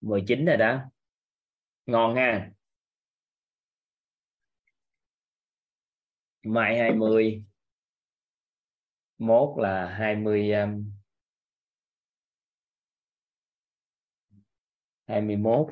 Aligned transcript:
19 0.00 0.44
rồi 0.44 0.56
đó. 0.56 0.80
Ngon 1.86 2.16
ha. 2.16 2.50
Mai 6.42 6.78
20 6.78 7.44
mốt 9.18 9.58
là 9.58 9.86
20 9.98 10.52
um, 10.52 10.90
21 15.06 15.66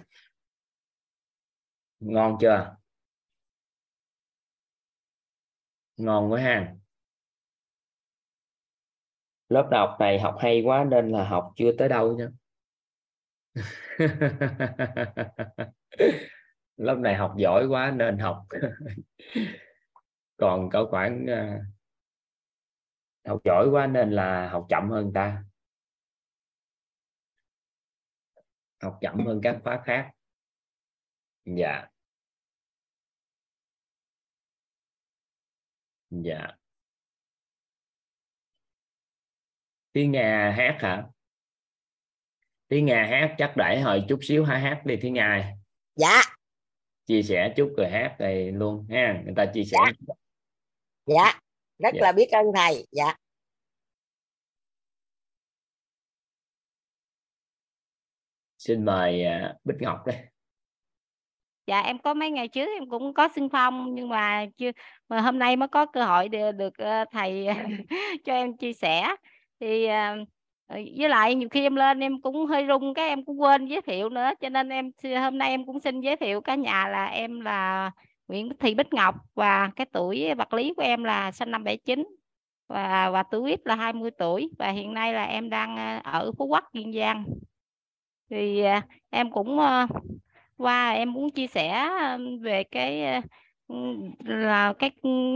ngon 2.01 2.37
chưa? 2.41 2.77
Ngon 5.97 6.33
quá 6.33 6.41
ha. 6.41 6.75
Lớp 9.49 9.69
đọc 9.71 9.97
này 10.01 10.21
học 10.21 10.37
hay 10.41 10.63
quá 10.65 10.85
nên 10.85 11.09
là 11.11 11.29
học 11.29 11.53
chưa 11.57 11.73
tới 11.79 11.89
đâu 11.89 12.17
nha. 12.17 12.29
lớp 16.77 16.95
này 16.99 17.15
học 17.15 17.35
giỏi 17.39 17.67
quá 17.67 17.91
nên 17.97 18.19
học. 18.19 18.43
Còn 20.37 20.71
có 20.71 20.87
khoảng 20.91 21.27
ờ, 21.27 21.59
học 23.29 23.41
giỏi 23.45 23.69
quá 23.71 23.87
nên 23.87 24.11
là 24.11 24.49
học 24.49 24.67
chậm 24.69 24.91
hơn 24.91 25.13
ta. 25.13 25.43
Học 28.83 28.99
chậm 29.01 29.27
hơn 29.27 29.41
các 29.43 29.57
khóa 29.65 29.83
khác. 29.85 30.11
Dạ. 31.45 31.91
Dạ. 36.11 36.57
Tiếng 39.93 40.13
nga 40.13 40.51
hát 40.57 40.77
hả? 40.81 41.07
Tiếng 42.69 42.87
nga 42.87 43.07
hát 43.11 43.35
chắc 43.39 43.53
để 43.57 43.81
hồi 43.81 44.05
chút 44.09 44.19
xíu 44.23 44.45
hả 44.45 44.59
hát 44.59 44.83
đi 44.87 44.97
tiếng 45.01 45.15
nga 45.15 45.53
dạ. 45.97 46.23
Chia 47.07 47.23
sẻ 47.23 47.55
chút 47.57 47.75
rồi 47.77 47.91
hát 47.91 48.17
này 48.19 48.53
luôn 48.53 48.87
ha? 48.91 49.23
Người 49.25 49.35
ta 49.37 49.47
chia 49.55 49.65
sẻ. 49.65 49.79
Dạ, 50.07 50.15
dạ. 51.07 51.41
rất 51.79 51.95
dạ. 51.95 52.01
là 52.03 52.13
biết 52.13 52.29
ơn 52.31 52.47
thầy. 52.55 52.87
Dạ. 52.93 53.15
Xin 58.59 58.85
mời 58.85 59.25
uh, 59.27 59.65
Bích 59.65 59.77
Ngọc 59.81 60.07
đây. 60.07 60.17
Dạ 61.67 61.81
em 61.81 61.99
có 61.99 62.15
mấy 62.15 62.31
ngày 62.31 62.49
trước 62.49 62.69
em 62.75 62.91
cũng 62.91 63.15
có 63.15 63.29
xưng 63.35 63.49
phong 63.49 63.95
nhưng 63.95 64.09
mà 64.09 64.47
chưa 64.57 64.71
mà 65.09 65.21
hôm 65.21 65.39
nay 65.39 65.57
mới 65.57 65.69
có 65.69 65.87
cơ 65.87 66.05
hội 66.05 66.29
được, 66.29 66.53
được 66.53 66.73
uh, 66.83 67.09
thầy 67.13 67.47
cho 68.25 68.33
em 68.33 68.57
chia 68.57 68.73
sẻ. 68.73 69.17
Thì 69.61 69.87
uh, 69.87 70.29
Ờ, 70.67 70.77
với 70.97 71.09
lại 71.09 71.35
nhiều 71.35 71.49
khi 71.49 71.63
em 71.63 71.75
lên 71.77 72.01
em 72.01 72.21
cũng 72.21 72.47
hơi 72.47 72.67
rung 72.69 72.95
cái 72.95 73.09
em 73.09 73.25
cũng 73.25 73.41
quên 73.41 73.67
giới 73.67 73.83
thiệu 73.83 74.09
nữa, 74.09 74.31
cho 74.41 74.49
nên 74.49 74.69
em 74.69 74.91
hôm 75.23 75.39
nay 75.39 75.51
em 75.51 75.67
cũng 75.67 75.81
xin 75.81 76.01
giới 76.01 76.17
thiệu 76.17 76.41
cả 76.41 76.55
nhà 76.55 76.89
là 76.89 77.07
em 77.07 77.41
là 77.41 77.91
Nguyễn 78.29 78.49
Thị 78.61 78.75
Bích 78.75 78.93
Ngọc 78.93 79.15
và 79.35 79.71
cái 79.77 79.87
tuổi 79.93 80.35
vật 80.35 80.55
lý 80.55 80.75
của 80.77 80.83
em 80.83 81.05
là 81.05 81.33
sinh 81.33 81.51
năm 81.51 81.65
79 81.65 82.07
và 82.69 83.11
và 83.11 83.23
tuổi 83.23 83.51
ít 83.51 83.61
là 83.65 83.75
20 83.77 84.11
tuổi 84.11 84.51
và 84.59 84.71
hiện 84.71 84.95
nay 84.95 85.13
là 85.13 85.25
em 85.25 85.51
đang 85.51 85.77
ờ, 85.77 86.01
ở 86.05 86.33
Phú 86.39 86.47
Quốc, 86.47 86.65
Kiên 86.73 86.93
Giang. 86.93 87.25
Thì 88.31 88.61
ờ, 88.61 88.81
em 89.11 89.31
cũng 89.31 89.59
qua 90.57 90.91
em 90.91 91.13
muốn 91.13 91.31
chia 91.31 91.47
sẻ 91.47 91.91
về 92.41 92.65
cái 92.65 93.23
là 94.25 94.73
cái 94.79 94.91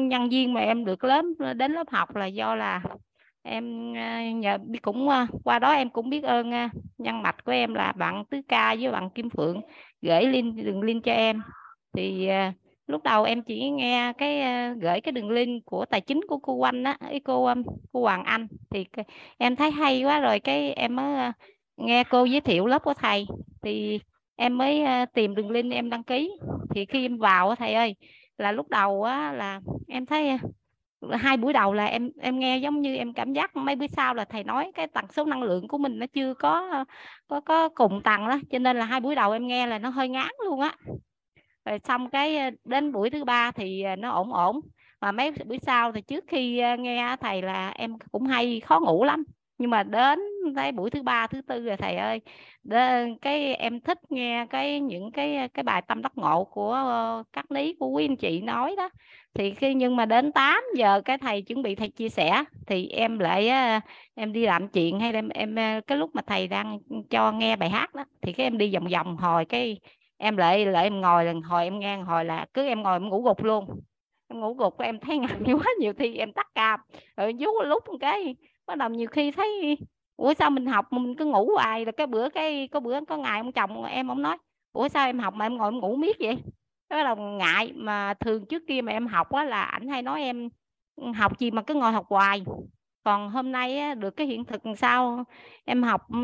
nhân 0.09 0.29
viên 0.29 0.55
mà 0.55 0.61
em 0.61 0.85
được 0.85 1.05
lớp, 1.05 1.25
đến 1.57 1.73
lớp 1.73 1.91
học 1.91 2.17
là 2.17 2.27
do 2.27 2.55
là 2.55 2.83
em 3.43 3.95
à, 3.97 4.31
nhờ 4.33 4.59
cũng 4.83 5.09
à, 5.09 5.27
qua 5.45 5.59
đó 5.59 5.73
em 5.73 5.91
cũng 5.91 6.11
biết 6.11 6.25
ơn 6.25 6.55
à, 6.55 6.71
nhân 6.99 7.23
mạch 7.23 7.45
của 7.45 7.53
em 7.53 7.75
là 7.75 7.93
bạn 7.93 8.25
tứ 8.31 8.41
ca 8.49 8.77
với 8.81 8.93
bạn 8.93 9.11
kim 9.11 9.31
phượng, 9.31 9.61
gửi 10.03 10.27
link, 10.27 10.57
đường 10.57 10.83
link 10.83 11.05
cho 11.05 11.13
em. 11.13 11.43
Thì 11.97 12.29
lúc 12.87 13.03
đầu 13.03 13.25
em 13.25 13.43
chỉ 13.43 13.71
nghe 13.71 14.13
cái 14.19 14.43
gửi 14.81 15.01
cái 15.01 15.13
đường 15.13 15.31
link 15.31 15.65
của 15.65 15.85
tài 15.85 16.01
chính 16.01 16.21
của 16.29 16.39
cô 16.39 16.61
Anh 16.61 16.85
á 16.85 16.99
cô 17.25 17.49
cô 17.93 18.01
Hoàng 18.01 18.25
Anh. 18.25 18.49
Thì 18.71 18.87
em 19.39 19.57
thấy 19.57 19.71
hay 19.71 20.05
quá 20.05 20.21
rồi 20.21 20.41
cái 20.41 20.73
em 20.73 20.97
mới 20.97 21.33
nghe 21.77 22.05
cô 22.05 22.25
giới 22.25 22.41
thiệu 22.41 22.67
lớp 22.67 22.83
của 22.83 22.95
thầy. 22.95 23.27
Thì 23.63 24.01
em 24.37 24.59
mới 24.59 24.85
tìm 25.15 25.35
đường 25.35 25.51
link 25.51 25.73
em 25.73 25.91
đăng 25.91 26.05
ký. 26.05 26.33
Thì 26.75 26.85
khi 26.85 27.05
em 27.05 27.19
vào 27.19 27.55
thầy 27.55 27.75
ơi, 27.75 27.95
là 28.39 28.53
lúc 28.53 28.69
đầu 28.69 29.03
á 29.03 29.33
là 29.33 29.61
em 29.89 30.07
thấy 30.07 30.39
hai 31.19 31.37
buổi 31.37 31.53
đầu 31.53 31.73
là 31.73 31.85
em 31.85 32.11
em 32.21 32.39
nghe 32.39 32.59
giống 32.59 32.81
như 32.81 32.97
em 32.97 33.13
cảm 33.15 33.33
giác 33.33 33.57
mấy 33.57 33.77
bữa 33.77 33.87
sau 33.87 34.15
là 34.15 34.25
thầy 34.25 34.45
nói 34.45 34.73
cái 34.75 34.87
tần 34.87 35.05
số 35.13 35.25
năng 35.25 35.43
lượng 35.43 35.69
của 35.69 35.79
mình 35.79 35.99
nó 35.99 36.07
chưa 36.07 36.35
có 36.35 36.85
có 37.29 37.41
có 37.41 37.69
cùng 37.69 38.01
tầng 38.05 38.27
đó 38.29 38.39
cho 38.51 38.59
nên 38.59 38.77
là 38.77 38.85
hai 38.85 39.01
buổi 39.01 39.15
đầu 39.15 39.33
em 39.33 39.47
nghe 39.47 39.67
là 39.67 39.79
nó 39.79 39.89
hơi 39.89 40.09
ngán 40.09 40.31
luôn 40.45 40.61
á. 40.61 40.77
Rồi 41.65 41.79
xong 41.85 42.11
cái 42.11 42.37
ờ, 42.39 42.51
đến 42.65 42.93
buổi 42.93 43.11
thứ 43.11 43.25
ba 43.25 43.51
thì 43.51 43.83
ờ, 43.83 43.97
nó 43.97 44.11
ổn 44.11 44.33
ổn. 44.33 44.61
Mà 45.01 45.13
mấy 45.13 45.31
buổi 45.47 45.59
sau 45.63 45.93
thì 45.93 46.01
trước 46.01 46.25
khi 46.29 46.59
ờ, 46.59 46.77
nghe 46.77 47.17
thầy 47.21 47.43
là 47.43 47.69
em 47.71 47.99
cũng 48.13 48.27
hay 48.27 48.61
khó 48.61 48.81
ngủ 48.81 49.05
lắm. 49.05 49.25
Nhưng 49.59 49.71
mà 49.71 49.83
đến 49.83 50.19
tới 50.57 50.73
buổi 50.73 50.91
thứ 50.91 51.03
ba 51.03 51.27
thứ 51.27 51.41
tư 51.43 51.63
rồi 51.67 51.77
thầy 51.77 51.97
ơi 51.97 52.21
đến, 52.63 53.19
cái 53.23 53.55
em 53.55 53.81
thích 53.81 53.99
nghe 54.11 54.47
cái 54.51 54.81
những 54.81 55.13
cái 55.13 55.49
cái 55.55 55.63
bài 55.63 55.83
tâm 55.89 56.03
đắc 56.03 56.13
ngộ 56.17 56.45
của 56.45 56.79
các 57.33 57.51
lý 57.51 57.77
của 57.81 57.89
quý 57.89 58.05
anh 58.05 58.17
chị 58.17 58.41
nói 58.41 58.75
đó 58.77 58.89
thì 59.35 59.55
khi 59.55 59.75
nhưng 59.75 59.97
mà 59.97 60.07
đến 60.07 60.33
8 60.33 60.65
giờ 60.77 61.01
cái 61.05 61.19
thầy 61.19 61.43
chuẩn 61.43 61.63
bị 61.63 61.75
thầy 61.75 61.89
chia 61.89 62.09
sẻ, 62.09 62.45
thì 62.67 62.89
em 62.89 63.19
lại 63.19 63.51
em 64.15 64.33
đi 64.33 64.47
làm 64.47 64.69
chuyện 64.69 65.01
hay 65.01 65.13
em 65.13 65.29
em, 65.29 65.57
cái 65.87 65.99
lúc 65.99 66.11
mà 66.15 66.23
thầy 66.27 66.49
đang 66.49 66.79
cho 67.11 67.33
nghe 67.33 67.57
bài 67.57 67.71
hát 67.71 67.95
đó, 67.95 68.05
thì 68.23 68.33
cái 68.33 68.47
em 68.47 68.59
đi 68.59 68.75
vòng 68.75 68.89
vòng 68.93 69.17
hồi 69.17 69.45
cái 69.45 69.81
em 70.19 70.37
lại 70.37 70.67
lại 70.67 70.85
em 70.85 71.01
ngồi, 71.01 71.25
lần 71.25 71.43
hồi 71.43 71.65
em 71.65 71.79
nghe 71.79 71.97
hồi 71.97 72.25
là 72.25 72.47
cứ 72.55 72.67
em 72.67 72.83
ngồi 72.83 72.97
em 72.97 73.09
ngủ 73.09 73.23
gục 73.23 73.45
luôn. 73.45 73.81
Em 74.29 74.41
ngủ 74.41 74.55
gục 74.55 74.79
em 74.79 75.01
thấy 75.01 75.19
ngại 75.45 75.55
quá 75.55 75.73
nhiều 75.81 75.93
khi 75.99 76.17
em 76.17 76.33
tắt 76.33 76.47
cam. 76.55 76.81
Rồi 77.17 77.33
vú 77.41 77.63
lúc 77.63 77.85
một 77.87 77.97
cái, 78.01 78.35
bắt 78.67 78.79
đầu 78.79 78.89
nhiều 78.89 79.09
khi 79.09 79.31
thấy, 79.31 79.77
ủa 80.17 80.35
sao 80.35 80.51
mình 80.51 80.67
học 80.67 80.87
mà 80.91 80.99
mình 80.99 81.17
cứ 81.17 81.25
ngủ 81.25 81.51
hoài? 81.55 81.87
Là 81.87 81.93
cái 81.93 82.07
bữa 82.07 82.29
cái, 82.29 82.69
có 82.69 82.81
bữa 82.81 83.01
có 83.09 83.17
ngày 83.17 83.41
ông 83.41 83.53
chồng 83.53 83.85
em 83.85 84.09
ông 84.09 84.23
nói, 84.23 84.37
ủa 84.73 84.89
sao 84.89 85.07
em 85.07 85.19
học 85.19 85.35
mà 85.35 85.47
em 85.47 85.57
ngồi 85.57 85.69
em 85.69 85.79
ngủ 85.81 85.97
miết 85.97 86.17
vậy? 86.21 86.37
Cái 86.91 87.05
bắt 87.05 87.17
đầu 87.17 87.27
ngại 87.27 87.73
mà 87.75 88.15
thường 88.15 88.47
trước 88.47 88.63
kia 88.69 88.81
mà 88.83 88.93
em 88.93 89.07
học 89.07 89.33
á 89.33 89.45
là 89.45 89.63
ảnh 89.63 89.89
hay 89.89 90.03
nói 90.03 90.23
em 90.23 90.49
ừ, 90.97 91.13
học 91.17 91.39
gì 91.39 91.51
mà 91.51 91.63
cứ 91.63 91.75
ngồi 91.75 91.93
học 91.93 92.07
hoài. 92.09 92.45
Còn 93.05 93.31
hôm 93.31 93.53
nay 93.53 93.79
á, 93.79 93.95
được 93.95 94.11
cái 94.17 94.27
hiện 94.27 94.45
thực 94.45 94.63
sao? 94.77 95.25
Em 95.65 95.83
học 95.83 96.07
ừ, 96.13 96.19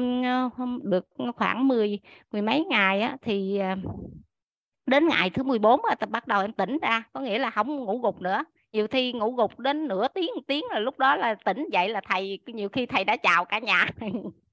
được 0.82 1.08
khoảng 1.36 1.68
10 1.68 2.00
mười 2.32 2.42
mấy 2.42 2.64
ngày 2.64 3.00
á, 3.00 3.16
thì 3.22 3.58
à, 3.58 3.76
đến 4.86 5.08
ngày 5.08 5.30
thứ 5.30 5.42
14 5.42 5.80
rồi 5.82 5.94
bắt 6.10 6.26
đầu 6.26 6.40
em 6.40 6.52
tỉnh 6.52 6.78
ra. 6.82 7.02
Có 7.12 7.20
nghĩa 7.20 7.38
là 7.38 7.50
không 7.50 7.76
ngủ 7.76 7.98
gục 7.98 8.20
nữa. 8.20 8.44
Nhiều 8.72 8.86
khi 8.88 9.12
ngủ 9.12 9.32
gục 9.34 9.58
đến 9.58 9.88
nửa 9.88 10.08
tiếng 10.08 10.30
một 10.34 10.42
tiếng 10.46 10.64
là 10.70 10.78
lúc 10.78 10.98
đó 10.98 11.16
là 11.16 11.34
tỉnh 11.44 11.68
dậy 11.72 11.88
là 11.88 12.00
thầy 12.08 12.38
nhiều 12.46 12.68
khi 12.68 12.86
thầy 12.86 13.04
đã 13.04 13.16
chào 13.16 13.44
cả 13.44 13.58
nhà. 13.58 13.86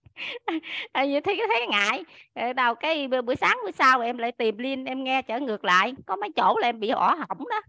như 1.08 1.20
thấy 1.20 1.42
thấy 1.48 1.68
ngại. 1.68 2.04
Ờ, 2.34 2.54
Đầu 2.54 2.76
cái 2.76 3.08
buổi 3.08 3.36
sáng 3.36 3.58
buổi 3.64 3.72
sau 3.72 4.02
em 4.02 4.18
lại 4.18 4.32
tìm 4.32 4.58
liên 4.58 4.86
em 4.86 5.04
nghe 5.04 5.22
trở 5.22 5.40
ngược 5.40 5.66
lại. 5.66 5.94
Có 6.06 6.16
mấy 6.16 6.30
chỗ 6.36 6.58
là 6.58 6.68
em 6.68 6.80
bị 6.80 6.90
ỏ 6.90 7.16
hỏng 7.16 7.50
đó. 7.50 7.62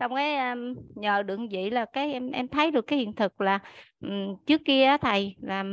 Xong 0.00 0.14
cái 0.14 0.56
nhờ 0.94 1.22
được 1.22 1.40
vậy 1.50 1.70
là 1.70 1.84
cái 1.84 2.12
em 2.12 2.30
em 2.30 2.48
thấy 2.48 2.70
được 2.70 2.86
cái 2.86 2.98
hiện 2.98 3.14
thực 3.14 3.40
là 3.40 3.58
um, 4.00 4.36
trước 4.46 4.60
kia 4.64 4.96
thầy 5.00 5.36
là 5.40 5.64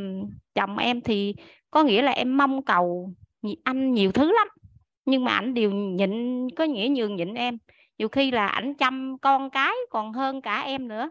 chồng 0.56 0.78
em 0.78 1.02
thì 1.02 1.36
có 1.72 1.84
nghĩa 1.84 2.02
là 2.02 2.12
em 2.12 2.38
mong 2.38 2.66
cầu 2.66 3.14
anh 3.64 3.94
nhiều 3.94 4.12
thứ 4.12 4.32
lắm. 4.32 4.48
Nhưng 5.06 5.24
mà 5.24 5.32
ảnh 5.32 5.54
đều 5.54 5.72
nhịn 5.72 6.48
có 6.56 6.64
nghĩa 6.64 6.88
nhường 6.92 7.16
nhịn 7.16 7.34
em. 7.34 7.58
Nhiều 7.98 8.10
khi 8.10 8.32
là 8.32 8.48
ảnh 8.48 8.74
chăm 8.74 9.18
con 9.22 9.50
cái 9.50 9.76
còn 9.90 10.14
hơn 10.14 10.42
cả 10.42 10.62
em 10.62 10.88
nữa. 10.88 11.10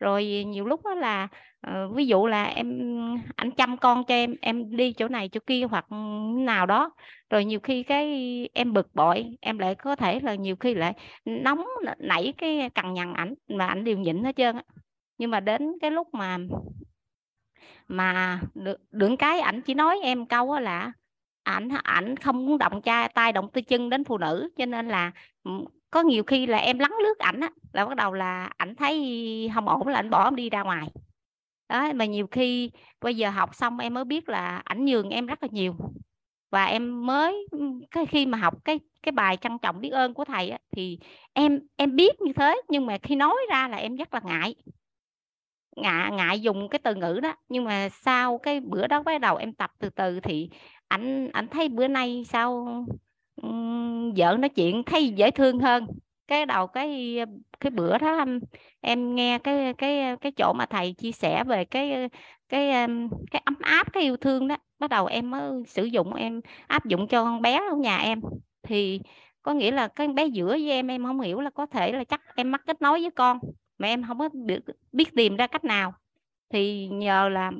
Rồi 0.00 0.44
nhiều 0.46 0.64
lúc 0.66 0.84
đó 0.84 0.94
là 0.94 1.28
Ờ, 1.66 1.88
ví 1.88 2.06
dụ 2.06 2.26
là 2.26 2.44
em, 2.44 2.68
ảnh 3.36 3.50
chăm 3.50 3.76
con 3.76 4.04
cho 4.04 4.14
em 4.14 4.34
em 4.40 4.76
đi 4.76 4.92
chỗ 4.92 5.08
này 5.08 5.28
chỗ 5.28 5.40
kia 5.46 5.64
hoặc 5.70 5.86
nào 6.36 6.66
đó, 6.66 6.90
rồi 7.30 7.44
nhiều 7.44 7.60
khi 7.60 7.82
cái 7.82 8.06
em 8.54 8.72
bực 8.72 8.94
bội, 8.94 9.36
em 9.40 9.58
lại 9.58 9.74
có 9.74 9.96
thể 9.96 10.20
là 10.20 10.34
nhiều 10.34 10.56
khi 10.56 10.74
lại 10.74 10.92
nóng 11.24 11.64
nảy 11.98 12.34
cái 12.38 12.70
cằn 12.74 12.92
nhằn 12.94 13.14
ảnh 13.14 13.34
mà 13.48 13.66
ảnh 13.66 13.84
đều 13.84 13.98
nhịn 13.98 14.24
hết 14.24 14.36
trơn 14.36 14.56
á. 14.56 14.62
Nhưng 15.18 15.30
mà 15.30 15.40
đến 15.40 15.72
cái 15.80 15.90
lúc 15.90 16.14
mà 16.14 16.38
mà 17.88 18.40
được 18.54 18.80
đựng 18.90 19.16
cái 19.16 19.40
ảnh 19.40 19.62
chỉ 19.62 19.74
nói 19.74 20.00
em 20.02 20.26
câu 20.26 20.60
là 20.60 20.92
ảnh 21.42 21.68
ảnh 21.82 22.16
không 22.16 22.46
muốn 22.46 22.58
động 22.58 22.82
cha, 22.82 23.08
tay 23.08 23.32
động 23.32 23.48
tay 23.52 23.62
chân 23.62 23.90
đến 23.90 24.04
phụ 24.04 24.18
nữ. 24.18 24.48
Cho 24.56 24.66
nên 24.66 24.88
là 24.88 25.12
ừ, 25.44 25.50
có 25.90 26.00
nhiều 26.00 26.24
khi 26.24 26.46
là 26.46 26.58
em 26.58 26.78
lắng 26.78 26.94
lướt 27.02 27.18
ảnh 27.18 27.40
á, 27.40 27.50
là 27.72 27.86
bắt 27.86 27.96
đầu 27.96 28.12
là 28.12 28.50
ảnh 28.56 28.74
thấy 28.74 29.50
không 29.54 29.68
ổn 29.68 29.88
là 29.88 29.98
ảnh 29.98 30.10
bỏ 30.10 30.24
em 30.24 30.36
đi 30.36 30.50
ra 30.50 30.62
ngoài 30.62 30.88
đó 31.68 31.92
mà 31.94 32.04
nhiều 32.04 32.26
khi 32.26 32.70
bây 33.00 33.16
giờ 33.16 33.30
học 33.30 33.54
xong 33.54 33.78
em 33.78 33.94
mới 33.94 34.04
biết 34.04 34.28
là 34.28 34.62
ảnh 34.64 34.84
nhường 34.84 35.10
em 35.10 35.26
rất 35.26 35.42
là 35.42 35.48
nhiều. 35.52 35.74
Và 36.50 36.64
em 36.64 37.06
mới 37.06 37.46
cái 37.90 38.06
khi 38.06 38.26
mà 38.26 38.38
học 38.38 38.54
cái 38.64 38.80
cái 39.02 39.12
bài 39.12 39.36
trân 39.36 39.58
trọng 39.62 39.80
biết 39.80 39.90
ơn 39.90 40.14
của 40.14 40.24
thầy 40.24 40.50
á, 40.50 40.58
thì 40.76 40.98
em 41.32 41.60
em 41.76 41.96
biết 41.96 42.20
như 42.20 42.32
thế 42.32 42.60
nhưng 42.68 42.86
mà 42.86 42.98
khi 42.98 43.16
nói 43.16 43.36
ra 43.50 43.68
là 43.68 43.76
em 43.76 43.96
rất 43.96 44.14
là 44.14 44.20
ngại. 44.24 44.54
Ngại 45.76 46.10
ngại 46.10 46.40
dùng 46.40 46.68
cái 46.68 46.78
từ 46.78 46.94
ngữ 46.94 47.20
đó 47.22 47.34
nhưng 47.48 47.64
mà 47.64 47.88
sau 47.88 48.38
cái 48.38 48.60
bữa 48.60 48.86
đó 48.86 49.02
bắt 49.02 49.20
đầu 49.20 49.36
em 49.36 49.52
tập 49.52 49.70
từ 49.78 49.90
từ 49.90 50.20
thì 50.20 50.50
ảnh 50.88 51.30
ảnh 51.32 51.48
thấy 51.48 51.68
bữa 51.68 51.88
nay 51.88 52.24
sao 52.28 52.66
um, 53.42 54.12
vợ 54.16 54.36
nói 54.38 54.48
chuyện 54.48 54.82
thấy 54.86 55.08
dễ 55.08 55.30
thương 55.30 55.58
hơn 55.60 55.86
cái 56.28 56.46
đầu 56.46 56.66
cái 56.66 57.18
cái 57.60 57.70
bữa 57.70 57.98
đó 57.98 58.16
em, 58.18 58.40
em 58.80 59.14
nghe 59.14 59.38
cái 59.38 59.74
cái 59.78 60.16
cái 60.20 60.32
chỗ 60.32 60.52
mà 60.52 60.66
thầy 60.66 60.92
chia 60.92 61.12
sẻ 61.12 61.44
về 61.44 61.64
cái 61.64 62.08
cái 62.48 62.86
cái 63.30 63.42
ấm 63.44 63.56
áp 63.60 63.92
cái 63.92 64.02
yêu 64.02 64.16
thương 64.16 64.48
đó 64.48 64.56
bắt 64.78 64.90
đầu 64.90 65.06
em 65.06 65.30
mới 65.30 65.52
sử 65.66 65.84
dụng 65.84 66.14
em 66.14 66.40
áp 66.66 66.86
dụng 66.86 67.08
cho 67.08 67.24
con 67.24 67.42
bé 67.42 67.60
ở 67.70 67.76
nhà 67.76 67.98
em. 67.98 68.20
Thì 68.62 69.00
có 69.42 69.54
nghĩa 69.54 69.70
là 69.70 69.88
cái 69.88 70.08
bé 70.08 70.26
giữa 70.26 70.48
với 70.48 70.70
em 70.70 70.86
em 70.86 71.04
không 71.04 71.20
hiểu 71.20 71.40
là 71.40 71.50
có 71.50 71.66
thể 71.66 71.92
là 71.92 72.04
chắc 72.04 72.20
em 72.36 72.50
mắc 72.50 72.62
kết 72.66 72.82
nối 72.82 73.00
với 73.00 73.10
con 73.10 73.38
mà 73.78 73.88
em 73.88 74.04
không 74.08 74.18
có 74.18 74.28
biết, 74.32 74.60
biết 74.92 75.14
tìm 75.14 75.36
ra 75.36 75.46
cách 75.46 75.64
nào. 75.64 75.94
Thì 76.52 76.88
nhờ 76.88 77.28
là 77.28 77.52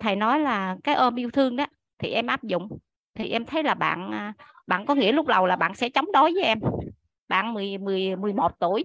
thầy 0.00 0.16
nói 0.16 0.40
là 0.40 0.76
cái 0.84 0.94
ôm 0.94 1.16
yêu 1.16 1.30
thương 1.30 1.56
đó 1.56 1.66
thì 1.98 2.08
em 2.08 2.26
áp 2.26 2.42
dụng. 2.42 2.68
Thì 3.14 3.30
em 3.30 3.44
thấy 3.46 3.62
là 3.62 3.74
bạn 3.74 4.10
à, 4.10 4.32
bạn 4.66 4.86
có 4.86 4.94
nghĩa 4.94 5.12
lúc 5.12 5.26
đầu 5.26 5.46
là 5.46 5.56
bạn 5.56 5.74
sẽ 5.74 5.88
chống 5.88 6.12
đối 6.12 6.32
với 6.32 6.42
em 6.42 6.58
bạn 7.30 7.54
10 7.54 7.78
10 7.78 8.16
11 8.16 8.52
tuổi. 8.58 8.84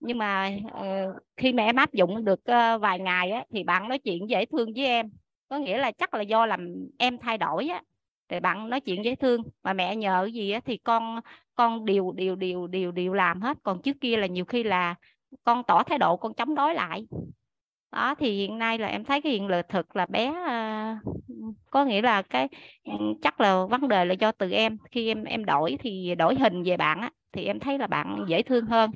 Nhưng 0.00 0.18
mà 0.18 0.50
uh, 0.66 1.22
khi 1.36 1.52
mà 1.52 1.62
em 1.62 1.76
áp 1.76 1.92
dụng 1.92 2.24
được 2.24 2.40
uh, 2.40 2.80
vài 2.80 2.98
ngày 2.98 3.30
á, 3.30 3.44
thì 3.50 3.64
bạn 3.64 3.88
nói 3.88 3.98
chuyện 3.98 4.30
dễ 4.30 4.44
thương 4.46 4.72
với 4.76 4.86
em. 4.86 5.10
Có 5.48 5.58
nghĩa 5.58 5.78
là 5.78 5.92
chắc 5.92 6.14
là 6.14 6.22
do 6.22 6.46
làm 6.46 6.74
em 6.98 7.18
thay 7.18 7.38
đổi 7.38 7.68
á 7.68 7.82
thì 8.28 8.40
bạn 8.40 8.70
nói 8.70 8.80
chuyện 8.80 9.04
dễ 9.04 9.14
thương. 9.14 9.42
Mà 9.62 9.72
mẹ 9.72 9.96
nhờ 9.96 10.28
gì 10.32 10.50
á, 10.50 10.60
thì 10.64 10.76
con 10.76 11.20
con 11.54 11.84
điều 11.84 12.12
điều 12.12 12.36
điều 12.36 12.66
điều 12.66 12.92
điều 12.92 13.14
làm 13.14 13.40
hết. 13.40 13.58
Còn 13.62 13.82
trước 13.82 13.96
kia 14.00 14.16
là 14.16 14.26
nhiều 14.26 14.44
khi 14.44 14.62
là 14.62 14.94
con 15.44 15.62
tỏ 15.64 15.82
thái 15.82 15.98
độ 15.98 16.16
con 16.16 16.34
chống 16.34 16.54
đối 16.54 16.74
lại. 16.74 17.06
Đó 17.92 18.14
thì 18.14 18.36
hiện 18.36 18.58
nay 18.58 18.78
là 18.78 18.86
em 18.86 19.04
thấy 19.04 19.22
cái 19.22 19.32
hiện 19.32 19.46
lực 19.46 19.68
thực 19.68 19.96
là 19.96 20.06
bé 20.06 20.28
uh, 20.28 21.18
có 21.70 21.84
nghĩa 21.84 22.02
là 22.02 22.22
cái 22.22 22.48
ừ, 22.84 22.92
chắc 23.22 23.40
là 23.40 23.64
vấn 23.70 23.88
đề 23.88 24.04
là 24.04 24.14
do 24.14 24.32
từ 24.32 24.50
em. 24.50 24.78
Khi 24.90 25.08
em 25.08 25.24
em 25.24 25.44
đổi 25.44 25.76
thì 25.80 26.14
đổi 26.14 26.34
hình 26.34 26.62
về 26.62 26.76
bạn 26.76 27.00
á 27.00 27.10
thì 27.32 27.44
em 27.46 27.60
thấy 27.60 27.78
là 27.78 27.86
bạn 27.86 28.24
dễ 28.28 28.42
thương 28.42 28.66
hơn. 28.66 28.90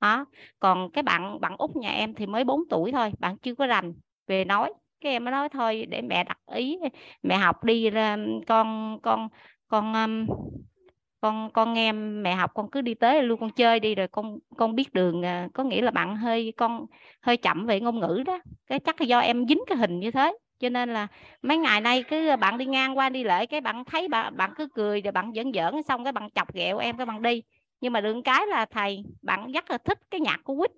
Đó 0.00 0.26
còn 0.60 0.90
cái 0.92 1.02
bạn 1.02 1.40
bạn 1.40 1.56
út 1.58 1.76
nhà 1.76 1.90
em 1.90 2.14
thì 2.14 2.26
mới 2.26 2.44
4 2.44 2.60
tuổi 2.70 2.92
thôi 2.92 3.12
bạn 3.18 3.38
chưa 3.38 3.54
có 3.54 3.66
rành 3.66 3.94
về 4.26 4.44
nói. 4.44 4.72
Cái 5.00 5.12
em 5.12 5.24
mới 5.24 5.32
nói 5.32 5.48
thôi 5.48 5.86
để 5.88 6.02
mẹ 6.02 6.24
đặt 6.24 6.38
ý 6.54 6.78
mẹ 7.22 7.36
học 7.36 7.64
đi 7.64 7.90
con 8.46 8.98
con 9.02 9.28
con 9.68 9.92
um, 9.94 10.26
con 11.20 11.50
con 11.52 11.74
nghe 11.74 11.92
mẹ 11.92 12.34
học 12.34 12.50
con 12.54 12.70
cứ 12.70 12.80
đi 12.80 12.94
tới 12.94 13.22
luôn 13.22 13.40
con 13.40 13.50
chơi 13.50 13.80
đi 13.80 13.94
rồi 13.94 14.08
con 14.08 14.38
con 14.56 14.74
biết 14.74 14.92
đường 14.92 15.22
à, 15.24 15.48
có 15.54 15.64
nghĩa 15.64 15.82
là 15.82 15.90
bạn 15.90 16.16
hơi 16.16 16.52
con 16.56 16.86
hơi 17.22 17.36
chậm 17.36 17.66
về 17.66 17.80
ngôn 17.80 18.00
ngữ 18.00 18.22
đó. 18.26 18.38
Cái 18.66 18.78
chắc 18.80 19.00
là 19.00 19.04
do 19.06 19.18
em 19.18 19.46
dính 19.48 19.60
cái 19.66 19.78
hình 19.78 20.00
như 20.00 20.10
thế 20.10 20.32
cho 20.58 20.68
nên 20.68 20.92
là 20.92 21.06
mấy 21.42 21.58
ngày 21.58 21.80
nay 21.80 22.04
cứ 22.08 22.36
bạn 22.40 22.58
đi 22.58 22.66
ngang 22.66 22.98
qua 22.98 23.08
đi 23.08 23.24
lại 23.24 23.46
cái 23.46 23.60
bạn 23.60 23.84
thấy 23.84 24.08
bạn 24.08 24.36
bạn 24.36 24.50
cứ 24.56 24.68
cười 24.74 25.00
rồi 25.00 25.12
bạn 25.12 25.32
giỡn 25.34 25.52
giỡn 25.54 25.82
xong 25.88 26.04
cái 26.04 26.12
bạn 26.12 26.30
chọc 26.34 26.54
ghẹo 26.54 26.78
em 26.78 26.96
cái 26.96 27.06
bạn 27.06 27.22
đi 27.22 27.42
nhưng 27.84 27.92
mà 27.92 28.00
đừng 28.00 28.22
cái 28.22 28.46
là 28.46 28.64
thầy 28.64 29.04
bạn 29.22 29.52
rất 29.52 29.70
là 29.70 29.78
thích 29.78 29.98
cái 30.10 30.20
nhạc 30.20 30.40
của 30.44 30.56
quýt. 30.56 30.70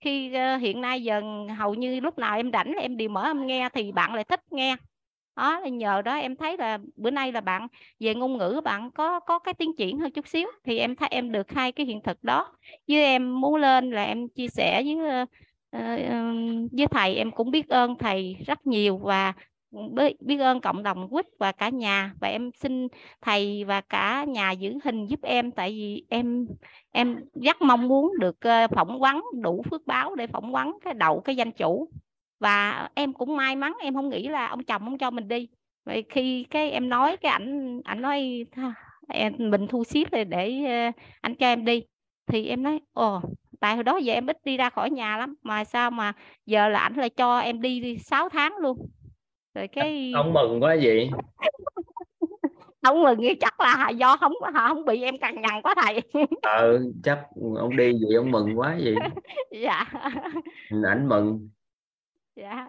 Khi 0.00 0.32
uh, 0.34 0.60
hiện 0.60 0.80
nay 0.80 1.02
giờ 1.02 1.20
hầu 1.58 1.74
như 1.74 2.00
lúc 2.00 2.18
nào 2.18 2.36
em 2.36 2.52
rảnh 2.52 2.72
em 2.72 2.96
đều 2.96 3.08
mở 3.08 3.22
âm 3.22 3.46
nghe 3.46 3.68
thì 3.74 3.92
bạn 3.92 4.14
lại 4.14 4.24
thích 4.24 4.40
nghe. 4.50 4.76
Đó 5.36 5.60
là 5.60 5.68
nhờ 5.68 6.02
đó 6.02 6.14
em 6.14 6.36
thấy 6.36 6.56
là 6.56 6.78
bữa 6.96 7.10
nay 7.10 7.32
là 7.32 7.40
bạn 7.40 7.66
về 8.00 8.14
ngôn 8.14 8.38
ngữ 8.38 8.60
bạn 8.64 8.90
có 8.90 9.20
có 9.20 9.38
cái 9.38 9.54
tiến 9.54 9.76
triển 9.76 9.98
hơn 9.98 10.10
chút 10.10 10.28
xíu 10.28 10.48
thì 10.64 10.78
em 10.78 10.96
thấy 10.96 11.08
em 11.12 11.32
được 11.32 11.50
hai 11.50 11.72
cái 11.72 11.86
hiện 11.86 12.00
thực 12.02 12.24
đó. 12.24 12.56
Với 12.88 13.02
em 13.02 13.40
muốn 13.40 13.54
lên 13.54 13.90
là 13.90 14.04
em 14.04 14.28
chia 14.28 14.48
sẻ 14.48 14.82
với 14.82 15.22
uh, 15.22 15.28
với 16.72 16.86
thầy 16.90 17.14
em 17.14 17.30
cũng 17.30 17.50
biết 17.50 17.68
ơn 17.68 17.98
thầy 17.98 18.36
rất 18.46 18.66
nhiều 18.66 18.98
và 18.98 19.32
biết 20.20 20.38
ơn 20.38 20.60
cộng 20.60 20.82
đồng 20.82 21.08
quýt 21.08 21.26
và 21.38 21.52
cả 21.52 21.68
nhà. 21.68 22.12
Và 22.20 22.28
em 22.28 22.50
xin 22.54 22.88
thầy 23.20 23.64
và 23.64 23.80
cả 23.80 24.24
nhà 24.24 24.50
giữ 24.50 24.72
hình 24.84 25.06
giúp 25.06 25.20
em 25.22 25.50
tại 25.52 25.70
vì 25.70 26.04
em 26.10 26.46
em 26.92 27.16
rất 27.42 27.62
mong 27.62 27.88
muốn 27.88 28.12
được 28.20 28.40
ờ, 28.40 28.66
phỏng 28.68 29.00
vấn 29.00 29.22
đủ 29.42 29.62
phước 29.70 29.86
báo 29.86 30.14
để 30.14 30.26
phỏng 30.26 30.52
vấn 30.52 30.78
cái 30.84 30.94
đậu 30.94 31.20
cái 31.20 31.36
danh 31.36 31.52
chủ. 31.52 31.88
Và 32.40 32.88
em 32.94 33.12
cũng 33.12 33.36
may 33.36 33.56
mắn 33.56 33.72
em 33.80 33.94
không 33.94 34.08
nghĩ 34.08 34.28
là 34.28 34.46
ông 34.46 34.64
chồng 34.64 34.82
không 34.84 34.98
cho 34.98 35.10
mình 35.10 35.28
đi. 35.28 35.48
Vậy 35.84 36.04
khi 36.10 36.44
cái 36.50 36.70
em 36.70 36.88
nói 36.88 37.16
cái 37.16 37.32
ảnh 37.32 37.80
ảnh 37.84 38.02
nói 38.02 38.46
em 39.08 39.32
mình 39.38 39.66
thu 39.68 39.84
xếp 39.84 40.04
để, 40.12 40.24
để 40.24 40.62
anh 41.20 41.34
cho 41.34 41.46
em 41.46 41.64
đi. 41.64 41.82
Thì 42.26 42.46
em 42.46 42.62
nói 42.62 42.80
ồ 42.92 43.20
tại 43.60 43.74
hồi 43.74 43.84
đó 43.84 43.96
giờ 43.96 44.12
em 44.12 44.26
ít 44.26 44.38
đi 44.44 44.56
ra 44.56 44.70
khỏi 44.70 44.90
nhà 44.90 45.16
lắm 45.16 45.34
mà 45.42 45.64
sao 45.64 45.90
mà 45.90 46.12
giờ 46.46 46.68
là 46.68 46.80
ảnh 46.80 46.94
lại 46.94 47.10
cho 47.10 47.38
em 47.38 47.60
đi, 47.60 47.80
đi 47.80 47.98
6 47.98 48.28
tháng 48.28 48.56
luôn 48.56 48.88
rồi 49.56 49.68
cái 49.68 50.12
ông 50.14 50.32
mừng 50.32 50.62
quá 50.62 50.74
gì 50.74 51.10
ông 52.82 53.02
mừng 53.02 53.20
nghĩ 53.20 53.34
chắc 53.40 53.60
là 53.60 53.88
do 53.88 54.16
không 54.16 54.32
không 54.54 54.84
bị 54.84 55.02
em 55.02 55.18
cằn 55.18 55.34
nhằn 55.40 55.62
quá 55.62 55.74
thầy. 55.82 56.00
Ờ 56.42 56.80
chắc 57.04 57.18
ông 57.58 57.76
đi 57.76 57.92
gì 57.92 58.14
ông 58.14 58.30
mừng 58.30 58.58
quá 58.58 58.76
gì 58.78 58.94
dạ. 59.62 59.84
Ảnh 60.84 61.08
mừng. 61.08 61.48
Dạ. 62.36 62.68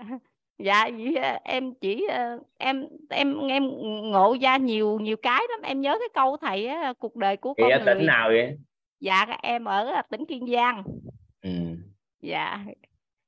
Dạ 0.60 0.90
vậy 0.98 1.16
em 1.44 1.74
chỉ 1.74 2.08
ờ, 2.10 2.40
em 2.58 2.88
em 3.10 3.48
em 3.48 3.70
ngộ 4.12 4.38
ra 4.42 4.58
nhiều 4.58 5.00
nhiều 5.00 5.18
cái 5.18 5.42
lắm. 5.50 5.62
Em 5.64 5.82
nhớ 5.82 5.98
cái 6.00 6.10
câu 6.14 6.38
thầy 6.38 6.68
á, 6.68 6.94
cuộc 7.00 7.16
đời 7.16 7.38
của 7.38 7.54
con 7.54 7.70
người 7.70 7.80
tỉnh 7.86 8.06
nào 8.06 8.30
vậy? 8.30 8.58
Dạ 9.00 9.26
em 9.42 9.66
ở 9.66 10.02
tỉnh 10.10 10.26
kiên 10.26 10.48
giang. 10.48 10.84
Ừ. 11.42 11.52
dạ 12.22 12.60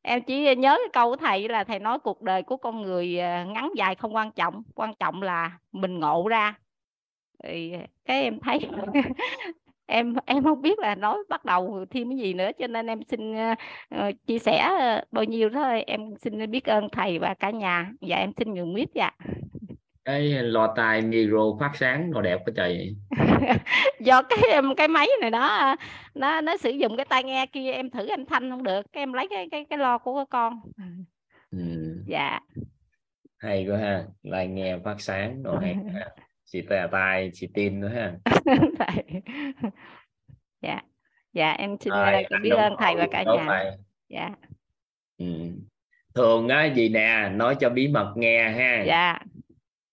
em 0.02 0.22
chỉ 0.24 0.56
nhớ 0.56 0.78
cái 0.78 0.90
câu 0.94 1.10
của 1.10 1.16
thầy 1.16 1.50
là 1.50 1.64
thầy 1.64 1.80
nói 1.80 2.00
cuộc 2.00 2.22
đời 2.22 2.44
của 2.44 2.58
con 2.58 2.82
người 2.82 3.20
à, 3.20 3.44
ngắn 3.44 3.72
dài 3.76 3.96
không 3.96 4.16
quan 4.16 4.32
trọng 4.32 4.64
quan 4.76 4.94
trọng 5.00 5.22
là 5.22 5.60
mình 5.72 6.00
ngộ 6.00 6.28
ra. 6.28 6.54
Thì 7.44 7.74
cái 8.06 8.24
em 8.24 8.40
thấy 8.40 8.60
em 9.86 10.16
em 10.26 10.44
không 10.44 10.62
biết 10.62 10.80
là 10.80 10.96
nói 10.96 11.18
bắt 11.30 11.46
đầu 11.46 11.86
thêm 11.92 12.10
cái 12.10 12.18
gì 12.18 12.34
nữa 12.34 12.50
cho 12.60 12.68
nên 12.68 12.88
em 12.88 13.04
xin 13.04 13.34
uh, 13.34 14.14
chia 14.28 14.40
sẻ 14.40 14.58
à, 14.58 15.04
bao 15.12 15.24
nhiêu 15.24 15.50
thôi. 15.54 15.82
Em 15.82 16.02
xin 16.18 16.52
biết 16.52 16.66
ơn 16.66 16.90
thầy 16.92 17.20
và 17.20 17.34
cả 17.34 17.50
nhà. 17.50 17.92
Và 18.02 18.18
em 18.18 18.32
xin 18.38 18.54
nhường 18.54 18.74
miết 18.74 18.90
dạ 18.94 19.12
cái 20.10 20.44
lo 20.44 20.74
tai 20.76 21.02
micro 21.02 21.40
phát 21.60 21.72
sáng 21.76 22.12
nó 22.12 22.22
đẹp 22.22 22.40
quá 22.46 22.54
trời. 22.56 22.96
Do 24.00 24.22
cái 24.22 24.40
em 24.50 24.76
cái 24.76 24.88
máy 24.88 25.08
này 25.22 25.32
đó 25.32 25.76
nó 26.14 26.42
nó 26.42 26.58
sử 26.58 26.70
dụng 26.70 26.98
cái 26.98 27.06
tai 27.10 27.24
nghe 27.24 27.46
kia 27.46 27.72
em 27.72 27.90
thử 27.90 28.08
em 28.08 28.26
thanh 28.26 28.50
không 28.50 28.64
được. 28.64 28.86
Cái 28.94 29.02
em 29.02 29.14
lấy 29.14 29.28
cái 29.30 29.48
cái 29.52 29.66
cái 29.70 29.80
lo 29.80 29.98
của 29.98 30.26
con. 30.30 30.60
Ừ. 31.52 31.58
dạ. 32.08 32.40
Hay 33.38 33.68
quá 33.70 33.78
ha. 33.78 34.04
Tai 34.32 34.48
nghe 34.48 34.78
phát 34.84 35.02
sáng 35.02 35.44
rồi 35.44 35.58
hay 35.62 35.76
chị 36.46 36.62
tè 36.70 36.88
tai 36.92 37.32
chị 37.34 37.48
tin 37.54 37.80
nữa 37.80 37.90
ha. 37.90 38.14
Dạ. 40.62 40.82
Dạ. 41.34 41.52
Em 41.52 41.78
xin 41.80 41.94
à, 41.94 42.22
biết 42.42 42.50
ơn 42.50 42.74
thầy 42.80 42.96
và 42.96 43.08
cả 43.12 43.24
nhà. 43.24 43.46
thầy. 43.48 43.66
dạ. 44.10 44.30
Ừ. 45.18 45.26
thường 46.16 46.48
á 46.48 46.66
gì 46.66 46.90
nè 46.90 47.30
nói 47.34 47.56
cho 47.60 47.70
bí 47.70 47.88
mật 47.88 48.14
nghe 48.16 48.50
ha. 48.50 48.84
Dạ 48.88 49.20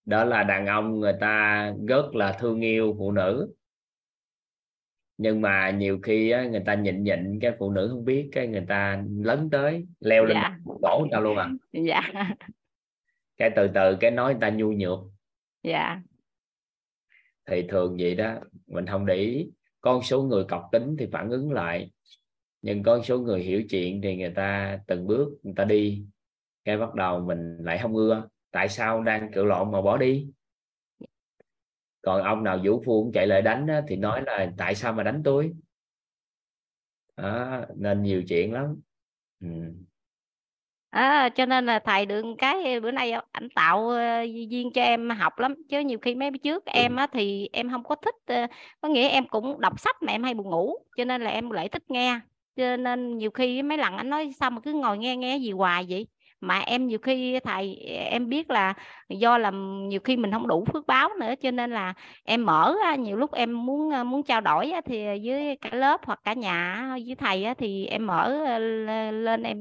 đó 0.07 0.25
là 0.25 0.43
đàn 0.43 0.67
ông 0.67 1.01
người 1.01 1.15
ta 1.21 1.73
rất 1.89 2.15
là 2.15 2.37
thương 2.41 2.61
yêu 2.61 2.95
phụ 2.99 3.13
nữ. 3.13 3.55
Nhưng 5.19 5.41
mà 5.41 5.71
nhiều 5.71 5.99
khi 6.03 6.31
á, 6.31 6.45
người 6.45 6.63
ta 6.67 6.75
nhịn 6.75 7.05
nhịn 7.05 7.39
cái 7.41 7.53
phụ 7.59 7.71
nữ 7.71 7.89
không 7.91 8.05
biết 8.05 8.29
cái 8.33 8.47
người 8.47 8.65
ta 8.69 9.05
lấn 9.19 9.51
tới 9.51 9.87
leo 10.01 10.25
lên 10.25 10.37
dạ. 10.37 10.59
cổ 10.83 10.99
người 11.01 11.09
ta 11.13 11.21
luôn 11.21 11.37
à. 11.37 11.51
Dạ. 11.73 12.01
Cái 13.37 13.51
từ 13.57 13.69
từ 13.75 13.97
cái 14.01 14.11
nói 14.11 14.33
người 14.33 14.41
ta 14.41 14.51
nhu 14.51 14.73
nhược. 14.73 14.99
Dạ. 15.63 16.01
Thì 17.47 17.63
thường 17.69 17.97
vậy 18.01 18.15
đó 18.15 18.35
mình 18.67 18.87
không 18.87 19.07
để 19.07 19.15
ý. 19.15 19.51
Con 19.81 20.03
số 20.03 20.23
người 20.23 20.45
cọc 20.45 20.69
tính 20.73 20.97
thì 20.99 21.09
phản 21.13 21.31
ứng 21.31 21.53
lại. 21.53 21.91
Nhưng 22.63 22.83
con 22.83 23.03
số 23.03 23.19
người 23.19 23.43
hiểu 23.43 23.63
chuyện 23.71 24.03
thì 24.03 24.17
người 24.17 24.33
ta 24.35 24.79
từng 24.87 25.07
bước 25.07 25.29
người 25.43 25.55
ta 25.57 25.65
đi. 25.65 26.05
Cái 26.65 26.79
bắt 26.79 26.95
đầu 26.95 27.21
mình 27.21 27.59
lại 27.59 27.79
không 27.83 27.97
ưa 27.97 28.29
tại 28.57 28.69
sao 28.69 29.03
đang 29.03 29.33
cự 29.33 29.45
lộn 29.45 29.73
mà 29.73 29.83
bỏ 29.83 29.97
đi? 29.97 30.27
Còn 32.03 32.23
ông 32.23 32.45
nào 32.45 32.59
vũ 32.65 32.83
phu 32.87 33.11
chạy 33.15 33.27
lại 33.27 33.43
đánh 33.43 33.67
thì 33.89 33.97
nói 33.97 34.23
là 34.27 34.53
tại 34.57 34.75
sao 34.75 34.93
mà 34.93 35.03
đánh 35.03 35.23
tôi? 35.25 35.53
Đó, 37.17 37.61
nên 37.77 38.03
nhiều 38.03 38.23
chuyện 38.29 38.53
lắm. 38.53 38.81
Ừ. 39.41 39.49
à, 40.91 41.29
cho 41.29 41.47
nên 41.47 41.67
là 41.67 41.79
thầy 41.79 42.07
được 42.07 42.25
cái 42.39 42.81
bữa 42.81 42.91
nay 42.91 43.13
ảnh 43.33 43.49
tạo 43.55 43.81
uh, 43.81 44.51
duyên 44.51 44.71
cho 44.75 44.83
em 44.83 45.11
học 45.11 45.39
lắm 45.39 45.55
chứ 45.69 45.81
nhiều 45.81 45.99
khi 45.99 46.15
mấy 46.15 46.31
trước 46.43 46.65
ừ. 46.65 46.71
em 46.75 46.97
á, 46.97 47.07
thì 47.13 47.49
em 47.53 47.71
không 47.71 47.85
có 47.85 47.95
thích 47.95 48.45
uh, 48.45 48.51
có 48.81 48.89
nghĩa 48.89 49.09
em 49.09 49.29
cũng 49.29 49.61
đọc 49.61 49.81
sách 49.81 49.97
mà 50.03 50.13
em 50.13 50.23
hay 50.23 50.35
buồn 50.35 50.51
ngủ 50.51 50.75
cho 50.97 51.05
nên 51.05 51.23
là 51.23 51.31
em 51.31 51.51
lại 51.51 51.69
thích 51.69 51.91
nghe. 51.91 52.21
Cho 52.57 52.77
nên 52.77 53.19
nhiều 53.19 53.31
khi 53.31 53.63
mấy 53.63 53.79
lần 53.79 53.97
anh 53.97 54.11
nói 54.11 54.31
sao 54.41 54.51
mà 54.51 54.61
cứ 54.61 54.73
ngồi 54.73 54.99
nghe 54.99 55.17
nghe 55.17 55.37
gì 55.37 55.51
hoài 55.51 55.87
vậy 55.89 56.07
mà 56.41 56.59
em 56.59 56.87
nhiều 56.87 56.99
khi 56.99 57.41
thầy 57.45 57.75
em 58.11 58.29
biết 58.29 58.51
là 58.51 58.75
do 59.09 59.39
là 59.39 59.51
nhiều 59.89 60.01
khi 60.01 60.17
mình 60.17 60.33
không 60.33 60.49
đủ 60.49 60.65
phước 60.73 60.87
báo 60.87 61.09
nữa, 61.21 61.35
cho 61.41 61.51
nên 61.51 61.71
là 61.71 61.95
em 62.25 62.47
mở 62.47 62.75
nhiều 62.99 63.17
lúc 63.17 63.33
em 63.33 63.67
muốn 63.67 63.91
ờ, 63.91 64.05
muốn 64.05 64.23
trao 64.23 64.41
đổi 64.41 64.73
thì 64.85 65.05
với 65.25 65.57
cả 65.61 65.71
lớp 65.73 66.01
hoặc 66.07 66.21
cả 66.25 66.33
nhà 66.33 66.89
với 67.07 67.15
thầy 67.15 67.47
thì 67.59 67.87
em 67.87 68.07
mở 68.07 68.45
ờ, 68.47 68.59
lên 69.11 69.43
em 69.43 69.59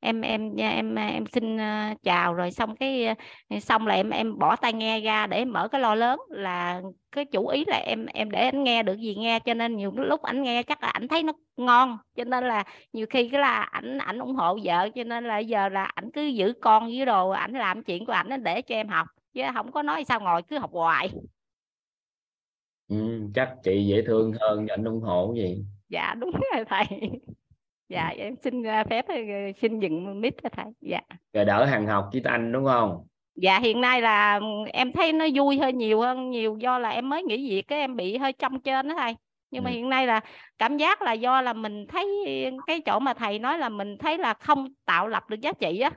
em 0.00 0.20
em 0.20 0.56
em 0.56 0.94
ờ, 0.94 1.02
em 1.02 1.24
xin 1.26 1.58
chào 2.02 2.34
rồi 2.34 2.50
xong 2.50 2.76
cái 2.76 3.14
xong 3.60 3.86
là 3.86 3.94
em 3.94 4.10
em 4.10 4.38
bỏ 4.38 4.56
tai 4.56 4.72
nghe 4.72 5.00
ra 5.00 5.26
để 5.26 5.36
em 5.36 5.52
mở 5.52 5.68
cái 5.68 5.80
lo 5.80 5.94
lớn 5.94 6.20
là 6.28 6.80
cái 7.12 7.24
chủ 7.24 7.48
ý 7.48 7.64
là 7.66 7.76
em 7.76 8.06
em 8.06 8.30
để 8.30 8.44
anh 8.44 8.64
nghe 8.64 8.82
được 8.82 8.96
gì 8.98 9.14
nghe, 9.14 9.38
cho 9.40 9.54
nên 9.54 9.76
nhiều 9.76 9.92
lúc 9.96 10.22
anh 10.22 10.42
nghe 10.42 10.62
chắc 10.62 10.82
là 10.82 10.88
anh 10.88 11.08
thấy 11.08 11.22
nó 11.22 11.32
ngon, 11.56 11.98
cho 12.16 12.24
nên 12.24 12.44
là 12.44 12.64
nhiều 12.92 13.06
khi 13.10 13.28
cái 13.28 13.40
là 13.40 13.62
ảnh 13.62 13.98
ảnh 13.98 14.18
ủng 14.18 14.34
hộ 14.34 14.58
vợ, 14.64 14.88
cho 14.94 15.04
nên 15.04 15.24
là 15.24 15.38
giờ 15.38 15.68
là 15.68 15.84
ảnh 15.84 16.10
cứ 16.12 16.22
giữ 16.22 16.52
con 16.60 16.86
với 16.86 17.04
đồ, 17.06 17.30
ảnh 17.30 17.52
làm 17.52 17.82
chuyện 17.84 18.06
của 18.06 18.12
ảnh 18.12 18.42
để 18.42 18.62
cho 18.62 18.74
em 18.74 18.83
học 18.88 19.06
chứ 19.34 19.42
không 19.54 19.72
có 19.72 19.82
nói 19.82 20.04
sao 20.04 20.20
ngồi 20.20 20.42
cứ 20.42 20.58
học 20.58 20.70
hoài. 20.72 21.10
Ừ, 22.88 23.20
chắc 23.34 23.54
chị 23.62 23.86
dễ 23.86 24.02
thương 24.06 24.32
hơn 24.40 24.66
ảnh 24.66 24.84
ủng 24.84 25.00
hộ 25.00 25.34
gì 25.36 25.64
dạ 25.88 26.14
đúng 26.14 26.30
rồi 26.54 26.64
thầy. 26.68 27.10
Dạ 27.88 28.12
em 28.16 28.34
xin 28.42 28.62
à, 28.62 28.84
phép 28.90 29.04
ờ, 29.08 29.14
xin 29.60 29.80
dừng 29.80 30.20
mic 30.20 30.34
thầy. 30.52 30.64
Dạ. 30.80 31.00
Rồi 31.32 31.44
đỡ 31.44 31.64
hàng 31.64 31.86
học 31.86 32.08
với 32.12 32.22
anh 32.24 32.52
đúng 32.52 32.64
không? 32.64 33.06
Dạ 33.34 33.58
hiện 33.58 33.80
nay 33.80 34.02
là 34.02 34.40
em 34.72 34.92
thấy 34.92 35.12
nó 35.12 35.26
vui 35.34 35.58
hơn 35.58 35.78
nhiều 35.78 36.00
hơn 36.00 36.30
nhiều 36.30 36.56
do 36.60 36.78
là 36.78 36.88
em 36.88 37.08
mới 37.08 37.22
nghỉ 37.22 37.50
việc 37.50 37.62
cái 37.62 37.78
em 37.78 37.96
bị 37.96 38.16
hơi 38.16 38.32
trong 38.32 38.60
trên 38.60 38.88
đó 38.88 38.94
thầy. 38.98 39.14
Nhưng 39.50 39.62
ừ. 39.62 39.64
mà 39.64 39.70
hiện 39.70 39.88
nay 39.88 40.06
là 40.06 40.20
cảm 40.58 40.76
giác 40.76 41.02
là 41.02 41.12
do 41.12 41.40
là 41.40 41.52
mình 41.52 41.86
thấy 41.86 42.06
cái 42.66 42.80
chỗ 42.80 42.98
mà 42.98 43.14
thầy 43.14 43.38
nói 43.38 43.58
là 43.58 43.68
mình 43.68 43.98
thấy 43.98 44.18
là 44.18 44.34
không 44.34 44.68
tạo 44.84 45.08
lập 45.08 45.22
được 45.28 45.40
giá 45.40 45.52
trị 45.52 45.80
á. 45.80 45.90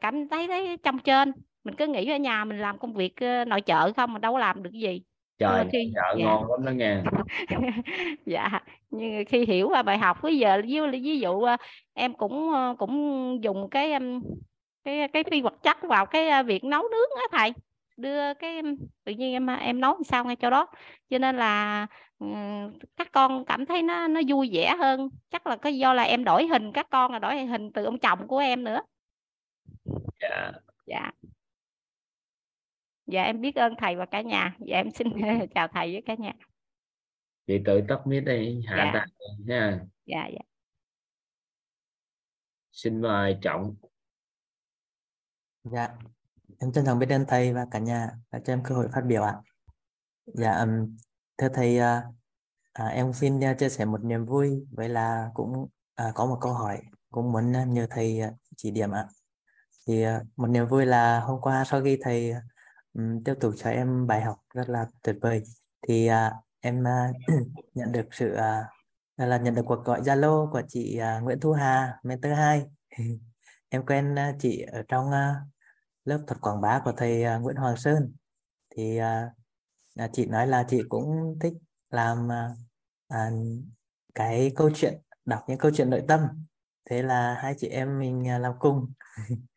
Cảm 0.00 0.28
thấy 0.28 0.48
thấy 0.48 0.76
trong 0.82 0.98
trên 0.98 1.32
mình 1.64 1.74
cứ 1.74 1.86
nghĩ 1.86 2.10
ở 2.10 2.16
nhà 2.16 2.44
mình 2.44 2.58
làm 2.58 2.78
công 2.78 2.94
việc 2.94 3.16
ờ, 3.16 3.44
nội 3.44 3.60
trợ 3.66 3.92
không 3.92 4.12
mà 4.12 4.18
đâu 4.18 4.32
có 4.32 4.38
làm 4.38 4.62
được 4.62 4.72
gì. 4.72 5.02
Trời 5.38 5.64
khi, 5.72 5.92
chợ 5.94 6.14
dạ. 6.18 6.24
ngon 6.24 6.50
lắm 6.50 6.64
đó 6.64 6.70
nghe. 6.70 7.02
Dạ 8.26 8.60
nhưng 8.90 9.24
khi 9.24 9.46
hiểu 9.46 9.68
qua 9.68 9.82
bài 9.82 9.98
học 9.98 10.22
bây 10.22 10.38
giờ 10.38 10.62
ví, 10.64 10.80
ví 11.02 11.20
dụ 11.20 11.40
ờ, 11.40 11.56
em 11.94 12.14
cũng 12.14 12.52
ờ, 12.52 12.74
cũng 12.78 13.38
dùng 13.42 13.70
cái 13.70 13.92
cái 14.84 15.08
cái 15.08 15.24
phi 15.30 15.40
vật 15.40 15.62
chất 15.62 15.76
vào 15.82 16.06
cái 16.06 16.44
việc 16.44 16.64
nấu 16.64 16.82
nướng 16.82 17.10
á 17.16 17.38
thầy. 17.38 17.52
Đưa 17.96 18.34
cái 18.34 18.62
tự 19.04 19.12
nhiên 19.12 19.32
em 19.32 19.46
em 19.46 19.80
nấu 19.80 20.02
sao 20.04 20.24
ngay 20.24 20.36
chỗ 20.36 20.50
đó. 20.50 20.66
Cho 21.10 21.18
nên 21.18 21.36
là 21.36 21.86
các 22.96 23.12
con 23.12 23.44
cảm 23.44 23.66
thấy 23.66 23.82
nó 23.82 24.08
nó 24.08 24.20
vui 24.28 24.50
vẻ 24.52 24.76
hơn. 24.78 25.08
Chắc 25.30 25.46
là 25.46 25.56
cái 25.56 25.78
do 25.78 25.92
là 25.92 26.02
em 26.02 26.24
đổi 26.24 26.46
hình 26.46 26.72
các 26.72 26.86
con 26.90 27.12
là 27.12 27.18
đổi 27.18 27.44
hình 27.44 27.72
từ 27.72 27.84
ông 27.84 27.98
chồng 27.98 28.28
của 28.28 28.38
em 28.38 28.64
nữa. 28.64 28.80
Dạ. 30.20 30.52
Dạ 30.86 31.10
dạ 33.06 33.22
em 33.22 33.40
biết 33.40 33.54
ơn 33.54 33.74
thầy 33.78 33.96
và 33.96 34.06
cả 34.06 34.20
nhà. 34.20 34.56
Dạ 34.66 34.76
em 34.76 34.90
xin 34.90 35.08
chào 35.54 35.68
thầy 35.74 35.92
với 35.92 36.02
cả 36.06 36.14
nhà. 36.18 36.32
Chị 37.46 37.58
tự 37.64 37.80
tắt 37.88 38.06
mic 38.06 38.24
đi 38.24 38.62
hạ 38.66 38.76
dạ. 38.76 38.90
tay 38.94 39.06
nha 39.38 39.80
dạ 40.06 40.26
dạ. 40.26 40.42
Xin 42.72 43.00
mời 43.00 43.38
trọng. 43.42 43.76
Dạ 45.64 45.88
em 46.60 46.72
trân 46.72 46.84
trọng 46.84 46.98
biết 46.98 47.10
ơn 47.10 47.24
thầy 47.28 47.52
và 47.52 47.66
cả 47.70 47.78
nhà 47.78 48.10
đã 48.30 48.40
cho 48.44 48.52
em 48.52 48.62
cơ 48.64 48.74
hội 48.74 48.88
phát 48.92 49.00
biểu 49.06 49.22
ạ. 49.22 49.34
Dạ 50.26 50.52
um, 50.52 50.96
thưa 51.38 51.48
thầy 51.54 51.78
à, 51.78 52.04
à, 52.72 52.86
em 52.86 53.12
xin 53.12 53.38
uh, 53.38 53.58
chia 53.58 53.68
sẻ 53.68 53.84
một 53.84 54.04
niềm 54.04 54.24
vui 54.24 54.66
với 54.70 54.88
là 54.88 55.30
cũng 55.34 55.68
à, 55.94 56.12
có 56.14 56.26
một 56.26 56.38
câu 56.40 56.52
hỏi 56.52 56.82
cũng 57.10 57.32
muốn 57.32 57.52
nhờ 57.74 57.86
thầy 57.90 58.20
uh, 58.28 58.34
chỉ 58.56 58.70
điểm 58.70 58.90
ạ. 58.90 59.06
Thì 59.86 60.06
uh, 60.06 60.22
một 60.36 60.46
niềm 60.46 60.66
vui 60.66 60.86
là 60.86 61.20
hôm 61.20 61.40
qua 61.40 61.64
sau 61.64 61.82
khi 61.84 61.98
thầy 62.02 62.32
um, 62.92 63.24
tiếp 63.24 63.34
tục 63.40 63.54
cho 63.56 63.70
em 63.70 64.06
bài 64.06 64.22
học 64.22 64.36
rất 64.54 64.68
là 64.68 64.86
tuyệt 65.02 65.16
vời. 65.20 65.42
Thì 65.88 66.06
à, 66.06 66.32
em 66.60 66.86
à, 66.86 67.12
nhận 67.74 67.92
được 67.92 68.06
sự 68.12 68.34
à, 68.34 68.64
là 69.16 69.38
nhận 69.38 69.54
được 69.54 69.62
cuộc 69.66 69.84
gọi 69.84 70.00
Zalo 70.00 70.50
của 70.52 70.62
chị 70.68 70.98
à, 70.98 71.20
Nguyễn 71.20 71.40
Thu 71.40 71.52
Hà 71.52 71.98
mentor 72.02 72.32
2 72.36 72.62
em 73.68 73.86
quen 73.86 74.18
à, 74.18 74.34
chị 74.38 74.60
ở 74.62 74.82
trong 74.88 75.10
à, 75.10 75.34
lớp 76.04 76.24
thuật 76.26 76.40
quảng 76.40 76.60
bá 76.60 76.80
của 76.84 76.92
thầy 76.96 77.24
à, 77.24 77.38
Nguyễn 77.38 77.56
Hoàng 77.56 77.76
Sơn. 77.76 78.12
Thì 78.76 79.00
uh, 79.00 80.10
chị 80.12 80.26
nói 80.26 80.46
là 80.46 80.64
chị 80.68 80.82
cũng 80.88 81.38
thích 81.40 81.52
làm 81.90 82.32
à, 82.32 82.50
à, 83.08 83.30
cái 84.14 84.52
câu 84.56 84.70
chuyện 84.74 85.00
đọc 85.24 85.44
những 85.48 85.58
câu 85.58 85.70
chuyện 85.74 85.90
nội 85.90 86.02
tâm. 86.08 86.20
Thế 86.90 87.02
là 87.02 87.34
hai 87.34 87.54
chị 87.58 87.68
em 87.68 87.98
mình 87.98 88.28
à, 88.28 88.38
làm 88.38 88.52
cùng. 88.58 88.92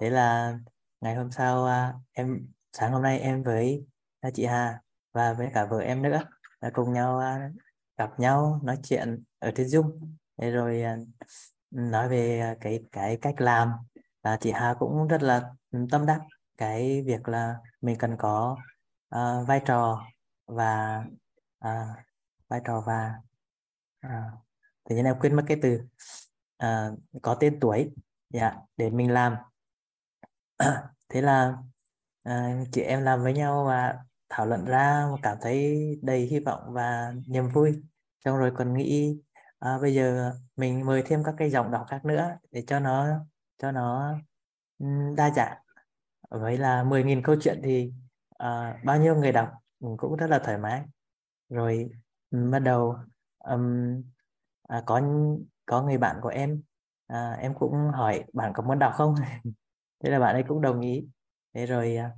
Thế 0.00 0.10
là 0.10 0.58
ngày 1.00 1.14
hôm 1.14 1.30
sau 1.30 1.66
à, 1.66 1.94
em 2.12 2.48
sáng 2.72 2.92
hôm 2.92 3.02
nay 3.02 3.20
em 3.20 3.42
với 3.42 3.86
à, 4.20 4.30
chị 4.34 4.44
Hà 4.44 4.80
và 5.12 5.32
với 5.32 5.50
cả 5.54 5.64
vợ 5.64 5.78
em 5.78 6.02
nữa 6.02 6.22
là 6.60 6.70
cùng 6.70 6.92
nhau 6.92 7.18
à, 7.18 7.50
gặp 7.96 8.20
nhau 8.20 8.60
nói 8.62 8.78
chuyện 8.82 9.22
ở 9.38 9.52
trên 9.54 9.66
Zoom. 9.66 10.00
Thế 10.38 10.50
rồi 10.50 10.82
nói 11.70 12.08
về 12.08 12.54
cái 12.60 12.80
cái 12.92 13.18
cách 13.22 13.40
làm 13.40 13.72
là 14.22 14.36
chị 14.40 14.50
Hà 14.50 14.74
cũng 14.78 15.08
rất 15.08 15.22
là 15.22 15.50
tâm 15.90 16.06
đắc 16.06 16.20
cái 16.56 17.02
việc 17.06 17.28
là 17.28 17.56
mình 17.80 17.96
cần 17.98 18.16
có 18.18 18.56
uh, 19.16 19.48
vai 19.48 19.60
trò 19.66 20.06
và 20.46 21.04
uh, 21.64 21.96
vai 22.48 22.60
trò 22.64 22.80
và 22.86 23.14
uh, 24.06 24.40
tự 24.88 24.96
nhiên 24.96 25.04
em 25.04 25.16
quên 25.20 25.36
mất 25.36 25.44
cái 25.46 25.58
từ 25.62 25.80
uh, 26.64 26.98
có 27.22 27.34
tên 27.34 27.58
tuổi 27.60 27.90
dạ 28.30 28.56
để 28.76 28.90
mình 28.90 29.10
làm. 29.12 29.36
thế 31.08 31.22
là 31.22 31.56
à, 32.22 32.64
chị 32.72 32.80
em 32.82 33.02
làm 33.02 33.22
với 33.22 33.32
nhau 33.32 33.64
và 33.66 33.98
thảo 34.28 34.46
luận 34.46 34.64
ra 34.64 35.06
cảm 35.22 35.38
thấy 35.40 35.78
đầy 36.02 36.20
hy 36.20 36.40
vọng 36.40 36.60
và 36.72 37.14
niềm 37.28 37.48
vui. 37.48 37.82
Xong 38.24 38.38
rồi 38.38 38.52
còn 38.56 38.74
nghĩ 38.74 39.18
à, 39.58 39.78
bây 39.82 39.94
giờ 39.94 40.32
mình 40.56 40.86
mời 40.86 41.02
thêm 41.06 41.24
các 41.24 41.34
cái 41.38 41.50
giọng 41.50 41.70
đọc 41.70 41.86
khác 41.88 42.04
nữa 42.04 42.30
để 42.50 42.64
cho 42.66 42.78
nó 42.80 43.06
cho 43.58 43.72
nó 43.72 44.14
đa 45.16 45.30
dạng. 45.30 45.56
Với 46.30 46.58
là 46.58 46.84
10.000 46.84 47.22
câu 47.24 47.36
chuyện 47.40 47.60
thì 47.64 47.92
à, 48.38 48.80
bao 48.84 48.98
nhiêu 49.00 49.16
người 49.16 49.32
đọc 49.32 49.50
cũng 49.98 50.16
rất 50.16 50.26
là 50.30 50.38
thoải 50.38 50.58
mái. 50.58 50.82
Rồi 51.48 51.90
bắt 52.30 52.58
đầu 52.58 52.96
um, 53.38 54.02
à, 54.68 54.82
có 54.86 55.02
có 55.66 55.82
người 55.82 55.98
bạn 55.98 56.16
của 56.22 56.28
em 56.28 56.62
à, 57.06 57.32
em 57.32 57.54
cũng 57.54 57.72
hỏi 57.94 58.24
bạn 58.32 58.52
có 58.54 58.62
muốn 58.62 58.78
đọc 58.78 58.92
không? 58.96 59.14
thế 60.00 60.10
là 60.10 60.18
bạn 60.18 60.34
ấy 60.34 60.44
cũng 60.48 60.60
đồng 60.60 60.80
ý. 60.80 61.06
Thế 61.54 61.66
rồi 61.66 61.96
à, 61.96 62.10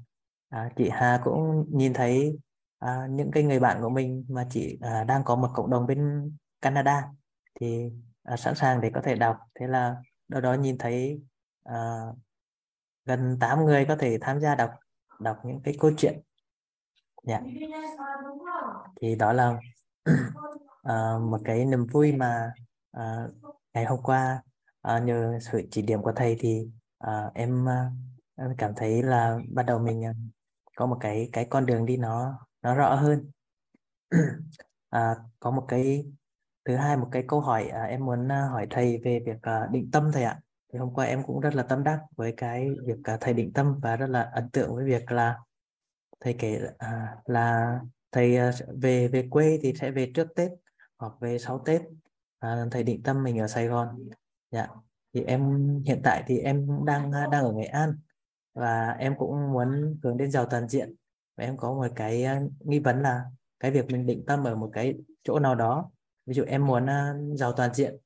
à, 0.48 0.70
chị 0.76 0.88
Hà 0.92 1.20
cũng 1.24 1.66
nhìn 1.70 1.92
thấy 1.94 2.38
à, 2.78 3.06
những 3.10 3.30
cái 3.30 3.42
người 3.42 3.60
bạn 3.60 3.82
của 3.82 3.88
mình 3.88 4.24
mà 4.28 4.46
chị 4.50 4.78
à, 4.80 5.04
đang 5.04 5.24
có 5.24 5.36
một 5.36 5.48
cộng 5.54 5.70
đồng 5.70 5.86
bên 5.86 6.30
Canada 6.62 7.08
thì 7.60 7.90
à, 8.22 8.36
sẵn 8.36 8.54
sàng 8.54 8.80
để 8.80 8.90
có 8.94 9.00
thể 9.04 9.14
đọc. 9.14 9.36
Thế 9.54 9.66
là 9.66 9.96
đâu 10.28 10.40
đó 10.40 10.54
nhìn 10.54 10.78
thấy 10.78 11.22
à, 11.64 12.00
gần 13.04 13.36
8 13.40 13.64
người 13.64 13.84
có 13.88 13.96
thể 13.96 14.18
tham 14.20 14.40
gia 14.40 14.54
đọc 14.54 14.70
đọc 15.20 15.36
những 15.44 15.60
cái 15.64 15.74
câu 15.80 15.90
chuyện. 15.96 16.20
Dạ. 17.22 17.40
Thì 19.00 19.14
đó 19.14 19.32
là 19.32 19.58
à, 20.82 21.18
một 21.30 21.40
cái 21.44 21.64
niềm 21.64 21.86
vui 21.86 22.12
mà 22.12 22.52
à, 22.90 23.28
ngày 23.74 23.84
hôm 23.84 24.02
qua 24.02 24.42
à, 24.82 24.98
nhờ 24.98 25.38
sự 25.40 25.62
chỉ 25.70 25.82
điểm 25.82 26.02
của 26.02 26.12
thầy 26.16 26.36
thì 26.40 26.68
uh, 27.06 27.34
em 27.34 27.66
uh, 27.66 28.58
cảm 28.58 28.72
thấy 28.76 29.02
là 29.02 29.38
bắt 29.48 29.62
đầu 29.66 29.78
mình 29.78 30.00
uh, 30.10 30.16
có 30.76 30.86
một 30.86 30.96
cái 31.00 31.28
cái 31.32 31.46
con 31.50 31.66
đường 31.66 31.86
đi 31.86 31.96
nó 31.96 32.38
nó 32.62 32.74
rõ 32.74 32.94
hơn. 32.94 33.30
Uh, 34.16 35.16
có 35.40 35.50
một 35.50 35.64
cái 35.68 36.04
thứ 36.64 36.76
hai 36.76 36.96
một 36.96 37.08
cái 37.12 37.24
câu 37.28 37.40
hỏi 37.40 37.64
uh, 37.68 37.88
em 37.88 38.04
muốn 38.04 38.26
uh, 38.26 38.50
hỏi 38.50 38.66
thầy 38.70 39.00
về 39.04 39.22
việc 39.26 39.36
uh, 39.36 39.70
định 39.70 39.90
tâm 39.92 40.10
thầy 40.12 40.22
ạ. 40.22 40.40
Thì 40.72 40.78
hôm 40.78 40.94
qua 40.94 41.06
em 41.06 41.22
cũng 41.26 41.40
rất 41.40 41.54
là 41.54 41.62
tâm 41.62 41.84
đắc 41.84 42.00
với 42.16 42.34
cái 42.36 42.68
việc 42.86 42.98
uh, 43.14 43.20
thầy 43.20 43.34
định 43.34 43.52
tâm 43.52 43.80
và 43.82 43.96
rất 43.96 44.06
là 44.06 44.30
ấn 44.34 44.50
tượng 44.50 44.74
với 44.74 44.84
việc 44.84 45.12
là 45.12 45.38
thầy 46.22 46.34
kể 46.38 46.60
à, 46.78 47.16
là 47.24 47.78
thầy 48.12 48.36
à, 48.36 48.52
về 48.80 49.08
về 49.08 49.28
quê 49.30 49.58
thì 49.62 49.72
sẽ 49.80 49.90
về 49.90 50.12
trước 50.14 50.28
Tết 50.36 50.50
hoặc 50.98 51.12
về 51.20 51.38
sau 51.38 51.62
Tết. 51.64 51.82
À, 52.38 52.66
thầy 52.70 52.82
định 52.82 53.02
tâm 53.02 53.22
mình 53.22 53.38
ở 53.38 53.48
Sài 53.48 53.66
Gòn. 53.66 54.08
Dạ 54.50 54.68
thì 55.14 55.22
em 55.22 55.42
hiện 55.86 56.00
tại 56.04 56.24
thì 56.26 56.38
em 56.38 56.66
cũng 56.66 56.84
đang 56.84 57.12
ờ, 57.12 57.26
đang 57.26 57.44
ở 57.44 57.52
Nghệ 57.52 57.64
An 57.64 57.98
và 58.54 58.90
em 58.98 59.14
cũng 59.18 59.52
muốn 59.52 59.98
hướng 60.02 60.16
đến 60.16 60.30
giàu 60.30 60.46
toàn 60.46 60.68
diện 60.68 60.94
và 61.36 61.44
em 61.44 61.56
có 61.56 61.72
một 61.74 61.86
cái 61.96 62.24
ờ, 62.24 62.36
nghi 62.60 62.78
vấn 62.78 63.02
là 63.02 63.24
cái 63.60 63.70
việc 63.70 63.86
mình 63.86 64.06
định 64.06 64.24
tâm 64.26 64.44
ở 64.44 64.56
một 64.56 64.70
cái 64.72 64.94
chỗ 65.24 65.38
nào 65.38 65.54
đó 65.54 65.90
ví 66.26 66.34
dụ 66.34 66.44
em 66.44 66.66
muốn 66.66 66.86
ờ, 66.86 67.16
giàu 67.34 67.52
toàn 67.52 67.74
diện 67.74 67.96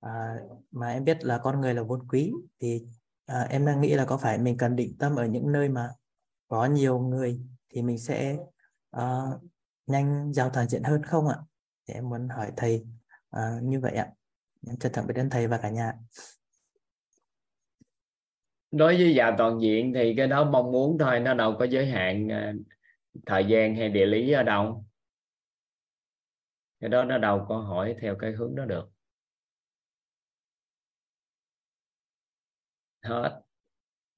à, 0.00 0.34
mà 0.70 0.92
em 0.92 1.04
biết 1.04 1.24
là 1.24 1.38
con 1.38 1.60
người 1.60 1.74
là 1.74 1.82
vốn 1.82 2.08
quý 2.08 2.32
thì 2.60 2.86
à, 3.26 3.46
em 3.50 3.66
đang 3.66 3.80
nghĩ 3.80 3.94
là 3.94 4.04
có 4.04 4.16
phải 4.16 4.38
mình 4.38 4.56
cần 4.56 4.76
định 4.76 4.96
tâm 4.98 5.16
ở 5.16 5.26
những 5.26 5.52
nơi 5.52 5.68
mà 5.68 5.90
có 6.48 6.66
nhiều 6.66 6.98
người 6.98 7.40
thì 7.68 7.82
mình 7.82 7.98
sẽ 7.98 8.36
uh, 8.96 9.42
nhanh 9.86 10.32
giàu 10.32 10.50
toàn 10.50 10.68
diện 10.68 10.82
hơn 10.82 11.02
không 11.02 11.28
ạ? 11.28 11.36
Thì 11.88 11.94
em 11.94 12.08
muốn 12.08 12.28
hỏi 12.28 12.52
thầy 12.56 12.86
uh, 13.36 13.62
như 13.62 13.80
vậy 13.80 13.92
ạ. 13.92 14.08
Em 14.66 14.76
chân 14.76 14.92
trọng 14.92 15.06
biết 15.06 15.14
đến 15.16 15.30
thầy 15.30 15.48
và 15.48 15.58
cả 15.58 15.70
nhà 15.70 15.94
đối 18.70 18.96
với 18.96 19.14
giàu 19.14 19.34
toàn 19.38 19.60
diện 19.60 19.92
thì 19.94 20.14
cái 20.16 20.26
đó 20.26 20.44
mong 20.44 20.72
muốn 20.72 20.98
thôi 20.98 21.20
nó 21.20 21.34
đâu 21.34 21.56
có 21.58 21.64
giới 21.64 21.86
hạn 21.86 22.28
à, 22.32 22.52
thời 23.26 23.44
gian 23.44 23.76
hay 23.76 23.88
địa 23.88 24.06
lý 24.06 24.32
ở 24.32 24.42
đâu. 24.42 24.84
Cái 26.80 26.90
đó 26.90 27.04
nó 27.04 27.18
đâu 27.18 27.46
có 27.48 27.58
hỏi 27.58 27.96
theo 28.00 28.16
cái 28.18 28.32
hướng 28.32 28.54
đó 28.54 28.64
được. 28.64 28.90
Hết. 33.02 33.42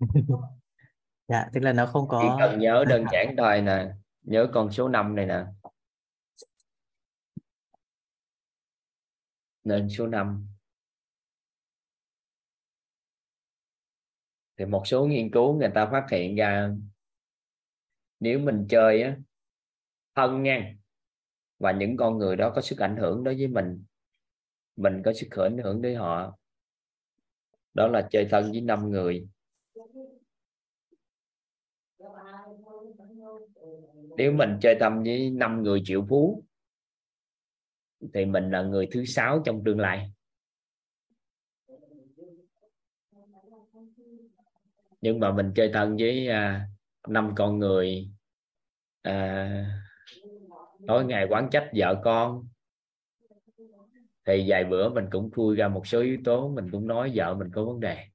Dạ 1.28 1.48
tức 1.52 1.60
là 1.60 1.72
nó 1.72 1.86
không 1.86 2.06
chỉ 2.10 2.16
có 2.28 2.36
cần 2.40 2.60
nhớ 2.60 2.84
đơn 2.88 3.04
giản 3.12 3.34
thôi 3.38 3.62
nè 3.62 3.86
nhớ 4.22 4.46
con 4.52 4.72
số 4.72 4.88
5 4.88 5.14
này 5.16 5.26
nè. 5.26 5.44
Nên 9.64 9.88
số 9.88 10.06
5 10.06 10.51
thì 14.58 14.64
một 14.64 14.86
số 14.86 15.06
nghiên 15.06 15.30
cứu 15.30 15.54
người 15.58 15.68
ta 15.74 15.86
phát 15.92 16.06
hiện 16.10 16.36
ra, 16.36 16.70
nếu 18.20 18.38
mình 18.38 18.66
chơi 18.68 19.02
á, 19.02 19.16
thân 20.14 20.42
nha 20.42 20.74
và 21.58 21.72
những 21.72 21.96
con 21.96 22.18
người 22.18 22.36
đó 22.36 22.52
có 22.54 22.60
sức 22.62 22.78
ảnh 22.78 22.96
hưởng 22.96 23.24
đối 23.24 23.34
với 23.36 23.48
mình 23.48 23.84
mình 24.76 25.02
có 25.04 25.12
sức 25.12 25.28
ảnh 25.36 25.58
hưởng 25.58 25.82
đối 25.82 25.94
họ. 25.94 26.38
Đó 27.74 27.88
là 27.88 28.08
chơi 28.10 28.26
thân 28.30 28.52
với 28.52 28.60
năm 28.60 28.90
người. 28.90 29.28
Nếu 34.16 34.32
mình 34.32 34.58
chơi 34.62 34.76
tâm 34.80 35.02
với 35.02 35.30
năm 35.30 35.62
người 35.62 35.80
triệu 35.84 36.06
phú, 36.08 36.44
thì 38.14 38.24
mình 38.24 38.50
là 38.50 38.62
người 38.62 38.88
thứ 38.92 39.04
sáu 39.04 39.42
trong 39.44 39.62
tương 39.64 39.80
lai. 39.80 40.12
Nhưng 45.02 45.20
mà 45.20 45.32
mình 45.32 45.52
chơi 45.56 45.70
thân 45.74 45.96
với 46.00 46.28
năm 46.28 46.62
năm 47.08 47.32
con 47.36 47.58
người 47.60 48.10
à, 49.02 49.82
tối 50.86 51.04
ngày 51.04 51.26
quán 51.30 51.48
trách 51.52 51.70
vợ 51.76 52.00
con. 52.04 52.48
Thì 54.26 54.44
vài 54.48 54.64
bữa 54.64 54.90
mình 54.90 55.04
cũng 55.12 55.30
khui 55.32 55.56
ra 55.56 55.68
một 55.68 55.86
số 55.86 56.00
yếu 56.02 56.18
tố 56.24 56.48
mình 56.48 56.68
cũng 56.72 56.88
nói 56.88 57.12
vợ 57.14 57.34
mình 57.34 57.50
có 57.54 57.64
vấn 57.64 57.80
đề. 57.80 58.06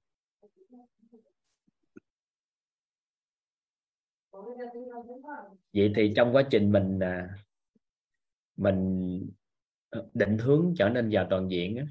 Vậy 5.74 5.94
thì 5.96 6.13
trong 6.15 6.36
quá 6.36 6.44
trình 6.51 6.72
mình 6.72 7.00
à, 7.00 7.29
mình 8.58 9.29
định 10.13 10.38
hướng 10.38 10.74
trở 10.77 10.89
nên 10.89 11.10
giàu 11.10 11.27
toàn 11.29 11.51
diện 11.51 11.77
á, 11.77 11.86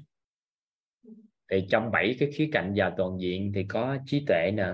thì 1.51 1.65
trong 1.69 1.91
bảy 1.91 2.15
cái 2.19 2.29
khía 2.35 2.49
cạnh 2.53 2.73
giàu 2.73 2.93
toàn 2.97 3.19
diện 3.21 3.51
thì 3.55 3.63
có 3.69 3.97
trí 4.05 4.25
tuệ 4.27 4.51
nè. 4.55 4.65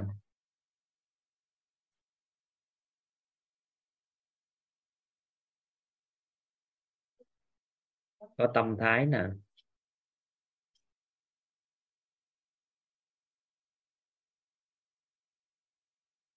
Có 8.37 8.47
tâm 8.53 8.75
thái 8.79 9.05
nè. 9.05 9.19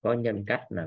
Có 0.02 0.12
nhân 0.14 0.44
cách 0.46 0.60
nè. 0.70 0.82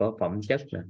Có 0.00 0.16
phẩm 0.20 0.40
chất 0.48 0.60
nè 0.72 0.80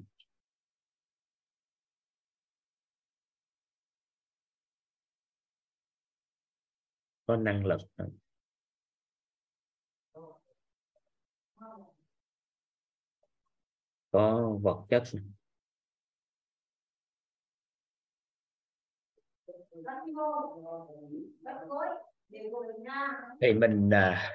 có 7.27 7.37
năng 7.37 7.67
lực 7.67 7.81
nè. 7.99 8.05
có 14.13 14.57
vật 14.63 14.87
chất 14.91 15.03
nè. 15.15 15.21
thì 23.41 23.53
mình 23.55 23.91
à, 23.95 24.31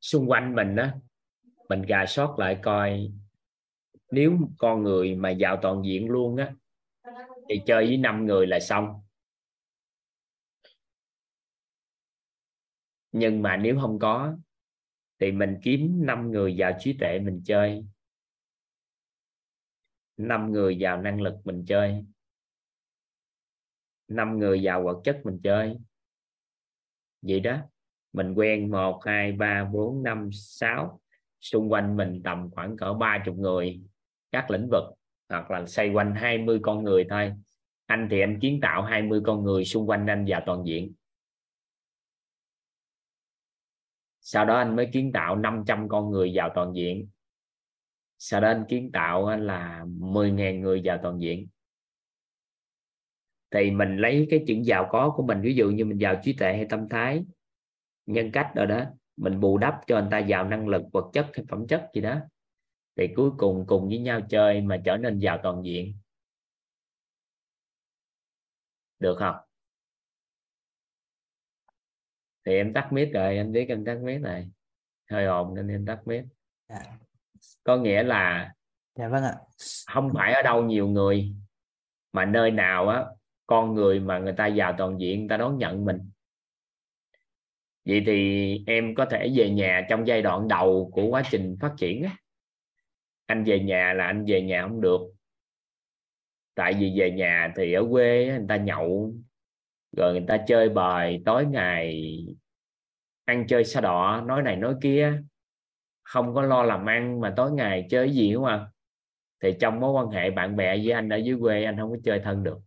xung 0.00 0.30
quanh 0.30 0.54
mình 0.54 0.76
đó 0.76 0.88
mình 1.68 1.82
gà 1.82 2.06
sót 2.06 2.36
lại 2.38 2.58
coi 2.62 3.12
nếu 4.10 4.38
con 4.58 4.82
người 4.82 5.14
mà 5.14 5.30
giàu 5.30 5.58
toàn 5.62 5.82
diện 5.84 6.10
luôn 6.10 6.36
á, 6.36 6.54
thì 7.48 7.62
chơi 7.66 7.86
với 7.86 7.96
năm 7.96 8.26
người 8.26 8.46
là 8.46 8.60
xong. 8.60 9.00
Nhưng 13.12 13.42
mà 13.42 13.56
nếu 13.56 13.78
không 13.80 13.98
có, 13.98 14.36
thì 15.20 15.32
mình 15.32 15.58
kiếm 15.62 16.06
năm 16.06 16.30
người 16.30 16.56
giàu 16.56 16.72
trí 16.80 16.92
tuệ 17.00 17.18
mình 17.18 17.42
chơi. 17.44 17.86
Năm 20.16 20.52
người 20.52 20.78
giàu 20.78 21.02
năng 21.02 21.20
lực 21.20 21.34
mình 21.44 21.64
chơi. 21.66 22.04
Năm 24.08 24.38
người 24.38 24.62
giàu 24.62 24.82
vật 24.82 25.00
chất 25.04 25.20
mình 25.24 25.40
chơi. 25.42 25.78
Vậy 27.22 27.40
đó, 27.40 27.58
mình 28.12 28.34
quen 28.34 28.70
một, 28.70 29.00
hai, 29.04 29.32
ba, 29.32 29.64
bốn, 29.72 30.02
năm, 30.02 30.30
sáu. 30.32 31.00
Xung 31.40 31.72
quanh 31.72 31.96
mình 31.96 32.20
tầm 32.24 32.50
khoảng 32.50 32.76
cỡ 32.76 32.94
ba 32.94 33.22
chục 33.26 33.36
người 33.36 33.80
các 34.32 34.50
lĩnh 34.50 34.68
vực, 34.70 34.84
hoặc 35.28 35.50
là 35.50 35.66
xoay 35.66 35.90
quanh 35.90 36.14
20 36.14 36.58
con 36.62 36.84
người 36.84 37.06
thôi. 37.10 37.32
Anh 37.86 38.08
thì 38.10 38.20
anh 38.20 38.38
kiến 38.40 38.58
tạo 38.62 38.82
20 38.82 39.20
con 39.26 39.44
người 39.44 39.64
xung 39.64 39.88
quanh 39.88 40.06
anh 40.06 40.24
và 40.28 40.42
toàn 40.46 40.66
diện. 40.66 40.94
Sau 44.20 44.44
đó 44.44 44.56
anh 44.56 44.76
mới 44.76 44.88
kiến 44.92 45.12
tạo 45.12 45.36
500 45.36 45.88
con 45.88 46.10
người 46.10 46.32
vào 46.34 46.50
toàn 46.54 46.72
diện. 46.74 47.08
Sau 48.18 48.40
đó 48.40 48.48
anh 48.48 48.64
kiến 48.68 48.90
tạo 48.92 49.36
là 49.36 49.84
10.000 49.84 50.60
người 50.60 50.80
vào 50.84 50.98
toàn 51.02 51.20
diện. 51.20 51.48
Thì 53.50 53.70
mình 53.70 53.96
lấy 53.96 54.26
cái 54.30 54.44
chuyện 54.46 54.64
giàu 54.64 54.88
có 54.90 55.12
của 55.16 55.22
mình, 55.22 55.40
ví 55.40 55.54
dụ 55.54 55.70
như 55.70 55.84
mình 55.84 55.98
giàu 55.98 56.20
trí 56.22 56.32
tuệ 56.32 56.56
hay 56.56 56.66
tâm 56.70 56.88
thái, 56.88 57.24
nhân 58.06 58.30
cách 58.32 58.50
rồi 58.54 58.66
đó, 58.66 58.84
mình 59.16 59.40
bù 59.40 59.58
đắp 59.58 59.74
cho 59.86 59.96
anh 59.96 60.08
ta 60.10 60.18
giàu 60.18 60.48
năng 60.48 60.68
lực, 60.68 60.82
vật 60.92 61.10
chất 61.12 61.26
hay 61.34 61.44
phẩm 61.48 61.66
chất 61.66 61.90
gì 61.94 62.00
đó 62.00 62.20
thì 62.96 63.08
cuối 63.16 63.30
cùng 63.38 63.64
cùng 63.66 63.88
với 63.88 63.98
nhau 63.98 64.20
chơi 64.30 64.60
mà 64.60 64.82
trở 64.84 64.96
nên 64.96 65.18
giàu 65.18 65.38
toàn 65.42 65.64
diện. 65.64 65.98
Được 68.98 69.16
không? 69.18 69.36
Thì 72.44 72.52
em 72.52 72.72
tắt 72.72 72.88
mic 72.92 73.12
rồi 73.12 73.36
anh 73.36 73.52
biết 73.52 73.66
em 73.68 73.84
tắt 73.84 73.98
mic 74.02 74.20
này. 74.20 74.50
Hơi 75.10 75.26
ồn 75.26 75.54
nên 75.54 75.68
em 75.68 75.86
tắt 75.86 76.00
mic. 76.06 76.24
Dạ. 76.68 76.82
có 77.64 77.76
nghĩa 77.76 78.02
là 78.02 78.54
dạ 78.94 79.08
vâng 79.08 79.24
ạ. 79.24 79.34
không 79.86 80.10
phải 80.14 80.32
ở 80.32 80.42
đâu 80.42 80.64
nhiều 80.64 80.88
người 80.88 81.34
mà 82.12 82.24
nơi 82.24 82.50
nào 82.50 82.88
á 82.88 83.04
con 83.46 83.74
người 83.74 84.00
mà 84.00 84.18
người 84.18 84.34
ta 84.36 84.46
giàu 84.46 84.74
toàn 84.78 85.00
diện 85.00 85.20
người 85.20 85.28
ta 85.28 85.36
đón 85.36 85.58
nhận 85.58 85.84
mình. 85.84 86.10
Vậy 87.84 88.02
thì 88.06 88.64
em 88.66 88.94
có 88.94 89.06
thể 89.10 89.32
về 89.36 89.50
nhà 89.50 89.86
trong 89.90 90.06
giai 90.06 90.22
đoạn 90.22 90.48
đầu 90.48 90.90
của 90.92 91.06
quá 91.06 91.22
trình 91.30 91.56
phát 91.60 91.74
triển 91.78 92.02
á 92.02 92.16
anh 93.26 93.44
về 93.44 93.60
nhà 93.60 93.92
là 93.92 94.06
anh 94.06 94.24
về 94.28 94.42
nhà 94.42 94.62
không 94.62 94.80
được. 94.80 95.00
Tại 96.54 96.74
vì 96.74 96.94
về 96.98 97.10
nhà 97.10 97.52
thì 97.56 97.72
ở 97.72 97.86
quê 97.90 98.26
người 98.26 98.46
ta 98.48 98.56
nhậu, 98.56 99.14
rồi 99.96 100.12
người 100.12 100.24
ta 100.28 100.44
chơi 100.46 100.68
bời 100.68 101.22
tối 101.24 101.46
ngày 101.46 102.16
ăn 103.24 103.46
chơi 103.48 103.64
xa 103.64 103.80
đỏ 103.80 104.22
nói 104.26 104.42
này 104.42 104.56
nói 104.56 104.74
kia. 104.82 105.22
Không 106.02 106.34
có 106.34 106.42
lo 106.42 106.62
làm 106.62 106.86
ăn 106.86 107.20
mà 107.20 107.34
tối 107.36 107.52
ngày 107.52 107.86
chơi 107.90 108.10
gì 108.10 108.32
đúng 108.32 108.44
không? 108.44 108.66
Thì 109.42 109.54
trong 109.60 109.80
mối 109.80 109.92
quan 109.92 110.08
hệ 110.08 110.30
bạn 110.30 110.56
bè 110.56 110.76
với 110.76 110.90
anh 110.90 111.08
ở 111.08 111.16
dưới 111.16 111.36
quê, 111.40 111.64
anh 111.64 111.76
không 111.76 111.90
có 111.90 111.96
chơi 112.04 112.20
thân 112.24 112.42
được. 112.42 112.58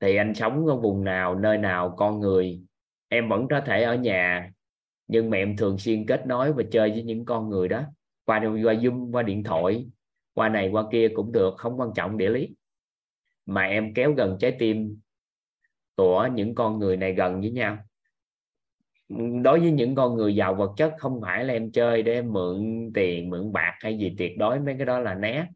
Thì 0.00 0.16
anh 0.16 0.34
sống 0.34 0.66
ở 0.66 0.76
vùng 0.76 1.04
nào, 1.04 1.34
nơi 1.34 1.58
nào, 1.58 1.94
con 1.98 2.20
người, 2.20 2.60
em 3.08 3.28
vẫn 3.28 3.46
có 3.50 3.60
thể 3.66 3.82
ở 3.82 3.94
nhà 3.94 4.52
nhưng 5.10 5.30
mà 5.30 5.36
em 5.36 5.56
thường 5.56 5.78
xuyên 5.78 6.06
kết 6.06 6.26
nối 6.26 6.52
và 6.52 6.62
chơi 6.70 6.90
với 6.90 7.02
những 7.02 7.24
con 7.24 7.48
người 7.48 7.68
đó. 7.68 7.82
Qua 8.24 8.40
qua 8.40 8.74
zoom, 8.74 9.10
qua 9.12 9.22
điện 9.22 9.44
thoại, 9.44 9.86
qua 10.34 10.48
này, 10.48 10.68
qua 10.68 10.84
kia 10.92 11.08
cũng 11.14 11.32
được, 11.32 11.54
không 11.56 11.80
quan 11.80 11.90
trọng 11.94 12.16
địa 12.16 12.28
lý. 12.28 12.48
Mà 13.46 13.62
em 13.62 13.94
kéo 13.94 14.12
gần 14.12 14.36
trái 14.40 14.56
tim 14.58 15.00
của 15.96 16.28
những 16.34 16.54
con 16.54 16.78
người 16.78 16.96
này 16.96 17.14
gần 17.14 17.40
với 17.40 17.50
nhau. 17.50 17.78
Đối 19.42 19.60
với 19.60 19.70
những 19.70 19.94
con 19.94 20.16
người 20.16 20.34
giàu 20.34 20.54
vật 20.54 20.72
chất, 20.76 20.94
không 20.98 21.20
phải 21.22 21.44
là 21.44 21.52
em 21.52 21.72
chơi 21.72 22.02
để 22.02 22.12
em 22.12 22.32
mượn 22.32 22.90
tiền, 22.94 23.30
mượn 23.30 23.52
bạc 23.52 23.76
hay 23.80 23.98
gì, 23.98 24.14
tuyệt 24.18 24.38
đối 24.38 24.60
mấy 24.60 24.74
cái 24.78 24.86
đó 24.86 24.98
là 24.98 25.14
né. 25.14 25.46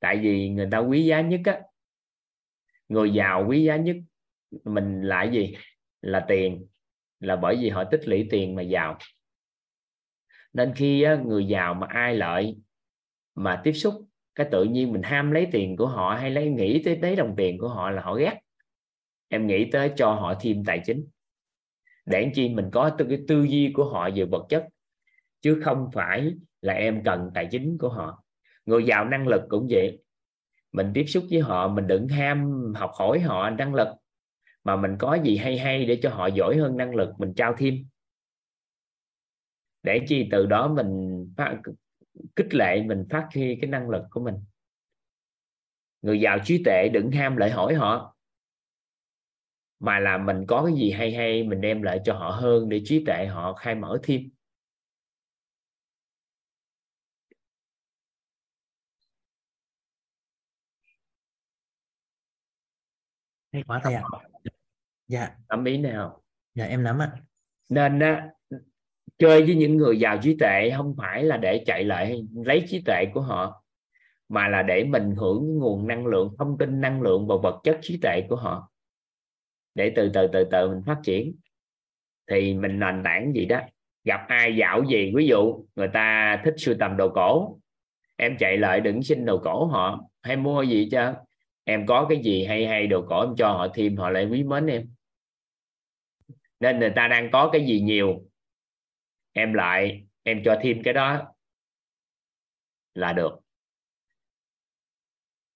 Tại 0.00 0.18
vì 0.18 0.48
người 0.48 0.68
ta 0.70 0.78
quý 0.78 1.04
giá 1.04 1.20
nhất 1.20 1.40
á, 1.44 1.60
người 2.88 3.10
giàu 3.10 3.46
quý 3.48 3.64
giá 3.64 3.76
nhất 3.76 3.96
mình 4.64 5.02
là 5.02 5.24
gì? 5.24 5.56
Là 6.00 6.24
tiền 6.28 6.66
là 7.20 7.36
bởi 7.36 7.56
vì 7.56 7.68
họ 7.68 7.84
tích 7.84 8.08
lũy 8.08 8.28
tiền 8.30 8.54
mà 8.54 8.62
giàu. 8.62 8.98
Nên 10.52 10.72
khi 10.74 11.06
người 11.24 11.46
giàu 11.46 11.74
mà 11.74 11.86
ai 11.90 12.14
lợi 12.14 12.56
mà 13.34 13.60
tiếp 13.64 13.72
xúc, 13.72 13.94
cái 14.34 14.48
tự 14.50 14.64
nhiên 14.64 14.92
mình 14.92 15.02
ham 15.02 15.30
lấy 15.30 15.48
tiền 15.52 15.76
của 15.76 15.86
họ 15.86 16.14
hay 16.20 16.30
lấy, 16.30 16.50
nghĩ 16.50 16.82
tới 16.84 16.98
lấy 16.98 17.16
đồng 17.16 17.34
tiền 17.36 17.58
của 17.58 17.68
họ 17.68 17.90
là 17.90 18.02
họ 18.02 18.14
ghét. 18.14 18.40
Em 19.28 19.46
nghĩ 19.46 19.70
tới 19.70 19.92
cho 19.96 20.10
họ 20.10 20.34
thêm 20.40 20.64
tài 20.64 20.80
chính. 20.84 21.06
Để 22.06 22.30
chi? 22.34 22.48
Mình 22.48 22.70
có 22.72 22.90
tư, 22.90 23.06
cái 23.08 23.18
tư 23.28 23.42
duy 23.42 23.72
của 23.74 23.84
họ 23.84 24.10
về 24.14 24.24
vật 24.24 24.46
chất, 24.48 24.66
chứ 25.40 25.60
không 25.64 25.90
phải 25.92 26.34
là 26.60 26.72
em 26.72 27.04
cần 27.04 27.30
tài 27.34 27.48
chính 27.50 27.78
của 27.78 27.88
họ. 27.88 28.22
Người 28.66 28.84
giàu 28.84 29.04
năng 29.04 29.28
lực 29.28 29.42
cũng 29.48 29.66
vậy. 29.70 30.02
Mình 30.72 30.90
tiếp 30.94 31.04
xúc 31.04 31.24
với 31.30 31.40
họ, 31.40 31.68
mình 31.68 31.86
đừng 31.86 32.08
ham 32.08 32.52
học 32.76 32.90
hỏi 32.98 33.20
họ 33.20 33.50
năng 33.50 33.74
lực 33.74 33.88
mà 34.66 34.76
mình 34.76 34.96
có 34.98 35.18
gì 35.24 35.36
hay 35.36 35.58
hay 35.58 35.86
để 35.86 35.98
cho 36.02 36.10
họ 36.10 36.26
giỏi 36.26 36.56
hơn 36.56 36.76
năng 36.76 36.94
lực 36.94 37.08
mình 37.18 37.34
trao 37.36 37.54
thêm. 37.58 37.86
Để 39.82 40.00
chi 40.08 40.28
từ 40.30 40.46
đó 40.46 40.68
mình 40.68 41.24
phát, 41.36 41.56
kích 42.36 42.54
lệ 42.54 42.82
mình 42.82 43.04
phát 43.10 43.28
huy 43.34 43.58
cái 43.60 43.70
năng 43.70 43.90
lực 43.90 44.02
của 44.10 44.20
mình. 44.20 44.34
Người 46.02 46.20
giàu 46.20 46.38
trí 46.44 46.62
tuệ 46.64 46.88
đừng 46.92 47.10
ham 47.10 47.36
lợi 47.36 47.50
hỏi 47.50 47.74
họ 47.74 48.16
mà 49.80 49.98
là 49.98 50.18
mình 50.18 50.44
có 50.48 50.64
cái 50.66 50.74
gì 50.74 50.90
hay 50.90 51.12
hay 51.12 51.42
mình 51.42 51.60
đem 51.60 51.82
lại 51.82 52.00
cho 52.04 52.14
họ 52.14 52.30
hơn 52.30 52.68
để 52.68 52.82
trí 52.84 53.04
tuệ 53.04 53.26
họ 53.26 53.54
khai 53.54 53.74
mở 53.74 53.98
thêm. 54.02 54.30
Hay 63.52 63.62
quá 63.66 63.80
thầy 63.84 63.94
ạ 63.94 64.02
dạ. 65.08 65.28
Nắm 65.48 65.64
ý 65.64 65.78
nào? 65.78 66.22
Dạ 66.54 66.64
em 66.64 66.82
nắm 66.82 66.98
ạ. 66.98 67.12
Nên 67.68 67.98
á 67.98 68.28
chơi 69.18 69.42
với 69.42 69.54
những 69.54 69.76
người 69.76 69.98
giàu 69.98 70.18
trí 70.22 70.36
tuệ 70.38 70.70
không 70.76 70.94
phải 70.98 71.24
là 71.24 71.36
để 71.36 71.62
chạy 71.66 71.84
lại 71.84 72.26
lấy 72.34 72.64
trí 72.68 72.82
tuệ 72.82 73.04
của 73.14 73.20
họ 73.20 73.64
mà 74.28 74.48
là 74.48 74.62
để 74.62 74.84
mình 74.84 75.14
hưởng 75.16 75.58
nguồn 75.58 75.86
năng 75.86 76.06
lượng 76.06 76.34
thông 76.38 76.58
tin 76.58 76.80
năng 76.80 77.02
lượng 77.02 77.26
và 77.26 77.34
vật 77.42 77.60
chất 77.64 77.78
trí 77.82 77.98
tuệ 78.02 78.20
của 78.28 78.36
họ. 78.36 78.70
Để 79.74 79.92
từ 79.96 80.10
từ 80.14 80.26
từ 80.32 80.44
từ 80.44 80.68
mình 80.68 80.82
phát 80.86 80.98
triển. 81.02 81.36
Thì 82.30 82.54
mình 82.54 82.78
nền 82.78 83.02
tảng 83.04 83.32
gì 83.32 83.44
đó 83.44 83.60
gặp 84.06 84.20
ai 84.28 84.56
dạo 84.56 84.84
gì 84.84 85.12
ví 85.16 85.26
dụ 85.26 85.64
người 85.76 85.88
ta 85.88 86.40
thích 86.44 86.54
sưu 86.58 86.74
tầm 86.78 86.96
đồ 86.96 87.08
cổ 87.08 87.58
em 88.16 88.36
chạy 88.38 88.56
lại 88.56 88.80
đừng 88.80 89.02
xin 89.02 89.24
đồ 89.24 89.38
cổ 89.38 89.66
họ 89.66 90.00
hay 90.22 90.36
mua 90.36 90.62
gì 90.62 90.88
cho 90.90 91.14
em 91.68 91.86
có 91.86 92.06
cái 92.08 92.22
gì 92.24 92.44
hay 92.44 92.66
hay 92.66 92.86
đồ 92.86 93.06
cổ 93.08 93.20
em 93.20 93.34
cho 93.38 93.48
họ 93.48 93.68
thêm 93.74 93.96
họ 93.96 94.10
lại 94.10 94.26
quý 94.30 94.42
mến 94.42 94.66
em. 94.66 94.94
Nên 96.60 96.78
người 96.78 96.92
ta 96.96 97.08
đang 97.08 97.28
có 97.32 97.50
cái 97.52 97.66
gì 97.66 97.80
nhiều 97.80 98.30
em 99.32 99.52
lại 99.52 100.06
em 100.22 100.42
cho 100.44 100.58
thêm 100.62 100.80
cái 100.84 100.94
đó 100.94 101.34
là 102.94 103.12
được. 103.12 103.40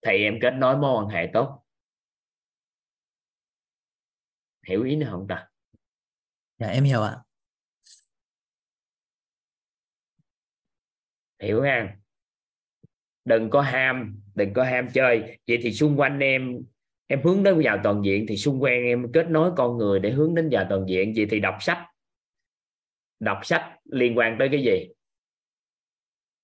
Thì 0.07 0.13
em 0.13 0.39
kết 0.43 0.51
nối 0.51 0.77
mối 0.77 1.03
quan 1.03 1.09
hệ 1.09 1.31
tốt. 1.33 1.65
Hiểu 4.69 4.85
ý 4.85 4.97
nữa 4.97 5.07
không 5.11 5.27
ta? 5.29 5.49
Dạ 6.59 6.67
em 6.67 6.85
hiểu 6.85 7.03
ạ. 7.03 7.17
Hiểu 11.39 11.63
ha. 11.63 11.97
Đừng 13.25 13.51
có 13.51 13.61
ham 13.61 14.23
đừng 14.35 14.53
có 14.53 14.65
ham 14.65 14.89
chơi. 14.95 15.39
Vậy 15.49 15.59
thì 15.63 15.73
xung 15.73 16.01
quanh 16.01 16.19
em 16.19 16.63
em 17.07 17.23
hướng 17.23 17.43
đến 17.43 17.61
vào 17.65 17.79
toàn 17.85 18.05
diện 18.05 18.27
thì 18.29 18.37
xung 18.37 18.63
quanh 18.63 18.85
em 18.85 19.13
kết 19.13 19.31
nối 19.31 19.51
con 19.57 19.79
người 19.79 20.01
để 20.01 20.11
hướng 20.11 20.35
đến 20.35 20.49
vào 20.53 20.67
toàn 20.71 20.85
diện. 20.89 21.13
Vậy 21.17 21.27
thì 21.31 21.41
đọc 21.41 21.55
sách. 21.61 21.79
Đọc 23.21 23.39
sách 23.43 23.65
liên 23.85 24.19
quan 24.19 24.37
tới 24.39 24.49
cái 24.53 24.63
gì? 24.63 24.89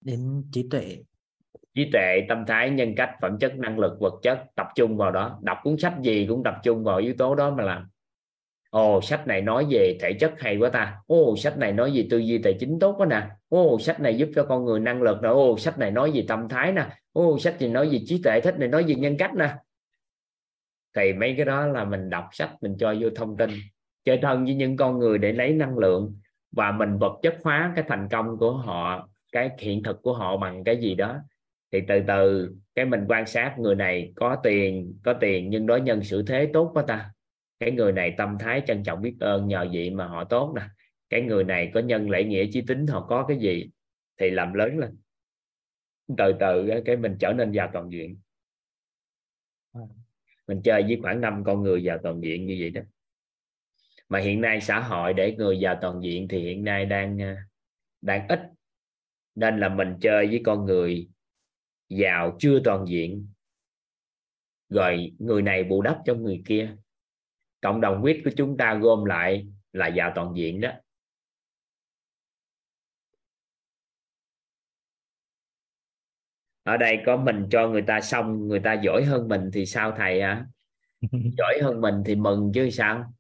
Đến 0.01 0.45
trí 0.53 0.69
tuệ. 0.71 0.99
Trí 1.75 1.91
tuệ 1.93 2.21
tâm 2.29 2.45
thái 2.47 2.71
nhân 2.71 2.95
cách 2.97 3.11
phẩm 3.23 3.39
chất 3.41 3.55
năng 3.57 3.79
lực 3.79 4.01
vật 4.01 4.15
chất 4.23 4.45
tập 4.55 4.67
trung 4.75 4.97
vào 4.97 5.11
đó. 5.13 5.39
Đọc 5.43 5.59
cuốn 5.63 5.79
sách 5.79 5.95
gì 6.03 6.27
cũng 6.29 6.43
tập 6.45 6.55
trung 6.63 6.85
vào 6.85 6.99
yếu 6.99 7.15
tố 7.19 7.35
đó 7.35 7.55
mà 7.55 7.65
làm 7.65 7.89
ồ, 8.71 9.01
sách 9.01 9.27
này 9.27 9.43
nói 9.43 9.67
về 9.71 9.99
thể 10.01 10.13
chất 10.21 10.33
hay 10.39 10.57
quá 10.57 10.71
ta. 10.71 10.97
Ồ, 11.07 11.37
sách 11.37 11.59
này 11.59 11.73
nói 11.73 11.91
về 11.95 12.07
tư 12.11 12.19
duy 12.19 12.39
tài 12.39 12.57
chính 12.61 12.79
tốt 12.79 12.95
quá 12.99 13.07
nè. 13.07 13.23
Ồ, 13.49 13.79
sách 13.79 14.01
này 14.01 14.17
giúp 14.17 14.29
cho 14.35 14.45
con 14.45 14.65
người 14.65 14.81
năng 14.81 15.03
lực 15.03 15.23
nè. 15.23 15.29
Ồ, 15.29 15.59
sách 15.59 15.79
này 15.79 15.91
nói 15.91 16.11
về 16.15 16.25
tâm 16.29 16.49
thái 16.49 16.73
nè. 16.73 16.87
Ồ, 17.13 17.39
sách 17.39 17.57
này 17.61 17.71
nói 17.71 17.89
về 17.89 17.99
trí 18.07 18.21
tuệ 18.23 18.41
thích 18.41 18.59
này 18.59 18.69
nói 18.69 18.83
về 18.83 18.95
nhân 18.95 19.17
cách 19.17 19.35
nè. 19.35 19.55
Thì 20.97 21.13
mấy 21.13 21.35
cái 21.37 21.47
đó 21.47 21.67
là 21.67 21.85
mình 21.85 22.11
đọc 22.11 22.29
sách, 22.33 22.51
mình 22.61 22.77
cho 22.79 22.95
vô 23.01 23.09
thông 23.17 23.37
tin. 23.37 23.51
Chơi 24.05 24.19
thân 24.23 24.45
với 24.45 24.55
những 24.55 24.77
con 24.77 24.99
người 24.99 25.19
để 25.19 25.33
lấy 25.33 25.53
năng 25.53 25.79
lượng 25.79 26.15
và 26.53 26.73
mình 26.73 26.99
vật 26.99 27.19
chất 27.23 27.37
hóa 27.43 27.73
cái 27.77 27.85
thành 27.89 28.09
công 28.11 28.37
của 28.39 28.53
họ, 28.53 29.09
cái 29.33 29.51
hiện 29.59 29.83
thực 29.83 30.03
của 30.03 30.13
họ 30.13 30.37
bằng 30.37 30.65
cái 30.65 30.77
gì 30.77 30.95
đó. 30.95 31.17
Thì 31.73 31.81
từ 31.89 32.01
từ 32.07 32.51
cái 32.75 32.85
mình 32.85 33.05
quan 33.09 33.27
sát 33.27 33.59
người 33.59 33.75
này 33.75 34.13
có 34.17 34.37
tiền 34.43 34.95
có 35.05 35.13
tiền 35.13 35.51
nhưng 35.51 35.67
đối 35.67 35.81
nhân 35.81 36.05
xử 36.05 36.23
thế 36.23 36.51
tốt 36.53 36.71
quá 36.75 36.85
ta 36.87 37.11
cái 37.59 37.71
người 37.71 37.93
này 37.93 38.15
tâm 38.19 38.37
thái 38.41 38.63
trân 38.67 38.83
trọng 38.83 39.03
biết 39.03 39.17
ơn 39.21 39.49
nhờ 39.49 39.69
vậy 39.73 39.91
mà 39.91 40.07
họ 40.07 40.25
tốt 40.25 40.53
nè. 40.57 40.63
Cái 41.09 41.23
người 41.23 41.45
này 41.45 41.71
có 41.75 41.81
nhân 41.81 42.11
lễ 42.11 42.25
nghĩa 42.25 42.47
chí 42.53 42.63
tính, 42.67 42.87
họ 42.87 43.07
có 43.09 43.25
cái 43.29 43.39
gì 43.39 43.71
thì 44.17 44.31
làm 44.31 44.55
lớn 44.55 44.79
lên. 44.79 44.97
Từ 46.19 46.33
từ, 46.41 46.69
cái 46.85 46.97
mình 46.97 47.17
trở 47.21 47.33
nên 47.33 47.53
giàu 47.53 47.71
toàn 47.73 47.91
diện. 47.91 48.21
Mình 50.47 50.61
chơi 50.65 50.83
với 50.83 50.99
khoảng 51.03 51.21
năm 51.21 51.45
con 51.47 51.63
người 51.63 51.83
giàu 51.83 51.99
toàn 52.03 52.21
diện 52.21 52.47
như 52.47 52.57
vậy 52.61 52.71
đó. 52.71 52.81
Mà 54.09 54.19
hiện 54.19 54.41
nay 54.41 54.61
xã 54.61 54.81
hội 54.81 55.15
để 55.15 55.35
người 55.37 55.59
giàu 55.59 55.79
toàn 55.83 56.03
diện 56.03 56.29
thì 56.29 56.39
hiện 56.41 56.65
nay 56.65 56.87
đang 56.87 57.23
à, 57.23 57.47
đang 58.01 58.29
ít. 58.29 58.41
Nên 59.35 59.61
là 59.61 59.69
mình 59.69 59.95
chơi 60.01 60.27
với 60.27 60.41
con 60.45 60.65
người 60.65 61.09
giàu 61.89 62.37
chưa 62.39 62.61
toàn 62.65 62.85
diện. 62.89 63.29
Rồi 64.69 65.13
người 65.19 65.43
này 65.43 65.65
bù 65.65 65.83
đắp 65.83 65.99
cho 66.05 66.15
người 66.15 66.43
kia 66.47 66.77
cộng 67.67 67.81
đồng 67.81 68.01
quyết 68.03 68.23
của 68.25 68.31
chúng 68.37 68.57
ta 68.57 68.75
gom 68.75 69.05
lại 69.05 69.47
là 69.73 69.87
giàu 69.87 70.13
toàn 70.15 70.37
diện 70.37 70.61
đó. 70.61 70.71
Ở 76.63 76.77
đây 76.77 77.03
có 77.07 77.17
mình 77.17 77.47
cho 77.51 77.69
người 77.69 77.83
ta 77.83 78.01
xong 78.01 78.49
người 78.49 78.61
ta 78.61 78.73
giỏi 78.73 79.05
hơn 79.05 79.29
mình 79.29 79.51
thì 79.53 79.67
sao 79.67 79.93
thầy 79.97 80.21
à 80.21 80.47
giỏi 81.39 81.59
hơn 81.63 81.81
mình 81.81 82.03
thì 82.07 82.15
mừng 82.15 82.53
chứ 82.55 82.71
sao? 82.71 83.13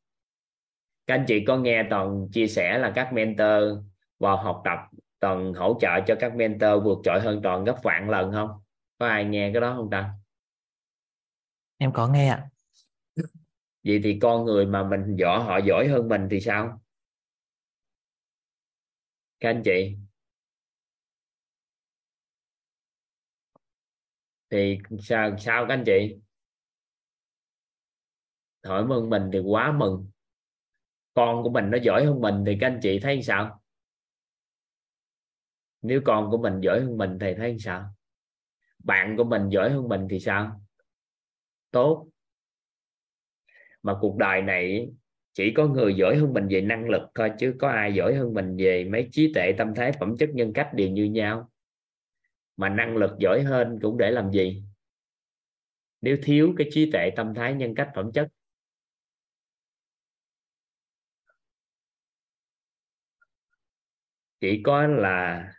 Các 1.07 1.15
anh 1.15 1.25
chị 1.29 1.45
có 1.47 1.57
nghe 1.57 1.87
toàn 1.91 2.29
chia 2.33 2.47
sẻ 2.47 2.79
là 2.79 2.93
các 2.95 3.13
mentor 3.13 3.79
vào 4.19 4.37
học 4.37 4.63
tập 4.65 4.79
toàn 5.21 5.55
hỗ 5.55 5.79
trợ 5.81 6.01
cho 6.07 6.15
các 6.21 6.37
mentor 6.37 6.85
vượt 6.85 6.99
trội 7.05 7.21
hơn 7.21 7.41
toàn 7.43 7.65
gấp 7.65 7.77
vạn 7.83 8.11
lần 8.11 8.33
không? 8.33 8.51
Có 8.99 9.07
ai 9.07 9.25
nghe 9.25 9.51
cái 9.53 9.61
đó 9.61 9.75
không 9.77 9.91
ta? 9.91 10.11
Em 11.79 11.93
có 11.93 12.09
nghe 12.09 12.29
ạ 12.29 12.49
vậy 13.87 14.01
thì 14.05 14.19
con 14.23 14.45
người 14.45 14.67
mà 14.67 14.83
mình 14.89 15.17
giỏi, 15.19 15.45
họ 15.45 15.59
giỏi 15.59 15.89
hơn 15.89 16.09
mình 16.09 16.29
thì 16.31 16.41
sao? 16.41 16.81
Các 19.41 19.49
anh 19.51 19.63
chị. 19.65 19.97
Thì 24.51 24.79
sao 25.03 25.37
sao 25.39 25.67
các 25.69 25.75
anh 25.75 25.83
chị? 25.87 26.17
Hỏi 28.65 28.87
mừng 28.87 29.11
mình 29.11 29.31
thì 29.33 29.39
quá 29.39 29.73
mừng. 29.73 30.11
Con 31.15 31.43
của 31.43 31.51
mình 31.51 31.71
nó 31.71 31.79
giỏi 31.83 32.05
hơn 32.05 32.21
mình 32.21 32.45
thì 32.47 32.57
các 32.61 32.67
anh 32.67 32.79
chị 32.83 32.99
thấy 33.03 33.23
sao? 33.23 33.63
Nếu 35.83 36.01
con 36.05 36.31
của 36.31 36.39
mình 36.39 36.61
giỏi 36.61 36.81
hơn 36.81 36.99
mình 36.99 37.19
thì 37.21 37.35
thấy 37.35 37.57
sao? 37.61 37.85
Bạn 38.85 39.15
của 39.17 39.25
mình 39.25 39.49
giỏi 39.49 39.71
hơn 39.71 39.89
mình 39.89 40.07
thì 40.11 40.21
sao? 40.21 40.61
Tốt 41.71 42.07
mà 43.87 43.95
cuộc 44.01 44.17
đời 44.17 44.43
này 44.43 44.89
chỉ 45.35 45.53
có 45.55 45.67
người 45.67 45.95
giỏi 45.95 46.17
hơn 46.17 46.33
mình 46.33 46.47
về 46.51 46.61
năng 46.61 46.89
lực 46.89 47.03
thôi, 47.15 47.31
chứ 47.39 47.55
có 47.59 47.69
ai 47.69 47.95
giỏi 47.95 48.15
hơn 48.15 48.35
mình 48.35 48.57
về 48.57 48.85
mấy 48.85 49.09
trí 49.13 49.33
tuệ, 49.35 49.53
tâm 49.59 49.75
thái 49.75 49.93
phẩm 49.93 50.17
chất, 50.19 50.31
nhân 50.35 50.53
cách 50.53 50.71
đều 50.75 50.89
như 50.89 51.05
nhau. 51.05 51.51
Mà 52.57 52.69
năng 52.69 52.97
lực 52.97 53.11
giỏi 53.19 53.43
hơn 53.43 53.79
cũng 53.83 53.99
để 53.99 54.11
làm 54.11 54.31
gì? 54.31 54.63
Nếu 56.01 56.17
thiếu 56.23 56.55
cái 56.59 56.69
trí 56.71 56.91
tuệ, 56.91 57.11
tâm 57.17 57.35
thái 57.35 57.55
nhân 57.55 57.75
cách, 57.75 57.89
phẩm 57.95 58.13
chất. 58.15 58.29
Chỉ 64.41 64.63
có 64.65 64.87
là 64.87 65.53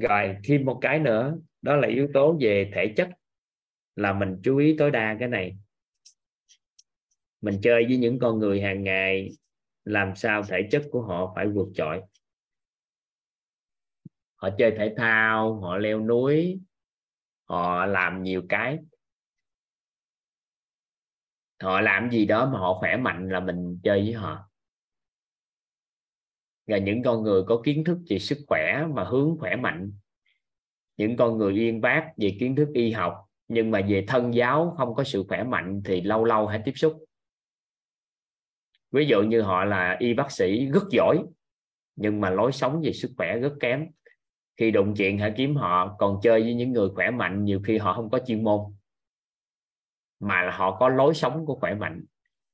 rồi 0.00 0.36
thêm 0.44 0.64
một 0.64 0.78
cái 0.80 0.98
nữa, 0.98 1.38
đó 1.62 1.76
là 1.76 1.88
yếu 1.88 2.08
tố 2.14 2.38
về 2.40 2.70
thể 2.74 2.92
chất, 2.96 3.08
là 3.96 4.12
mình 4.12 4.36
chú 4.42 4.56
ý 4.58 4.76
tối 4.78 4.90
đa 4.90 5.16
cái 5.20 5.28
này 5.28 5.56
mình 7.46 7.60
chơi 7.62 7.84
với 7.88 7.96
những 7.96 8.18
con 8.18 8.38
người 8.38 8.60
hàng 8.60 8.84
ngày, 8.84 9.28
làm 9.84 10.16
sao 10.16 10.42
thể 10.42 10.68
chất 10.70 10.82
của 10.90 11.02
họ 11.02 11.32
phải 11.36 11.48
vượt 11.48 11.68
trội? 11.74 12.02
Họ 14.34 14.50
chơi 14.58 14.74
thể 14.78 14.94
thao, 14.96 15.60
họ 15.60 15.76
leo 15.76 16.00
núi, 16.00 16.60
họ 17.44 17.86
làm 17.86 18.22
nhiều 18.22 18.42
cái. 18.48 18.78
Họ 21.62 21.80
làm 21.80 22.10
gì 22.10 22.26
đó 22.26 22.50
mà 22.52 22.58
họ 22.58 22.78
khỏe 22.80 22.96
mạnh 22.96 23.28
là 23.28 23.40
mình 23.40 23.80
chơi 23.82 24.00
với 24.00 24.12
họ. 24.12 24.48
Và 26.66 26.78
những 26.78 27.02
con 27.02 27.22
người 27.22 27.42
có 27.46 27.62
kiến 27.64 27.84
thức 27.84 27.98
về 28.08 28.18
sức 28.18 28.38
khỏe 28.46 28.86
mà 28.94 29.04
hướng 29.04 29.36
khỏe 29.38 29.56
mạnh. 29.56 29.92
Những 30.96 31.16
con 31.16 31.38
người 31.38 31.54
yên 31.54 31.80
bác 31.80 32.12
về 32.16 32.36
kiến 32.40 32.56
thức 32.56 32.68
y 32.74 32.90
học, 32.90 33.14
nhưng 33.48 33.70
mà 33.70 33.80
về 33.88 34.04
thân 34.08 34.34
giáo 34.34 34.74
không 34.78 34.94
có 34.94 35.04
sự 35.04 35.24
khỏe 35.28 35.44
mạnh 35.44 35.82
thì 35.84 36.00
lâu 36.00 36.24
lâu 36.24 36.46
hãy 36.46 36.62
tiếp 36.64 36.72
xúc 36.74 37.05
ví 38.96 39.06
dụ 39.06 39.22
như 39.22 39.42
họ 39.42 39.64
là 39.64 39.96
y 39.98 40.14
bác 40.14 40.30
sĩ 40.30 40.66
rất 40.66 40.82
giỏi 40.90 41.24
nhưng 41.96 42.20
mà 42.20 42.30
lối 42.30 42.52
sống 42.52 42.80
về 42.84 42.92
sức 42.92 43.10
khỏe 43.16 43.38
rất 43.38 43.52
kém. 43.60 43.86
Khi 44.56 44.70
đụng 44.70 44.94
chuyện 44.96 45.18
hãy 45.18 45.34
kiếm 45.36 45.56
họ 45.56 45.96
còn 45.98 46.20
chơi 46.22 46.42
với 46.42 46.54
những 46.54 46.72
người 46.72 46.88
khỏe 46.94 47.10
mạnh 47.10 47.44
nhiều 47.44 47.60
khi 47.64 47.78
họ 47.78 47.94
không 47.94 48.10
có 48.10 48.18
chuyên 48.26 48.44
môn 48.44 48.60
mà 50.20 50.42
là 50.42 50.56
họ 50.56 50.76
có 50.76 50.88
lối 50.88 51.14
sống 51.14 51.46
của 51.46 51.54
khỏe 51.54 51.74
mạnh. 51.74 52.04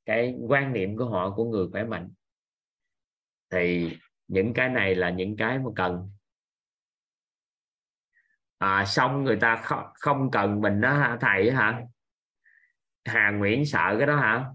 Cái 0.04 0.34
quan 0.48 0.72
niệm 0.72 0.96
của 0.96 1.04
họ 1.04 1.30
của 1.30 1.44
người 1.44 1.66
khỏe 1.72 1.84
mạnh. 1.84 2.10
Thì 3.50 3.96
những 4.28 4.54
cái 4.54 4.68
này 4.68 4.94
là 4.94 5.10
những 5.10 5.36
cái 5.36 5.58
mà 5.58 5.70
cần. 5.76 6.10
À, 8.58 8.84
xong 8.86 9.24
người 9.24 9.36
ta 9.36 9.56
không, 9.56 9.84
không 9.94 10.30
cần 10.30 10.60
mình 10.60 10.80
đó 10.80 10.92
hả 10.92 11.18
thầy 11.20 11.50
hả? 11.50 11.82
Hà 13.04 13.30
Nguyễn 13.30 13.66
sợ 13.66 13.94
cái 13.98 14.06
đó 14.06 14.16
hả? 14.16 14.46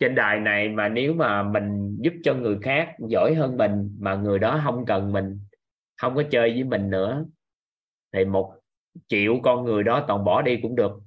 Trên 0.00 0.14
đời 0.14 0.40
này 0.40 0.68
mà 0.68 0.88
nếu 0.88 1.14
mà 1.14 1.42
mình 1.42 1.98
giúp 2.00 2.12
cho 2.22 2.34
người 2.34 2.58
khác 2.62 2.96
giỏi 3.08 3.34
hơn 3.34 3.56
mình 3.56 3.96
mà 4.00 4.14
người 4.14 4.38
đó 4.38 4.60
không 4.64 4.84
cần 4.86 5.12
mình, 5.12 5.40
không 5.96 6.14
có 6.14 6.22
chơi 6.30 6.50
với 6.50 6.64
mình 6.64 6.90
nữa, 6.90 7.24
thì 8.12 8.24
một 8.24 8.54
triệu 9.08 9.40
con 9.42 9.64
người 9.64 9.82
đó 9.82 10.04
toàn 10.08 10.24
bỏ 10.24 10.42
đi 10.42 10.58
cũng 10.62 10.76
được. 10.76 11.00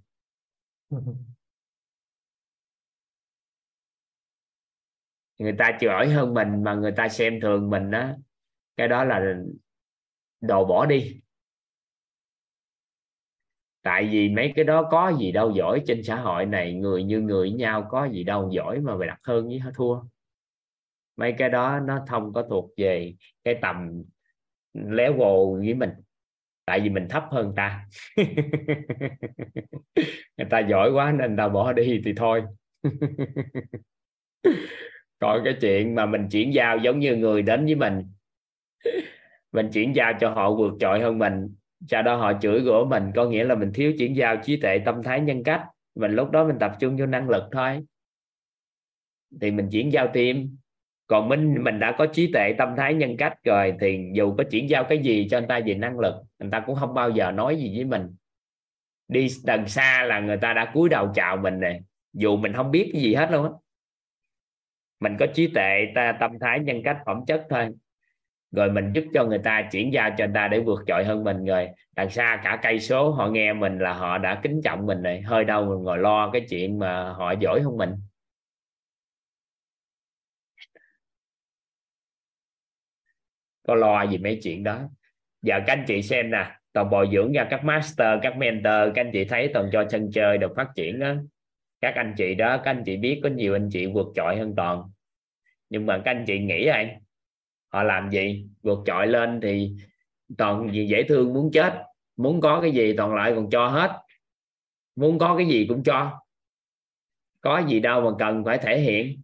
Người 5.37 5.55
ta 5.57 5.77
giỏi 5.81 6.09
hơn 6.09 6.33
mình 6.33 6.63
mà 6.63 6.73
người 6.73 6.91
ta 6.91 7.09
xem 7.09 7.39
thường 7.41 7.69
mình 7.69 7.91
đó 7.91 8.09
cái 8.77 8.87
đó 8.87 9.03
là 9.03 9.35
đồ 10.41 10.65
bỏ 10.65 10.85
đi 10.85 11.22
tại 13.83 14.09
vì 14.11 14.29
mấy 14.29 14.53
cái 14.55 14.65
đó 14.65 14.87
có 14.91 15.13
gì 15.19 15.31
đâu 15.31 15.51
giỏi 15.51 15.81
trên 15.87 16.03
xã 16.03 16.15
hội 16.15 16.45
này, 16.45 16.73
người 16.73 17.03
như 17.03 17.21
người 17.21 17.49
với 17.49 17.57
nhau 17.57 17.87
có 17.89 18.05
gì 18.05 18.23
đâu 18.23 18.49
giỏi 18.53 18.79
mà 18.79 18.95
về 18.95 19.07
đặt 19.07 19.19
hơn 19.23 19.47
với 19.47 19.59
thua. 19.75 20.01
Mấy 21.17 21.35
cái 21.37 21.49
đó 21.49 21.79
nó 21.79 22.05
không 22.09 22.33
có 22.33 22.43
thuộc 22.49 22.71
về 22.77 23.13
cái 23.43 23.55
tầm 23.61 24.03
level 24.73 25.59
với 25.59 25.73
mình. 25.73 25.89
Tại 26.65 26.79
vì 26.79 26.89
mình 26.89 27.07
thấp 27.09 27.23
hơn 27.31 27.53
ta. 27.55 27.85
Người 30.37 30.47
ta 30.49 30.59
giỏi 30.59 30.91
quá 30.91 31.11
nên 31.11 31.27
người 31.29 31.37
ta 31.37 31.49
bỏ 31.49 31.73
đi 31.73 32.01
thì 32.05 32.13
thôi. 32.17 32.43
Còn 35.19 35.41
cái 35.45 35.57
chuyện 35.61 35.95
mà 35.95 36.05
mình 36.05 36.27
chuyển 36.31 36.53
giao 36.53 36.77
giống 36.77 36.99
như 36.99 37.15
người 37.15 37.41
đến 37.41 37.65
với 37.65 37.75
mình. 37.75 38.03
Mình 39.51 39.69
chuyển 39.73 39.95
giao 39.95 40.13
cho 40.19 40.29
họ 40.29 40.55
vượt 40.55 40.73
trội 40.79 41.01
hơn 41.01 41.17
mình 41.17 41.55
sau 41.87 42.03
đó 42.03 42.15
họ 42.15 42.33
chửi 42.41 42.61
rủa 42.61 42.85
mình, 42.85 43.11
có 43.15 43.25
nghĩa 43.25 43.43
là 43.43 43.55
mình 43.55 43.71
thiếu 43.73 43.93
chuyển 43.97 44.15
giao 44.15 44.37
trí 44.43 44.57
tuệ, 44.57 44.79
tâm 44.85 45.03
thái, 45.03 45.21
nhân 45.21 45.43
cách. 45.43 45.63
Mình 45.95 46.11
lúc 46.11 46.31
đó 46.31 46.47
mình 46.47 46.59
tập 46.59 46.75
trung 46.79 46.97
vô 46.97 47.05
năng 47.05 47.29
lực 47.29 47.43
thôi. 47.51 47.83
Thì 49.41 49.51
mình 49.51 49.69
chuyển 49.71 49.91
giao 49.91 50.07
tim. 50.13 50.57
còn 51.07 51.29
mình 51.29 51.63
mình 51.63 51.79
đã 51.79 51.95
có 51.97 52.05
trí 52.05 52.31
tuệ, 52.33 52.53
tâm 52.57 52.73
thái, 52.77 52.93
nhân 52.93 53.17
cách 53.17 53.33
rồi, 53.43 53.73
thì 53.79 54.09
dù 54.13 54.35
có 54.37 54.43
chuyển 54.51 54.69
giao 54.69 54.83
cái 54.83 54.97
gì 54.97 55.27
cho 55.31 55.37
anh 55.37 55.47
ta 55.47 55.59
về 55.65 55.73
năng 55.73 55.99
lực, 55.99 56.13
người 56.39 56.49
ta 56.51 56.59
cũng 56.59 56.75
không 56.75 56.93
bao 56.93 57.09
giờ 57.09 57.31
nói 57.31 57.55
gì 57.55 57.75
với 57.75 57.85
mình. 57.85 58.15
Đi 59.07 59.27
đằng 59.43 59.67
xa 59.67 60.03
là 60.03 60.19
người 60.19 60.37
ta 60.37 60.53
đã 60.53 60.71
cúi 60.73 60.89
đầu 60.89 61.11
chào 61.15 61.37
mình 61.37 61.59
này 61.59 61.81
dù 62.13 62.37
mình 62.37 62.53
không 62.53 62.71
biết 62.71 62.89
cái 62.93 63.01
gì 63.01 63.15
hết 63.15 63.31
luôn 63.31 63.43
á. 63.45 63.49
Mình 64.99 65.15
có 65.19 65.25
trí 65.33 65.47
tuệ, 65.47 65.85
ta, 65.95 66.17
tâm 66.19 66.31
thái, 66.39 66.59
nhân 66.59 66.81
cách, 66.83 66.97
phẩm 67.05 67.21
chất 67.27 67.45
thôi 67.49 67.69
rồi 68.53 68.71
mình 68.71 68.91
giúp 68.93 69.03
cho 69.13 69.25
người 69.25 69.39
ta 69.43 69.69
chuyển 69.71 69.93
giao 69.93 70.09
cho 70.17 70.25
người 70.25 70.33
ta 70.35 70.47
để 70.47 70.59
vượt 70.59 70.83
trội 70.87 71.05
hơn 71.05 71.23
mình 71.23 71.45
rồi. 71.45 71.69
Đằng 71.95 72.09
xa 72.09 72.41
cả 72.43 72.59
cây 72.63 72.79
số, 72.79 73.11
họ 73.11 73.27
nghe 73.27 73.53
mình 73.53 73.79
là 73.79 73.93
họ 73.93 74.17
đã 74.17 74.39
kính 74.43 74.61
trọng 74.63 74.85
mình 74.85 75.01
này 75.01 75.21
hơi 75.21 75.43
đâu 75.43 75.65
mình 75.65 75.83
ngồi 75.83 75.97
lo 75.97 76.29
cái 76.33 76.45
chuyện 76.49 76.79
mà 76.79 77.13
họ 77.13 77.33
giỏi 77.41 77.61
hơn 77.61 77.77
mình. 77.77 77.89
Có 83.67 83.75
lo 83.75 84.03
gì 84.03 84.17
mấy 84.17 84.39
chuyện 84.43 84.63
đó. 84.63 84.79
Giờ 85.41 85.59
các 85.67 85.73
anh 85.73 85.85
chị 85.87 86.01
xem 86.01 86.31
nè, 86.31 86.51
toàn 86.73 86.89
bồi 86.89 87.09
dưỡng 87.13 87.33
ra 87.33 87.47
các 87.49 87.63
master, 87.63 88.19
các 88.21 88.37
mentor, 88.37 88.95
các 88.95 89.01
anh 89.05 89.11
chị 89.13 89.25
thấy 89.25 89.51
toàn 89.53 89.69
cho 89.71 89.85
sân 89.89 90.11
chơi 90.11 90.37
được 90.37 90.53
phát 90.55 90.67
triển 90.75 90.99
đó 90.99 91.13
các 91.83 91.95
anh 91.95 92.13
chị 92.17 92.35
đó, 92.35 92.57
các 92.57 92.71
anh 92.71 92.83
chị 92.85 92.97
biết 92.97 93.19
có 93.23 93.29
nhiều 93.29 93.55
anh 93.55 93.69
chị 93.71 93.85
vượt 93.85 94.07
trội 94.15 94.37
hơn 94.37 94.53
toàn. 94.57 94.83
Nhưng 95.69 95.85
mà 95.85 96.01
các 96.05 96.11
anh 96.11 96.23
chị 96.27 96.39
nghĩ 96.39 96.65
anh 96.65 97.02
họ 97.73 97.83
làm 97.83 98.09
gì? 98.11 98.47
Vượt 98.61 98.79
trội 98.85 99.07
lên 99.07 99.39
thì 99.43 99.71
toàn 100.37 100.73
gì 100.73 100.87
dễ 100.87 101.03
thương 101.03 101.33
muốn 101.33 101.51
chết. 101.53 101.83
Muốn 102.17 102.41
có 102.41 102.61
cái 102.61 102.71
gì 102.71 102.93
toàn 102.97 103.15
lại 103.15 103.33
còn 103.35 103.49
cho 103.49 103.67
hết. 103.67 104.01
Muốn 104.95 105.19
có 105.19 105.35
cái 105.37 105.47
gì 105.47 105.65
cũng 105.69 105.83
cho. 105.83 106.19
Có 107.41 107.61
gì 107.67 107.79
đâu 107.79 108.01
mà 108.01 108.17
cần 108.19 108.43
phải 108.45 108.57
thể 108.57 108.79
hiện. 108.79 109.21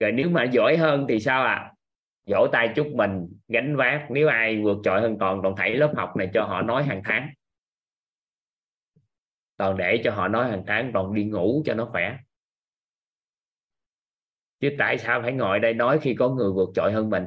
Rồi 0.00 0.12
nếu 0.12 0.28
mà 0.30 0.44
giỏi 0.44 0.76
hơn 0.76 1.06
thì 1.08 1.20
sao 1.20 1.42
à 1.42 1.72
vỗ 2.26 2.46
tay 2.52 2.72
chúc 2.76 2.86
mình, 2.94 3.28
gánh 3.48 3.76
vác. 3.76 4.06
Nếu 4.10 4.28
ai 4.28 4.60
vượt 4.62 4.78
trội 4.84 5.00
hơn 5.00 5.16
toàn 5.20 5.40
toàn 5.42 5.56
thảy 5.56 5.74
lớp 5.74 5.92
học 5.96 6.16
này 6.16 6.30
cho 6.34 6.44
họ 6.44 6.62
nói 6.62 6.84
hàng 6.84 7.02
tháng. 7.04 7.30
Toàn 9.56 9.76
để 9.76 10.00
cho 10.04 10.10
họ 10.10 10.28
nói 10.28 10.50
hàng 10.50 10.64
tháng, 10.66 10.90
toàn 10.94 11.14
đi 11.14 11.24
ngủ 11.24 11.62
cho 11.66 11.74
nó 11.74 11.84
khỏe 11.84 12.18
chứ 14.60 14.70
tại 14.78 14.98
sao 14.98 15.22
phải 15.22 15.32
ngồi 15.32 15.60
đây 15.60 15.74
nói 15.74 15.98
khi 16.02 16.14
có 16.18 16.28
người 16.28 16.52
vượt 16.52 16.70
trội 16.74 16.92
hơn 16.92 17.10
mình? 17.10 17.24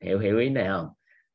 Hiểu 0.00 0.18
hiểu 0.18 0.38
ý 0.38 0.48
này 0.48 0.68
không? 0.68 0.88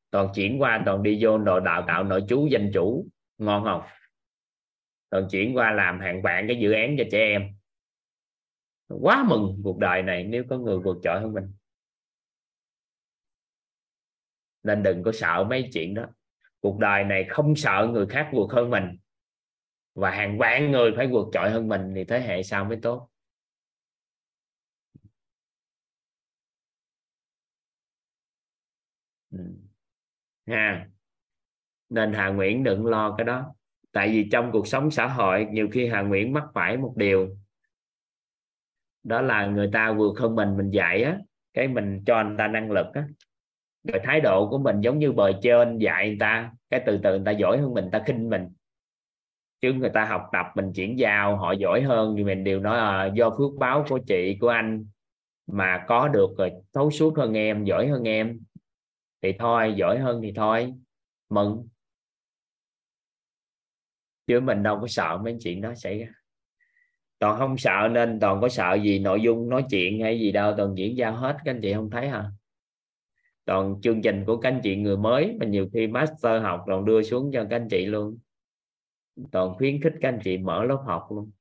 Toàn 0.09 0.29
chuyển 0.35 0.61
qua, 0.61 0.83
toàn 0.85 1.03
đi 1.03 1.19
vô 1.21 1.37
nội 1.37 1.61
đào 1.65 1.83
tạo 1.87 2.03
nội 2.03 2.23
chú, 2.29 2.47
danh 2.51 2.71
chủ. 2.73 3.07
Ngon 3.37 3.63
không? 3.63 3.81
Toàn 5.09 5.27
chuyển 5.31 5.57
qua 5.57 5.71
làm 5.71 5.99
hàng 5.99 6.21
vạn 6.21 6.45
cái 6.47 6.59
dự 6.61 6.71
án 6.71 6.95
cho 6.97 7.03
trẻ 7.11 7.17
em. 7.17 7.57
Quá 8.87 9.25
mừng 9.29 9.61
cuộc 9.63 9.77
đời 9.77 10.01
này 10.01 10.23
nếu 10.23 10.43
có 10.49 10.57
người 10.57 10.79
vượt 10.79 10.97
trội 11.03 11.19
hơn 11.19 11.33
mình. 11.33 11.53
Nên 14.63 14.83
đừng 14.83 15.03
có 15.03 15.11
sợ 15.11 15.45
mấy 15.49 15.69
chuyện 15.73 15.93
đó. 15.93 16.05
Cuộc 16.59 16.79
đời 16.79 17.03
này 17.03 17.25
không 17.29 17.55
sợ 17.55 17.87
người 17.91 18.07
khác 18.07 18.29
vượt 18.33 18.51
hơn 18.51 18.69
mình 18.69 18.97
và 19.97 20.11
hàng 20.11 20.37
vạn 20.37 20.71
người 20.71 20.91
phải 20.95 21.07
vượt 21.07 21.27
trội 21.33 21.49
hơn 21.49 21.67
mình 21.67 21.91
thì 21.95 22.03
thế 22.03 22.19
hệ 22.19 22.43
sau 22.43 22.65
mới 22.65 22.77
tốt. 22.81 23.09
Ừ. 29.31 29.37
ha. 30.47 30.87
Nên 31.89 32.13
Hà 32.13 32.29
Nguyễn 32.29 32.63
đừng 32.63 32.85
lo 32.85 33.15
cái 33.17 33.25
đó. 33.25 33.55
Tại 33.91 34.09
vì 34.09 34.29
trong 34.31 34.49
cuộc 34.51 34.67
sống 34.67 34.91
xã 34.91 35.07
hội, 35.07 35.47
nhiều 35.51 35.67
khi 35.71 35.87
Hà 35.87 36.01
Nguyễn 36.01 36.33
mắc 36.33 36.43
phải 36.53 36.77
một 36.77 36.93
điều. 36.97 37.29
Đó 39.03 39.21
là 39.21 39.45
người 39.45 39.69
ta 39.73 39.93
vượt 39.93 40.19
hơn 40.19 40.35
mình 40.35 40.57
mình 40.57 40.71
dạy 40.71 41.03
á. 41.03 41.17
Cái 41.53 41.67
mình 41.67 42.03
cho 42.05 42.15
anh 42.15 42.35
ta 42.37 42.47
năng 42.47 42.71
lực 42.71 42.87
á. 42.93 43.07
Rồi 43.83 44.01
thái 44.03 44.21
độ 44.21 44.49
của 44.49 44.57
mình 44.57 44.81
giống 44.81 44.99
như 44.99 45.11
bờ 45.11 45.31
trên 45.43 45.77
dạy 45.77 46.07
người 46.07 46.17
ta. 46.19 46.51
Cái 46.69 46.83
từ 46.85 46.99
từ 47.03 47.09
người 47.09 47.25
ta 47.25 47.31
giỏi 47.31 47.57
hơn 47.57 47.73
mình 47.73 47.89
ta 47.91 48.03
khinh 48.05 48.29
mình 48.29 48.56
chứ 49.61 49.73
người 49.73 49.89
ta 49.89 50.05
học 50.05 50.21
tập 50.31 50.45
mình 50.55 50.73
chuyển 50.73 50.99
giao, 50.99 51.37
họ 51.37 51.51
giỏi 51.51 51.81
hơn 51.81 52.13
thì 52.17 52.23
mình 52.23 52.43
đều 52.43 52.59
nói 52.59 52.77
là 52.77 53.11
do 53.15 53.29
phước 53.29 53.59
báo 53.59 53.85
của 53.89 53.99
chị, 54.07 54.37
của 54.41 54.49
anh 54.49 54.85
mà 55.47 55.85
có 55.87 56.07
được 56.07 56.29
rồi, 56.37 56.51
thấu 56.73 56.91
suốt 56.91 57.17
hơn 57.17 57.33
em, 57.33 57.63
giỏi 57.63 57.87
hơn 57.87 58.07
em. 58.07 58.39
Thì 59.21 59.33
thôi, 59.39 59.73
giỏi 59.77 59.99
hơn 59.99 60.21
thì 60.21 60.31
thôi, 60.35 60.73
mừng. 61.29 61.67
Chứ 64.27 64.39
mình 64.39 64.63
đâu 64.63 64.79
có 64.81 64.87
sợ 64.87 65.19
mấy 65.23 65.37
chuyện 65.39 65.61
đó 65.61 65.73
xảy 65.75 65.99
ra. 65.99 66.07
Toàn 67.19 67.39
không 67.39 67.57
sợ 67.57 67.89
nên 67.91 68.19
toàn 68.19 68.41
có 68.41 68.49
sợ 68.49 68.73
gì 68.73 68.99
nội 68.99 69.21
dung 69.21 69.49
nói 69.49 69.65
chuyện 69.69 70.01
hay 70.01 70.19
gì 70.19 70.31
đâu, 70.31 70.53
toàn 70.57 70.77
diễn 70.77 70.97
giao 70.97 71.15
hết, 71.15 71.37
các 71.45 71.51
anh 71.51 71.59
chị 71.61 71.73
không 71.73 71.89
thấy 71.89 72.09
hả? 72.09 72.25
Toàn 73.45 73.75
chương 73.81 74.01
trình 74.01 74.23
của 74.25 74.37
các 74.37 74.49
anh 74.49 74.59
chị 74.63 74.75
người 74.75 74.97
mới 74.97 75.35
mà 75.39 75.45
nhiều 75.45 75.69
khi 75.73 75.87
master 75.87 76.41
học 76.41 76.63
toàn 76.67 76.85
đưa 76.85 77.03
xuống 77.03 77.31
cho 77.33 77.45
các 77.49 77.55
anh 77.55 77.67
chị 77.69 77.85
luôn 77.85 78.17
toàn 79.31 79.55
khuyến 79.57 79.81
khích 79.81 79.93
các 80.01 80.09
anh 80.09 80.19
chị 80.23 80.37
mở 80.37 80.63
lớp 80.63 80.83
học 80.85 81.07
luôn. 81.11 81.31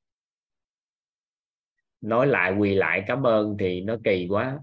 Nói 2.01 2.27
lại, 2.27 2.57
quỳ 2.59 2.75
lại 2.75 3.05
cảm 3.07 3.27
ơn 3.27 3.57
thì 3.59 3.81
nó 3.81 3.97
kỳ 4.05 4.27
quá. 4.31 4.59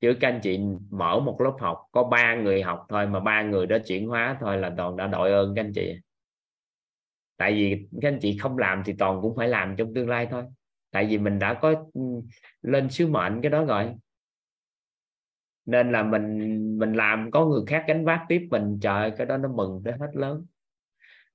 Chứ 0.00 0.14
các 0.20 0.28
anh 0.28 0.40
chị 0.42 0.58
mở 0.90 1.20
một 1.20 1.40
lớp 1.40 1.56
học, 1.60 1.86
có 1.92 2.04
ba 2.04 2.34
người 2.34 2.62
học 2.62 2.86
thôi 2.88 3.06
mà 3.06 3.20
ba 3.20 3.42
người 3.42 3.66
đó 3.66 3.76
chuyển 3.86 4.08
hóa 4.08 4.36
thôi 4.40 4.56
là 4.56 4.74
toàn 4.76 4.96
đã 4.96 5.06
đội 5.06 5.32
ơn 5.32 5.54
các 5.54 5.64
anh 5.64 5.72
chị. 5.74 5.94
Tại 7.36 7.52
vì 7.52 7.88
các 8.02 8.08
anh 8.08 8.18
chị 8.22 8.38
không 8.38 8.58
làm 8.58 8.82
thì 8.86 8.94
toàn 8.98 9.22
cũng 9.22 9.36
phải 9.36 9.48
làm 9.48 9.76
trong 9.76 9.94
tương 9.94 10.08
lai 10.08 10.28
thôi. 10.30 10.44
Tại 10.90 11.06
vì 11.06 11.18
mình 11.18 11.38
đã 11.38 11.54
có 11.54 11.84
ừ, 11.94 12.00
lên 12.62 12.90
sứ 12.90 13.06
mệnh 13.06 13.40
cái 13.42 13.50
đó 13.50 13.64
rồi. 13.64 13.94
Nên 15.66 15.92
là 15.92 16.02
mình 16.02 16.78
mình 16.78 16.92
làm, 16.92 17.30
có 17.30 17.46
người 17.46 17.62
khác 17.66 17.84
gánh 17.88 18.04
vác 18.04 18.20
tiếp 18.28 18.48
mình, 18.50 18.78
trời 18.82 19.10
cái 19.18 19.26
đó 19.26 19.36
nó 19.36 19.48
mừng 19.48 19.82
tới 19.84 19.94
hết 20.00 20.10
lớn 20.14 20.46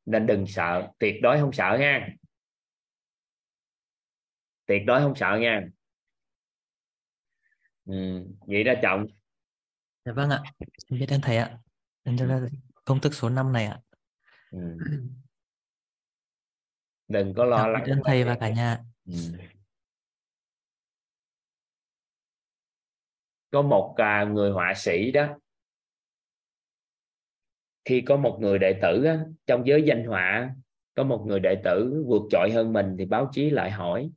nên 0.05 0.27
đừng 0.27 0.47
sợ 0.47 0.87
tuyệt 0.99 1.15
đối 1.21 1.39
không 1.39 1.53
sợ 1.53 1.77
nha. 1.79 2.07
Tuyệt 4.65 4.81
đối 4.85 5.01
không 5.01 5.15
sợ 5.15 5.37
nha. 5.41 5.61
Ừ. 7.85 8.25
nghĩ 8.47 8.63
ra 8.63 8.73
trọng 8.81 9.05
dạ 10.05 10.13
vâng 10.13 10.29
ạ 10.29 10.43
em 10.89 10.99
biết 10.99 11.09
ơn 11.09 11.21
thầy 11.21 11.37
ạ. 11.37 11.57
Em 12.03 12.17
cho 12.17 12.25
ra 12.25 12.39
công 12.85 12.99
thức 12.99 13.13
số 13.13 13.29
5 13.29 13.53
này 13.53 13.65
ạ. 13.65 13.79
Ừ. 14.51 14.77
đừng 17.07 17.33
có 17.33 17.45
lo 17.45 17.57
dạ, 17.57 17.67
lắng 17.67 17.83
ơn 17.83 17.99
thầy 18.05 18.23
và 18.23 18.37
cả 18.39 18.49
nhà. 18.49 18.79
Ừ. 19.05 19.13
có 23.51 23.61
một 23.61 23.95
à, 23.97 24.23
người 24.23 24.51
họa 24.51 24.73
sĩ 24.75 25.11
đó 25.11 25.27
khi 27.85 28.01
có 28.01 28.17
một 28.17 28.37
người 28.41 28.59
đệ 28.59 28.79
tử 28.81 29.03
á, 29.03 29.25
trong 29.47 29.67
giới 29.67 29.83
danh 29.83 30.05
họa 30.05 30.55
có 30.93 31.03
một 31.03 31.25
người 31.27 31.39
đệ 31.39 31.61
tử 31.63 32.03
vượt 32.07 32.21
trội 32.29 32.51
hơn 32.51 32.73
mình 32.73 32.95
thì 32.99 33.05
báo 33.05 33.29
chí 33.31 33.49
lại 33.49 33.71
hỏi 33.71 34.11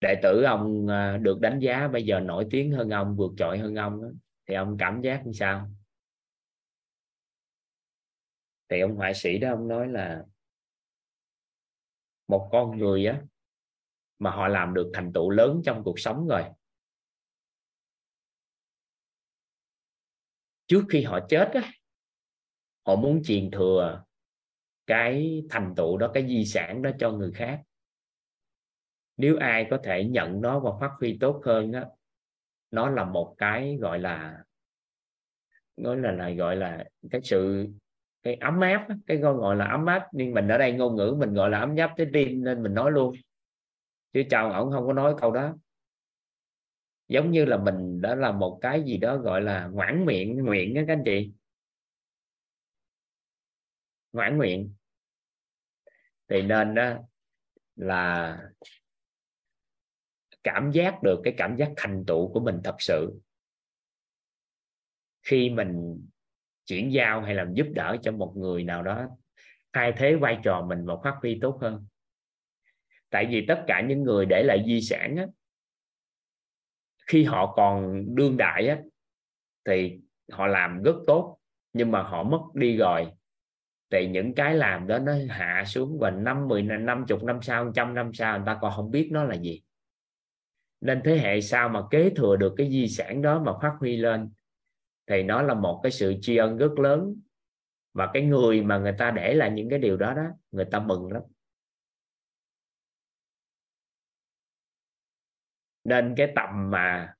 đệ 0.00 0.14
tử 0.22 0.42
ông 0.42 0.86
à, 0.88 1.16
được 1.16 1.40
đánh 1.40 1.58
giá 1.58 1.88
bây 1.88 2.02
giờ 2.02 2.20
nổi 2.20 2.46
tiếng 2.50 2.72
hơn 2.72 2.90
ông 2.90 3.16
vượt 3.16 3.32
trội 3.36 3.58
hơn 3.58 3.74
ông 3.74 4.00
thì 4.46 4.54
ông 4.54 4.76
cảm 4.78 5.00
giác 5.00 5.26
như 5.26 5.32
sao? 5.32 5.70
Thì 8.68 8.80
ông 8.80 8.96
họa 8.96 9.12
sĩ 9.14 9.38
đó 9.38 9.50
ông 9.50 9.68
nói 9.68 9.88
là 9.88 10.24
một 12.28 12.48
con 12.52 12.78
người 12.78 13.06
á 13.06 13.22
mà 14.18 14.30
họ 14.30 14.48
làm 14.48 14.74
được 14.74 14.90
thành 14.94 15.12
tựu 15.12 15.30
lớn 15.30 15.60
trong 15.64 15.84
cuộc 15.84 15.98
sống 15.98 16.28
rồi 16.28 16.44
trước 20.72 20.84
khi 20.88 21.02
họ 21.02 21.20
chết 21.28 21.50
á, 21.54 21.72
họ 22.86 22.96
muốn 22.96 23.22
truyền 23.24 23.50
thừa 23.50 24.04
cái 24.86 25.42
thành 25.50 25.74
tựu 25.76 25.96
đó, 25.96 26.10
cái 26.14 26.26
di 26.28 26.44
sản 26.44 26.82
đó 26.82 26.90
cho 26.98 27.10
người 27.10 27.32
khác. 27.32 27.62
Nếu 29.16 29.36
ai 29.36 29.66
có 29.70 29.78
thể 29.84 30.04
nhận 30.04 30.40
nó 30.40 30.60
và 30.60 30.70
phát 30.80 30.90
huy 31.00 31.18
tốt 31.20 31.42
hơn 31.44 31.72
á, 31.72 31.86
nó 32.70 32.90
là 32.90 33.04
một 33.04 33.34
cái 33.38 33.76
gọi 33.80 33.98
là, 33.98 34.44
nói 35.76 35.96
là 35.96 36.12
là 36.12 36.30
gọi 36.30 36.56
là 36.56 36.84
cái 37.10 37.20
sự, 37.24 37.66
cái 38.22 38.34
ấm 38.34 38.60
áp 38.60 38.88
cái 39.06 39.16
gọi 39.16 39.34
gọi 39.34 39.56
là 39.56 39.64
ấm 39.64 39.86
áp. 39.86 40.06
Nhưng 40.12 40.34
mình 40.34 40.48
ở 40.48 40.58
đây 40.58 40.72
ngôn 40.72 40.96
ngữ 40.96 41.16
mình 41.18 41.34
gọi 41.34 41.50
là 41.50 41.58
ấm 41.58 41.76
áp 41.76 41.94
tới 41.96 42.06
tim 42.12 42.44
nên 42.44 42.62
mình 42.62 42.74
nói 42.74 42.92
luôn. 42.92 43.14
Chứ 44.12 44.22
chào 44.30 44.52
ổng 44.52 44.70
không 44.72 44.86
có 44.86 44.92
nói 44.92 45.14
câu 45.20 45.32
đó 45.32 45.54
giống 47.12 47.30
như 47.30 47.44
là 47.44 47.56
mình 47.56 48.00
đã 48.00 48.14
là 48.14 48.32
một 48.32 48.58
cái 48.62 48.82
gì 48.82 48.96
đó 48.96 49.16
gọi 49.16 49.40
là 49.40 49.66
ngoãn 49.66 50.06
miệng 50.06 50.36
nguyện 50.36 50.74
đó 50.74 50.82
các 50.86 50.92
anh 50.92 51.02
chị. 51.04 51.32
Ngoãn 54.12 54.36
nguyện 54.36 54.74
thì 56.28 56.42
nên 56.42 56.74
đó 56.74 56.94
là 57.76 58.38
cảm 60.42 60.70
giác 60.70 61.02
được 61.02 61.20
cái 61.24 61.34
cảm 61.36 61.56
giác 61.56 61.70
thành 61.76 62.04
tựu 62.06 62.32
của 62.32 62.40
mình 62.40 62.60
thật 62.64 62.76
sự. 62.78 63.20
Khi 65.22 65.50
mình 65.50 66.00
chuyển 66.66 66.92
giao 66.92 67.22
hay 67.22 67.34
làm 67.34 67.54
giúp 67.54 67.66
đỡ 67.74 67.96
cho 68.02 68.12
một 68.12 68.34
người 68.36 68.64
nào 68.64 68.82
đó 68.82 69.08
thay 69.72 69.92
thế 69.96 70.16
vai 70.16 70.38
trò 70.44 70.66
mình 70.68 70.84
và 70.84 70.94
phát 71.04 71.14
huy 71.22 71.38
tốt 71.42 71.58
hơn. 71.60 71.86
Tại 73.10 73.26
vì 73.30 73.44
tất 73.48 73.64
cả 73.66 73.82
những 73.88 74.02
người 74.02 74.26
để 74.26 74.42
lại 74.42 74.64
di 74.66 74.80
sản 74.80 75.16
á, 75.16 75.26
khi 77.12 77.24
họ 77.24 77.54
còn 77.56 78.04
đương 78.14 78.36
đại 78.36 78.68
á, 78.68 78.78
thì 79.64 80.00
họ 80.30 80.46
làm 80.46 80.82
rất 80.82 80.94
tốt 81.06 81.38
nhưng 81.72 81.90
mà 81.90 82.02
họ 82.02 82.22
mất 82.22 82.40
đi 82.54 82.76
rồi. 82.76 83.06
Thì 83.90 84.08
những 84.08 84.34
cái 84.34 84.54
làm 84.54 84.86
đó 84.86 84.98
nó 84.98 85.12
hạ 85.28 85.64
xuống 85.66 85.98
và 85.98 86.10
năm 86.10 86.48
mười 86.48 86.62
năm 86.62 87.04
chục 87.08 87.24
năm 87.24 87.42
sau 87.42 87.72
trăm 87.74 87.94
năm 87.94 88.12
sau 88.14 88.38
người 88.38 88.46
ta 88.46 88.58
còn 88.60 88.72
không 88.76 88.90
biết 88.90 89.08
nó 89.12 89.24
là 89.24 89.34
gì. 89.34 89.62
Nên 90.80 91.00
thế 91.04 91.18
hệ 91.18 91.40
sau 91.40 91.68
mà 91.68 91.82
kế 91.90 92.10
thừa 92.10 92.36
được 92.36 92.54
cái 92.56 92.70
di 92.70 92.88
sản 92.88 93.22
đó 93.22 93.42
mà 93.46 93.52
phát 93.62 93.72
huy 93.80 93.96
lên 93.96 94.30
thì 95.06 95.22
nó 95.22 95.42
là 95.42 95.54
một 95.54 95.80
cái 95.82 95.92
sự 95.92 96.14
tri 96.20 96.36
ân 96.36 96.56
rất 96.56 96.78
lớn. 96.78 97.14
Và 97.92 98.10
cái 98.12 98.22
người 98.22 98.62
mà 98.62 98.78
người 98.78 98.94
ta 98.98 99.10
để 99.10 99.34
lại 99.34 99.50
những 99.50 99.70
cái 99.70 99.78
điều 99.78 99.96
đó 99.96 100.14
đó 100.14 100.24
người 100.50 100.64
ta 100.64 100.78
mừng 100.78 101.12
lắm. 101.12 101.22
Nên 105.84 106.14
cái 106.16 106.32
tầm 106.36 106.70
mà 106.70 107.14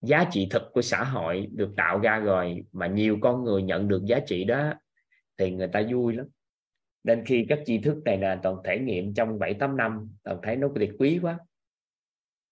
giá 0.00 0.24
trị 0.30 0.48
thực 0.50 0.62
của 0.72 0.82
xã 0.82 1.04
hội 1.04 1.48
được 1.52 1.74
tạo 1.76 1.98
ra 1.98 2.18
rồi 2.18 2.64
mà 2.72 2.86
nhiều 2.86 3.18
con 3.20 3.44
người 3.44 3.62
nhận 3.62 3.88
được 3.88 4.02
giá 4.04 4.20
trị 4.26 4.44
đó 4.44 4.72
thì 5.36 5.50
người 5.50 5.68
ta 5.68 5.82
vui 5.90 6.14
lắm. 6.16 6.26
Nên 7.04 7.24
khi 7.26 7.46
các 7.48 7.58
tri 7.66 7.78
thức 7.78 8.02
này 8.04 8.18
là 8.18 8.40
toàn 8.42 8.56
thể 8.64 8.78
nghiệm 8.78 9.14
trong 9.14 9.38
7 9.38 9.54
8 9.54 9.76
năm, 9.76 10.10
toàn 10.22 10.38
thấy 10.42 10.56
nó 10.56 10.68
tuyệt 10.74 10.90
quý 10.98 11.18
quá. 11.22 11.38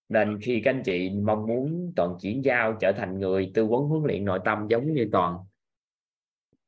Nên 0.08 0.40
khi 0.42 0.60
các 0.64 0.70
anh 0.70 0.82
chị 0.84 1.10
mong 1.10 1.46
muốn 1.46 1.92
toàn 1.96 2.16
chuyển 2.20 2.44
giao 2.44 2.76
trở 2.80 2.92
thành 2.92 3.18
người 3.18 3.50
tư 3.54 3.66
vấn 3.66 3.82
huấn 3.82 4.02
luyện 4.04 4.24
nội 4.24 4.40
tâm 4.44 4.66
giống 4.70 4.94
như 4.94 5.08
toàn, 5.12 5.38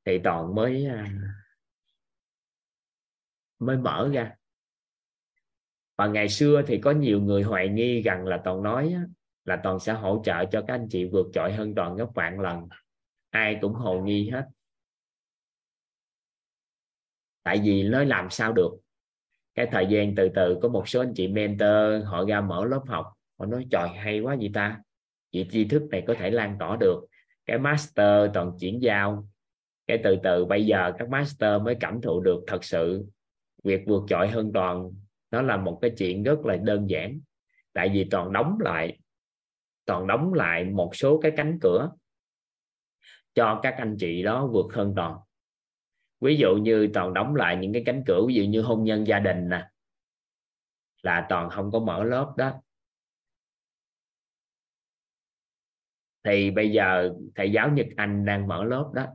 thì 0.04 0.18
toàn 0.24 0.54
mới 0.54 0.86
à, 0.86 1.12
mới 3.58 3.76
mở 3.76 4.10
ra 4.12 4.36
và 6.02 6.08
ngày 6.08 6.28
xưa 6.28 6.62
thì 6.66 6.78
có 6.78 6.90
nhiều 6.90 7.20
người 7.20 7.42
hoài 7.42 7.68
nghi 7.68 8.02
rằng 8.02 8.26
là 8.26 8.40
toàn 8.44 8.62
nói 8.62 8.94
là 9.44 9.60
toàn 9.62 9.78
sẽ 9.78 9.92
hỗ 9.92 10.22
trợ 10.24 10.44
cho 10.44 10.64
các 10.66 10.74
anh 10.74 10.86
chị 10.90 11.04
vượt 11.04 11.26
trội 11.32 11.52
hơn 11.52 11.74
toàn 11.74 11.96
gấp 11.96 12.06
vạn 12.14 12.40
lần. 12.40 12.68
Ai 13.30 13.58
cũng 13.60 13.72
hồ 13.72 14.00
nghi 14.00 14.30
hết. 14.30 14.46
Tại 17.42 17.60
vì 17.64 17.82
nói 17.82 18.06
làm 18.06 18.30
sao 18.30 18.52
được? 18.52 18.70
Cái 19.54 19.68
thời 19.72 19.86
gian 19.86 20.14
từ 20.14 20.28
từ 20.34 20.58
có 20.62 20.68
một 20.68 20.88
số 20.88 21.00
anh 21.00 21.12
chị 21.14 21.28
mentor, 21.28 22.04
họ 22.04 22.24
ra 22.24 22.40
mở 22.40 22.64
lớp 22.64 22.82
học, 22.86 23.06
họ 23.38 23.46
nói, 23.46 23.66
trời, 23.70 23.88
hay 23.88 24.20
quá 24.20 24.36
vậy 24.40 24.50
ta. 24.54 24.80
Vậy 25.32 25.48
tri 25.50 25.64
thức 25.64 25.82
này 25.90 26.04
có 26.06 26.14
thể 26.18 26.30
lan 26.30 26.56
tỏa 26.58 26.76
được. 26.80 27.06
Cái 27.46 27.58
master 27.58 28.30
toàn 28.34 28.52
chuyển 28.60 28.82
giao, 28.82 29.28
cái 29.86 30.00
từ 30.04 30.16
từ 30.22 30.44
bây 30.44 30.66
giờ 30.66 30.92
các 30.98 31.08
master 31.08 31.62
mới 31.62 31.76
cảm 31.80 32.00
thụ 32.00 32.20
được 32.20 32.44
thật 32.46 32.64
sự 32.64 33.06
việc 33.64 33.80
vượt 33.86 34.02
trội 34.08 34.28
hơn 34.28 34.50
toàn 34.54 34.90
nó 35.32 35.42
là 35.42 35.56
một 35.56 35.78
cái 35.82 35.92
chuyện 35.98 36.22
rất 36.22 36.38
là 36.44 36.56
đơn 36.56 36.90
giản. 36.90 37.20
Tại 37.72 37.90
vì 37.94 38.08
toàn 38.10 38.32
đóng 38.32 38.58
lại, 38.60 38.98
toàn 39.84 40.06
đóng 40.06 40.34
lại 40.34 40.64
một 40.64 40.96
số 40.96 41.20
cái 41.22 41.32
cánh 41.36 41.58
cửa 41.60 41.90
cho 43.34 43.60
các 43.62 43.74
anh 43.78 43.96
chị 43.98 44.22
đó 44.22 44.46
vượt 44.46 44.66
hơn 44.72 44.92
toàn. 44.96 45.18
Ví 46.20 46.36
dụ 46.36 46.56
như 46.56 46.88
toàn 46.94 47.14
đóng 47.14 47.34
lại 47.34 47.56
những 47.56 47.72
cái 47.72 47.82
cánh 47.86 48.02
cửa, 48.06 48.24
ví 48.28 48.34
dụ 48.34 48.42
như 48.42 48.62
hôn 48.62 48.84
nhân 48.84 49.06
gia 49.06 49.18
đình 49.18 49.48
nè, 49.48 49.68
là 51.02 51.26
toàn 51.28 51.50
không 51.50 51.70
có 51.70 51.78
mở 51.78 52.04
lớp 52.04 52.34
đó. 52.36 52.52
Thì 56.24 56.50
bây 56.50 56.70
giờ 56.70 57.14
thầy 57.34 57.52
giáo 57.52 57.70
Nhật 57.70 57.86
Anh 57.96 58.24
đang 58.24 58.48
mở 58.48 58.64
lớp 58.64 58.90
đó. 58.94 59.06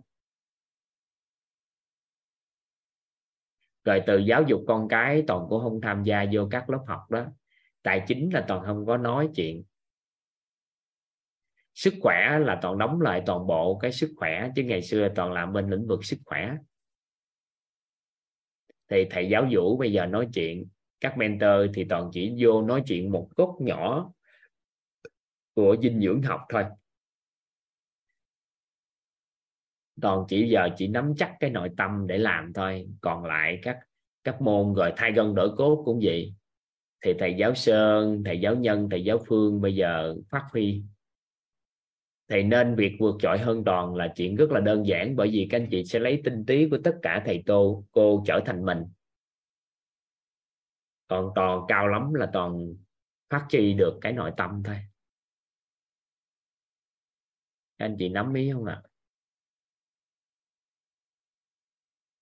Rồi 3.88 4.04
từ 4.08 4.17
giáo 4.17 4.43
dục 4.47 4.62
con 4.67 4.88
cái, 4.88 5.23
toàn 5.28 5.45
cũng 5.50 5.62
không 5.62 5.82
tham 5.82 6.04
gia 6.04 6.26
vô 6.34 6.47
các 6.52 6.69
lớp 6.69 6.84
học 6.88 7.12
đó. 7.12 7.26
Tài 7.84 8.04
chính 8.08 8.34
là 8.34 8.45
toàn 8.47 8.63
không 8.65 8.86
có 8.86 8.97
nói 8.97 9.30
chuyện. 9.36 9.63
Sức 11.73 11.93
khỏe 12.02 12.39
là 12.39 12.60
toàn 12.62 12.78
đóng 12.78 13.02
lại 13.02 13.23
toàn 13.26 13.47
bộ 13.47 13.80
cái 13.82 13.91
sức 13.91 14.13
khỏe, 14.17 14.50
chứ 14.56 14.63
ngày 14.63 14.82
xưa 14.82 15.10
toàn 15.15 15.32
làm 15.32 15.54
bên 15.54 15.69
lĩnh 15.69 15.88
vực 15.88 16.06
sức 16.06 16.17
khỏe. 16.26 16.58
Thì 18.89 19.06
thầy 19.10 19.30
giáo 19.30 19.47
vũ 19.52 19.78
bây 19.78 19.91
giờ 19.91 20.06
nói 20.06 20.28
chuyện. 20.34 20.67
Các 21.00 21.17
mentor 21.17 21.69
thì 21.73 21.86
toàn 21.89 22.10
chỉ 22.13 22.36
vô 22.39 22.62
nói 22.62 22.84
chuyện 22.88 23.12
một 23.12 23.30
cốt 23.36 23.58
nhỏ 23.62 24.12
của 25.54 25.78
dinh 25.82 26.02
dưỡng 26.02 26.21
học 26.21 26.41
thôi. 26.50 26.63
Còn 30.01 30.25
chỉ 30.27 30.49
giờ 30.49 30.69
chỉ 30.77 30.88
nắm 30.88 31.13
chắc 31.17 31.36
cái 31.39 31.49
nội 31.49 31.69
tâm 31.77 32.07
để 32.07 32.17
làm 32.17 32.53
thôi. 32.53 32.88
Còn 33.01 33.25
lại 33.25 33.60
các 33.62 33.79
các 34.23 34.41
môn 34.41 34.73
rồi 34.73 34.93
thay 34.97 35.12
gân 35.12 35.36
đổi 35.36 35.55
cốt 35.57 35.81
cũng 35.86 35.99
vậy. 36.03 36.33
Thì 37.01 37.13
thầy 37.19 37.33
giáo 37.33 37.55
sơn, 37.55 38.21
thầy 38.25 38.39
giáo 38.39 38.55
nhân, 38.55 38.88
thầy 38.91 39.03
giáo 39.03 39.19
phương 39.27 39.62
bây 39.62 39.75
giờ 39.75 40.15
phát 40.29 40.43
huy. 40.51 40.83
Thì 42.29 42.43
nên 42.43 42.75
việc 42.75 42.97
vượt 42.99 43.15
trội 43.19 43.38
hơn 43.38 43.63
toàn 43.63 43.95
là 43.95 44.13
chuyện 44.15 44.36
rất 44.36 44.51
là 44.51 44.60
đơn 44.60 44.88
giản 44.88 45.15
bởi 45.15 45.29
vì 45.31 45.47
các 45.49 45.57
anh 45.57 45.67
chị 45.71 45.83
sẽ 45.86 45.99
lấy 45.99 46.21
tinh 46.23 46.45
túy 46.45 46.67
của 46.71 46.77
tất 46.83 46.95
cả 47.01 47.23
thầy 47.25 47.43
tô 47.45 47.83
cô 47.91 48.23
trở 48.27 48.41
thành 48.45 48.65
mình. 48.65 48.83
Còn 51.07 51.31
toàn 51.36 51.62
cao 51.67 51.88
lắm 51.88 52.13
là 52.13 52.30
toàn 52.34 52.74
phát 53.30 53.45
chi 53.49 53.74
được 53.74 53.97
cái 54.01 54.13
nội 54.13 54.32
tâm 54.38 54.61
thôi. 54.65 54.76
Các 57.78 57.86
anh 57.86 57.95
chị 57.99 58.09
nắm 58.09 58.34
ý 58.34 58.51
không 58.51 58.65
ạ? 58.65 58.82
à? 58.84 58.97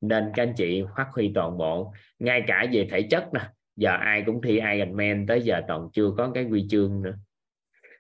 Nên 0.08 0.32
các 0.34 0.44
anh 0.44 0.54
chị 0.58 0.84
phát 0.98 1.08
huy 1.12 1.32
toàn 1.36 1.58
bộ, 1.58 1.94
ngay 2.20 2.44
cả 2.48 2.66
về 2.72 2.88
thể 2.92 3.02
chất 3.02 3.34
nè, 3.34 3.42
giờ 3.76 3.92
ai 3.92 4.24
cũng 4.26 4.42
thi 4.42 4.60
Ironman 4.74 5.26
tới 5.28 5.42
giờ 5.42 5.62
toàn 5.68 5.90
chưa 5.94 6.12
có 6.18 6.32
cái 6.34 6.44
huy 6.44 6.68
chương 6.70 7.02
nữa. 7.02 7.16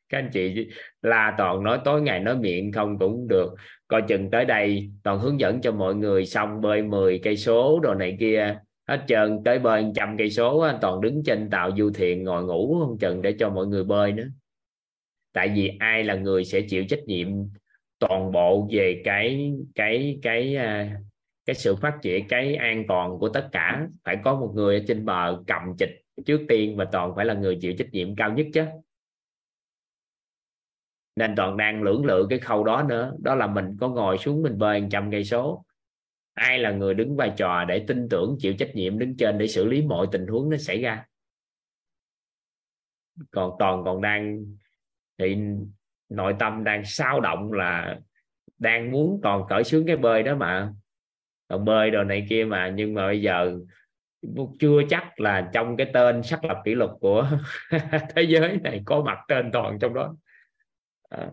Các 0.10 0.18
anh 0.18 0.30
chị 0.34 0.68
là 1.02 1.36
toàn 1.38 1.64
nói 1.64 1.80
tối 1.86 2.02
ngày 2.02 2.20
nói 2.20 2.38
miệng 2.38 2.72
không 2.72 3.00
cũng 3.00 3.28
được. 3.28 3.56
Coi 3.88 4.02
chừng 4.02 4.32
tới 4.32 4.46
đây 4.46 4.92
toàn 5.04 5.20
hướng 5.20 5.40
dẫn 5.40 5.62
cho 5.62 5.72
mọi 5.72 5.96
người 5.96 6.26
xong 6.26 6.62
bơi 6.62 6.82
10 6.82 7.20
cây 7.24 7.38
số 7.38 7.80
đồ 7.80 7.94
này 7.94 8.18
kia. 8.20 8.60
Hết 8.88 9.04
trơn, 9.08 9.40
tới 9.46 9.60
bơi 9.60 9.86
trăm 9.96 10.18
cây 10.18 10.30
số 10.30 10.68
toàn 10.82 11.02
đứng 11.02 11.24
trên 11.26 11.50
tàu 11.50 11.72
du 11.78 11.92
thuyền 11.92 12.24
ngồi 12.24 12.44
ngủ 12.44 12.80
không 12.80 12.98
chừng 12.98 13.22
để 13.22 13.36
cho 13.40 13.50
mọi 13.50 13.68
người 13.68 13.84
bơi 13.84 14.12
nữa. 14.12 14.28
Tại 15.34 15.52
vì 15.56 15.72
ai 15.80 16.04
là 16.04 16.16
người 16.16 16.46
sẽ 16.46 16.62
chịu 16.62 16.86
trách 16.90 17.04
nhiệm 17.06 17.28
toàn 18.08 18.32
bộ 18.32 18.68
về 18.72 19.02
cái 19.06 19.54
cái 19.76 20.20
cái 20.22 20.56
à, 20.56 21.00
cái 21.46 21.56
sự 21.56 21.76
phát 21.76 21.98
triển, 22.02 22.28
cái 22.28 22.56
an 22.56 22.84
toàn 22.88 23.20
của 23.20 23.30
tất 23.30 23.50
cả. 23.52 23.88
Phải 24.04 24.18
có 24.24 24.40
một 24.40 24.52
người 24.56 24.80
ở 24.80 24.86
trên 24.88 25.06
bờ 25.06 25.44
cầm 25.48 25.62
chịch 25.78 25.90
trước 26.26 26.46
tiên 26.50 26.78
và 26.78 26.86
toàn 26.92 27.14
phải 27.16 27.26
là 27.26 27.34
người 27.34 27.58
chịu 27.62 27.74
trách 27.78 27.88
nhiệm 27.92 28.16
cao 28.16 28.34
nhất 28.34 28.48
chứ. 28.54 28.66
Nên 31.16 31.36
toàn 31.36 31.58
đang 31.58 31.84
lưỡng 31.84 32.06
lự 32.06 32.28
cái 32.30 32.40
khâu 32.40 32.64
đó 32.64 32.84
nữa. 32.84 33.16
Đó 33.20 33.36
là 33.36 33.48
mình 33.48 33.78
có 33.80 33.90
ngồi 33.90 34.18
xuống 34.18 34.42
mình 34.42 34.58
bơi 34.58 34.84
trăm 34.92 35.12
cây 35.12 35.24
số. 35.24 35.66
Ai 36.34 36.60
là 36.60 36.72
người 36.72 36.94
đứng 36.94 37.16
vai 37.16 37.32
trò 37.38 37.66
để 37.66 37.86
tin 37.88 38.10
tưởng, 38.10 38.36
chịu 38.40 38.54
trách 38.54 38.76
nhiệm 38.76 39.00
đứng 39.00 39.18
trên 39.18 39.38
để 39.38 39.48
xử 39.48 39.66
lý 39.66 39.82
mọi 39.82 40.08
tình 40.12 40.28
huống 40.28 40.50
nó 40.50 40.58
xảy 40.58 40.82
ra? 40.82 41.06
Còn 43.32 43.52
toàn, 43.60 43.84
còn 43.86 44.02
đang 44.02 44.46
thì 45.18 45.38
nội 46.14 46.36
tâm 46.40 46.64
đang 46.64 46.86
sao 46.86 47.20
động 47.20 47.54
là 47.54 48.00
đang 48.58 48.92
muốn 48.92 49.20
toàn 49.24 49.44
cởi 49.50 49.64
xuống 49.64 49.84
cái 49.88 49.98
bơi 49.98 50.24
đó 50.24 50.36
mà. 50.36 50.74
Còn 51.48 51.66
bơi 51.66 51.92
đồ 51.92 52.04
này 52.04 52.26
kia 52.30 52.46
mà 52.46 52.72
nhưng 52.76 52.94
mà 52.94 53.08
bây 53.08 53.22
giờ 53.22 53.60
chưa 54.60 54.82
chắc 54.90 55.20
là 55.20 55.50
trong 55.54 55.78
cái 55.78 55.92
tên 55.94 56.24
xác 56.24 56.44
lập 56.44 56.58
kỷ 56.66 56.76
lục 56.76 56.92
của 57.02 57.30
thế 58.16 58.22
giới 58.22 58.60
này 58.64 58.82
có 58.86 59.04
mặt 59.04 59.20
tên 59.28 59.52
toàn 59.52 59.80
trong 59.80 59.94
đó. 59.94 60.16
Đó, 61.10 61.28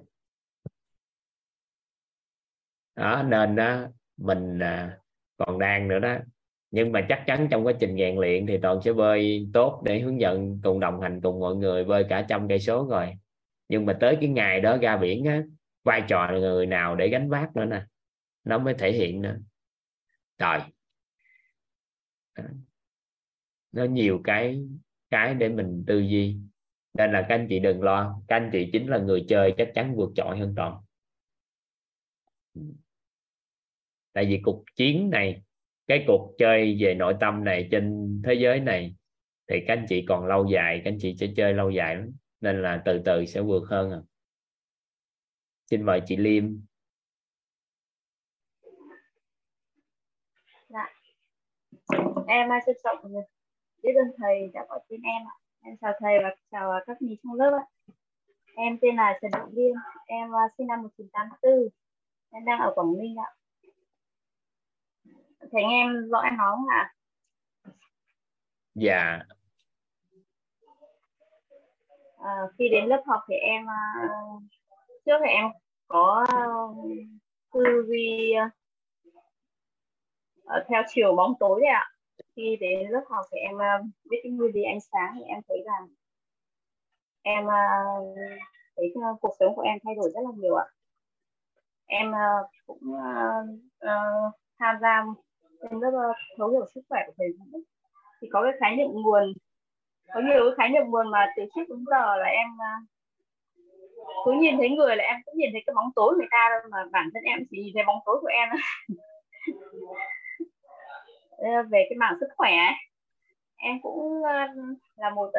đó 2.97 3.23
nên 3.23 3.57
đó, 3.57 3.87
mình 4.17 4.59
à, 4.59 4.99
còn 5.37 5.59
đang 5.59 5.89
nữa 5.89 5.99
đó. 5.99 6.17
Nhưng 6.71 6.93
mà 6.93 7.07
chắc 7.09 7.23
chắn 7.27 7.49
trong 7.51 7.67
quá 7.67 7.73
trình 7.81 7.97
rèn 7.97 8.17
luyện 8.17 8.47
thì 8.47 8.59
toàn 8.59 8.81
sẽ 8.83 8.93
bơi 8.93 9.49
tốt 9.53 9.83
để 9.85 10.01
hướng 10.01 10.21
dẫn 10.21 10.61
cùng 10.63 10.81
đồng 10.81 11.01
hành 11.01 11.21
cùng 11.21 11.41
mọi 11.41 11.55
người 11.55 11.85
bơi 11.85 12.05
cả 12.09 12.27
trăm 12.29 12.49
cây 12.49 12.59
số 12.59 12.87
rồi 12.91 13.15
nhưng 13.71 13.87
mà 13.87 13.97
tới 14.01 14.17
cái 14.21 14.29
ngày 14.29 14.61
đó 14.61 14.77
ra 14.77 14.97
biển 14.97 15.25
á, 15.25 15.43
vai 15.85 16.03
trò 16.09 16.31
người 16.33 16.67
nào 16.67 16.97
để 16.97 17.09
gánh 17.09 17.29
vác 17.29 17.57
nữa 17.57 17.65
nè? 17.65 17.83
Nó 18.45 18.59
mới 18.59 18.75
thể 18.75 18.93
hiện 18.93 19.23
nữa 19.23 19.37
trời. 20.39 20.61
Nó 23.73 23.85
nhiều 23.85 24.21
cái 24.25 24.63
cái 25.11 25.35
để 25.35 25.49
mình 25.49 25.85
tư 25.87 25.99
duy. 25.99 26.37
Nên 26.95 27.13
là 27.13 27.27
các 27.29 27.35
anh 27.35 27.47
chị 27.49 27.59
đừng 27.59 27.83
lo. 27.83 28.23
Các 28.29 28.37
anh 28.37 28.51
chị 28.53 28.71
chính 28.73 28.87
là 28.87 28.99
người 28.99 29.25
chơi 29.29 29.55
chắc 29.59 29.69
chắn 29.75 29.97
vượt 29.97 30.11
trội 30.15 30.39
hơn 30.39 30.55
toàn. 30.57 30.77
Tại 34.13 34.27
vì 34.27 34.41
cuộc 34.45 34.65
chiến 34.77 35.11
này, 35.11 35.43
cái 35.87 36.05
cuộc 36.07 36.35
chơi 36.39 36.77
về 36.81 36.95
nội 36.95 37.15
tâm 37.21 37.45
này 37.45 37.69
trên 37.71 38.07
thế 38.25 38.35
giới 38.35 38.61
này, 38.61 38.95
thì 39.49 39.57
các 39.67 39.75
anh 39.75 39.87
chị 39.89 40.05
còn 40.09 40.27
lâu 40.27 40.47
dài, 40.53 40.81
các 40.85 40.91
anh 40.91 40.99
chị 41.01 41.17
sẽ 41.21 41.27
chơi 41.37 41.55
lâu 41.55 41.71
dài 41.71 41.97
lắm 41.97 42.11
nên 42.41 42.63
là 42.63 42.83
từ 42.85 43.03
từ 43.05 43.27
sẽ 43.27 43.41
vượt 43.41 43.63
hơn 43.69 43.93
à. 43.93 44.01
xin 45.67 45.83
mời 45.83 46.01
chị 46.07 46.17
Liêm. 46.17 46.61
Dạ. 50.69 50.87
em 52.27 52.49
trân 52.67 52.77
trọng 52.85 53.13
biết 53.83 53.93
ơn 53.97 54.13
thầy 54.19 54.51
đã 54.55 54.67
gọi 54.69 54.81
tên 54.89 55.03
em 55.03 55.23
ạ. 55.27 55.35
Em 55.63 55.77
chào 55.81 55.93
thầy 56.01 56.19
và 56.23 56.35
chào 56.51 56.73
các 56.87 57.03
nhì 57.03 57.17
trong 57.23 57.35
lớp 57.35 57.59
ạ. 57.59 57.95
Em 58.57 58.79
tên 58.81 58.97
là 58.97 59.19
Trần 59.23 59.31
Thị 59.35 59.53
Liêm. 59.53 59.75
Em 60.07 60.35
à, 60.35 60.49
sinh 60.59 60.67
năm 60.67 60.83
1984 60.83 61.69
em 62.31 62.45
đang 62.45 62.61
ở 62.61 62.73
Quảng 62.75 62.99
Ninh 62.99 63.17
ạ. 63.17 63.31
Thầy 65.53 65.63
em 65.63 66.09
rõ 66.09 66.19
em 66.19 66.37
nói 66.37 66.57
không 66.57 66.69
ạ? 66.69 66.95
Dạ 68.75 69.23
à, 72.23 72.33
khi 72.59 72.69
đến 72.69 72.87
lớp 72.87 73.03
học 73.07 73.21
thì 73.29 73.35
em 73.35 73.67
à, 73.71 73.83
trước 75.07 75.19
thì 75.25 75.31
em 75.31 75.47
có 75.89 76.27
à, 76.29 76.47
tư 77.53 77.85
duy 77.89 78.33
à, 78.33 78.51
ờ, 80.45 80.65
theo 80.69 80.83
chiều 80.89 81.17
bóng 81.17 81.35
tối 81.41 81.61
đấy 81.61 81.71
ạ. 81.71 81.87
Khi 82.37 82.57
đến 82.61 82.91
lớp 82.91 83.05
học 83.11 83.25
thì 83.33 83.39
em 83.39 83.57
biết 84.11 84.19
cái 84.23 84.33
nguyên 84.33 84.55
lý 84.55 84.63
ánh 84.63 84.81
sáng 84.93 85.15
thì 85.15 85.23
em 85.23 85.41
thấy 85.49 85.59
rằng 85.67 85.89
em 87.23 87.47
thấy 88.77 88.95
cuộc 89.21 89.37
sống 89.39 89.55
của 89.57 89.63
em 89.63 89.79
thay 89.85 89.95
đổi 89.95 90.11
rất 90.15 90.21
là 90.25 90.31
nhiều 90.37 90.55
ạ. 90.55 90.67
Em 91.87 92.13
cũng 92.67 92.79
uh, 92.79 93.49
uh, 93.85 94.35
tham 94.59 94.77
gia 94.81 95.05
em 95.71 95.81
rất 95.81 95.91
thấu 96.39 96.49
hiểu 96.49 96.67
sức 96.75 96.81
khỏe 96.89 97.01
của 97.07 97.13
thầy 97.19 97.27
thì 98.21 98.29
có 98.33 98.43
cái 98.43 98.53
khái 98.61 98.77
niệm 98.77 98.89
nguồn 98.93 99.33
có 100.15 100.21
nhiều 100.21 100.45
cái 100.45 100.55
khái 100.57 100.69
niệm 100.69 100.91
buồn 100.91 101.11
mà 101.11 101.27
từ 101.37 101.43
trước 101.55 101.65
đến 101.69 101.85
giờ 101.91 102.17
là 102.17 102.27
em 102.27 102.49
à, 102.59 102.73
cứ 104.25 104.33
nhìn 104.33 104.57
thấy 104.59 104.71
người 104.71 104.97
là 104.97 105.05
em 105.05 105.17
cũng 105.25 105.35
nhìn 105.37 105.51
thấy 105.53 105.63
cái 105.67 105.75
bóng 105.75 105.91
tối 105.97 106.15
người 106.19 106.29
ta 106.31 106.49
thôi 106.51 106.71
mà 106.71 106.79
bản 106.93 107.11
thân 107.15 107.23
em 107.23 107.39
chỉ 107.51 107.63
nhìn 107.63 107.75
thấy 107.75 107.85
bóng 107.87 108.01
tối 108.07 108.19
của 108.21 108.31
em 108.33 108.49
ờ, 111.31 111.63
về 111.71 111.87
cái 111.91 111.97
mảng 111.97 112.17
sức 112.21 112.29
khỏe 112.37 112.57
em 113.57 113.81
cũng 113.83 114.25
à, 114.25 114.49
là 114.97 115.11
một 115.11 115.31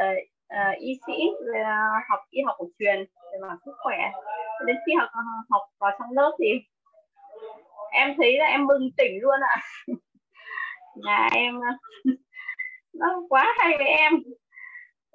uh, 0.51 0.77
y 0.77 0.99
sĩ 1.07 1.13
học 2.09 2.19
y 2.29 2.41
học 2.45 2.55
cổ 2.57 2.65
truyền 2.79 3.05
về 3.31 3.39
mảng 3.41 3.57
sức 3.65 3.71
khỏe. 3.83 3.97
Đến 4.65 4.77
khi 4.85 4.93
học 4.93 5.09
học 5.49 5.61
vào 5.79 5.91
trong 5.99 6.11
lớp 6.11 6.31
thì 6.39 6.45
em 7.91 8.13
thấy 8.17 8.37
là 8.37 8.45
em 8.45 8.67
bừng 8.67 8.89
tỉnh 8.97 9.21
luôn 9.21 9.39
ạ. 9.41 9.61
Là 10.95 11.29
em 11.33 11.59
nó 12.93 13.21
quá 13.29 13.53
hay 13.57 13.77
với 13.77 13.87
em 13.87 14.13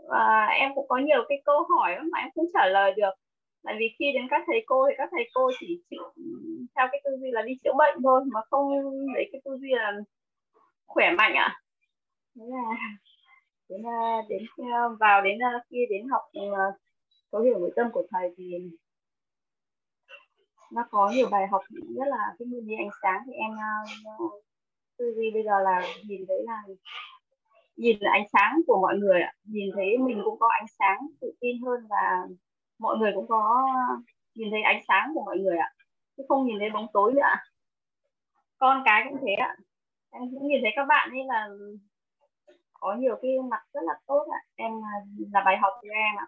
và 0.09 0.47
em 0.47 0.73
cũng 0.75 0.89
có 0.89 0.97
nhiều 0.99 1.25
cái 1.29 1.43
câu 1.45 1.67
hỏi 1.69 1.97
mà 2.13 2.19
em 2.19 2.29
không 2.35 2.47
trả 2.55 2.67
lời 2.67 2.93
được 2.97 3.11
tại 3.67 3.75
vì 3.79 3.87
khi 3.99 4.13
đến 4.15 4.27
các 4.31 4.43
thầy 4.47 4.65
cô 4.67 4.87
thì 4.89 4.95
các 4.99 5.09
thầy 5.13 5.29
cô 5.35 5.51
chỉ 5.61 5.83
chịu, 5.91 6.03
theo 6.77 6.87
cái 6.93 7.01
tư 7.05 7.11
duy 7.21 7.31
là 7.31 7.43
đi 7.43 7.53
chữa 7.65 7.73
bệnh 7.79 8.03
thôi, 8.03 8.23
mà 8.33 8.41
không 8.51 8.69
lấy 9.15 9.29
cái 9.33 9.41
tư 9.45 9.57
duy 9.61 9.69
là 9.71 9.93
khỏe 10.87 11.11
mạnh 11.19 11.35
ạ 11.35 11.43
à. 11.45 11.61
thế 13.69 13.75
là 13.85 14.23
đến 14.29 14.43
đến 14.57 14.97
vào 15.01 15.23
đến 15.23 15.39
ờ, 15.39 15.51
khi 15.71 15.87
đến 15.91 16.09
học 16.09 16.23
ờ, 16.35 16.73
thấu 17.33 17.43
hiểu 17.43 17.59
nội 17.59 17.73
tâm 17.77 17.91
của 17.93 18.07
thầy 18.11 18.35
thì 18.37 18.45
nó 20.73 20.85
có 20.91 21.11
nhiều 21.15 21.29
bài 21.31 21.47
học 21.51 21.63
rất 21.71 22.09
là 22.09 22.35
cái 22.39 22.47
nguyên 22.49 22.67
lý 22.67 22.75
ánh 22.79 22.91
sáng 23.03 23.21
thì 23.27 23.33
em 23.33 23.51
ờ, 23.57 24.15
tư 24.99 25.13
duy 25.17 25.31
bây 25.35 25.43
giờ 25.43 25.61
là 25.65 25.83
nhìn 26.09 26.25
thấy 26.29 26.37
là 26.47 26.63
nhìn 27.77 27.97
là 28.01 28.11
ánh 28.13 28.27
sáng 28.33 28.61
của 28.67 28.81
mọi 28.81 28.97
người 28.97 29.21
ạ. 29.21 29.33
Nhìn 29.45 29.71
thấy 29.75 29.99
mình 29.99 30.21
cũng 30.25 30.39
có 30.39 30.49
ánh 30.61 30.67
sáng 30.79 30.99
tự 31.21 31.33
tin 31.41 31.57
hơn 31.67 31.87
và 31.91 32.27
mọi 32.79 32.97
người 32.99 33.13
cũng 33.15 33.27
có, 33.29 33.67
nhìn 34.35 34.49
thấy 34.51 34.63
ánh 34.63 34.83
sáng 34.89 35.11
của 35.15 35.23
mọi 35.25 35.39
người 35.39 35.57
ạ. 35.59 35.71
Chứ 36.17 36.23
không 36.29 36.47
nhìn 36.47 36.59
thấy 36.59 36.71
bóng 36.71 36.87
tối 36.93 37.13
nữa 37.15 37.23
con 38.59 38.83
cái 38.85 39.05
cũng 39.09 39.19
thế 39.23 39.33
ạ. 39.35 39.57
Em 40.11 40.23
cũng 40.33 40.49
nhìn 40.49 40.61
thấy 40.63 40.73
các 40.77 40.85
bạn 40.89 41.11
ấy 41.11 41.25
là 41.27 41.49
có 42.73 42.95
nhiều 42.95 43.19
cái 43.23 43.31
mặt 43.51 43.63
rất 43.73 43.81
là 43.85 43.95
tốt 44.07 44.27
ạ. 44.33 44.41
Em 44.57 44.73
là 45.33 45.43
bài 45.45 45.57
học 45.63 45.73
cho 45.83 45.89
em 45.95 46.17
ạ. 46.19 46.27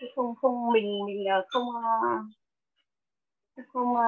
Chứ 0.00 0.06
không 0.16 0.34
không 0.34 0.72
mình 0.72 1.06
mình 1.06 1.24
ờ, 1.30 1.44
không 1.48 1.64
ờ, 1.84 3.62
không 3.72 3.96
ờ, 3.96 4.04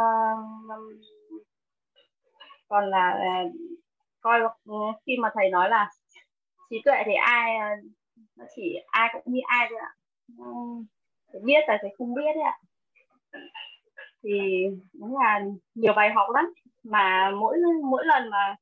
còn 2.69 2.91
là 2.91 3.19
coi 4.25 4.41
ừ, 4.65 4.75
khi 5.07 5.17
mà 5.23 5.31
thầy 5.35 5.51
nói 5.51 5.69
là 5.71 5.91
trí 6.71 6.83
tuệ 6.85 7.03
thì 7.07 7.13
ai 7.15 7.57
à, 7.57 7.77
nó 8.37 8.45
chỉ 8.57 8.77
ai 8.87 9.09
cũng 9.13 9.23
như 9.35 9.41
ai 9.47 9.67
thôi 9.71 9.79
ạ. 9.83 9.93
Ừ, 10.39 10.45
phải 11.33 11.41
biết 11.45 11.61
là 11.69 11.79
phải 11.83 11.91
không 11.99 12.15
biết 12.15 12.33
đấy 12.35 12.45
ạ. 12.45 12.59
Thì 14.23 14.65
đúng 14.93 15.19
là 15.19 15.41
nhiều 15.75 15.93
bài 15.97 16.11
học 16.15 16.27
lắm 16.35 16.53
mà 16.85 17.31
mỗi 17.31 17.59
mỗi 17.91 18.05
lần 18.07 18.31
mà 18.31 18.57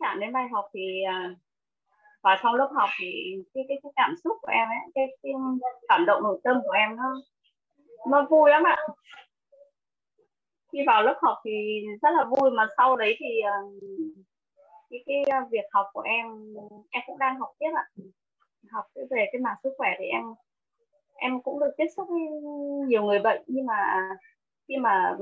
chạm 0.00 0.20
đến 0.20 0.32
bài 0.32 0.44
học 0.52 0.64
thì 0.74 1.02
à, 1.08 1.34
và 2.22 2.36
sau 2.42 2.52
trong 2.52 2.54
lớp 2.54 2.68
học 2.74 2.88
thì 3.00 3.06
cái 3.54 3.64
cái, 3.68 3.78
cái 3.82 3.92
cảm 3.96 4.14
xúc 4.24 4.36
của 4.42 4.52
em 4.52 4.68
ấy 4.68 4.78
cái, 4.94 5.04
cái 5.22 5.32
cảm 5.88 6.06
động 6.06 6.22
nội 6.22 6.40
tâm 6.44 6.56
của 6.64 6.72
em 6.72 6.96
nó 6.96 7.14
nó 8.10 8.26
vui 8.30 8.50
lắm 8.50 8.62
ạ. 8.62 8.76
Khi 10.72 10.78
vào 10.86 11.02
lớp 11.02 11.18
học 11.22 11.38
thì 11.44 11.80
rất 12.02 12.10
là 12.10 12.24
vui 12.24 12.50
mà 12.50 12.66
sau 12.76 12.96
đấy 12.96 13.16
thì 13.18 13.40
à, 13.40 13.52
cái 14.90 15.02
cái 15.06 15.40
việc 15.50 15.64
học 15.70 15.86
của 15.92 16.00
em 16.00 16.26
em 16.90 17.02
cũng 17.06 17.18
đang 17.18 17.38
học 17.38 17.50
tiếp 17.58 17.70
ạ. 17.76 17.84
Học 18.70 18.84
về 19.10 19.26
cái 19.32 19.40
mảng 19.40 19.56
sức 19.62 19.74
khỏe 19.78 19.88
thì 19.98 20.04
em 20.04 20.22
em 21.14 21.42
cũng 21.42 21.60
được 21.60 21.70
tiếp 21.76 21.86
xúc 21.96 22.08
với 22.08 22.20
nhiều 22.88 23.02
người 23.02 23.18
bệnh 23.18 23.42
nhưng 23.46 23.66
mà 23.66 24.08
khi 24.68 24.76
mà 24.76 25.16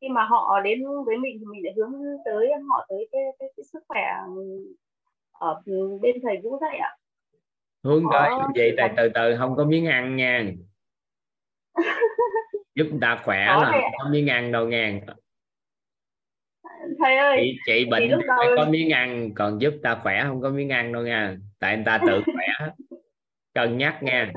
khi 0.00 0.08
mà 0.08 0.24
họ 0.24 0.60
đến 0.64 0.82
với 1.06 1.16
mình 1.16 1.36
thì 1.40 1.44
mình 1.46 1.64
lại 1.64 1.74
hướng 1.76 1.92
tới 2.24 2.48
họ 2.68 2.86
tới 2.88 3.08
cái, 3.12 3.22
cái, 3.38 3.48
cái 3.56 3.64
sức 3.72 3.84
khỏe 3.88 4.02
ở 5.32 5.62
bên 6.00 6.16
thầy 6.22 6.36
Vũ 6.42 6.58
dạy 6.60 6.78
ạ. 6.78 6.96
Hướng 7.84 8.04
tới 8.12 8.30
vậy 8.54 8.74
tại 8.76 8.94
từ 8.96 9.08
từ 9.14 9.36
không 9.38 9.56
có 9.56 9.64
miếng 9.64 9.86
ăn 9.86 10.16
nha. 10.16 10.44
Giúp 12.74 12.86
người 12.90 12.98
ta 13.00 13.22
khỏe 13.24 13.46
là 13.46 13.72
không 13.72 13.92
có 13.98 14.08
miếng 14.10 14.30
ăn 14.30 14.52
đâu 14.52 14.68
nha 14.68 15.00
thầy 17.04 17.16
ơi 17.16 17.38
chị 17.40 17.58
chị 17.66 17.72
thì 17.84 17.84
bệnh 17.84 18.10
đầu 18.10 18.20
phải 18.38 18.48
có 18.56 18.64
miếng 18.64 18.92
ăn 18.92 19.30
còn 19.34 19.60
giúp 19.60 19.74
ta 19.82 19.98
khỏe 20.02 20.22
không 20.24 20.40
có 20.40 20.50
miếng 20.50 20.68
ăn 20.68 20.92
đâu 20.92 21.02
nha. 21.02 21.36
Tại 21.58 21.76
người 21.76 21.84
ta 21.86 22.00
tự 22.06 22.22
khỏe. 22.34 22.68
Cân 23.54 23.78
nhắc 23.78 24.02
nha. 24.02 24.32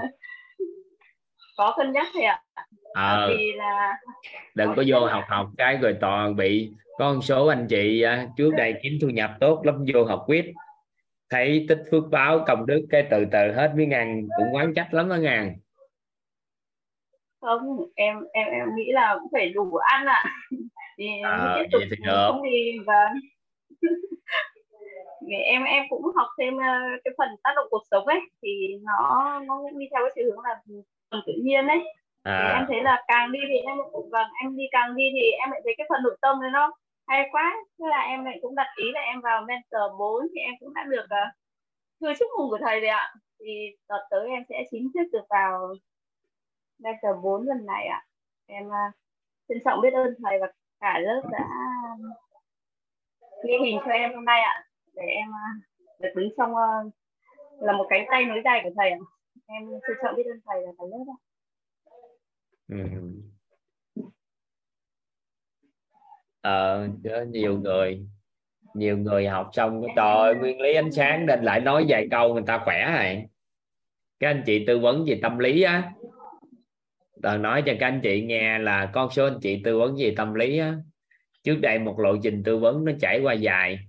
Có 1.58 1.74
cân 1.78 1.91
nhắc 1.91 2.08
thầy 2.14 2.24
ạ. 2.24 2.41
Ờ. 2.93 3.28
Vì 3.38 3.52
là 3.56 3.97
đừng 4.56 4.74
có 4.76 4.84
vô 4.88 5.06
học 5.06 5.24
học 5.28 5.50
cái 5.58 5.78
rồi 5.78 5.97
toàn 6.02 6.36
bị 6.36 6.72
có 6.97 7.14
một 7.14 7.22
số 7.24 7.47
anh 7.47 7.68
chị 7.68 8.02
à, 8.02 8.28
trước 8.38 8.52
đây 8.58 8.74
kiếm 8.84 8.93
thu 9.02 9.08
nhập 9.10 9.32
tốt 9.39 9.62
lắm 9.66 9.86
vô 9.93 10.04
học 10.06 10.24
quyết. 10.28 10.45
Thấy 11.30 11.66
tích 11.70 11.84
phước 11.91 12.04
báo 12.12 12.43
công 12.47 12.66
đức 12.66 12.86
cái 12.89 13.08
từ 13.12 13.26
từ 13.32 13.52
hết 13.52 13.72
miếng 13.76 13.91
ăn 13.91 14.28
cũng 14.38 14.56
quán 14.56 14.74
trách 14.74 14.93
lắm 14.93 15.10
đó 15.10 15.16
nha. 15.16 15.54
Không 17.41 17.62
em 17.95 18.18
em 18.34 18.47
em 18.47 18.76
nghĩ 18.76 18.91
là 18.91 19.18
cũng 19.20 19.30
phải 19.32 19.50
đủ 19.50 19.76
ăn 19.76 20.06
ạ. 20.06 20.24
thì 20.52 20.58
Ờ, 21.24 21.58
tiếp 21.60 21.68
tục 21.72 21.82
không 22.06 22.41
thì 22.43 22.78
Vì 25.28 25.36
em 25.54 25.64
em 25.64 25.84
cũng 25.89 26.02
học 26.16 26.28
thêm 26.39 26.58
ờ, 26.58 26.74
cái 27.04 27.14
phần 27.18 27.30
tác 27.43 27.52
động 27.56 27.68
cuộc 27.70 27.84
sống 27.91 28.06
ấy 28.06 28.20
thì 28.41 28.50
nó 28.82 29.39
nó 29.47 29.62
cũng 29.62 29.80
đi 29.80 29.86
theo 29.91 30.02
cái 30.04 30.12
chiều 30.16 30.26
hướng 30.26 30.39
là 30.39 30.62
phần 31.12 31.22
tự 31.28 31.34
nhiên 31.43 31.68
ấy. 31.68 31.80
Thì 32.26 32.32
em 32.32 32.64
à, 32.64 32.66
thấy 32.68 32.82
là 32.84 33.04
càng 33.08 33.32
đi 33.32 33.39
thì 33.47 33.58
em 33.58 33.78
vâng 34.12 34.28
em 34.43 34.58
đi 34.58 34.64
càng 34.72 34.95
đi 34.95 35.04
thì 35.14 35.32
em 35.32 35.52
lại 35.52 35.62
thấy 35.64 35.74
cái 35.78 35.88
phần 35.89 36.04
nội 36.04 36.18
tâm 36.22 36.41
này 36.41 36.50
nó 36.54 36.72
hay 37.08 37.30
quá. 37.32 37.56
Thế 37.80 37.86
là 37.89 38.00
em 38.00 38.26
lại 38.26 38.39
cũng 38.41 38.56
đặt 38.56 38.68
ý 38.78 38.91
là 38.93 39.02
em 39.02 39.22
vào 39.22 39.41
mentor 39.47 40.00
4 40.00 40.28
thì 40.36 40.41
em 40.41 40.54
cũng 40.60 40.74
đã 40.74 40.84
được 40.84 41.06
uh, 41.06 41.34
thư 42.02 42.14
chúc 42.20 42.28
mừng 42.38 42.50
của 42.50 42.60
thầy 42.62 42.80
rồi 42.80 42.89
ạ. 42.89 43.14
Thì 43.39 43.76
đợt 43.89 44.08
tới 44.10 44.28
em 44.30 44.43
sẽ 44.50 44.64
chính 44.72 44.91
thức 44.93 45.08
được 45.12 45.26
vào 45.30 45.74
mentor 46.80 47.24
4 47.24 47.47
lần 47.47 47.66
này 47.66 47.88
ạ. 47.88 48.06
Em 48.45 48.68
uh, 48.68 48.95
trân 49.50 49.58
trọng 49.66 49.82
biết 49.82 49.93
ơn 49.93 50.14
thầy 50.24 50.39
và 50.41 50.47
cả 50.80 51.00
lớp 51.00 51.22
đã 51.32 51.46
um, 51.84 52.12
ghi 53.48 53.54
hình 53.64 53.80
cho 53.86 53.92
em 53.92 54.14
hôm 54.16 54.26
nay 54.26 54.42
ạ 54.42 54.64
để 54.96 55.04
em 55.04 55.30
uh, 55.30 55.64
được 56.00 56.10
đứng 56.16 56.30
trong 56.38 56.52
uh, 56.52 56.94
là 57.62 57.74
một 57.74 57.86
cánh 57.90 58.06
tay 58.12 58.26
nối 58.26 58.42
dài 58.46 58.62
của 58.64 58.70
thầy 58.78 58.90
ạ. 58.90 59.00
Em 59.46 59.64
trân 59.88 59.98
trọng 60.04 60.16
biết 60.16 60.24
ơn 60.26 60.40
thầy 60.46 60.62
là 60.62 60.72
cả 60.78 60.84
lớp 60.92 61.06
ạ. 61.08 61.18
Ừ. 62.68 62.78
ờ 66.42 66.88
à, 67.04 67.24
nhiều 67.24 67.60
người 67.60 68.06
nhiều 68.74 68.98
người 68.98 69.28
học 69.28 69.50
xong 69.54 69.82
cái 69.82 69.94
trời 69.96 70.16
ơi, 70.16 70.36
nguyên 70.36 70.62
lý 70.62 70.74
ánh 70.74 70.92
sáng 70.92 71.26
nên 71.26 71.44
lại 71.44 71.60
nói 71.60 71.86
vài 71.88 72.08
câu 72.12 72.34
người 72.34 72.44
ta 72.48 72.62
khỏe 72.66 72.92
rồi 72.92 73.26
các 74.20 74.28
anh 74.28 74.44
chị 74.46 74.64
tư 74.68 74.80
vấn 74.80 75.06
về 75.08 75.20
tâm 75.22 75.40
lý 75.40 75.62
á 75.62 75.92
rồi 77.24 77.38
nói 77.38 77.64
cho 77.66 77.74
các 77.80 77.88
anh 77.88 78.00
chị 78.04 78.22
nghe 78.22 78.60
là 78.60 78.90
con 78.94 79.12
số 79.12 79.26
anh 79.26 79.40
chị 79.42 79.62
tư 79.64 79.80
vấn 79.80 79.96
về 80.00 80.14
tâm 80.18 80.34
lý 80.34 80.58
á, 80.58 80.76
trước 81.44 81.56
đây 81.62 81.80
một 81.80 82.00
lộ 82.00 82.16
trình 82.24 82.44
tư 82.44 82.58
vấn 82.58 82.86
nó 82.86 82.92
trải 83.02 83.20
qua 83.20 83.34
dài. 83.34 83.80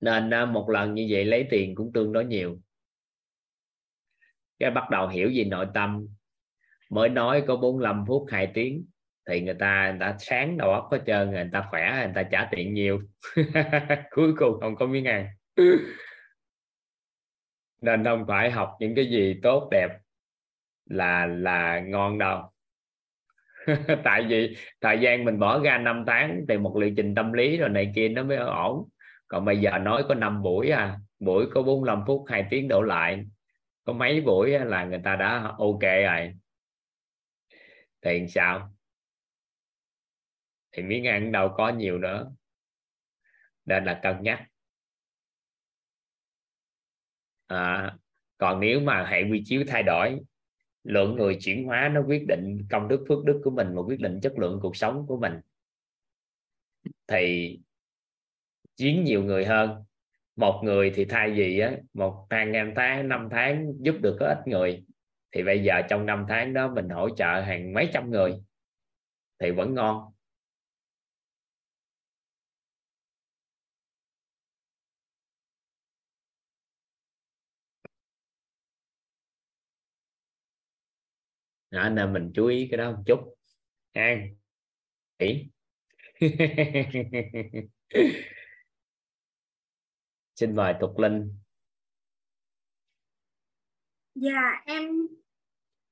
Nên 0.00 0.30
ờ, 0.30 0.46
một 0.46 0.70
lần 0.70 0.94
như 0.94 1.06
vậy 1.10 1.24
lấy 1.24 1.46
tiền 1.50 1.74
cũng 1.74 1.92
tương 1.92 2.12
đối 2.12 2.24
nhiều. 2.24 2.58
Cái 4.58 4.70
bắt 4.70 4.90
đầu 4.90 5.08
hiểu 5.08 5.30
về 5.34 5.44
nội 5.44 5.66
tâm. 5.74 6.06
Mới 6.90 7.08
nói 7.08 7.44
có 7.46 7.56
45 7.56 8.04
phút 8.06 8.26
2 8.30 8.50
tiếng, 8.54 8.86
thì 9.28 9.40
người 9.40 9.54
ta 9.54 9.90
người 9.90 10.00
ta 10.00 10.16
sáng 10.18 10.56
đầu 10.56 10.72
óc 10.72 10.88
có 10.90 10.98
trơn, 11.06 11.30
người 11.30 11.48
ta 11.52 11.66
khỏe, 11.70 12.02
người 12.04 12.14
ta 12.14 12.22
trả 12.22 12.48
tiền 12.50 12.74
nhiều. 12.74 13.00
Cuối 14.10 14.34
cùng 14.38 14.60
không 14.60 14.76
có 14.76 14.86
miếng 14.86 15.04
ăn. 15.04 15.26
Nên 17.82 18.04
không 18.04 18.24
phải 18.28 18.50
học 18.50 18.76
những 18.80 18.94
cái 18.94 19.10
gì 19.10 19.40
tốt, 19.42 19.68
đẹp 19.70 19.88
là 20.90 21.26
là 21.26 21.80
ngon 21.80 22.18
đâu. 22.18 22.52
Tại 24.04 24.26
vì 24.28 24.56
thời 24.80 25.00
gian 25.00 25.24
mình 25.24 25.38
bỏ 25.38 25.58
ra 25.58 25.78
5 25.78 26.04
tháng 26.06 26.44
thì 26.48 26.58
một 26.58 26.76
liệu 26.76 26.94
trình 26.96 27.14
tâm 27.14 27.32
lý 27.32 27.56
rồi 27.56 27.68
này 27.68 27.92
kia 27.94 28.08
nó 28.08 28.22
mới 28.22 28.36
ổn. 28.36 28.88
Còn 29.28 29.44
bây 29.44 29.58
giờ 29.58 29.78
nói 29.78 30.04
có 30.08 30.14
5 30.14 30.42
buổi 30.42 30.70
à 30.70 30.98
buổi 31.18 31.46
có 31.54 31.62
45 31.62 32.04
phút 32.06 32.24
2 32.28 32.46
tiếng 32.50 32.68
đổ 32.68 32.82
lại. 32.82 33.24
Có 33.84 33.92
mấy 33.92 34.20
buổi 34.20 34.58
là 34.58 34.84
người 34.84 35.00
ta 35.04 35.16
đã 35.16 35.54
ok 35.58 35.80
rồi. 35.80 36.34
Thì 38.02 38.26
sao? 38.28 38.74
Thì 40.72 40.82
miếng 40.82 41.06
ăn 41.06 41.32
đâu 41.32 41.54
có 41.56 41.68
nhiều 41.68 41.98
nữa. 41.98 42.32
Nên 43.64 43.84
là 43.84 44.00
cân 44.02 44.22
nhắc. 44.22 44.42
À, 47.46 47.96
còn 48.38 48.60
nếu 48.60 48.80
mà 48.80 49.06
hệ 49.10 49.22
quy 49.22 49.42
chiếu 49.44 49.64
thay 49.68 49.82
đổi 49.82 50.20
lượng 50.90 51.16
người 51.16 51.36
chuyển 51.40 51.64
hóa 51.66 51.90
nó 51.94 52.02
quyết 52.06 52.26
định 52.26 52.66
công 52.70 52.88
đức, 52.88 53.04
phước 53.08 53.24
đức 53.24 53.40
của 53.44 53.50
mình 53.50 53.74
và 53.74 53.82
quyết 53.82 54.00
định 54.00 54.20
chất 54.20 54.38
lượng 54.38 54.58
cuộc 54.62 54.76
sống 54.76 55.06
của 55.06 55.16
mình. 55.16 55.32
Thì 57.06 57.58
chiến 58.76 59.04
nhiều 59.04 59.24
người 59.24 59.44
hơn. 59.44 59.84
Một 60.36 60.60
người 60.64 60.92
thì 60.94 61.04
thay 61.04 61.30
vì 61.30 61.58
á, 61.58 61.76
một 61.94 62.26
hàng 62.30 62.52
ngàn 62.52 62.72
tháng, 62.76 63.08
năm 63.08 63.28
tháng 63.30 63.72
giúp 63.80 63.94
được 64.02 64.16
có 64.20 64.26
ít 64.26 64.48
người, 64.48 64.84
thì 65.32 65.42
bây 65.42 65.62
giờ 65.62 65.82
trong 65.88 66.06
năm 66.06 66.24
tháng 66.28 66.54
đó 66.54 66.68
mình 66.74 66.88
hỗ 66.88 67.10
trợ 67.10 67.40
hàng 67.40 67.74
mấy 67.74 67.88
trăm 67.92 68.10
người, 68.10 68.34
thì 69.38 69.50
vẫn 69.50 69.74
ngon. 69.74 70.12
Đó, 81.70 81.88
nên 81.88 82.12
mình 82.12 82.30
chú 82.34 82.46
ý 82.46 82.68
cái 82.70 82.78
đó 82.78 82.90
một 82.90 83.02
chút 83.06 83.34
an 83.92 84.34
kỹ 85.18 85.46
xin 90.34 90.56
mời 90.56 90.74
tục 90.80 90.98
linh 90.98 91.36
Dạ 94.14 94.62
em 94.66 95.06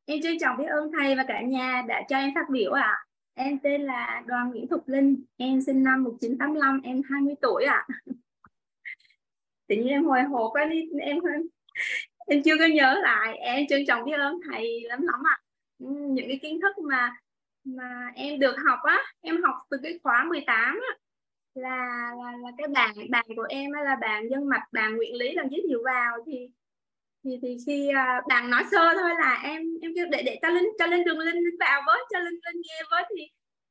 em 0.04 0.20
trân 0.22 0.38
trọng 0.40 0.56
biết 0.58 0.64
ơn 0.64 0.90
thầy 0.98 1.16
và 1.16 1.24
cả 1.28 1.42
nhà 1.42 1.84
đã 1.88 2.02
cho 2.08 2.16
em 2.16 2.30
phát 2.34 2.50
biểu 2.50 2.72
ạ. 2.72 3.04
Em 3.34 3.58
tên 3.62 3.82
là 3.82 4.22
Đoàn 4.26 4.50
Nguyễn 4.50 4.68
Thục 4.68 4.88
Linh, 4.88 5.24
em 5.36 5.60
sinh 5.60 5.82
năm 5.82 6.04
1985, 6.04 6.80
em 6.84 7.02
20 7.10 7.34
tuổi 7.42 7.64
ạ. 7.64 7.86
Tự 9.66 9.76
nhiên 9.76 9.88
em 9.88 10.04
hồi 10.04 10.22
hộp 10.22 10.50
quá 10.52 10.64
đi 10.64 10.88
em 11.00 11.18
em 12.26 12.42
chưa 12.42 12.58
có 12.58 12.66
nhớ 12.66 13.00
lại. 13.02 13.36
Em 13.36 13.66
trân 13.68 13.86
trọng 13.86 14.04
biết 14.04 14.12
ơn 14.12 14.40
thầy 14.50 14.80
lắm 14.80 15.02
lắm 15.02 15.22
ạ. 15.26 15.36
Những 15.78 16.28
cái 16.28 16.38
kiến 16.42 16.60
thức 16.60 16.78
mà 16.78 17.12
mà 17.64 18.10
em 18.14 18.38
được 18.38 18.56
học 18.66 18.78
á, 18.82 18.98
em 19.20 19.42
học 19.42 19.54
từ 19.70 19.76
cái 19.82 19.98
khóa 20.02 20.24
18 20.28 20.80
á 20.88 20.96
là 21.54 21.76
là, 22.18 22.32
là 22.42 22.50
cái 22.58 22.68
bạn 22.68 22.94
bạn 23.10 23.24
của 23.36 23.46
em 23.48 23.72
á, 23.72 23.82
là 23.82 23.96
bạn 24.00 24.28
dân 24.30 24.48
mạch 24.48 24.62
bạn 24.72 24.96
Nguyễn 24.96 25.14
Lý 25.14 25.32
làm 25.32 25.48
giới 25.50 25.62
thiệu 25.68 25.82
vào. 25.84 26.18
Thì 26.26 26.48
thì 27.24 27.38
thì 27.42 27.56
khi 27.66 27.90
uh, 27.90 28.26
bạn 28.28 28.50
nói 28.50 28.64
sơ 28.70 28.94
thôi 28.94 29.10
là 29.20 29.40
em 29.44 29.62
em 29.82 29.92
kêu 29.96 30.06
để 30.10 30.22
để 30.22 30.38
cho 30.42 30.48
linh 30.48 30.68
cho 30.78 30.86
linh 30.86 31.04
đường 31.04 31.18
linh 31.18 31.42
vào 31.60 31.82
với 31.86 32.04
cho 32.12 32.18
linh 32.18 32.40
linh 32.46 32.62
nghe 32.64 32.82
với. 32.90 33.04
Thì 33.16 33.22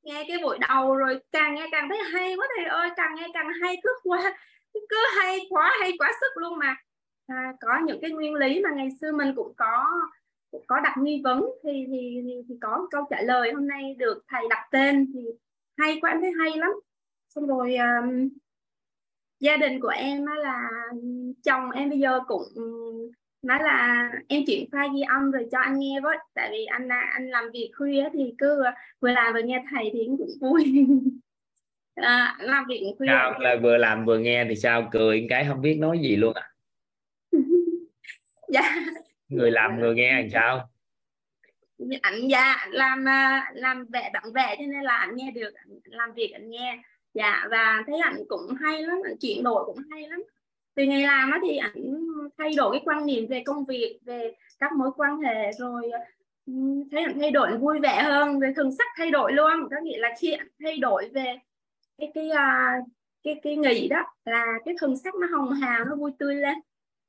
nghe 0.03 0.25
cái 0.27 0.37
buổi 0.43 0.57
đầu 0.69 0.95
rồi 0.95 1.19
càng 1.31 1.55
nghe 1.55 1.67
càng 1.71 1.89
thấy 1.89 1.99
hay 2.13 2.35
quá 2.37 2.47
thầy 2.55 2.65
ơi 2.65 2.89
càng 2.97 3.15
nghe 3.15 3.27
càng 3.33 3.47
hay 3.61 3.77
cứ 3.83 3.89
quá 4.03 4.37
cứ 4.89 4.97
hay 5.21 5.39
quá 5.49 5.77
hay 5.81 5.91
quá 5.99 6.11
sức 6.21 6.41
luôn 6.41 6.57
mà. 6.59 6.75
À, 7.27 7.53
có 7.61 7.79
những 7.85 7.99
cái 8.01 8.11
nguyên 8.11 8.33
lý 8.33 8.61
mà 8.63 8.69
ngày 8.75 8.89
xưa 9.01 9.11
mình 9.11 9.33
cũng 9.35 9.53
có 9.57 9.85
có 10.67 10.79
đặt 10.79 10.95
nghi 10.97 11.21
vấn 11.23 11.45
thì 11.63 11.85
thì 11.87 12.21
thì, 12.23 12.41
thì 12.49 12.55
có 12.61 12.87
câu 12.91 13.03
trả 13.09 13.21
lời 13.21 13.51
hôm 13.51 13.67
nay 13.67 13.95
được 13.97 14.23
thầy 14.27 14.43
đặt 14.49 14.67
tên 14.71 15.11
thì 15.13 15.19
hay 15.77 15.97
quá 16.01 16.11
em 16.11 16.21
thấy 16.21 16.31
hay 16.39 16.57
lắm. 16.57 16.71
Xong 17.29 17.47
rồi 17.47 17.75
um, 17.75 18.29
gia 19.39 19.57
đình 19.57 19.79
của 19.79 19.87
em 19.87 20.25
á 20.25 20.35
là 20.35 20.69
chồng 21.43 21.71
em 21.71 21.89
bây 21.89 21.99
giờ 21.99 22.19
cũng 22.27 22.43
nói 23.41 23.59
là 23.61 24.09
em 24.27 24.43
chuyển 24.47 24.69
file 24.71 24.93
ghi 24.95 25.01
âm 25.01 25.31
rồi 25.31 25.47
cho 25.51 25.59
anh 25.59 25.79
nghe 25.79 25.99
với. 26.03 26.17
Tại 26.33 26.49
vì 26.51 26.65
anh 26.65 26.87
anh 26.89 27.29
làm 27.29 27.51
việc 27.53 27.71
khuya 27.77 28.09
thì 28.13 28.33
cứ 28.37 28.63
vừa 28.99 29.11
làm 29.11 29.33
vừa 29.33 29.41
nghe 29.41 29.63
thầy 29.71 29.89
thì 29.93 30.07
cũng 30.17 30.29
vui. 30.41 30.63
À, 31.97 32.37
làm 32.39 32.65
việc 32.67 32.93
khuya. 32.97 33.07
Sao 33.07 33.39
là 33.39 33.55
vừa 33.61 33.77
làm 33.77 34.05
vừa 34.05 34.17
nghe 34.17 34.45
thì 34.49 34.55
sao? 34.55 34.89
Cười 34.91 35.27
cái 35.29 35.45
không 35.47 35.61
biết 35.61 35.77
nói 35.79 35.99
gì 35.99 36.15
luôn 36.15 36.33
à. 36.33 36.49
Dạ 38.47 38.85
người 39.29 39.51
làm 39.51 39.79
người 39.79 39.95
nghe 39.95 40.21
làm 40.21 40.29
sao? 40.29 40.69
Ảnh 42.01 42.27
dạ 42.29 42.67
làm 42.69 43.07
à, 43.07 43.51
làm 43.53 43.85
vẽ 43.85 44.09
bản 44.13 44.23
vẽ 44.33 44.55
cho 44.59 44.65
nên 44.67 44.83
là 44.83 44.97
anh 44.97 45.15
nghe 45.15 45.31
được, 45.31 45.53
ảnh 45.55 45.79
làm 45.83 46.13
việc 46.13 46.31
anh 46.33 46.49
nghe. 46.49 46.79
Dạ 47.13 47.47
và 47.51 47.83
thấy 47.87 47.99
ảnh 47.99 48.17
cũng 48.27 48.55
hay 48.61 48.81
lắm, 48.81 48.97
ảnh 49.05 49.17
chuyển 49.21 49.43
đổi 49.43 49.65
cũng 49.65 49.79
hay 49.91 50.07
lắm. 50.07 50.23
Từ 50.75 50.83
ngày 50.83 51.01
làm 51.01 51.31
á 51.31 51.39
thì 51.43 51.57
ảnh 51.57 52.05
thay 52.37 52.53
đổi 52.57 52.71
cái 52.71 52.81
quan 52.85 53.05
niệm 53.05 53.27
về 53.27 53.43
công 53.45 53.65
việc, 53.65 53.99
về 54.05 54.33
các 54.59 54.73
mối 54.73 54.89
quan 54.95 55.17
hệ 55.17 55.51
rồi 55.51 55.91
thấy 56.91 57.03
ảnh 57.03 57.19
thay 57.19 57.31
đổi 57.31 57.57
vui 57.57 57.79
vẻ 57.79 58.03
hơn, 58.03 58.39
về 58.39 58.53
thường 58.55 58.71
sắc 58.77 58.87
thay 58.97 59.11
đổi 59.11 59.33
luôn. 59.33 59.69
Có 59.71 59.77
nghĩa 59.83 59.97
là 59.97 60.09
khi 60.19 60.31
ảnh 60.31 60.47
thay 60.63 60.77
đổi 60.77 61.09
về 61.13 61.37
cái 61.97 62.11
cái 62.13 62.29
à, 62.29 62.75
cái 63.23 63.39
cái 63.43 63.55
nghỉ 63.55 63.87
đó 63.87 64.03
là 64.25 64.45
cái 64.65 64.75
thường 64.79 64.97
sắc 64.97 65.15
nó 65.15 65.27
hồng 65.31 65.51
hào, 65.51 65.85
nó 65.85 65.95
vui 65.95 66.11
tươi 66.19 66.35
lên 66.35 66.55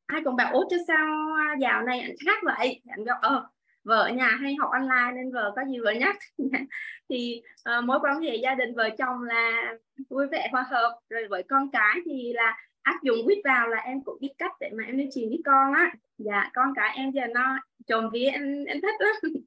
ai 0.09 0.20
cũng 0.24 0.36
bảo 0.36 0.52
út 0.52 0.66
cho 0.70 0.76
sao 0.86 1.34
à, 1.38 1.56
dạo 1.61 1.82
này 1.82 2.00
anh 2.00 2.14
khác 2.26 2.38
vậy? 2.44 2.80
Anh 2.88 3.04
bảo 3.04 3.18
ờ 3.22 3.46
vợ 3.84 4.02
ở 4.02 4.09
nhà 4.09 4.28
hay 4.42 4.54
học 4.54 4.70
online 4.70 5.12
nên 5.14 5.32
vợ 5.32 5.52
có 5.56 5.62
gì 5.64 5.78
vợ 5.78 5.90
nhắc 5.90 6.16
thì 7.09 7.42
uh, 7.78 7.84
mối 7.84 7.98
quan 8.02 8.20
hệ 8.20 8.36
gia 8.36 8.54
đình 8.54 8.74
vợ 8.74 8.90
chồng 8.98 9.22
là 9.22 9.74
vui 10.11 10.26
vẻ 10.26 10.48
hòa 10.52 10.64
hợp. 10.70 10.98
Rồi 11.09 11.26
với 11.30 11.42
con 11.42 11.70
cái 11.70 12.00
thì 12.04 12.32
là 12.32 12.56
áp 12.82 13.02
dụng 13.02 13.16
quýt 13.24 13.38
vào 13.44 13.68
là 13.68 13.76
em 13.76 14.02
cũng 14.04 14.18
biết 14.20 14.32
cách 14.38 14.52
để 14.61 14.70
mà 14.78 14.84
em 14.84 14.96
nuôi 14.96 15.09
chuyện 15.14 15.28
với 15.28 15.40
con 15.44 15.72
á. 15.72 15.92
Dạ 16.18 16.50
con 16.54 16.72
cái 16.76 16.96
em 16.96 17.11
giờ 17.11 17.22
nó 17.34 17.59
trộm 17.86 18.11
vía 18.12 18.28
em 18.28 18.64
em 18.64 18.80
thích 18.80 18.94
lắm. 18.98 19.14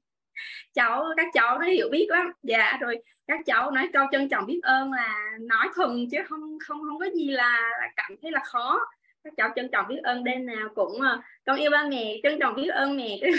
Cháu 0.74 1.06
các 1.18 1.28
cháu 1.34 1.60
nó 1.60 1.66
hiểu 1.66 1.90
biết 1.92 2.08
lắm. 2.10 2.32
Dạ 2.44 2.78
rồi 2.82 2.98
các 3.28 3.40
cháu 3.46 3.72
nói 3.72 3.90
câu 3.94 4.06
trân 4.12 4.30
trọng 4.30 4.46
biết 4.46 4.60
ơn 4.64 4.92
là 4.92 5.32
nói 5.40 5.68
thuần 5.76 6.08
chứ 6.12 6.18
không 6.30 6.58
không 6.68 6.80
không 6.90 7.00
có 7.00 7.06
gì 7.16 7.30
là, 7.30 7.60
là 7.82 7.88
cảm 7.96 8.12
thấy 8.22 8.32
là 8.32 8.40
khó 8.44 8.80
các 9.24 9.34
cháu 9.38 9.50
trân 9.56 9.70
trọng 9.72 9.88
biết 9.88 10.00
ơn 10.04 10.24
đêm 10.24 10.46
nào 10.46 10.70
cũng 10.76 10.92
uh, 10.92 11.24
con 11.46 11.60
yêu 11.60 11.72
ba 11.72 11.88
mẹ 11.90 12.20
trân 12.24 12.40
trọng 12.40 12.56
biết 12.56 12.68
ơn 12.68 12.98
mẹ. 12.98 13.20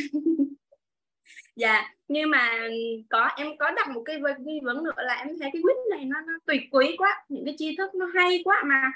Dạ 1.57 1.95
nhưng 2.09 2.31
mà 2.31 2.69
có 3.11 3.29
em 3.37 3.57
có 3.59 3.71
đặt 3.71 3.91
một 3.91 4.03
cái 4.05 4.21
nghi 4.39 4.61
vấn 4.63 4.85
nữa 4.85 4.93
là 4.97 5.15
em 5.15 5.29
thấy 5.41 5.51
cái 5.53 5.63
quýt 5.63 5.77
này 5.91 6.05
nó, 6.05 6.21
nó 6.21 6.33
tuyệt 6.47 6.63
quý 6.71 6.95
quá 6.99 7.25
những 7.29 7.45
cái 7.45 7.55
tri 7.59 7.77
thức 7.77 7.95
nó 7.95 8.07
hay 8.15 8.41
quá 8.45 8.63
mà. 8.67 8.93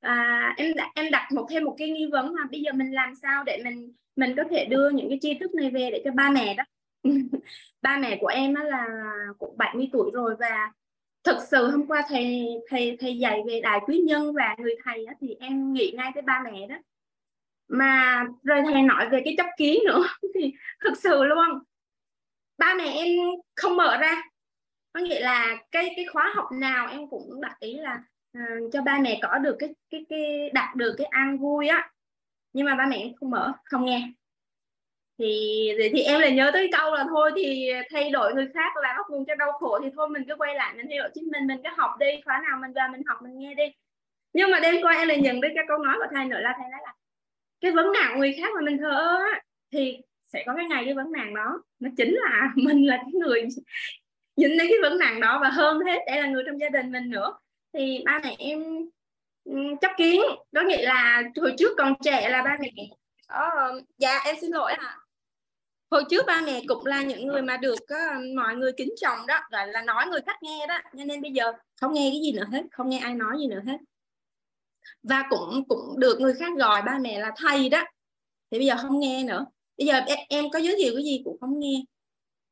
À, 0.00 0.54
em 0.56 0.74
đặt 0.76 0.90
em 0.94 1.10
đặt 1.10 1.28
một 1.32 1.46
thêm 1.50 1.64
một 1.64 1.74
cái 1.78 1.90
nghi 1.90 2.06
vấn 2.12 2.34
là 2.34 2.44
bây 2.50 2.60
giờ 2.60 2.72
mình 2.72 2.90
làm 2.92 3.14
sao 3.14 3.44
để 3.44 3.60
mình 3.64 3.92
mình 4.16 4.34
có 4.36 4.42
thể 4.50 4.64
đưa 4.64 4.90
những 4.90 5.08
cái 5.08 5.18
tri 5.22 5.34
thức 5.34 5.54
này 5.54 5.70
về 5.70 5.90
để 5.92 6.02
cho 6.04 6.10
ba 6.10 6.30
mẹ 6.30 6.54
đó. 6.54 6.64
Ba 7.82 7.98
mẹ 7.98 8.18
của 8.20 8.26
em 8.26 8.54
là 8.54 8.86
cũng 9.38 9.58
70 9.58 9.88
tuổi 9.92 10.10
rồi 10.14 10.34
và 10.38 10.72
thực 11.24 11.36
sự 11.50 11.70
hôm 11.70 11.86
qua 11.86 12.02
thầy 12.08 12.48
thầy 12.68 12.96
thầy 13.00 13.18
dạy 13.18 13.42
về 13.46 13.60
đại 13.60 13.80
quý 13.86 13.98
nhân 13.98 14.32
và 14.34 14.56
người 14.58 14.74
thầy 14.84 15.06
đó, 15.06 15.12
thì 15.20 15.36
em 15.40 15.72
nghĩ 15.72 15.92
ngay 15.96 16.10
tới 16.14 16.22
ba 16.22 16.42
mẹ 16.44 16.66
đó. 16.66 16.76
Mà 17.68 18.24
rồi 18.42 18.62
thầy 18.72 18.82
nói 18.82 19.08
về 19.08 19.22
cái 19.24 19.34
chấp 19.38 19.46
ký 19.56 19.82
nữa 19.86 20.06
thì 20.34 20.52
thực 20.84 20.98
sự 20.98 21.24
luôn. 21.24 21.48
Ba 22.58 22.74
mẹ 22.74 22.84
em 22.84 23.08
không 23.56 23.76
mở 23.76 23.96
ra. 24.00 24.22
Có 24.92 25.00
nghĩa 25.00 25.20
là 25.20 25.56
cái 25.70 25.92
cái 25.96 26.06
khóa 26.12 26.32
học 26.34 26.46
nào 26.52 26.88
em 26.88 27.08
cũng 27.10 27.40
đặt 27.40 27.56
ý 27.60 27.74
là 27.74 28.02
uh, 28.38 28.72
cho 28.72 28.82
ba 28.82 28.98
mẹ 29.02 29.18
có 29.22 29.38
được 29.38 29.56
cái 29.58 29.74
cái 29.90 30.06
cái 30.08 30.50
đạt 30.54 30.76
được 30.76 30.94
cái 30.98 31.06
an 31.06 31.38
vui 31.38 31.68
á. 31.68 31.90
Nhưng 32.52 32.66
mà 32.66 32.74
ba 32.74 32.86
mẹ 32.86 32.96
em 32.96 33.14
không 33.14 33.30
mở 33.30 33.52
không 33.64 33.84
nghe 33.84 34.12
thì 35.18 35.70
thì 35.92 36.02
em 36.02 36.20
lại 36.20 36.32
nhớ 36.32 36.50
tới 36.52 36.70
câu 36.72 36.94
là 36.94 37.04
thôi 37.08 37.32
thì 37.36 37.70
thay 37.90 38.10
đổi 38.10 38.34
người 38.34 38.48
khác 38.54 38.76
là 38.76 38.94
bắt 38.96 39.06
nguồn 39.10 39.24
cho 39.26 39.34
đau 39.34 39.52
khổ 39.52 39.78
thì 39.82 39.88
thôi 39.96 40.08
mình 40.08 40.24
cứ 40.28 40.34
quay 40.36 40.54
lại 40.54 40.74
mình 40.76 40.86
thay 40.88 40.98
đổi 40.98 41.08
chính 41.14 41.24
mình 41.32 41.46
mình 41.46 41.60
cứ 41.64 41.70
học 41.76 41.90
đi 41.98 42.06
khóa 42.24 42.42
nào 42.48 42.58
mình 42.60 42.72
vào 42.72 42.88
mình 42.88 43.02
học 43.06 43.18
mình 43.22 43.38
nghe 43.38 43.54
đi. 43.54 43.64
Nhưng 44.32 44.50
mà 44.50 44.60
đêm 44.60 44.76
qua 44.82 44.92
em 44.92 45.08
lại 45.08 45.18
nhận 45.20 45.40
được 45.40 45.48
cái 45.54 45.64
câu 45.68 45.78
nói 45.78 45.96
của 45.98 46.06
thầy 46.14 46.24
nữa 46.24 46.38
là 46.40 46.54
thầy 46.58 46.70
nói 46.70 46.80
là 46.84 46.94
cái 47.60 47.72
vấn 47.72 47.92
nạn 47.92 48.18
người 48.18 48.32
khác 48.40 48.48
mà 48.54 48.60
mình 48.60 48.78
thờ 48.78 48.90
ơ 48.90 49.18
thì 49.72 49.98
sẽ 50.26 50.42
có 50.46 50.54
cái 50.56 50.64
ngày 50.64 50.84
cái 50.84 50.94
vấn 50.94 51.12
nạn 51.12 51.34
đó. 51.34 51.62
Nó 51.80 51.90
chính 51.96 52.14
là 52.14 52.50
mình 52.56 52.86
là 52.86 52.96
cái 52.96 53.12
người 53.12 53.42
dính 54.36 54.58
đến 54.58 54.66
cái 54.68 54.78
vấn 54.82 54.98
nạn 54.98 55.20
đó 55.20 55.38
và 55.42 55.48
hơn 55.48 55.80
hết 55.80 55.98
để 56.06 56.20
là 56.20 56.26
người 56.26 56.42
trong 56.46 56.60
gia 56.60 56.68
đình 56.68 56.92
mình 56.92 57.10
nữa. 57.10 57.38
Thì 57.72 58.02
ba 58.04 58.20
mẹ 58.24 58.36
em 58.38 58.64
chấp 59.80 59.90
kiến 59.96 60.20
có 60.54 60.62
nghĩa 60.62 60.86
là 60.86 61.22
hồi 61.40 61.54
trước 61.58 61.74
còn 61.78 61.94
trẻ 62.04 62.28
là 62.28 62.42
ba 62.42 62.56
mẹ 62.60 62.68
ờ, 63.26 63.80
dạ 63.98 64.18
em 64.24 64.36
xin 64.40 64.50
lỗi 64.50 64.72
ạ. 64.72 64.78
à 64.80 65.07
hồi 65.90 66.04
trước 66.10 66.26
ba 66.26 66.42
mẹ 66.46 66.62
cũng 66.68 66.86
là 66.86 67.02
những 67.02 67.26
người 67.26 67.42
mà 67.42 67.56
được 67.56 67.78
uh, 67.82 68.36
mọi 68.36 68.56
người 68.56 68.72
kính 68.76 68.94
trọng 69.00 69.26
đó 69.26 69.40
gọi 69.50 69.66
là 69.68 69.82
nói 69.82 70.06
người 70.06 70.20
khác 70.26 70.42
nghe 70.42 70.66
đó 70.66 70.78
cho 70.98 71.04
nên 71.04 71.22
bây 71.22 71.30
giờ 71.30 71.52
không 71.80 71.92
nghe 71.92 72.10
cái 72.12 72.20
gì 72.20 72.32
nữa 72.32 72.46
hết 72.52 72.62
không 72.72 72.88
nghe 72.88 72.98
ai 72.98 73.14
nói 73.14 73.36
gì 73.38 73.46
nữa 73.46 73.60
hết. 73.66 73.76
Và 75.02 75.24
cũng 75.30 75.68
cũng 75.68 75.98
được 75.98 76.20
người 76.20 76.34
khác 76.34 76.52
gọi 76.58 76.82
ba 76.82 76.98
mẹ 76.98 77.20
là 77.20 77.32
thầy 77.36 77.68
đó 77.68 77.84
thì 78.50 78.58
bây 78.58 78.66
giờ 78.66 78.74
không 78.82 79.00
nghe 79.00 79.24
nữa. 79.24 79.46
Bây 79.78 79.86
giờ 79.86 79.94
em, 79.94 80.18
em 80.28 80.50
có 80.50 80.58
giới 80.58 80.74
thiệu 80.78 80.92
cái 80.94 81.04
gì 81.04 81.22
cũng 81.24 81.40
không 81.40 81.58
nghe. 81.58 81.84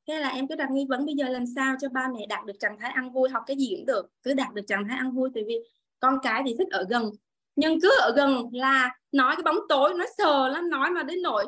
Thế 0.09 0.19
là 0.19 0.29
em 0.29 0.49
cứ 0.49 0.55
đặt 0.55 0.71
nghi 0.71 0.87
vấn 0.89 1.07
bây 1.07 1.15
giờ 1.15 1.29
làm 1.29 1.45
sao 1.57 1.77
cho 1.81 1.89
ba 1.89 2.09
mẹ 2.15 2.27
đạt 2.27 2.45
được 2.47 2.55
trạng 2.61 2.79
thái 2.81 2.91
ăn 2.91 3.13
vui 3.13 3.29
học 3.29 3.43
cái 3.47 3.57
gì 3.57 3.75
cũng 3.77 3.87
được 3.87 4.07
cứ 4.23 4.35
đạt 4.35 4.55
được 4.55 4.63
trạng 4.67 4.89
thái 4.89 4.99
ăn 4.99 5.13
vui 5.13 5.31
tại 5.35 5.45
vì 5.47 5.55
con 6.01 6.19
cái 6.23 6.43
thì 6.47 6.55
thích 6.59 6.69
ở 6.71 6.87
gần. 6.91 7.11
Nhưng 7.57 7.81
cứ 7.81 7.91
ở 8.01 8.13
gần 8.17 8.49
là 8.53 8.91
nói 9.13 9.37
cái 9.37 9.43
bóng 9.43 9.59
tối 9.69 9.95
nó 9.95 10.05
sờ 10.19 10.49
lắm 10.49 10.71
nói 10.71 10.91
mà 10.91 11.03
đến 11.03 11.23
nỗi 11.23 11.47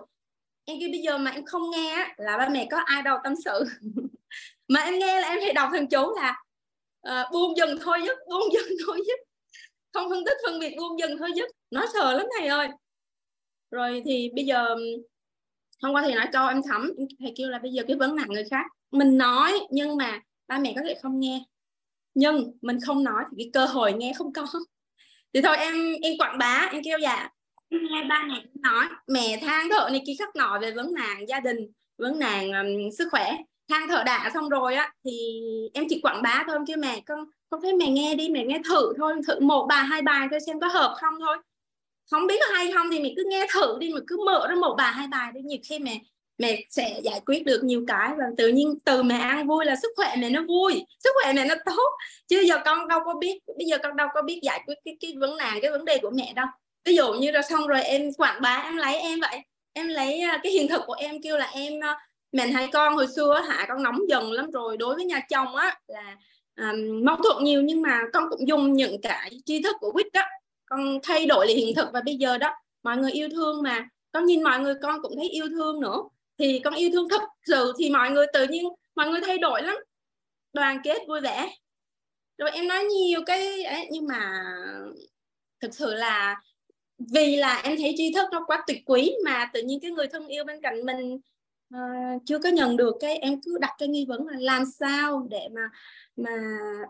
em 0.68 0.80
kêu 0.80 0.88
bây 0.90 1.00
giờ 1.00 1.18
mà 1.18 1.30
em 1.30 1.44
không 1.44 1.70
nghe 1.70 2.14
là 2.16 2.38
ba 2.38 2.48
mẹ 2.48 2.68
có 2.70 2.78
ai 2.78 3.02
đâu 3.02 3.18
tâm 3.24 3.34
sự. 3.44 3.64
Mà 4.68 4.80
em 4.80 4.98
nghe 4.98 5.20
là 5.20 5.28
em 5.28 5.38
phải 5.44 5.52
đọc 5.52 5.68
thằng 5.72 5.88
chú 5.88 6.14
là 6.16 6.42
uh, 7.08 7.32
buông 7.32 7.56
dần 7.56 7.78
thôi 7.82 7.98
dứt 8.06 8.18
buông 8.28 8.52
dần 8.52 8.64
thôi 8.86 9.00
dứt 9.06 9.18
không 9.92 10.10
phân 10.10 10.24
tích 10.24 10.36
phân 10.46 10.60
biệt 10.60 10.74
buông 10.76 10.98
dần 10.98 11.18
thôi 11.18 11.30
dứt 11.36 11.50
nó 11.70 11.86
sợ 11.92 12.12
lắm 12.12 12.26
thầy 12.38 12.48
ơi. 12.48 12.68
Rồi 13.70 14.02
thì 14.04 14.30
bây 14.34 14.44
giờ 14.44 14.76
hôm 15.82 15.94
qua 15.94 16.02
thầy 16.02 16.14
nói 16.14 16.26
cho 16.32 16.46
em 16.46 16.62
thẩm 16.62 16.92
thầy 17.20 17.32
kêu 17.36 17.48
là 17.48 17.58
bây 17.58 17.72
giờ 17.72 17.82
cái 17.88 17.96
vấn 17.96 18.16
nạn 18.16 18.28
người 18.28 18.44
khác. 18.50 18.66
Mình 18.90 19.18
nói 19.18 19.60
nhưng 19.70 19.96
mà 19.96 20.20
ba 20.48 20.58
mẹ 20.58 20.72
có 20.76 20.82
thể 20.84 20.98
không 21.02 21.20
nghe. 21.20 21.44
Nhưng 22.14 22.52
mình 22.62 22.78
không 22.86 23.04
nói 23.04 23.24
thì 23.30 23.44
cái 23.44 23.50
cơ 23.52 23.64
hội 23.64 23.92
nghe 23.92 24.12
không 24.16 24.32
có. 24.32 24.46
Thì 25.32 25.40
thôi 25.42 25.56
em 25.56 25.74
em 26.02 26.12
quảng 26.18 26.38
bá 26.38 26.68
em 26.72 26.82
kêu 26.84 26.98
dạ 27.02 27.28
nghe 27.70 28.04
ba 28.08 28.24
mẹ 28.28 28.42
nói 28.54 28.86
mẹ 29.06 29.38
than 29.42 29.68
thở 29.70 29.88
này 29.90 30.02
kia 30.06 30.14
khắc 30.18 30.36
nọ 30.36 30.58
về 30.62 30.70
vấn 30.70 30.94
nạn 30.94 31.28
gia 31.28 31.40
đình 31.40 31.72
vấn 31.98 32.18
nạn 32.18 32.52
um, 32.52 32.90
sức 32.98 33.08
khỏe. 33.10 33.36
Than 33.70 33.88
thở 33.88 34.02
đã 34.06 34.30
xong 34.34 34.48
rồi 34.48 34.74
á 34.74 34.92
thì 35.04 35.40
em 35.74 35.84
chỉ 35.88 36.00
quảng 36.00 36.22
bá 36.22 36.44
thôi 36.46 36.58
chứ 36.66 36.74
mẹ 36.78 37.00
con 37.06 37.24
con 37.50 37.60
thấy 37.62 37.72
mẹ 37.72 37.86
nghe 37.90 38.14
đi 38.14 38.28
mẹ 38.28 38.44
nghe 38.44 38.60
thử 38.68 38.92
thôi 38.98 39.14
thử 39.26 39.40
một 39.40 39.66
bài 39.68 39.84
hai 39.84 40.02
bài 40.02 40.26
thôi 40.30 40.40
xem 40.46 40.60
có 40.60 40.68
hợp 40.68 40.94
không 41.00 41.14
thôi. 41.20 41.36
Không 42.10 42.26
biết 42.26 42.36
có 42.40 42.54
hay 42.54 42.72
không 42.72 42.90
thì 42.90 43.00
mình 43.00 43.14
cứ 43.16 43.24
nghe 43.26 43.46
thử 43.54 43.76
đi 43.80 43.90
mà 43.94 44.00
cứ 44.06 44.16
mở 44.26 44.46
ra 44.48 44.54
một 44.54 44.74
bài 44.78 44.92
hai 44.92 45.06
bài 45.06 45.32
đi. 45.34 45.40
Nhiều 45.40 45.58
khi 45.68 45.78
mẹ 45.78 46.00
mẹ 46.38 46.60
sẽ 46.70 47.00
giải 47.04 47.20
quyết 47.26 47.44
được 47.46 47.64
nhiều 47.64 47.84
cái 47.88 48.12
và 48.18 48.24
tự 48.36 48.48
nhiên 48.48 48.78
từ 48.84 49.02
mẹ 49.02 49.18
ăn 49.18 49.46
vui 49.46 49.64
là 49.64 49.76
sức 49.82 49.88
khỏe 49.96 50.14
mẹ 50.18 50.30
nó 50.30 50.42
vui 50.48 50.84
sức 51.04 51.10
khỏe 51.22 51.32
mẹ 51.32 51.44
nó 51.44 51.54
tốt. 51.66 51.90
Chứ 52.28 52.40
giờ 52.40 52.58
con 52.64 52.88
đâu 52.88 53.00
có 53.04 53.14
biết 53.14 53.38
bây 53.58 53.66
giờ 53.66 53.78
con 53.82 53.96
đâu 53.96 54.08
có 54.14 54.22
biết 54.22 54.40
giải 54.42 54.62
quyết 54.66 54.74
cái 54.84 54.96
cái 55.00 55.14
vấn 55.20 55.36
nạn 55.36 55.58
cái 55.62 55.70
vấn 55.70 55.84
đề 55.84 55.98
của 56.02 56.10
mẹ 56.10 56.32
đâu 56.36 56.46
ví 56.89 56.95
dụ 56.95 57.12
như 57.12 57.30
là 57.30 57.43
xong 57.43 57.66
rồi 57.66 57.82
em 57.82 58.12
quảng 58.12 58.41
bá 58.41 58.61
em 58.64 58.76
lấy 58.76 58.97
em 58.97 59.20
vậy. 59.20 59.41
Em 59.72 59.89
lấy 59.89 60.20
à, 60.20 60.41
cái 60.43 60.53
hiện 60.53 60.68
thực 60.68 60.82
của 60.86 60.93
em 60.93 61.22
kêu 61.22 61.36
là 61.36 61.47
em 61.47 61.84
à, 61.84 61.99
mẹ 62.32 62.47
hai 62.47 62.68
con 62.72 62.95
hồi 62.95 63.07
xưa 63.16 63.41
hả 63.49 63.66
con 63.68 63.82
nóng 63.82 63.99
dần 64.09 64.32
lắm 64.32 64.51
rồi. 64.51 64.76
Đối 64.76 64.95
với 64.95 65.05
nhà 65.05 65.20
chồng 65.30 65.57
á 65.57 65.78
là 65.86 66.16
um, 66.57 67.05
mâu 67.05 67.16
thuẫn 67.16 67.45
nhiều 67.45 67.62
nhưng 67.62 67.82
mà 67.82 68.01
con 68.12 68.24
cũng 68.30 68.49
dùng 68.49 68.72
những 68.72 69.01
cái 69.03 69.30
tri 69.45 69.62
thức 69.62 69.76
của 69.80 69.93
quýt 69.93 70.07
đó. 70.12 70.22
Con 70.66 70.99
thay 71.03 71.26
đổi 71.26 71.47
lại 71.47 71.57
hiện 71.57 71.74
thực 71.74 71.89
và 71.93 72.01
bây 72.01 72.16
giờ 72.16 72.39
đó 72.39 72.55
mọi 72.82 72.97
người 72.97 73.12
yêu 73.12 73.28
thương 73.28 73.62
mà. 73.62 73.89
Con 74.12 74.24
nhìn 74.24 74.43
mọi 74.43 74.61
người 74.61 74.74
con 74.82 75.03
cũng 75.03 75.16
thấy 75.16 75.28
yêu 75.28 75.49
thương 75.49 75.80
nữa. 75.80 76.03
Thì 76.39 76.61
con 76.64 76.74
yêu 76.74 76.91
thương 76.93 77.09
thực 77.09 77.22
sự 77.47 77.72
thì 77.78 77.91
mọi 77.91 78.11
người 78.11 78.26
tự 78.32 78.47
nhiên 78.47 78.64
mọi 78.95 79.09
người 79.09 79.20
thay 79.26 79.39
đổi 79.39 79.62
lắm. 79.62 79.76
Đoàn 80.53 80.80
kết 80.84 80.99
vui 81.09 81.20
vẻ. 81.20 81.51
Rồi 82.39 82.51
em 82.51 82.68
nói 82.68 82.84
nhiều 82.84 83.20
cái 83.26 83.62
ấy, 83.62 83.89
nhưng 83.91 84.07
mà 84.07 84.45
thực 85.61 85.74
sự 85.74 85.95
là 85.95 86.36
vì 86.99 87.36
là 87.36 87.61
em 87.64 87.76
thấy 87.76 87.94
tri 87.96 88.12
thức 88.14 88.28
nó 88.32 88.44
quá 88.46 88.64
tuyệt 88.66 88.82
quý 88.86 89.12
mà 89.24 89.51
tự 89.53 89.62
nhiên 89.62 89.80
cái 89.80 89.90
người 89.90 90.07
thân 90.07 90.26
yêu 90.26 90.44
bên 90.44 90.61
cạnh 90.62 90.86
mình 90.86 91.18
uh, 91.74 92.22
chưa 92.26 92.38
có 92.38 92.49
nhận 92.49 92.76
được 92.76 92.96
cái 93.01 93.16
em 93.16 93.40
cứ 93.40 93.59
đặt 93.61 93.74
cái 93.78 93.88
nghi 93.88 94.07
vấn 94.09 94.26
là 94.26 94.38
làm 94.40 94.64
sao 94.64 95.26
để 95.30 95.49
mà 95.55 95.70
mà 96.16 96.30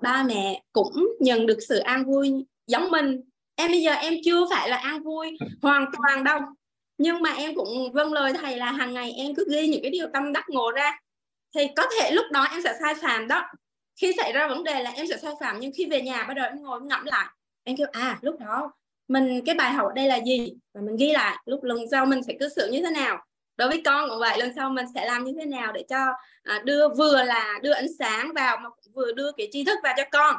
ba 0.02 0.22
mẹ 0.22 0.62
cũng 0.72 1.16
nhận 1.20 1.46
được 1.46 1.58
sự 1.68 1.78
an 1.78 2.04
vui 2.04 2.32
giống 2.66 2.90
mình. 2.90 3.20
Em 3.54 3.70
bây 3.70 3.82
giờ 3.82 3.92
em 3.92 4.14
chưa 4.24 4.46
phải 4.50 4.68
là 4.68 4.76
an 4.76 5.02
vui 5.02 5.38
hoàn 5.62 5.84
toàn 5.92 6.24
đâu 6.24 6.40
nhưng 6.98 7.22
mà 7.22 7.32
em 7.32 7.54
cũng 7.54 7.92
vâng 7.92 8.12
lời 8.12 8.32
thầy 8.32 8.56
là 8.56 8.72
hàng 8.72 8.94
ngày 8.94 9.12
em 9.12 9.34
cứ 9.34 9.44
ghi 9.50 9.68
những 9.68 9.82
cái 9.82 9.90
điều 9.90 10.06
tâm 10.12 10.32
đắc 10.32 10.44
ngộ 10.48 10.70
ra. 10.70 11.00
Thì 11.54 11.60
có 11.76 11.82
thể 11.98 12.10
lúc 12.10 12.26
đó 12.32 12.46
em 12.50 12.62
sẽ 12.64 12.74
sai 12.80 12.94
phạm 12.94 13.28
đó. 13.28 13.44
Khi 14.00 14.12
xảy 14.16 14.32
ra 14.32 14.48
vấn 14.48 14.64
đề 14.64 14.82
là 14.82 14.90
em 14.90 15.06
sẽ 15.06 15.16
sai 15.16 15.32
phạm 15.40 15.60
nhưng 15.60 15.72
khi 15.76 15.86
về 15.86 16.02
nhà 16.02 16.24
bắt 16.28 16.34
đầu 16.34 16.46
em 16.46 16.62
ngồi 16.62 16.80
ngẫm 16.80 17.04
lại. 17.04 17.26
Em 17.64 17.76
kêu 17.76 17.86
à 17.92 18.18
lúc 18.22 18.38
đó 18.40 18.72
mình 19.08 19.44
cái 19.46 19.54
bài 19.54 19.72
học 19.72 19.86
ở 19.86 19.92
đây 19.94 20.06
là 20.06 20.20
gì? 20.26 20.54
Và 20.74 20.80
mình 20.80 20.96
ghi 20.96 21.12
lại 21.12 21.36
lúc 21.46 21.62
lần 21.64 21.78
sau 21.90 22.06
mình 22.06 22.22
sẽ 22.22 22.32
cư 22.40 22.48
xử 22.56 22.70
như 22.72 22.82
thế 22.82 22.90
nào? 22.90 23.24
Đối 23.56 23.68
với 23.68 23.82
con 23.84 24.08
cũng 24.08 24.18
vậy 24.18 24.38
lần 24.38 24.52
sau 24.56 24.70
mình 24.70 24.86
sẽ 24.94 25.06
làm 25.06 25.24
như 25.24 25.32
thế 25.38 25.46
nào 25.46 25.72
để 25.72 25.84
cho 25.88 26.12
à, 26.42 26.62
đưa 26.64 26.88
vừa 26.88 27.22
là 27.22 27.58
đưa 27.62 27.72
ánh 27.72 27.86
sáng 27.98 28.32
vào 28.34 28.56
mà 28.56 28.70
vừa 28.94 29.12
đưa 29.12 29.32
cái 29.32 29.48
tri 29.52 29.64
thức 29.64 29.78
vào 29.82 29.94
cho 29.96 30.04
con? 30.12 30.36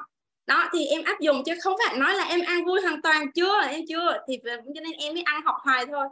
Đó 0.47 0.69
thì 0.73 0.85
em 0.85 1.03
áp 1.03 1.19
dụng 1.19 1.43
chứ 1.45 1.53
không 1.61 1.75
phải 1.85 1.97
nói 1.97 2.15
là 2.15 2.23
em 2.23 2.41
ăn 2.47 2.65
vui 2.65 2.81
hoàn 2.81 3.01
toàn 3.01 3.31
chưa 3.31 3.61
em 3.61 3.81
chưa. 3.89 4.17
Thì 4.27 4.39
cho 4.45 4.81
nên 4.81 4.91
em 4.99 5.13
mới 5.13 5.23
ăn 5.23 5.41
học 5.45 5.55
hoài 5.63 5.85
thôi. 5.85 6.07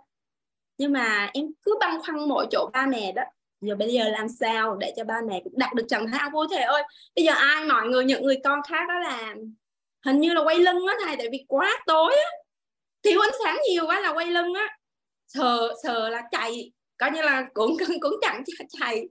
Nhưng 0.77 0.93
mà 0.93 1.29
em 1.33 1.45
cứ 1.63 1.75
băn 1.79 2.01
khoăn 2.01 2.29
mỗi 2.29 2.47
chỗ 2.51 2.69
ba 2.73 2.85
mẹ 2.85 3.11
đó. 3.11 3.23
Giờ 3.61 3.75
bây 3.75 3.93
giờ 3.93 4.03
làm 4.09 4.29
sao 4.29 4.75
để 4.75 4.93
cho 4.97 5.03
ba 5.03 5.21
mẹ 5.27 5.41
cũng 5.43 5.53
đạt 5.55 5.73
được 5.73 5.85
trạng 5.89 6.07
thái 6.07 6.19
ăn 6.19 6.31
vui? 6.31 6.47
Thầy 6.51 6.63
ơi 6.63 6.83
bây 7.15 7.25
giờ 7.25 7.33
ai 7.33 7.65
mọi 7.65 7.87
người 7.87 8.05
những 8.05 8.23
người 8.23 8.39
con 8.43 8.59
khác 8.69 8.87
đó 8.87 8.99
là 8.99 9.35
hình 10.05 10.19
như 10.19 10.33
là 10.33 10.41
quay 10.43 10.59
lưng 10.59 10.87
á 10.87 10.95
thầy 11.05 11.15
tại 11.17 11.27
vì 11.31 11.45
quá 11.47 11.83
tối 11.85 12.15
á 12.15 12.29
thiếu 13.07 13.21
ánh 13.21 13.35
sáng 13.43 13.57
nhiều 13.69 13.85
quá 13.85 13.99
là 13.99 14.13
quay 14.13 14.27
lưng 14.27 14.53
á. 14.53 14.77
Sờ 15.27 15.73
sờ 15.83 16.09
là 16.09 16.23
chạy 16.31 16.71
coi 16.97 17.11
như 17.11 17.21
là 17.21 17.47
cũng 17.53 17.77
cũng 18.01 18.13
chẳng 18.21 18.43
chạy. 18.79 19.09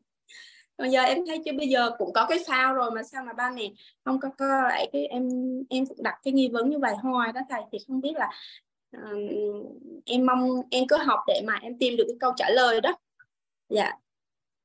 Bây 0.79 0.91
giờ 0.91 1.03
em 1.03 1.19
thấy 1.27 1.43
chứ 1.45 1.51
bây 1.59 1.69
giờ 1.69 1.91
cũng 1.99 2.13
có 2.13 2.27
cái 2.29 2.39
phao 2.47 2.75
rồi 2.75 2.91
mà 2.91 3.03
sao 3.03 3.25
mà 3.25 3.33
ba 3.33 3.51
mẹ 3.51 3.71
không 4.05 4.21
có 4.21 4.29
có 4.39 4.47
lại 4.47 4.89
cái 4.93 5.07
em 5.07 5.29
em 5.71 5.87
cũng 5.87 6.03
đặt 6.03 6.15
cái 6.25 6.33
nghi 6.33 6.49
vấn 6.53 6.71
như 6.71 6.79
vậy. 6.79 6.95
Hoài 7.03 7.33
đó 7.33 7.41
thầy 7.51 7.61
thì 7.73 7.79
không 7.89 8.01
biết 8.01 8.13
là 8.15 8.31
uh, 8.97 9.67
em 10.05 10.27
mong 10.27 10.51
em 10.71 10.85
cứ 10.89 10.97
học 10.97 11.21
để 11.27 11.43
mà 11.47 11.59
em 11.63 11.79
tìm 11.79 11.97
được 11.97 12.05
cái 12.09 12.17
câu 12.21 12.33
trả 12.37 12.51
lời 12.51 12.81
đó. 12.81 12.99
Dạ. 13.69 13.93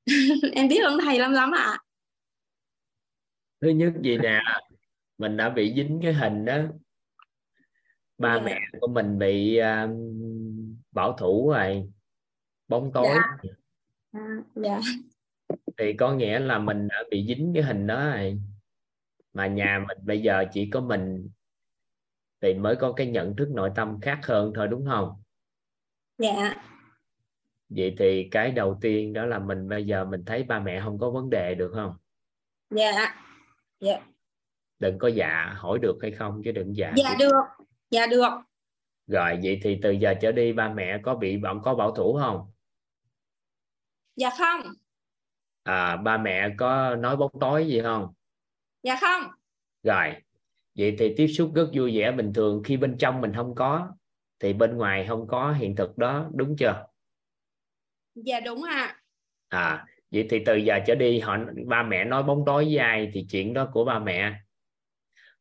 Em 0.54 0.68
biết 0.68 0.84
ơn 0.84 1.00
thầy 1.06 1.20
lắm 1.20 1.32
lắm 1.32 1.52
ạ. 1.52 1.78
Thứ 3.62 3.70
nhất 3.70 3.94
gì 4.04 4.18
nè? 4.18 4.40
Mình 5.18 5.38
đã 5.38 5.50
bị 5.50 5.74
dính 5.76 6.00
cái 6.04 6.14
hình 6.14 6.46
đó 6.46 6.58
ba 8.22 8.36
Dạ. 8.36 8.42
mẹ 8.46 8.60
của 8.82 8.88
mình 8.88 9.20
bị 9.20 9.58
um, 9.58 9.92
bảo 10.92 11.14
thủ 11.18 11.50
rồi 11.52 11.90
bóng 12.68 12.92
tối. 12.94 13.08
Dạ. 13.44 13.50
à, 14.12 14.22
dạ. 14.56 14.80
Thì 15.78 15.94
có 15.94 16.14
nghĩa 16.14 16.40
là 16.40 16.60
mình 16.60 16.88
đã 16.88 17.04
bị 17.12 17.26
dính 17.28 17.52
cái 17.54 17.64
hình 17.64 17.88
đó 17.88 18.10
rồi. 18.10 18.40
Mà 19.34 19.48
nhà 19.48 19.86
mình 19.88 19.98
bây 20.02 20.22
giờ 20.22 20.46
chỉ 20.54 20.70
có 20.70 20.82
mình 20.82 21.30
thì 22.42 22.54
mới 22.54 22.76
có 22.76 22.94
cái 22.94 23.08
nhận 23.08 23.36
thức 23.36 23.50
nội 23.52 23.72
tâm 23.76 24.00
khác 24.02 24.20
hơn 24.24 24.52
thôi 24.56 24.68
đúng 24.68 24.86
không? 24.86 25.22
Dạ. 26.18 26.56
Vậy 27.70 27.96
thì 28.00 28.28
cái 28.32 28.52
đầu 28.52 28.78
tiên 28.82 29.14
đó 29.14 29.26
là 29.26 29.40
mình 29.40 29.70
bây 29.70 29.86
giờ 29.86 30.06
mình 30.06 30.26
thấy 30.26 30.44
ba 30.44 30.60
mẹ 30.60 30.82
không 30.84 31.00
có 31.00 31.10
vấn 31.10 31.30
đề 31.30 31.56
được 31.56 31.72
không? 31.76 31.96
Dạ. 32.70 33.16
Dạ. 33.80 34.00
Đừng 34.80 35.00
có 35.00 35.08
dạ 35.08 35.54
hỏi 35.58 35.80
được 35.82 35.98
hay 36.02 36.12
không 36.12 36.42
chứ 36.46 36.52
đừng 36.52 36.76
dạ 36.76 36.94
dạ 36.96 37.16
được 37.20 37.66
dạ 37.92 38.08
được. 38.08 38.30
Rồi 39.08 39.40
vậy 39.44 39.60
thì 39.64 39.80
từ 39.82 39.92
giờ 39.92 40.14
trở 40.22 40.32
đi 40.32 40.54
ba 40.54 40.70
mẹ 40.70 41.00
có 41.04 41.16
bị 41.16 41.38
bọn 41.38 41.62
có 41.64 41.76
bảo 41.76 41.92
thủ 41.92 42.20
không? 42.22 42.52
Dạ 44.16 44.30
không. 44.38 44.62
À 45.64 45.98
ba 45.98 46.18
mẹ 46.18 46.50
có 46.58 46.96
nói 46.96 47.18
bóng 47.18 47.32
tối 47.40 47.68
gì 47.68 47.82
không? 47.82 48.14
Dạ 48.84 48.98
không. 49.02 49.32
Rồi 49.84 50.14
vậy 50.78 50.96
thì 51.00 51.14
tiếp 51.18 51.28
xúc 51.28 51.52
rất 51.56 51.68
vui 51.74 51.98
vẻ 51.98 52.12
bình 52.12 52.34
thường. 52.34 52.64
Khi 52.66 52.78
bên 52.78 52.98
trong 52.98 53.22
mình 53.22 53.34
không 53.36 53.56
có 53.56 53.92
thì 54.40 54.54
bên 54.54 54.78
ngoài 54.78 55.06
không 55.08 55.28
có 55.28 55.54
hiện 55.54 55.76
thực 55.76 55.98
đó 55.98 56.30
đúng 56.34 56.56
chưa? 56.58 56.86
Dạ 58.16 58.40
đúng 58.40 58.64
ạ. 58.64 59.02
À 59.50 59.86
vậy 60.12 60.28
thì 60.30 60.44
từ 60.46 60.56
giờ 60.56 60.80
trở 60.88 60.96
đi 60.96 61.20
họ 61.20 61.38
ba 61.68 61.84
mẹ 61.84 62.06
nói 62.06 62.24
bóng 62.24 62.44
tối 62.46 62.66
với 62.66 62.78
ai 62.78 63.12
thì 63.14 63.26
chuyện 63.30 63.54
đó 63.54 63.70
của 63.74 63.86
ba 63.86 64.00
mẹ. 64.00 64.34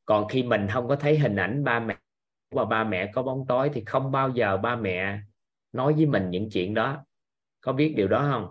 Còn 0.04 0.28
khi 0.28 0.42
mình 0.42 0.66
không 0.72 0.88
có 0.88 0.96
thấy 0.96 1.18
hình 1.18 1.36
ảnh 1.36 1.64
ba 1.64 1.80
mẹ 1.80 1.96
và 2.50 2.64
ba 2.64 2.84
mẹ 2.84 3.10
có 3.14 3.22
bóng 3.22 3.44
tối 3.48 3.70
thì 3.74 3.82
không 3.86 4.12
bao 4.12 4.30
giờ 4.30 4.56
ba 4.56 4.76
mẹ 4.76 5.20
nói 5.72 5.92
với 5.92 6.06
mình 6.06 6.30
những 6.30 6.48
chuyện 6.52 6.74
đó. 6.74 7.04
Có 7.60 7.72
biết 7.72 7.94
điều 7.96 8.08
đó 8.08 8.28
không? 8.32 8.50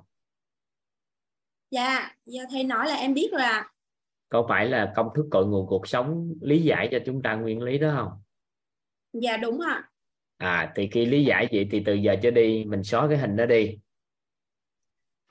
Dạ 1.71 2.15
giờ 2.25 2.43
thầy 2.51 2.63
nói 2.63 2.87
là 2.87 2.95
em 2.95 3.13
biết 3.13 3.29
rồi 3.31 3.41
ạ. 3.41 3.71
Có 4.29 4.45
phải 4.49 4.67
là 4.67 4.93
công 4.95 5.09
thức 5.15 5.27
cội 5.31 5.45
nguồn 5.45 5.67
cuộc 5.67 5.87
sống 5.87 6.33
lý 6.41 6.63
giải 6.63 6.87
cho 6.91 6.99
chúng 7.05 7.21
ta 7.21 7.35
nguyên 7.35 7.61
lý 7.61 7.77
đó 7.77 7.93
không? 7.95 8.21
Dạ 9.13 9.37
đúng 9.37 9.61
ạ. 9.61 9.89
À 10.37 10.71
thì 10.75 10.89
khi 10.91 11.05
lý 11.05 11.23
giải 11.25 11.47
vậy 11.51 11.67
thì 11.71 11.83
từ 11.85 11.93
giờ 11.93 12.15
trở 12.23 12.31
đi 12.31 12.65
mình 12.67 12.83
xóa 12.83 13.07
cái 13.07 13.17
hình 13.17 13.35
đó 13.35 13.45
đi. 13.45 13.79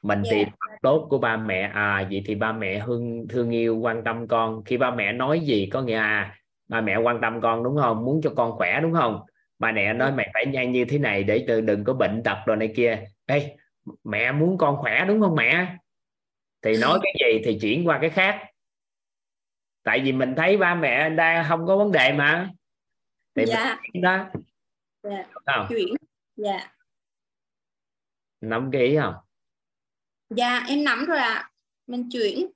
Mình 0.02 0.22
Dạ. 0.24 0.30
tìm 0.30 0.48
tốt 0.82 1.06
của 1.10 1.18
ba 1.18 1.36
mẹ 1.36 1.70
à 1.74 2.08
vậy 2.10 2.22
thì 2.26 2.34
ba 2.34 2.52
mẹ 2.52 2.82
thương 2.86 3.26
thương 3.28 3.50
yêu 3.50 3.76
quan 3.76 4.02
tâm 4.04 4.28
con. 4.28 4.64
Khi 4.64 4.76
ba 4.76 4.90
mẹ 4.94 5.12
nói 5.12 5.40
gì 5.40 5.68
có 5.72 5.82
nghĩa 5.82 5.96
à 5.98 6.37
ba 6.68 6.80
mẹ 6.80 6.96
quan 6.96 7.20
tâm 7.22 7.40
con 7.40 7.62
đúng 7.62 7.76
không? 7.76 8.04
Muốn 8.04 8.20
cho 8.22 8.32
con 8.36 8.52
khỏe 8.52 8.80
đúng 8.80 8.94
không? 8.94 9.20
Ba 9.58 9.72
mẹ 9.72 9.92
nói 9.92 10.12
mày 10.12 10.30
phải 10.34 10.46
nhanh 10.46 10.72
như 10.72 10.84
thế 10.84 10.98
này 10.98 11.24
để 11.24 11.44
từ 11.48 11.60
đừng 11.60 11.84
có 11.84 11.92
bệnh 11.92 12.22
tật 12.22 12.36
rồi 12.46 12.56
này 12.56 12.72
kia. 12.76 13.04
Ê, 13.26 13.56
mẹ 14.04 14.32
muốn 14.32 14.58
con 14.58 14.76
khỏe 14.76 15.04
đúng 15.08 15.20
không 15.20 15.36
mẹ? 15.36 15.76
Thì 16.62 16.76
nói 16.76 16.98
cái 17.02 17.12
gì 17.20 17.42
thì 17.44 17.58
chuyển 17.60 17.88
qua 17.88 17.98
cái 18.00 18.10
khác. 18.10 18.44
Tại 19.82 20.00
vì 20.04 20.12
mình 20.12 20.34
thấy 20.36 20.56
ba 20.56 20.74
mẹ 20.74 21.10
đang 21.10 21.44
không 21.48 21.66
có 21.66 21.76
vấn 21.76 21.92
đề 21.92 22.12
mà. 22.12 22.50
Thì 23.34 23.44
dạ. 23.46 23.80
mình 23.92 24.02
đó. 24.02 24.26
Dạ. 25.02 25.24
Không? 25.46 25.66
Chuyển. 25.68 25.94
Dạ. 26.36 26.72
Nắm 28.40 28.70
cái 28.72 28.82
ý 28.82 28.96
không? 28.96 29.14
Dạ 30.30 30.64
em 30.68 30.84
nắm 30.84 31.04
rồi 31.04 31.18
ạ. 31.18 31.50
Mình 31.86 32.08
chuyển. 32.12 32.46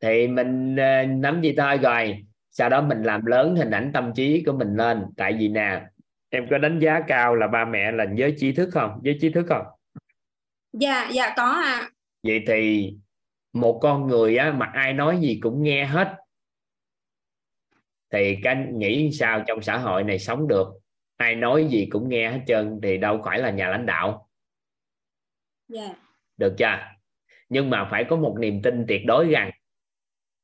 Thì 0.00 0.28
mình 0.28 0.76
ờ, 0.76 1.06
nắm 1.06 1.40
gì 1.42 1.54
thôi 1.56 1.78
rồi 1.82 2.24
sau 2.56 2.68
đó 2.68 2.80
mình 2.80 3.02
làm 3.02 3.26
lớn 3.26 3.56
hình 3.56 3.70
ảnh 3.70 3.90
tâm 3.94 4.12
trí 4.16 4.42
của 4.46 4.52
mình 4.52 4.76
lên. 4.76 5.04
Tại 5.16 5.36
vì 5.38 5.48
nè 5.48 5.82
em 6.28 6.46
có 6.50 6.58
đánh 6.58 6.78
giá 6.78 7.00
cao 7.06 7.34
là 7.34 7.46
ba 7.46 7.64
mẹ 7.64 7.92
là 7.92 8.06
giới 8.14 8.34
trí 8.38 8.52
thức 8.52 8.68
không? 8.72 9.00
Giới 9.02 9.18
trí 9.20 9.30
thức 9.30 9.46
không? 9.48 9.66
Dạ 10.72 11.08
dạ 11.12 11.34
có 11.36 11.44
ạ. 11.44 11.90
Vậy 12.22 12.44
thì 12.46 12.92
một 13.52 13.78
con 13.82 14.06
người 14.06 14.36
á, 14.36 14.52
mà 14.52 14.66
ai 14.66 14.92
nói 14.92 15.18
gì 15.20 15.38
cũng 15.42 15.62
nghe 15.62 15.84
hết. 15.84 16.16
Thì 18.12 18.38
cái 18.42 18.66
nghĩ 18.72 19.10
sao 19.12 19.44
trong 19.46 19.62
xã 19.62 19.76
hội 19.76 20.04
này 20.04 20.18
sống 20.18 20.48
được? 20.48 20.68
Ai 21.16 21.34
nói 21.34 21.66
gì 21.70 21.86
cũng 21.90 22.08
nghe 22.08 22.30
hết 22.30 22.40
trơn 22.46 22.80
thì 22.82 22.98
đâu 22.98 23.22
phải 23.24 23.38
là 23.38 23.50
nhà 23.50 23.68
lãnh 23.68 23.86
đạo. 23.86 24.28
Dạ. 25.68 25.94
Được 26.36 26.54
chưa? 26.58 26.78
Nhưng 27.48 27.70
mà 27.70 27.88
phải 27.90 28.04
có 28.04 28.16
một 28.16 28.36
niềm 28.40 28.62
tin 28.62 28.84
tuyệt 28.88 29.02
đối 29.06 29.28
rằng 29.28 29.50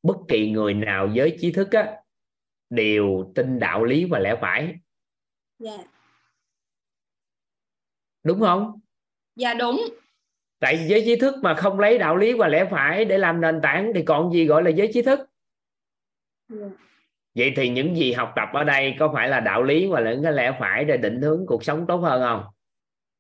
bất 0.03 0.17
kỳ 0.29 0.51
người 0.51 0.75
nào 0.75 1.09
với 1.15 1.37
trí 1.41 1.53
thức 1.53 1.73
á, 1.73 2.00
đều 2.71 3.33
tin 3.35 3.59
đạo 3.59 3.85
lý 3.85 4.05
và 4.05 4.19
lẽ 4.19 4.37
phải. 4.41 4.75
Dạ. 5.59 5.77
Đúng 8.25 8.41
không? 8.41 8.81
Dạ 9.37 9.55
đúng. 9.55 9.89
Tại 10.59 10.87
giới 10.89 11.03
trí 11.05 11.17
thức 11.17 11.35
mà 11.43 11.55
không 11.55 11.81
lấy 11.81 11.99
đạo 11.99 12.17
lý 12.17 12.33
và 12.33 12.49
lẽ 12.49 12.69
phải 12.71 13.05
để 13.05 13.19
làm 13.19 13.41
nền 13.41 13.61
tảng 13.63 13.93
thì 13.95 14.03
còn 14.03 14.33
gì 14.33 14.47
gọi 14.47 14.63
là 14.63 14.71
giới 14.71 14.91
trí 14.95 15.03
thức? 15.03 15.21
Dạ. 16.49 16.67
Vậy 17.35 17.53
thì 17.57 17.69
những 17.69 17.97
gì 17.97 18.13
học 18.13 18.33
tập 18.37 18.49
ở 18.53 18.65
đây 18.65 18.97
có 18.99 19.11
phải 19.15 19.29
là 19.29 19.41
đạo 19.41 19.63
lý 19.63 19.87
và 19.87 20.01
những 20.01 20.23
cái 20.23 20.33
lẽ 20.33 20.57
phải 20.61 20.85
để 20.85 20.97
định 20.97 21.21
hướng 21.21 21.47
cuộc 21.47 21.65
sống 21.65 21.87
tốt 21.89 21.97
hơn 21.97 22.23
không? 22.23 22.45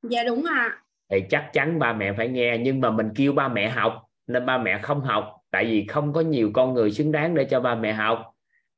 Dạ 0.02 0.24
đúng 0.24 0.44
ạ. 0.44 0.82
Thì 1.10 1.20
chắc 1.30 1.50
chắn 1.52 1.78
ba 1.78 1.92
mẹ 1.92 2.12
phải 2.16 2.28
nghe 2.28 2.58
nhưng 2.58 2.80
mà 2.80 2.90
mình 2.90 3.10
kêu 3.16 3.32
ba 3.32 3.48
mẹ 3.48 3.68
học 3.68 4.06
nên 4.26 4.46
ba 4.46 4.58
mẹ 4.58 4.78
không 4.82 5.00
học 5.00 5.36
tại 5.50 5.64
vì 5.64 5.86
không 5.86 6.12
có 6.12 6.20
nhiều 6.20 6.50
con 6.54 6.74
người 6.74 6.90
xứng 6.90 7.12
đáng 7.12 7.34
để 7.34 7.44
cho 7.44 7.60
ba 7.60 7.74
mẹ 7.74 7.92
học 7.92 8.29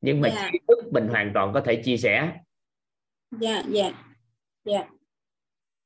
nhưng 0.02 0.20
mà 0.20 0.28
Dạ. 0.28 0.48
trí 0.52 0.58
thức 0.68 0.92
mình 0.92 1.08
hoàn 1.08 1.30
toàn 1.34 1.52
có 1.54 1.60
thể 1.60 1.82
chia 1.84 1.96
sẻ. 1.96 2.32
Dạ 3.40 3.62
dạ 3.68 3.92
dạ. 4.64 4.84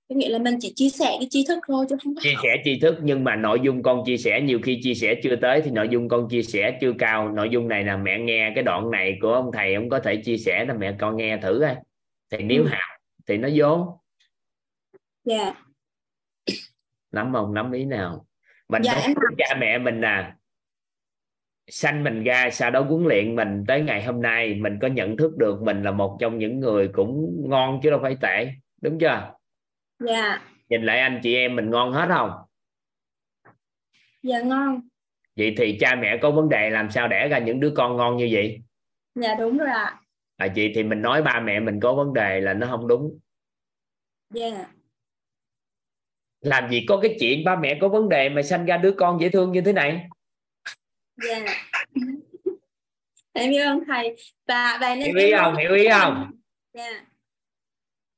Có 0.08 0.14
nghĩa 0.14 0.28
là 0.28 0.38
mình 0.38 0.54
chỉ 0.60 0.72
chia 0.76 0.88
sẻ 0.88 1.16
cái 1.20 1.26
tri 1.30 1.44
thức 1.48 1.58
thôi 1.68 1.86
chứ 1.88 1.96
không 2.04 2.14
có 2.14 2.20
chia 2.22 2.34
sẻ 2.42 2.56
tri 2.64 2.80
thức 2.80 2.96
nhưng 3.02 3.24
mà 3.24 3.36
nội 3.36 3.60
dung 3.62 3.82
con 3.82 4.02
chia 4.06 4.16
sẻ 4.16 4.40
nhiều 4.40 4.60
khi 4.62 4.80
chia 4.82 4.94
sẻ 4.94 5.14
chưa 5.22 5.36
tới 5.36 5.62
thì 5.64 5.70
nội 5.70 5.88
dung 5.90 6.08
con 6.08 6.28
chia 6.28 6.42
sẻ 6.42 6.78
chưa 6.80 6.92
cao. 6.98 7.28
Nội 7.32 7.48
dung 7.50 7.68
này 7.68 7.84
là 7.84 7.96
mẹ 7.96 8.18
nghe 8.18 8.52
cái 8.54 8.64
đoạn 8.64 8.90
này 8.90 9.18
của 9.22 9.32
ông 9.32 9.50
thầy 9.52 9.74
ông 9.74 9.88
có 9.88 9.98
thể 10.00 10.16
chia 10.24 10.36
sẻ 10.36 10.64
là 10.68 10.74
mẹ 10.74 10.96
con 11.00 11.16
nghe 11.16 11.38
thử 11.42 11.58
coi. 11.60 11.76
Thì 12.30 12.38
nếu 12.44 12.62
Ừ. 12.62 12.68
học 12.68 13.00
thì 13.26 13.36
nó 13.36 13.48
vốn. 13.54 13.88
Dạ. 15.24 15.54
Nắm 17.12 17.32
không 17.32 17.54
nắm 17.54 17.72
ý 17.72 17.84
nào? 17.84 18.26
Mình 18.68 18.82
Dạ, 18.82 19.02
với 19.04 19.14
cha 19.38 19.56
mẹ 19.60 19.78
mình 19.78 20.00
nè 20.00 20.32
sanh 21.68 22.04
mình 22.04 22.24
ra 22.24 22.50
sau 22.52 22.70
đó 22.70 22.80
huấn 22.80 23.04
luyện 23.04 23.36
mình 23.36 23.64
tới 23.68 23.80
ngày 23.80 24.04
hôm 24.04 24.22
nay 24.22 24.54
mình 24.54 24.78
có 24.82 24.88
nhận 24.88 25.16
thức 25.16 25.36
được 25.36 25.62
mình 25.62 25.82
là 25.82 25.90
một 25.90 26.16
trong 26.20 26.38
những 26.38 26.60
người 26.60 26.88
cũng 26.88 27.44
ngon 27.48 27.80
chứ 27.82 27.90
đâu 27.90 27.98
phải 28.02 28.16
tệ 28.20 28.52
đúng 28.82 28.98
chưa? 28.98 29.32
Dạ. 29.98 30.42
Nhìn 30.68 30.82
lại 30.82 31.00
anh 31.00 31.20
chị 31.22 31.34
em 31.34 31.56
mình 31.56 31.70
ngon 31.70 31.92
hết 31.92 32.06
không? 32.08 32.30
Dạ 34.22 34.40
ngon. 34.40 34.80
Vậy 35.36 35.54
thì 35.56 35.76
cha 35.80 35.94
mẹ 35.94 36.18
có 36.22 36.30
vấn 36.30 36.48
đề 36.48 36.70
làm 36.70 36.90
sao 36.90 37.08
đẻ 37.08 37.28
ra 37.28 37.38
những 37.38 37.60
đứa 37.60 37.72
con 37.76 37.96
ngon 37.96 38.16
như 38.16 38.28
vậy? 38.32 38.62
Dạ 39.14 39.34
đúng 39.34 39.58
rồi 39.58 39.68
ạ. 39.68 40.00
À 40.36 40.48
chị 40.54 40.72
thì 40.74 40.82
mình 40.82 41.02
nói 41.02 41.22
ba 41.22 41.40
mẹ 41.40 41.60
mình 41.60 41.80
có 41.80 41.94
vấn 41.94 42.12
đề 42.12 42.40
là 42.40 42.54
nó 42.54 42.66
không 42.66 42.88
đúng. 42.88 43.18
Dạ. 44.30 44.66
Làm 46.40 46.70
gì 46.70 46.84
có 46.88 47.00
cái 47.02 47.16
chuyện 47.20 47.44
ba 47.44 47.56
mẹ 47.56 47.78
có 47.80 47.88
vấn 47.88 48.08
đề 48.08 48.28
mà 48.28 48.42
sanh 48.42 48.66
ra 48.66 48.76
đứa 48.76 48.92
con 48.92 49.20
dễ 49.20 49.28
thương 49.28 49.52
như 49.52 49.60
thế 49.60 49.72
này 49.72 50.08
dạ. 51.16 51.44
Em 53.32 53.50
biết 53.50 53.62
ơn 53.62 53.80
thầy. 53.86 54.16
Và 54.48 54.78
nên 54.80 54.98
hiểu 55.00 55.16
ý 55.16 55.32
không 55.36 55.56
hiểu 55.56 55.74
ý 55.74 55.88
không 55.88 56.30
dạ. 56.74 57.04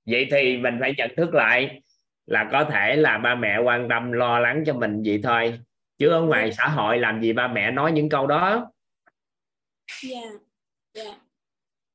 Vậy 0.07 0.29
thì 0.31 0.57
mình 0.57 0.77
phải 0.81 0.95
nhận 0.99 1.11
thức 1.17 1.35
lại 1.35 1.81
là 2.27 2.49
có 2.53 2.65
thể 2.65 2.97
là 2.97 3.19
ba 3.19 3.35
mẹ 3.35 3.59
quan 3.59 3.89
tâm 3.89 4.13
lo 4.13 4.39
lắng 4.39 4.63
cho 4.67 4.75
mình 4.75 5.03
vậy 5.07 5.21
thôi. 5.23 5.61
Chứ 5.99 6.09
ở 6.09 6.21
ngoài 6.21 6.53
xã 6.53 6.69
hội 6.69 6.99
làm 6.99 7.21
gì 7.23 7.33
ba 7.33 7.49
mẹ 7.49 7.71
nói 7.71 7.93
những 7.93 8.09
câu 8.09 8.27
đó? 8.27 8.73
Dạ. 10.03 10.21
Dạ. 10.95 11.15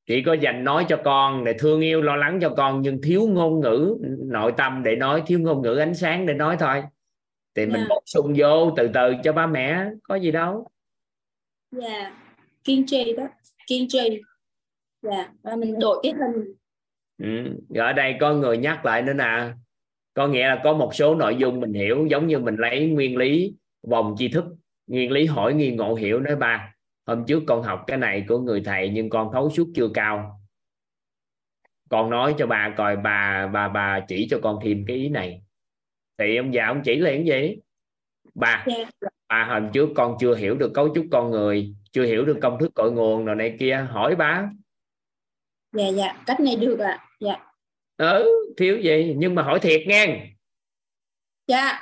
Chỉ 0.06 0.22
có 0.22 0.32
dành 0.32 0.64
nói 0.64 0.86
cho 0.88 1.00
con 1.04 1.44
để 1.44 1.52
thương 1.58 1.80
yêu 1.80 2.02
lo 2.02 2.16
lắng 2.16 2.38
cho 2.42 2.54
con 2.56 2.82
nhưng 2.82 3.02
thiếu 3.02 3.26
ngôn 3.28 3.60
ngữ 3.60 3.96
nội 4.18 4.52
tâm 4.56 4.82
để 4.82 4.96
nói 4.96 5.22
thiếu 5.26 5.38
ngôn 5.40 5.62
ngữ 5.62 5.76
ánh 5.76 5.94
sáng 5.94 6.26
để 6.26 6.34
nói 6.34 6.56
thôi. 6.60 6.82
Thì 7.54 7.66
mình 7.66 7.80
Dạ. 7.80 7.86
bổ 7.88 8.02
sung 8.06 8.34
vô 8.36 8.70
từ 8.76 8.90
từ 8.94 9.14
cho 9.24 9.32
ba 9.32 9.46
mẹ 9.46 9.86
có 10.02 10.14
gì 10.14 10.30
đâu 10.30 10.66
dạ. 11.80 12.16
Kiên 12.64 12.86
trì 12.86 13.16
đó. 13.16 13.28
Kiên 13.66 13.88
trì. 13.88 14.20
Dạ. 15.02 15.32
Và 15.42 15.56
mình 15.56 15.78
đổi 15.78 16.00
cái 16.02 16.12
hình 16.12 16.54
ừ. 17.18 17.60
Rồi 17.68 17.86
ở 17.86 17.92
đây 17.92 18.16
có 18.20 18.34
người 18.34 18.56
nhắc 18.56 18.84
lại 18.84 19.02
nữa 19.02 19.12
nè. 19.12 19.52
Có 20.14 20.28
nghĩa 20.28 20.48
là 20.48 20.60
có 20.64 20.74
một 20.74 20.94
số 20.94 21.14
nội 21.14 21.36
dung 21.36 21.60
mình 21.60 21.72
hiểu 21.72 22.06
giống 22.10 22.26
như 22.26 22.38
mình 22.38 22.56
lấy 22.56 22.88
nguyên 22.88 23.16
lý 23.16 23.54
vòng 23.88 24.14
tri 24.18 24.28
thức 24.28 24.44
nguyên 24.86 25.10
lý 25.10 25.26
hỏi 25.26 25.54
nghi 25.54 25.70
ngộ 25.70 25.94
hiểu 25.94 26.20
nói 26.20 26.36
ba. 26.36 26.74
Hôm 27.06 27.24
trước 27.26 27.42
con 27.46 27.62
học 27.62 27.84
cái 27.86 27.98
này 27.98 28.24
của 28.28 28.38
người 28.38 28.62
thầy 28.64 28.88
nhưng 28.88 29.10
con 29.10 29.30
thấu 29.32 29.50
suốt 29.50 29.68
chưa 29.74 29.88
cao. 29.94 30.40
Con 31.88 32.10
nói 32.10 32.34
cho 32.38 32.46
bà 32.46 32.74
coi 32.76 32.96
bà 32.96 33.46
bà 33.46 33.68
bà 33.68 34.00
chỉ 34.08 34.26
cho 34.30 34.38
con 34.42 34.58
thêm 34.64 34.84
cái 34.88 34.96
ý 34.96 35.08
này. 35.08 35.42
Thì 36.18 36.36
ông 36.36 36.54
già 36.54 36.66
ông 36.66 36.82
chỉ 36.84 36.96
là 36.96 37.10
cái 37.10 37.24
gì? 37.24 37.56
Ba. 38.34 38.64
Dạ 38.66 39.08
ba 39.28 39.48
hôm 39.50 39.72
trước 39.72 39.88
con 39.96 40.16
chưa 40.20 40.34
hiểu 40.34 40.54
được 40.54 40.70
cấu 40.74 40.94
trúc 40.94 41.06
con 41.12 41.30
người 41.30 41.74
chưa 41.92 42.04
hiểu 42.04 42.24
được 42.24 42.38
công 42.42 42.58
thức 42.58 42.70
cội 42.74 42.92
nguồn 42.92 43.24
rồi 43.24 43.36
này 43.36 43.56
kia. 43.60 43.86
Hỏi 43.90 44.16
ba 44.16 44.50
dạ 45.72 45.88
dạ 45.88 46.22
cách 46.26 46.40
này 46.40 46.56
được 46.56 46.78
ạ. 46.78 47.04
Dạ. 47.20 47.36
Ừ 47.96 48.44
thiếu 48.56 48.78
gì? 48.78 49.14
Nhưng 49.16 49.34
mà 49.34 49.42
hỏi 49.42 49.60
thiệt 49.60 49.82
nghe. 49.86 50.26
Dạ. 51.46 51.80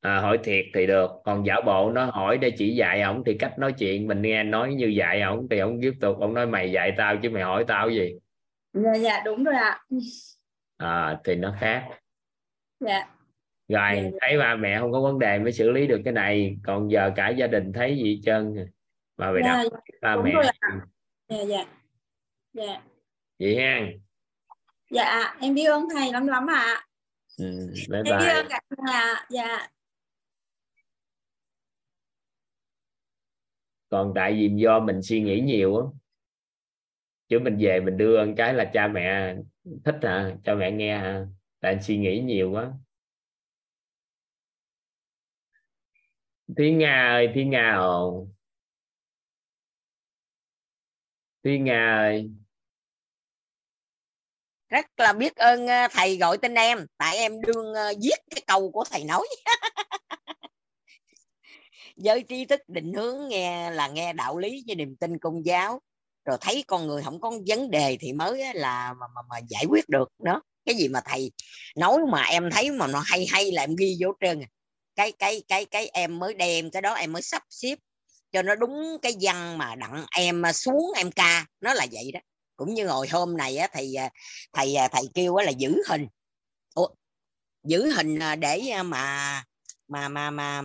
À, 0.00 0.20
hỏi 0.20 0.38
thiệt 0.44 0.64
thì 0.74 0.86
được. 0.86 1.10
Còn 1.24 1.46
giả 1.46 1.60
bộ 1.66 1.90
nó 1.90 2.04
hỏi 2.04 2.38
để 2.38 2.50
chỉ 2.58 2.74
dạy 2.74 3.02
ổng 3.02 3.22
thì 3.26 3.36
cách 3.38 3.58
nói 3.58 3.72
chuyện 3.72 4.06
mình 4.06 4.22
nghe 4.22 4.42
nói 4.42 4.74
như 4.74 4.86
dạy 4.86 5.20
ổng 5.20 5.46
thì 5.50 5.58
ổng 5.58 5.78
tiếp 5.82 5.92
tục 6.00 6.16
ổng 6.20 6.34
nói 6.34 6.46
mày 6.46 6.72
dạy 6.72 6.92
tao 6.96 7.16
chứ 7.22 7.30
mày 7.30 7.42
hỏi 7.42 7.64
tao 7.68 7.90
gì? 7.90 8.14
Dạ 8.72 8.94
dạ 8.94 9.22
đúng 9.24 9.44
rồi 9.44 9.54
ạ. 9.54 9.80
À, 10.76 11.20
thì 11.24 11.34
nó 11.34 11.54
khác. 11.60 11.88
Dạ 12.80 13.08
rồi 13.72 13.90
Dạ, 14.02 14.10
thấy 14.20 14.38
ba 14.38 14.56
mẹ 14.56 14.78
không 14.78 14.92
có 14.92 15.00
vấn 15.00 15.18
đề 15.18 15.38
mới 15.38 15.52
xử 15.52 15.70
lý 15.70 15.86
được 15.86 16.00
cái 16.04 16.12
này. 16.12 16.56
Còn 16.64 16.90
giờ 16.90 17.12
cả 17.16 17.28
gia 17.28 17.46
đình 17.46 17.72
thấy 17.72 17.96
gì 17.96 18.14
hết 18.14 18.20
trơn 18.24 18.54
mà 19.16 19.32
mày 19.32 19.42
dạ, 19.44 19.62
đọc 19.62 19.82
ba 20.02 20.16
mẹ 20.16 20.32
dạ 21.28 21.42
dạ. 21.48 21.64
Dạ. 22.52 22.82
Vậy 23.38 23.56
ha. 23.56 23.86
Dạ 24.90 25.36
em 25.40 25.54
biết 25.54 25.64
ơn 25.64 25.84
thầy 25.94 26.12
lắm 26.12 26.26
lắm 26.26 26.46
ạ. 26.46 26.86
Ừ, 27.38 27.72
bye 27.90 27.98
em 27.98 28.04
biết 28.04 28.16
bye. 28.18 28.32
ơn 28.32 28.46
cả 28.48 28.60
nhà 28.86 29.26
dạ. 29.30 29.68
Còn 33.88 34.12
tại 34.14 34.32
vì 34.32 34.50
do 34.54 34.80
mình 34.80 35.02
suy 35.02 35.20
nghĩ 35.20 35.40
nhiều 35.40 35.76
á 35.76 35.84
chứ 37.28 37.38
mình 37.38 37.56
về 37.60 37.80
mình 37.80 37.96
đưa 37.96 38.20
cái 38.36 38.54
là 38.54 38.70
cha 38.74 38.88
mẹ 38.88 39.36
thích 39.84 39.98
hả? 40.02 40.36
Cha 40.44 40.54
mẹ 40.54 40.70
nghe 40.70 40.98
hả? 40.98 41.26
Tại 41.60 41.82
suy 41.82 41.96
nghĩ 41.96 42.20
nhiều 42.20 42.50
quá 42.50 42.72
Thúy 46.56 46.72
Nga 46.72 47.08
ơi 47.08 47.28
Thúy 47.34 47.44
Nga 47.44 47.76
ồn 47.78 48.32
Thúy 51.44 51.58
Nga 51.58 51.96
ơi. 51.96 52.30
Rất 54.68 54.86
là 54.96 55.12
biết 55.12 55.36
ơn 55.36 55.66
ờ, 55.66 55.88
thầy 55.92 56.16
gọi 56.16 56.38
tên 56.38 56.54
em. 56.54 56.86
Tại 56.98 57.16
em 57.16 57.40
đương 57.46 57.74
ờ, 57.74 57.92
viết 58.02 58.18
cái 58.30 58.42
câu 58.46 58.70
của 58.70 58.84
thầy 58.90 59.04
nói. 59.04 59.26
Với 61.96 62.22
trí 62.22 62.44
thức 62.44 62.60
định 62.68 62.92
hướng 62.94 63.28
nghe 63.28 63.70
là 63.70 63.88
nghe 63.88 64.12
đạo 64.12 64.38
lý 64.38 64.64
với 64.66 64.76
niềm 64.76 64.96
tin 64.96 65.18
công 65.18 65.46
giáo. 65.46 65.80
Rồi 66.24 66.38
thấy 66.40 66.64
con 66.66 66.86
người 66.86 67.02
không 67.02 67.20
có 67.20 67.32
vấn 67.46 67.70
đề 67.70 67.96
thì 68.00 68.12
mới 68.12 68.54
là 68.54 68.94
mà, 69.00 69.06
mà, 69.14 69.20
mà 69.30 69.36
giải 69.48 69.64
quyết 69.68 69.88
được. 69.88 70.08
Đó 70.18 70.42
cái 70.64 70.74
gì 70.74 70.88
mà 70.88 71.00
thầy 71.04 71.32
nói 71.76 71.98
mà 72.12 72.22
em 72.22 72.50
thấy 72.50 72.70
mà 72.70 72.86
nó 72.86 73.02
hay 73.06 73.26
hay 73.30 73.52
là 73.52 73.62
em 73.62 73.76
ghi 73.76 73.96
vô 74.00 74.12
trơn 74.20 74.40
à 74.40 74.48
cái 75.02 75.12
cái 75.18 75.42
cái 75.48 75.64
cái 75.64 75.90
em 75.92 76.18
mới 76.18 76.34
đem 76.34 76.70
cái 76.70 76.82
đó 76.82 76.92
em 76.94 77.12
mới 77.12 77.22
sắp 77.22 77.42
xếp 77.50 77.78
cho 78.32 78.42
nó 78.42 78.54
đúng 78.54 78.98
cái 79.02 79.12
văn 79.20 79.58
mà 79.58 79.74
đặng 79.74 80.06
em 80.16 80.46
à, 80.46 80.52
xuống 80.52 80.92
em 80.96 81.10
ca. 81.10 81.46
Nó 81.60 81.74
là 81.74 81.86
vậy 81.92 82.12
đó. 82.12 82.20
Cũng 82.56 82.74
như 82.74 82.88
hồi 82.88 83.08
hôm 83.08 83.36
này 83.36 83.56
á 83.56 83.68
thì 83.72 83.94
thầy 84.52 84.74
à, 84.74 84.84
à, 84.84 84.88
thầy 84.88 85.02
kêu 85.14 85.36
á 85.36 85.44
là 85.44 85.50
giữ 85.50 85.82
hình. 85.88 86.06
Ủa, 86.74 86.88
giữ 87.64 87.90
hình 87.90 88.18
để 88.38 88.82
mà 88.84 89.44
mà 89.88 90.08
mà 90.08 90.30
mà 90.30 90.62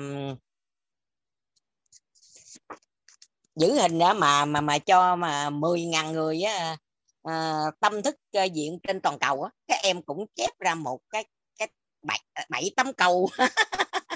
giữ 3.55 3.73
hình 3.73 3.99
đó 3.99 4.13
mà 4.13 4.45
mà 4.45 4.61
mà 4.61 4.77
cho 4.79 5.15
mà 5.15 5.49
10.000 5.49 6.11
người 6.11 6.41
á 6.41 6.77
à, 7.23 7.63
tâm 7.79 8.01
thức 8.03 8.15
diện 8.53 8.79
trên 8.87 9.01
toàn 9.01 9.19
cầu 9.19 9.43
á. 9.43 9.49
Các 9.67 9.79
em 9.83 10.01
cũng 10.01 10.25
chép 10.35 10.59
ra 10.59 10.75
một 10.75 10.99
cái 11.09 11.25
cái 11.57 11.67
bảy 12.01 12.19
bảy 12.49 12.71
tấm 12.75 12.93
câu. 12.93 13.29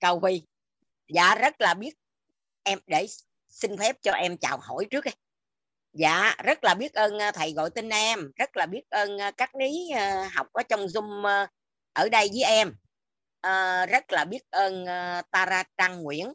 cầu 0.00 0.18
huy. 0.18 0.46
Dạ 1.08 1.34
rất 1.34 1.60
là 1.60 1.74
biết 1.74 1.94
em 2.62 2.78
để 2.86 3.06
xin 3.48 3.78
phép 3.78 3.96
cho 4.02 4.12
em 4.12 4.36
chào 4.36 4.58
hỏi 4.58 4.86
trước 4.90 5.04
đây 5.04 5.14
dạ 5.92 6.34
rất 6.44 6.64
là 6.64 6.74
biết 6.74 6.94
ơn 6.94 7.18
à, 7.18 7.32
thầy 7.32 7.52
gọi 7.52 7.70
tên 7.70 7.88
em 7.88 8.30
rất 8.36 8.56
là 8.56 8.66
biết 8.66 8.82
ơn 8.90 9.20
à, 9.20 9.30
các 9.30 9.56
lý 9.56 9.90
à, 9.94 10.30
học 10.34 10.46
ở 10.52 10.62
trong 10.62 10.86
zoom 10.86 11.46
ở 11.92 12.08
đây 12.08 12.28
với 12.32 12.42
em. 12.42 12.74
À, 13.40 13.86
rất 13.86 14.12
là 14.12 14.24
biết 14.24 14.42
ơn 14.50 14.86
Tara 15.30 15.62
Trang 15.78 16.02
Nguyễn 16.02 16.32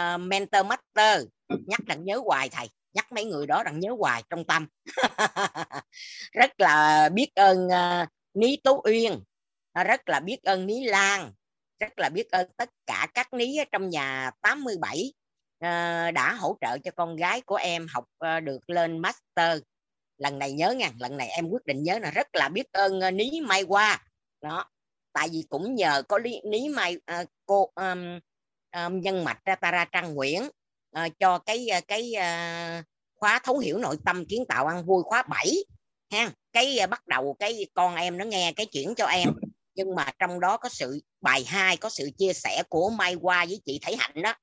uh, 0.00 0.20
mentor 0.20 0.66
master. 0.66 1.22
Nhắc 1.66 1.80
đặng 1.86 2.04
nhớ 2.04 2.20
hoài 2.24 2.48
thầy 2.48 2.68
nhắc 2.92 3.12
mấy 3.12 3.24
người 3.24 3.46
đó 3.46 3.62
đặng 3.62 3.80
nhớ 3.80 3.90
hoài 3.98 4.22
trong 4.30 4.44
tâm. 4.44 4.66
Rất 6.32 6.60
là 6.60 7.08
biết 7.08 7.34
ơn 7.34 7.66
uh, 7.66 8.08
ní 8.34 8.56
tố 8.64 8.82
uyên. 8.84 9.20
Rất 9.86 10.08
là 10.08 10.20
biết 10.20 10.42
ơn 10.42 10.66
ní 10.66 10.84
lan 10.84 11.32
rất 11.78 11.98
là 11.98 12.08
biết 12.08 12.30
ơn 12.30 12.48
tất 12.56 12.70
cả 12.86 13.06
các 13.14 13.34
ní 13.34 13.58
trong 13.72 13.88
nhà 13.88 14.30
87 14.40 15.12
ờ, 15.60 16.10
đã 16.10 16.32
hỗ 16.32 16.56
trợ 16.60 16.78
cho 16.78 16.90
con 16.90 17.16
gái 17.16 17.40
của 17.40 17.56
em 17.56 17.86
học 17.90 18.04
ờ, 18.18 18.40
được 18.40 18.70
lên 18.70 18.98
master. 18.98 19.62
Lần 20.18 20.38
này 20.38 20.52
nhớ 20.52 20.70
nha 20.70 20.90
lần 20.98 21.16
này 21.16 21.28
em 21.28 21.48
quyết 21.48 21.66
định 21.66 21.82
nhớ 21.82 21.98
là 21.98 22.10
rất 22.10 22.26
là 22.32 22.48
biết 22.48 22.72
ơn 22.72 23.00
ờ, 23.00 23.10
ní 23.10 23.40
mai 23.40 23.62
qua 23.62 24.02
đó 24.40 24.64
tại 25.12 25.28
vì 25.32 25.44
cũng 25.48 25.74
nhờ 25.74 26.02
có 26.08 26.18
lý, 26.18 26.40
ní 26.44 26.68
mai 26.68 26.96
à, 27.06 27.24
cô 27.46 27.70
um, 27.74 28.18
um, 28.76 29.00
nhân 29.00 29.24
mạch 29.24 29.44
ra 29.44 29.54
Tara 29.54 29.84
Trăng 29.84 30.14
Nguyễn 30.14 30.42
à, 30.92 31.08
cho 31.18 31.38
cái 31.38 31.68
cái 31.88 32.14
à, 32.14 32.82
khóa 33.14 33.40
thấu 33.44 33.58
hiểu 33.58 33.78
nội 33.78 33.96
tâm 34.04 34.24
kiến 34.26 34.44
tạo 34.48 34.66
ăn 34.66 34.86
vui 34.86 35.02
khóa 35.02 35.22
7 35.22 35.54
ha 36.12 36.30
cái 36.52 36.86
bắt 36.90 37.06
đầu 37.06 37.36
cái 37.38 37.66
con 37.74 37.96
em 37.96 38.18
nó 38.18 38.24
nghe 38.24 38.52
cái 38.56 38.66
chuyển 38.66 38.94
cho 38.94 39.06
em 39.06 39.28
nhưng 39.76 39.94
mà 39.94 40.10
trong 40.18 40.40
đó 40.40 40.56
có 40.56 40.68
sự, 40.68 41.00
bài 41.20 41.44
2 41.44 41.76
có 41.76 41.88
sự 41.88 42.10
chia 42.18 42.32
sẻ 42.32 42.62
của 42.68 42.90
Mai 42.90 43.14
Hoa 43.22 43.46
với 43.46 43.60
chị 43.66 43.78
Thấy 43.82 43.96
Hạnh 43.98 44.22
đó. 44.22 44.34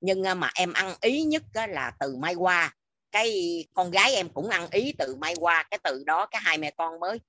Nhưng 0.00 0.26
à, 0.26 0.34
mà 0.34 0.50
em 0.54 0.72
ăn 0.72 0.94
ý 1.00 1.22
nhất 1.22 1.42
là 1.68 1.92
từ 2.00 2.16
Mai 2.16 2.34
Hoa. 2.34 2.74
Cái 3.12 3.64
con 3.74 3.90
gái 3.90 4.14
em 4.14 4.28
cũng 4.28 4.48
ăn 4.48 4.70
ý 4.70 4.92
từ 4.98 5.16
Mai 5.16 5.34
Hoa, 5.40 5.66
cái 5.70 5.78
từ 5.84 6.02
đó 6.06 6.26
cái 6.26 6.40
hai 6.44 6.58
mẹ 6.58 6.70
con 6.70 7.00
mới 7.00 7.20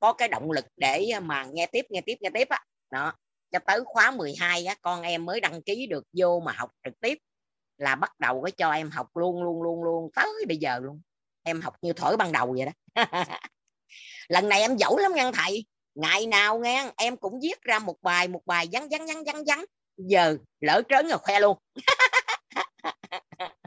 có 0.00 0.12
cái 0.12 0.28
động 0.28 0.50
lực 0.50 0.64
để 0.76 1.08
à, 1.14 1.20
mà 1.20 1.46
nghe 1.52 1.66
tiếp 1.66 1.86
nghe 1.90 2.00
tiếp 2.00 2.14
nghe 2.20 2.30
tiếp 2.34 2.48
á. 2.48 2.58
Đó, 2.90 3.12
cho 3.50 3.58
tới 3.66 3.80
khóa 3.84 4.10
12 4.10 4.66
á, 4.66 4.74
con 4.82 5.02
em 5.02 5.24
mới 5.24 5.40
đăng 5.40 5.62
ký 5.62 5.86
được 5.86 6.04
vô 6.12 6.40
mà 6.40 6.52
học 6.52 6.70
trực 6.84 7.00
tiếp 7.00 7.18
là 7.78 7.94
bắt 7.94 8.20
đầu 8.20 8.42
cái 8.44 8.52
cho 8.52 8.70
em 8.72 8.90
học 8.90 9.06
luôn 9.16 9.42
luôn 9.42 9.62
luôn 9.62 9.84
luôn 9.84 10.10
tới 10.14 10.26
bây 10.48 10.56
giờ 10.56 10.78
luôn. 10.82 11.00
Em 11.42 11.60
học 11.60 11.74
như 11.82 11.92
thổi 11.92 12.16
ban 12.16 12.32
đầu 12.32 12.56
vậy 12.58 12.66
đó. 12.66 13.04
Lần 14.28 14.48
này 14.48 14.60
em 14.60 14.76
dẫu 14.76 14.98
lắm 14.98 15.12
ngăn 15.14 15.32
thầy 15.32 15.66
ngày 15.94 16.26
nào 16.26 16.58
nghe 16.58 16.90
em 16.96 17.16
cũng 17.16 17.40
viết 17.40 17.62
ra 17.62 17.78
một 17.78 17.96
bài 18.02 18.28
một 18.28 18.42
bài 18.46 18.68
vắn 18.72 18.88
vắn 18.90 19.06
vắn 19.06 19.24
vắn 19.24 19.44
vắn. 19.46 19.64
Giờ 19.96 20.36
lỡ 20.60 20.82
trớn 20.88 21.08
rồi 21.08 21.18
khoe 21.18 21.40
luôn. 21.40 21.58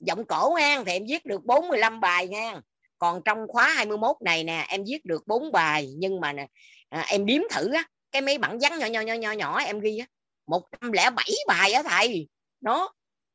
Giọng 0.00 0.24
cổ 0.24 0.54
ngang 0.58 0.84
thì 0.84 0.92
em 0.92 1.04
viết 1.08 1.26
được 1.26 1.44
45 1.44 2.00
bài 2.00 2.28
ngang 2.28 2.60
còn 3.00 3.22
trong 3.24 3.38
khóa 3.48 3.68
21 3.68 4.16
này 4.20 4.44
nè 4.44 4.66
em 4.68 4.84
viết 4.86 5.04
được 5.04 5.26
4 5.26 5.52
bài. 5.52 5.92
Nhưng 5.96 6.20
mà 6.20 6.32
nè, 6.32 6.46
à, 6.88 7.04
em 7.08 7.26
điếm 7.26 7.42
thử 7.50 7.72
á 7.72 7.84
cái 8.10 8.22
mấy 8.22 8.38
bản 8.38 8.58
vắn 8.58 8.78
nhỏ 8.78 8.86
nhỏ 8.86 9.00
nhỏ 9.00 9.14
nhỏ 9.14 9.32
nhỏ 9.32 9.60
em 9.60 9.80
ghi 9.80 9.98
á 9.98 10.06
107 10.46 11.30
bài 11.46 11.72
á 11.72 11.82
thầy. 11.82 12.28
Nó 12.60 12.92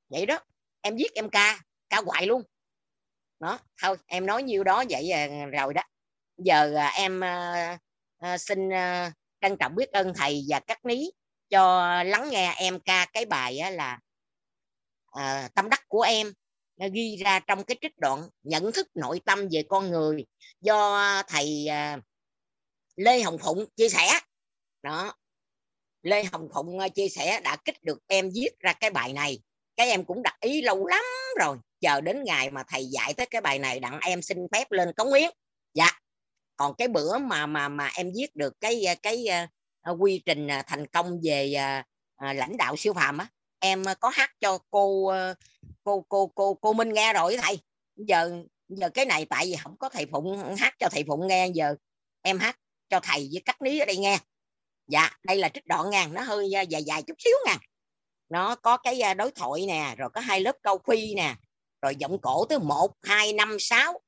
vậy 0.09 0.25
đó 0.25 0.39
em 0.81 0.95
viết 0.95 1.13
em 1.15 1.29
ca 1.29 1.59
ca 1.89 2.01
hoài 2.05 2.25
luôn. 2.25 2.43
Đó 3.39 3.59
thôi 3.81 3.97
em 4.05 4.25
nói 4.25 4.43
nhiêu 4.43 4.63
đó 4.63 4.83
vậy 4.89 5.11
à, 5.11 5.27
rồi 5.45 5.73
đó. 5.73 5.81
Giờ 6.37 6.75
à, 6.75 6.87
em 6.87 7.23
à, 7.23 7.77
à, 8.19 8.37
xin 8.37 8.73
à, 8.73 9.11
trân 9.41 9.57
trọng 9.59 9.75
biết 9.75 9.91
ơn 9.91 10.13
thầy 10.15 10.45
và 10.49 10.59
các 10.59 10.85
ní 10.85 11.11
cho 11.49 12.03
lắng 12.03 12.29
nghe 12.29 12.53
em 12.57 12.79
ca 12.79 13.05
cái 13.13 13.25
bài 13.25 13.57
á, 13.57 13.69
là 13.69 13.99
à, 15.05 15.49
tâm 15.55 15.69
đắc 15.69 15.81
của 15.87 16.01
em. 16.01 16.33
Nó 16.77 16.87
ghi 16.93 17.17
ra 17.17 17.39
trong 17.39 17.63
cái 17.63 17.77
trích 17.81 17.97
đoạn 17.97 18.29
nhận 18.43 18.71
thức 18.71 18.87
nội 18.95 19.21
tâm 19.25 19.47
về 19.51 19.63
con 19.69 19.91
người 19.91 20.25
do 20.61 21.23
thầy 21.27 21.67
à, 21.67 21.99
Lê 22.95 23.21
Hồng 23.21 23.37
Phụng 23.37 23.65
chia 23.75 23.89
sẻ. 23.89 24.19
Đó. 24.83 25.13
Lê 26.01 26.23
Hồng 26.23 26.49
Phụng 26.53 26.77
chia 26.95 27.09
sẻ 27.09 27.41
đã 27.41 27.57
kích 27.65 27.83
được 27.83 27.99
em 28.07 28.29
viết 28.35 28.49
ra 28.59 28.73
cái 28.73 28.89
bài 28.89 29.13
này. 29.13 29.39
Cái 29.75 29.89
em 29.89 30.05
cũng 30.05 30.23
đặt 30.23 30.37
ý 30.39 30.61
lâu 30.61 30.87
lắm 30.87 31.03
rồi. 31.39 31.57
Chờ 31.79 32.01
đến 32.01 32.23
ngày 32.23 32.51
mà 32.51 32.63
thầy 32.67 32.85
dạy 32.85 33.13
tới 33.13 33.25
cái 33.25 33.41
bài 33.41 33.59
này 33.59 33.79
đặng 33.79 33.99
em 34.01 34.21
xin 34.21 34.37
phép 34.51 34.71
lên 34.71 34.93
cống 34.93 35.13
hiến. 35.13 35.31
Dạ 35.73 35.99
còn 36.57 36.75
cái 36.77 36.87
bữa 36.87 37.17
mà 37.17 37.45
mà 37.45 37.69
mà 37.69 37.91
em 37.95 38.11
viết 38.15 38.35
được 38.35 38.53
cái 38.61 38.85
ờ, 38.85 38.95
cái 39.03 39.27
uh, 39.91 40.01
quy 40.01 40.21
trình 40.25 40.47
thành 40.67 40.87
công 40.87 41.19
về 41.23 41.53
uh, 41.55 42.35
lãnh 42.35 42.57
đạo 42.57 42.75
siêu 42.77 42.93
phàm 42.93 43.17
á 43.17 43.27
em 43.59 43.83
có 43.99 44.09
hát 44.09 44.31
cho 44.39 44.57
cô 44.69 45.13
uh, 45.31 45.37
cô 45.83 46.05
cô 46.09 46.31
cô 46.35 46.53
cô 46.53 46.73
Minh 46.73 46.93
nghe 46.93 47.13
rồi 47.13 47.37
thầy. 47.41 47.59
Giờ 47.95 48.43
giờ 48.69 48.89
cái 48.89 49.05
này 49.05 49.25
tại 49.25 49.45
vì 49.45 49.55
không 49.55 49.77
có 49.77 49.89
thầy 49.89 50.05
Phụng 50.05 50.55
hát 50.57 50.75
cho 50.79 50.89
thầy 50.89 51.03
Phụng 51.07 51.27
nghe 51.27 51.47
giờ 51.47 51.75
em 52.21 52.39
hát 52.39 52.59
cho 52.89 52.99
thầy 52.99 53.29
với 53.31 53.41
các 53.45 53.61
ní 53.61 53.79
ở 53.79 53.85
đây 53.85 53.97
nghe. 53.97 54.19
Dạ 54.87 55.09
đây 55.23 55.37
là 55.37 55.49
trích 55.49 55.67
đoạn 55.67 55.89
ngàn 55.89 56.13
nó 56.13 56.21
hơi 56.21 56.49
dài 56.49 56.83
dài 56.83 57.03
chút 57.03 57.15
xíu 57.19 57.33
nha 57.45 57.57
nó 58.29 58.55
có 58.55 58.77
cái 58.77 59.15
đối 59.15 59.31
thoại 59.31 59.65
nè 59.67 59.95
rồi 59.97 60.09
có 60.13 60.21
hai 60.21 60.41
lớp 60.41 60.55
câu 60.61 60.79
phi 60.87 61.15
nè 61.15 61.35
rồi 61.81 61.95
giọng 61.95 62.17
cổ 62.21 62.45
tới 62.45 62.59
một 62.59 62.91
hai 63.03 63.33
năm 63.33 63.57
sáu. 63.59 64.01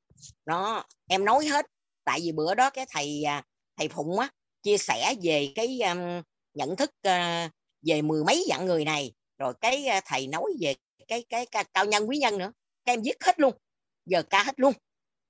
Nó 0.46 0.84
em 1.08 1.26
nói 1.26 1.46
hết 1.46 1.66
tại 2.08 2.20
vì 2.24 2.32
bữa 2.32 2.56
đó 2.56 2.70
cái 2.70 2.86
thầy 2.90 3.24
à, 3.24 3.44
thầy 3.78 3.88
phụng 3.88 4.20
á 4.20 4.30
chia 4.64 4.78
sẻ 4.78 5.16
về 5.24 5.52
cái 5.56 5.80
um, 5.82 6.22
nhận 6.54 6.76
thức 6.76 6.90
uh, 6.90 7.52
về 7.82 8.02
mười 8.02 8.24
mấy 8.24 8.46
dạng 8.50 8.66
người 8.66 8.86
này. 8.86 9.14
Rồi 9.38 9.54
cái 9.62 9.86
uh, 9.98 10.04
thầy 10.06 10.28
nói 10.28 10.44
về 10.60 10.76
cái 11.08 11.26
cái, 11.30 11.46
cái 11.46 11.64
cao 11.74 11.86
nhân 11.86 12.10
quý 12.10 12.18
nhân 12.18 12.38
nữa. 12.38 12.52
Các 12.86 12.94
em 12.94 13.02
viết 13.02 13.24
hết 13.24 13.40
luôn. 13.40 13.58
Giờ 14.06 14.24
ca 14.30 14.44
hết 14.44 14.60
luôn. 14.60 14.74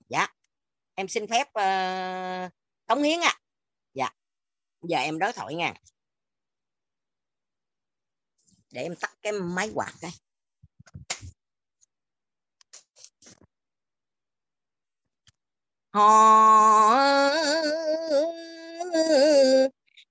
Dạ. 0.10 0.28
Em 0.96 1.08
xin 1.08 1.28
phép 1.28 1.48
uh, 1.48 2.52
cống 2.86 3.04
hiến 3.04 3.20
ạ. 3.20 3.34
À. 3.34 3.40
dạ. 3.94 4.10
Giờ 4.82 4.98
em 4.98 5.20
đối 5.20 5.34
thoại 5.34 5.56
nha. 5.56 5.74
Để 8.72 8.82
em 8.82 8.96
tắt 8.96 9.18
cái 9.22 9.32
máy 9.32 9.72
quạt 9.74 9.94
đây 10.02 10.12
họ 15.94 16.98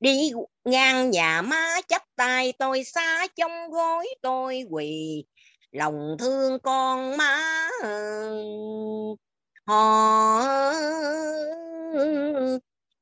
đi 0.01 0.31
ngang 0.65 1.11
nhà 1.11 1.43
má 1.43 1.81
chấp 1.89 2.03
tay, 2.17 2.53
tôi 2.59 2.85
xa 2.85 3.27
trong 3.37 3.71
gối 3.71 4.09
tôi 4.23 4.65
quỳ, 4.71 5.25
lòng 5.71 6.17
thương 6.19 6.59
con 6.59 7.17
má. 7.17 7.69
Họ 9.67 10.43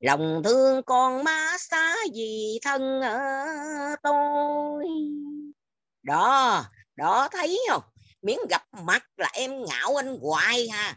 lòng 0.01 0.43
thương 0.45 0.83
con 0.83 1.25
má 1.25 1.57
xá 1.59 1.95
gì 2.14 2.59
thân 2.62 3.01
ở 3.01 3.97
tôi? 4.03 4.85
Đó 6.03 6.64
đó 6.97 7.29
thấy 7.33 7.61
không? 7.70 7.83
Miếng 8.22 8.41
gặp 8.51 8.62
mặt 8.87 9.03
là 9.16 9.31
em 9.33 9.64
ngạo 9.64 10.01
anh 10.01 10.18
hoài 10.22 10.68
ha 10.68 10.97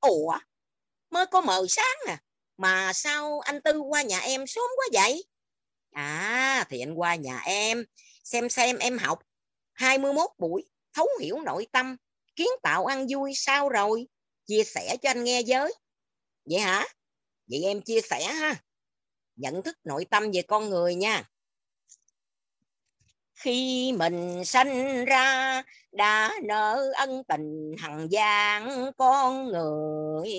ủa? 0.00 0.38
Mới 1.10 1.26
có 1.26 1.40
mờ 1.40 1.66
sáng 1.68 1.96
à. 2.06 2.22
Mà 2.56 2.92
sao 2.92 3.40
anh 3.40 3.62
tư 3.62 3.78
qua 3.78 4.02
nhà 4.02 4.18
em 4.18 4.46
sớm 4.46 4.64
quá 4.76 4.86
vậy? 4.92 5.24
À 5.92 6.64
thì 6.70 6.80
anh 6.80 6.94
qua 6.94 7.14
nhà 7.14 7.40
em, 7.46 7.84
xem 8.24 8.48
xem 8.48 8.78
em 8.78 8.98
học. 8.98 9.18
21 9.72 10.30
buổi, 10.38 10.64
thấu 10.92 11.08
hiểu 11.20 11.40
nội 11.40 11.66
tâm, 11.72 11.96
kiến 12.36 12.48
tạo 12.62 12.86
ăn 12.86 13.06
vui 13.10 13.32
sao 13.34 13.68
rồi? 13.68 14.06
Chia 14.46 14.64
sẻ 14.64 14.96
cho 15.02 15.10
anh 15.10 15.24
nghe 15.24 15.40
giới 15.40 15.74
vậy 16.44 16.60
hả? 16.60 16.86
Vậy 17.46 17.62
em 17.64 17.82
chia 17.82 18.00
sẻ 18.00 18.24
ha. 18.24 18.62
Nhận 19.36 19.62
thức 19.62 19.76
nội 19.84 20.04
tâm 20.10 20.30
về 20.32 20.42
con 20.42 20.70
người 20.70 20.94
nha 20.94 21.24
khi 23.38 23.92
mình 23.98 24.44
sanh 24.44 25.04
ra, 25.04 25.62
đã 25.92 26.32
nợ 26.42 26.92
ân 26.96 27.22
tình 27.28 27.74
hằng 27.78 28.08
gian 28.10 28.92
con 28.96 29.46
người. 29.46 30.32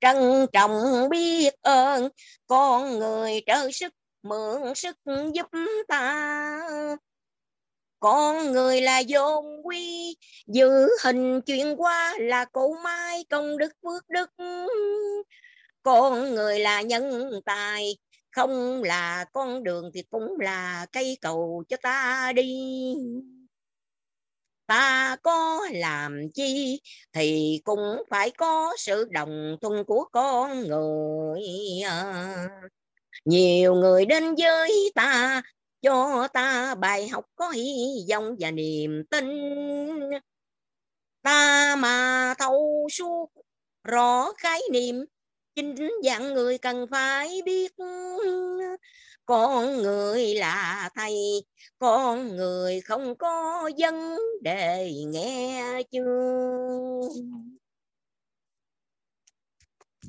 Trân 0.00 0.46
trọng 0.52 1.08
biết 1.10 1.50
ơn, 1.62 2.08
con 2.46 2.98
người 2.98 3.42
trợ 3.46 3.70
sức, 3.72 3.92
mượn 4.22 4.74
sức 4.74 4.96
giúp 5.34 5.46
ta. 5.88 6.60
Con 8.00 8.52
người 8.52 8.80
là 8.80 9.02
vốn 9.08 9.44
quy, 9.64 10.16
giữ 10.46 10.88
hình 11.04 11.40
chuyển 11.40 11.76
qua 11.76 12.14
là 12.18 12.44
cổ 12.44 12.74
mai 12.84 13.24
công 13.30 13.58
đức 13.58 13.72
phước 13.82 14.08
đức. 14.08 14.30
Con 15.82 16.34
người 16.34 16.58
là 16.58 16.82
nhân 16.82 17.30
tài 17.44 17.96
không 18.36 18.82
là 18.82 19.24
con 19.32 19.64
đường 19.64 19.90
thì 19.94 20.02
cũng 20.02 20.40
là 20.40 20.86
cây 20.92 21.18
cầu 21.20 21.64
cho 21.68 21.76
ta 21.82 22.32
đi. 22.36 22.94
Ta 24.66 25.16
có 25.22 25.60
làm 25.72 26.28
chi 26.34 26.80
thì 27.12 27.60
cũng 27.64 28.02
phải 28.10 28.30
có 28.30 28.74
sự 28.78 29.04
đồng 29.10 29.56
thuận 29.60 29.84
của 29.84 30.04
con 30.12 30.60
người. 30.60 31.42
Nhiều 33.24 33.74
người 33.74 34.06
đến 34.06 34.34
với 34.38 34.92
ta, 34.94 35.42
cho 35.82 36.28
ta 36.28 36.74
bài 36.74 37.08
học 37.08 37.24
có 37.36 37.50
hy 37.50 38.06
vọng 38.10 38.36
và 38.38 38.50
niềm 38.50 39.02
tin. 39.10 39.24
Ta 41.22 41.76
mà 41.76 42.34
thấu 42.38 42.88
suốt 42.92 43.30
rõ 43.84 44.32
khái 44.38 44.60
niệm 44.72 45.04
chính 45.56 45.92
dạng 46.04 46.34
người 46.34 46.58
cần 46.58 46.86
phải 46.90 47.42
biết, 47.44 47.72
con 49.26 49.76
người 49.76 50.34
là 50.34 50.90
thầy, 50.94 51.14
con 51.78 52.36
người 52.36 52.80
không 52.80 53.16
có 53.16 53.70
vấn 53.78 54.18
đề, 54.42 54.92
nghe 55.06 55.82
chưa? 55.90 57.00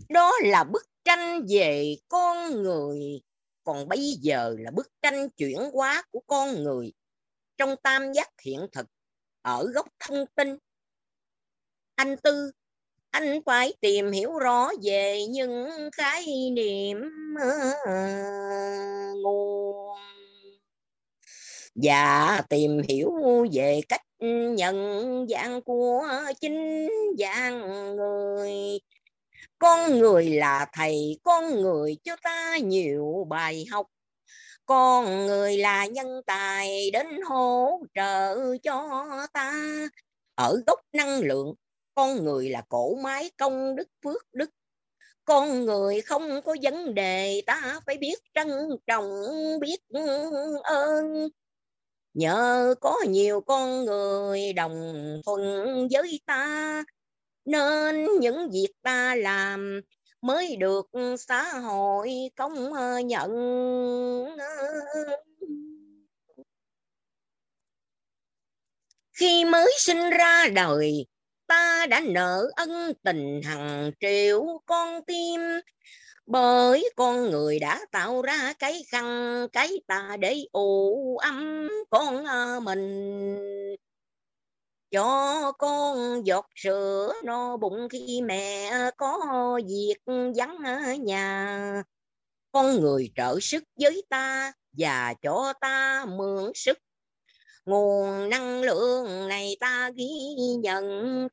Đó 0.09 0.31
là 0.43 0.63
bức 0.63 0.83
tranh 1.05 1.45
về 1.49 1.95
con 2.07 2.63
người. 2.63 3.21
Còn 3.63 3.87
bây 3.87 4.11
giờ 4.21 4.55
là 4.59 4.71
bức 4.71 4.87
tranh 5.01 5.29
chuyển 5.29 5.57
hóa 5.73 6.03
của 6.11 6.21
con 6.27 6.63
người. 6.63 6.93
Trong 7.57 7.75
tam 7.83 8.13
giác 8.13 8.29
hiện 8.41 8.67
thực, 8.71 8.87
ở 9.41 9.67
góc 9.73 9.87
thông 9.99 10.25
tin, 10.35 10.57
anh 11.95 12.15
tư 12.17 12.51
anh 13.17 13.41
phải 13.45 13.73
tìm 13.81 14.11
hiểu 14.11 14.31
rõ 14.39 14.69
về 14.83 15.25
những 15.29 15.69
khái 15.93 16.25
niệm 16.51 16.97
ờ, 17.39 17.95
nguồn. 19.23 19.97
Và 21.75 22.41
tìm 22.49 22.81
hiểu 22.89 23.11
về 23.53 23.81
cách 23.89 24.01
nhận 24.55 24.75
dạng 25.29 25.61
của 25.61 26.07
chính 26.41 26.89
dạng 27.17 27.95
người. 27.95 28.79
Con 29.59 29.99
người 29.99 30.25
là 30.25 30.65
thầy, 30.73 31.19
con 31.23 31.61
người 31.61 31.97
cho 32.03 32.15
ta 32.23 32.57
nhiều 32.57 33.27
bài 33.29 33.65
học. 33.71 33.87
Con 34.65 35.25
người 35.25 35.57
là 35.57 35.85
nhân 35.85 36.21
tài 36.25 36.91
đến 36.91 37.07
hỗ 37.29 37.79
trợ 37.95 38.37
cho 38.63 39.05
ta. 39.33 39.53
Ở 40.35 40.61
gốc 40.67 40.79
năng 40.93 41.19
lượng 41.19 41.53
con 41.97 42.23
người 42.23 42.49
là 42.49 42.61
cổ 42.69 42.95
máy 42.95 43.31
công 43.37 43.75
đức 43.75 43.87
phước 44.03 44.33
đức. 44.33 44.49
Con 45.25 45.65
người 45.65 46.01
không 46.01 46.41
có 46.45 46.55
vấn 46.61 46.95
đề, 46.95 47.41
ta 47.45 47.79
phải 47.85 47.97
biết 47.97 48.19
trân 48.33 48.47
trọng, 48.87 49.09
biết 49.61 49.79
ơn. 50.63 51.29
Nhờ 52.13 52.75
có 52.81 52.95
nhiều 53.07 53.41
con 53.41 53.85
người 53.85 54.53
đồng 54.53 54.93
thuận 55.25 55.41
với 55.91 56.19
ta, 56.25 56.83
nên 57.45 58.05
những 58.19 58.49
việc 58.51 58.73
ta 58.81 59.15
làm 59.15 59.81
mới 60.21 60.55
được 60.55 60.87
xã 61.19 61.59
hội 61.59 62.09
công 62.35 62.71
nhận. 63.07 63.31
Khi 69.11 69.45
mới 69.45 69.71
sinh 69.79 70.09
ra 70.09 70.47
đời 70.55 71.05
ta 71.47 71.85
đã 71.89 72.01
nợ 72.05 72.51
ân 72.55 72.93
tình 73.03 73.41
hằng 73.43 73.91
triệu 73.99 74.61
con 74.65 75.01
tim. 75.07 75.41
Bởi 76.25 76.89
con 76.95 77.29
người 77.29 77.59
đã 77.59 77.79
tạo 77.91 78.21
ra 78.21 78.53
cái 78.59 78.83
khăn 78.91 79.47
cái 79.53 79.81
ta 79.87 80.17
để 80.19 80.45
ủ 80.51 81.17
ấm 81.17 81.69
con 81.89 82.25
mình. 82.65 83.37
Cho 84.91 85.51
con 85.51 86.21
giọt 86.25 86.45
sữa 86.55 87.13
no 87.23 87.57
bụng 87.57 87.87
khi 87.89 88.21
mẹ 88.21 88.71
có 88.97 89.19
việc 89.67 89.97
vắng 90.35 90.57
ở 90.65 90.93
nhà. 90.93 91.83
Con 92.51 92.81
người 92.81 93.11
trợ 93.15 93.39
sức 93.41 93.63
với 93.79 94.03
ta 94.09 94.51
và 94.71 95.13
cho 95.21 95.53
ta 95.61 96.05
mượn 96.05 96.51
sức 96.55 96.79
nguồn 97.67 98.29
năng 98.29 98.61
lượng 98.61 99.27
này 99.27 99.57
ta 99.59 99.91
ghi 99.95 100.05
nhận 100.59 100.83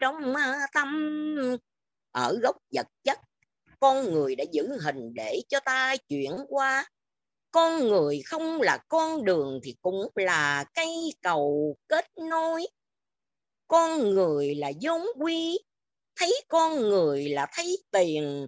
trong 0.01 0.35
à, 0.37 0.67
tâm. 0.75 0.89
Ở 2.11 2.39
gốc 2.43 2.57
vật 2.75 2.87
chất, 3.05 3.19
con 3.81 4.13
người 4.13 4.35
đã 4.35 4.45
giữ 4.53 4.79
hình 4.85 5.15
để 5.15 5.41
cho 5.49 5.61
ta 5.61 5.97
chuyển 6.09 6.33
qua. 6.49 6.91
Con 7.51 7.89
người 7.89 8.23
không 8.27 8.61
là 8.63 8.79
con 8.89 9.25
đường 9.25 9.61
thì 9.65 9.77
cũng 9.83 10.09
là 10.15 10.65
cây 10.75 11.15
cầu 11.23 11.77
kết 11.89 12.07
nối. 12.31 12.67
Con 13.67 14.11
người 14.11 14.55
là 14.55 14.73
vốn 14.83 15.07
quý 15.19 15.59
thấy 16.17 16.41
con 16.49 16.81
người 16.81 17.29
là 17.29 17.47
thấy 17.53 17.85
tiền 17.91 18.47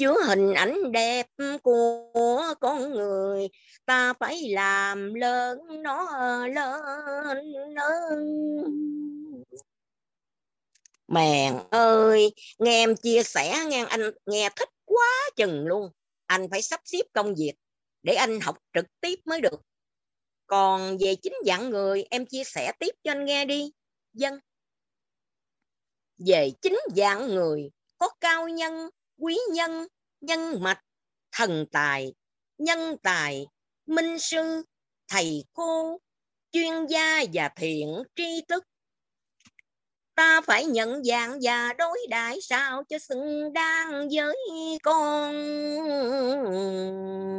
chứa 0.00 0.16
hình 0.26 0.54
ảnh 0.54 0.92
đẹp 0.92 1.26
của 1.62 2.42
con 2.60 2.90
người. 2.90 3.48
Ta 3.84 4.12
phải 4.12 4.48
làm 4.48 5.14
lớn 5.14 5.58
nó, 5.82 6.46
lớn 6.46 7.52
lớn 7.74 8.24
mèn 11.08 11.54
ơi, 11.70 12.34
nghe 12.58 12.82
em 12.82 12.96
chia 12.96 13.22
sẻ, 13.22 13.64
nghe 13.68 13.84
anh, 13.88 14.10
nghe 14.26 14.48
thích 14.56 14.68
quá 14.84 15.30
chừng 15.36 15.66
luôn. 15.66 15.90
Anh 16.26 16.46
phải 16.50 16.62
sắp 16.62 16.80
xếp 16.84 17.02
công 17.12 17.34
việc 17.34 17.54
để 18.02 18.14
anh 18.14 18.40
học 18.40 18.58
trực 18.74 18.84
tiếp 19.00 19.18
mới 19.24 19.40
được. 19.40 19.60
Còn 20.46 20.98
về 21.00 21.14
chính 21.22 21.34
dạng 21.46 21.70
người, 21.70 22.04
em 22.10 22.26
chia 22.26 22.44
sẻ 22.44 22.72
tiếp 22.78 22.94
cho 23.04 23.10
anh 23.10 23.24
nghe 23.24 23.44
đi. 23.44 23.72
Dân 24.12 24.40
về 26.26 26.50
chính 26.62 26.78
dạng 26.96 27.34
người, 27.34 27.70
có 27.98 28.08
cao 28.20 28.48
nhân 28.48 28.90
quý 29.20 29.38
nhân 29.52 29.86
nhân 30.20 30.62
mạch, 30.62 30.80
thần 31.32 31.66
tài, 31.72 32.14
nhân 32.58 32.96
tài, 33.02 33.46
minh 33.86 34.18
sư 34.18 34.62
thầy 35.08 35.44
cô, 35.52 35.98
chuyên 36.52 36.86
gia 36.86 37.24
và 37.32 37.48
thiện 37.56 38.02
tri 38.16 38.42
thức. 38.48 38.64
Ta 40.14 40.40
phải 40.40 40.64
nhận 40.64 41.04
dạng 41.04 41.38
và 41.42 41.72
đối 41.72 41.98
đãi 42.08 42.40
sao 42.40 42.82
cho 42.88 42.98
xứng 42.98 43.52
đáng 43.52 44.08
với 44.12 44.36
con 44.82 45.34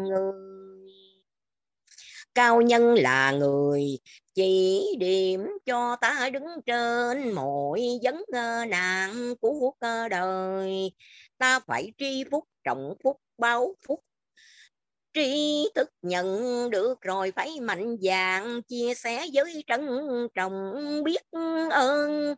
người. 0.05 0.33
Cao 2.33 2.61
nhân 2.61 2.93
là 2.93 3.31
người 3.31 3.99
chỉ 4.33 4.85
điểm 4.99 5.47
cho 5.65 5.95
ta 5.95 6.29
đứng 6.33 6.47
trên 6.65 7.31
mọi 7.31 7.81
vấn 8.03 8.23
ờ, 8.33 8.65
nạn 8.65 9.35
của 9.41 9.59
cuộc 9.59 9.75
ờ, 9.79 10.07
đời 10.07 10.91
ta 11.41 11.59
phải 11.59 11.93
tri 11.97 12.23
phúc, 12.31 12.43
trọng 12.63 12.93
phúc, 13.03 13.17
báo 13.37 13.75
phúc. 13.87 13.99
Tri 15.13 15.65
thức 15.75 15.89
nhận 16.01 16.69
được 16.69 17.01
rồi 17.01 17.31
phải 17.35 17.59
mạnh 17.59 17.97
dạn 18.01 18.61
chia 18.61 18.93
sẻ 18.93 19.25
với 19.33 19.63
trân 19.67 19.87
trọng 20.33 20.73
biết 21.03 21.21
ơn. 21.71 22.35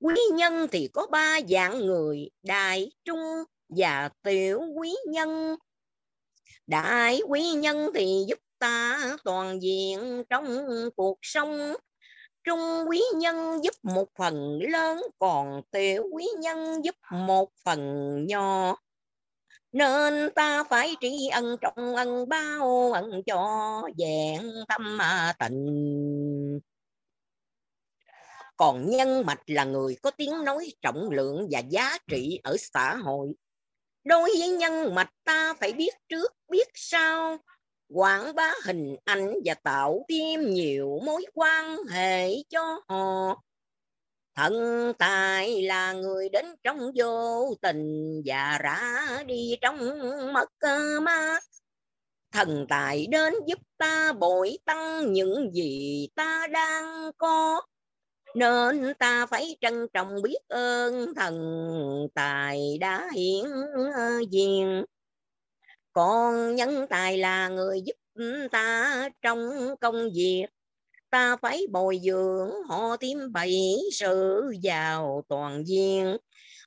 Quý 0.00 0.20
nhân 0.32 0.66
thì 0.72 0.88
có 0.92 1.06
ba 1.06 1.40
dạng 1.48 1.78
người, 1.78 2.30
đại, 2.42 2.90
trung 3.04 3.20
và 3.68 4.10
tiểu 4.22 4.60
quý 4.76 4.94
nhân. 5.08 5.56
Đại 6.66 7.20
quý 7.28 7.50
nhân 7.50 7.90
thì 7.94 8.24
giúp 8.28 8.38
ta 8.58 9.16
toàn 9.24 9.62
diện 9.62 10.24
trong 10.30 10.66
cuộc 10.96 11.18
sống 11.22 11.74
trung 12.44 12.84
quý 12.88 13.02
nhân 13.16 13.64
giúp 13.64 13.74
một 13.82 14.08
phần 14.18 14.58
lớn, 14.62 15.02
còn 15.18 15.62
tiểu 15.70 16.04
quý 16.12 16.26
nhân 16.38 16.84
giúp 16.84 16.94
một 17.12 17.50
phần 17.64 17.80
nhỏ. 18.26 18.76
Nên 19.72 20.30
ta 20.34 20.64
phải 20.64 20.96
tri 21.00 21.28
ân, 21.28 21.56
trọng 21.60 21.96
ân, 21.96 22.28
bao 22.28 22.92
ân 22.92 23.22
cho 23.26 23.82
vẹn 23.98 24.50
tâm 24.68 24.96
mà 24.96 25.32
tình 25.38 26.60
còn 28.56 28.90
nhân 28.90 29.26
mạch 29.26 29.42
là 29.46 29.64
người 29.64 29.96
có 30.02 30.10
tiếng 30.10 30.44
nói 30.44 30.72
trọng 30.82 31.10
lượng 31.10 31.48
và 31.50 31.58
giá 31.58 31.98
trị 32.08 32.40
ở 32.42 32.56
xã 32.58 32.96
hội. 32.96 33.28
Đối 34.04 34.30
với 34.38 34.48
nhân 34.48 34.94
mạch, 34.94 35.10
ta 35.24 35.54
phải 35.54 35.72
biết 35.72 35.94
trước, 36.08 36.32
biết 36.48 36.68
sau 36.74 37.38
quảng 37.88 38.34
bá 38.34 38.52
hình 38.64 38.96
ảnh 39.04 39.34
và 39.44 39.54
tạo 39.54 40.04
thêm 40.08 40.50
nhiều 40.50 41.00
mối 41.04 41.26
quan 41.34 41.76
hệ 41.86 42.28
cho 42.50 42.80
họ 42.88 43.44
Thần 44.36 44.52
tài 44.98 45.62
là 45.62 45.92
người 45.92 46.28
đến 46.28 46.46
trong 46.62 46.90
vô 46.96 47.54
tình 47.62 48.22
và 48.24 48.58
ra 48.62 49.06
đi 49.26 49.56
trong 49.60 49.78
mất 50.32 50.48
ờ, 50.58 51.00
mát. 51.02 51.40
Thần 52.32 52.66
tài 52.68 53.06
đến 53.06 53.34
giúp 53.46 53.58
ta 53.78 54.12
bội 54.12 54.58
tăng 54.64 55.12
những 55.12 55.50
gì 55.52 56.08
ta 56.14 56.46
đang 56.52 57.10
có. 57.18 57.62
Nên 58.34 58.94
ta 58.98 59.26
phải 59.26 59.56
trân 59.60 59.86
trọng 59.94 60.22
biết 60.22 60.38
ơn 60.48 61.14
thần 61.14 61.34
tài 62.14 62.78
đã 62.80 63.10
hiển 63.14 63.44
ờ, 63.94 64.20
diện. 64.30 64.84
Còn 65.94 66.54
nhân 66.56 66.86
tài 66.90 67.18
là 67.18 67.48
người 67.48 67.82
giúp 67.86 67.92
ừ, 68.14 68.48
ta 68.52 69.08
trong 69.22 69.38
công 69.80 70.08
việc. 70.14 70.46
Ta 71.10 71.36
phải 71.36 71.66
bồi 71.72 72.00
dưỡng, 72.04 72.50
họ 72.68 72.96
thêm 73.00 73.32
bảy 73.32 73.76
sự 73.92 74.42
giàu 74.62 75.22
toàn 75.28 75.64
diện. 75.66 76.16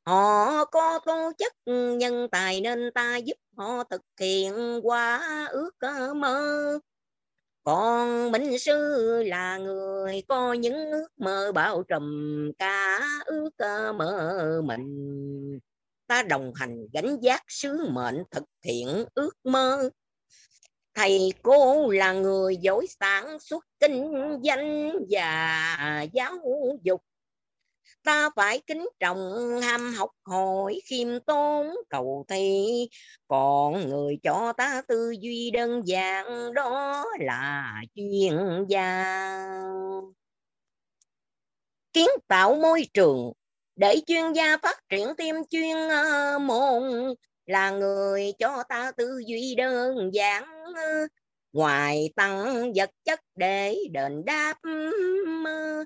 Họ 0.06 0.66
có 0.66 1.00
tố 1.06 1.32
chất 1.38 1.54
ừ, 1.66 1.98
nhân 1.98 2.28
tài 2.32 2.62
nên 2.62 2.92
ta 2.96 3.18
giúp 3.18 3.38
họ 3.58 3.84
thực 3.84 4.02
hiện 4.22 4.80
qua 4.84 5.22
ước 5.52 5.72
ờ, 5.80 6.14
mơ. 6.14 6.80
Còn 7.64 8.32
minh 8.32 8.60
sư 8.60 8.74
là 9.24 9.58
người 9.58 10.24
có 10.28 10.54
những 10.54 10.92
ước 10.92 11.08
mơ 11.18 11.52
bao 11.56 11.84
trùm 11.84 12.04
cả 12.60 13.00
ước 13.26 13.50
ờ, 13.58 13.94
mơ 13.94 14.62
mình 14.66 15.60
ta 16.08 16.24
đồng 16.24 16.52
hành 16.56 16.88
gánh 16.94 17.18
giác 17.22 17.44
sứ 17.48 17.88
mệnh 17.90 18.24
thực 18.32 18.44
hiện 18.64 19.06
ước 19.14 19.34
mơ. 19.44 19.90
Thầy 20.94 21.34
cô 21.42 21.92
là 21.92 22.14
người 22.14 22.58
giỏi 22.58 22.86
sản 23.00 23.40
xuất 23.40 23.66
kinh 23.80 24.14
doanh 24.44 24.94
và 25.10 26.06
giáo 26.14 26.38
dục. 26.84 27.02
Ta 28.04 28.30
phải 28.36 28.62
kính 28.68 28.90
trọng 29.00 29.32
ham 29.62 29.94
học 29.94 30.10
hỏi 30.24 30.80
khiêm 30.86 31.20
tốn. 31.20 31.68
Cầu 31.90 32.26
thi 32.28 32.90
còn 33.28 33.90
người 33.90 34.20
cho 34.24 34.54
ta 34.58 34.82
tư 34.88 35.16
duy 35.22 35.52
đơn 35.52 35.82
giản, 35.86 36.54
đó 36.54 37.06
là 37.20 37.74
chuyên 37.96 38.66
gia. 38.70 39.06
Kiến 41.94 42.10
tạo 42.28 42.56
môi 42.56 42.88
trường 42.94 43.32
để 43.78 44.02
chuyên 44.08 44.34
gia 44.34 44.58
phát 44.58 44.78
triển 44.90 45.08
tim 45.18 45.36
chuyên 45.50 45.78
ờ, 45.90 46.40
môn 46.40 46.84
là 47.46 47.72
người 47.72 48.34
cho 48.40 48.64
ta 48.70 48.92
tư 48.98 49.22
duy 49.28 49.56
đơn 49.56 50.10
giản 50.14 50.44
ờ, 50.76 51.08
ngoài 51.54 52.14
tăng 52.16 52.72
vật 52.76 52.90
chất 53.06 53.20
để 53.36 53.78
đền 53.92 54.26
đáp 54.26 54.56
ờ, 55.46 55.84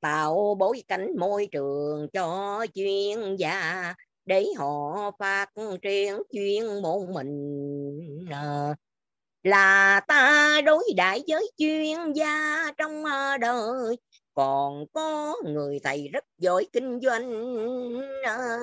tạo 0.00 0.56
bối 0.58 0.82
cảnh 0.88 1.08
môi 1.18 1.48
trường 1.52 2.08
cho 2.12 2.66
chuyên 2.74 3.36
gia 3.36 3.94
để 4.26 4.46
họ 4.58 5.10
phát 5.18 5.46
triển 5.82 6.22
chuyên 6.32 6.82
môn 6.82 7.12
mình 7.14 8.26
là 9.42 10.00
ta 10.08 10.60
đối 10.64 10.84
đại 10.96 11.22
với 11.28 11.50
chuyên 11.58 12.12
gia 12.12 12.64
trong 12.78 13.04
đời 13.40 13.96
còn 14.34 14.86
có 14.92 15.36
người 15.44 15.80
thầy 15.84 16.08
rất 16.08 16.24
giỏi 16.38 16.66
kinh 16.72 17.00
doanh 17.02 17.30
à, 18.24 18.58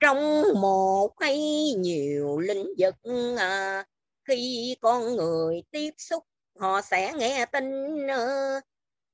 trong 0.00 0.42
một 0.60 1.10
hay 1.20 1.38
nhiều 1.78 2.38
lĩnh 2.38 2.66
vực 2.78 2.94
à, 3.38 3.84
khi 4.28 4.76
con 4.80 5.16
người 5.16 5.62
tiếp 5.70 5.90
xúc, 5.98 6.24
họ 6.58 6.80
sẽ 6.80 7.12
nghe 7.16 7.46
tin 7.52 7.64
à, 8.06 8.60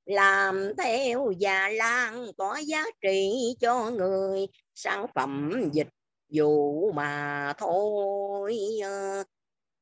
làm 0.05 0.73
theo 0.77 1.33
và 1.39 1.69
lan 1.69 2.31
có 2.37 2.57
giá 2.67 2.83
trị 3.01 3.31
cho 3.59 3.91
người 3.91 4.47
sản 4.75 5.05
phẩm 5.15 5.51
dịch 5.73 5.89
vụ 6.33 6.91
mà 6.91 7.53
thôi 7.57 8.57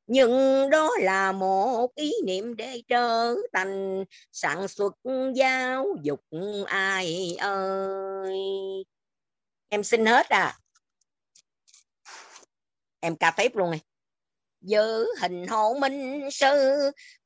nhưng 0.08 0.70
đó 0.70 0.92
là 1.00 1.32
một 1.32 1.96
ý 1.96 2.14
niệm 2.26 2.56
để 2.56 2.82
trở 2.88 3.36
thành 3.54 4.04
sản 4.32 4.68
xuất, 4.68 4.94
giáo 5.36 5.86
dục 6.02 6.22
ai 6.66 7.36
ơi. 7.40 8.40
Em 9.70 9.84
xin 9.84 10.06
hết 10.06 10.30
à. 10.30 10.58
Em 13.00 13.16
ca 13.16 13.32
tiếp 13.32 13.52
luôn 13.56 13.72
này. 13.72 13.80
Giữ 14.62 15.06
hình 15.22 15.48
hộ 15.48 15.74
minh 15.82 16.30
sư, 16.32 16.78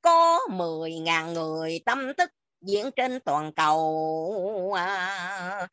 có 0.01 0.39
10 0.49 0.93
ngàn 0.93 1.33
người 1.33 1.81
tâm 1.85 2.13
thức 2.17 2.29
diễn 2.61 2.91
trên 2.95 3.19
toàn 3.19 3.53
cầu 3.53 4.73
à. 4.77 5.67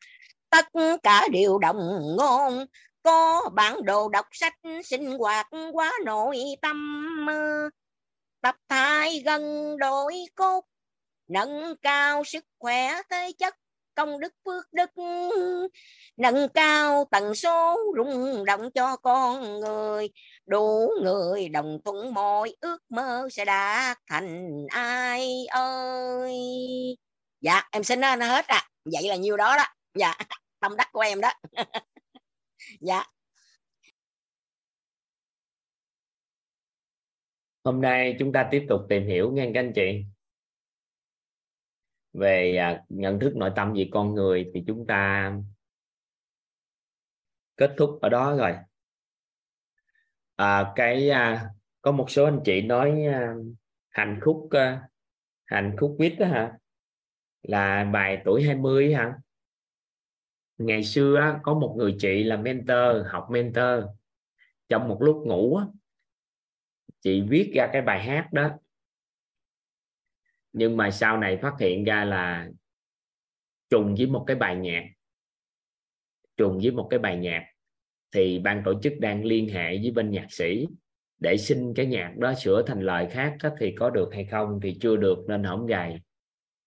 tất 0.50 0.66
cả 1.02 1.28
đều 1.32 1.58
đồng 1.58 2.16
ngôn 2.16 2.66
có 3.08 3.50
bản 3.54 3.84
đồ 3.84 4.08
đọc 4.08 4.26
sách 4.32 4.54
sinh 4.84 5.18
hoạt 5.18 5.46
quá 5.72 5.92
nội 6.04 6.38
tâm. 6.62 7.26
Tập 8.40 8.54
thai 8.68 9.22
gần 9.24 9.76
đổi 9.78 10.14
cốt, 10.34 10.64
nâng 11.28 11.76
cao 11.82 12.24
sức 12.24 12.44
khỏe 12.58 13.02
thể 13.10 13.32
chất, 13.38 13.54
công 13.94 14.20
đức 14.20 14.32
phước 14.44 14.72
đức. 14.72 14.90
Nâng 16.16 16.48
cao 16.54 17.08
tần 17.10 17.34
số 17.34 17.78
rung 17.96 18.44
động 18.44 18.70
cho 18.70 18.96
con 18.96 19.60
người, 19.60 20.10
đủ 20.46 20.90
người 21.02 21.48
đồng 21.48 21.78
thuận 21.84 22.14
mọi 22.14 22.56
ước 22.60 22.78
mơ 22.88 23.28
sẽ 23.32 23.44
đạt 23.44 23.98
thành 24.10 24.66
ai 24.68 25.46
ơi. 25.50 26.34
Dạ 27.40 27.62
em 27.72 27.84
xin 27.84 28.02
hết 28.02 28.46
à. 28.46 28.68
Vậy 28.84 29.08
là 29.08 29.16
nhiêu 29.16 29.36
đó 29.36 29.56
đó. 29.56 29.64
Dạ 29.94 30.14
tâm 30.60 30.76
đắc 30.76 30.88
của 30.92 31.00
em 31.00 31.20
đó. 31.20 31.32
dạ. 32.80 33.04
Hôm 37.64 37.80
nay 37.80 38.16
chúng 38.18 38.32
ta 38.32 38.48
tiếp 38.50 38.66
tục 38.68 38.80
tìm 38.88 39.06
hiểu 39.06 39.32
nghe 39.32 39.50
các 39.54 39.60
anh 39.60 39.72
chị. 39.74 40.04
Về 42.12 42.56
à, 42.56 42.84
nhận 42.88 43.20
thức 43.20 43.36
nội 43.36 43.52
tâm 43.56 43.72
về 43.76 43.88
con 43.92 44.14
người 44.14 44.50
thì 44.54 44.64
chúng 44.66 44.86
ta 44.86 45.32
kết 47.56 47.74
thúc 47.76 47.98
ở 48.02 48.08
đó 48.08 48.36
rồi. 48.36 48.54
À, 50.36 50.72
cái 50.76 51.10
à, 51.10 51.50
có 51.82 51.92
một 51.92 52.10
số 52.10 52.24
anh 52.24 52.40
chị 52.44 52.62
nói 52.62 53.04
à, 53.06 53.34
hạnh 53.88 54.20
khúc 54.22 54.48
à, 54.50 54.88
hạnh 55.44 55.76
khúc 55.80 55.96
viết 55.98 56.16
đó 56.18 56.26
hả? 56.26 56.58
Là 57.42 57.84
bài 57.84 58.22
tuổi 58.24 58.42
20 58.42 58.94
hả? 58.94 59.18
Ngày 60.58 60.84
xưa 60.84 61.40
có 61.42 61.54
một 61.54 61.74
người 61.78 61.96
chị 61.98 62.24
là 62.24 62.36
mentor 62.36 63.06
học 63.06 63.26
mentor. 63.30 63.84
Trong 64.68 64.88
một 64.88 65.02
lúc 65.02 65.16
ngủ 65.26 65.60
chị 67.00 67.20
viết 67.20 67.52
ra 67.54 67.68
cái 67.72 67.82
bài 67.82 68.04
hát 68.04 68.32
đó. 68.32 68.50
Nhưng 70.52 70.76
mà 70.76 70.90
sau 70.90 71.18
này 71.18 71.36
phát 71.36 71.54
hiện 71.60 71.84
ra 71.84 72.04
là 72.04 72.48
trùng 73.70 73.94
với 73.94 74.06
một 74.06 74.24
cái 74.26 74.36
bài 74.36 74.56
nhạc. 74.56 74.88
Trùng 76.36 76.58
với 76.62 76.70
một 76.70 76.86
cái 76.90 76.98
bài 76.98 77.16
nhạc. 77.16 77.44
Thì 78.12 78.38
ban 78.38 78.62
tổ 78.64 78.80
chức 78.82 78.92
đang 79.00 79.24
liên 79.24 79.48
hệ 79.48 79.78
với 79.78 79.90
bên 79.90 80.10
nhạc 80.10 80.26
sĩ 80.30 80.66
để 81.18 81.36
xin 81.36 81.74
cái 81.74 81.86
nhạc 81.86 82.14
đó 82.16 82.34
sửa 82.34 82.62
thành 82.66 82.80
lời 82.80 83.08
khác 83.10 83.36
thì 83.60 83.74
có 83.78 83.90
được 83.90 84.08
hay 84.12 84.24
không 84.24 84.60
thì 84.62 84.78
chưa 84.80 84.96
được 84.96 85.18
nên 85.28 85.44
không 85.44 85.66
gài. 85.66 86.00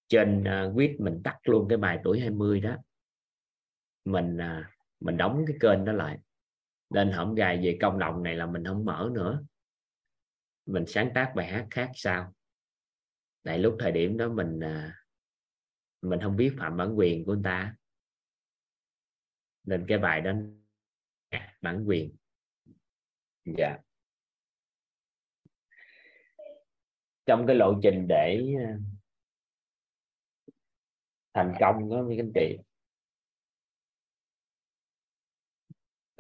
Trên 0.08 0.44
uh, 0.68 1.00
mình 1.00 1.22
tắt 1.24 1.38
luôn 1.44 1.68
cái 1.70 1.78
bài 1.78 2.00
tuổi 2.04 2.20
20 2.20 2.60
đó 2.60 2.78
mình 4.06 4.38
à, 4.38 4.72
mình 5.00 5.18
đóng 5.18 5.44
cái 5.48 5.58
kênh 5.60 5.86
đó 5.86 5.94
lại. 5.94 6.20
Nên 6.90 7.12
không 7.16 7.36
gài 7.36 7.58
về 7.64 7.78
công 7.82 8.00
đồng 8.00 8.24
này 8.24 8.36
là 8.36 8.46
mình 8.46 8.64
không 8.66 8.86
mở 8.86 9.10
nữa. 9.14 9.44
Mình 10.66 10.84
sáng 10.88 11.12
tác 11.16 11.34
bài 11.36 11.48
hát 11.48 11.68
khác 11.72 11.92
sao? 11.94 12.34
Tại 13.44 13.60
lúc 13.60 13.76
thời 13.80 13.92
điểm 13.92 14.18
đó 14.18 14.30
mình 14.30 14.60
à, 14.60 14.96
mình 16.02 16.20
không 16.24 16.36
biết 16.36 16.56
phạm 16.60 16.78
bản 16.78 16.94
quyền 16.98 17.26
của 17.26 17.34
người 17.34 17.44
ta. 17.44 17.76
Nên 19.64 19.86
cái 19.88 19.98
bài 19.98 20.22
đó 20.22 20.34
bản 21.62 21.84
quyền. 21.88 22.16
Dạ. 23.46 23.68
Yeah. 23.68 23.82
trong 27.26 27.48
cái 27.48 27.56
lộ 27.56 27.80
trình 27.84 28.08
để 28.08 28.54
à, 28.66 28.78
thành 31.34 31.54
công 31.60 31.90
đó 31.90 32.04
mấy 32.04 32.18
anh 32.18 32.32
chị. 32.36 32.58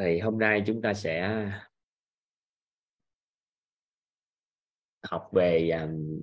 Thì 0.03 0.19
hôm 0.19 0.39
nay 0.39 0.63
chúng 0.65 0.81
ta 0.81 0.93
sẽ 0.93 1.45
học 5.03 5.29
về 5.31 5.69
um, 5.69 6.21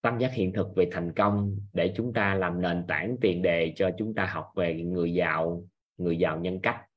tâm 0.00 0.18
giác 0.18 0.32
hiện 0.32 0.52
thực 0.52 0.66
về 0.76 0.88
thành 0.92 1.12
công 1.12 1.60
để 1.72 1.92
chúng 1.96 2.12
ta 2.12 2.34
làm 2.34 2.60
nền 2.60 2.84
tảng 2.88 3.16
tiền 3.20 3.42
đề 3.42 3.72
cho 3.76 3.90
chúng 3.98 4.14
ta 4.14 4.26
học 4.26 4.52
về 4.56 4.82
người 4.82 5.14
giàu 5.14 5.64
người 5.96 6.18
giàu 6.18 6.40
nhân 6.40 6.60
cách. 6.62 6.87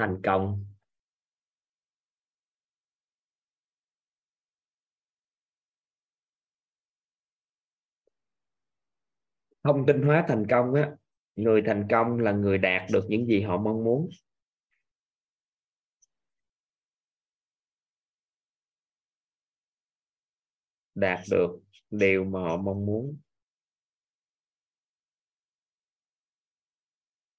Thành 0.00 0.20
công. 0.24 0.64
Thông 9.64 9.86
tin 9.86 10.02
hóa 10.02 10.24
thành 10.28 10.46
công 10.50 10.74
á, 10.74 10.90
người 11.36 11.62
thành 11.66 11.86
công 11.90 12.18
là 12.20 12.32
người 12.32 12.58
đạt 12.58 12.82
được 12.92 13.04
những 13.08 13.26
gì 13.26 13.40
họ 13.42 13.56
mong 13.58 13.84
muốn. 13.84 14.08
Đạt 20.94 21.20
được 21.30 21.48
điều 21.90 22.24
mà 22.24 22.40
họ 22.40 22.56
mong 22.56 22.86
muốn. 22.86 23.16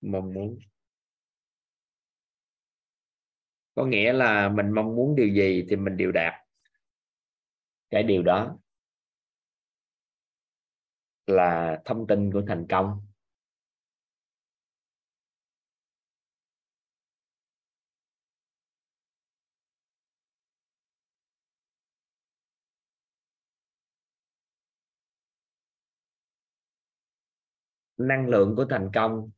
Mong 0.02 0.34
muốn. 0.34 0.60
Có 3.82 3.88
nghĩa 3.88 4.14
là 4.14 4.50
mình 4.50 4.72
mong 4.72 4.96
muốn 4.96 5.16
điều 5.16 5.28
gì 5.28 5.66
thì 5.70 5.76
mình 5.76 5.98
đều 5.98 6.12
đạt 6.12 6.34
cái 7.90 8.04
điều 8.04 8.24
đó. 8.24 8.58
Là 11.28 11.82
thông 11.86 12.08
tin 12.08 12.32
của 12.34 12.42
thành 12.48 12.66
công. 12.70 13.02
Năng 27.98 28.30
lượng 28.30 28.56
của 28.56 28.66
thành 28.70 28.90
công. 28.94 29.32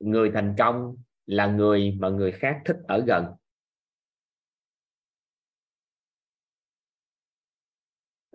Người 0.00 0.30
thành 0.34 0.54
công 0.58 0.96
là 1.26 1.46
người 1.46 1.96
mà 1.98 2.08
người 2.08 2.32
khác 2.32 2.62
thích 2.64 2.76
ở 2.88 3.04
gần. 3.06 3.24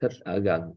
Thích 0.02 0.12
ở 0.20 0.40
gần. 0.40 0.74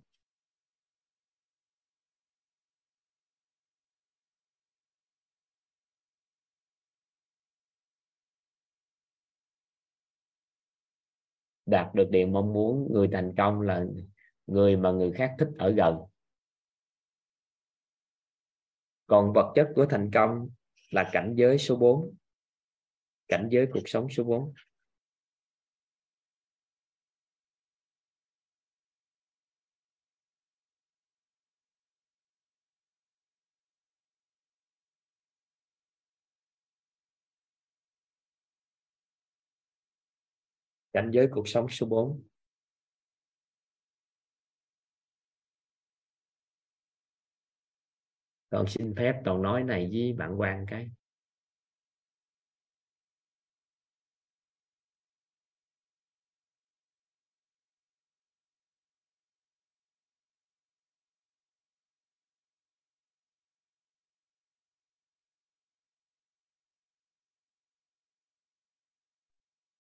Đạt 11.66 11.94
được 11.94 12.09
điều 12.10 12.26
mong 12.26 12.52
muốn, 12.52 12.88
người 12.92 13.09
thành 13.12 13.34
công 13.36 13.60
là 13.60 13.84
người 14.46 14.76
mà 14.76 14.90
người 14.90 15.12
khác 15.12 15.34
thích 15.38 15.48
ở 15.59 15.70
gần. 15.70 15.96
Còn 19.06 19.32
vật 19.32 19.52
chất 19.55 19.68
của 19.74 19.86
thành 19.90 20.10
công 20.14 20.48
là 20.90 21.10
cảnh 21.12 21.34
giới 21.36 21.59
số 21.59 21.76
4 21.76 22.14
cảnh 23.28 23.48
giới 23.51 23.66
cuộc 23.72 23.82
sống 23.86 24.06
số 24.10 24.24
4 24.24 24.55
cảnh 40.94 41.10
giới 41.12 41.28
cuộc 41.30 41.48
sống 41.48 41.68
số 41.68 41.86
4 41.86 42.22
còn 48.50 48.66
xin 48.66 48.94
phép 48.96 49.14
toàn 49.24 49.42
nói 49.42 49.62
này 49.64 49.88
với 49.92 50.12
bạn 50.12 50.40
quan 50.40 50.66
cái. 50.68 50.90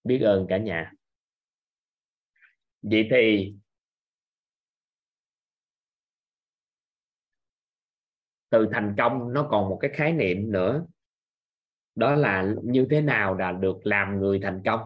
Biết 0.04 0.18
ơn 0.18 0.46
cả 0.48 0.58
nhà 0.58 0.92
vậy 2.90 3.08
thì 3.10 3.54
từ 8.50 8.68
thành 8.72 8.94
công 8.98 9.32
nó 9.32 9.48
còn 9.50 9.68
một 9.68 9.78
cái 9.80 9.90
khái 9.94 10.12
niệm 10.12 10.52
nữa. 10.52 10.86
Đó 11.94 12.14
là 12.14 12.54
như 12.62 12.86
thế 12.90 13.00
nào 13.00 13.34
là 13.34 13.52
được 13.52 13.76
làm 13.86 14.18
người 14.20 14.40
thành 14.42 14.62
công? 14.64 14.80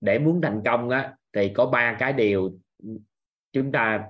Để 0.00 0.18
muốn 0.18 0.40
thành 0.42 0.62
công 0.64 0.90
á, 0.90 1.16
thì 1.32 1.52
có 1.54 1.66
ba 1.66 1.96
cái 1.98 2.12
điều 2.12 2.58
chúng 3.52 3.72
ta, 3.72 4.08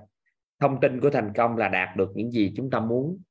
thông 0.59 0.79
tin 0.81 1.01
của 1.01 1.09
thành 1.09 1.33
công 1.35 1.57
là 1.57 1.67
đạt 1.67 1.97
được 1.97 2.11
những 2.15 2.31
gì 2.31 2.53
chúng 2.55 2.69
ta 2.69 2.79
muốn. 2.79 3.21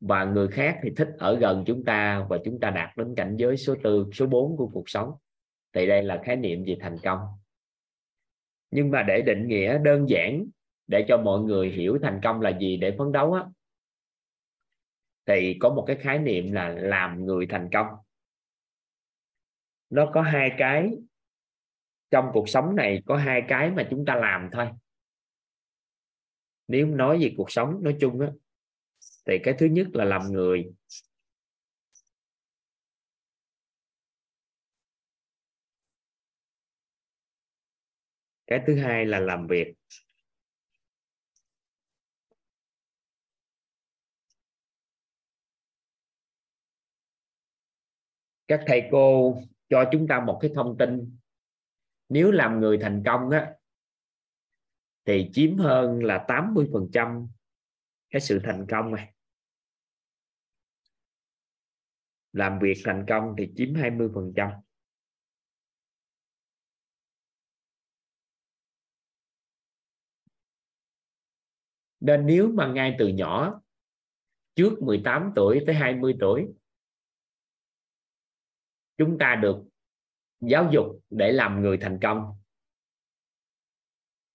Và 0.00 0.24
người 0.24 0.48
khác 0.48 0.78
thì 0.82 0.90
thích 0.96 1.08
ở 1.18 1.38
gần 1.38 1.64
chúng 1.66 1.84
ta 1.84 2.26
và 2.30 2.38
chúng 2.44 2.60
ta 2.60 2.70
đạt 2.70 2.96
đến 2.96 3.14
cảnh 3.16 3.36
giới 3.38 3.56
số 3.56 3.74
tư, 3.84 4.06
số 4.12 4.26
4 4.26 4.56
của 4.56 4.68
cuộc 4.72 4.88
sống 4.88 5.12
thì 5.72 5.86
đây 5.86 6.02
là 6.02 6.22
khái 6.24 6.36
niệm 6.36 6.64
về 6.66 6.76
thành 6.80 6.96
công. 7.02 7.18
Nhưng 8.70 8.90
mà 8.90 9.02
để 9.02 9.22
định 9.26 9.48
nghĩa 9.48 9.78
đơn 9.78 10.08
giản, 10.08 10.46
để 10.86 11.04
cho 11.08 11.16
mọi 11.16 11.40
người 11.40 11.70
hiểu 11.70 11.98
thành 12.02 12.20
công 12.22 12.40
là 12.40 12.58
gì 12.58 12.76
để 12.76 12.94
phấn 12.98 13.12
đấu 13.12 13.32
á, 13.32 13.44
thì 15.26 15.56
có 15.60 15.74
một 15.74 15.84
cái 15.86 15.96
khái 15.96 16.18
niệm 16.18 16.52
là 16.52 16.68
làm 16.68 17.24
người 17.24 17.46
thành 17.46 17.68
công. 17.72 17.86
Nó 19.90 20.10
có 20.14 20.22
hai 20.22 20.50
cái, 20.58 20.90
trong 22.10 22.30
cuộc 22.32 22.48
sống 22.48 22.76
này 22.76 23.02
có 23.06 23.16
hai 23.16 23.42
cái 23.48 23.70
mà 23.70 23.86
chúng 23.90 24.04
ta 24.04 24.14
làm 24.14 24.48
thôi. 24.52 24.68
Nếu 26.68 26.86
nói 26.86 27.18
về 27.22 27.34
cuộc 27.36 27.50
sống 27.50 27.82
nói 27.82 27.96
chung 28.00 28.20
á, 28.20 28.28
thì 29.26 29.38
cái 29.42 29.54
thứ 29.58 29.66
nhất 29.66 29.86
là 29.92 30.04
làm 30.04 30.32
người 30.32 30.70
cái 38.46 38.62
thứ 38.66 38.78
hai 38.80 39.06
là 39.06 39.20
làm 39.20 39.46
việc. 39.46 39.74
Các 48.48 48.60
thầy 48.66 48.88
cô 48.90 49.36
cho 49.68 49.84
chúng 49.92 50.06
ta 50.08 50.20
một 50.20 50.38
cái 50.42 50.50
thông 50.54 50.76
tin. 50.78 51.18
Nếu 52.08 52.30
làm 52.30 52.60
người 52.60 52.78
thành 52.82 53.02
công 53.06 53.30
á, 53.30 53.54
thì 55.04 55.30
chiếm 55.32 55.58
hơn 55.58 56.04
là 56.04 56.24
80 56.28 56.68
phần 56.72 56.88
trăm 56.92 57.28
cái 58.10 58.20
sự 58.20 58.40
thành 58.44 58.66
công 58.68 58.94
này. 58.94 59.12
Làm 62.32 62.58
việc 62.58 62.82
thành 62.84 63.04
công 63.08 63.34
thì 63.38 63.52
chiếm 63.56 63.74
20 63.74 64.08
phần 64.14 64.32
trăm. 64.36 64.50
Nên 72.00 72.26
nếu 72.26 72.52
mà 72.54 72.66
ngay 72.66 72.96
từ 72.98 73.08
nhỏ, 73.08 73.60
trước 74.54 74.82
18 74.82 75.32
tuổi 75.36 75.62
tới 75.66 75.74
20 75.74 76.16
tuổi, 76.20 76.46
chúng 78.98 79.18
ta 79.18 79.34
được 79.42 79.56
giáo 80.40 80.68
dục 80.72 80.86
để 81.10 81.32
làm 81.32 81.60
người 81.60 81.78
thành 81.78 81.98
công, 82.02 82.36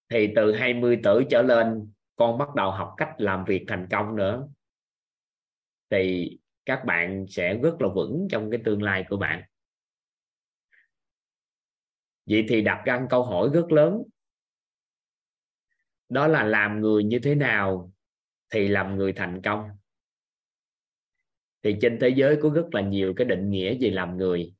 thì 0.09 0.33
từ 0.35 0.53
20 0.53 0.99
tuổi 1.03 1.25
trở 1.29 1.41
lên, 1.41 1.91
con 2.15 2.37
bắt 2.37 2.55
đầu 2.55 2.71
học 2.71 2.93
cách 2.97 3.13
làm 3.17 3.45
việc 3.45 3.65
thành 3.67 3.87
công 3.91 4.15
nữa. 4.15 4.47
Thì 5.89 6.37
các 6.65 6.83
bạn 6.85 7.25
sẽ 7.29 7.59
rất 7.63 7.81
là 7.81 7.87
vững 7.95 8.27
trong 8.31 8.51
cái 8.51 8.61
tương 8.65 8.83
lai 8.83 9.05
của 9.09 9.17
bạn. 9.17 9.43
Vậy 12.25 12.45
thì 12.49 12.61
đặt 12.61 12.83
ra 12.85 13.07
câu 13.09 13.23
hỏi 13.23 13.49
rất 13.53 13.71
lớn 13.71 14.03
đó 16.11 16.27
là 16.27 16.43
làm 16.43 16.81
người 16.81 17.03
như 17.03 17.19
thế 17.23 17.35
nào 17.35 17.93
thì 18.49 18.67
làm 18.67 18.95
người 18.95 19.13
thành 19.13 19.41
công. 19.43 19.69
Thì 21.63 21.75
trên 21.81 21.97
thế 22.01 22.09
giới 22.09 22.39
có 22.41 22.49
rất 22.49 22.65
là 22.71 22.81
nhiều 22.81 23.13
cái 23.17 23.25
định 23.25 23.49
nghĩa 23.49 23.77
về 23.81 23.89
làm 23.89 24.17
người. 24.17 24.55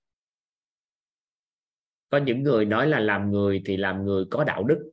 Có 2.09 2.17
những 2.17 2.43
người 2.43 2.65
nói 2.65 2.87
là 2.87 2.99
làm 2.99 3.31
người 3.31 3.61
thì 3.65 3.77
làm 3.77 4.05
người 4.05 4.25
có 4.31 4.43
đạo 4.43 4.63
đức. 4.63 4.91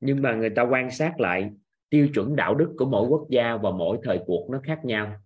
Nhưng 0.00 0.22
mà 0.22 0.34
người 0.34 0.50
ta 0.56 0.62
quan 0.62 0.90
sát 0.90 1.20
lại, 1.20 1.50
tiêu 1.88 2.08
chuẩn 2.14 2.36
đạo 2.36 2.54
đức 2.54 2.74
của 2.78 2.84
mỗi 2.84 3.08
quốc 3.08 3.26
gia 3.30 3.56
và 3.56 3.70
mỗi 3.70 3.98
thời 4.02 4.20
cuộc 4.26 4.48
nó 4.50 4.60
khác 4.64 4.80
nhau. 4.84 5.20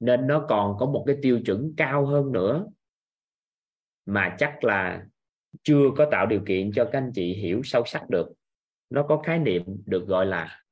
Nên 0.00 0.26
nó 0.26 0.46
còn 0.48 0.76
có 0.78 0.86
một 0.86 1.04
cái 1.06 1.16
tiêu 1.22 1.40
chuẩn 1.46 1.74
cao 1.76 2.06
hơn 2.06 2.32
nữa 2.32 2.66
mà 4.10 4.36
chắc 4.38 4.64
là 4.64 5.06
chưa 5.62 5.90
có 5.96 6.08
tạo 6.10 6.26
điều 6.26 6.42
kiện 6.46 6.70
cho 6.74 6.84
các 6.92 6.98
anh 6.98 7.12
chị 7.14 7.34
hiểu 7.34 7.60
sâu 7.64 7.82
sắc 7.86 8.10
được. 8.10 8.28
Nó 8.90 9.06
có 9.08 9.22
khái 9.26 9.38
niệm 9.38 9.62
được 9.86 10.06
gọi 10.06 10.26
là 10.26 10.62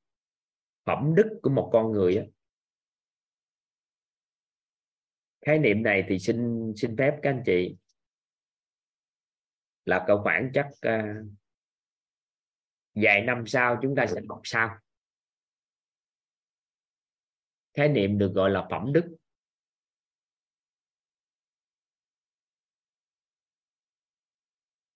phẩm 0.84 1.14
đức 1.14 1.38
của 1.42 1.50
một 1.50 1.70
con 1.72 1.92
người 1.92 2.30
khái 5.46 5.58
niệm 5.58 5.82
này 5.82 6.04
thì 6.08 6.18
xin 6.18 6.72
xin 6.76 6.96
phép 6.96 7.18
các 7.22 7.30
anh 7.30 7.42
chị. 7.46 7.76
Là 9.84 10.04
cỡ 10.06 10.22
khoảng 10.22 10.50
chắc 10.54 10.66
uh, 10.66 11.26
vài 12.94 13.20
năm 13.20 13.46
sau 13.46 13.78
chúng 13.82 13.94
ta 13.96 14.06
sẽ 14.06 14.20
học 14.28 14.40
sau 14.44 14.78
khái 17.74 17.88
niệm 17.88 18.18
được 18.18 18.32
gọi 18.34 18.50
là 18.50 18.66
phẩm 18.70 18.92
đức. 18.92 19.16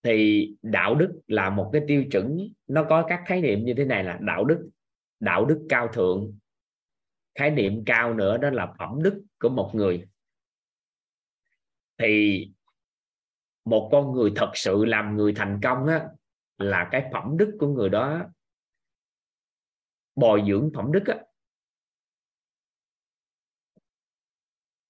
Thì 0.03 0.49
đạo 0.61 0.95
đức 0.95 1.21
là 1.27 1.49
một 1.49 1.69
cái 1.73 1.81
tiêu 1.87 2.05
chuẩn 2.11 2.37
nó 2.67 2.85
có 2.89 3.05
các 3.07 3.23
khái 3.25 3.41
niệm 3.41 3.65
như 3.65 3.73
thế 3.77 3.85
này 3.85 4.03
là 4.03 4.17
đạo 4.21 4.45
đức 4.45 4.69
đạo 5.19 5.45
đức 5.45 5.65
cao 5.69 5.87
thượng. 5.93 6.37
Khái 7.35 7.51
niệm 7.51 7.83
cao 7.85 8.13
nữa 8.13 8.37
đó 8.37 8.49
là 8.49 8.73
phẩm 8.79 9.03
đức 9.03 9.23
của 9.39 9.49
một 9.49 9.71
người. 9.73 10.07
Thì 11.97 12.47
một 13.65 13.89
con 13.91 14.11
người 14.11 14.31
thật 14.35 14.51
sự 14.53 14.85
làm 14.85 15.15
người 15.15 15.33
thành 15.35 15.59
công 15.63 15.87
á, 15.87 16.07
là 16.57 16.89
cái 16.91 17.09
phẩm 17.13 17.37
đức 17.37 17.55
của 17.59 17.67
người 17.67 17.89
đó 17.89 18.25
bồi 20.15 20.43
dưỡng 20.47 20.71
phẩm 20.75 20.91
đức 20.91 21.03
á. 21.07 21.15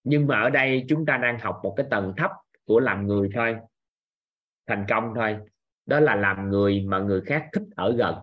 nhưng 0.04 0.28
mà 0.28 0.42
ở 0.42 0.50
đây 0.50 0.86
chúng 0.90 1.06
ta 1.06 1.18
đang 1.18 1.40
học 1.40 1.60
một 1.64 1.74
cái 1.78 1.86
tầng 1.90 2.14
thấp 2.18 2.32
của 2.66 2.80
làm 2.80 3.08
người 3.08 3.30
thôi 3.36 3.58
thành 4.68 4.86
công 4.90 5.12
thôi. 5.16 5.38
Đó 5.86 6.00
là 6.00 6.16
làm 6.16 6.50
người 6.50 6.86
mà 6.88 7.00
người 7.00 7.22
khác 7.22 7.46
thích 7.54 7.64
ở 7.76 7.96
gần. 7.96 8.16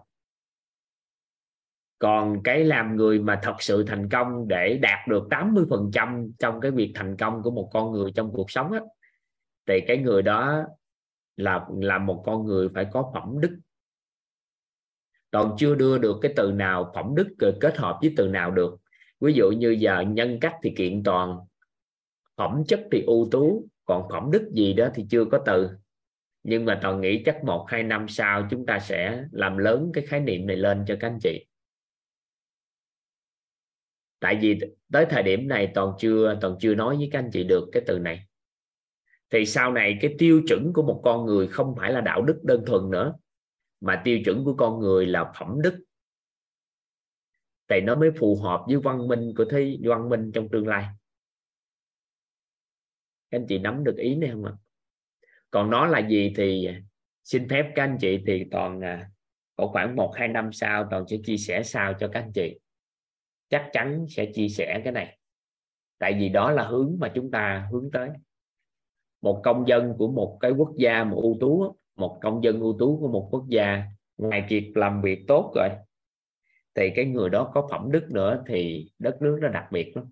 Còn 1.99 2.43
cái 2.43 2.65
làm 2.65 2.97
người 2.97 3.21
mà 3.21 3.41
thật 3.43 3.55
sự 3.59 3.85
thành 3.85 4.09
công 4.09 4.49
để 4.49 4.79
đạt 4.83 5.09
được 5.09 5.27
80 5.31 5.65
phần 5.71 5.91
trăm 5.93 6.31
trong 6.39 6.61
cái 6.61 6.71
việc 6.71 6.93
thành 6.95 7.17
công 7.17 7.43
của 7.43 7.51
một 7.51 7.71
con 7.73 7.93
người 7.93 8.13
trong 8.15 8.33
cuộc 8.33 8.51
sống 8.51 8.73
á, 8.73 8.81
thì 9.67 9.81
cái 9.87 9.97
người 9.97 10.23
đó 10.23 10.65
là 11.37 11.67
là 11.81 11.99
một 11.99 12.23
con 12.27 12.47
người 12.47 12.69
phải 12.75 12.87
có 12.93 13.11
phẩm 13.15 13.41
đức. 13.41 13.59
Còn 15.31 15.55
chưa 15.59 15.75
đưa 15.75 15.99
được 15.99 16.17
cái 16.23 16.33
từ 16.37 16.53
nào 16.53 16.93
phẩm 16.95 17.15
đức 17.15 17.29
kết 17.61 17.77
hợp 17.77 17.99
với 18.01 18.15
từ 18.17 18.29
nào 18.29 18.51
được. 18.51 18.77
Ví 19.21 19.33
dụ 19.33 19.51
như 19.51 19.71
giờ 19.71 20.01
nhân 20.01 20.39
cách 20.41 20.55
thì 20.63 20.75
kiện 20.77 21.03
toàn 21.03 21.39
phẩm 22.37 22.63
chất 22.69 22.81
thì 22.93 23.03
ưu 23.07 23.29
tú 23.31 23.69
còn 23.85 24.09
phẩm 24.11 24.31
đức 24.31 24.51
gì 24.53 24.73
đó 24.73 24.89
thì 24.95 25.07
chưa 25.11 25.25
có 25.25 25.43
từ 25.47 25.71
nhưng 26.43 26.65
mà 26.65 26.79
toàn 26.83 27.01
nghĩ 27.01 27.23
chắc 27.25 27.45
một, 27.45 27.67
hai 27.69 27.83
năm 27.83 28.09
sau 28.09 28.49
chúng 28.51 28.67
ta 28.67 28.79
sẽ 28.79 29.25
làm 29.33 29.59
lớn 29.59 29.91
cái 29.95 30.07
khái 30.07 30.21
niệm 30.21 30.47
này 30.47 30.57
lên 30.57 30.85
cho 30.87 30.97
các 31.01 31.09
anh 31.09 31.19
chị. 31.23 31.47
Tại 34.21 34.39
vì 34.41 34.59
tới 34.93 35.07
thời 35.11 35.23
điểm 35.23 35.49
này 35.49 35.73
toàn 35.75 35.93
chưa 35.99 36.39
toàn 36.41 36.57
chưa 36.61 36.75
nói 36.75 36.97
với 36.97 37.09
các 37.13 37.19
anh 37.19 37.31
chị 37.33 37.45
được 37.45 37.69
cái 37.73 37.83
từ 37.87 37.99
này. 37.99 38.27
Thì 39.31 39.47
sau 39.47 39.73
này 39.73 39.99
cái 40.01 40.15
tiêu 40.19 40.43
chuẩn 40.49 40.73
của 40.73 40.83
một 40.83 41.01
con 41.05 41.27
người 41.27 41.49
không 41.49 41.75
phải 41.79 41.93
là 41.93 42.01
đạo 42.01 42.23
đức 42.23 42.41
đơn 42.43 42.65
thuần 42.67 42.91
nữa, 42.91 43.15
mà 43.81 44.03
tiêu 44.05 44.19
chuẩn 44.25 44.45
của 44.45 44.55
con 44.55 44.81
người 44.81 45.07
là 45.07 45.33
phẩm 45.39 45.63
đức. 45.63 45.85
Thì 47.69 47.81
nó 47.81 47.95
mới 47.95 48.11
phù 48.19 48.37
hợp 48.37 48.65
với 48.67 48.77
văn 48.77 49.09
minh 49.09 49.33
của 49.37 49.45
thế, 49.51 49.79
văn 49.85 50.09
minh 50.09 50.31
trong 50.35 50.49
tương 50.49 50.69
lai. 50.69 50.87
Các 53.31 53.39
anh 53.39 53.47
chị 53.49 53.59
nắm 53.59 53.85
được 53.85 53.97
ý 53.97 54.15
này 54.15 54.31
không 54.31 54.45
ạ? 54.45 54.53
Còn 55.51 55.71
nó 55.71 55.87
là 55.87 56.09
gì 56.09 56.33
thì 56.37 56.67
à, 56.67 56.81
xin 57.25 57.49
phép 57.49 57.73
các 57.75 57.83
anh 57.83 57.97
chị 58.01 58.23
thì 58.27 58.45
toàn 58.51 58.81
à, 58.81 59.11
có 59.57 59.67
khoảng 59.67 59.97
một, 59.97 60.13
hai 60.17 60.29
năm 60.29 60.53
sau 60.53 60.87
toàn 60.91 61.05
sẽ 61.09 61.17
chia 61.25 61.37
sẻ 61.37 61.63
sao 61.63 61.95
cho 62.01 62.09
các 62.13 62.21
anh 62.21 62.33
chị. 62.33 62.59
Chắc 63.49 63.71
chắn 63.73 64.07
sẽ 64.09 64.27
chia 64.35 64.49
sẻ 64.49 64.81
cái 64.85 64.93
này. 64.93 65.19
Tại 65.99 66.17
vì 66.19 66.29
đó 66.29 66.51
là 66.51 66.65
hướng 66.65 66.97
mà 66.99 67.13
chúng 67.15 67.31
ta 67.31 67.69
hướng 67.73 67.91
tới. 67.93 68.11
Một 69.23 69.41
công 69.45 69.69
dân 69.69 69.95
của 69.99 70.11
một 70.11 70.39
cái 70.41 70.51
quốc 70.51 70.73
gia 70.77 71.05
một 71.05 71.21
ưu 71.23 71.37
tú 71.41 71.77
một 72.01 72.19
công 72.23 72.45
dân 72.45 72.61
ưu 72.61 72.77
tú 72.79 72.99
của 73.01 73.09
một 73.09 73.29
quốc 73.31 73.45
gia, 73.49 73.83
ngoài 74.19 74.47
việc 74.49 74.73
làm 74.75 75.03
việc 75.03 75.25
tốt 75.29 75.53
rồi, 75.57 75.69
thì 76.75 76.91
cái 76.97 77.05
người 77.05 77.31
đó 77.31 77.51
có 77.55 77.69
phẩm 77.71 77.93
đức 77.93 78.07
nữa 78.11 78.45
thì 78.47 78.91
đất 78.99 79.23
nước 79.23 79.39
nó 79.43 79.49
đặc 79.49 79.65
biệt 79.73 79.97
lắm 79.97 80.05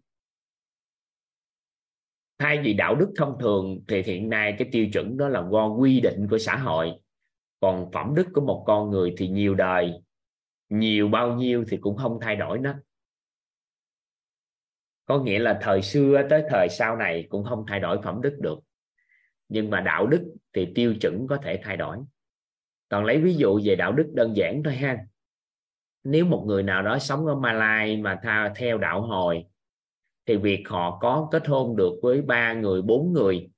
thay 2.38 2.60
vì 2.62 2.74
đạo 2.74 2.94
đức 2.94 3.12
thông 3.16 3.36
thường 3.40 3.80
thì 3.88 4.02
hiện 4.02 4.28
nay 4.28 4.54
cái 4.58 4.68
tiêu 4.72 4.86
chuẩn 4.92 5.16
đó 5.16 5.28
là 5.28 5.44
do 5.52 5.68
quy 5.68 6.00
định 6.00 6.26
của 6.30 6.38
xã 6.38 6.56
hội. 6.56 6.92
Còn 7.60 7.90
phẩm 7.92 8.14
đức 8.14 8.26
của 8.32 8.40
một 8.40 8.64
con 8.66 8.90
người 8.90 9.14
thì 9.16 9.28
nhiều 9.28 9.54
đời, 9.54 9.92
nhiều 10.68 11.08
bao 11.08 11.34
nhiêu 11.34 11.64
thì 11.68 11.76
cũng 11.76 11.96
không 11.96 12.18
thay 12.20 12.36
đổi 12.36 12.58
nó. 12.58 12.74
Có 15.06 15.18
nghĩa 15.18 15.38
là 15.38 15.58
thời 15.62 15.82
xưa 15.82 16.22
tới 16.30 16.42
thời 16.50 16.68
sau 16.68 16.96
này 16.96 17.26
cũng 17.28 17.44
không 17.44 17.64
thay 17.68 17.80
đổi 17.80 18.02
phẩm 18.02 18.20
đức 18.22 18.38
được. 18.40 18.58
Nhưng 19.48 19.70
mà 19.70 19.80
đạo 19.80 20.06
đức 20.06 20.34
thì 20.52 20.68
tiêu 20.74 20.94
chuẩn 21.00 21.26
có 21.26 21.36
thể 21.36 21.60
thay 21.62 21.76
đổi. 21.76 21.98
Còn 22.88 23.04
lấy 23.04 23.20
ví 23.20 23.34
dụ 23.34 23.60
về 23.64 23.76
đạo 23.76 23.92
đức 23.92 24.10
đơn 24.14 24.36
giản 24.36 24.62
thôi 24.64 24.74
ha. 24.74 24.98
Nếu 26.04 26.24
một 26.24 26.44
người 26.46 26.62
nào 26.62 26.82
đó 26.82 26.98
sống 26.98 27.26
ở 27.26 27.34
Malai 27.34 27.96
mà 27.96 28.20
theo 28.56 28.78
đạo 28.78 29.02
hồi 29.02 29.44
thì 30.28 30.36
việc 30.36 30.64
họ 30.68 30.98
có 31.00 31.28
kết 31.30 31.48
hôn 31.48 31.76
được 31.76 31.92
với 32.02 32.22
ba 32.22 32.52
người, 32.54 32.82
bốn 32.82 33.12
người, 33.12 33.50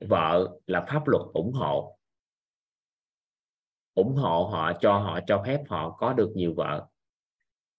vợ 0.00 0.58
là 0.66 0.86
pháp 0.88 1.08
luật 1.08 1.22
ủng 1.32 1.52
hộ. 1.52 1.98
Ủng 3.94 4.14
hộ 4.14 4.48
họ, 4.52 4.72
cho 4.80 4.98
họ, 4.98 5.20
cho 5.26 5.42
phép 5.46 5.62
họ 5.68 5.96
có 5.98 6.12
được 6.12 6.32
nhiều 6.34 6.54
vợ. 6.56 6.86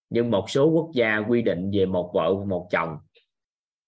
Nhưng 0.09 0.31
một 0.31 0.49
số 0.49 0.69
quốc 0.69 0.89
gia 0.93 1.17
quy 1.17 1.41
định 1.41 1.71
về 1.73 1.85
một 1.85 2.11
vợ 2.13 2.33
một 2.45 2.67
chồng. 2.71 2.97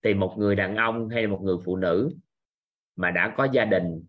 Thì 0.03 0.13
một 0.13 0.35
người 0.37 0.55
đàn 0.55 0.75
ông 0.75 1.09
hay 1.09 1.27
một 1.27 1.39
người 1.41 1.57
phụ 1.65 1.75
nữ 1.75 2.15
mà 2.95 3.11
đã 3.11 3.33
có 3.37 3.47
gia 3.51 3.65
đình, 3.65 4.05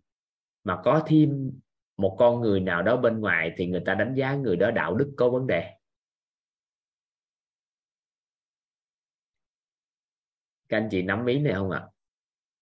mà 0.64 0.80
có 0.84 1.02
thêm 1.06 1.52
một 1.96 2.16
con 2.18 2.40
người 2.40 2.60
nào 2.60 2.82
đó 2.82 2.96
bên 2.96 3.20
ngoài 3.20 3.52
thì 3.56 3.66
người 3.66 3.82
ta 3.86 3.94
đánh 3.94 4.14
giá 4.14 4.34
người 4.34 4.56
đó 4.56 4.70
đạo 4.70 4.94
đức 4.94 5.12
có 5.16 5.30
vấn 5.30 5.46
đề. 5.46 5.70
Các 10.68 10.76
anh 10.76 10.88
chị 10.90 11.02
nắm 11.02 11.26
ý 11.26 11.38
này 11.38 11.54
không 11.54 11.70
ạ? 11.70 11.82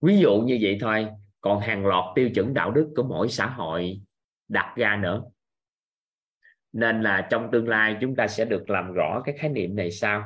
Ví 0.01 0.19
dụ 0.19 0.41
như 0.41 0.59
vậy 0.63 0.79
thôi, 0.81 1.07
còn 1.41 1.61
hàng 1.61 1.87
loạt 1.87 2.05
tiêu 2.15 2.31
chuẩn 2.35 2.55
đạo 2.55 2.71
đức 2.71 2.93
của 2.97 3.03
mỗi 3.03 3.29
xã 3.29 3.47
hội 3.47 4.01
đặt 4.49 4.75
ra 4.77 4.97
nữa. 4.97 5.23
Nên 6.73 7.03
là 7.03 7.29
trong 7.31 7.49
tương 7.53 7.69
lai 7.69 7.97
chúng 8.01 8.17
ta 8.17 8.29
sẽ 8.29 8.45
được 8.45 8.71
làm 8.71 8.93
rõ 8.93 9.23
cái 9.25 9.37
khái 9.39 9.51
niệm 9.51 9.77
này 9.77 9.91
sao? 9.91 10.25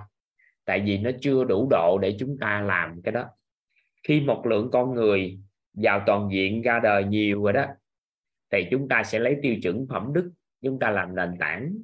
Tại 0.64 0.80
vì 0.80 0.98
nó 0.98 1.10
chưa 1.20 1.44
đủ 1.44 1.68
độ 1.70 1.98
để 2.02 2.16
chúng 2.18 2.38
ta 2.40 2.60
làm 2.60 3.02
cái 3.02 3.12
đó. 3.12 3.24
Khi 4.08 4.20
một 4.20 4.46
lượng 4.46 4.70
con 4.72 4.94
người 4.94 5.38
vào 5.74 6.02
toàn 6.06 6.28
diện 6.32 6.62
ra 6.62 6.80
đời 6.82 7.04
nhiều 7.04 7.44
rồi 7.44 7.52
đó, 7.52 7.66
thì 8.52 8.66
chúng 8.70 8.88
ta 8.88 9.02
sẽ 9.04 9.18
lấy 9.18 9.36
tiêu 9.42 9.56
chuẩn 9.62 9.86
phẩm 9.90 10.12
đức, 10.12 10.32
chúng 10.62 10.78
ta 10.78 10.90
làm 10.90 11.14
nền 11.14 11.38
tảng, 11.38 11.74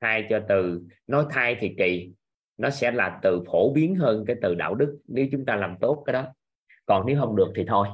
thay 0.00 0.26
cho 0.30 0.40
từ, 0.48 0.82
nói 1.06 1.26
thay 1.30 1.56
thì 1.60 1.74
kỳ 1.78 2.12
nó 2.56 2.70
sẽ 2.70 2.90
là 2.90 3.20
từ 3.22 3.42
phổ 3.46 3.72
biến 3.72 3.96
hơn 3.96 4.24
cái 4.26 4.36
từ 4.42 4.54
đạo 4.54 4.74
đức 4.74 5.00
nếu 5.06 5.26
chúng 5.32 5.44
ta 5.44 5.56
làm 5.56 5.76
tốt 5.80 6.02
cái 6.06 6.12
đó. 6.12 6.34
Còn 6.86 7.06
nếu 7.06 7.20
không 7.20 7.36
được 7.36 7.52
thì 7.56 7.64
thôi. 7.68 7.88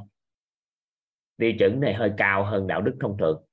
Tiêu 1.37 1.53
chuẩn 1.59 1.81
này 1.81 1.95
hơi 1.95 2.13
cao 2.17 2.45
hơn 2.45 2.67
đạo 2.67 2.83
đức 2.83 2.97
thông 3.01 3.19
thường. 3.19 3.45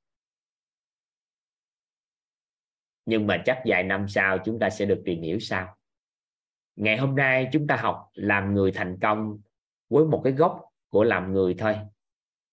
Nhưng 3.06 3.28
mà 3.28 3.44
chắc 3.46 3.62
vài 3.66 3.84
năm 3.84 4.08
sau 4.08 4.38
chúng 4.46 4.60
ta 4.60 4.70
sẽ 4.70 4.86
được 4.86 5.02
tìm 5.06 5.22
hiểu 5.22 5.40
sao. 5.40 5.78
Ngày 6.76 6.98
hôm 6.98 7.16
nay 7.16 7.50
chúng 7.52 7.68
ta 7.68 7.76
học 7.76 8.10
làm 8.14 8.54
người 8.54 8.72
thành 8.72 8.98
công 9.02 9.40
với 9.90 10.06
một 10.06 10.22
cái 10.24 10.34
gốc 10.34 10.70
của 10.90 11.04
làm 11.04 11.34
người 11.34 11.56
thôi. 11.58 11.76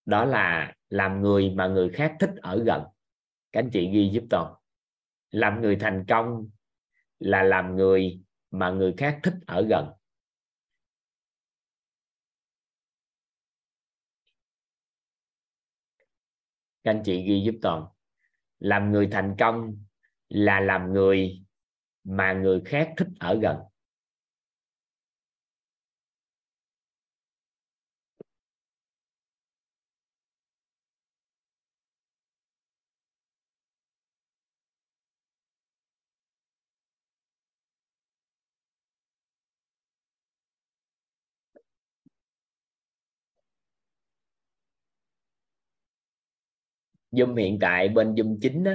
Đó 0.07 0.25
là 0.25 0.75
làm 0.89 1.23
người 1.23 1.51
mà 1.51 1.67
người 1.67 1.89
khác 1.89 2.17
thích 2.21 2.31
ở 2.37 2.63
gần. 2.65 2.83
Các 3.53 3.61
anh 3.61 3.71
chị 3.71 3.91
ghi 3.93 4.11
giúp 4.13 4.25
toàn 4.31 4.55
làm 5.33 5.61
người 5.61 5.77
thành 5.77 6.05
công 6.09 6.49
là 7.19 7.43
làm 7.43 7.77
người 7.77 8.21
mà 8.53 8.71
người 8.71 8.95
khác 8.97 9.21
thích 9.23 9.35
ở 9.47 9.67
gần. 9.71 9.89
Các 16.85 16.91
anh 16.91 17.03
chị 17.05 17.23
ghi 17.23 17.43
giúp 17.47 17.55
toàn. 17.63 17.85
Làm 18.59 18.93
người 18.93 19.09
thành 19.13 19.35
công 19.39 19.85
là 20.29 20.61
làm 20.61 20.93
người 20.93 21.45
mà 22.05 22.33
người 22.33 22.63
khác 22.65 22.91
thích 22.97 23.09
ở 23.21 23.39
gần. 23.43 23.57
Zoom 47.13 47.35
hiện 47.35 47.59
tại 47.61 47.89
bên 47.89 48.15
Zoom 48.15 48.39
chính 48.43 48.65
đó, 48.65 48.73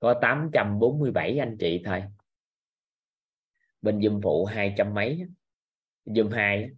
có 0.00 0.14
847 0.22 1.38
anh 1.38 1.56
chị 1.60 1.82
thôi. 1.84 2.02
Bên 3.82 3.98
Zoom 3.98 4.20
phụ 4.22 4.44
hai 4.44 4.74
trăm 4.76 4.94
mấy 4.94 5.26
Zoom 6.04 6.30
hai 6.30 6.70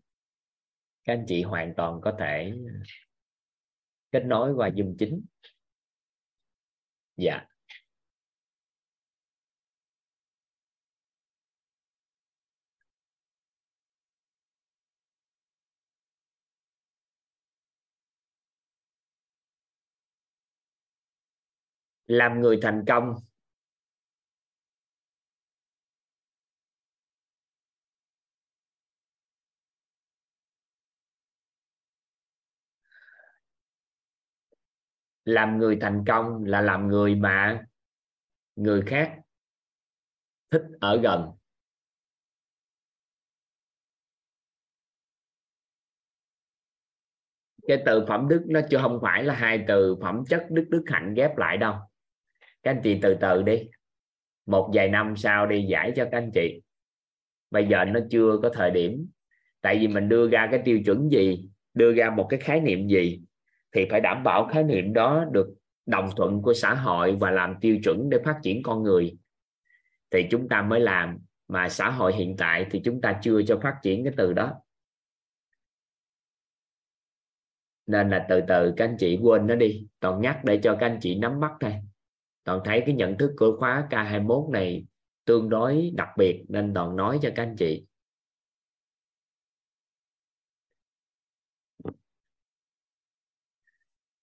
các 1.05 1.13
anh 1.13 1.25
chị 1.29 1.43
hoàn 1.43 1.75
toàn 1.77 2.01
có 2.03 2.17
thể 2.19 2.53
ờ, 2.67 2.73
kết 4.13 4.25
nối 4.27 4.55
qua 4.55 4.69
Zoom 4.69 4.97
chính. 4.99 5.25
Dạ. 7.17 7.33
yeah. 7.33 7.54
Làm 22.07 22.41
người 22.41 22.59
thành 22.63 22.85
công. 22.89 23.15
Làm 35.25 35.59
người 35.59 35.79
thành 35.81 36.05
công 36.07 36.45
là 36.45 36.61
làm 36.61 36.89
người 36.89 37.15
mà 37.15 37.67
người 38.57 38.83
khác 38.87 39.19
thích 40.51 40.63
ở 40.81 41.01
gần. 41.03 41.31
Cái 47.69 47.83
từ 47.87 48.05
phẩm 48.09 48.29
đức 48.29 48.43
nó 48.47 48.61
chưa 48.71 48.79
không 48.83 48.99
phải 49.03 49.25
là 49.25 49.35
hai 49.35 49.65
từ 49.69 49.97
phẩm 50.03 50.25
chất 50.29 50.47
đức 50.51 50.67
đức 50.71 50.85
hạnh 50.87 51.15
ghép 51.15 51.37
lại 51.37 51.57
đâu 51.57 51.75
các 52.65 52.71
anh 52.71 52.81
chị 52.83 52.99
từ 53.03 53.17
từ 53.21 53.43
đi. 53.43 53.69
Một 54.47 54.71
vài 54.75 54.89
năm 54.89 55.17
sau 55.17 55.47
đi 55.47 55.67
giải 55.69 55.93
cho 55.97 56.05
các 56.05 56.19
anh 56.19 56.31
chị. 56.35 56.63
Bây 57.51 57.67
giờ 57.67 57.85
nó 57.85 58.01
chưa 58.11 58.39
có 58.43 58.49
thời 58.49 58.71
điểm. 58.71 59.07
Tại 59.61 59.79
vì 59.79 59.89
mình 59.89 60.09
đưa 60.09 60.29
ra 60.29 60.49
cái 60.51 60.63
tiêu 60.65 60.81
chuẩn 60.85 61.09
gì, 61.09 61.49
đưa 61.75 61.93
ra 61.93 62.11
một 62.11 62.27
cái 62.31 62.41
khái 62.41 62.61
niệm 62.61 62.89
gì, 62.89 63.21
thì 63.73 63.87
phải 63.91 64.01
đảm 64.01 64.23
bảo 64.23 64.49
khái 64.53 64.63
niệm 64.63 64.93
đó 64.93 65.25
được 65.33 65.55
đồng 65.87 66.11
thuận 66.17 66.43
của 66.43 66.55
xã 66.55 66.75
hội 66.75 67.17
và 67.21 67.31
làm 67.31 67.55
tiêu 67.61 67.79
chuẩn 67.85 68.11
để 68.11 68.19
phát 68.25 68.39
triển 68.43 68.63
con 68.63 68.83
người. 68.83 69.17
Thì 70.11 70.27
chúng 70.31 70.49
ta 70.49 70.63
mới 70.63 70.81
làm. 70.81 71.19
Mà 71.49 71.69
xã 71.69 71.91
hội 71.91 72.15
hiện 72.15 72.37
tại 72.37 72.67
thì 72.71 72.81
chúng 72.85 73.01
ta 73.01 73.19
chưa 73.23 73.43
cho 73.43 73.61
phát 73.63 73.77
triển 73.83 74.05
cái 74.05 74.13
từ 74.17 74.33
đó. 74.33 74.53
Nên 77.87 78.11
là 78.11 78.27
từ 78.29 78.41
từ 78.49 78.75
các 78.77 78.85
anh 78.85 78.97
chị 78.99 79.19
quên 79.23 79.47
nó 79.47 79.55
đi. 79.55 79.87
Toàn 80.01 80.21
nhắc 80.21 80.45
để 80.45 80.61
cho 80.63 80.77
các 80.81 80.87
anh 80.87 80.99
chị 81.01 81.19
nắm 81.19 81.41
bắt 81.41 81.53
thôi 81.61 81.73
toàn 82.45 82.61
thấy 82.65 82.83
cái 82.87 82.95
nhận 82.95 83.19
thức 83.19 83.33
của 83.37 83.57
khóa 83.59 83.87
K21 83.91 84.51
này 84.51 84.87
tương 85.25 85.49
đối 85.49 85.93
đặc 85.95 86.09
biệt, 86.19 86.45
nên 86.49 86.75
toàn 86.75 86.97
nói 86.97 87.19
cho 87.23 87.31
các 87.37 87.43
anh 87.43 87.57
chị. 87.59 87.87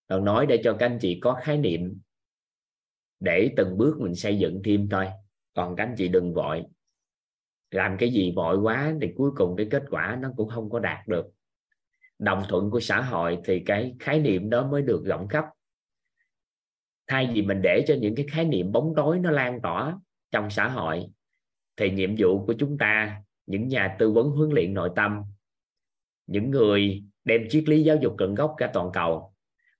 Toàn 0.07 0.25
nói 0.25 0.45
để 0.45 0.61
cho 0.63 0.75
các 0.79 0.85
anh 0.85 0.97
chị 1.01 1.19
có 1.21 1.39
khái 1.43 1.57
niệm 1.57 1.99
để 3.19 3.53
từng 3.57 3.77
bước 3.77 3.97
mình 3.99 4.15
xây 4.15 4.39
dựng 4.39 4.61
thêm 4.65 4.87
thôi. 4.89 5.07
Còn 5.53 5.75
các 5.75 5.83
anh 5.83 5.95
chị 5.97 6.07
đừng 6.07 6.33
vội. 6.33 6.63
Làm 7.71 7.97
cái 7.99 8.09
gì 8.13 8.33
vội 8.35 8.57
quá 8.57 8.93
thì 9.01 9.07
cuối 9.15 9.31
cùng 9.35 9.55
cái 9.57 9.67
kết 9.71 9.83
quả 9.89 10.17
nó 10.21 10.29
cũng 10.37 10.49
không 10.49 10.69
có 10.69 10.79
đạt 10.79 11.07
được. 11.07 11.25
Đồng 12.19 12.43
thuận 12.49 12.71
của 12.71 12.79
xã 12.79 13.01
hội 13.01 13.37
thì 13.45 13.63
cái 13.65 13.95
khái 13.99 14.19
niệm 14.19 14.49
đó 14.49 14.67
mới 14.67 14.81
được 14.81 15.03
rộng 15.05 15.27
khắp 15.27 15.45
thay 17.07 17.29
vì 17.33 17.41
mình 17.41 17.61
để 17.61 17.83
cho 17.87 17.95
những 17.99 18.15
cái 18.15 18.25
khái 18.31 18.45
niệm 18.45 18.71
bóng 18.71 18.93
tối 18.95 19.19
nó 19.19 19.31
lan 19.31 19.61
tỏa 19.61 19.99
trong 20.31 20.49
xã 20.49 20.67
hội, 20.67 21.07
thì 21.77 21.91
nhiệm 21.91 22.15
vụ 22.17 22.45
của 22.45 22.53
chúng 22.59 22.77
ta, 22.77 23.21
những 23.45 23.67
nhà 23.67 23.95
tư 23.99 24.11
vấn 24.11 24.29
huấn 24.29 24.49
luyện 24.49 24.73
nội 24.73 24.89
tâm, 24.95 25.23
những 26.27 26.51
người 26.51 27.03
đem 27.23 27.41
triết 27.49 27.69
lý 27.69 27.83
giáo 27.83 27.97
dục 28.01 28.15
cận 28.17 28.35
gốc 28.35 28.55
cả 28.57 28.71
toàn 28.73 28.89
cầu, 28.93 29.33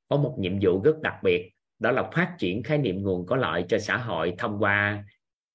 có 0.08 0.18
một 0.18 0.36
nhiệm 0.40 0.60
vụ 0.62 0.82
rất 0.84 1.00
đặc 1.02 1.16
biệt, 1.24 1.52
đó 1.80 1.92
là 1.92 2.10
phát 2.14 2.36
triển 2.40 2.64
khái 2.64 2.78
niệm 2.78 3.04
nguồn 3.04 3.26
có 3.26 3.36
lợi 3.36 3.66
cho 3.70 3.80
xã 3.80 3.98
hội 3.98 4.34
thông 4.38 4.60
qua 4.60 5.06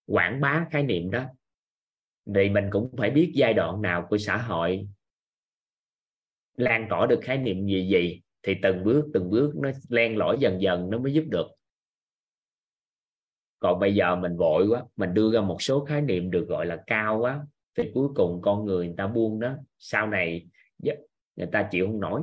quảng 0.07 0.41
bá 0.41 0.67
khái 0.71 0.83
niệm 0.83 1.11
đó. 1.11 1.25
Thì 2.35 2.49
mình 2.49 2.69
cũng 2.71 2.95
phải 2.99 3.11
biết 3.11 3.33
giai 3.35 3.55
đoạn 3.55 3.83
nào 3.83 4.07
của 4.11 4.19
xã 4.19 4.37
hội 4.37 4.89
lan 6.57 6.87
tỏa 6.91 7.07
được 7.07 7.21
khái 7.23 7.39
niệm 7.39 7.67
gì 7.67 7.89
gì 7.89 8.21
thì 8.47 8.55
từng 8.63 8.85
bước 8.85 9.07
từng 9.15 9.31
bước 9.31 9.53
nó 9.57 9.71
len 9.89 10.17
lỏi 10.17 10.37
dần 10.41 10.63
dần 10.63 10.91
nó 10.91 10.99
mới 10.99 11.13
giúp 11.13 11.25
được. 11.29 11.47
Còn 13.59 13.81
bây 13.81 13.95
giờ 13.95 14.17
mình 14.17 14.37
vội 14.37 14.67
quá, 14.69 14.85
mình 14.97 15.15
đưa 15.15 15.33
ra 15.33 15.41
một 15.41 15.63
số 15.63 15.85
khái 15.85 16.01
niệm 16.01 16.31
được 16.31 16.47
gọi 16.49 16.67
là 16.67 16.83
cao 16.87 17.19
quá, 17.19 17.47
thì 17.77 17.91
cuối 17.95 18.09
cùng 18.15 18.41
con 18.43 18.65
người 18.65 18.87
người 18.87 18.95
ta 18.97 19.07
buông 19.07 19.41
đó. 19.41 19.55
Sau 19.79 20.07
này 20.07 20.47
dạ, 20.79 20.95
người 21.37 21.49
ta 21.53 21.69
chịu 21.71 21.87
không 21.87 22.01
nổi. 22.01 22.23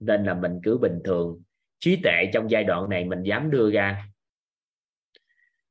Nên 0.00 0.24
là 0.24 0.34
mình 0.34 0.60
cứ 0.62 0.78
bình 0.78 1.00
thường, 1.04 1.42
trí 1.78 2.00
tệ 2.04 2.30
trong 2.32 2.50
giai 2.50 2.64
đoạn 2.64 2.88
này 2.88 3.04
mình 3.04 3.22
dám 3.22 3.50
đưa 3.50 3.70
ra 3.70 4.08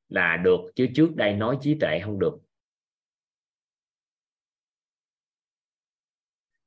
là 0.09 0.38
được, 0.38 0.59
chứ 0.76 0.88
trước 0.95 1.15
đây 1.15 1.34
nói 1.34 1.57
trí 1.61 1.77
tệ 1.81 1.99
không 1.99 2.19
được. 2.19 2.38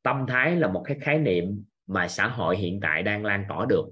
Tâm 0.05 0.24
thái 0.28 0.56
là 0.56 0.68
một 0.68 0.82
cái 0.86 0.98
khái 1.01 1.18
niệm 1.18 1.64
mà 1.86 2.09
xã 2.09 2.28
hội 2.28 2.56
hiện 2.56 2.81
tại 2.82 3.02
đang 3.02 3.24
lan 3.24 3.44
tỏa 3.48 3.66
được. 3.68 3.86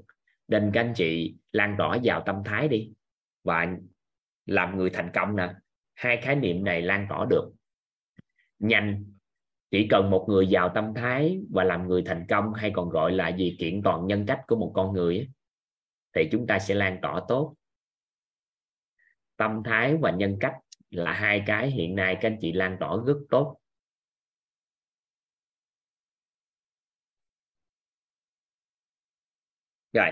Nên 0.48 0.70
các 0.74 0.80
anh 0.80 0.92
chị 0.96 1.34
lan 1.52 1.74
tỏa 1.78 1.98
vào 2.02 2.22
tâm 2.26 2.42
thái 2.44 2.68
đi. 2.68 2.92
Và 3.44 3.66
làm 4.46 4.76
người 4.76 4.90
thành 4.90 5.10
công 5.14 5.36
nè, 5.36 5.54
hai 5.94 6.16
khái 6.16 6.36
niệm 6.36 6.64
này 6.64 6.82
lan 6.82 7.06
tỏa 7.08 7.26
được. 7.30 7.52
Nhanh, 8.58 9.04
chỉ 9.70 9.86
cần 9.90 10.10
một 10.10 10.26
người 10.28 10.48
vào 10.50 10.68
tâm 10.74 10.94
thái 10.94 11.40
và 11.50 11.64
làm 11.64 11.88
người 11.88 12.02
thành 12.06 12.26
công, 12.28 12.54
hay 12.54 12.70
còn 12.74 12.88
gọi 12.88 13.12
là 13.12 13.28
gì, 13.28 13.56
kiện 13.58 13.82
toàn 13.82 14.06
nhân 14.06 14.26
cách 14.26 14.40
của 14.46 14.56
một 14.56 14.72
con 14.74 14.92
người 14.92 15.28
thì 16.14 16.28
chúng 16.32 16.46
ta 16.46 16.58
sẽ 16.58 16.74
lan 16.74 16.98
tỏa 17.02 17.20
tốt. 17.28 17.54
Tâm 19.36 19.62
thái 19.64 19.96
và 19.96 20.10
nhân 20.10 20.36
cách 20.40 20.54
là 20.90 21.12
hai 21.12 21.42
cái 21.46 21.70
hiện 21.70 21.94
nay 21.94 22.16
các 22.20 22.30
anh 22.30 22.38
chị 22.40 22.52
lan 22.52 22.76
tỏa 22.80 22.96
rất 23.06 23.16
tốt. 23.30 23.58
Rồi, 29.92 30.08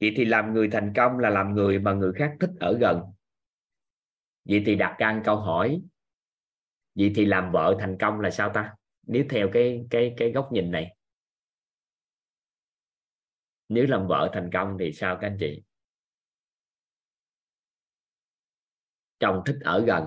vậy 0.00 0.14
thì 0.16 0.24
làm 0.24 0.54
người 0.54 0.68
thành 0.72 0.92
công 0.96 1.18
là 1.18 1.30
làm 1.30 1.54
người 1.54 1.78
mà 1.78 1.92
người 1.92 2.12
khác 2.12 2.32
thích 2.40 2.50
ở 2.60 2.78
gần. 2.78 3.02
Vậy 4.44 4.62
thì 4.66 4.74
đặt 4.74 4.96
ra 4.98 5.20
câu 5.24 5.36
hỏi, 5.36 5.80
vậy 6.94 7.12
thì 7.16 7.24
làm 7.24 7.52
vợ 7.52 7.76
thành 7.80 7.96
công 8.00 8.20
là 8.20 8.30
sao 8.30 8.50
ta? 8.54 8.74
Nếu 9.06 9.24
theo 9.30 9.48
cái 9.52 9.86
cái 9.90 10.14
cái 10.16 10.32
góc 10.32 10.48
nhìn 10.52 10.70
này. 10.70 10.96
Nếu 13.68 13.86
làm 13.86 14.06
vợ 14.06 14.30
thành 14.32 14.50
công 14.52 14.76
thì 14.80 14.92
sao 14.92 15.18
các 15.20 15.26
anh 15.26 15.36
chị? 15.40 15.62
Chồng 19.18 19.42
thích 19.46 19.56
ở 19.60 19.84
gần. 19.86 20.04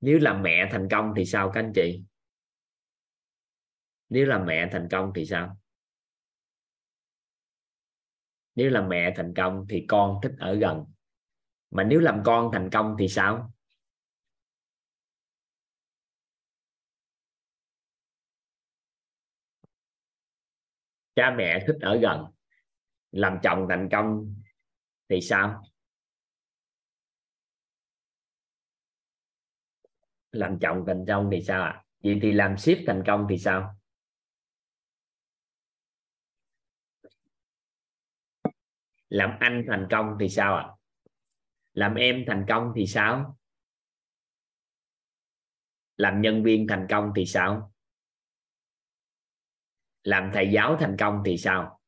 Nếu 0.00 0.18
làm 0.18 0.42
mẹ 0.42 0.68
thành 0.72 0.88
công 0.90 1.12
thì 1.16 1.24
sao 1.24 1.50
các 1.54 1.60
anh 1.60 1.72
chị? 1.74 2.02
Nếu 4.08 4.26
làm 4.26 4.46
mẹ 4.46 4.68
thành 4.72 4.88
công 4.90 5.12
thì 5.14 5.26
sao? 5.26 5.56
Nếu 8.56 8.70
làm 8.70 8.88
mẹ 8.88 9.12
thành 9.16 9.34
công 9.34 9.66
thì 9.68 9.84
con 9.88 10.18
thích 10.22 10.32
ở 10.38 10.54
gần. 10.54 10.84
Mà 11.70 11.84
nếu 11.84 12.00
làm 12.00 12.22
con 12.24 12.50
thành 12.52 12.70
công 12.70 12.96
thì 12.98 13.08
sao? 13.08 13.52
Cha 21.14 21.34
mẹ 21.38 21.64
thích 21.66 21.76
ở 21.80 21.96
gần. 21.96 22.24
Làm 23.12 23.38
chồng 23.42 23.66
thành 23.68 23.88
công 23.92 24.34
thì 25.08 25.20
sao? 25.20 25.62
Làm 30.32 30.58
chồng 30.58 30.84
thành 30.86 31.04
công 31.08 31.28
thì 31.32 31.42
sao 31.42 31.62
ạ? 31.62 31.70
À? 31.70 31.82
vậy 32.02 32.18
thì 32.22 32.32
làm 32.32 32.56
ship 32.56 32.78
thành 32.86 33.02
công 33.06 33.26
thì 33.30 33.38
sao? 33.38 33.74
Làm 39.08 39.30
anh 39.40 39.64
thành 39.68 39.86
công 39.90 40.16
thì 40.20 40.28
sao 40.28 40.54
ạ? 40.54 40.62
À? 40.62 40.76
làm 41.76 41.94
em 41.94 42.24
thành 42.26 42.44
công 42.48 42.72
thì 42.76 42.86
sao? 42.86 43.38
Làm 45.96 46.20
nhân 46.20 46.42
viên 46.42 46.66
thành 46.68 46.86
công 46.90 47.12
thì 47.16 47.26
sao? 47.26 47.72
Làm 50.02 50.30
thầy 50.34 50.50
giáo 50.52 50.76
thành 50.80 50.96
công 50.98 51.22
thì 51.24 51.38
sao? 51.38 51.80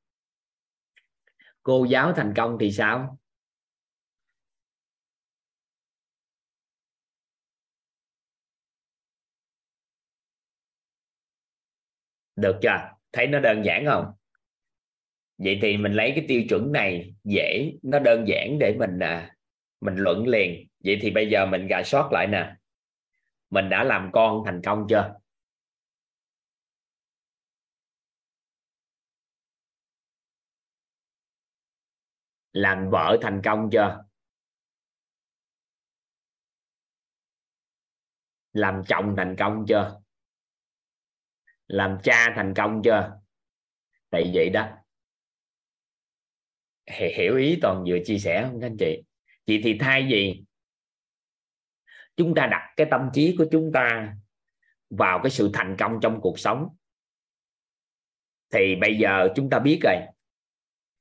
Cô 1.62 1.84
giáo 1.84 2.12
thành 2.16 2.34
công 2.36 2.56
thì 2.60 2.72
sao? 2.72 3.18
Được 12.36 12.58
chưa? 12.62 12.96
Thấy 13.12 13.26
nó 13.26 13.40
đơn 13.40 13.62
giản 13.64 13.84
không? 13.86 14.17
Vậy 15.38 15.58
thì 15.62 15.76
mình 15.76 15.92
lấy 15.92 16.12
cái 16.16 16.24
tiêu 16.28 16.42
chuẩn 16.48 16.72
này 16.72 17.14
dễ 17.24 17.72
nó 17.82 17.98
đơn 17.98 18.24
giản 18.28 18.58
để 18.60 18.76
mình 18.78 18.98
à, 18.98 19.36
mình 19.80 19.94
luận 19.96 20.26
liền. 20.26 20.68
Vậy 20.84 20.98
thì 21.02 21.10
bây 21.10 21.30
giờ 21.30 21.46
mình 21.46 21.66
gà 21.66 21.82
sót 21.82 22.08
lại 22.12 22.26
nè. 22.26 22.54
Mình 23.50 23.68
đã 23.68 23.84
làm 23.84 24.10
con 24.12 24.42
thành 24.46 24.60
công 24.64 24.86
chưa? 24.88 25.14
Làm 32.52 32.90
vợ 32.90 33.18
thành 33.22 33.40
công 33.44 33.68
chưa? 33.72 34.04
Làm 38.52 38.82
chồng 38.88 39.14
thành 39.16 39.36
công 39.38 39.64
chưa? 39.68 40.00
Làm 41.66 41.98
cha 42.02 42.32
thành 42.36 42.54
công 42.56 42.80
chưa? 42.84 43.20
Tại 44.10 44.30
vậy 44.34 44.50
đó 44.50 44.77
hiểu 46.90 47.36
ý 47.36 47.58
toàn 47.62 47.84
vừa 47.88 47.98
chia 48.04 48.18
sẻ 48.18 48.42
không 48.42 48.60
các 48.60 48.66
anh 48.66 48.76
chị? 48.76 49.02
Chị 49.46 49.60
thì 49.64 49.78
thay 49.78 50.06
vì 50.10 50.42
chúng 52.16 52.34
ta 52.34 52.46
đặt 52.46 52.72
cái 52.76 52.86
tâm 52.90 53.08
trí 53.12 53.34
của 53.38 53.46
chúng 53.50 53.72
ta 53.72 54.16
vào 54.90 55.20
cái 55.22 55.30
sự 55.30 55.50
thành 55.52 55.76
công 55.78 55.98
trong 56.02 56.20
cuộc 56.20 56.38
sống, 56.38 56.68
thì 58.52 58.76
bây 58.80 58.98
giờ 58.98 59.28
chúng 59.36 59.50
ta 59.50 59.58
biết 59.58 59.80
rồi, 59.82 59.96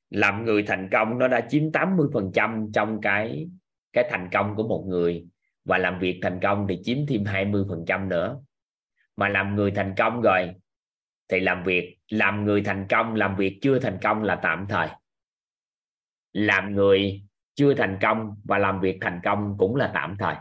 làm 0.10 0.46
người 0.46 0.64
thành 0.64 0.90
công 0.92 1.20
nó 1.20 1.28
đã 1.28 1.48
chiếm 1.50 1.72
80 1.72 2.08
phần 2.14 2.32
trăm 2.34 2.70
trong 2.74 3.02
cái 3.02 3.48
cái 3.94 4.08
thành 4.10 4.30
công 4.32 4.56
của 4.56 4.68
một 4.68 4.86
người, 4.88 5.26
và 5.66 5.78
làm 5.78 6.00
việc 6.00 6.20
thành 6.22 6.40
công 6.42 6.66
thì 6.70 6.80
chiếm 6.84 6.98
thêm 7.08 7.26
20 7.26 7.64
phần 7.70 7.84
trăm 7.88 8.10
nữa. 8.10 8.40
Mà 9.16 9.30
làm 9.30 9.56
người 9.56 9.72
thành 9.72 9.94
công 9.98 10.22
rồi 10.22 10.54
thì 11.28 11.40
làm 11.40 11.64
việc, 11.64 11.98
làm 12.10 12.46
người 12.46 12.62
thành 12.62 12.86
công, 12.90 13.16
làm 13.16 13.36
việc 13.36 13.60
chưa 13.62 13.80
thành 13.80 13.98
công 14.02 14.24
là 14.24 14.40
tạm 14.44 14.66
thời 14.70 14.88
làm 16.34 16.76
người 16.76 17.24
chưa 17.56 17.74
thành 17.74 18.00
công 18.02 18.42
và 18.44 18.58
làm 18.58 18.82
việc 18.82 18.98
thành 19.02 19.22
công 19.24 19.56
cũng 19.60 19.76
là 19.76 19.92
tạm 19.94 20.16
thời. 20.20 20.36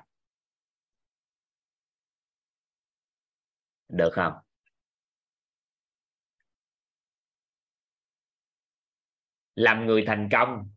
Được 3.89 4.11
không? 4.13 4.33
Làm 9.55 9.87
người 9.87 10.05
thành 10.07 10.29
công, 10.33 10.71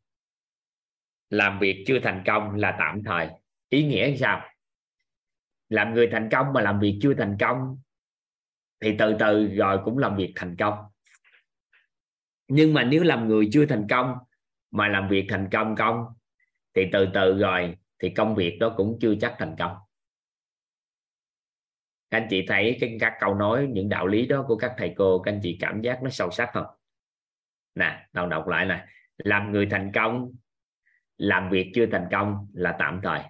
làm 1.30 1.60
việc 1.60 1.84
chưa 1.88 2.00
thành 2.04 2.24
công 2.26 2.56
là 2.56 2.76
tạm 2.80 3.04
thời. 3.04 3.30
Ý 3.70 3.88
nghĩa 3.88 4.16
sao? 4.18 4.50
Làm 5.70 5.94
người 5.94 6.10
thành 6.12 6.30
công 6.32 6.54
mà 6.54 6.62
làm 6.62 6.80
việc 6.80 7.00
chưa 7.02 7.14
thành 7.14 7.38
công 7.40 7.82
thì 8.82 8.96
từ 9.00 9.16
từ 9.20 9.48
rồi 9.48 9.80
cũng 9.86 9.98
làm 9.98 10.16
việc 10.16 10.34
thành 10.36 10.56
công. 10.60 10.86
Nhưng 12.48 12.74
mà 12.74 12.84
nếu 12.84 13.04
làm 13.04 13.28
người 13.28 13.50
chưa 13.52 13.66
thành 13.66 13.88
công 13.90 14.18
mà 14.72 14.88
làm 14.88 15.10
việc 15.10 15.26
thành 15.30 15.50
công 15.52 15.76
công 15.76 16.06
thì 16.74 16.90
từ 16.92 17.08
từ 17.14 17.40
rồi, 17.40 17.78
thì 18.00 18.10
công 18.10 18.36
việc 18.36 18.58
đó 18.60 18.74
cũng 18.78 18.98
chưa 19.02 19.14
chắc 19.22 19.36
thành 19.38 19.56
công. 19.60 19.78
Các 22.10 22.18
anh 22.18 22.28
chị 22.30 22.46
thấy 22.48 22.78
cái 22.82 22.98
các 23.00 23.14
câu 23.20 23.36
nói, 23.36 23.68
những 23.72 23.90
đạo 23.90 24.08
lý 24.08 24.28
đó 24.28 24.46
của 24.48 24.58
các 24.58 24.74
thầy 24.78 24.94
cô, 24.98 25.20
các 25.20 25.32
anh 25.32 25.40
chị 25.44 25.58
cảm 25.62 25.82
giác 25.82 26.04
nó 26.04 26.10
sâu 26.10 26.32
sắc 26.32 26.50
không? 26.54 26.66
Nè, 27.76 28.08
đầu 28.14 28.28
đọc 28.28 28.48
lại 28.48 28.66
nè 28.66 28.86
làm 29.18 29.52
người 29.52 29.68
thành 29.72 29.92
công, 29.96 30.32
làm 31.18 31.50
việc 31.50 31.72
chưa 31.76 31.86
thành 31.86 32.08
công 32.12 32.48
là 32.54 32.76
tạm 32.80 33.00
thời. 33.04 33.22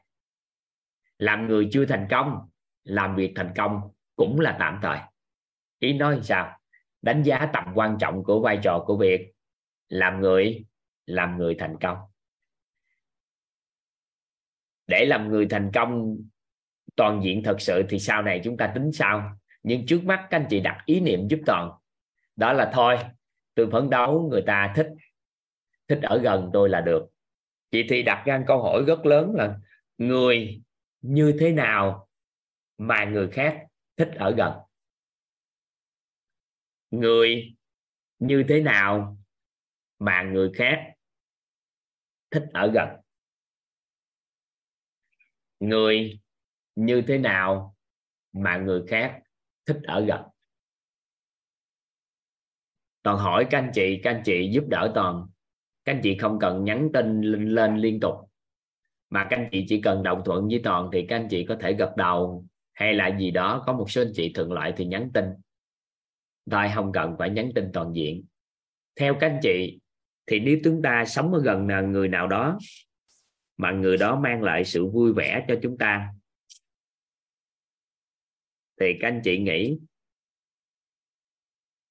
Làm 1.18 1.48
người 1.48 1.70
chưa 1.72 1.86
thành 1.86 2.08
công, 2.10 2.50
làm 2.84 3.16
việc 3.16 3.34
thành 3.36 3.54
công 3.56 3.82
cũng 4.16 4.40
là 4.40 4.56
tạm 4.60 4.80
thời. 4.82 5.00
Ý 5.80 5.94
nói 5.94 6.20
sao? 6.24 6.60
Đánh 7.02 7.24
giá 7.24 7.50
tầm 7.54 7.72
quan 7.76 7.98
trọng 8.00 8.24
của 8.24 8.42
vai 8.42 8.60
trò 8.64 8.84
của 8.86 8.98
việc 8.98 9.32
làm 9.90 10.22
người 10.22 10.66
làm 11.10 11.38
người 11.38 11.56
thành 11.60 11.76
công. 11.82 11.98
Để 14.88 15.06
làm 15.06 15.30
người 15.30 15.48
thành 15.50 15.72
công 15.74 16.18
toàn 16.96 17.22
diện 17.24 17.44
thật 17.44 17.62
sự 17.62 17.84
thì 17.90 18.00
sau 18.00 18.22
này 18.22 18.42
chúng 18.44 18.58
ta 18.58 18.72
tính 18.76 18.92
sao 18.92 19.38
nhưng 19.64 19.86
trước 19.86 20.04
mắt 20.04 20.28
các 20.30 20.38
anh 20.38 20.48
chị 20.50 20.60
đặt 20.60 20.84
ý 20.86 21.00
niệm 21.00 21.28
giúp 21.28 21.40
toàn. 21.46 21.72
Đó 22.36 22.54
là 22.54 22.72
thôi, 22.74 22.98
tôi 23.56 23.70
phấn 23.72 23.90
đấu, 23.90 24.28
người 24.32 24.44
ta 24.48 24.74
thích 24.76 24.88
thích 25.88 26.00
ở 26.02 26.18
gần 26.18 26.50
tôi 26.54 26.70
là 26.70 26.82
được. 26.82 27.06
Chị 27.72 27.86
thì 27.90 28.04
đặt 28.04 28.24
ra 28.26 28.44
câu 28.48 28.64
hỏi 28.64 28.84
rất 28.88 29.06
lớn 29.06 29.32
là 29.36 29.58
người 29.98 30.62
như 31.02 31.36
thế 31.40 31.52
nào 31.52 32.08
mà 32.78 33.06
người 33.06 33.30
khác 33.32 33.64
thích 33.98 34.10
ở 34.16 34.36
gần? 34.36 34.54
Người 36.92 37.56
như 38.20 38.44
thế 38.48 38.62
nào 38.62 39.18
mà 40.00 40.24
người 40.24 40.52
khác 40.54 40.94
thích 42.32 42.44
ở 42.54 42.72
gần. 42.74 42.88
Người 45.60 46.20
như 46.76 47.04
thế 47.08 47.18
nào 47.18 47.76
mà 48.34 48.58
người 48.58 48.84
khác 48.88 49.20
thích 49.66 49.80
ở 49.84 50.06
gần? 50.06 50.22
Toàn 53.04 53.18
hỏi 53.18 53.48
các 53.50 53.58
anh 53.60 53.72
chị 53.74 54.00
các 54.04 54.12
anh 54.12 54.22
chị 54.26 54.50
giúp 54.54 54.64
đỡ 54.70 54.92
toàn. 54.96 55.28
Các 55.86 55.94
anh 55.94 56.02
chị 56.04 56.18
không 56.18 56.40
cần 56.40 56.64
nhắn 56.64 56.90
tin 56.94 57.22
lên, 57.22 57.50
lên 57.50 57.78
liên 57.78 58.00
tục. 58.00 58.14
Mà 59.10 59.28
các 59.30 59.38
anh 59.38 59.50
chị 59.52 59.66
chỉ 59.70 59.82
cần 59.82 60.04
đồng 60.04 60.22
thuận 60.26 60.48
với 60.48 60.62
toàn 60.64 60.90
thì 60.94 61.06
các 61.10 61.16
anh 61.16 61.28
chị 61.30 61.46
có 61.46 61.58
thể 61.60 61.74
gật 61.74 61.94
đầu. 61.98 62.46
Hay 62.74 62.94
là 62.94 63.18
gì 63.20 63.32
đó 63.32 63.64
có 63.68 63.74
một 63.74 63.92
số 63.92 64.02
anh 64.02 64.12
chị 64.16 64.32
thuận 64.36 64.52
lợi 64.52 64.74
thì 64.78 64.86
nhắn 64.86 65.12
tin. 65.14 65.26
Thôi 66.52 66.66
không 66.76 66.92
cần 66.92 67.16
phải 67.20 67.30
nhắn 67.30 67.52
tin 67.56 67.70
toàn 67.74 67.94
diện. 67.94 68.24
Theo 68.96 69.16
các 69.20 69.28
anh 69.28 69.40
chị 69.42 69.80
thì 70.30 70.40
nếu 70.40 70.58
chúng 70.64 70.82
ta 70.82 71.06
sống 71.08 71.34
ở 71.34 71.42
gần 71.42 71.68
à, 71.68 71.82
người 71.82 72.08
nào 72.08 72.28
đó 72.28 72.60
mà 73.58 73.72
người 73.72 73.98
đó 73.98 74.20
mang 74.20 74.44
lại 74.44 74.66
sự 74.66 74.88
vui 74.88 75.14
vẻ 75.14 75.46
cho 75.48 75.56
chúng 75.62 75.78
ta 75.78 76.10
thì 78.80 78.94
các 79.02 79.08
anh 79.08 79.22
chị 79.24 79.40
nghĩ 79.40 79.80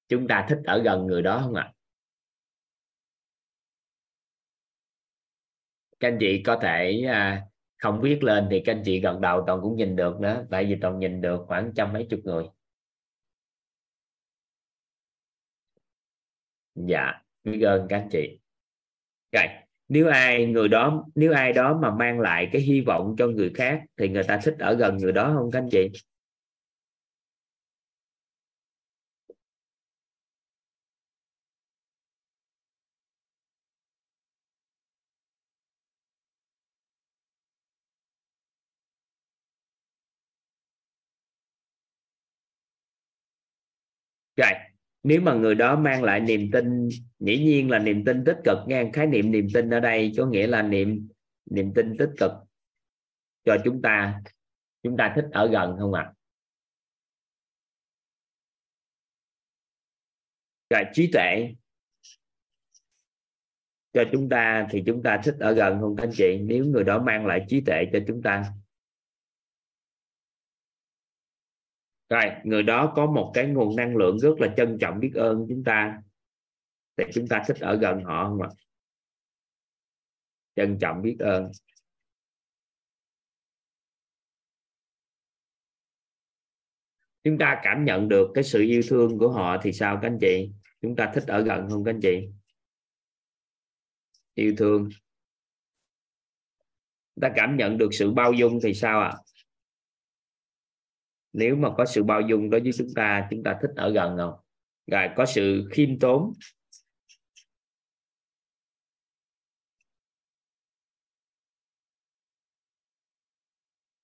chúng 0.07 0.27
ta 0.27 0.45
thích 0.49 0.59
ở 0.65 0.81
gần 0.83 1.07
người 1.07 1.21
đó 1.21 1.41
không 1.43 1.55
ạ? 1.55 1.73
Các 5.99 6.07
anh 6.07 6.17
chị 6.19 6.43
có 6.45 6.59
thể 6.61 7.01
à, 7.07 7.45
không 7.77 8.01
viết 8.01 8.23
lên 8.23 8.47
thì 8.51 8.61
các 8.65 8.73
anh 8.73 8.81
chị 8.85 8.99
gần 8.99 9.21
đầu 9.21 9.43
toàn 9.47 9.59
cũng 9.61 9.75
nhìn 9.75 9.95
được 9.95 10.19
đó 10.19 10.43
tại 10.51 10.65
vì 10.65 10.75
toàn 10.81 10.99
nhìn 10.99 11.21
được 11.21 11.45
khoảng 11.47 11.71
trăm 11.75 11.93
mấy 11.93 12.07
chục 12.09 12.19
người. 12.23 12.45
Dạ 16.75 17.28
biết 17.43 17.61
ơn 17.61 17.87
các 17.89 17.97
anh 17.97 18.09
chị. 18.11 18.39
Rồi, 19.31 19.45
nếu 19.87 20.07
ai 20.07 20.45
người 20.45 20.67
đó, 20.67 21.05
nếu 21.15 21.33
ai 21.33 21.53
đó 21.53 21.79
mà 21.81 21.91
mang 21.95 22.19
lại 22.19 22.49
cái 22.53 22.61
hy 22.61 22.81
vọng 22.81 23.15
cho 23.17 23.27
người 23.27 23.51
khác 23.55 23.81
thì 23.97 24.09
người 24.09 24.23
ta 24.23 24.39
thích 24.43 24.55
ở 24.59 24.73
gần 24.73 24.97
người 24.97 25.11
đó 25.11 25.33
không 25.35 25.51
các 25.51 25.59
anh 25.59 25.69
chị? 25.71 25.89
Nếu 45.03 45.21
mà 45.21 45.33
người 45.33 45.55
đó 45.55 45.75
mang 45.75 46.03
lại 46.03 46.19
niềm 46.19 46.49
tin, 46.53 46.89
dĩ 47.19 47.37
nhiên 47.43 47.69
là 47.69 47.79
niềm 47.79 48.05
tin 48.05 48.23
tích 48.25 48.37
cực 48.43 48.57
nghe, 48.67 48.89
khái 48.93 49.07
niệm 49.07 49.31
niềm 49.31 49.47
tin 49.53 49.69
ở 49.69 49.79
đây 49.79 50.13
có 50.17 50.25
nghĩa 50.25 50.47
là 50.47 50.61
niềm 50.61 51.07
niềm 51.45 51.73
tin 51.75 51.97
tích 51.97 52.11
cực 52.17 52.31
cho 53.45 53.57
chúng 53.65 53.81
ta. 53.81 54.21
Chúng 54.83 54.97
ta 54.97 55.13
thích 55.15 55.25
ở 55.31 55.47
gần 55.47 55.75
không 55.79 55.93
ạ? 55.93 56.01
À? 56.01 56.13
rồi, 60.69 60.83
trí 60.93 61.11
tuệ. 61.13 61.55
Cho 63.93 64.03
chúng 64.11 64.29
ta 64.29 64.67
thì 64.71 64.83
chúng 64.85 65.03
ta 65.03 65.21
thích 65.23 65.35
ở 65.39 65.51
gần 65.53 65.79
không, 65.81 65.95
các 65.95 66.03
anh 66.03 66.11
chị? 66.13 66.37
Nếu 66.41 66.65
người 66.65 66.83
đó 66.83 66.99
mang 67.03 67.25
lại 67.25 67.45
trí 67.49 67.61
tuệ 67.61 67.85
cho 67.93 67.99
chúng 68.07 68.21
ta. 68.21 68.45
Rồi, 72.09 72.23
người 72.43 72.63
đó 72.63 72.93
có 72.95 73.05
một 73.05 73.31
cái 73.33 73.47
nguồn 73.47 73.75
năng 73.75 73.95
lượng 73.95 74.19
rất 74.19 74.39
là 74.39 74.53
trân 74.57 74.77
trọng 74.81 74.99
biết 74.99 75.11
ơn 75.15 75.45
chúng 75.49 75.63
ta. 75.63 76.01
Thì 76.97 77.03
chúng 77.13 77.27
ta 77.27 77.43
thích 77.47 77.57
ở 77.59 77.75
gần 77.75 78.03
họ 78.03 78.29
không 78.29 78.41
ạ? 78.41 78.49
Trân 80.55 80.77
trọng 80.79 81.01
biết 81.01 81.15
ơn. 81.19 81.51
Chúng 87.23 87.37
ta 87.37 87.59
cảm 87.63 87.85
nhận 87.85 88.07
được 88.09 88.31
cái 88.33 88.43
sự 88.43 88.61
yêu 88.61 88.81
thương 88.89 89.17
của 89.17 89.31
họ 89.31 89.57
thì 89.63 89.73
sao 89.73 89.99
các 90.01 90.07
anh 90.07 90.17
chị? 90.21 90.51
Chúng 90.81 90.95
ta 90.95 91.11
thích 91.13 91.23
ở 91.27 91.41
gần 91.41 91.69
không 91.69 91.83
các 91.83 91.91
anh 91.91 91.99
chị? 92.01 92.27
Yêu 94.33 94.53
thương. 94.57 94.89
Ta 97.21 97.31
cảm 97.35 97.57
nhận 97.57 97.77
được 97.77 97.89
sự 97.91 98.11
bao 98.11 98.33
dung 98.33 98.59
thì 98.63 98.73
sao 98.73 98.99
ạ? 98.99 99.07
à? 99.09 99.28
Nếu 101.33 101.55
mà 101.55 101.69
có 101.77 101.85
sự 101.85 102.03
bao 102.03 102.21
dung 102.21 102.49
đối 102.49 102.61
với 102.61 102.71
chúng 102.77 102.87
ta 102.95 103.27
chúng 103.31 103.43
ta 103.43 103.57
thích 103.61 103.71
ở 103.75 103.89
gần 103.91 104.17
không? 104.17 104.33
Rồi, 104.87 105.09
có 105.15 105.25
sự 105.25 105.67
khiêm 105.71 105.99
tốn. 105.99 106.33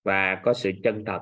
Và 0.04 0.42
có 0.44 0.54
sự 0.54 0.72
chân 0.84 1.04
thật. 1.06 1.22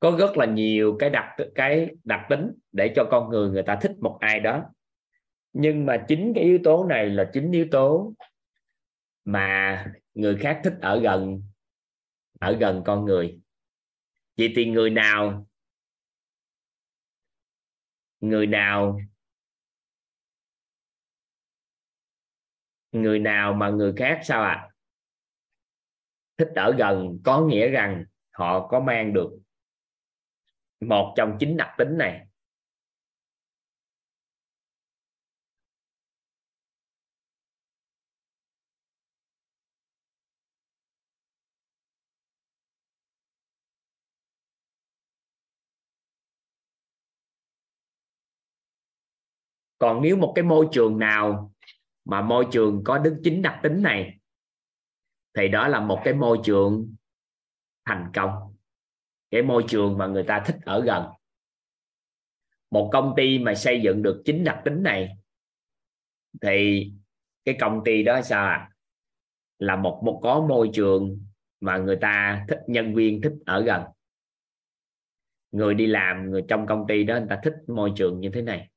Có 0.00 0.16
rất 0.18 0.36
là 0.36 0.46
nhiều 0.46 0.96
cái 0.98 1.10
đặc 1.10 1.24
cái 1.54 1.90
đặc 2.04 2.20
tính 2.30 2.52
để 2.72 2.92
cho 2.96 3.04
con 3.10 3.30
người 3.30 3.50
người 3.50 3.62
ta 3.62 3.78
thích 3.82 3.92
một 4.00 4.18
ai 4.20 4.40
đó 4.40 4.64
nhưng 5.52 5.86
mà 5.86 6.04
chính 6.08 6.32
cái 6.34 6.44
yếu 6.44 6.58
tố 6.64 6.84
này 6.84 7.10
là 7.10 7.30
chính 7.32 7.52
yếu 7.52 7.66
tố 7.70 8.12
mà 9.24 9.86
người 10.14 10.36
khác 10.36 10.60
thích 10.64 10.74
ở 10.80 11.00
gần 11.00 11.42
ở 12.40 12.56
gần 12.60 12.82
con 12.86 13.04
người 13.04 13.40
vậy 14.36 14.52
thì 14.56 14.66
người 14.66 14.90
nào 14.90 15.46
người 18.20 18.46
nào 18.46 19.00
người 22.92 23.18
nào 23.18 23.54
mà 23.54 23.70
người 23.70 23.92
khác 23.96 24.20
sao 24.24 24.42
ạ 24.42 24.50
à? 24.50 24.68
thích 26.36 26.52
ở 26.56 26.74
gần 26.78 27.18
có 27.24 27.40
nghĩa 27.40 27.68
rằng 27.68 28.04
họ 28.30 28.68
có 28.68 28.80
mang 28.80 29.12
được 29.12 29.30
một 30.80 31.14
trong 31.16 31.36
chín 31.40 31.56
đặc 31.56 31.74
tính 31.78 31.98
này 31.98 32.26
còn 49.82 50.02
nếu 50.02 50.16
một 50.16 50.32
cái 50.34 50.42
môi 50.42 50.68
trường 50.72 50.98
nào 50.98 51.52
mà 52.04 52.22
môi 52.22 52.46
trường 52.52 52.84
có 52.84 52.98
đức 52.98 53.20
chính 53.24 53.42
đặc 53.42 53.60
tính 53.62 53.82
này, 53.82 54.18
thì 55.36 55.48
đó 55.48 55.68
là 55.68 55.80
một 55.80 56.00
cái 56.04 56.14
môi 56.14 56.38
trường 56.44 56.94
thành 57.84 58.10
công. 58.14 58.56
Cái 59.30 59.42
môi 59.42 59.64
trường 59.68 59.98
mà 59.98 60.06
người 60.06 60.22
ta 60.22 60.42
thích 60.46 60.56
ở 60.64 60.84
gần. 60.84 61.04
Một 62.70 62.90
công 62.92 63.14
ty 63.16 63.38
mà 63.38 63.54
xây 63.54 63.80
dựng 63.80 64.02
được 64.02 64.22
chính 64.24 64.44
đặc 64.44 64.62
tính 64.64 64.82
này, 64.82 65.08
thì 66.42 66.86
cái 67.44 67.56
công 67.60 67.80
ty 67.84 68.02
đó 68.02 68.22
sao 68.22 68.46
à? 68.46 68.70
là 69.58 69.76
một 69.76 70.00
một 70.04 70.20
có 70.22 70.46
môi 70.48 70.70
trường 70.72 71.24
mà 71.60 71.78
người 71.78 71.96
ta 72.00 72.44
thích, 72.48 72.60
nhân 72.66 72.94
viên 72.94 73.20
thích 73.20 73.34
ở 73.46 73.62
gần. 73.62 73.82
Người 75.50 75.74
đi 75.74 75.86
làm, 75.86 76.30
người 76.30 76.44
trong 76.48 76.66
công 76.66 76.84
ty 76.88 77.04
đó, 77.04 77.18
người 77.18 77.28
ta 77.28 77.40
thích 77.44 77.54
môi 77.66 77.92
trường 77.96 78.20
như 78.20 78.30
thế 78.34 78.42
này. 78.42 78.71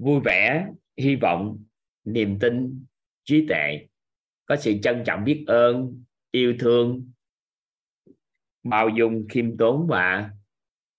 Vui 0.00 0.20
vẻ, 0.24 0.66
hy 0.96 1.16
vọng, 1.16 1.64
niềm 2.04 2.38
tin, 2.40 2.84
trí 3.24 3.46
tuệ 3.48 3.86
có 4.46 4.56
sự 4.56 4.72
trân 4.82 5.02
trọng 5.06 5.24
biết 5.24 5.44
ơn, 5.46 6.04
yêu 6.30 6.54
thương, 6.60 7.10
bao 8.62 8.88
dung, 8.88 9.26
khiêm 9.28 9.56
tốn 9.56 9.86
và 9.86 10.30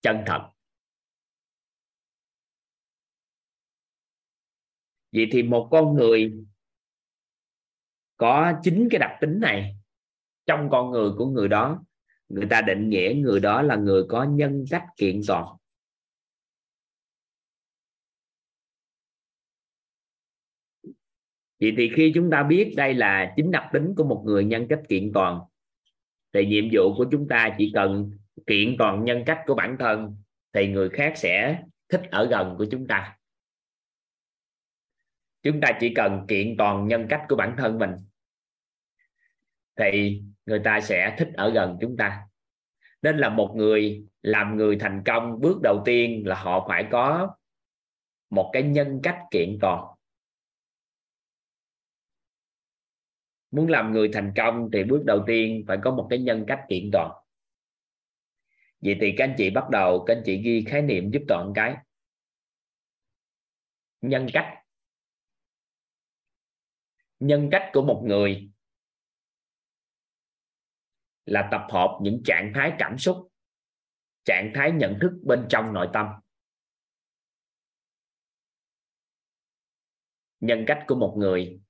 chân 0.02 0.18
thật. 0.26 0.50
Vậy 5.12 5.28
thì 5.32 5.44
một 5.44 5.68
con 5.72 5.94
người 5.94 6.34
có 8.18 8.54
chính 8.64 8.88
cái 8.92 9.00
đặc 9.00 9.12
tính 9.22 9.40
này, 9.40 9.76
trong 10.46 10.70
con 10.72 10.92
người 10.92 11.12
của 11.18 11.26
người 11.26 11.48
đó, 11.48 11.84
người 12.30 12.48
ta 12.50 12.62
định 12.62 12.90
nghĩa 12.90 13.14
người 13.18 13.40
đó 13.40 13.62
là 13.62 13.76
người 13.76 14.04
có 14.10 14.24
nhân 14.24 14.66
cách 14.70 14.86
kiện 14.98 15.22
toàn. 15.28 15.61
Vậy 21.62 21.74
thì 21.78 21.92
khi 21.96 22.12
chúng 22.16 22.30
ta 22.30 22.44
biết 22.44 22.74
đây 22.78 22.94
là 22.94 23.34
chính 23.36 23.52
đặc 23.52 23.64
tính 23.74 23.94
của 23.98 24.04
một 24.04 24.24
người 24.26 24.46
nhân 24.46 24.68
cách 24.70 24.80
kiện 24.90 25.12
toàn, 25.14 25.40
thì 26.34 26.46
nhiệm 26.46 26.66
vụ 26.74 26.96
của 26.98 27.06
chúng 27.12 27.28
ta 27.28 27.56
chỉ 27.58 27.72
cần 27.74 28.12
kiện 28.48 28.76
toàn 28.80 29.04
nhân 29.04 29.24
cách 29.26 29.40
của 29.46 29.56
bản 29.56 29.76
thân, 29.80 30.16
thì 30.54 30.68
người 30.68 30.90
khác 30.90 31.14
sẽ 31.16 31.64
thích 31.90 32.02
ở 32.12 32.28
gần 32.28 32.56
của 32.58 32.66
chúng 32.72 32.88
ta. 32.88 33.18
Chúng 35.44 35.62
ta 35.62 35.78
chỉ 35.80 35.94
cần 35.94 36.26
kiện 36.28 36.56
toàn 36.58 36.88
nhân 36.88 37.08
cách 37.10 37.22
của 37.30 37.36
bản 37.36 37.56
thân 37.58 37.80
mình, 37.80 37.92
thì 39.76 40.22
người 40.46 40.60
ta 40.60 40.82
sẽ 40.82 41.16
thích 41.18 41.30
ở 41.34 41.50
gần 41.50 41.78
chúng 41.82 41.98
ta. 41.98 42.22
Nên 43.02 43.18
là 43.18 43.30
một 43.30 43.54
người 43.56 44.04
làm 44.22 44.58
người 44.58 44.76
thành 44.76 45.02
công, 45.06 45.42
bước 45.42 45.62
đầu 45.64 45.82
tiên 45.86 46.28
là 46.28 46.36
họ 46.36 46.66
phải 46.68 46.88
có 46.92 47.36
một 48.30 48.50
cái 48.54 48.64
nhân 48.64 49.00
cách 49.04 49.20
kiện 49.32 49.58
toàn. 49.62 49.91
Muốn 53.52 53.70
làm 53.70 53.92
người 53.92 54.10
thành 54.14 54.34
công 54.36 54.70
thì 54.74 54.84
bước 54.84 55.04
đầu 55.06 55.24
tiên 55.28 55.64
phải 55.68 55.78
có 55.84 55.92
một 55.92 56.08
cái 56.10 56.20
nhân 56.20 56.46
cách 56.48 56.60
kiện 56.70 56.90
toàn. 56.94 57.12
Vậy 58.82 58.98
thì 59.02 59.14
các 59.18 59.24
anh 59.24 59.36
chị 59.38 59.50
bắt 59.50 59.70
đầu, 59.70 60.04
các 60.08 60.14
anh 60.16 60.24
chị 60.26 60.42
ghi 60.42 60.66
khái 60.68 60.82
niệm 60.82 61.12
giúp 61.14 61.22
toàn 61.28 61.52
cái. 61.56 61.76
Nhân 64.02 64.28
cách. 64.34 64.58
Nhân 67.20 67.50
cách 67.52 67.70
của 67.74 67.82
một 67.82 68.04
người 68.06 68.52
là 71.26 71.50
tập 71.52 71.68
hợp 71.70 72.00
những 72.02 72.22
trạng 72.26 72.52
thái 72.56 72.74
cảm 72.80 72.98
xúc, 72.98 73.32
trạng 74.24 74.52
thái 74.56 74.72
nhận 74.72 74.98
thức 75.02 75.12
bên 75.24 75.46
trong 75.50 75.74
nội 75.74 75.90
tâm. 75.94 76.08
Nhân 80.40 80.64
cách 80.68 80.84
của 80.88 80.96
một 80.96 81.16
người 81.18 81.62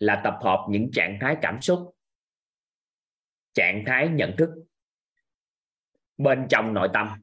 là 0.00 0.20
tập 0.24 0.38
hợp 0.42 0.66
những 0.70 0.90
trạng 0.92 1.18
thái 1.20 1.36
cảm 1.42 1.60
xúc, 1.60 1.96
trạng 3.52 3.84
thái 3.86 4.08
nhận 4.08 4.34
thức 4.38 4.50
bên 6.16 6.46
trong 6.50 6.74
nội 6.74 6.88
tâm. 6.94 7.20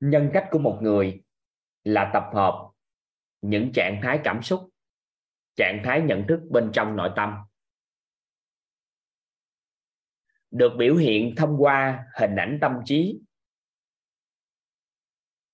Nhân 0.00 0.30
cách 0.34 0.48
của 0.50 0.58
một 0.58 0.78
người 0.82 1.22
là 1.84 2.10
tập 2.14 2.30
hợp 2.34 2.72
những 3.42 3.70
trạng 3.74 4.00
thái 4.02 4.20
cảm 4.24 4.42
xúc, 4.42 4.70
trạng 5.56 5.82
thái 5.84 6.00
nhận 6.00 6.24
thức 6.28 6.40
bên 6.50 6.70
trong 6.72 6.96
nội 6.96 7.10
tâm. 7.16 7.34
Được 10.50 10.72
biểu 10.78 10.96
hiện 10.96 11.34
thông 11.36 11.56
qua 11.58 12.06
hình 12.14 12.36
ảnh 12.36 12.58
tâm 12.60 12.72
trí 12.84 13.20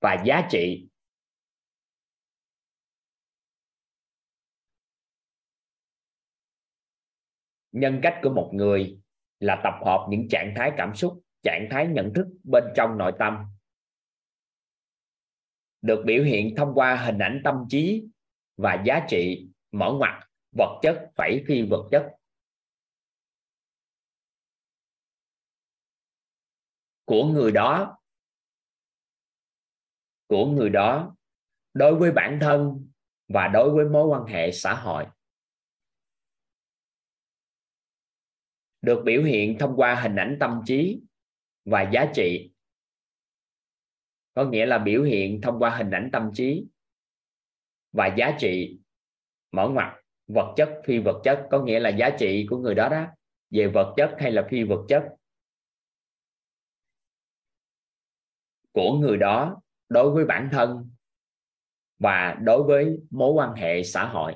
và 0.03 0.23
giá 0.27 0.49
trị. 0.51 0.89
Nhân 7.73 8.01
cách 8.03 8.21
của 8.23 8.31
một 8.31 8.51
người 8.55 9.01
là 9.41 9.61
tập 9.65 9.75
hợp 9.85 10.07
những 10.11 10.29
trạng 10.31 10.55
thái 10.57 10.73
cảm 10.77 10.95
xúc, 10.95 11.23
trạng 11.43 11.69
thái 11.71 11.87
nhận 11.87 12.13
thức 12.15 12.27
bên 12.45 12.65
trong 12.77 12.99
nội 12.99 13.13
tâm. 13.19 13.45
Được 15.83 16.03
biểu 16.07 16.25
hiện 16.25 16.55
thông 16.57 16.75
qua 16.75 16.97
hình 16.97 17.19
ảnh 17.19 17.41
tâm 17.45 17.55
trí 17.69 18.05
và 18.57 18.83
giá 18.87 19.07
trị 19.09 19.49
mở 19.71 19.93
ngoặt 19.99 20.29
vật 20.57 20.81
chất, 20.83 21.11
phải 21.17 21.45
phi 21.49 21.63
vật 21.63 21.89
chất. 21.91 22.13
Của 27.05 27.25
người 27.25 27.53
đó 27.53 28.02
của 30.33 30.47
người 30.47 30.71
đó 30.71 31.17
đối 31.75 31.95
với 31.95 32.13
bản 32.13 32.39
thân 32.41 32.89
và 33.29 33.49
đối 33.49 33.71
với 33.71 33.85
mối 33.85 34.07
quan 34.07 34.25
hệ 34.25 34.53
xã 34.53 34.75
hội. 34.75 35.07
Được 38.81 39.03
biểu 39.05 39.23
hiện 39.23 39.57
thông 39.59 39.77
qua 39.77 40.01
hình 40.03 40.17
ảnh 40.17 40.37
tâm 40.41 40.63
trí 40.67 41.01
và 41.65 41.91
giá 41.93 42.13
trị. 42.15 42.53
Có 44.35 44.45
nghĩa 44.45 44.67
là 44.67 44.79
biểu 44.79 45.03
hiện 45.03 45.41
thông 45.41 45.59
qua 45.59 45.77
hình 45.77 45.91
ảnh 45.91 46.09
tâm 46.13 46.31
trí 46.35 46.67
và 47.93 48.15
giá 48.19 48.37
trị 48.41 48.81
mở 49.51 49.69
ngoặt 49.69 50.05
vật 50.27 50.55
chất, 50.57 50.83
phi 50.85 50.99
vật 50.99 51.21
chất. 51.25 51.47
Có 51.51 51.63
nghĩa 51.63 51.81
là 51.81 51.89
giá 51.89 52.11
trị 52.19 52.47
của 52.51 52.59
người 52.59 52.75
đó 52.75 52.89
đó, 52.89 53.07
về 53.51 53.67
vật 53.67 53.95
chất 53.97 54.17
hay 54.19 54.33
là 54.33 54.47
phi 54.51 54.63
vật 54.63 54.85
chất 54.89 55.03
của 58.73 58.93
người 58.93 59.17
đó 59.17 59.63
đối 59.93 60.11
với 60.11 60.25
bản 60.25 60.49
thân 60.53 60.91
và 61.99 62.39
đối 62.43 62.63
với 62.63 62.99
mối 63.11 63.33
quan 63.33 63.55
hệ 63.55 63.83
xã 63.83 64.05
hội. 64.05 64.35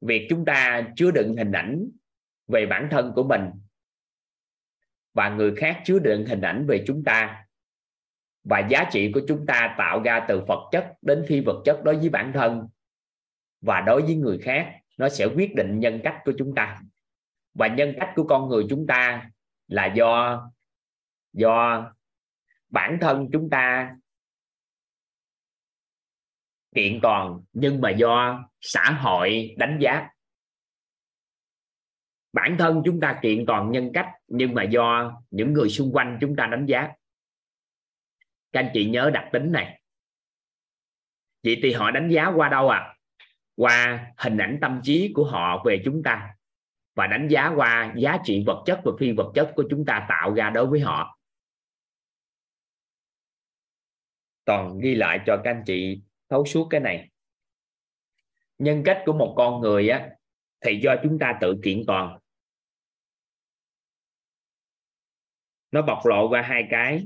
Việc 0.00 0.26
chúng 0.30 0.44
ta 0.44 0.88
chứa 0.96 1.10
đựng 1.10 1.36
hình 1.36 1.52
ảnh 1.52 1.90
về 2.46 2.66
bản 2.66 2.88
thân 2.90 3.12
của 3.14 3.24
mình 3.24 3.42
và 5.14 5.28
người 5.28 5.54
khác 5.56 5.82
chứa 5.84 5.98
đựng 5.98 6.26
hình 6.26 6.40
ảnh 6.40 6.66
về 6.66 6.84
chúng 6.86 7.04
ta 7.04 7.44
và 8.44 8.68
giá 8.70 8.88
trị 8.92 9.12
của 9.14 9.20
chúng 9.28 9.46
ta 9.46 9.74
tạo 9.78 10.02
ra 10.02 10.24
từ 10.28 10.44
vật 10.48 10.68
chất 10.72 10.92
đến 11.02 11.24
phi 11.28 11.40
vật 11.40 11.62
chất 11.64 11.80
đối 11.84 11.96
với 11.96 12.08
bản 12.08 12.32
thân 12.34 12.68
và 13.60 13.80
đối 13.80 14.02
với 14.02 14.14
người 14.14 14.38
khác, 14.38 14.74
nó 14.96 15.08
sẽ 15.08 15.26
quyết 15.26 15.54
định 15.54 15.80
nhân 15.80 16.00
cách 16.04 16.16
của 16.24 16.32
chúng 16.38 16.54
ta. 16.54 16.80
Và 17.54 17.66
nhân 17.68 17.94
cách 18.00 18.12
của 18.16 18.24
con 18.24 18.48
người 18.48 18.66
chúng 18.70 18.86
ta 18.86 19.30
là 19.68 19.86
do 19.86 20.42
do 21.38 21.92
bản 22.68 22.98
thân 23.00 23.28
chúng 23.32 23.50
ta 23.50 23.96
kiện 26.74 26.98
toàn, 27.02 27.40
nhưng 27.52 27.80
mà 27.80 27.90
do 27.90 28.44
xã 28.60 28.90
hội 28.90 29.54
đánh 29.58 29.78
giá. 29.80 30.08
Bản 32.32 32.56
thân 32.58 32.82
chúng 32.84 33.00
ta 33.00 33.18
kiện 33.22 33.44
toàn 33.46 33.70
nhân 33.70 33.90
cách, 33.94 34.08
nhưng 34.26 34.54
mà 34.54 34.62
do 34.62 35.20
những 35.30 35.52
người 35.52 35.68
xung 35.68 35.92
quanh 35.92 36.18
chúng 36.20 36.36
ta 36.36 36.46
đánh 36.46 36.66
giá. 36.66 36.88
Các 38.52 38.60
anh 38.60 38.70
chị 38.74 38.90
nhớ 38.90 39.10
đặc 39.14 39.28
tính 39.32 39.52
này. 39.52 39.82
Vậy 41.42 41.60
thì 41.62 41.72
họ 41.72 41.90
đánh 41.90 42.10
giá 42.10 42.32
qua 42.36 42.48
đâu 42.48 42.68
à 42.68 42.96
qua 43.56 44.06
hình 44.16 44.38
ảnh 44.38 44.58
tâm 44.60 44.80
trí 44.82 45.12
của 45.14 45.24
họ 45.24 45.62
về 45.66 45.82
chúng 45.84 46.02
ta, 46.02 46.34
và 46.94 47.06
đánh 47.06 47.28
giá 47.28 47.52
qua 47.56 47.92
giá 47.96 48.18
trị 48.24 48.44
vật 48.46 48.62
chất 48.66 48.80
và 48.84 48.92
phi 48.98 49.12
vật 49.12 49.32
chất 49.34 49.52
của 49.56 49.64
chúng 49.70 49.84
ta 49.84 50.06
tạo 50.08 50.34
ra 50.34 50.50
đối 50.50 50.66
với 50.66 50.80
họ. 50.80 51.17
Toàn 54.48 54.78
ghi 54.78 54.94
lại 54.94 55.20
cho 55.26 55.40
các 55.44 55.50
anh 55.50 55.62
chị 55.66 56.00
thấu 56.28 56.44
suốt 56.44 56.66
cái 56.70 56.80
này. 56.80 57.10
Nhân 58.58 58.82
cách 58.84 59.02
của 59.06 59.12
một 59.12 59.34
con 59.36 59.60
người 59.60 59.88
á, 59.88 60.10
thì 60.60 60.80
do 60.82 60.94
chúng 61.02 61.18
ta 61.18 61.38
tự 61.40 61.60
kiện 61.64 61.82
toàn. 61.86 62.18
Nó 65.70 65.82
bộc 65.82 66.06
lộ 66.06 66.28
qua 66.28 66.42
hai 66.42 66.66
cái. 66.70 67.04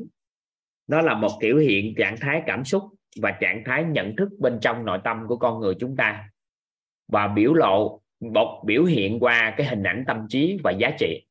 Nó 0.86 1.02
là 1.02 1.14
một 1.14 1.38
biểu 1.40 1.56
hiện 1.56 1.94
trạng 1.98 2.16
thái 2.20 2.42
cảm 2.46 2.64
xúc 2.64 2.82
và 3.20 3.38
trạng 3.40 3.62
thái 3.66 3.84
nhận 3.84 4.16
thức 4.16 4.28
bên 4.38 4.58
trong 4.62 4.84
nội 4.84 4.98
tâm 5.04 5.24
của 5.28 5.36
con 5.36 5.60
người 5.60 5.74
chúng 5.80 5.96
ta. 5.96 6.30
Và 7.08 7.28
biểu 7.28 7.54
lộ, 7.54 8.02
bộc, 8.20 8.62
biểu 8.66 8.84
hiện 8.84 9.18
qua 9.20 9.54
cái 9.56 9.66
hình 9.66 9.82
ảnh 9.82 10.04
tâm 10.06 10.26
trí 10.28 10.58
và 10.64 10.70
giá 10.70 10.90
trị. 10.98 11.26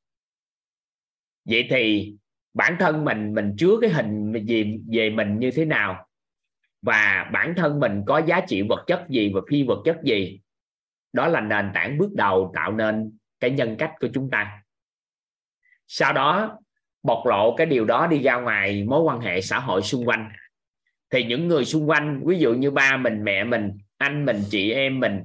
Vậy 1.46 1.68
thì 1.70 2.16
bản 2.54 2.76
thân 2.80 3.06
mình 3.06 3.34
mình 3.34 3.56
chứa 3.58 3.78
cái 3.82 3.90
hình 3.90 4.34
gì, 4.46 4.80
về 4.88 5.10
mình 5.10 5.40
như 5.40 5.52
thế 5.52 5.66
nào? 5.66 6.08
Và 6.82 7.30
bản 7.34 7.54
thân 7.58 7.80
mình 7.80 8.04
có 8.06 8.18
giá 8.18 8.42
trị 8.48 8.62
vật 8.62 8.84
chất 8.88 9.06
gì 9.10 9.32
và 9.34 9.42
phi 9.50 9.64
vật 9.64 9.82
chất 9.86 9.98
gì? 10.04 10.40
Đó 11.14 11.28
là 11.28 11.42
nền 11.42 11.72
tảng 11.74 11.98
bước 11.98 12.14
đầu 12.14 12.52
tạo 12.56 12.72
nên 12.72 13.18
cái 13.40 13.52
nhân 13.52 13.76
cách 13.80 13.92
của 14.00 14.08
chúng 14.14 14.30
ta. 14.30 14.64
Sau 15.88 16.14
đó, 16.14 16.60
bộc 17.04 17.26
lộ 17.26 17.56
cái 17.58 17.68
điều 17.68 17.86
đó 17.86 18.08
đi 18.08 18.22
ra 18.22 18.36
ngoài 18.36 18.84
mối 18.84 19.02
quan 19.02 19.20
hệ 19.20 19.42
xã 19.42 19.60
hội 19.60 19.82
xung 19.82 20.08
quanh. 20.08 20.32
Thì 21.10 21.24
những 21.24 21.48
người 21.48 21.66
xung 21.66 21.90
quanh, 21.90 22.22
ví 22.26 22.40
dụ 22.40 22.54
như 22.54 22.72
ba 22.72 22.98
mình, 22.98 23.24
mẹ 23.24 23.44
mình, 23.44 23.72
anh 23.98 24.26
mình, 24.26 24.44
chị 24.50 24.72
em 24.72 25.00
mình, 25.00 25.24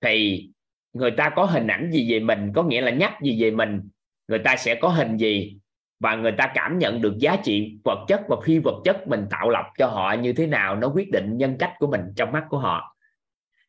thì 0.00 0.48
người 0.92 1.10
ta 1.10 1.30
có 1.36 1.44
hình 1.44 1.66
ảnh 1.66 1.90
gì 1.92 2.12
về 2.12 2.20
mình? 2.20 2.52
Có 2.54 2.62
nghĩa 2.62 2.80
là 2.80 2.90
nhắc 2.90 3.12
gì 3.22 3.42
về 3.42 3.50
mình? 3.50 3.88
Người 4.28 4.38
ta 4.38 4.56
sẽ 4.56 4.74
có 4.74 4.88
hình 4.88 5.16
gì? 5.16 5.58
Và 6.02 6.16
người 6.16 6.32
ta 6.38 6.52
cảm 6.54 6.78
nhận 6.78 7.00
được 7.00 7.14
giá 7.18 7.36
trị 7.44 7.78
vật 7.84 8.04
chất 8.08 8.20
và 8.28 8.36
phi 8.44 8.58
vật 8.58 8.82
chất 8.84 9.08
mình 9.08 9.26
tạo 9.30 9.50
lập 9.50 9.66
cho 9.78 9.86
họ 9.86 10.12
như 10.12 10.32
thế 10.32 10.46
nào, 10.46 10.76
nó 10.76 10.88
quyết 10.88 11.10
định 11.10 11.36
nhân 11.36 11.56
cách 11.58 11.74
của 11.78 11.86
mình 11.86 12.00
trong 12.16 12.32
mắt 12.32 12.46
của 12.48 12.58
họ. 12.58 12.96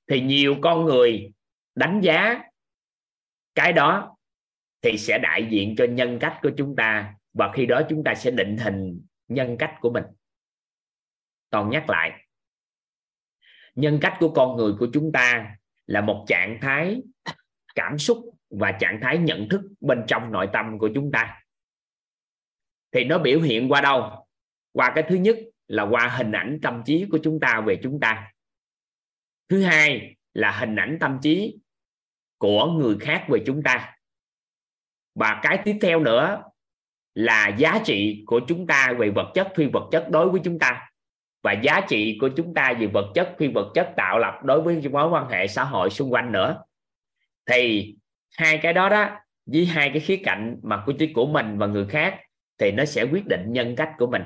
Thì 0.08 0.22
nhiều 0.22 0.56
con 0.62 0.86
người 0.86 1.34
đánh 1.76 2.02
giá 2.02 2.44
cái 3.56 3.74
đó 3.74 4.18
thì 4.82 4.98
sẽ 4.98 5.18
đại 5.18 5.48
diện 5.50 5.76
cho 5.78 5.86
nhân 5.86 6.20
cách 6.20 6.40
của 6.42 6.52
chúng 6.58 6.76
ta, 6.76 7.14
và 7.34 7.52
khi 7.54 7.66
đó 7.66 7.82
chúng 7.90 8.04
ta 8.04 8.16
sẽ 8.16 8.32
định 8.32 8.58
hình 8.58 9.02
nhân 9.28 9.58
cách 9.58 9.76
của 9.82 9.90
mình. 9.90 10.04
Toàn 11.50 11.70
nhắc 11.70 11.90
lại, 11.90 12.12
nhân 13.76 14.00
cách 14.02 14.18
của 14.20 14.30
con 14.30 14.58
người 14.58 14.74
của 14.80 14.88
chúng 14.94 15.12
ta 15.12 15.56
là 15.86 16.02
một 16.02 16.26
trạng 16.28 16.58
thái 16.62 17.02
cảm 17.76 17.98
xúc 17.98 18.18
và 18.50 18.72
trạng 18.72 19.00
thái 19.02 19.18
nhận 19.18 19.50
thức 19.50 19.62
bên 19.82 20.04
trong 20.08 20.32
nội 20.32 20.50
tâm 20.54 20.80
của 20.80 20.90
chúng 20.96 21.12
ta 21.12 21.43
thì 22.94 23.04
nó 23.04 23.18
biểu 23.18 23.42
hiện 23.42 23.72
qua 23.72 23.82
đâu? 23.82 24.28
Qua 24.72 24.92
cái 24.96 25.04
thứ 25.10 25.16
nhất 25.16 25.38
là 25.68 25.84
qua 25.84 26.08
hình 26.08 26.32
ảnh 26.32 26.60
tâm 26.62 26.82
trí 26.86 27.06
của 27.12 27.20
chúng 27.24 27.40
ta 27.40 27.62
về 27.62 27.80
chúng 27.84 28.00
ta. 28.00 28.32
Thứ 29.50 29.64
hai 29.64 30.16
là 30.34 30.52
hình 30.52 30.76
ảnh 30.76 30.98
tâm 31.00 31.20
trí 31.22 31.58
của 32.38 32.66
người 32.66 32.98
khác 33.00 33.26
về 33.30 33.40
chúng 33.46 33.64
ta. 33.64 33.96
Và 35.16 35.40
cái 35.44 35.62
tiếp 35.66 35.78
theo 35.82 36.00
nữa 36.00 36.44
là 37.16 37.48
giá 37.48 37.82
trị 37.86 38.24
của 38.26 38.42
chúng 38.48 38.68
ta 38.68 38.94
về 38.98 39.10
vật 39.10 39.32
chất, 39.34 39.48
phi 39.56 39.68
vật 39.74 39.90
chất 39.92 40.10
đối 40.10 40.30
với 40.30 40.42
chúng 40.44 40.60
ta. 40.60 40.90
Và 41.44 41.52
giá 41.52 41.82
trị 41.88 42.18
của 42.22 42.30
chúng 42.38 42.54
ta 42.54 42.74
về 42.80 42.88
vật 42.88 43.12
chất, 43.16 43.36
phi 43.40 43.48
vật 43.48 43.72
chất 43.76 43.94
tạo 43.98 44.20
lập 44.20 44.40
đối 44.44 44.62
với 44.62 44.82
mối 44.92 45.10
quan 45.10 45.30
hệ 45.30 45.48
xã 45.48 45.64
hội 45.64 45.90
xung 45.90 46.14
quanh 46.14 46.32
nữa. 46.32 46.64
Thì 47.46 47.96
hai 48.38 48.58
cái 48.58 48.74
đó 48.74 48.90
đó, 48.90 49.10
với 49.46 49.66
hai 49.66 49.90
cái 49.90 50.00
khía 50.00 50.18
cạnh 50.24 50.60
mà 50.64 50.84
của 50.86 50.94
của 51.14 51.26
mình 51.26 51.58
và 51.58 51.68
người 51.68 51.88
khác 51.88 52.20
thì 52.64 52.72
nó 52.72 52.86
sẽ 52.86 53.04
quyết 53.04 53.26
định 53.28 53.46
nhân 53.48 53.76
cách 53.78 53.92
của 53.98 54.08
mình. 54.08 54.22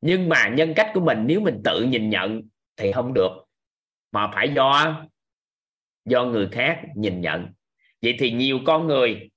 Nhưng 0.00 0.28
mà 0.28 0.48
nhân 0.48 0.72
cách 0.76 0.90
của 0.94 1.00
mình 1.00 1.18
nếu 1.26 1.40
mình 1.40 1.60
tự 1.64 1.82
nhìn 1.82 2.10
nhận 2.10 2.42
thì 2.76 2.92
không 2.92 3.14
được. 3.14 3.30
Mà 4.12 4.30
phải 4.34 4.52
do 4.54 5.06
do 6.04 6.24
người 6.24 6.48
khác 6.52 6.82
nhìn 6.96 7.20
nhận. 7.20 7.52
Vậy 8.02 8.16
thì 8.18 8.30
nhiều 8.30 8.58
con 8.66 8.86
người, 8.86 9.30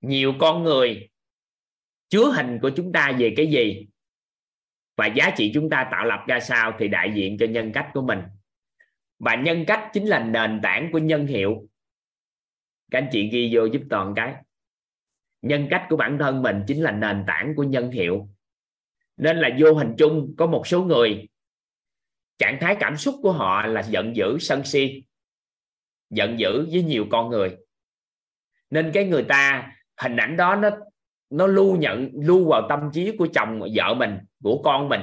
nhiều 0.00 0.34
con 0.38 0.62
người 0.62 1.08
chứa 2.08 2.32
hình 2.36 2.58
của 2.62 2.70
chúng 2.76 2.92
ta 2.92 3.12
về 3.18 3.34
cái 3.36 3.46
gì? 3.46 3.86
Và 4.96 5.06
giá 5.06 5.30
trị 5.36 5.50
chúng 5.54 5.70
ta 5.70 5.88
tạo 5.90 6.04
lập 6.04 6.24
ra 6.26 6.40
sao 6.40 6.72
thì 6.78 6.88
đại 6.88 7.12
diện 7.14 7.36
cho 7.40 7.46
nhân 7.46 7.72
cách 7.72 7.90
của 7.94 8.02
mình. 8.02 8.18
Và 9.18 9.34
nhân 9.34 9.64
cách 9.66 9.90
chính 9.92 10.06
là 10.06 10.24
nền 10.24 10.60
tảng 10.62 10.88
của 10.92 10.98
nhân 10.98 11.26
hiệu. 11.26 11.68
Các 12.90 12.98
anh 12.98 13.08
chị 13.12 13.28
ghi 13.32 13.50
vô 13.52 13.64
giúp 13.64 13.82
toàn 13.90 14.12
cái 14.16 14.34
nhân 15.44 15.66
cách 15.70 15.86
của 15.88 15.96
bản 15.96 16.18
thân 16.18 16.42
mình 16.42 16.62
chính 16.66 16.82
là 16.82 16.90
nền 16.90 17.24
tảng 17.26 17.54
của 17.56 17.62
nhân 17.62 17.90
hiệu. 17.90 18.28
Nên 19.16 19.36
là 19.36 19.50
vô 19.58 19.74
hình 19.74 19.94
chung 19.98 20.34
có 20.36 20.46
một 20.46 20.66
số 20.66 20.82
người, 20.82 21.28
trạng 22.38 22.58
thái 22.60 22.76
cảm 22.80 22.96
xúc 22.96 23.14
của 23.22 23.32
họ 23.32 23.66
là 23.66 23.82
giận 23.82 24.16
dữ, 24.16 24.38
sân 24.40 24.64
si, 24.64 25.04
giận 26.10 26.38
dữ 26.38 26.68
với 26.72 26.82
nhiều 26.82 27.06
con 27.10 27.30
người. 27.30 27.56
Nên 28.70 28.90
cái 28.94 29.04
người 29.04 29.22
ta, 29.22 29.72
hình 30.00 30.16
ảnh 30.16 30.36
đó 30.36 30.56
nó 30.56 30.70
nó 31.30 31.46
lưu 31.46 31.76
nhận, 31.76 32.10
lưu 32.14 32.48
vào 32.48 32.66
tâm 32.68 32.90
trí 32.92 33.16
của 33.16 33.28
chồng 33.32 33.60
vợ 33.74 33.94
mình, 33.94 34.18
của 34.42 34.62
con 34.64 34.88
mình. 34.88 35.00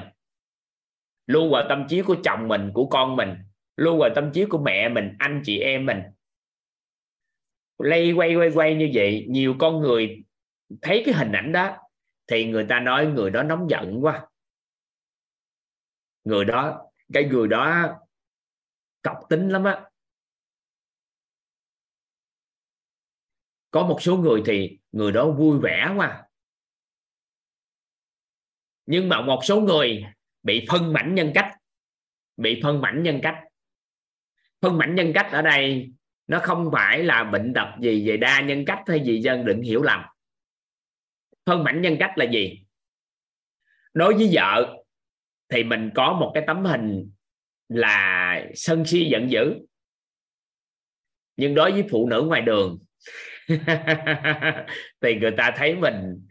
Lưu 1.28 1.50
vào 1.50 1.66
tâm 1.70 1.86
trí 1.90 2.02
của 2.02 2.16
chồng 2.24 2.48
mình, 2.48 2.72
của 2.74 2.86
con 2.86 3.16
mình. 3.16 3.30
Lưu 3.78 3.98
vào 3.98 4.10
tâm 4.16 4.32
trí 4.34 4.46
của 4.46 4.58
mẹ 4.58 4.90
mình, 4.90 5.16
anh 5.20 5.42
chị 5.46 5.60
em 5.60 5.86
mình. 5.86 6.00
Lây 7.80 8.12
quay 8.12 8.36
quay 8.36 8.50
quay 8.50 8.76
như 8.76 8.90
vậy, 8.94 9.26
nhiều 9.30 9.56
con 9.60 9.80
người 9.80 10.24
thấy 10.81 11.03
cái 11.06 11.14
hình 11.14 11.31
ảnh 11.31 11.52
đó 11.52 11.77
thì 12.27 12.45
người 12.45 12.65
ta 12.69 12.80
nói 12.80 13.06
người 13.06 13.31
đó 13.31 13.43
nóng 13.43 13.69
giận 13.69 13.99
quá. 14.02 14.27
Người 16.23 16.45
đó, 16.45 16.91
cái 17.14 17.23
người 17.26 17.48
đó 17.48 17.95
cọc 19.02 19.18
tính 19.30 19.49
lắm 19.49 19.64
á. 19.64 19.85
Có 23.72 23.88
một 23.88 23.98
số 24.02 24.18
người 24.18 24.43
thì 24.45 24.80
người 24.91 25.11
đó 25.11 25.31
vui 25.31 25.60
vẻ 25.60 25.93
quá. 25.98 26.27
Nhưng 28.85 29.10
mà 29.10 29.22
một 29.22 29.39
số 29.43 29.61
người 29.61 30.03
bị 30.43 30.65
phân 30.69 30.93
mảnh 30.93 31.15
nhân 31.15 31.31
cách, 31.35 31.57
bị 32.38 32.60
phân 32.64 32.81
mảnh 32.81 33.03
nhân 33.03 33.19
cách. 33.23 33.43
Phân 34.61 34.77
mảnh 34.77 34.95
nhân 34.95 35.11
cách 35.15 35.30
ở 35.31 35.41
đây 35.41 35.91
nó 36.27 36.39
không 36.43 36.69
phải 36.73 37.03
là 37.03 37.23
bệnh 37.23 37.53
tật 37.53 37.68
gì 37.81 38.07
về 38.07 38.18
đa 38.18 38.41
nhân 38.41 38.64
cách 38.68 38.84
hay 38.88 39.03
gì 39.06 39.22
dân 39.22 39.45
định 39.45 39.61
hiểu 39.61 39.81
lầm 39.81 40.02
phân 41.46 41.64
mảnh 41.64 41.82
nhân 41.82 41.98
cách 42.00 42.12
là 42.16 42.26
gì? 42.26 42.64
Đối 43.94 44.14
với 44.14 44.30
vợ 44.32 44.78
thì 45.50 45.64
mình 45.64 45.90
có 45.96 46.14
một 46.14 46.32
cái 46.34 46.44
tấm 46.48 46.66
hình 46.66 47.12
là 47.70 48.46
sân 48.54 48.86
si 48.86 49.06
giận 49.06 49.32
dữ. 49.32 49.56
Nhưng 51.38 51.56
đối 51.56 51.72
với 51.72 51.84
phụ 51.92 52.10
nữ 52.10 52.22
ngoài 52.22 52.42
đường, 52.42 52.80
thì 55.02 55.16
người 55.16 55.32
ta 55.38 55.54
thấy 55.56 55.76
mình 55.76 56.28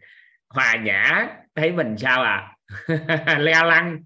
hòa 0.49 0.75
nhã, 0.75 1.27
thấy 1.55 1.71
mình 1.71 1.97
sao 1.97 2.23
à? 2.23 2.55
Leo 3.39 3.65
lăng. 3.65 4.03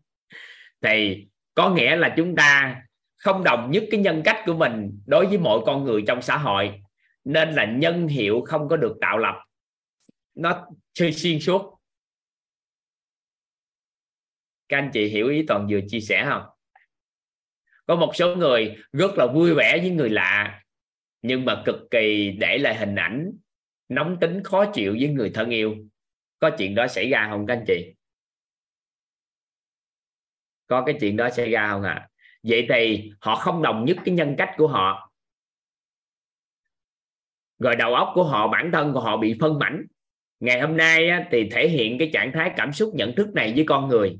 Thì 0.82 1.28
có 1.56 1.70
nghĩa 1.70 1.96
là 1.96 2.14
chúng 2.18 2.36
ta 2.36 2.82
không 3.18 3.44
đồng 3.44 3.72
nhất 3.72 3.84
cái 3.92 4.00
nhân 4.00 4.22
cách 4.26 4.38
của 4.46 4.54
mình 4.54 5.00
đối 5.08 5.26
với 5.26 5.38
mọi 5.38 5.60
con 5.66 5.84
người 5.84 6.04
trong 6.08 6.22
xã 6.22 6.38
hội, 6.38 6.82
nên 7.24 7.52
là 7.52 7.66
nhân 7.66 8.08
hiệu 8.08 8.42
không 8.48 8.70
có 8.70 8.78
được 8.78 8.98
tạo 9.02 9.18
lập 9.18 9.36
nó 10.36 10.68
chơi 10.94 11.14
xuyên 11.14 11.40
suốt 11.40 11.76
các 14.70 14.78
anh 14.78 14.90
chị 14.94 15.08
hiểu 15.08 15.30
ý 15.30 15.44
toàn 15.48 15.68
vừa 15.70 15.80
chia 15.88 16.00
sẻ 16.00 16.26
không? 16.30 16.44
Có 17.86 17.96
một 17.96 18.12
số 18.16 18.36
người 18.36 18.76
rất 18.92 19.12
là 19.18 19.28
vui 19.34 19.54
vẻ 19.54 19.78
với 19.78 19.90
người 19.90 20.10
lạ, 20.10 20.62
nhưng 21.22 21.46
mà 21.46 21.64
cực 21.66 21.76
kỳ 21.92 22.32
để 22.40 22.58
lại 22.58 22.76
hình 22.76 22.96
ảnh, 22.96 23.32
nóng 23.90 24.18
tính, 24.22 24.44
khó 24.44 24.66
chịu 24.74 24.96
với 25.00 25.10
người 25.10 25.32
thân 25.34 25.50
yêu. 25.50 25.76
Có 26.40 26.52
chuyện 26.58 26.76
đó 26.76 26.88
xảy 26.88 27.10
ra 27.10 27.28
không 27.32 27.46
các 27.48 27.54
anh 27.54 27.64
chị? 27.68 27.94
Có 30.68 30.84
cái 30.86 30.98
chuyện 31.02 31.18
đó 31.18 31.30
xảy 31.30 31.52
ra 31.52 31.70
không 31.72 31.84
ạ? 31.84 31.94
À? 31.94 32.10
vậy 32.44 32.66
thì 32.70 33.12
họ 33.20 33.36
không 33.36 33.62
đồng 33.62 33.86
nhất 33.86 33.98
cái 34.06 34.16
nhân 34.16 34.36
cách 34.38 34.50
của 34.58 34.68
họ. 34.68 35.12
Rồi 37.60 37.76
đầu 37.76 37.96
óc 37.96 38.12
của 38.16 38.24
họ, 38.24 38.48
bản 38.48 38.70
thân 38.74 38.94
của 38.94 39.00
họ 39.00 39.18
bị 39.18 39.38
phân 39.40 39.60
mảnh 39.60 39.86
ngày 40.40 40.62
hôm 40.62 40.78
nay 40.78 41.10
á, 41.10 41.28
thì 41.32 41.50
thể 41.52 41.68
hiện 41.68 41.98
cái 42.00 42.10
trạng 42.14 42.32
thái 42.32 42.52
cảm 42.58 42.74
xúc 42.74 42.92
nhận 42.96 43.16
thức 43.16 43.34
này 43.34 43.54
với 43.56 43.66
con 43.68 43.88
người. 43.88 44.20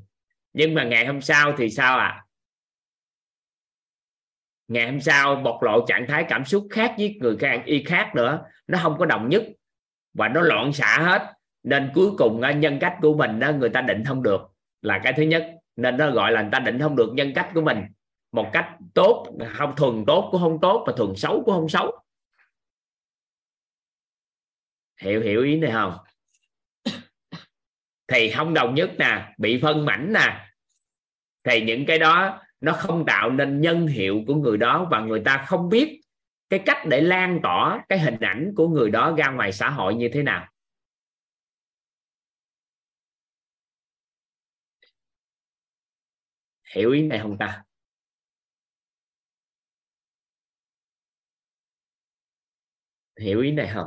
Nhưng 0.52 0.74
mà 0.74 0.84
ngày 0.84 1.06
hôm 1.06 1.20
sau 1.20 1.54
thì 1.58 1.70
sao 1.70 1.98
ạ? 1.98 2.06
À? 2.06 2.26
ngày 4.68 4.90
hôm 4.90 5.00
sau 5.00 5.36
bộc 5.36 5.62
lộ 5.62 5.86
trạng 5.86 6.06
thái 6.06 6.24
cảm 6.28 6.44
xúc 6.44 6.66
khác 6.70 6.94
với 6.98 7.18
người 7.20 7.36
khác 7.36 7.62
y 7.64 7.82
khác 7.82 8.12
nữa. 8.14 8.46
Nó 8.66 8.78
không 8.82 8.96
có 8.98 9.06
đồng 9.06 9.28
nhất 9.28 9.44
và 10.14 10.28
nó 10.28 10.40
loạn 10.40 10.72
xạ 10.72 10.98
hết. 10.98 11.32
Nên 11.62 11.90
cuối 11.94 12.10
cùng 12.18 12.40
nhân 12.60 12.78
cách 12.80 12.96
của 13.02 13.14
mình 13.14 13.40
đó 13.40 13.52
người 13.52 13.68
ta 13.68 13.80
định 13.80 14.04
không 14.04 14.22
được 14.22 14.40
là 14.82 15.00
cái 15.04 15.12
thứ 15.16 15.22
nhất. 15.22 15.52
Nên 15.76 15.96
nó 15.96 16.10
gọi 16.10 16.32
là 16.32 16.42
người 16.42 16.50
ta 16.52 16.58
định 16.58 16.78
không 16.80 16.96
được 16.96 17.12
nhân 17.14 17.32
cách 17.34 17.50
của 17.54 17.60
mình. 17.60 17.78
Một 18.32 18.50
cách 18.52 18.76
tốt 18.94 19.26
không 19.52 19.76
thuần 19.76 20.04
tốt 20.06 20.28
cũng 20.32 20.40
không 20.40 20.60
tốt 20.60 20.84
và 20.86 20.92
thuần 20.96 21.16
xấu 21.16 21.42
cũng 21.44 21.54
không 21.54 21.68
xấu. 21.68 22.02
Hiểu 25.00 25.20
hiểu 25.20 25.42
ý 25.42 25.56
này 25.56 25.70
không? 25.72 25.96
Thì 28.08 28.30
không 28.30 28.54
đồng 28.54 28.74
nhất 28.74 28.90
nè, 28.98 29.34
bị 29.38 29.60
phân 29.62 29.84
mảnh 29.84 30.12
nè. 30.12 30.46
Thì 31.44 31.64
những 31.64 31.86
cái 31.86 31.98
đó 31.98 32.42
nó 32.60 32.72
không 32.72 33.04
tạo 33.06 33.30
nên 33.30 33.60
nhân 33.60 33.86
hiệu 33.86 34.22
của 34.26 34.34
người 34.34 34.56
đó 34.56 34.88
và 34.90 35.00
người 35.00 35.22
ta 35.24 35.44
không 35.48 35.68
biết 35.68 36.00
cái 36.48 36.62
cách 36.66 36.86
để 36.90 37.00
lan 37.00 37.40
tỏa 37.42 37.84
cái 37.88 37.98
hình 37.98 38.20
ảnh 38.20 38.52
của 38.56 38.68
người 38.68 38.90
đó 38.90 39.14
ra 39.18 39.30
ngoài 39.30 39.52
xã 39.52 39.70
hội 39.70 39.94
như 39.94 40.08
thế 40.12 40.22
nào. 40.22 40.48
Hiểu 46.74 46.92
ý 46.92 47.02
này 47.02 47.18
không 47.18 47.38
ta? 47.38 47.62
Hiểu 53.20 53.40
ý 53.40 53.52
này 53.52 53.70
không? 53.74 53.86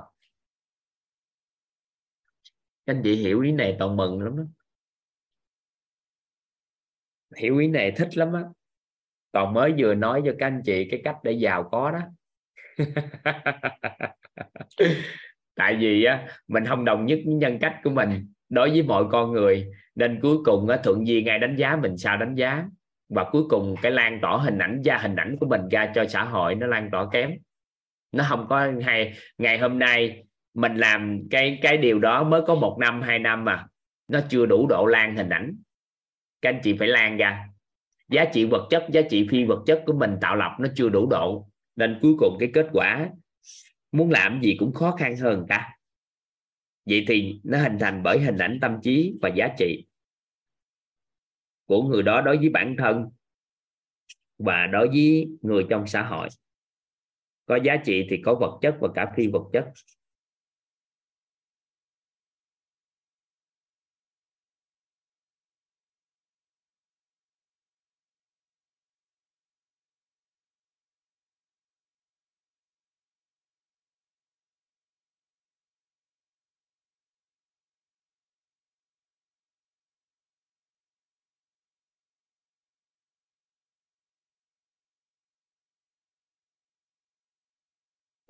Anh 2.90 3.02
chị 3.04 3.16
hiểu 3.16 3.42
ý 3.42 3.52
này 3.52 3.76
toàn 3.80 3.98
mừng 3.98 4.22
lắm 4.22 4.38
đó. 4.38 4.44
Hiểu 7.38 7.58
ý 7.58 7.68
này 7.68 7.92
thích 7.92 8.18
lắm 8.18 8.34
á. 8.34 8.44
Toàn 9.32 9.54
mới 9.54 9.74
vừa 9.78 9.96
nói 9.96 10.22
cho 10.26 10.34
các 10.40 10.48
anh 10.48 10.62
chị 10.66 10.88
cái 10.92 11.02
cách 11.04 11.18
để 11.24 11.32
giàu 11.32 11.70
có 11.72 11.92
đó. 11.92 12.00
Tại 15.56 15.78
vì 15.80 16.04
á, 16.04 16.28
mình 16.48 16.66
không 16.66 16.86
đồng 16.86 17.06
nhất 17.06 17.20
với 17.26 17.36
nhân 17.36 17.60
cách 17.60 17.80
của 17.84 17.90
mình 17.90 18.34
đối 18.50 18.70
với 18.70 18.84
mọi 18.84 19.04
con 19.12 19.32
người. 19.32 19.72
Nên 19.96 20.20
cuối 20.22 20.38
cùng 20.46 20.70
á 20.70 20.78
thuận 20.84 21.08
duyên 21.08 21.26
ai 21.26 21.40
đánh 21.40 21.56
giá 21.56 21.76
mình 21.76 21.98
sao 21.98 22.18
đánh 22.18 22.36
giá. 22.36 22.66
Và 23.10 23.30
cuối 23.32 23.44
cùng 23.50 23.76
cái 23.82 23.92
lan 23.92 24.20
tỏa 24.22 24.38
hình 24.38 24.58
ảnh 24.58 24.82
ra 24.82 24.98
hình 24.98 25.16
ảnh 25.16 25.38
của 25.40 25.46
mình 25.46 25.62
ra 25.72 25.92
cho 25.96 26.06
xã 26.08 26.24
hội 26.24 26.56
nó 26.56 26.68
lan 26.68 26.90
tỏa 26.92 27.08
kém. 27.12 27.32
Nó 28.12 28.26
không 28.30 28.46
có 28.50 28.72
hay 28.84 29.14
ngày 29.38 29.58
hôm 29.58 29.80
nay 29.80 30.24
mình 30.54 30.76
làm 30.76 31.28
cái 31.30 31.60
cái 31.62 31.78
điều 31.78 32.00
đó 32.00 32.24
mới 32.24 32.42
có 32.48 32.56
một 32.56 32.78
năm, 32.80 33.02
hai 33.02 33.20
năm 33.20 33.46
mà 33.46 33.68
nó 34.08 34.20
chưa 34.30 34.46
đủ 34.46 34.68
độ 34.68 34.86
lan 34.86 35.16
hình 35.16 35.30
ảnh. 35.30 35.58
Các 36.42 36.50
anh 36.50 36.62
chị 36.64 36.76
phải 36.78 36.88
lan 36.88 37.18
ra. 37.18 37.50
Giá 38.10 38.26
trị 38.34 38.46
vật 38.46 38.68
chất, 38.70 38.88
giá 38.92 39.02
trị 39.10 39.28
phi 39.32 39.44
vật 39.44 39.64
chất 39.66 39.84
của 39.86 39.94
mình 39.94 40.18
tạo 40.22 40.36
lập 40.36 40.56
nó 40.60 40.68
chưa 40.76 40.90
đủ 40.90 41.08
độ. 41.10 41.50
Nên 41.76 42.00
cuối 42.02 42.14
cùng 42.20 42.38
cái 42.40 42.52
kết 42.54 42.68
quả, 42.74 43.10
muốn 43.92 44.12
làm 44.12 44.42
gì 44.42 44.56
cũng 44.60 44.74
khó 44.74 44.92
khăn 44.92 45.18
hơn 45.18 45.46
ta. 45.50 45.70
Vậy 46.86 47.06
thì 47.08 47.40
nó 47.44 47.62
hình 47.62 47.78
thành 47.80 48.04
bởi 48.04 48.20
hình 48.20 48.38
ảnh 48.38 48.60
tâm 48.62 48.80
trí 48.84 49.14
và 49.22 49.30
giá 49.30 49.50
trị 49.58 49.86
của 51.66 51.84
người 51.84 52.04
đó 52.04 52.22
đối 52.22 52.38
với 52.38 52.50
bản 52.50 52.76
thân 52.78 53.10
và 54.38 54.68
đối 54.68 54.88
với 54.88 55.28
người 55.42 55.66
trong 55.70 55.88
xã 55.88 56.04
hội. 56.04 56.28
Có 57.46 57.60
giá 57.64 57.78
trị 57.86 58.08
thì 58.10 58.22
có 58.26 58.36
vật 58.36 58.60
chất 58.62 58.78
và 58.80 58.90
cả 58.96 59.14
phi 59.16 59.28
vật 59.28 59.50
chất. 59.54 59.66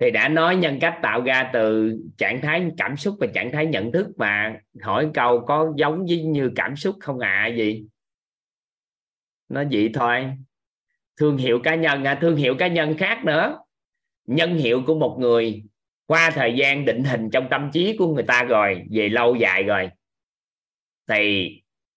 Thì 0.00 0.10
đã 0.10 0.28
nói 0.28 0.56
nhân 0.56 0.78
cách 0.80 0.98
tạo 1.02 1.22
ra 1.22 1.50
từ 1.52 1.96
trạng 2.18 2.40
thái 2.40 2.70
cảm 2.76 2.96
xúc 2.96 3.16
và 3.20 3.26
trạng 3.34 3.52
thái 3.52 3.66
nhận 3.66 3.92
thức 3.92 4.06
mà 4.16 4.60
hỏi 4.82 5.10
câu 5.14 5.44
có 5.46 5.72
giống 5.76 6.06
với 6.06 6.24
như 6.24 6.50
cảm 6.56 6.76
xúc 6.76 6.96
không 7.00 7.18
ạ 7.18 7.42
à, 7.44 7.46
gì 7.46 7.84
nó 9.50 9.62
vậy 9.70 9.90
thôi. 9.94 10.32
Thương 11.16 11.36
hiệu 11.36 11.60
cá 11.62 11.74
nhân 11.74 12.04
à, 12.04 12.18
thương 12.20 12.36
hiệu 12.36 12.54
cá 12.58 12.66
nhân 12.66 12.96
khác 12.98 13.24
nữa. 13.24 13.58
Nhân 14.26 14.56
hiệu 14.56 14.82
của 14.86 14.94
một 14.94 15.16
người 15.20 15.62
qua 16.06 16.30
thời 16.34 16.54
gian 16.56 16.84
định 16.84 17.04
hình 17.04 17.30
trong 17.30 17.48
tâm 17.50 17.70
trí 17.72 17.96
của 17.96 18.14
người 18.14 18.22
ta 18.22 18.42
rồi 18.42 18.82
về 18.90 19.08
lâu 19.08 19.36
dài 19.36 19.62
rồi 19.62 19.90
thì 21.08 21.50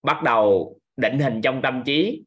bắt 0.04 0.24
đầu 0.24 0.76
định 0.98 1.20
hình 1.20 1.42
trong 1.42 1.62
tâm 1.62 1.84
trí 1.86 2.24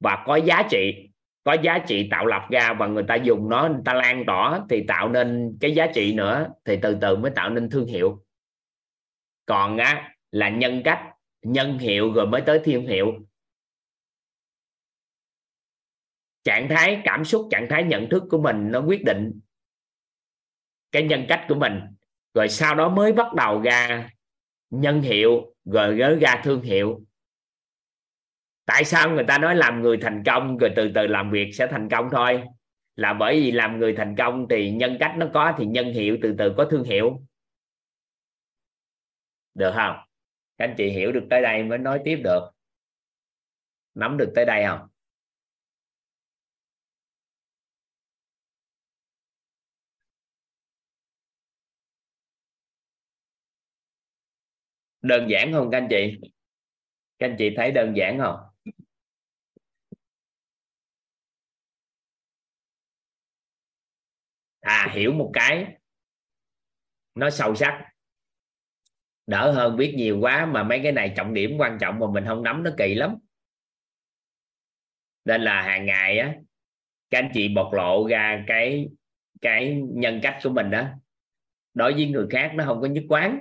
và 0.00 0.24
có 0.26 0.36
giá 0.36 0.62
trị 0.70 1.07
có 1.48 1.56
giá 1.62 1.78
trị 1.78 2.08
tạo 2.10 2.26
lập 2.26 2.46
ra 2.50 2.72
và 2.72 2.86
người 2.86 3.04
ta 3.08 3.14
dùng 3.14 3.48
nó, 3.48 3.68
người 3.68 3.82
ta 3.84 3.94
lan 3.94 4.24
tỏa 4.26 4.60
thì 4.70 4.84
tạo 4.88 5.08
nên 5.08 5.58
cái 5.60 5.74
giá 5.74 5.86
trị 5.94 6.14
nữa, 6.14 6.48
thì 6.64 6.78
từ 6.82 6.98
từ 7.00 7.16
mới 7.16 7.30
tạo 7.30 7.50
nên 7.50 7.70
thương 7.70 7.86
hiệu. 7.86 8.24
Còn 9.46 9.76
á, 9.78 10.14
là 10.30 10.48
nhân 10.48 10.82
cách, 10.84 11.02
nhân 11.42 11.78
hiệu 11.78 12.12
rồi 12.12 12.26
mới 12.26 12.40
tới 12.40 12.60
thương 12.64 12.86
hiệu. 12.86 13.12
Trạng 16.44 16.68
thái 16.68 17.00
cảm 17.04 17.24
xúc, 17.24 17.48
trạng 17.50 17.66
thái 17.70 17.84
nhận 17.84 18.08
thức 18.10 18.22
của 18.30 18.42
mình 18.42 18.70
nó 18.70 18.80
quyết 18.80 19.04
định 19.04 19.40
cái 20.92 21.02
nhân 21.02 21.26
cách 21.28 21.44
của 21.48 21.54
mình. 21.54 21.80
Rồi 22.34 22.48
sau 22.48 22.74
đó 22.74 22.88
mới 22.88 23.12
bắt 23.12 23.34
đầu 23.34 23.60
ra 23.60 24.10
nhân 24.70 25.02
hiệu, 25.02 25.54
rồi 25.64 25.96
gỡ 25.96 26.18
ra 26.20 26.40
thương 26.44 26.62
hiệu 26.62 27.00
tại 28.68 28.84
sao 28.84 29.10
người 29.10 29.24
ta 29.28 29.38
nói 29.38 29.56
làm 29.56 29.82
người 29.82 29.98
thành 30.02 30.22
công 30.26 30.58
rồi 30.58 30.70
từ 30.76 30.90
từ 30.94 31.06
làm 31.06 31.30
việc 31.30 31.50
sẽ 31.54 31.66
thành 31.70 31.88
công 31.88 32.08
thôi? 32.12 32.42
Là 32.96 33.12
bởi 33.12 33.40
vì 33.40 33.50
làm 33.52 33.78
người 33.78 33.94
thành 33.96 34.14
công 34.18 34.46
thì 34.50 34.70
nhân 34.70 34.96
cách 35.00 35.14
nó 35.18 35.26
có 35.34 35.54
thì 35.58 35.66
nhân 35.66 35.92
hiệu 35.92 36.18
từ 36.22 36.34
từ 36.38 36.54
có 36.56 36.64
thương 36.70 36.84
hiệu. 36.84 37.22
Được 39.54 39.72
không? 39.74 39.96
Các 40.58 40.64
anh 40.64 40.74
chị 40.78 40.90
hiểu 40.90 41.12
được 41.12 41.26
tới 41.30 41.42
đây 41.42 41.62
mới 41.64 41.78
nói 41.78 42.00
tiếp 42.04 42.16
được. 42.24 42.40
Nắm 43.94 44.16
được 44.18 44.32
tới 44.34 44.44
đây 44.44 44.64
không? 44.66 44.88
Đơn 55.02 55.30
giản 55.30 55.52
không 55.52 55.70
các 55.70 55.78
anh 55.78 55.86
chị? 55.90 56.18
Các 57.18 57.26
anh 57.26 57.36
chị 57.38 57.50
thấy 57.56 57.72
đơn 57.72 57.96
giản 57.96 58.18
không? 58.18 58.36
À 64.68 64.88
hiểu 64.92 65.12
một 65.12 65.30
cái. 65.34 65.66
Nó 67.14 67.30
sâu 67.30 67.54
sắc. 67.54 67.84
Đỡ 69.26 69.52
hơn 69.52 69.76
biết 69.76 69.94
nhiều 69.96 70.18
quá 70.20 70.46
mà 70.46 70.62
mấy 70.62 70.80
cái 70.82 70.92
này 70.92 71.12
trọng 71.16 71.34
điểm 71.34 71.56
quan 71.58 71.78
trọng 71.80 71.98
mà 71.98 72.06
mình 72.12 72.24
không 72.26 72.42
nắm 72.42 72.62
nó 72.62 72.70
kỳ 72.76 72.94
lắm. 72.94 73.16
Nên 75.24 75.42
là 75.42 75.62
hàng 75.62 75.86
ngày 75.86 76.18
á, 76.18 76.34
các 77.10 77.18
anh 77.18 77.30
chị 77.34 77.48
bộc 77.48 77.72
lộ 77.72 78.08
ra 78.08 78.44
cái 78.46 78.88
cái 79.40 79.82
nhân 79.88 80.20
cách 80.22 80.38
của 80.42 80.50
mình 80.50 80.70
đó 80.70 80.88
đối 81.74 81.92
với 81.92 82.08
người 82.08 82.26
khác 82.30 82.52
nó 82.54 82.64
không 82.64 82.80
có 82.80 82.86
nhất 82.86 83.04
quán. 83.08 83.40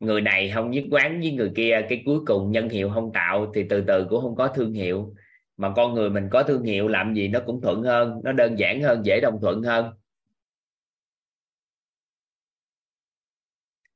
Người 0.00 0.20
này 0.20 0.50
không 0.54 0.70
nhất 0.70 0.84
quán 0.90 1.20
với 1.20 1.32
người 1.32 1.52
kia, 1.56 1.80
cái 1.88 2.02
cuối 2.06 2.20
cùng 2.26 2.50
nhân 2.50 2.68
hiệu 2.68 2.90
không 2.94 3.12
tạo 3.12 3.52
thì 3.54 3.64
từ 3.68 3.84
từ 3.86 4.06
cũng 4.10 4.22
không 4.22 4.36
có 4.36 4.48
thương 4.48 4.72
hiệu 4.72 5.14
mà 5.56 5.72
con 5.76 5.94
người 5.94 6.10
mình 6.10 6.28
có 6.32 6.42
thương 6.42 6.62
hiệu 6.62 6.88
làm 6.88 7.14
gì 7.14 7.28
nó 7.28 7.40
cũng 7.46 7.60
thuận 7.60 7.82
hơn, 7.82 8.20
nó 8.24 8.32
đơn 8.32 8.58
giản 8.58 8.82
hơn, 8.82 9.02
dễ 9.04 9.20
đồng 9.22 9.38
thuận 9.40 9.62
hơn. 9.62 9.94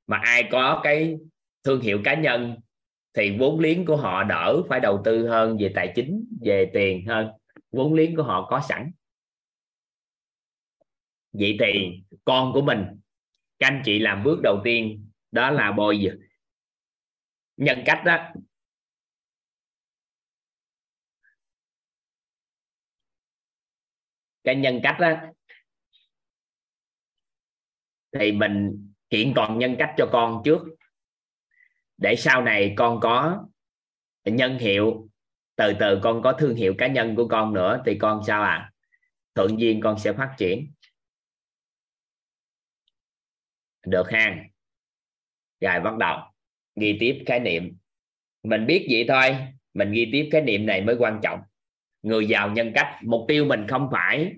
Mà 0.07 0.21
ai 0.25 0.49
có 0.53 0.81
cái 0.85 1.17
thương 1.65 1.81
hiệu 1.81 2.01
cá 2.05 2.15
nhân 2.15 2.57
thì 3.15 3.37
vốn 3.39 3.61
liếng 3.61 3.87
của 3.87 3.97
họ 3.97 4.25
đỡ 4.25 4.63
phải 4.69 4.81
đầu 4.81 5.03
tư 5.05 5.29
hơn 5.29 5.57
về 5.61 5.73
tài 5.75 5.93
chính, 5.97 6.25
về 6.41 6.71
tiền 6.75 7.07
hơn. 7.07 7.29
Vốn 7.71 7.95
liếng 7.95 8.17
của 8.17 8.23
họ 8.23 8.47
có 8.51 8.61
sẵn. 8.61 8.91
Vậy 11.33 11.57
thì 11.61 12.03
con 12.25 12.53
của 12.53 12.63
mình, 12.63 12.85
các 13.59 13.67
anh 13.67 13.83
chị 13.85 13.99
làm 13.99 14.25
bước 14.25 14.41
đầu 14.43 14.61
tiên, 14.65 15.11
đó 15.33 15.51
là 15.51 15.73
bồi 15.73 16.11
nhân 17.57 17.83
cách 17.87 18.03
đó. 18.05 18.33
Cái 24.45 24.57
nhân 24.57 24.81
cách 24.83 24.97
đó 25.01 25.13
thì 28.19 28.33
mình 28.33 28.87
kiện 29.11 29.33
toàn 29.35 29.59
nhân 29.59 29.77
cách 29.79 29.95
cho 29.97 30.09
con 30.13 30.43
trước. 30.45 30.63
Để 31.99 32.17
sau 32.17 32.43
này 32.43 32.75
con 32.77 33.01
có 33.01 33.47
nhân 34.25 34.59
hiệu, 34.59 35.09
từ 35.57 35.73
từ 35.81 36.01
con 36.03 36.23
có 36.23 36.33
thương 36.33 36.55
hiệu 36.55 36.75
cá 36.79 36.87
nhân 36.87 37.17
của 37.17 37.29
con 37.29 37.55
nữa, 37.55 37.83
thì 37.87 37.99
con 38.01 38.23
sao 38.27 38.43
à 38.43 38.73
tự 39.35 39.49
duyên 39.57 39.81
con 39.81 39.99
sẽ 39.99 40.13
phát 40.13 40.35
triển. 40.39 40.73
Được 43.87 44.11
ha 44.11 44.45
rồi 45.61 45.81
bắt 45.81 45.97
đầu. 45.97 46.19
Ghi 46.77 46.97
tiếp 47.01 47.23
khái 47.27 47.41
niệm. 47.41 47.77
Mình 48.43 48.67
biết 48.67 48.87
vậy 48.91 49.05
thôi. 49.09 49.37
Mình 49.75 49.93
ghi 49.93 50.09
tiếp 50.13 50.29
khái 50.33 50.43
niệm 50.43 50.67
này 50.67 50.81
mới 50.85 50.97
quan 50.99 51.21
trọng 51.23 51.41
người 52.03 52.27
giàu 52.27 52.51
nhân 52.51 52.73
cách. 52.75 52.99
Mục 53.03 53.25
tiêu 53.29 53.45
mình 53.45 53.67
không 53.69 53.89
phải 53.93 54.35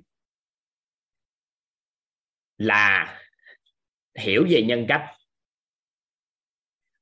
là 2.59 3.19
hiểu 4.19 4.47
về 4.51 4.63
nhân 4.63 4.85
cách, 4.89 5.07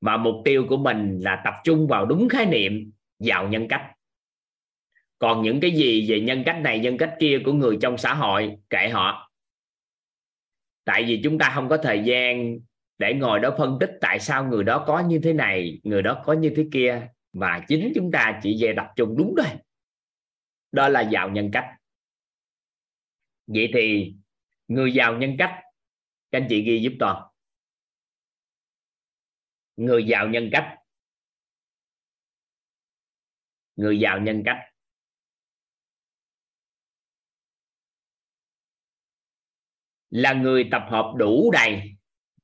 mà 0.00 0.16
mục 0.16 0.34
tiêu 0.44 0.66
của 0.68 0.76
mình 0.76 1.20
là 1.22 1.42
tập 1.44 1.54
trung 1.64 1.86
vào 1.88 2.06
đúng 2.06 2.28
khái 2.28 2.46
niệm 2.46 2.92
giàu 3.18 3.48
nhân 3.48 3.66
cách. 3.68 3.92
Còn 5.18 5.42
những 5.42 5.60
cái 5.60 5.70
gì 5.70 6.10
về 6.10 6.20
nhân 6.20 6.42
cách 6.46 6.60
này, 6.60 6.78
nhân 6.78 6.98
cách 6.98 7.16
kia 7.20 7.38
của 7.44 7.52
người 7.52 7.78
trong 7.82 7.98
xã 7.98 8.14
hội, 8.14 8.56
kệ 8.70 8.88
họ. 8.88 9.32
Tại 10.84 11.04
vì 11.04 11.20
chúng 11.24 11.38
ta 11.38 11.52
không 11.54 11.68
có 11.68 11.76
thời 11.76 12.02
gian 12.04 12.58
để 12.98 13.14
ngồi 13.14 13.40
đó 13.40 13.54
phân 13.58 13.76
tích 13.80 13.90
tại 14.00 14.20
sao 14.20 14.44
người 14.44 14.64
đó 14.64 14.84
có 14.86 15.00
như 15.00 15.20
thế 15.22 15.32
này, 15.32 15.80
người 15.82 16.02
đó 16.02 16.22
có 16.24 16.32
như 16.32 16.52
thế 16.56 16.66
kia, 16.72 17.08
và 17.32 17.64
chính 17.68 17.92
chúng 17.94 18.10
ta 18.12 18.40
chỉ 18.42 18.56
về 18.60 18.74
tập 18.76 18.86
trung 18.96 19.16
đúng 19.16 19.34
thôi 19.36 19.46
đó 20.72 20.88
là 20.88 21.00
giàu 21.00 21.30
nhân 21.30 21.50
cách. 21.52 21.76
Vậy 23.46 23.70
thì 23.74 24.14
người 24.68 24.92
giàu 24.94 25.18
nhân 25.18 25.36
cách, 25.38 25.62
các 26.30 26.38
anh 26.40 26.46
chị 26.50 26.62
ghi 26.62 26.82
giúp 26.82 26.92
toàn 27.00 27.30
người 29.80 30.06
giàu 30.06 30.28
nhân 30.28 30.48
cách. 30.52 30.76
Người 33.76 34.00
giàu 34.00 34.20
nhân 34.20 34.42
cách. 34.46 34.58
Là 40.10 40.32
người 40.32 40.68
tập 40.70 40.82
hợp 40.90 41.14
đủ 41.16 41.50
đầy 41.52 41.96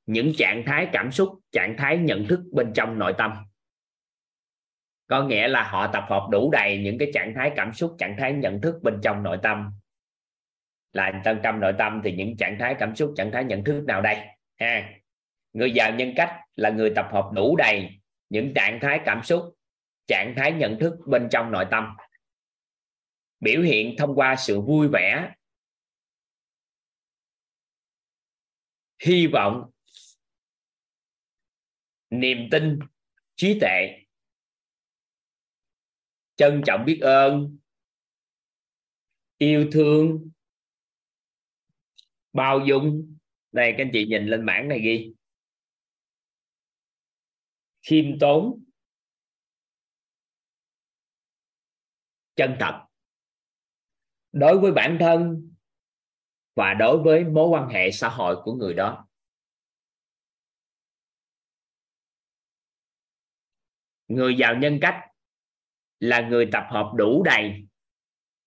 những 0.05 0.31
trạng 0.37 0.63
thái 0.67 0.89
cảm 0.93 1.11
xúc, 1.11 1.39
trạng 1.51 1.75
thái 1.77 1.97
nhận 1.97 2.25
thức 2.29 2.39
bên 2.53 2.71
trong 2.75 2.99
nội 2.99 3.13
tâm 3.17 3.46
có 5.07 5.23
nghĩa 5.23 5.47
là 5.47 5.69
họ 5.69 5.87
tập 5.93 6.05
hợp 6.09 6.27
đủ 6.31 6.51
đầy 6.51 6.77
những 6.77 6.97
cái 6.97 7.11
trạng 7.13 7.33
thái 7.35 7.51
cảm 7.55 7.73
xúc, 7.73 7.95
trạng 7.99 8.15
thái 8.19 8.33
nhận 8.33 8.61
thức 8.61 8.75
bên 8.83 8.99
trong 9.03 9.23
nội 9.23 9.37
tâm. 9.43 9.71
Là 10.93 11.21
trong 11.25 11.39
trong 11.43 11.59
nội 11.59 11.73
tâm 11.77 12.01
thì 12.03 12.11
những 12.11 12.37
trạng 12.37 12.57
thái 12.59 12.75
cảm 12.79 12.95
xúc, 12.95 13.13
trạng 13.17 13.31
thái 13.31 13.43
nhận 13.43 13.63
thức 13.63 13.83
nào 13.85 14.01
đây? 14.01 14.27
Ha. 14.59 14.93
Người 15.53 15.71
giàu 15.71 15.95
nhân 15.95 16.13
cách 16.15 16.31
là 16.55 16.69
người 16.69 16.91
tập 16.95 17.07
hợp 17.11 17.29
đủ 17.33 17.55
đầy 17.55 17.89
những 18.29 18.53
trạng 18.55 18.79
thái 18.81 18.99
cảm 19.05 19.23
xúc, 19.23 19.57
trạng 20.07 20.33
thái 20.37 20.51
nhận 20.51 20.79
thức 20.79 20.93
bên 21.07 21.27
trong 21.31 21.51
nội 21.51 21.65
tâm. 21.71 21.95
Biểu 23.39 23.61
hiện 23.61 23.95
thông 23.97 24.15
qua 24.15 24.35
sự 24.35 24.61
vui 24.61 24.87
vẻ, 24.93 25.31
hy 29.03 29.27
vọng, 29.27 29.71
niềm 32.09 32.47
tin, 32.51 32.79
trí 33.35 33.59
tuệ 33.59 34.06
trân 36.37 36.61
trọng 36.65 36.85
biết 36.85 36.99
ơn. 37.01 37.57
Yêu 39.37 39.69
thương. 39.71 40.29
Bao 42.33 42.59
dung. 42.67 43.17
Đây 43.51 43.73
các 43.77 43.83
anh 43.83 43.89
chị 43.93 44.05
nhìn 44.05 44.25
lên 44.27 44.45
bảng 44.45 44.67
này 44.67 44.79
ghi. 44.79 45.13
Khiêm 47.81 48.19
tốn. 48.19 48.63
Chân 52.35 52.57
thật. 52.59 52.85
Đối 54.31 54.59
với 54.59 54.71
bản 54.71 54.97
thân 54.99 55.51
và 56.55 56.73
đối 56.73 57.03
với 57.03 57.23
mối 57.23 57.47
quan 57.47 57.69
hệ 57.69 57.91
xã 57.91 58.09
hội 58.09 58.35
của 58.43 58.53
người 58.53 58.73
đó. 58.73 59.07
Người 64.07 64.35
giàu 64.39 64.55
nhân 64.55 64.79
cách 64.81 65.06
là 65.99 66.21
người 66.21 66.49
tập 66.51 66.63
hợp 66.69 66.91
đủ 66.95 67.23
đầy 67.23 67.67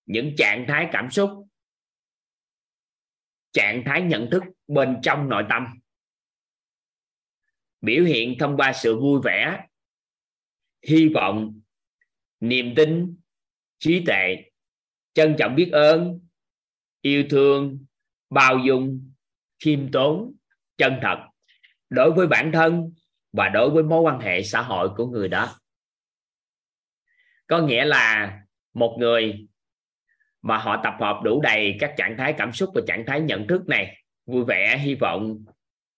những 0.05 0.35
trạng 0.37 0.65
thái 0.67 0.89
cảm 0.91 1.11
xúc, 1.11 1.47
trạng 3.51 3.83
thái 3.85 4.01
nhận 4.01 4.29
thức 4.31 4.43
bên 4.67 4.97
trong 5.03 5.29
nội 5.29 5.43
tâm. 5.49 5.67
Biểu 7.81 8.03
hiện 8.03 8.35
thông 8.39 8.57
qua 8.57 8.73
sự 8.73 8.99
vui 8.99 9.21
vẻ, 9.23 9.67
hy 10.87 11.09
vọng, 11.09 11.61
niềm 12.39 12.73
tin, 12.75 13.17
trí 13.79 14.03
tuệ, 14.05 14.35
trân 15.13 15.35
trọng 15.39 15.55
biết 15.55 15.69
ơn, 15.71 16.19
yêu 17.01 17.25
thương, 17.29 17.85
bao 18.29 18.59
dung, 18.65 19.11
khiêm 19.59 19.91
tốn, 19.91 20.33
chân 20.77 20.99
thật 21.01 21.27
đối 21.89 22.11
với 22.11 22.27
bản 22.27 22.51
thân 22.53 22.93
và 23.31 23.49
đối 23.49 23.69
với 23.69 23.83
mối 23.83 24.01
quan 24.01 24.19
hệ 24.19 24.43
xã 24.43 24.61
hội 24.61 24.89
của 24.97 25.07
người 25.07 25.27
đó 25.27 25.60
có 27.51 27.59
nghĩa 27.59 27.85
là 27.85 28.37
một 28.73 28.95
người 28.99 29.47
mà 30.41 30.57
họ 30.57 30.81
tập 30.83 30.93
hợp 30.99 31.21
đủ 31.23 31.41
đầy 31.41 31.77
các 31.79 31.93
trạng 31.97 32.17
thái 32.17 32.33
cảm 32.37 32.51
xúc 32.51 32.69
và 32.75 32.81
trạng 32.87 33.03
thái 33.07 33.21
nhận 33.21 33.47
thức 33.47 33.67
này, 33.67 33.97
vui 34.25 34.45
vẻ, 34.45 34.77
hy 34.77 34.95
vọng, 34.95 35.45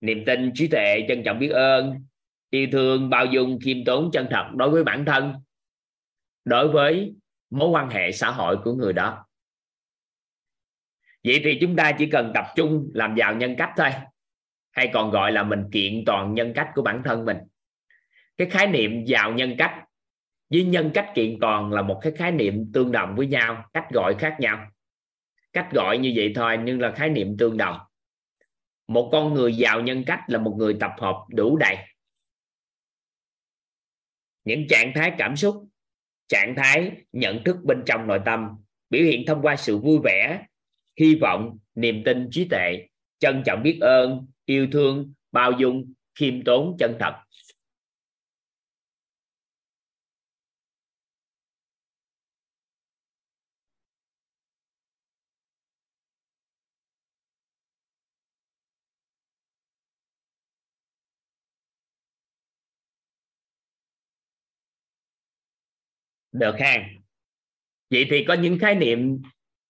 niềm 0.01 0.25
tin, 0.25 0.51
trí 0.53 0.67
tuệ, 0.67 1.05
trân 1.07 1.23
trọng 1.23 1.39
biết 1.39 1.49
ơn, 1.49 2.05
yêu 2.49 2.67
thương, 2.71 3.09
bao 3.09 3.25
dung, 3.25 3.59
khiêm 3.63 3.77
tốn, 3.85 4.09
chân 4.13 4.27
thật 4.31 4.45
đối 4.55 4.69
với 4.69 4.83
bản 4.83 5.05
thân, 5.05 5.33
đối 6.45 6.67
với 6.67 7.13
mối 7.49 7.69
quan 7.69 7.89
hệ 7.89 8.11
xã 8.11 8.31
hội 8.31 8.57
của 8.63 8.73
người 8.73 8.93
đó. 8.93 9.25
Vậy 11.23 11.41
thì 11.43 11.57
chúng 11.61 11.75
ta 11.75 11.91
chỉ 11.97 12.05
cần 12.05 12.31
tập 12.33 12.45
trung 12.55 12.91
làm 12.93 13.15
giàu 13.15 13.35
nhân 13.35 13.55
cách 13.57 13.71
thôi, 13.77 13.89
hay 14.71 14.89
còn 14.93 15.11
gọi 15.11 15.31
là 15.31 15.43
mình 15.43 15.63
kiện 15.71 16.03
toàn 16.05 16.33
nhân 16.33 16.53
cách 16.55 16.69
của 16.75 16.81
bản 16.81 17.01
thân 17.05 17.25
mình. 17.25 17.37
Cái 18.37 18.49
khái 18.49 18.67
niệm 18.67 19.05
giàu 19.05 19.33
nhân 19.33 19.55
cách 19.57 19.83
với 20.53 20.63
nhân 20.63 20.91
cách 20.93 21.11
kiện 21.15 21.37
toàn 21.41 21.71
là 21.73 21.81
một 21.81 21.99
cái 22.01 22.13
khái 22.15 22.31
niệm 22.31 22.71
tương 22.73 22.91
đồng 22.91 23.15
với 23.15 23.27
nhau, 23.27 23.65
cách 23.73 23.85
gọi 23.91 24.15
khác 24.19 24.35
nhau. 24.39 24.67
Cách 25.53 25.67
gọi 25.71 25.97
như 25.97 26.13
vậy 26.15 26.31
thôi, 26.35 26.57
nhưng 26.63 26.81
là 26.81 26.91
khái 26.91 27.09
niệm 27.09 27.37
tương 27.37 27.57
đồng. 27.57 27.77
Một 28.87 29.09
con 29.11 29.33
người 29.33 29.55
giàu 29.55 29.81
nhân 29.81 30.03
cách 30.07 30.19
là 30.27 30.39
một 30.39 30.55
người 30.57 30.77
tập 30.79 30.91
hợp 30.97 31.25
đủ 31.29 31.57
đầy. 31.57 31.77
Những 34.43 34.67
trạng 34.69 34.91
thái 34.95 35.13
cảm 35.17 35.35
xúc, 35.35 35.67
trạng 36.27 36.55
thái 36.55 36.91
nhận 37.11 37.43
thức 37.43 37.57
bên 37.63 37.83
trong 37.85 38.07
nội 38.07 38.19
tâm, 38.25 38.49
biểu 38.89 39.03
hiện 39.03 39.23
thông 39.27 39.41
qua 39.41 39.55
sự 39.55 39.77
vui 39.77 39.99
vẻ, 40.03 40.45
hy 40.99 41.15
vọng, 41.15 41.57
niềm 41.75 42.03
tin, 42.05 42.29
trí 42.31 42.47
tuệ, 42.49 42.87
trân 43.19 43.43
trọng 43.45 43.63
biết 43.63 43.77
ơn, 43.81 44.27
yêu 44.45 44.67
thương, 44.71 45.13
bao 45.31 45.51
dung, 45.51 45.93
khiêm 46.15 46.43
tốn, 46.43 46.75
chân 46.79 46.95
thật. 46.99 47.13
Được 66.33 66.59
ha. 66.59 66.89
Vậy 67.89 68.07
thì 68.09 68.25
có 68.25 68.33
những 68.33 68.59
khái 68.59 68.75
niệm 68.75 69.21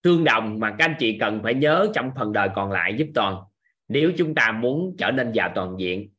tương 0.02 0.24
đồng 0.24 0.60
mà 0.60 0.76
các 0.80 0.86
anh 0.86 0.96
chị 1.00 1.18
cần 1.20 1.40
phải 1.44 1.54
nhớ 1.54 1.92
trong 1.96 2.12
phần 2.16 2.34
đời 2.34 2.50
còn 2.56 2.72
lại 2.72 2.96
giúp 2.98 3.08
toàn, 3.16 3.38
nếu 3.88 4.12
chúng 4.18 4.36
ta 4.36 4.52
muốn 4.52 4.96
trở 4.98 5.12
nên 5.12 5.32
giàu 5.32 5.52
toàn 5.56 5.76
diện. 5.80 6.10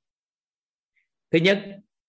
Thứ 1.31 1.39
nhất 1.39 1.65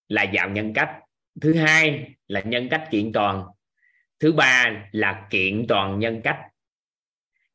là 0.07 0.23
giàu 0.23 0.49
nhân 0.49 0.73
cách, 0.73 0.99
thứ 1.41 1.53
hai 1.53 2.13
là 2.27 2.41
nhân 2.41 2.67
cách 2.69 2.87
kiện 2.91 3.11
toàn, 3.11 3.45
thứ 4.19 4.31
ba 4.31 4.87
là 4.91 5.27
kiện 5.29 5.65
toàn 5.67 5.99
nhân 5.99 6.21
cách. 6.23 6.39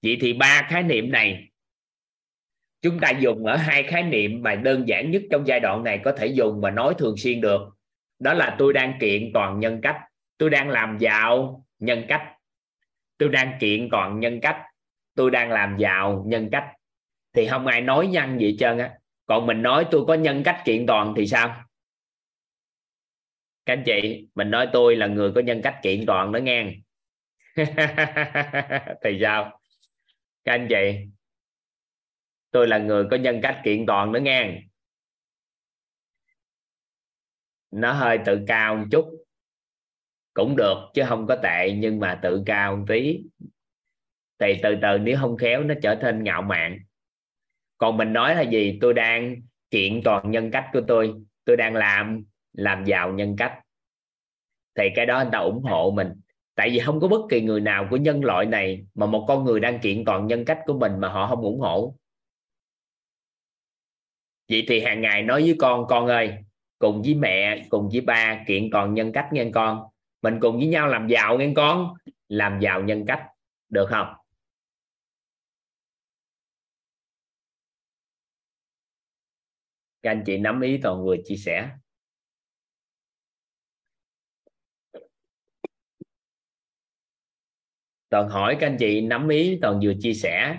Vậy 0.02 0.18
thì 0.20 0.32
ba 0.32 0.66
khái 0.68 0.82
niệm 0.82 1.10
này, 1.10 1.48
chúng 2.82 3.00
ta 3.00 3.10
dùng 3.10 3.46
ở 3.46 3.56
hai 3.56 3.82
khái 3.82 4.02
niệm 4.02 4.42
mà 4.42 4.54
đơn 4.54 4.88
giản 4.88 5.10
nhất 5.10 5.22
trong 5.30 5.46
giai 5.46 5.60
đoạn 5.60 5.84
này 5.84 6.00
có 6.04 6.12
thể 6.12 6.26
dùng 6.26 6.60
và 6.60 6.70
nói 6.70 6.94
thường 6.98 7.16
xuyên 7.16 7.40
được. 7.40 7.60
Đó 8.18 8.34
là 8.34 8.56
tôi 8.58 8.72
đang 8.72 8.98
kiện 9.00 9.30
toàn 9.34 9.60
nhân 9.60 9.80
cách 9.82 9.96
tôi 10.40 10.50
đang 10.50 10.68
làm 10.68 10.98
giàu, 10.98 11.64
nhân 11.78 12.04
cách. 12.08 12.22
Tôi 13.18 13.28
đang 13.28 13.58
kiện 13.60 13.88
toàn 13.90 14.20
nhân 14.20 14.38
cách. 14.42 14.62
Tôi 15.14 15.30
đang 15.30 15.50
làm 15.50 15.76
giàu, 15.78 16.24
nhân 16.26 16.48
cách. 16.52 16.64
Thì 17.32 17.46
không 17.46 17.66
ai 17.66 17.80
nói 17.80 18.06
nhân 18.06 18.38
gì 18.40 18.56
trơn 18.58 18.78
á. 18.78 18.98
Còn 19.26 19.46
mình 19.46 19.62
nói 19.62 19.86
tôi 19.90 20.04
có 20.06 20.14
nhân 20.14 20.42
cách 20.44 20.62
kiện 20.64 20.86
toàn 20.86 21.14
thì 21.16 21.26
sao? 21.26 21.64
Các 23.66 23.72
anh 23.72 23.82
chị, 23.86 24.28
mình 24.34 24.50
nói 24.50 24.68
tôi 24.72 24.96
là 24.96 25.06
người 25.06 25.32
có 25.34 25.40
nhân 25.40 25.60
cách 25.62 25.78
kiện 25.82 26.06
toàn 26.06 26.32
đó 26.32 26.38
nghe. 26.38 26.74
Thì 29.04 29.18
sao? 29.20 29.60
Các 30.44 30.52
anh 30.52 30.66
chị, 30.70 31.08
tôi 32.50 32.68
là 32.68 32.78
người 32.78 33.04
có 33.10 33.16
nhân 33.16 33.40
cách 33.42 33.60
kiện 33.64 33.86
toàn 33.86 34.12
đó 34.12 34.18
nghe. 34.18 34.62
Nó 37.70 37.92
hơi 37.92 38.18
tự 38.26 38.44
cao 38.48 38.76
một 38.76 38.84
chút 38.90 39.19
cũng 40.40 40.56
được, 40.56 40.76
chứ 40.94 41.02
không 41.08 41.26
có 41.26 41.36
tệ, 41.36 41.72
nhưng 41.72 42.00
mà 42.00 42.18
tự 42.22 42.42
cao 42.46 42.76
một 42.76 42.84
tí. 42.88 43.22
Thì 44.38 44.54
từ 44.62 44.76
từ, 44.82 44.98
nếu 44.98 45.16
không 45.20 45.36
khéo, 45.36 45.62
nó 45.62 45.74
trở 45.82 45.94
thành 45.94 46.24
ngạo 46.24 46.42
mạn. 46.42 46.78
Còn 47.78 47.96
mình 47.96 48.12
nói 48.12 48.34
là 48.34 48.42
gì? 48.42 48.78
Tôi 48.80 48.94
đang 48.94 49.36
kiện 49.70 50.00
toàn 50.04 50.30
nhân 50.30 50.50
cách 50.50 50.66
của 50.72 50.80
tôi. 50.88 51.14
Tôi 51.44 51.56
đang 51.56 51.74
làm 51.74 52.24
làm 52.52 52.84
giàu 52.84 53.12
nhân 53.12 53.36
cách. 53.38 53.60
Thì 54.74 54.88
cái 54.94 55.06
đó 55.06 55.18
anh 55.18 55.30
ta 55.32 55.38
ủng 55.38 55.62
hộ 55.62 55.90
mình. 55.96 56.08
Tại 56.54 56.70
vì 56.70 56.78
không 56.78 57.00
có 57.00 57.08
bất 57.08 57.20
kỳ 57.30 57.40
người 57.40 57.60
nào 57.60 57.86
của 57.90 57.96
nhân 57.96 58.24
loại 58.24 58.46
này 58.46 58.86
mà 58.94 59.06
một 59.06 59.24
con 59.28 59.44
người 59.44 59.60
đang 59.60 59.78
kiện 59.78 60.04
toàn 60.04 60.26
nhân 60.26 60.44
cách 60.44 60.60
của 60.66 60.78
mình 60.78 61.00
mà 61.00 61.08
họ 61.08 61.26
không 61.26 61.40
ủng 61.40 61.60
hộ. 61.60 61.96
Vậy 64.48 64.64
thì 64.68 64.80
hàng 64.80 65.00
ngày 65.00 65.22
nói 65.22 65.42
với 65.42 65.56
con 65.58 65.86
con 65.88 66.06
ơi, 66.06 66.34
cùng 66.78 67.02
với 67.02 67.14
mẹ, 67.14 67.66
cùng 67.68 67.88
với 67.92 68.00
ba 68.00 68.44
kiện 68.46 68.68
toàn 68.72 68.94
nhân 68.94 69.12
cách 69.12 69.28
nghe 69.32 69.50
con 69.54 69.90
mình 70.22 70.38
cùng 70.40 70.56
với 70.56 70.66
nhau 70.66 70.88
làm 70.88 71.08
giàu 71.08 71.38
nghe 71.38 71.52
con, 71.56 71.94
làm 72.28 72.60
giàu 72.60 72.82
nhân 72.82 73.04
cách, 73.06 73.26
được 73.68 73.86
không? 73.90 74.14
Các 80.02 80.10
anh 80.10 80.22
chị 80.26 80.38
nắm 80.38 80.60
ý 80.60 80.78
toàn 80.82 81.04
vừa 81.04 81.16
chia 81.24 81.36
sẻ. 81.36 81.70
Toàn 88.08 88.28
hỏi 88.28 88.56
các 88.60 88.66
anh 88.66 88.76
chị 88.80 89.00
nắm 89.00 89.28
ý 89.28 89.58
toàn 89.62 89.80
vừa 89.82 89.92
chia 90.00 90.14
sẻ. 90.14 90.58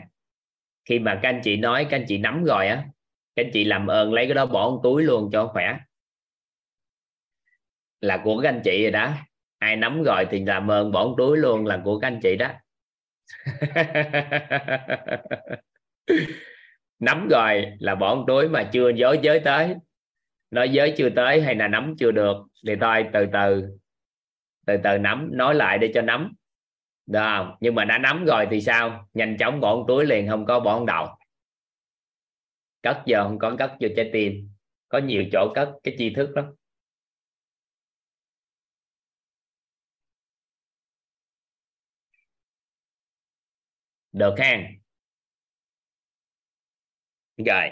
Khi 0.86 1.00
mà 1.00 1.20
các 1.24 1.30
anh 1.30 1.42
chị 1.44 1.58
nói, 1.58 1.88
các 1.90 1.98
anh 1.98 2.06
chị 2.08 2.18
nắm 2.18 2.44
rồi 2.44 2.68
á, 2.68 2.88
các 3.36 3.44
anh 3.46 3.52
chị 3.54 3.64
làm 3.64 3.88
ơn 3.88 4.14
lấy 4.14 4.26
cái 4.26 4.34
đó 4.36 4.46
bỏ 4.46 4.70
một 4.70 4.80
túi 4.84 5.04
luôn 5.04 5.30
cho 5.32 5.48
khỏe. 5.48 5.78
Là 8.02 8.22
của 8.24 8.42
các 8.44 8.50
anh 8.50 8.62
chị 8.64 8.82
rồi 8.84 8.92
đó 8.92 9.14
ai 9.62 9.76
nắm 9.76 10.04
rồi 10.04 10.28
thì 10.32 10.46
làm 10.46 10.72
ơn 10.72 10.92
bỏ 10.92 11.16
túi 11.18 11.38
luôn 11.38 11.66
là 11.66 11.82
của 11.84 12.00
các 12.00 12.08
anh 12.08 12.20
chị 12.24 12.36
đó. 12.36 12.52
Nắm 17.00 17.28
rồi 17.32 17.74
là 17.80 17.96
bỏ 17.96 18.24
túi 18.28 18.50
mà 18.50 18.70
chưa 18.74 18.92
giới 18.96 19.20
giới 19.22 19.40
tới. 19.40 19.76
Nói 20.52 20.70
giới 20.70 20.94
chưa 20.98 21.10
tới 21.10 21.42
hay 21.42 21.56
là 21.56 21.68
nắm 21.68 21.96
chưa 22.00 22.12
được 22.12 22.38
thì 22.68 22.76
thôi 22.82 23.06
từ 23.14 23.26
từ 23.34 23.78
từ 24.66 24.78
từ 24.84 24.98
nắm, 24.98 25.30
nói 25.34 25.56
lại 25.56 25.78
để 25.78 25.92
cho 25.94 26.02
nắm. 26.02 26.34
Được 27.06 27.20
không? 27.20 27.56
Nhưng 27.60 27.76
mà 27.76 27.86
đã 27.86 27.98
nắm 27.98 28.26
rồi 28.26 28.48
thì 28.52 28.62
sao? 28.62 29.08
Nhanh 29.14 29.38
chóng 29.38 29.60
bỏ 29.60 29.86
túi 29.88 30.06
liền, 30.06 30.30
không 30.30 30.46
có 30.46 30.60
bỏ 30.60 30.86
đầu. 30.86 31.08
Cất 32.82 32.98
giờ 33.06 33.24
không 33.24 33.40
có 33.40 33.56
cất, 33.60 33.72
vô 33.80 33.88
trái 33.96 34.10
tim. 34.14 34.50
Có 34.90 34.98
nhiều 34.98 35.24
chỗ 35.32 35.52
cất, 35.56 35.70
cái 35.84 35.96
tri 35.98 36.14
thức 36.14 36.30
lắm. 36.36 36.46
Được 44.14 44.36
ha 44.38 44.58
rồi. 47.38 47.70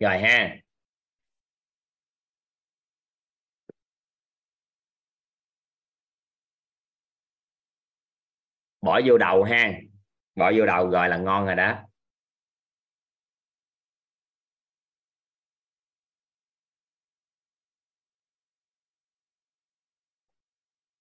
Rồi 0.00 0.18
ha. 0.18 0.56
Bỏ 8.80 9.00
vô 9.06 9.18
đầu 9.18 9.42
ha. 9.44 9.72
Bỏ 10.34 10.52
vô 10.56 10.66
đầu 10.66 10.86
gọi 10.86 11.08
là 11.08 11.16
ngon 11.16 11.46
rồi 11.46 11.54
đó. 11.56 11.78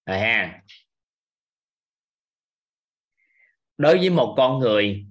Rồi 0.05 0.19
ha. 0.19 0.61
Đối 3.77 3.97
với 3.97 4.09
một 4.09 4.33
con 4.37 4.59
người 4.59 5.05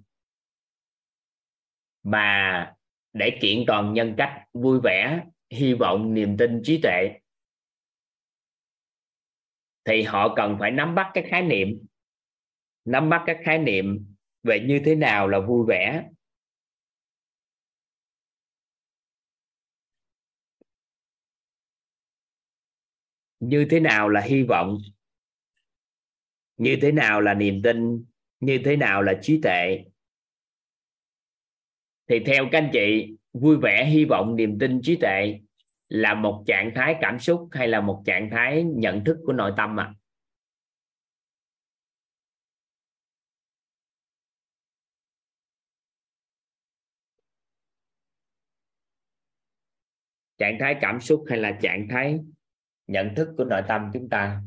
mà 2.03 2.74
để 3.12 3.39
kiện 3.40 3.65
toàn 3.66 3.93
nhân 3.93 4.15
cách, 4.19 4.45
vui 4.53 4.81
vẻ, 4.85 5.24
hy 5.51 5.74
vọng, 5.74 6.15
niềm 6.15 6.36
tin, 6.36 6.61
trí 6.65 6.81
tuệ, 6.82 7.11
thì 9.85 10.03
họ 10.03 10.35
cần 10.36 10.57
phải 10.61 10.70
nắm 10.70 10.95
bắt 10.95 11.11
cái 11.15 11.24
khái 11.31 11.43
niệm 11.43 11.86
nắm 12.89 13.10
bắt 13.10 13.23
các 13.27 13.39
khái 13.44 13.59
niệm 13.59 14.15
về 14.43 14.60
như 14.60 14.81
thế 14.85 14.94
nào 14.94 15.28
là 15.28 15.40
vui 15.40 15.66
vẻ. 15.69 16.09
Như 23.40 23.66
thế 23.70 23.81
nào 23.81 24.09
là 24.09 24.20
hy 24.20 24.43
vọng. 24.43 24.78
Như 26.56 26.78
thế 26.82 26.93
nào 26.93 27.20
là 27.20 27.35
niềm 27.35 27.62
tin. 27.62 28.05
Như 28.40 28.60
thế 28.65 28.77
nào 28.77 29.02
là 29.02 29.19
trí 29.23 29.40
tuệ. 29.43 29.85
Thì 32.09 32.19
theo 32.27 32.48
các 32.52 32.59
anh 32.59 32.70
chị, 32.73 33.16
vui 33.32 33.56
vẻ, 33.56 33.85
hy 33.85 34.05
vọng, 34.05 34.36
niềm 34.36 34.59
tin, 34.59 34.81
trí 34.82 34.97
tuệ 34.97 35.40
là 35.89 36.15
một 36.15 36.44
trạng 36.47 36.73
thái 36.74 36.97
cảm 37.01 37.19
xúc 37.19 37.48
hay 37.52 37.69
là 37.69 37.81
một 37.81 38.02
trạng 38.06 38.31
thái 38.31 38.62
nhận 38.62 39.05
thức 39.05 39.19
của 39.27 39.32
nội 39.32 39.52
tâm 39.56 39.81
à 39.81 39.94
trạng 50.39 50.56
thái 50.60 50.77
cảm 50.81 51.01
xúc 51.01 51.24
hay 51.28 51.39
là 51.39 51.59
trạng 51.62 51.89
thái 51.90 52.19
nhận 52.86 53.15
thức 53.16 53.28
của 53.36 53.44
nội 53.44 53.62
tâm 53.69 53.90
chúng 53.93 54.09
ta? 54.09 54.43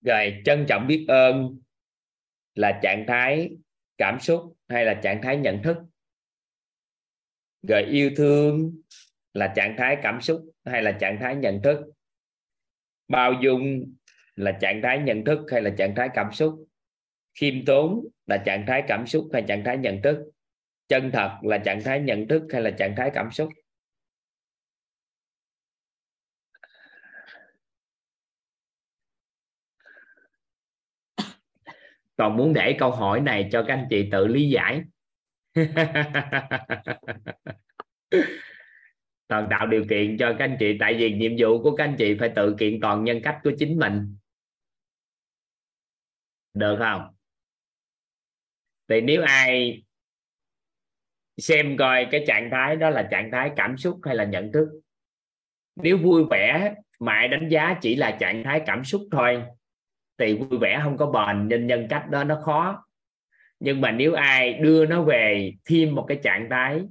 Rồi, 0.00 0.42
trân 0.44 0.66
trọng 0.68 0.86
biết 0.86 1.04
ơn 1.08 1.58
là 2.54 2.80
trạng 2.82 3.04
thái 3.08 3.50
cảm 3.98 4.20
xúc 4.20 4.56
hay 4.68 4.84
là 4.84 5.00
trạng 5.02 5.22
thái 5.22 5.36
nhận 5.36 5.62
thức? 5.62 5.76
Rồi, 7.68 7.82
yêu 7.82 8.10
thương 8.16 8.82
là 9.32 9.52
trạng 9.56 9.74
thái 9.78 9.96
cảm 10.02 10.20
xúc 10.20 10.44
hay 10.68 10.82
là 10.82 10.92
trạng 10.92 11.18
thái 11.20 11.36
nhận 11.36 11.62
thức? 11.62 11.78
Bao 13.08 13.32
dung 13.42 13.94
là 14.36 14.58
trạng 14.60 14.80
thái 14.82 14.98
nhận 14.98 15.24
thức 15.24 15.38
hay 15.52 15.62
là 15.62 15.70
trạng 15.78 15.94
thái 15.94 16.08
cảm 16.14 16.32
xúc? 16.32 16.64
Khiêm 17.34 17.64
tốn 17.66 18.04
là 18.26 18.42
trạng 18.46 18.64
thái 18.66 18.82
cảm 18.88 19.06
xúc 19.06 19.28
hay 19.32 19.44
trạng 19.48 19.64
thái 19.64 19.78
nhận 19.78 20.02
thức? 20.02 20.30
Chân 20.88 21.10
thật 21.12 21.38
là 21.42 21.58
trạng 21.58 21.82
thái 21.84 22.00
nhận 22.00 22.28
thức 22.28 22.42
hay 22.52 22.62
là 22.62 22.70
trạng 22.70 22.94
thái 22.96 23.10
cảm 23.14 23.30
xúc? 23.30 23.48
Còn 32.16 32.36
muốn 32.36 32.52
để 32.52 32.76
câu 32.78 32.90
hỏi 32.90 33.20
này 33.20 33.48
cho 33.52 33.64
các 33.68 33.74
anh 33.74 33.86
chị 33.90 34.08
tự 34.12 34.26
lý 34.26 34.48
giải. 34.48 34.82
toàn 39.28 39.46
tạo 39.50 39.66
điều 39.66 39.84
kiện 39.90 40.16
cho 40.18 40.36
các 40.38 40.44
anh 40.44 40.56
chị, 40.60 40.76
tại 40.80 40.94
vì 40.94 41.12
nhiệm 41.12 41.32
vụ 41.38 41.62
của 41.62 41.76
các 41.76 41.84
anh 41.84 41.96
chị 41.98 42.16
phải 42.20 42.32
tự 42.36 42.56
kiện 42.58 42.78
toàn 42.80 43.04
nhân 43.04 43.20
cách 43.22 43.38
của 43.44 43.52
chính 43.58 43.78
mình. 43.78 44.16
Được 46.54 46.76
không? 46.78 47.02
Thì 48.88 49.00
nếu 49.00 49.22
ai 49.22 49.82
xem 51.38 51.76
coi 51.76 52.06
cái 52.10 52.24
trạng 52.26 52.48
thái 52.50 52.76
đó 52.76 52.90
là 52.90 53.08
trạng 53.10 53.30
thái 53.32 53.50
cảm 53.56 53.76
xúc 53.76 54.00
hay 54.02 54.14
là 54.14 54.24
nhận 54.24 54.52
thức, 54.52 54.68
nếu 55.76 55.98
vui 55.98 56.24
vẻ 56.30 56.74
mà 57.00 57.26
đánh 57.30 57.48
giá 57.48 57.78
chỉ 57.80 57.96
là 57.96 58.16
trạng 58.20 58.44
thái 58.44 58.62
cảm 58.66 58.84
xúc 58.84 59.02
thôi, 59.10 59.42
thì 60.18 60.34
vui 60.34 60.58
vẻ 60.60 60.80
không 60.82 60.96
có 60.96 61.06
bền, 61.06 61.48
nên 61.48 61.66
nhân 61.66 61.86
cách 61.90 62.06
đó 62.10 62.24
nó 62.24 62.40
khó. 62.44 62.84
Nhưng 63.60 63.80
mà 63.80 63.92
nếu 63.92 64.14
ai 64.14 64.52
đưa 64.52 64.86
nó 64.86 65.02
về 65.02 65.52
thêm 65.64 65.94
một 65.94 66.04
cái 66.08 66.20
trạng 66.22 66.48
thái 66.50 66.82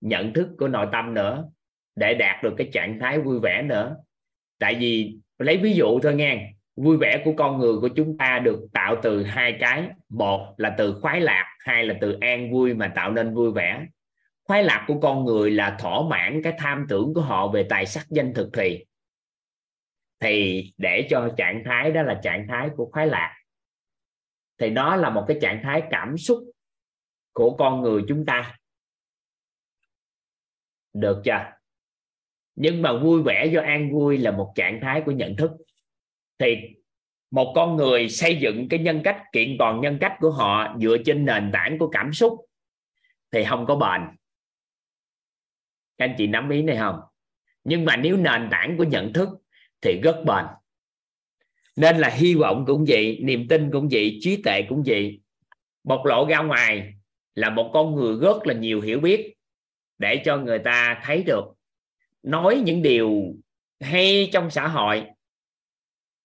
nhận 0.00 0.32
thức 0.32 0.48
của 0.58 0.68
nội 0.68 0.86
tâm 0.92 1.14
nữa 1.14 1.50
để 1.96 2.14
đạt 2.14 2.42
được 2.42 2.54
cái 2.58 2.70
trạng 2.72 2.98
thái 2.98 3.18
vui 3.18 3.40
vẻ 3.40 3.62
nữa. 3.62 3.96
Tại 4.58 4.74
vì, 4.74 5.18
lấy 5.38 5.56
ví 5.56 5.74
dụ 5.74 6.00
thôi 6.00 6.14
nghe, 6.14 6.52
vui 6.76 6.96
vẻ 6.96 7.22
của 7.24 7.32
con 7.36 7.58
người 7.58 7.74
của 7.80 7.88
chúng 7.88 8.16
ta 8.18 8.38
được 8.38 8.66
tạo 8.72 8.96
từ 9.02 9.22
hai 9.22 9.56
cái. 9.60 9.88
Một 10.08 10.54
là 10.56 10.74
từ 10.78 10.98
khoái 11.00 11.20
lạc, 11.20 11.56
hai 11.58 11.84
là 11.84 11.94
từ 12.00 12.18
an 12.20 12.52
vui 12.52 12.74
mà 12.74 12.92
tạo 12.94 13.12
nên 13.12 13.34
vui 13.34 13.52
vẻ. 13.52 13.86
Khoái 14.44 14.64
lạc 14.64 14.84
của 14.88 15.00
con 15.00 15.24
người 15.24 15.50
là 15.50 15.76
thỏa 15.80 16.00
mãn 16.10 16.42
cái 16.42 16.52
tham 16.58 16.86
tưởng 16.88 17.14
của 17.14 17.20
họ 17.20 17.48
về 17.48 17.66
tài 17.68 17.86
sắc 17.86 18.06
danh 18.10 18.34
thực 18.34 18.50
thì. 18.52 18.84
Thì 20.20 20.62
để 20.78 21.06
cho 21.10 21.34
trạng 21.36 21.62
thái 21.64 21.92
đó 21.92 22.02
là 22.02 22.20
trạng 22.22 22.46
thái 22.48 22.68
của 22.76 22.88
khoái 22.92 23.06
lạc. 23.06 23.34
Thì 24.58 24.70
đó 24.70 24.96
là 24.96 25.10
một 25.10 25.24
cái 25.28 25.38
trạng 25.42 25.60
thái 25.62 25.82
cảm 25.90 26.18
xúc 26.18 26.38
của 27.32 27.56
con 27.56 27.80
người 27.80 28.02
chúng 28.08 28.26
ta. 28.26 28.56
Được 30.92 31.22
chưa? 31.24 31.53
Nhưng 32.56 32.82
mà 32.82 32.98
vui 32.98 33.22
vẻ 33.22 33.46
do 33.46 33.60
an 33.60 33.92
vui 33.92 34.18
là 34.18 34.30
một 34.30 34.52
trạng 34.54 34.80
thái 34.82 35.02
của 35.06 35.12
nhận 35.12 35.36
thức. 35.36 35.50
Thì 36.38 36.56
một 37.30 37.52
con 37.54 37.76
người 37.76 38.08
xây 38.08 38.36
dựng 38.36 38.68
cái 38.68 38.80
nhân 38.80 39.00
cách, 39.04 39.22
kiện 39.32 39.56
toàn 39.58 39.80
nhân 39.80 39.98
cách 40.00 40.12
của 40.20 40.30
họ 40.30 40.76
dựa 40.80 40.96
trên 41.04 41.24
nền 41.24 41.50
tảng 41.52 41.78
của 41.78 41.88
cảm 41.88 42.12
xúc 42.12 42.46
thì 43.32 43.44
không 43.44 43.66
có 43.66 43.76
bền. 43.76 44.16
Các 45.98 46.04
anh 46.04 46.14
chị 46.18 46.26
nắm 46.26 46.50
ý 46.50 46.62
này 46.62 46.76
không? 46.76 47.00
Nhưng 47.64 47.84
mà 47.84 47.96
nếu 47.96 48.16
nền 48.16 48.48
tảng 48.50 48.76
của 48.78 48.84
nhận 48.84 49.12
thức 49.12 49.28
thì 49.80 50.00
rất 50.00 50.22
bền. 50.26 50.44
Nên 51.76 51.98
là 51.98 52.08
hy 52.08 52.34
vọng 52.34 52.64
cũng 52.66 52.84
vậy, 52.88 53.20
niềm 53.22 53.48
tin 53.48 53.70
cũng 53.72 53.88
vậy, 53.90 54.18
trí 54.20 54.42
tuệ 54.42 54.62
cũng 54.68 54.82
vậy. 54.86 55.20
Bộc 55.84 56.04
lộ 56.04 56.26
ra 56.28 56.42
ngoài 56.42 56.94
là 57.34 57.50
một 57.50 57.70
con 57.74 57.94
người 57.94 58.16
rất 58.20 58.46
là 58.46 58.54
nhiều 58.54 58.80
hiểu 58.80 59.00
biết 59.00 59.34
để 59.98 60.22
cho 60.24 60.36
người 60.36 60.58
ta 60.58 61.00
thấy 61.04 61.22
được 61.22 61.44
nói 62.24 62.62
những 62.64 62.82
điều 62.82 63.22
hay 63.80 64.30
trong 64.32 64.50
xã 64.50 64.68
hội, 64.68 65.04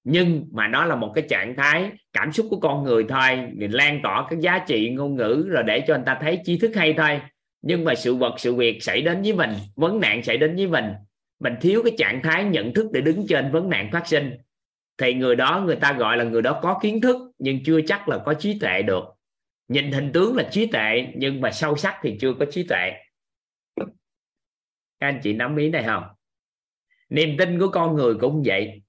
nhưng 0.03 0.47
mà 0.51 0.67
nó 0.67 0.85
là 0.85 0.95
một 0.95 1.11
cái 1.15 1.26
trạng 1.30 1.55
thái 1.55 1.91
cảm 2.13 2.31
xúc 2.31 2.47
của 2.49 2.59
con 2.59 2.84
người 2.84 3.05
thôi. 3.09 3.47
Lan 3.57 3.99
tỏa 4.03 4.27
cái 4.30 4.39
giá 4.41 4.59
trị 4.67 4.89
ngôn 4.89 5.15
ngữ 5.15 5.45
rồi 5.49 5.63
để 5.63 5.84
cho 5.88 5.95
người 5.95 6.03
ta 6.05 6.17
thấy 6.21 6.41
tri 6.43 6.57
thức 6.57 6.71
hay 6.76 6.93
thôi. 6.93 7.21
Nhưng 7.61 7.84
mà 7.84 7.95
sự 7.95 8.15
vật, 8.15 8.34
sự 8.38 8.55
việc 8.55 8.84
xảy 8.84 9.01
đến 9.01 9.21
với 9.21 9.34
mình, 9.34 9.51
vấn 9.76 9.99
nạn 9.99 10.23
xảy 10.23 10.38
đến 10.38 10.55
với 10.55 10.67
mình 10.67 10.85
mình 11.39 11.53
thiếu 11.61 11.81
cái 11.84 11.93
trạng 11.97 12.21
thái 12.23 12.43
nhận 12.43 12.73
thức 12.73 12.91
để 12.91 13.01
đứng 13.01 13.26
trên 13.30 13.51
vấn 13.51 13.69
nạn 13.69 13.89
phát 13.91 14.07
sinh. 14.07 14.31
Thì 14.97 15.13
người 15.13 15.35
đó, 15.35 15.63
người 15.65 15.76
ta 15.76 15.93
gọi 15.93 16.17
là 16.17 16.23
người 16.23 16.41
đó 16.41 16.59
có 16.61 16.80
kiến 16.81 17.01
thức, 17.01 17.17
nhưng 17.38 17.63
chưa 17.63 17.81
chắc 17.81 18.09
là 18.09 18.17
có 18.17 18.34
trí 18.34 18.59
tuệ 18.59 18.81
được. 18.81 19.03
Nhìn 19.67 19.91
hình 19.91 20.11
tướng 20.11 20.35
là 20.35 20.43
trí 20.51 20.65
tuệ, 20.65 21.07
nhưng 21.15 21.41
mà 21.41 21.51
sâu 21.51 21.76
sắc 21.76 21.95
thì 22.01 22.17
chưa 22.21 22.34
có 22.34 22.45
trí 22.51 22.63
tuệ 22.63 22.91
các 24.99 25.07
anh 25.07 25.19
chị 25.23 25.34
nắm 25.34 25.55
ý 25.55 25.69
này 25.69 25.84
không? 25.84 26.03
Niềm 27.09 27.38
tin 27.38 27.59
của 27.59 27.67
con 27.67 27.95
người 27.95 28.15
cũng 28.15 28.43
vậy. 28.45 28.81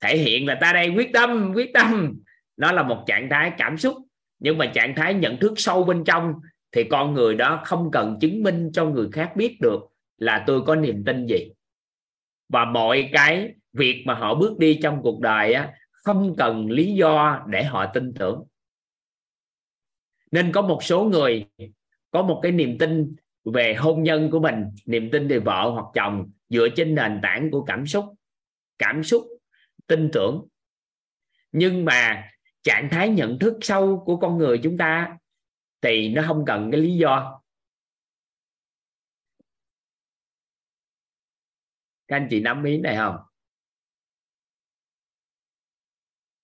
Thể 0.00 0.16
hiện 0.16 0.46
là 0.46 0.58
ta 0.60 0.72
đây 0.72 0.88
quyết 0.88 1.10
tâm 1.12 1.52
quyết 1.54 1.70
tâm. 1.74 2.14
Nó 2.56 2.72
là 2.72 2.82
một 2.82 3.04
trạng 3.06 3.28
thái 3.30 3.52
cảm 3.58 3.78
xúc. 3.78 3.96
Nhưng 4.38 4.58
mà 4.58 4.66
trạng 4.66 4.94
thái 4.96 5.14
nhận 5.14 5.40
thức 5.40 5.52
sâu 5.56 5.84
bên 5.84 6.04
trong 6.04 6.34
thì 6.72 6.84
con 6.84 7.14
người 7.14 7.34
đó 7.34 7.62
không 7.64 7.90
cần 7.92 8.18
chứng 8.20 8.42
minh 8.42 8.70
cho 8.72 8.84
người 8.84 9.08
khác 9.12 9.32
biết 9.36 9.58
được 9.60 9.80
là 10.18 10.44
tôi 10.46 10.62
có 10.62 10.74
niềm 10.74 11.04
tin 11.04 11.26
gì. 11.26 11.52
Và 12.48 12.64
mọi 12.64 13.08
cái 13.12 13.54
việc 13.72 14.02
mà 14.06 14.14
họ 14.14 14.34
bước 14.34 14.58
đi 14.58 14.78
trong 14.82 15.02
cuộc 15.02 15.20
đời 15.20 15.52
á, 15.52 15.72
không 15.92 16.34
cần 16.38 16.70
lý 16.70 16.94
do 16.94 17.44
để 17.48 17.64
họ 17.64 17.86
tin 17.94 18.14
tưởng. 18.14 18.44
Nên 20.30 20.52
có 20.52 20.62
một 20.62 20.82
số 20.82 21.04
người 21.04 21.44
có 22.10 22.22
một 22.22 22.40
cái 22.42 22.52
niềm 22.52 22.78
tin 22.78 23.16
về 23.54 23.74
hôn 23.74 24.02
nhân 24.02 24.30
của 24.30 24.40
mình, 24.40 24.64
niềm 24.86 25.08
tin 25.12 25.28
về 25.28 25.38
vợ 25.38 25.70
hoặc 25.70 25.86
chồng 25.94 26.30
dựa 26.48 26.68
trên 26.76 26.94
nền 26.94 27.20
tảng 27.22 27.50
của 27.50 27.64
cảm 27.64 27.86
xúc 27.86 28.04
cảm 28.78 29.04
xúc, 29.04 29.26
tin 29.86 30.10
tưởng. 30.12 30.48
Nhưng 31.52 31.84
mà 31.84 32.30
trạng 32.62 32.88
thái 32.90 33.08
nhận 33.08 33.38
thức 33.38 33.58
sâu 33.60 34.02
của 34.06 34.16
con 34.16 34.38
người 34.38 34.60
chúng 34.62 34.78
ta 34.78 35.18
thì 35.80 36.08
nó 36.08 36.22
không 36.26 36.44
cần 36.46 36.70
cái 36.72 36.80
lý 36.80 36.96
do. 36.96 37.42
Các 42.08 42.16
anh 42.16 42.26
chị 42.30 42.40
nắm 42.40 42.64
ý 42.64 42.78
này 42.78 42.96
không? 42.96 43.16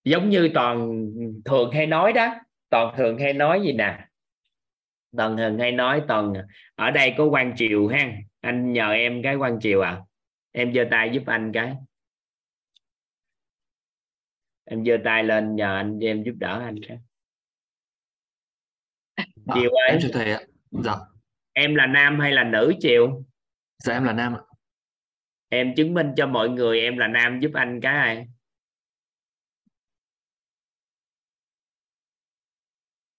Giống 0.04 0.30
như 0.30 0.50
toàn 0.54 1.06
thường 1.44 1.70
hay 1.72 1.86
nói 1.86 2.12
đó, 2.12 2.34
toàn 2.68 2.94
thường 2.96 3.18
hay 3.18 3.32
nói 3.32 3.62
gì 3.64 3.72
nè? 3.72 4.08
Toàn 5.16 5.36
thường 5.36 5.58
hay 5.58 5.72
nói 5.72 6.02
toàn 6.08 6.32
ở 6.74 6.90
đây 6.90 7.14
có 7.18 7.24
quan 7.24 7.54
triều 7.56 7.88
ha? 7.88 8.12
Anh 8.40 8.72
nhờ 8.72 8.92
em 8.92 9.22
cái 9.22 9.36
quan 9.36 9.58
triều 9.60 9.80
à? 9.80 10.00
Em 10.52 10.74
giơ 10.74 10.84
tay 10.90 11.10
giúp 11.12 11.22
anh 11.26 11.50
cái. 11.54 11.74
Em 14.64 14.84
giơ 14.84 14.96
tay 15.04 15.24
lên 15.24 15.56
nhờ 15.56 15.76
anh 15.76 15.98
em 15.98 16.22
giúp 16.22 16.34
đỡ 16.38 16.60
anh 16.64 16.76
cái. 16.88 16.98
Chiều 19.54 19.70
ơi 19.70 19.90
em 19.90 19.98
chào 20.02 20.10
thầy 20.12 20.32
ạ. 20.32 20.40
Dạ. 20.70 20.92
Em 21.52 21.74
là 21.74 21.86
nam 21.86 22.20
hay 22.20 22.32
là 22.32 22.44
nữ 22.44 22.72
chiều 22.80 23.24
dạ 23.78 23.92
em 23.92 24.04
là 24.04 24.12
nam 24.12 24.34
ạ. 24.34 24.40
Em 25.48 25.74
chứng 25.76 25.94
minh 25.94 26.12
cho 26.16 26.26
mọi 26.26 26.48
người 26.48 26.80
em 26.80 26.98
là 26.98 27.08
nam 27.08 27.40
giúp 27.40 27.50
anh 27.54 27.80
cái 27.82 27.94
ai? 27.96 28.26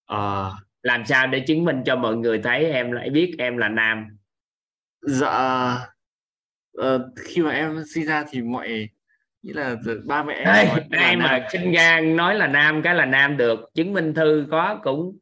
Ờ, 0.06 0.54
làm 0.84 1.06
sao 1.06 1.28
để 1.28 1.40
chứng 1.40 1.66
minh 1.66 1.84
cho 1.86 1.96
mọi 1.96 2.16
người 2.16 2.42
thấy 2.44 2.72
em 2.72 2.92
lại 2.92 3.10
biết 3.10 3.36
em 3.38 3.58
là 3.58 3.70
nam? 3.70 4.18
Dạ 5.02 5.78
ờ, 6.78 7.10
khi 7.26 7.42
mà 7.42 7.52
em 7.52 7.84
sinh 7.94 8.06
ra 8.06 8.26
thì 8.30 8.42
mọi 8.42 8.90
nghĩa 9.42 9.54
là 9.54 9.76
ba 10.06 10.24
mẹ 10.24 10.34
em 10.34 10.48
ai 10.48 11.16
nam. 11.16 11.20
mà 11.20 11.48
sinh 11.52 11.72
ra 11.72 12.00
nói 12.00 12.36
là 12.36 12.48
nam 12.48 12.82
cái 12.82 12.96
là 12.96 13.06
nam 13.06 13.38
được. 13.38 13.60
Chứng 13.74 13.94
minh 13.94 14.14
thư 14.14 14.48
có 14.52 14.80
cũng 14.84 15.18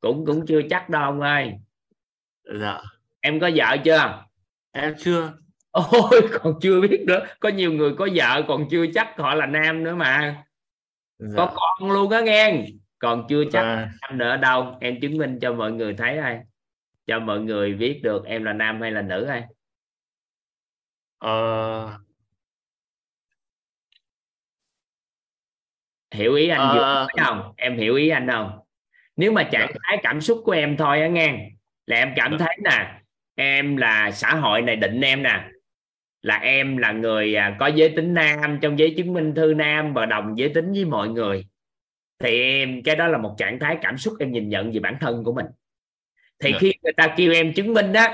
cũng 0.00 0.26
cũng 0.26 0.46
chưa 0.46 0.60
chắc 0.70 0.88
đâu 0.88 1.02
ông 1.02 1.20
ơi. 1.20 1.52
Dạ. 2.60 2.78
Em 3.20 3.40
có 3.40 3.50
vợ 3.54 3.76
chưa? 3.84 4.24
Em 4.72 4.94
chưa. 4.98 5.32
Ôi 5.70 6.28
còn 6.32 6.54
chưa 6.62 6.80
biết 6.80 7.04
nữa. 7.06 7.26
Có 7.40 7.48
nhiều 7.48 7.72
người 7.72 7.94
có 7.98 8.08
vợ 8.14 8.42
còn 8.48 8.68
chưa 8.70 8.86
chắc 8.94 9.08
họ 9.16 9.34
là 9.34 9.46
nam 9.46 9.84
nữa 9.84 9.94
mà. 9.94 10.44
Dạ. 11.18 11.34
Có 11.36 11.54
con 11.54 11.92
luôn 11.92 12.10
á 12.10 12.20
nghe 12.20 12.64
còn 13.02 13.26
chưa 13.28 13.44
chắc 13.52 13.62
Và- 13.62 13.88
nam 14.02 14.18
nữa 14.18 14.36
đâu. 14.36 14.76
Em 14.80 15.00
chứng 15.00 15.18
minh 15.18 15.38
cho 15.40 15.52
mọi 15.52 15.72
người 15.72 15.94
thấy 15.94 16.18
ai 16.18 16.40
cho 17.06 17.18
mọi 17.20 17.40
người 17.40 17.74
biết 17.74 18.00
được 18.02 18.24
em 18.26 18.44
là 18.44 18.52
nam 18.52 18.80
hay 18.80 18.90
là 18.92 19.02
nữ 19.02 19.24
ai 19.24 19.44
ờ, 21.18 21.98
hiểu 26.14 26.34
ý 26.34 26.48
anh 26.48 26.74
vừa 26.74 26.82
Ờ. 26.82 26.94
nói 27.16 27.26
không? 27.26 27.52
Em 27.56 27.76
hiểu 27.78 27.94
ý 27.94 28.08
anh 28.08 28.28
không? 28.30 28.58
Nếu 29.16 29.32
mà 29.32 29.42
trạng 29.52 29.72
thái 29.82 29.98
cảm 30.02 30.20
xúc 30.20 30.42
của 30.44 30.52
em 30.52 30.76
thôi 30.76 31.00
á 31.00 31.08
nghe. 31.08 31.48
Là 31.86 31.96
em 31.96 32.12
cảm 32.16 32.30
Dạ. 32.32 32.46
thấy 32.46 32.56
nè 32.64 33.00
em 33.36 33.76
là 33.76 34.10
xã 34.10 34.34
hội 34.34 34.62
này 34.62 34.76
định 34.76 35.00
em 35.00 35.22
nè. 35.22 35.48
Là 36.22 36.36
em 36.38 36.76
là 36.76 36.92
người 36.92 37.34
à, 37.34 37.56
có 37.60 37.66
giới 37.66 37.88
tính 37.96 38.14
nam 38.14 38.58
trong 38.62 38.78
giấy 38.78 38.94
chứng 38.96 39.12
minh 39.12 39.34
thư 39.34 39.54
nam 39.54 39.94
và 39.94 40.06
đồng 40.06 40.38
giới 40.38 40.48
tính 40.48 40.72
với 40.72 40.84
mọi 40.84 41.08
người 41.08 41.46
thì 42.22 42.42
em 42.42 42.82
cái 42.82 42.96
đó 42.96 43.08
là 43.08 43.18
một 43.18 43.34
trạng 43.38 43.58
thái 43.58 43.78
cảm 43.82 43.98
xúc 43.98 44.14
em 44.20 44.32
nhìn 44.32 44.48
nhận 44.48 44.72
về 44.72 44.80
bản 44.80 44.96
thân 45.00 45.24
của 45.24 45.32
mình. 45.34 45.46
Thì 46.38 46.52
Dạ. 46.52 46.58
khi 46.60 46.72
người 46.82 46.92
ta 46.92 47.14
kêu 47.16 47.32
em 47.32 47.52
chứng 47.54 47.74
minh 47.74 47.92
đó 47.92 48.06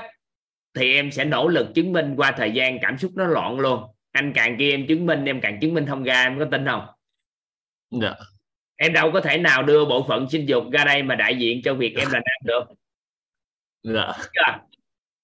thì 0.75 0.95
em 0.95 1.11
sẽ 1.11 1.25
nỗ 1.25 1.49
lực 1.49 1.67
chứng 1.75 1.93
minh 1.93 2.15
qua 2.17 2.33
thời 2.37 2.51
gian 2.53 2.79
cảm 2.83 2.99
xúc 2.99 3.13
nó 3.15 3.27
loạn 3.27 3.61
luôn. 3.61 3.83
Anh 4.13 4.33
càng 4.35 4.57
kêu 4.59 4.71
em 4.71 4.87
chứng 4.87 5.07
minh 5.07 5.25
em 5.25 5.41
càng 5.41 5.59
chứng 5.61 5.75
minh 5.75 5.87
không 5.87 6.03
ra 6.05 6.23
em 6.23 6.39
có 6.39 6.45
tin 6.51 6.67
không? 6.67 6.87
Dạ. 7.91 8.15
Em 8.77 8.93
đâu 8.93 9.11
có 9.13 9.21
thể 9.21 9.39
nào 9.39 9.63
đưa 9.63 9.85
bộ 9.85 10.07
phận 10.09 10.29
sinh 10.31 10.49
dục 10.49 10.65
ra 10.73 10.85
đây 10.85 11.03
mà 11.03 11.15
đại 11.15 11.37
diện 11.37 11.61
cho 11.65 11.75
việc 11.75 11.97
em 11.97 12.09
là 12.11 12.19
nam 12.19 12.37
được. 12.45 12.65
Dạ. 13.83 14.13
Chưa? 14.17 14.59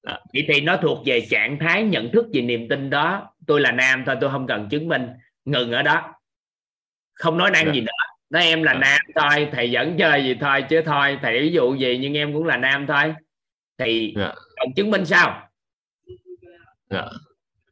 Dạ. 0.03 0.19
vậy 0.33 0.45
thì 0.49 0.61
nó 0.61 0.77
thuộc 0.77 1.07
về 1.07 1.27
trạng 1.31 1.59
thái 1.59 1.83
nhận 1.83 2.13
thức 2.13 2.27
về 2.33 2.41
niềm 2.41 2.69
tin 2.69 2.91
đó. 2.91 3.35
Tôi 3.47 3.61
là 3.61 3.73
nam 3.73 4.03
thôi 4.07 4.17
tôi 4.21 4.31
không 4.31 4.47
cần 4.47 4.69
chứng 4.71 4.89
minh. 4.89 5.07
Ngừng 5.45 5.73
ở 5.73 5.83
đó. 5.83 6.15
Không 7.15 7.39
nói 7.39 7.51
năng 7.51 7.67
Dạ. 7.67 7.73
gì 7.73 7.81
nữa 7.81 7.93
nói 8.31 8.43
em 8.43 8.63
là 8.63 8.73
Dạ. 8.73 8.79
nam 8.81 9.01
thôi 9.15 9.49
thầy 9.53 9.71
vẫn 9.73 9.97
chơi 9.99 10.25
gì 10.25 10.37
thôi 10.41 10.65
chứ 10.71 10.83
thôi 10.87 11.19
thầy 11.23 11.41
ví 11.41 11.53
dụ 11.53 11.75
gì 11.75 11.99
nhưng 12.01 12.15
em 12.17 12.33
cũng 12.33 12.45
là 12.45 12.57
nam 12.57 12.87
thôi. 12.87 13.15
Thì 13.79 14.15
Dạ. 14.17 14.35
cần 14.57 14.69
chứng 14.77 14.91
minh 14.91 15.05
sao? 15.05 15.49
Dạ. 16.91 17.05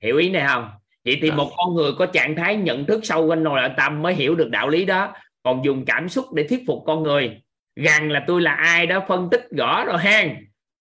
hiểu 0.00 0.16
ý 0.16 0.30
này 0.30 0.44
không? 0.48 0.70
Vậy 1.04 1.18
thì 1.22 1.28
Dạ. 1.28 1.34
một 1.34 1.50
con 1.56 1.74
người 1.74 1.92
có 1.98 2.06
trạng 2.06 2.36
thái 2.36 2.56
nhận 2.56 2.86
thức 2.86 3.00
sâu 3.04 3.28
bên 3.28 3.42
nội 3.42 3.60
tâm 3.76 4.02
mới 4.02 4.14
hiểu 4.14 4.34
được 4.34 4.48
đạo 4.50 4.68
lý 4.68 4.84
đó 4.84 5.14
còn 5.42 5.64
dùng 5.64 5.84
cảm 5.86 6.08
xúc 6.08 6.32
để 6.34 6.46
thuyết 6.48 6.64
phục 6.66 6.82
con 6.86 7.02
người. 7.02 7.42
Rằng 7.76 8.10
là 8.10 8.24
tôi 8.26 8.42
là 8.42 8.52
ai 8.54 8.86
đó 8.86 9.04
phân 9.08 9.28
tích 9.30 9.42
rõ 9.56 9.84
rồi 9.84 9.98
ha 9.98 10.24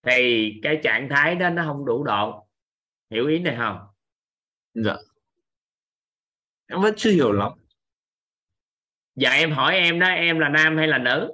thì 0.07 0.53
cái 0.63 0.79
trạng 0.83 1.09
thái 1.09 1.35
đó 1.35 1.49
nó 1.49 1.63
không 1.65 1.85
đủ 1.85 2.03
độ. 2.03 2.47
Hiểu 3.09 3.27
ý 3.27 3.39
này 3.39 3.55
không? 3.57 3.77
Dạ. 4.73 4.95
Em 6.67 6.81
vẫn 6.81 6.93
chưa 6.97 7.11
hiểu 7.11 7.31
lắm 7.31 7.51
giờ 9.21 9.29
em 9.29 9.51
hỏi 9.51 9.75
em 9.75 9.99
đó 9.99 10.07
em 10.07 10.39
là 10.39 10.49
nam 10.49 10.77
hay 10.77 10.87
là 10.87 10.97
nữ? 10.97 11.31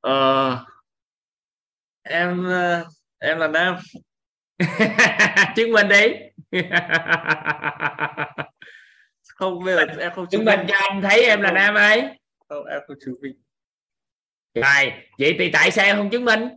Ờ, 0.00 0.66
em 2.02 2.44
ờ, 2.44 2.84
em 3.18 3.38
là 3.38 3.48
nam. 3.48 3.76
Chứng 5.56 5.72
minh 5.72 5.88
đi. 5.88 6.06
Không 9.22 9.64
bây 9.64 9.74
giờ 9.74 9.80
em 9.98 10.12
không 10.14 10.26
chứng 10.30 10.44
minh 10.44 10.60
cho 10.68 10.74
anh 10.90 11.02
thấy 11.02 11.24
em 11.24 11.40
là 11.40 11.52
nam 11.52 11.74
ấy. 11.74 12.02
Không 12.48 12.66
em 12.66 12.80
không 12.86 12.96
chứng 13.04 13.14
minh. 13.22 13.42
Rồi 14.54 14.92
vậy 15.18 15.36
thì 15.38 15.50
tại 15.52 15.70
sao 15.70 15.84
em 15.84 15.96
không 15.96 16.10
chứng 16.10 16.24
minh? 16.24 16.48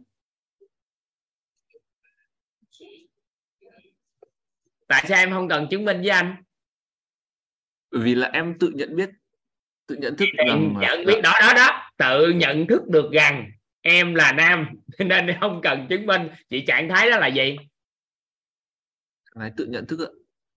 Tại 4.88 5.06
sao 5.08 5.18
em 5.18 5.32
không 5.32 5.50
cần 5.50 5.68
chứng 5.72 5.86
minh 5.86 5.98
với 6.02 6.10
anh 6.10 6.45
vì 8.00 8.16
là 8.16 8.30
em 8.34 8.60
tự 8.60 8.72
nhận 8.76 8.96
biết 8.96 9.10
tự 9.88 9.96
nhận 9.96 10.18
thức 10.18 10.26
em 10.38 10.48
rằng 10.48 10.78
là- 10.78 10.88
nhận 10.88 11.06
biết 11.06 11.22
đó 11.24 11.34
đó 11.42 11.54
đó. 11.56 11.82
Tự 11.98 12.30
nhận 12.30 12.68
thức 12.68 12.88
được 12.88 13.12
rằng 13.12 13.52
em 13.82 14.16
là 14.16 14.32
nam 14.32 14.68
nên 15.00 15.28
không 15.42 15.62
cần 15.64 15.88
chứng 15.90 16.06
minh. 16.06 16.30
Chị 16.50 16.66
trạng 16.66 16.90
thái 16.90 17.10
đó 17.12 17.18
là 17.18 17.28
gì? 17.28 17.58
Này, 19.36 19.52
tự 19.58 19.66
nhận 19.66 19.86
thức 19.88 20.00
ạ. 20.00 20.12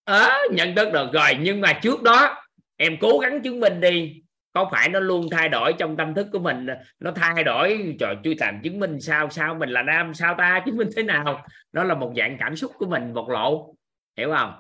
Ờ 0.05 0.29
nhận 0.53 0.75
thức 0.75 0.89
được 0.93 1.09
rồi. 1.13 1.31
Nhưng 1.41 1.61
mà 1.61 1.73
trước 1.83 2.03
đó 2.03 2.43
em 2.77 2.97
cố 3.01 3.19
gắng 3.19 3.43
chứng 3.43 3.61
minh 3.61 3.81
đi. 3.81 4.23
Có 4.53 4.69
phải 4.73 4.89
nó 4.89 5.01
luôn 5.01 5.27
thay 5.31 5.49
đổi 5.49 5.73
trong 5.79 5.97
tâm 5.97 6.15
thức 6.15 6.27
của 6.33 6.39
mình? 6.39 6.67
Nó 6.99 7.11
thay 7.17 7.45
đổi 7.45 7.97
trời 8.01 8.17
tôi 8.25 8.35
làm 8.39 8.61
chứng 8.63 8.81
minh 8.81 9.01
sao 9.01 9.31
sao 9.31 9.55
mình 9.55 9.69
là 9.71 9.83
nam 9.83 10.15
sao 10.15 10.35
ta 10.39 10.63
chứng 10.67 10.77
minh 10.77 10.89
thế 10.97 11.03
nào? 11.03 11.47
Nó 11.73 11.85
là 11.85 11.95
một 11.95 12.13
dạng 12.17 12.37
cảm 12.41 12.57
xúc 12.57 12.73
của 12.79 12.87
mình 12.87 13.15
bộc 13.15 13.29
lộ. 13.29 13.75
Hiểu 14.17 14.33
không? 14.37 14.55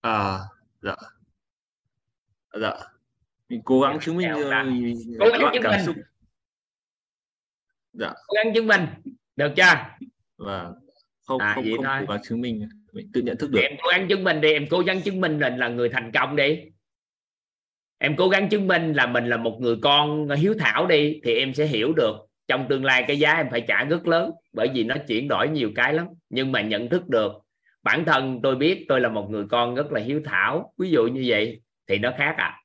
À 0.00 0.38
dạ 0.82 0.94
dạ. 2.60 2.72
Mình 3.48 3.60
cố 3.64 3.80
gắng 3.80 3.98
chứng 4.00 4.16
minh 4.16 4.32
mình 4.34 4.94
Cố 5.20 5.26
gắng 5.30 5.50
chứng 5.54 5.62
minh. 5.62 5.80
xúc. 5.86 5.96
Dạ. 7.92 8.12
Cố 8.26 8.34
gắng 8.44 8.54
chứng 8.54 8.66
minh. 8.66 8.80
Được 9.36 9.52
chưa? 9.56 9.62
Và 10.36 10.72
không 11.26 11.40
À, 11.40 11.52
không 11.54 11.64
vậy 11.64 11.72
không 11.76 11.84
thôi. 11.84 11.96
cố 12.06 12.12
gắng 12.14 12.22
chứng 12.28 12.40
minh. 12.40 12.68
Mình 12.92 13.10
tự 13.12 13.22
nhận 13.22 13.36
thức 13.36 13.50
được. 13.50 13.60
Em 13.62 13.72
cố 13.82 13.88
gắng 13.90 14.08
chứng 14.08 14.24
minh 14.24 14.40
đi. 14.40 14.52
Em 14.52 14.66
cố 14.70 14.80
gắng 14.80 15.00
chứng 15.02 15.20
minh 15.20 15.38
mình 15.38 15.56
là 15.56 15.68
người 15.68 15.88
thành 15.88 16.12
công 16.12 16.36
đi. 16.36 16.58
Em 17.98 18.16
cố 18.16 18.28
gắng 18.28 18.48
chứng 18.48 18.68
minh 18.68 18.92
là 18.92 19.06
mình 19.06 19.26
là 19.26 19.36
một 19.36 19.58
người 19.60 19.76
con 19.82 20.28
hiếu 20.30 20.54
thảo 20.58 20.86
đi 20.86 21.20
thì 21.24 21.34
em 21.34 21.54
sẽ 21.54 21.66
hiểu 21.66 21.92
được 21.92 22.16
trong 22.48 22.66
tương 22.68 22.84
lai 22.84 23.04
cái 23.08 23.18
giá 23.18 23.32
em 23.32 23.46
phải 23.50 23.60
trả 23.68 23.84
rất 23.84 24.06
lớn 24.06 24.30
bởi 24.52 24.68
vì 24.74 24.84
nó 24.84 24.94
chuyển 25.08 25.28
đổi 25.28 25.48
nhiều 25.48 25.70
cái 25.74 25.94
lắm. 25.94 26.06
Nhưng 26.30 26.52
mà 26.52 26.60
nhận 26.60 26.88
thức 26.88 27.08
được 27.08 27.32
bản 27.82 28.04
thân 28.04 28.40
tôi 28.42 28.56
biết 28.56 28.84
tôi 28.88 29.00
là 29.00 29.08
một 29.08 29.30
người 29.30 29.44
con 29.50 29.74
rất 29.74 29.92
là 29.92 30.00
hiếu 30.00 30.20
thảo. 30.24 30.72
Ví 30.78 30.90
dụ 30.90 31.06
như 31.06 31.24
vậy 31.26 31.60
thì 31.88 31.98
nó 31.98 32.12
khác 32.18 32.34
à 32.38 32.60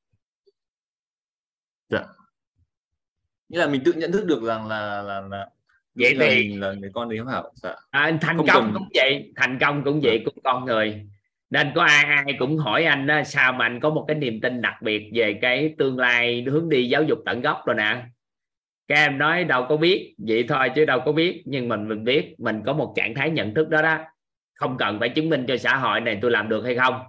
nghĩa 3.49 3.60
là 3.60 3.68
mình 3.68 3.81
tự 3.85 3.93
nhận 3.93 4.11
thức 4.11 4.26
được 4.26 4.43
rằng 4.43 4.68
là 4.68 5.02
là 5.02 5.22
là 5.22 5.48
Vậy 5.95 6.15
là 6.15 6.26
thì- 6.30 6.57
là 6.57 6.73
người 6.73 6.89
con 6.93 7.10
hiếu 7.10 7.26
hảo 7.26 7.52
dạ. 7.56 7.76
À, 7.89 8.18
thành 8.22 8.38
Không 8.38 8.48
công 8.48 8.64
cần- 8.64 8.72
cũng 8.73 8.88
vậy 8.93 9.31
thành 9.35 9.57
công 9.60 9.84
cũng 9.84 9.99
vậy 10.03 10.23
của 10.26 10.31
con 10.43 10.65
người. 10.65 11.06
Nên 11.49 11.72
có 11.76 11.84
ai 11.84 12.06
ai 12.06 12.35
cũng 12.39 12.57
hỏi 12.57 12.84
anh 12.84 13.07
đó, 13.07 13.23
sao 13.26 13.53
mà 13.53 13.65
anh 13.65 13.80
có 13.80 13.89
một 13.89 14.06
cái 14.07 14.18
niềm 14.18 14.41
tin 14.41 14.61
đặc 14.61 14.81
biệt 14.81 15.11
về 15.14 15.39
cái 15.41 15.76
tương 15.77 15.98
lai 15.99 16.43
hướng 16.52 16.69
đi 16.69 16.89
giáo 16.89 17.03
dục 17.03 17.19
tận 17.26 17.41
gốc 17.41 17.61
rồi 17.65 17.76
nè? 17.76 18.03
Các 18.88 18.95
em 18.95 19.18
nói 19.18 19.43
đâu 19.43 19.65
có 19.69 19.77
biết 19.77 20.15
vậy 20.18 20.45
thôi 20.49 20.69
chứ 20.76 20.85
đâu 20.85 21.02
có 21.06 21.11
biết. 21.11 21.43
Nhưng 21.45 21.69
mình 21.69 21.88
mình 21.89 22.03
biết 22.03 22.35
mình 22.38 22.61
có 22.65 22.73
một 22.73 22.93
trạng 22.95 23.15
thái 23.15 23.30
nhận 23.30 23.53
thức 23.53 23.69
đó 23.69 23.81
đó. 23.81 23.99
Không 24.53 24.77
cần 24.77 24.99
phải 24.99 25.10
chứng 25.10 25.30
minh 25.30 25.45
cho 25.48 25.57
xã 25.57 25.76
hội 25.77 26.02
này 26.02 26.19
tôi 26.22 26.31
làm 26.31 26.49
được 26.49 26.64
hay 26.64 26.76
không 26.76 27.02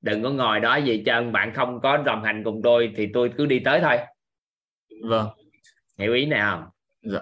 đừng 0.00 0.22
có 0.22 0.30
ngồi 0.30 0.60
đó 0.60 0.76
gì 0.76 1.02
trơn 1.06 1.32
bạn 1.32 1.52
không 1.54 1.80
có 1.80 1.96
đồng 1.96 2.24
hành 2.24 2.42
cùng 2.44 2.60
tôi 2.62 2.92
thì 2.96 3.08
tôi 3.14 3.32
cứ 3.36 3.46
đi 3.46 3.60
tới 3.64 3.80
thôi. 3.80 3.98
Vâng. 5.02 5.28
Hiểu 5.98 6.14
ý 6.14 6.26
này 6.26 6.40
không? 6.40 6.64
Dạ. 7.02 7.20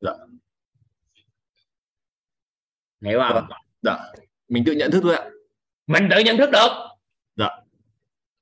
Dạ. 0.00 0.12
hiểu 3.00 3.20
không? 3.20 3.34
Vâng. 3.34 3.44
dạ. 3.82 3.98
Mình 4.48 4.64
tự 4.66 4.72
nhận 4.72 4.90
thức 4.90 5.00
thôi 5.02 5.16
ạ. 5.16 5.24
Mình 5.86 6.08
tự 6.10 6.20
nhận 6.20 6.36
thức 6.36 6.50
được. 6.50 6.68
Dạ. 7.36 7.48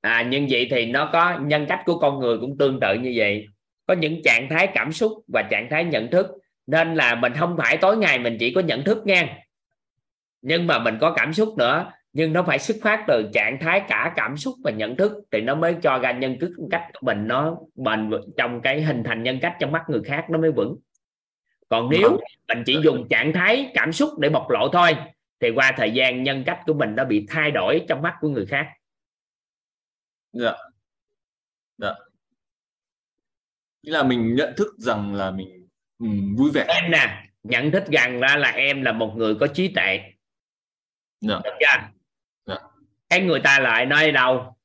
à 0.01 0.27
nhưng 0.29 0.47
vậy 0.49 0.67
thì 0.71 0.85
nó 0.85 1.09
có 1.13 1.39
nhân 1.39 1.65
cách 1.69 1.81
của 1.85 1.99
con 1.99 2.19
người 2.19 2.37
cũng 2.37 2.57
tương 2.57 2.79
tự 2.79 2.93
như 2.93 3.13
vậy. 3.15 3.45
Có 3.87 3.93
những 3.93 4.21
trạng 4.23 4.47
thái 4.49 4.67
cảm 4.73 4.91
xúc 4.91 5.11
và 5.33 5.43
trạng 5.51 5.67
thái 5.71 5.85
nhận 5.85 6.11
thức. 6.11 6.27
Nên 6.67 6.95
là 6.95 7.15
mình 7.15 7.33
không 7.39 7.57
phải 7.57 7.77
tối 7.77 7.97
ngày 7.97 8.19
mình 8.19 8.37
chỉ 8.39 8.53
có 8.53 8.61
nhận 8.61 8.83
thức 8.83 9.05
nha. 9.05 9.37
Nhưng 10.41 10.67
mà 10.67 10.79
mình 10.79 10.97
có 11.01 11.13
cảm 11.15 11.33
xúc 11.33 11.55
nữa 11.57 11.91
nhưng 12.13 12.33
nó 12.33 12.43
phải 12.43 12.59
xuất 12.59 12.77
phát 12.81 13.03
từ 13.07 13.29
trạng 13.33 13.57
thái 13.61 13.81
cả 13.87 14.13
cảm 14.15 14.37
xúc 14.37 14.55
và 14.63 14.71
nhận 14.71 14.97
thức 14.97 15.11
thì 15.31 15.41
nó 15.41 15.55
mới 15.55 15.75
cho 15.83 15.99
ra 15.99 16.11
nhân 16.11 16.37
cách 16.71 16.83
của 16.93 17.05
mình 17.05 17.27
nó 17.27 17.57
bền 17.75 18.09
vững 18.09 18.31
trong 18.37 18.61
cái 18.61 18.81
hình 18.81 19.03
thành 19.03 19.23
nhân 19.23 19.39
cách 19.41 19.55
trong 19.59 19.71
mắt 19.71 19.83
người 19.87 20.01
khác 20.03 20.25
nó 20.29 20.37
mới 20.37 20.51
vững. 20.51 20.77
Còn 21.69 21.89
nếu 21.89 22.09
Vâng. 22.09 22.19
mình 22.47 22.63
chỉ 22.65 22.79
dùng 22.83 23.07
trạng 23.09 23.33
thái 23.33 23.71
cảm 23.73 23.91
xúc 23.91 24.19
để 24.19 24.29
bộc 24.29 24.49
lộ 24.49 24.69
thôi 24.73 24.95
thì 25.39 25.49
qua 25.55 25.73
thời 25.77 25.91
gian 25.91 26.23
nhân 26.23 26.43
cách 26.45 26.59
của 26.65 26.73
mình 26.73 26.95
nó 26.95 27.05
bị 27.05 27.25
thay 27.29 27.51
đổi 27.51 27.85
trong 27.89 28.01
mắt 28.01 28.15
của 28.21 28.29
người 28.29 28.45
khác. 28.45 28.67
Dạ. 30.33 30.53
Dạ. 31.77 31.93
Nghĩa 33.83 33.91
là 33.91 34.03
mình 34.03 34.35
nhận 34.35 34.53
thức 34.57 34.67
rằng 34.77 35.15
là 35.15 35.31
mình 35.31 35.67
ừ, 35.99 36.07
vui 36.37 36.51
vẻ. 36.53 36.65
Em 36.67 36.91
nè 36.91 37.23
nhận 37.43 37.71
thức 37.71 37.83
rằng 37.85 38.19
ra 38.19 38.35
là 38.35 38.49
em 38.49 38.81
là 38.81 38.91
một 38.91 39.13
người 39.17 39.35
có 39.35 39.47
trí 39.47 39.73
tuệ. 39.73 39.99
Dạ. 41.21 41.39
Được 41.43 41.51
chưa. 41.59 42.00
Cái 43.11 43.21
người 43.21 43.39
ta 43.39 43.59
lại 43.59 43.85
nói 43.85 44.11
đâu? 44.11 44.55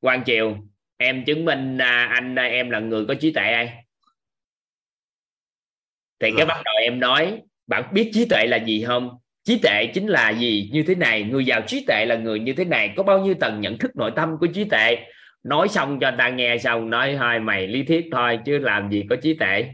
Quan 0.00 0.24
triều 0.24 0.56
em 0.96 1.24
chứng 1.24 1.44
minh 1.44 1.78
à, 1.78 2.08
anh 2.14 2.38
à, 2.38 2.42
em 2.42 2.70
là 2.70 2.80
người 2.80 3.04
có 3.06 3.14
trí 3.14 3.32
tuệ 3.32 3.42
ai 3.42 3.84
thì 6.20 6.30
cái 6.30 6.38
Dạ. 6.38 6.44
bắt 6.44 6.62
đầu 6.64 6.74
em 6.82 7.00
nói 7.00 7.42
bạn 7.66 7.94
biết 7.94 8.10
trí 8.14 8.26
tuệ 8.30 8.46
là 8.46 8.56
gì 8.56 8.84
không? 8.84 9.18
Trí 9.44 9.58
tuệ 9.58 9.86
chính 9.94 10.06
là 10.06 10.30
gì? 10.30 10.70
Như 10.72 10.82
thế 10.82 10.94
này 10.94 11.22
người 11.22 11.44
giàu 11.46 11.62
trí 11.66 11.84
tuệ 11.86 12.04
là 12.06 12.16
người 12.16 12.40
như 12.40 12.52
thế 12.52 12.64
này. 12.64 12.94
Có 12.96 13.02
bao 13.02 13.24
nhiêu 13.24 13.34
tầng 13.40 13.60
nhận 13.60 13.78
thức 13.78 13.96
nội 13.96 14.12
tâm 14.16 14.36
của 14.40 14.46
trí 14.46 14.64
tuệ? 14.64 14.96
Nói 15.42 15.68
xong 15.68 15.98
cho 16.00 16.12
ta 16.18 16.28
nghe 16.28 16.58
xong 16.58 16.90
nói 16.90 17.16
thôi 17.18 17.38
mày 17.38 17.66
lý 17.66 17.82
thuyết 17.82 18.08
thôi 18.12 18.38
chứ 18.46 18.58
làm 18.58 18.90
gì 18.90 19.04
có 19.10 19.16
trí 19.22 19.34
tuệ. 19.34 19.64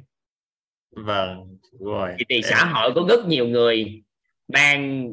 Vâng 0.90 1.59
rồi. 1.80 2.10
Thì, 2.18 2.24
thì 2.28 2.43
xã 2.43 2.64
hội 2.64 2.93
có 2.94 3.05
rất 3.09 3.26
nhiều 3.26 3.47
người 3.47 4.02
đang 4.48 5.09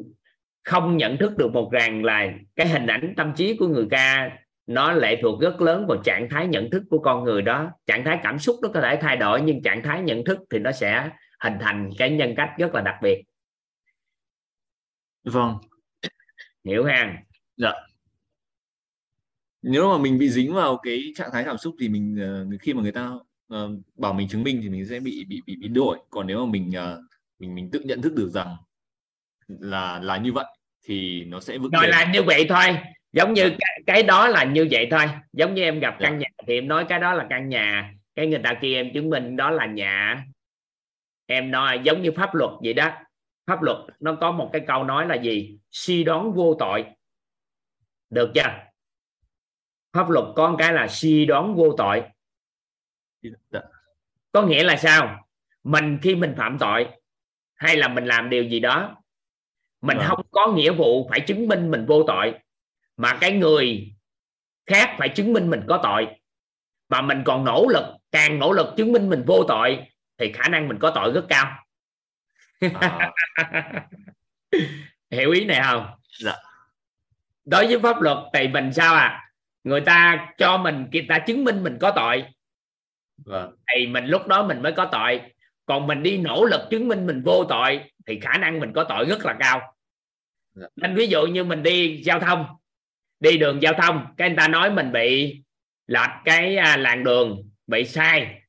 không 0.70 0.96
nhận 0.96 1.16
thức 1.16 1.36
được 1.36 1.52
một 1.52 1.70
rằng 1.72 2.04
là 2.04 2.32
cái 2.56 2.68
hình 2.68 2.86
ảnh 2.86 3.14
tâm 3.16 3.32
trí 3.36 3.56
của 3.56 3.68
người 3.68 3.86
ca 3.90 4.30
nó 4.66 4.92
lệ 4.92 5.18
thuộc 5.22 5.40
rất 5.40 5.60
lớn 5.60 5.86
vào 5.86 6.02
trạng 6.04 6.28
thái 6.30 6.46
nhận 6.46 6.70
thức 6.70 6.82
của 6.90 6.98
con 6.98 7.24
người 7.24 7.42
đó. 7.42 7.70
Trạng 7.86 8.04
thái 8.04 8.18
cảm 8.22 8.38
xúc 8.38 8.56
nó 8.62 8.68
có 8.74 8.80
thể 8.80 8.98
thay 9.00 9.16
đổi 9.16 9.40
nhưng 9.42 9.62
trạng 9.62 9.82
thái 9.82 10.02
nhận 10.02 10.24
thức 10.24 10.38
thì 10.50 10.58
nó 10.58 10.72
sẽ 10.72 11.10
hình 11.40 11.54
thành 11.60 11.90
cái 11.98 12.10
nhân 12.10 12.34
cách 12.36 12.50
rất 12.58 12.74
là 12.74 12.80
đặc 12.80 12.94
biệt. 13.02 13.22
Vâng. 15.24 15.56
Hiểu 16.64 16.84
ha? 16.84 17.22
Nếu 19.62 19.90
mà 19.90 19.98
mình 19.98 20.18
bị 20.18 20.28
dính 20.28 20.54
vào 20.54 20.76
cái 20.82 21.12
trạng 21.14 21.30
thái 21.32 21.44
cảm 21.44 21.58
xúc 21.58 21.74
thì 21.80 21.88
mình 21.88 22.18
ờ, 22.20 22.46
khi 22.60 22.74
mà 22.74 22.82
người 22.82 22.92
ta 22.92 23.10
ờ, 23.48 23.70
bảo 23.96 24.12
mình 24.12 24.28
chứng 24.28 24.42
minh 24.42 24.60
thì 24.62 24.68
mình 24.68 24.86
sẽ 24.86 25.00
bị 25.00 25.24
bị 25.28 25.42
bị 25.46 25.56
biến 25.56 25.74
đổi. 25.74 25.98
Còn 26.10 26.26
nếu 26.26 26.46
mà 26.46 26.52
mình 26.52 26.72
ờ, 26.72 27.02
mình 27.38 27.54
mình 27.54 27.70
tự 27.70 27.80
nhận 27.80 28.02
thức 28.02 28.14
được 28.14 28.28
rằng 28.28 28.56
là 29.48 30.00
là 30.02 30.16
như 30.16 30.32
vậy 30.32 30.44
thì 30.90 31.24
nó 31.24 31.40
sẽ 31.40 31.58
vững 31.58 31.70
rồi 31.70 31.88
là 31.88 32.10
như 32.12 32.22
vậy 32.22 32.46
thôi. 32.48 32.78
Giống 33.12 33.32
như 33.32 33.50
cái, 33.58 33.80
cái 33.86 34.02
đó 34.02 34.28
là 34.28 34.44
như 34.44 34.68
vậy 34.70 34.88
thôi. 34.90 35.04
Giống 35.32 35.54
như 35.54 35.62
em 35.62 35.80
gặp 35.80 35.96
Dạ. 36.00 36.08
căn 36.08 36.18
nhà 36.18 36.26
thì 36.46 36.54
em 36.54 36.68
nói 36.68 36.86
cái 36.88 36.98
đó 37.00 37.14
là 37.14 37.26
căn 37.30 37.48
nhà. 37.48 37.94
Cái 38.14 38.26
người 38.26 38.40
ta 38.44 38.54
kia 38.62 38.76
em 38.76 38.92
chứng 38.94 39.10
minh 39.10 39.36
đó 39.36 39.50
là 39.50 39.66
nhà. 39.66 40.24
Em 41.26 41.50
nói 41.50 41.80
giống 41.84 42.02
như 42.02 42.12
pháp 42.12 42.34
luật 42.34 42.50
vậy 42.62 42.74
đó. 42.74 42.90
Pháp 43.46 43.62
luật 43.62 43.78
nó 44.00 44.14
có 44.20 44.32
một 44.32 44.50
cái 44.52 44.62
câu 44.66 44.84
nói 44.84 45.06
là 45.06 45.14
gì? 45.14 45.58
Suy 45.70 46.04
đoán 46.04 46.32
vô 46.32 46.56
tội. 46.58 46.84
Được 48.10 48.30
chưa? 48.34 48.58
Pháp 49.92 50.10
luật 50.10 50.24
có 50.36 50.50
một 50.50 50.56
cái 50.58 50.72
là 50.72 50.88
suy 50.88 51.26
đoán 51.26 51.54
vô 51.54 51.74
tội. 51.78 52.02
Dạ. 53.50 53.60
có 54.32 54.42
nghĩa 54.42 54.64
là 54.64 54.76
sao? 54.76 55.26
Mình 55.64 55.98
khi 56.02 56.14
mình 56.14 56.34
phạm 56.36 56.58
tội 56.58 56.86
hay 57.54 57.76
là 57.76 57.88
mình 57.88 58.04
làm 58.04 58.30
điều 58.30 58.44
gì 58.44 58.60
đó 58.60 58.99
mình 59.80 59.96
Vâng. 59.98 60.06
không 60.08 60.26
có 60.30 60.46
nghĩa 60.46 60.72
vụ 60.72 61.08
phải 61.10 61.20
chứng 61.20 61.48
minh 61.48 61.70
mình 61.70 61.86
vô 61.86 62.04
tội 62.06 62.34
mà 62.96 63.18
cái 63.20 63.32
người 63.32 63.94
khác 64.66 64.94
phải 64.98 65.08
chứng 65.08 65.32
minh 65.32 65.50
mình 65.50 65.62
có 65.68 65.80
tội. 65.82 66.06
Mà 66.88 67.02
mình 67.02 67.22
còn 67.24 67.44
nỗ 67.44 67.66
lực 67.68 67.84
càng 68.12 68.38
nỗ 68.38 68.52
lực 68.52 68.66
chứng 68.76 68.92
minh 68.92 69.08
mình 69.08 69.24
vô 69.26 69.44
tội 69.48 69.86
thì 70.18 70.32
khả 70.32 70.48
năng 70.48 70.68
mình 70.68 70.78
có 70.78 70.92
tội 70.94 71.12
rất 71.12 71.24
cao. 71.28 71.64
À, 72.80 73.12
hiểu 75.10 75.30
ý 75.30 75.44
này 75.44 75.60
không? 75.64 75.86
Dạ. 76.18 76.36
đối 77.44 77.66
với 77.66 77.80
pháp 77.80 78.00
luật 78.00 78.18
thì 78.34 78.48
mình 78.48 78.72
sao 78.72 78.94
à 78.94 79.30
người 79.64 79.80
ta 79.80 80.28
cho 80.38 80.58
mình 80.58 80.86
người 80.92 81.06
ta 81.08 81.18
chứng 81.18 81.44
minh 81.44 81.62
mình 81.64 81.78
có 81.80 81.90
tội. 81.96 82.24
Vâng. 83.24 83.56
Thì 83.74 83.86
mình 83.86 84.04
lúc 84.04 84.26
đó 84.26 84.46
mình 84.46 84.62
mới 84.62 84.72
có 84.72 84.88
tội 84.92 85.20
còn 85.70 85.86
mình 85.86 86.02
đi 86.02 86.18
nỗ 86.18 86.44
lực 86.44 86.60
chứng 86.70 86.88
minh 86.88 87.06
mình 87.06 87.22
vô 87.24 87.44
tội 87.48 87.80
thì 88.06 88.20
khả 88.20 88.38
năng 88.38 88.60
mình 88.60 88.72
có 88.72 88.84
tội 88.84 89.04
rất 89.04 89.24
là 89.24 89.36
cao. 89.40 89.74
Dạ. 90.54 90.66
nên 90.76 90.94
ví 90.94 91.06
dụ 91.06 91.26
như 91.26 91.44
mình 91.44 91.62
đi 91.62 92.02
giao 92.04 92.20
thông 92.20 92.46
đi 93.20 93.38
đường 93.38 93.62
giao 93.62 93.72
thông 93.72 94.06
cái 94.16 94.28
người 94.28 94.36
ta 94.36 94.48
nói 94.48 94.70
mình 94.70 94.92
bị 94.92 95.40
lệch 95.86 96.10
cái 96.24 96.56
à, 96.56 96.76
làn 96.76 97.04
đường 97.04 97.50
bị 97.66 97.84
sai. 97.84 98.40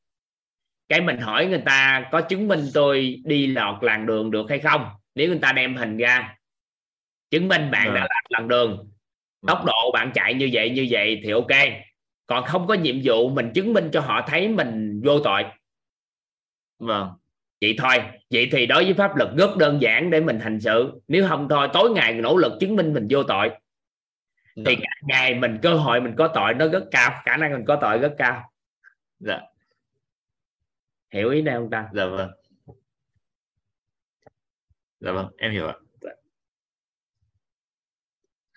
Cái 0.89 1.01
mình 1.01 1.17
hỏi 1.17 1.45
người 1.45 1.61
ta 1.65 2.09
có 2.11 2.21
chứng 2.21 2.47
minh 2.47 2.65
tôi 2.73 3.21
đi 3.25 3.47
lọt 3.47 3.83
làn 3.83 4.05
đường 4.05 4.31
được 4.31 4.45
hay 4.49 4.59
không? 4.59 4.89
Nếu 5.15 5.27
người 5.27 5.39
ta 5.41 5.51
đem 5.51 5.75
hình 5.75 5.97
ra 5.97 6.37
chứng 7.31 7.47
minh 7.47 7.71
bạn 7.71 7.87
Dạ. 7.87 7.93
đã 7.93 8.01
lệch 8.01 8.31
làn 8.31 8.47
đường 8.47 8.91
tốc 9.47 9.65
độ 9.65 9.91
bạn 9.93 10.11
chạy 10.13 10.33
như 10.33 10.49
vậy 10.53 10.69
như 10.69 10.87
vậy 10.91 11.21
thì 11.23 11.31
ok. 11.31 11.69
Còn 12.25 12.43
không 12.45 12.67
có 12.67 12.73
nhiệm 12.73 12.95
vụ 13.03 13.29
mình 13.29 13.51
chứng 13.53 13.73
minh 13.73 13.89
cho 13.93 14.01
họ 14.01 14.21
thấy 14.27 14.47
mình 14.47 15.01
vô 15.03 15.19
tội 15.19 15.43
vâng. 16.81 17.09
Vậy 17.61 17.75
thôi 17.77 17.95
vậy 18.29 18.49
thì 18.51 18.65
đối 18.65 18.83
với 18.83 18.93
pháp 18.93 19.15
luật 19.15 19.29
rất 19.37 19.57
đơn 19.57 19.81
giản 19.81 20.09
để 20.09 20.19
mình 20.19 20.39
hành 20.39 20.59
sự. 20.59 21.01
Nếu 21.07 21.27
không 21.27 21.47
thôi 21.49 21.67
tối 21.73 21.89
ngày 21.89 22.13
nỗ 22.13 22.37
lực 22.37 22.53
chứng 22.59 22.75
minh 22.75 22.93
mình 22.93 23.07
vô 23.09 23.23
tội. 23.23 23.49
Thì 24.55 24.63
dạ, 24.65 24.73
cả 24.79 25.01
ngày 25.01 25.35
mình 25.35 25.59
cơ 25.61 25.73
hội 25.73 26.01
mình 26.01 26.13
có 26.17 26.31
tội 26.33 26.53
nó 26.53 26.67
rất 26.67 26.87
cao 26.91 27.21
khả 27.25 27.37
năng 27.37 27.53
mình 27.53 27.65
có 27.67 27.77
tội 27.81 27.97
rất 27.97 28.15
cao. 28.17 28.51
Dạ. 29.19 29.41
Hiểu 31.13 31.29
ý 31.29 31.41
này 31.41 31.55
không 31.55 31.69
ta? 31.69 31.89
Dạ 31.93 32.05
vâng. 32.05 32.31
Dạ 34.99 35.11
vâng 35.11 35.27
em 35.37 35.51
hiểu 35.51 35.67
ạ. 35.67 35.75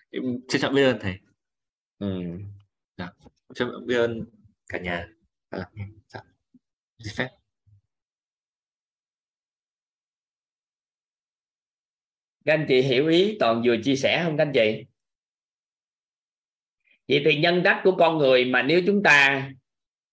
Em 0.09 0.23
trân 0.47 0.61
trọng 0.61 0.73
biết 0.73 0.83
ơn 0.83 0.97
thầy. 1.01 1.19
Ừ. 1.99 2.21
trân 3.55 3.69
trọng 3.71 3.85
biết 3.85 3.95
ơn 3.95 4.25
cả 4.69 4.79
nhà. 4.79 5.07
Dạ. 6.07 6.21
Xin 6.99 7.13
phép 7.15 7.29
các 12.45 12.53
anh 12.53 12.65
chị 12.67 12.81
hiểu 12.81 13.07
ý 13.07 13.37
toàn 13.39 13.61
vừa 13.65 13.77
chia 13.83 13.95
sẻ 13.95 14.21
không 14.23 14.37
các 14.37 14.45
anh 14.45 14.53
chị? 14.53 14.85
Vậy 17.07 17.21
thì 17.25 17.39
nhân 17.39 17.61
cách 17.63 17.81
của 17.83 17.95
con 17.95 18.17
người 18.17 18.45
mà 18.45 18.61
nếu 18.61 18.81
chúng 18.85 19.03
ta 19.03 19.49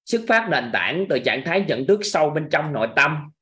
xuất 0.04 0.22
phát 0.28 0.48
nền 0.50 0.70
tảng 0.72 1.06
từ 1.09 1.18
trạng 1.18 1.42
thái 1.44 1.64
nhận 1.68 1.86
thức 1.86 2.00
sâu 2.02 2.30
bên 2.30 2.48
trong 2.50 2.72
nội 2.72 2.88
tâm 2.96 3.32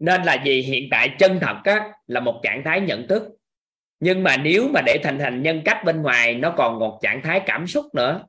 nên 0.00 0.22
là 0.22 0.42
gì? 0.44 0.62
Hiện 0.62 0.88
tại 0.90 1.16
chân 1.18 1.38
thật 1.40 1.56
á, 1.64 1.92
là 2.06 2.20
một 2.20 2.40
trạng 2.42 2.62
thái 2.64 2.80
nhận 2.80 3.08
thức. 3.08 3.22
Nhưng 4.00 4.22
mà 4.22 4.36
nếu 4.36 4.68
mà 4.74 4.80
để 4.86 5.00
thành 5.02 5.18
thành 5.18 5.42
nhân 5.42 5.62
cách 5.64 5.82
bên 5.84 6.02
ngoài 6.02 6.34
nó 6.34 6.54
còn 6.56 6.78
một 6.78 6.98
trạng 7.02 7.22
thái 7.22 7.42
cảm 7.46 7.66
xúc 7.66 7.94
nữa. 7.94 8.26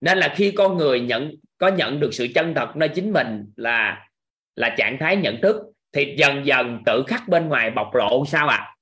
Nên 0.00 0.18
là 0.18 0.34
khi 0.36 0.52
con 0.56 0.76
người 0.76 1.00
nhận 1.00 1.34
có 1.58 1.68
nhận 1.68 2.00
được 2.00 2.10
sự 2.14 2.26
chân 2.34 2.54
thật 2.54 2.76
nơi 2.76 2.88
chính 2.88 3.12
mình 3.12 3.52
là 3.56 4.08
là 4.54 4.74
trạng 4.78 4.96
thái 5.00 5.16
nhận 5.16 5.40
thức 5.42 5.56
thì 5.94 6.14
dần 6.18 6.46
dần 6.46 6.82
tự 6.86 7.04
khắc 7.06 7.28
bên 7.28 7.48
ngoài 7.48 7.70
bộc 7.70 7.94
lộ 7.94 8.24
sao 8.26 8.48
ạ? 8.48 8.56
À? 8.56 8.74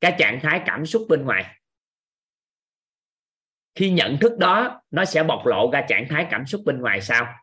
cái 0.00 0.14
trạng 0.18 0.40
thái 0.42 0.62
cảm 0.66 0.86
xúc 0.86 1.06
bên 1.08 1.24
ngoài. 1.24 1.44
Khi 3.74 3.90
nhận 3.90 4.18
thức 4.20 4.38
đó, 4.38 4.82
nó 4.90 5.04
sẽ 5.04 5.22
bộc 5.22 5.46
lộ 5.46 5.70
ra 5.72 5.86
trạng 5.88 6.06
thái 6.08 6.26
cảm 6.30 6.46
xúc 6.46 6.62
bên 6.64 6.80
ngoài 6.80 7.00
sao? 7.00 7.34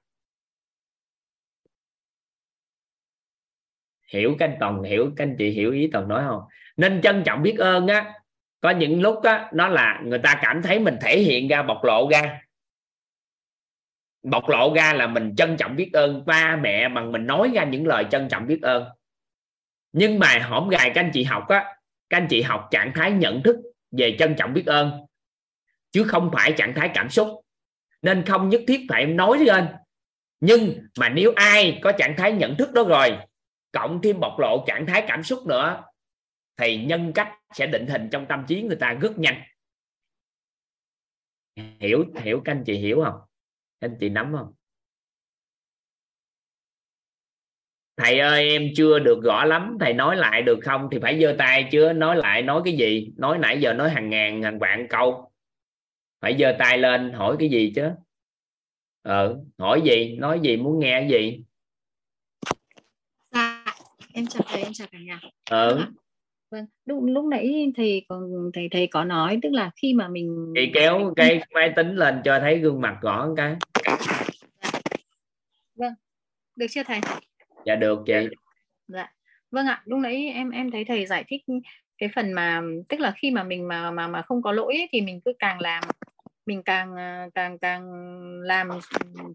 Hiểu 4.07 4.35
các 4.39 4.45
anh 4.49 4.57
toàn 4.59 4.83
hiểu 4.83 5.11
các 5.15 5.23
anh 5.23 5.35
chị 5.39 5.49
hiểu 5.49 5.71
ý 5.71 5.89
toàn 5.93 6.07
nói 6.07 6.23
không? 6.27 6.41
Nên 6.77 7.01
trân 7.01 7.23
trọng 7.25 7.41
biết 7.41 7.55
ơn 7.59 7.87
á. 7.87 8.13
Có 8.61 8.69
những 8.69 9.01
lúc 9.01 9.23
á, 9.23 9.49
nó 9.53 9.67
là 9.67 10.01
người 10.05 10.19
ta 10.19 10.39
cảm 10.41 10.61
thấy 10.61 10.79
mình 10.79 10.97
thể 11.01 11.19
hiện 11.19 11.47
ra, 11.47 11.63
bộc 11.63 11.83
lộ 11.83 12.09
ra 12.11 12.41
bộc 14.23 14.49
lộ 14.49 14.73
ra 14.75 14.93
là 14.93 15.07
mình 15.07 15.35
trân 15.35 15.57
trọng 15.57 15.75
biết 15.75 15.89
ơn 15.93 16.25
ba 16.25 16.55
mẹ 16.55 16.89
bằng 16.89 17.11
mình 17.11 17.27
nói 17.27 17.51
ra 17.53 17.63
những 17.63 17.87
lời 17.87 18.05
trân 18.11 18.29
trọng 18.29 18.47
biết 18.47 18.61
ơn. 18.61 18.85
Nhưng 19.91 20.19
mà 20.19 20.39
hổm 20.49 20.69
gài 20.69 20.91
các 20.95 21.01
anh 21.01 21.11
chị 21.13 21.23
học 21.23 21.47
á, 21.47 21.75
các 22.09 22.17
anh 22.17 22.27
chị 22.29 22.41
học 22.41 22.67
trạng 22.71 22.91
thái 22.95 23.11
nhận 23.11 23.43
thức 23.43 23.55
về 23.91 24.15
trân 24.19 24.35
trọng 24.37 24.53
biết 24.53 24.65
ơn, 24.65 24.91
chứ 25.91 26.03
không 26.03 26.29
phải 26.33 26.53
trạng 26.57 26.73
thái 26.75 26.91
cảm 26.93 27.09
xúc. 27.09 27.27
Nên 28.01 28.25
không 28.25 28.49
nhất 28.49 28.61
thiết 28.67 28.85
phải 28.89 29.05
nói 29.05 29.39
lên. 29.39 29.67
Nhưng 30.39 30.87
mà 30.99 31.09
nếu 31.09 31.33
ai 31.35 31.79
có 31.83 31.91
trạng 31.91 32.15
thái 32.17 32.31
nhận 32.31 32.57
thức 32.57 32.73
đó 32.73 32.83
rồi, 32.83 33.17
cộng 33.71 34.01
thêm 34.01 34.19
bộc 34.19 34.39
lộ 34.39 34.63
trạng 34.67 34.85
thái 34.85 35.03
cảm 35.07 35.23
xúc 35.23 35.45
nữa, 35.47 35.83
thì 36.57 36.85
nhân 36.85 37.11
cách 37.13 37.33
sẽ 37.53 37.67
định 37.67 37.87
hình 37.87 38.09
trong 38.11 38.25
tâm 38.25 38.45
trí 38.47 38.61
người 38.61 38.75
ta 38.75 38.93
rất 38.93 39.19
nhanh. 39.19 39.41
Hiểu 41.79 42.05
hiểu 42.15 42.41
các 42.45 42.51
anh 42.51 42.63
chị 42.65 42.73
hiểu 42.73 43.03
không? 43.05 43.19
Anh 43.83 43.97
chị 43.99 44.09
nắm 44.09 44.33
không? 44.37 44.53
Thầy 47.97 48.19
ơi 48.19 48.49
em 48.49 48.69
chưa 48.75 48.99
được 48.99 49.19
rõ 49.23 49.45
lắm. 49.45 49.77
Thầy 49.79 49.93
nói 49.93 50.15
lại 50.15 50.41
được 50.41 50.59
không? 50.63 50.87
Thì 50.91 50.99
phải 51.01 51.19
giơ 51.21 51.35
tay 51.37 51.69
chưa 51.71 51.93
nói 51.93 52.15
lại 52.15 52.41
nói 52.41 52.61
cái 52.65 52.77
gì? 52.77 53.11
Nói 53.17 53.37
nãy 53.37 53.61
giờ 53.61 53.73
nói 53.73 53.89
hàng 53.89 54.09
ngàn 54.09 54.43
hàng 54.43 54.59
vạn 54.59 54.87
câu. 54.89 55.31
Phải 56.21 56.35
giơ 56.39 56.55
tay 56.59 56.77
lên 56.77 57.13
hỏi 57.13 57.35
cái 57.39 57.49
gì 57.49 57.73
chứ? 57.75 57.89
Ờ 59.01 59.39
hỏi 59.57 59.81
gì? 59.85 60.17
Nói 60.17 60.39
gì? 60.43 60.57
Muốn 60.57 60.79
nghe 60.79 60.99
cái 60.99 61.09
gì? 61.09 61.43
Dạ, 63.31 63.65
em 64.13 64.27
chào 64.27 64.43
thầy, 64.47 64.63
em 64.63 64.73
chào 64.73 64.87
cả 64.91 64.99
nhà. 64.99 65.19
ờ 65.49 65.87
Vâng. 66.53 66.65
Vâng, 66.65 66.67
lúc 66.85 67.03
lúc 67.03 67.25
nãy 67.25 67.71
thầy 67.75 68.05
còn 68.09 68.51
thầy 68.53 68.67
thầy 68.71 68.87
có 68.87 69.03
nói 69.03 69.39
tức 69.41 69.49
là 69.51 69.71
khi 69.75 69.93
mà 69.93 70.07
mình 70.07 70.53
chị 70.55 70.71
kéo 70.73 71.13
cái 71.15 71.41
máy 71.53 71.73
tính 71.75 71.95
lên 71.95 72.21
cho 72.25 72.39
thấy 72.39 72.59
gương 72.59 72.81
mặt 72.81 72.97
rõ 73.01 73.29
cái 73.37 73.55
được 76.55 76.65
chưa 76.69 76.83
thầy? 76.83 76.99
dạ 77.65 77.75
được 77.75 77.99
chị 78.05 78.13
Dạ. 78.87 79.13
Vâng 79.51 79.67
ạ, 79.67 79.81
lúc 79.85 79.99
nãy 79.99 80.31
em 80.33 80.49
em 80.49 80.71
thấy 80.71 80.85
thầy 80.85 81.05
giải 81.05 81.23
thích 81.27 81.41
cái 81.97 82.09
phần 82.15 82.33
mà 82.33 82.61
tức 82.89 82.99
là 82.99 83.13
khi 83.15 83.31
mà 83.31 83.43
mình 83.43 83.67
mà 83.67 83.91
mà 83.91 84.07
mà 84.07 84.21
không 84.21 84.41
có 84.41 84.51
lỗi 84.51 84.73
ấy, 84.75 84.89
thì 84.91 85.01
mình 85.01 85.21
cứ 85.25 85.33
càng 85.39 85.59
làm 85.61 85.83
mình 86.45 86.63
càng 86.63 86.95
à, 86.95 87.27
càng 87.35 87.59
càng 87.59 87.91
làm 88.41 88.69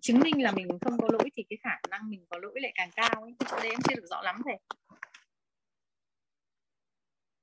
chứng 0.02 0.20
minh 0.20 0.42
là 0.42 0.52
mình 0.52 0.68
không 0.80 0.98
có 0.98 1.08
lỗi 1.12 1.30
thì 1.36 1.44
cái 1.50 1.58
khả 1.62 1.80
năng 1.90 2.10
mình 2.10 2.24
có 2.30 2.38
lỗi 2.38 2.52
lại 2.54 2.72
càng 2.74 2.90
cao 2.96 3.22
ấy. 3.22 3.34
Đấy 3.62 3.70
em 3.70 3.80
chưa 3.88 3.94
được 3.96 4.06
rõ 4.10 4.22
lắm 4.22 4.40
thầy. 4.44 4.58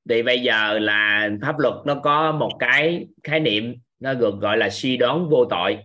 Thì 0.09 0.23
bây 0.23 0.41
giờ 0.41 0.79
là 0.79 1.29
pháp 1.41 1.59
luật 1.59 1.73
nó 1.85 1.99
có 2.03 2.31
một 2.31 2.51
cái 2.59 3.07
khái 3.23 3.39
niệm 3.39 3.75
nó 3.99 4.13
được 4.13 4.33
gọi 4.41 4.57
là 4.57 4.69
suy 4.69 4.97
đoán 4.97 5.29
vô 5.29 5.45
tội 5.49 5.83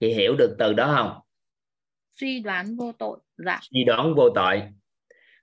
chị 0.00 0.12
hiểu 0.14 0.34
được 0.38 0.56
từ 0.58 0.72
đó 0.72 0.94
không 0.96 1.20
Suy 2.12 2.40
đoán 2.40 2.76
vô 2.76 2.92
tội. 2.98 3.18
Dạ. 3.36 3.58
suy 3.62 3.84
đoán 3.84 4.14
vô 4.14 4.30
tội 4.34 4.62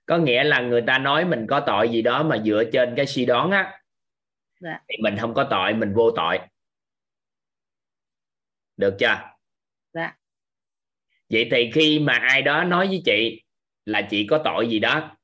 có 0.06 0.18
nghĩa 0.18 0.44
là 0.44 0.60
người 0.60 0.82
ta 0.86 0.98
nói 0.98 1.24
mình 1.24 1.46
có 1.48 1.60
tội 1.66 1.88
gì 1.88 2.02
đó 2.02 2.22
mà 2.22 2.38
dựa 2.44 2.64
trên 2.72 2.94
cái 2.96 3.06
suy 3.06 3.26
đoán 3.26 3.50
á 3.50 3.76
Dạ. 4.60 4.80
thì 4.88 4.94
mình 5.02 5.16
không 5.20 5.34
có 5.34 5.46
tội 5.50 5.74
mình 5.74 5.92
vô 5.94 6.10
tội 6.10 6.38
được 8.76 8.96
chưa 8.98 9.16
Dạ. 9.94 10.16
vậy 11.30 11.48
thì 11.50 11.70
khi 11.74 11.98
mà 11.98 12.12
ai 12.12 12.42
đó 12.42 12.64
nói 12.64 12.86
với 12.86 13.02
chị 13.04 13.42
là 13.84 14.02
chị 14.10 14.26
có 14.30 14.40
tội 14.44 14.68
gì 14.70 14.78
đó 14.78 15.16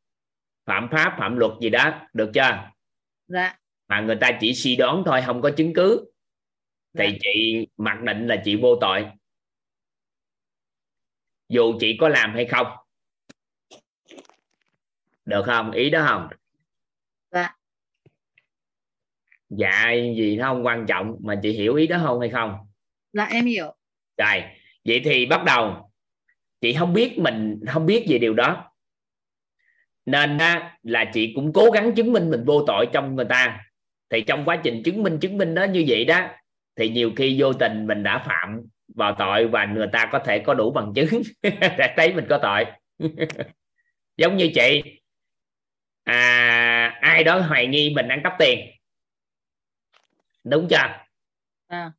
phạm 0.66 0.88
pháp 0.92 1.16
phạm 1.18 1.36
luật 1.36 1.52
gì 1.60 1.70
đó 1.70 2.00
được 2.12 2.30
chưa? 2.34 2.70
Dạ. 3.28 3.58
mà 3.88 4.00
người 4.00 4.16
ta 4.20 4.30
chỉ 4.40 4.54
suy 4.54 4.76
đoán 4.76 5.02
thôi 5.06 5.22
không 5.26 5.42
có 5.42 5.50
chứng 5.56 5.72
cứ. 5.74 6.12
Thì 6.98 7.06
Dạ. 7.12 7.18
chị 7.20 7.66
mặc 7.76 8.02
định 8.02 8.26
là 8.26 8.42
chị 8.44 8.56
vô 8.56 8.76
tội. 8.80 9.06
Dù 11.48 11.78
chị 11.80 11.96
có 12.00 12.08
làm 12.08 12.34
hay 12.34 12.46
không. 12.46 12.66
Được 15.24 15.42
không? 15.46 15.70
Ý 15.70 15.90
đó 15.90 16.04
không? 16.08 16.28
Dạ. 17.30 17.56
dạ 19.48 19.92
gì 20.16 20.36
nó 20.36 20.48
không 20.52 20.66
quan 20.66 20.86
trọng 20.88 21.16
mà 21.20 21.40
chị 21.42 21.52
hiểu 21.52 21.74
ý 21.74 21.86
đó 21.86 21.98
không 22.04 22.20
hay 22.20 22.30
không? 22.30 22.56
Dạ 23.12 23.24
em 23.24 23.46
hiểu. 23.46 23.74
rồi 24.16 24.42
vậy 24.84 25.00
thì 25.04 25.26
bắt 25.26 25.44
đầu. 25.44 25.90
Chị 26.60 26.74
không 26.78 26.92
biết 26.92 27.18
mình 27.18 27.60
không 27.68 27.86
biết 27.86 28.06
về 28.08 28.18
điều 28.18 28.34
đó 28.34 28.72
nên 30.06 30.38
á, 30.38 30.78
là 30.82 31.04
chị 31.14 31.32
cũng 31.34 31.52
cố 31.52 31.70
gắng 31.70 31.94
chứng 31.94 32.12
minh 32.12 32.30
mình 32.30 32.44
vô 32.44 32.64
tội 32.66 32.88
trong 32.92 33.16
người 33.16 33.26
ta. 33.28 33.60
Thì 34.10 34.20
trong 34.20 34.44
quá 34.44 34.56
trình 34.56 34.82
chứng 34.84 35.02
minh 35.02 35.18
chứng 35.20 35.38
minh 35.38 35.54
đó 35.54 35.64
như 35.64 35.84
vậy 35.88 36.04
đó 36.04 36.28
thì 36.76 36.88
nhiều 36.88 37.12
khi 37.16 37.40
vô 37.40 37.52
tình 37.52 37.86
mình 37.86 38.02
đã 38.02 38.18
phạm 38.18 38.62
vào 38.94 39.14
tội 39.18 39.48
và 39.48 39.64
người 39.64 39.86
ta 39.92 40.08
có 40.12 40.18
thể 40.18 40.38
có 40.38 40.54
đủ 40.54 40.70
bằng 40.70 40.92
chứng. 40.94 41.22
Để 41.42 41.94
thấy 41.96 42.14
mình 42.14 42.26
có 42.28 42.38
tội. 42.38 42.64
Giống 44.16 44.36
như 44.36 44.50
chị. 44.54 44.82
À, 46.04 46.98
ai 47.00 47.24
đó 47.24 47.38
hoài 47.38 47.66
nghi 47.66 47.92
mình 47.96 48.08
ăn 48.08 48.20
cắp 48.24 48.32
tiền. 48.38 48.60
Đúng 50.44 50.68
chưa? 50.68 50.76
À. 51.66 51.92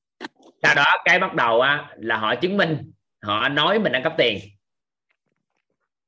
sau 0.63 0.75
đó 0.75 0.85
cái 1.05 1.19
bắt 1.19 1.33
đầu 1.33 1.61
á, 1.61 1.89
là 1.97 2.17
họ 2.17 2.35
chứng 2.35 2.57
minh 2.57 2.91
họ 3.21 3.49
nói 3.49 3.79
mình 3.79 3.91
ăn 3.91 4.03
cắp 4.03 4.13
tiền 4.17 4.39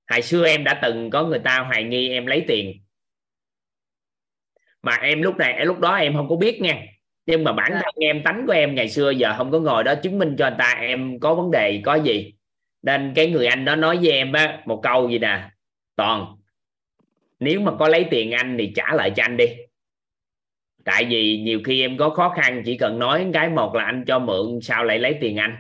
hồi 0.10 0.22
xưa 0.22 0.45
em 0.48 0.64
đã 0.64 0.80
từng 0.81 1.10
có 1.10 1.23
người 1.23 1.40
ta 1.40 1.60
hoài 1.60 1.84
nghi 1.84 2.10
em 2.10 2.26
lấy 2.26 2.45
tiền. 2.48 2.81
Mà 4.81 4.95
em 4.95 5.22
lúc 5.22 5.38
này 5.38 5.65
lúc 5.65 5.80
đó 5.80 5.95
em 5.95 6.15
không 6.15 6.30
có 6.30 6.36
biết 6.36 6.61
nha. 6.61 6.84
Nhưng 7.26 7.44
mà 7.44 7.53
bản 7.53 7.72
Dạ. 7.73 7.81
thân 7.84 7.94
em 7.99 8.23
tánh 8.23 8.44
của 8.48 8.53
em 8.53 8.76
ngày 8.76 8.90
xưa 8.90 9.10
giờ 9.10 9.34
không 9.38 9.52
có 9.52 9.60
ngồi 9.60 9.84
đó 9.84 9.95
chứng 10.03 10.19
minh 10.19 10.36
cho 10.38 10.45
anh 10.45 10.56
ta 10.60 10.77
em 10.81 11.19
có 11.19 11.36
vấn 11.36 11.52
đề 11.52 11.81
có 11.86 11.95
gì. 11.95 12.34
Nên 12.81 13.14
cái 13.15 13.31
người 13.31 13.45
anh 13.45 13.65
đó 13.65 13.76
nói 13.76 13.98
với 13.98 14.11
em 14.11 14.34
á 14.34 14.61
một 14.65 14.80
câu 14.84 15.10
gì 15.10 15.19
nè? 15.19 15.49
Toàn 15.95 16.36
nếu 17.40 17.60
mà 17.60 17.72
có 17.80 17.88
lấy 17.88 18.06
tiền 18.11 18.31
anh 18.31 18.56
thì 18.60 18.73
trả 18.76 18.94
lại 18.94 19.11
cho 19.15 19.23
anh 19.23 19.38
đi. 19.38 19.45
Tại 20.86 21.06
vì 21.06 21.38
nhiều 21.40 21.61
khi 21.65 21.81
em 21.81 21.98
có 21.98 22.10
khó 22.10 22.30
khăn 22.30 22.61
chỉ 22.65 22.77
cần 22.77 22.99
nói 22.99 23.27
cái 23.34 23.49
một 23.49 23.76
là 23.76 23.84
anh 23.84 24.03
cho 24.07 24.19
mượn 24.19 24.60
sao 24.61 24.84
lại 24.84 24.99
lấy 24.99 25.18
tiền 25.22 25.38
anh 25.38 25.56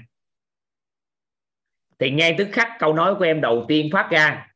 thì 1.99 2.11
ngay 2.11 2.35
tức 2.37 2.47
khắc 2.51 2.69
câu 2.79 2.93
nói 2.93 3.15
của 3.15 3.25
em 3.25 3.41
đầu 3.41 3.65
tiên 3.67 3.89
phát 3.93 4.09
ra 4.11 4.47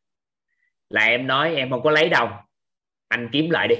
là 0.89 1.01
em 1.01 1.27
nói 1.27 1.55
em 1.55 1.69
không 1.69 1.83
có 1.83 1.91
lấy 1.91 2.09
đâu. 2.09 2.29
Anh 3.07 3.29
kiếm 3.31 3.49
lại 3.49 3.67
đi. 3.67 3.75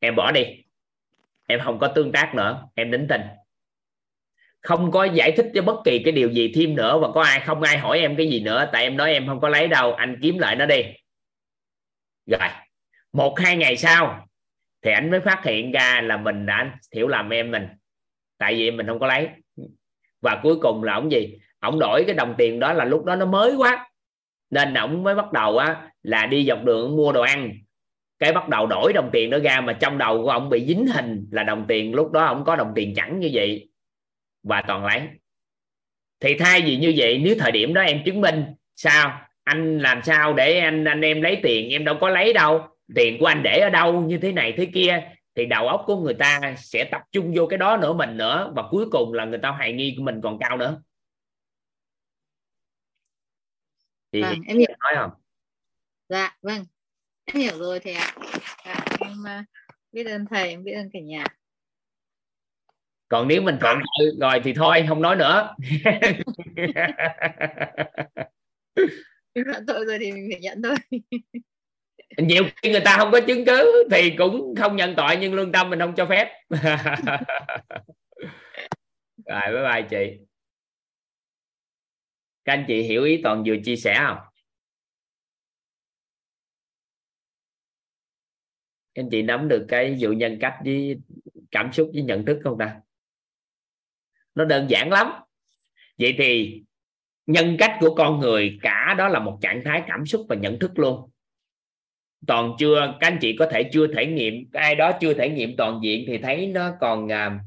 Em 0.00 0.16
bỏ 0.16 0.32
đi. 0.32 0.44
Em 1.46 1.60
không 1.64 1.78
có 1.78 1.88
tương 1.88 2.12
tác 2.12 2.34
nữa. 2.34 2.68
Em 2.74 2.90
đính 2.90 3.06
tình. 3.08 3.20
Không 4.60 4.90
có 4.90 5.04
giải 5.04 5.32
thích 5.36 5.46
cho 5.54 5.62
bất 5.62 5.76
kỳ 5.84 6.02
cái 6.04 6.12
điều 6.12 6.30
gì 6.30 6.52
thêm 6.54 6.74
nữa 6.76 6.98
và 6.98 7.08
có 7.14 7.22
ai 7.22 7.40
không, 7.40 7.62
ai 7.62 7.78
hỏi 7.78 7.98
em 7.98 8.16
cái 8.16 8.30
gì 8.30 8.40
nữa. 8.40 8.70
Tại 8.72 8.82
em 8.82 8.96
nói 8.96 9.12
em 9.12 9.26
không 9.26 9.40
có 9.40 9.48
lấy 9.48 9.68
đâu. 9.68 9.92
Anh 9.92 10.18
kiếm 10.22 10.38
lại 10.38 10.56
nó 10.56 10.66
đi. 10.66 10.82
Rồi. 12.26 12.48
Một, 13.12 13.40
hai 13.40 13.56
ngày 13.56 13.76
sau 13.76 14.28
thì 14.82 14.90
anh 14.90 15.10
mới 15.10 15.20
phát 15.20 15.44
hiện 15.44 15.72
ra 15.72 16.00
là 16.00 16.16
mình 16.16 16.46
đã 16.46 16.78
hiểu 16.94 17.08
lầm 17.08 17.30
em 17.30 17.50
mình. 17.50 17.68
Tại 18.38 18.54
vì 18.54 18.70
mình 18.70 18.86
không 18.86 18.98
có 18.98 19.06
lấy. 19.06 19.28
Và 20.20 20.40
cuối 20.42 20.56
cùng 20.62 20.82
là 20.82 20.94
ông 20.94 21.12
gì? 21.12 21.38
Ông 21.62 21.78
đổi 21.78 22.04
cái 22.06 22.14
đồng 22.14 22.34
tiền 22.38 22.60
đó 22.60 22.72
là 22.72 22.84
lúc 22.84 23.04
đó 23.04 23.16
nó 23.16 23.26
mới 23.26 23.54
quá. 23.54 23.88
Nên 24.50 24.74
ông 24.74 25.02
mới 25.02 25.14
bắt 25.14 25.32
đầu 25.32 25.58
á, 25.58 25.90
là 26.02 26.26
đi 26.26 26.44
dọc 26.44 26.64
đường 26.64 26.96
mua 26.96 27.12
đồ 27.12 27.20
ăn. 27.20 27.52
Cái 28.18 28.32
bắt 28.32 28.48
đầu 28.48 28.66
đổi 28.66 28.92
đồng 28.92 29.10
tiền 29.12 29.30
đó 29.30 29.38
ra 29.38 29.60
mà 29.60 29.72
trong 29.72 29.98
đầu 29.98 30.22
của 30.22 30.30
ông 30.30 30.50
bị 30.50 30.66
dính 30.66 30.86
hình 30.86 31.28
là 31.30 31.42
đồng 31.42 31.64
tiền, 31.68 31.94
lúc 31.94 32.12
đó 32.12 32.24
ông 32.24 32.44
có 32.44 32.56
đồng 32.56 32.72
tiền 32.74 32.94
chẳng 32.96 33.20
như 33.20 33.30
vậy. 33.32 33.68
Và 34.42 34.62
toàn 34.62 34.84
lấy. 34.84 35.00
Thì 36.20 36.34
thay 36.38 36.62
vì 36.62 36.76
như 36.76 36.94
vậy, 36.96 37.20
nếu 37.24 37.36
thời 37.38 37.52
điểm 37.52 37.74
đó 37.74 37.80
em 37.80 38.02
chứng 38.04 38.20
minh, 38.20 38.44
sao? 38.76 39.20
Anh 39.44 39.78
làm 39.78 40.02
sao 40.02 40.34
để 40.34 40.58
anh 40.58 40.84
anh 40.84 41.00
em 41.00 41.22
lấy 41.22 41.40
tiền? 41.42 41.70
Em 41.70 41.84
đâu 41.84 41.94
có 42.00 42.08
lấy 42.08 42.32
đâu. 42.32 42.62
Tiền 42.94 43.18
của 43.20 43.26
anh 43.26 43.42
để 43.42 43.58
ở 43.58 43.70
đâu? 43.70 44.00
Như 44.00 44.18
thế 44.18 44.32
này 44.32 44.52
thế 44.56 44.66
kia. 44.74 45.02
Thì 45.36 45.46
đầu 45.46 45.68
óc 45.68 45.82
của 45.86 45.96
người 45.96 46.14
ta 46.14 46.54
sẽ 46.56 46.84
tập 46.84 47.00
trung 47.12 47.32
vô 47.34 47.46
cái 47.46 47.58
đó 47.58 47.76
nữa 47.76 47.92
mình 47.92 48.16
nữa. 48.16 48.52
Và 48.56 48.62
cuối 48.70 48.86
cùng 48.90 49.12
là 49.12 49.24
người 49.24 49.38
ta 49.38 49.48
hoài 49.48 49.72
nghi 49.72 49.94
của 49.96 50.02
mình 50.02 50.20
còn 50.22 50.38
cao 50.38 50.56
nữa. 50.56 50.82
Thì 54.12 54.22
Vâng, 54.22 54.40
em 54.46 54.58
hiểu. 54.58 54.68
nói 54.78 54.92
không? 54.96 55.10
Dạ 56.08 56.36
vâng. 56.42 56.64
Em 57.24 57.36
hiểu 57.36 57.58
rồi 57.58 57.80
thầy 57.80 57.92
ạ. 57.92 58.14
Dạ, 58.64 58.84
em 59.00 59.26
à, 59.26 59.44
biết 59.92 60.06
ơn 60.06 60.26
thầy 60.30 60.48
em 60.48 60.64
biết 60.64 60.72
ơn 60.72 60.90
cả 60.92 61.00
nhà. 61.00 61.24
Còn 63.08 63.28
nếu 63.28 63.42
mình 63.42 63.56
tội 63.60 63.74
rồi 64.20 64.40
thì 64.44 64.54
thôi 64.54 64.84
không 64.88 65.02
nói 65.02 65.16
nữa. 65.16 65.54
Tội 69.66 69.84
rồi 69.86 69.98
thì 70.00 70.12
mình 70.12 70.28
phải 70.32 70.40
nhận 70.40 70.62
thôi. 70.62 70.76
Nhiều 72.16 72.44
khi 72.56 72.70
người 72.70 72.80
ta 72.80 72.96
không 72.98 73.12
có 73.12 73.20
chứng 73.20 73.44
cứ 73.44 73.88
thì 73.90 74.14
cũng 74.18 74.54
không 74.58 74.76
nhận 74.76 74.94
tội 74.96 75.16
nhưng 75.20 75.34
lương 75.34 75.52
tâm 75.52 75.70
mình 75.70 75.78
không 75.78 75.94
cho 75.94 76.06
phép. 76.06 76.28
Rồi 79.26 79.40
bye 79.46 79.62
bye 79.72 79.82
chị 79.90 80.18
các 82.44 82.52
anh 82.52 82.64
chị 82.68 82.82
hiểu 82.82 83.04
ý 83.04 83.20
toàn 83.22 83.42
vừa 83.46 83.56
chia 83.64 83.76
sẻ 83.76 83.94
không? 83.98 84.18
Các 88.94 89.02
anh 89.02 89.08
chị 89.10 89.22
nắm 89.22 89.48
được 89.48 89.64
cái 89.68 89.96
vụ 90.00 90.10
nhân 90.10 90.38
cách 90.40 90.54
với 90.64 90.96
cảm 91.50 91.72
xúc 91.72 91.90
với 91.94 92.02
nhận 92.02 92.24
thức 92.24 92.40
không 92.44 92.58
ta? 92.58 92.80
Nó 94.34 94.44
đơn 94.44 94.66
giản 94.70 94.90
lắm. 94.90 95.06
Vậy 95.98 96.14
thì 96.18 96.62
nhân 97.26 97.56
cách 97.58 97.76
của 97.80 97.94
con 97.94 98.20
người 98.20 98.58
cả 98.62 98.94
đó 98.98 99.08
là 99.08 99.20
một 99.20 99.38
trạng 99.42 99.62
thái 99.64 99.82
cảm 99.86 100.06
xúc 100.06 100.26
và 100.28 100.36
nhận 100.36 100.58
thức 100.58 100.78
luôn. 100.78 101.10
Toàn 102.26 102.52
chưa 102.58 102.96
các 103.00 103.06
anh 103.06 103.18
chị 103.20 103.36
có 103.38 103.48
thể 103.52 103.70
chưa 103.72 103.86
thể 103.94 104.06
nghiệm 104.06 104.50
ai 104.52 104.74
đó 104.74 104.92
chưa 105.00 105.14
thể 105.14 105.28
nghiệm 105.28 105.56
toàn 105.56 105.80
diện 105.82 106.04
thì 106.06 106.18
thấy 106.18 106.46
nó 106.46 106.72
còn 106.80 107.12
à, 107.12 107.40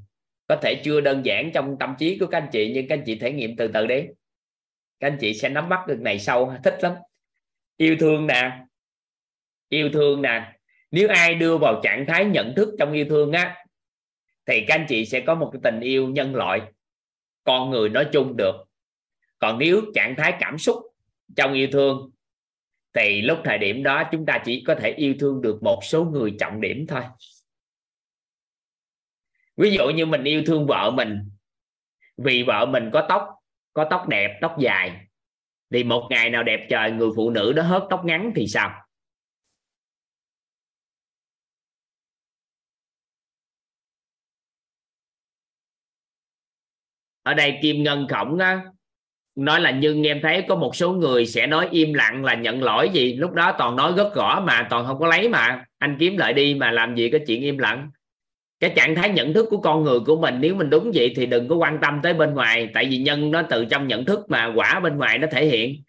có 0.48 0.56
thể 0.56 0.82
chưa 0.84 1.02
đơn 1.02 1.26
giản 1.26 1.52
trong 1.54 1.76
tâm 1.80 1.96
trí 2.00 2.18
của 2.20 2.28
các 2.28 2.38
anh 2.38 2.50
chị 2.52 2.72
nhưng 2.74 2.88
các 2.88 2.98
anh 2.98 3.04
chị 3.06 3.20
thể 3.20 3.32
nghiệm 3.32 3.56
từ 3.56 3.68
từ 3.68 3.88
đi 3.88 4.06
các 5.00 5.08
anh 5.08 5.18
chị 5.22 5.34
sẽ 5.34 5.50
nắm 5.50 5.70
bắt 5.70 5.88
được 5.88 6.00
này 6.00 6.20
sâu 6.20 6.54
thích 6.64 6.78
lắm. 6.82 6.94
Yêu 7.78 7.96
thương 8.00 8.28
nè. 8.28 8.66
Yêu 9.70 9.90
thương 9.94 10.22
nè. 10.22 10.52
Nếu 10.92 11.10
ai 11.10 11.36
đưa 11.36 11.58
vào 11.58 11.80
trạng 11.84 12.06
thái 12.08 12.26
nhận 12.26 12.54
thức 12.56 12.76
trong 12.80 12.94
yêu 12.94 13.06
thương 13.10 13.32
á, 13.32 13.66
thì 14.46 14.66
các 14.68 14.76
anh 14.76 14.86
chị 14.90 15.06
sẽ 15.06 15.20
có 15.20 15.36
một 15.36 15.50
cái 15.54 15.60
tình 15.64 15.80
yêu 15.80 16.08
nhân 16.08 16.36
loại, 16.36 16.62
con 17.44 17.70
người 17.70 17.90
nói 17.90 18.08
chung 18.12 18.38
được. 18.38 18.56
Còn 19.40 19.60
nếu 19.60 19.82
trạng 19.96 20.16
thái 20.16 20.34
cảm 20.40 20.58
xúc 20.58 20.78
trong 21.36 21.54
yêu 21.54 21.68
thương, 21.72 22.12
thì 22.94 23.22
lúc 23.22 23.40
thời 23.44 23.58
điểm 23.58 23.84
đó 23.84 24.04
chúng 24.12 24.26
ta 24.26 24.42
chỉ 24.46 24.64
có 24.68 24.76
thể 24.76 24.92
yêu 24.92 25.16
thương 25.20 25.42
được 25.42 25.64
một 25.64 25.80
số 25.84 26.06
người 26.06 26.36
trọng 26.40 26.62
điểm 26.62 26.86
thôi. 26.88 27.04
Ví 29.58 29.72
dụ 29.72 29.90
như 29.90 30.06
mình 30.06 30.24
yêu 30.24 30.44
thương 30.46 30.68
vợ 30.68 30.92
mình, 30.92 31.30
vì 32.18 32.44
vợ 32.44 32.66
mình 32.66 32.90
có 32.94 33.06
tóc 33.10 33.35
có 33.76 33.88
tóc 33.90 34.08
đẹp, 34.08 34.38
tóc 34.42 34.56
dài. 34.60 35.08
Thì 35.74 35.84
một 35.84 36.08
ngày 36.10 36.30
nào 36.30 36.44
đẹp 36.44 36.68
trời, 36.70 36.92
người 36.92 37.10
phụ 37.16 37.30
nữ 37.30 37.54
đó 37.54 37.64
hớt 37.64 37.84
tóc 37.90 38.06
ngắn 38.06 38.32
thì 38.36 38.48
sao? 38.48 38.72
Ở 47.24 47.34
đây 47.34 47.60
kim 47.62 47.84
ngân 47.84 48.08
khổng 48.08 48.40
á, 48.40 48.66
nói 49.36 49.62
là 49.62 49.72
nhưng, 49.72 50.08
em 50.08 50.20
thấy 50.24 50.46
có 50.48 50.56
một 50.56 50.76
số 50.76 50.92
người 50.92 51.26
sẽ 51.26 51.48
nói 51.48 51.68
im 51.72 51.94
lặng 51.94 52.26
là 52.26 52.34
nhận 52.36 52.64
lỗi 52.64 52.90
gì. 52.94 53.14
Lúc 53.14 53.32
đó 53.34 53.56
toàn 53.58 53.76
nói 53.76 53.94
rất 53.98 54.12
rõ 54.16 54.44
mà, 54.46 54.68
toàn 54.70 54.86
không 54.86 55.00
có 55.00 55.08
lấy 55.08 55.30
mà. 55.30 55.66
Anh 55.78 55.98
kiếm 56.00 56.18
lại 56.18 56.34
đi 56.34 56.56
mà 56.56 56.72
làm 56.72 56.96
gì 56.96 57.10
có 57.10 57.18
chuyện 57.28 57.42
im 57.42 57.58
lặng 57.58 57.92
cái 58.60 58.74
trạng 58.76 58.96
thái 58.96 59.10
nhận 59.10 59.34
thức 59.34 59.48
của 59.50 59.62
con 59.62 59.84
người 59.84 60.00
của 60.06 60.22
mình, 60.22 60.36
nếu 60.42 60.56
mình 60.56 60.70
đúng 60.70 60.92
vậy 60.94 61.14
thì 61.16 61.26
đừng 61.26 61.48
có 61.48 61.56
quan 61.56 61.78
tâm 61.82 62.00
tới 62.04 62.14
bên 62.14 62.34
ngoài, 62.34 62.70
tại 62.74 62.86
vì 62.90 62.98
nhân 62.98 63.32
nó 63.32 63.42
từ 63.50 63.66
trong 63.66 63.88
nhận 63.88 64.06
thức 64.06 64.20
mà 64.30 64.54
quả 64.56 64.80
bên 64.80 64.98
ngoài 64.98 65.18
nó 65.18 65.28
thể 65.32 65.46
hiện. 65.46 65.84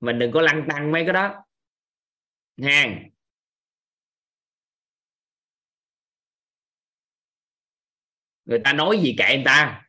Mình 0.00 0.18
đừng 0.18 0.32
có 0.32 0.40
lăn 0.42 0.66
tăng 0.68 0.92
mấy 0.92 1.04
cái 1.04 1.12
đó. 1.12 1.34
Ha 2.62 2.86
người 8.44 8.58
ta 8.64 8.72
nói 8.72 8.98
gì 8.98 9.14
kệ 9.18 9.36
người 9.36 9.44
ta. 9.44 9.82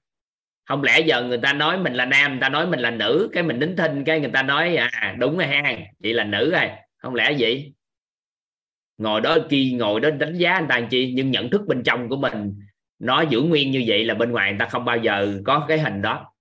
Không 0.65 0.83
lẽ 0.83 0.99
giờ 0.99 1.23
người 1.23 1.39
ta 1.43 1.53
nói 1.53 1.77
mình 1.77 1.93
là 1.93 2.05
nam, 2.05 2.31
người 2.31 2.41
ta 2.41 2.49
nói 2.49 2.67
mình 2.67 2.79
là 2.79 2.91
nữ, 2.91 3.29
cái 3.33 3.43
mình 3.43 3.59
đính 3.59 3.75
thinh 3.77 4.03
cái 4.05 4.19
người 4.19 4.31
ta 4.33 4.43
nói 4.43 4.75
à 4.75 5.15
đúng 5.19 5.37
rồi 5.37 5.47
ha 5.47 5.77
chị 6.03 6.13
là 6.13 6.23
nữ 6.23 6.51
rồi, 6.51 6.69
không 6.97 7.15
lẽ 7.15 7.35
vậy? 7.39 7.73
Ngồi 9.01 9.21
đó 9.21 9.37
khi 9.49 9.73
ngồi 9.73 9.99
đó 10.01 10.09
đánh 10.09 10.37
giá 10.37 10.53
anh 10.53 10.65
ta 10.69 10.79
làm 10.79 10.89
chi, 10.89 11.13
nhưng 11.15 11.31
nhận 11.31 11.49
thức 11.49 11.61
bên 11.67 11.83
trong 11.83 12.09
của 12.09 12.17
mình, 12.17 12.59
nó 12.99 13.21
giữ 13.21 13.41
nguyên 13.41 13.71
như 13.71 13.83
vậy 13.87 14.05
là 14.05 14.13
bên 14.13 14.31
ngoài 14.31 14.51
người 14.51 14.59
ta 14.59 14.65
không 14.65 14.85
bao 14.85 14.97
giờ 14.97 15.41
có 15.45 15.65
cái 15.67 15.79
hình 15.79 16.01
đó. 16.01 16.33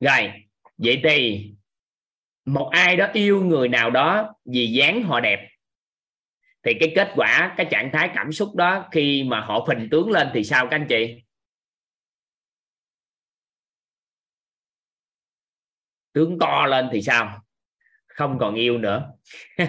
Rồi, 0.00 0.32
vậy 0.78 1.00
thì 1.04 1.50
một 2.44 2.70
ai 2.72 2.96
đó 2.96 3.08
yêu 3.12 3.44
người 3.44 3.68
nào 3.68 3.90
đó 3.90 4.34
vì 4.44 4.66
dáng 4.66 5.02
họ 5.02 5.20
đẹp, 5.20 5.48
thì 6.62 6.72
cái 6.80 6.92
kết 6.96 7.12
quả, 7.16 7.54
cái 7.56 7.66
trạng 7.70 7.90
thái 7.92 8.10
cảm 8.14 8.32
xúc 8.32 8.56
đó 8.56 8.88
khi 8.92 9.24
mà 9.24 9.40
họ 9.40 9.66
phình 9.68 9.88
tướng 9.90 10.10
lên 10.10 10.28
thì 10.34 10.44
sao 10.44 10.66
các 10.66 10.76
anh 10.76 10.86
chị? 10.88 11.22
Tướng 16.18 16.38
to 16.38 16.66
lên 16.66 16.88
thì 16.92 17.02
sao? 17.02 17.42
Không 18.06 18.38
còn 18.38 18.54
yêu 18.54 18.78
nữa. 18.78 19.12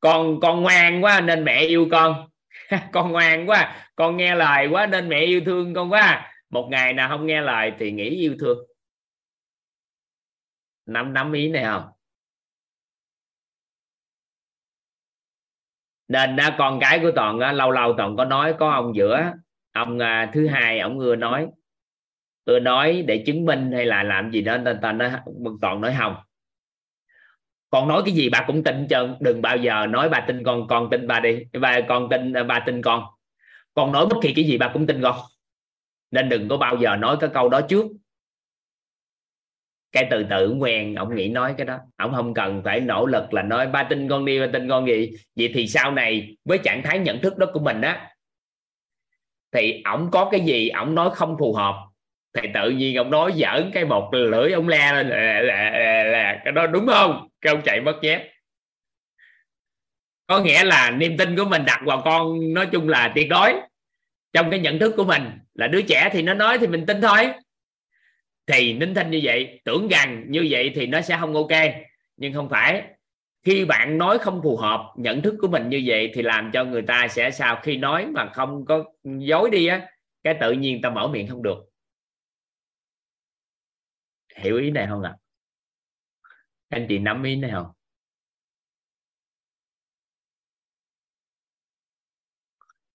Con 0.00 0.40
con 0.40 0.62
ngoan 0.62 1.04
quá 1.04 1.20
nên 1.20 1.44
mẹ 1.44 1.60
yêu 1.60 1.88
con. 1.90 2.28
Con 2.92 3.12
ngoan 3.12 3.48
quá 3.48 3.88
con 3.94 4.16
nghe 4.16 4.34
lời 4.34 4.66
quá 4.66 4.86
nên 4.86 5.08
mẹ 5.08 5.20
yêu 5.20 5.42
thương 5.46 5.74
con 5.74 5.92
quá. 5.92 6.32
Một 6.50 6.68
ngày 6.70 6.92
nào 6.92 7.08
không 7.08 7.26
nghe 7.26 7.40
lời 7.40 7.72
thì 7.78 7.92
nghĩ 7.92 8.10
yêu 8.10 8.36
thương. 8.40 8.58
Nắm 10.86 11.12
nắm 11.12 11.32
ý 11.32 11.48
này 11.48 11.64
không? 11.64 11.84
Nên 16.08 16.36
đó, 16.36 16.50
con 16.58 16.80
cái 16.80 16.98
của 17.02 17.10
toàn 17.16 17.38
đó, 17.38 17.52
lâu 17.52 17.70
lâu 17.70 17.94
toàn 17.96 18.16
có 18.16 18.24
nói 18.24 18.54
có 18.58 18.70
ông 18.70 18.96
giữa 18.96 19.32
ông 19.72 19.98
à, 19.98 20.30
thứ 20.32 20.46
hai 20.46 20.78
ông 20.78 20.98
vừa 20.98 21.16
nói 21.16 21.48
tôi 22.46 22.60
nói 22.60 23.04
để 23.06 23.22
chứng 23.26 23.44
minh 23.44 23.72
hay 23.72 23.86
là 23.86 24.02
làm 24.02 24.30
gì 24.30 24.40
đó, 24.40 24.58
nên 24.58 24.80
ta 24.82 24.92
nói 24.92 25.10
toàn 25.60 25.80
nói 25.80 25.94
không. 25.98 26.16
Con 27.70 27.88
nói 27.88 28.02
cái 28.04 28.14
gì 28.14 28.28
bà 28.30 28.44
cũng 28.46 28.64
tin 28.64 28.88
trơn 28.88 29.16
đừng 29.20 29.42
bao 29.42 29.56
giờ 29.56 29.86
nói 29.86 30.08
bà 30.08 30.20
tin 30.20 30.44
con 30.44 30.68
con 30.68 30.90
tin 30.90 31.06
bà 31.06 31.20
đi. 31.20 31.38
Bà, 31.60 31.80
con 31.88 32.08
tin, 32.10 32.32
bà 32.48 32.62
tin 32.66 32.82
con. 32.82 33.04
Con 33.74 33.92
nói 33.92 34.06
bất 34.06 34.16
kỳ 34.22 34.32
cái 34.34 34.44
gì 34.44 34.58
bà 34.58 34.70
cũng 34.72 34.86
tin 34.86 35.02
con. 35.02 35.16
Nên 36.10 36.28
đừng 36.28 36.48
có 36.48 36.56
bao 36.56 36.76
giờ 36.76 36.96
nói 36.96 37.16
cái 37.20 37.30
câu 37.34 37.48
đó 37.48 37.60
trước. 37.60 37.86
Cái 39.92 40.06
từ 40.10 40.26
từ 40.30 40.54
quen 40.54 40.94
ông 40.94 41.14
nghĩ 41.14 41.28
nói 41.28 41.54
cái 41.56 41.66
đó. 41.66 41.78
Ông 41.96 42.12
không 42.14 42.34
cần 42.34 42.62
phải 42.64 42.80
nỗ 42.80 43.06
lực 43.06 43.34
là 43.34 43.42
nói 43.42 43.66
ba 43.66 43.82
tin 43.90 44.08
con 44.08 44.24
đi 44.24 44.40
ba 44.40 44.46
tin 44.52 44.68
con 44.68 44.86
gì? 44.86 45.10
Vậy 45.36 45.50
thì 45.54 45.68
sau 45.68 45.92
này, 45.92 46.36
với 46.44 46.58
trạng 46.58 46.82
thái 46.82 46.98
nhận 46.98 47.20
thức 47.20 47.38
đó 47.38 47.46
của 47.52 47.60
mình 47.60 47.80
á, 47.80 48.10
thì 49.52 49.82
ổng 49.84 50.10
có 50.12 50.28
cái 50.30 50.40
gì 50.40 50.68
ổng 50.68 50.94
nói 50.94 51.10
không 51.14 51.36
phù 51.38 51.54
hợp 51.54 51.85
thì 52.36 52.48
tự 52.54 52.70
nhiên 52.70 52.96
ông 52.96 53.10
nói 53.10 53.32
giỡn 53.36 53.70
cái 53.74 53.84
một 53.84 54.08
lưỡi 54.12 54.52
ông 54.52 54.68
le 54.68 54.92
lên 54.92 55.08
là, 55.08 55.40
là, 55.40 55.70
là, 55.70 56.04
là 56.04 56.40
cái 56.44 56.52
đó 56.52 56.66
đúng 56.66 56.86
không? 56.86 57.28
Cái 57.40 57.54
ông 57.54 57.62
chạy 57.64 57.80
mất 57.80 57.98
dép. 58.02 58.32
Có 60.26 60.38
nghĩa 60.38 60.64
là 60.64 60.90
niềm 60.90 61.16
tin 61.16 61.36
của 61.36 61.44
mình 61.44 61.64
đặt 61.66 61.80
vào 61.84 62.02
con 62.04 62.54
nói 62.54 62.66
chung 62.72 62.88
là 62.88 63.12
tuyệt 63.14 63.28
đối. 63.28 63.54
Trong 64.32 64.50
cái 64.50 64.60
nhận 64.60 64.78
thức 64.78 64.94
của 64.96 65.04
mình 65.04 65.22
là 65.54 65.66
đứa 65.66 65.82
trẻ 65.82 66.08
thì 66.12 66.22
nó 66.22 66.34
nói 66.34 66.58
thì 66.58 66.66
mình 66.66 66.86
tin 66.86 67.00
thôi. 67.00 67.28
Thì 68.46 68.72
nín 68.72 68.94
thinh 68.94 69.10
như 69.10 69.20
vậy 69.22 69.60
tưởng 69.64 69.88
rằng 69.88 70.24
như 70.28 70.46
vậy 70.50 70.72
thì 70.74 70.86
nó 70.86 71.00
sẽ 71.00 71.16
không 71.20 71.34
ok. 71.34 71.62
Nhưng 72.16 72.32
không 72.32 72.48
phải. 72.48 72.82
Khi 73.44 73.64
bạn 73.64 73.98
nói 73.98 74.18
không 74.18 74.40
phù 74.42 74.56
hợp 74.56 74.92
nhận 74.96 75.22
thức 75.22 75.34
của 75.40 75.48
mình 75.48 75.68
như 75.68 75.82
vậy 75.86 76.10
thì 76.14 76.22
làm 76.22 76.50
cho 76.52 76.64
người 76.64 76.82
ta 76.82 77.08
sẽ 77.08 77.30
sao? 77.30 77.60
Khi 77.62 77.76
nói 77.76 78.06
mà 78.06 78.30
không 78.34 78.64
có 78.64 78.84
dối 79.04 79.50
đi 79.50 79.66
á 79.66 79.88
cái 80.24 80.34
tự 80.40 80.52
nhiên 80.52 80.82
ta 80.82 80.90
mở 80.90 81.08
miệng 81.08 81.28
không 81.28 81.42
được 81.42 81.58
hiểu 84.36 84.56
ý 84.56 84.70
này 84.70 84.86
không 84.86 85.02
ạ? 85.02 85.10
À? 85.10 85.20
anh 86.68 86.86
chị 86.88 86.98
nắm 86.98 87.22
ý 87.22 87.36
này 87.36 87.50
không? 87.50 87.66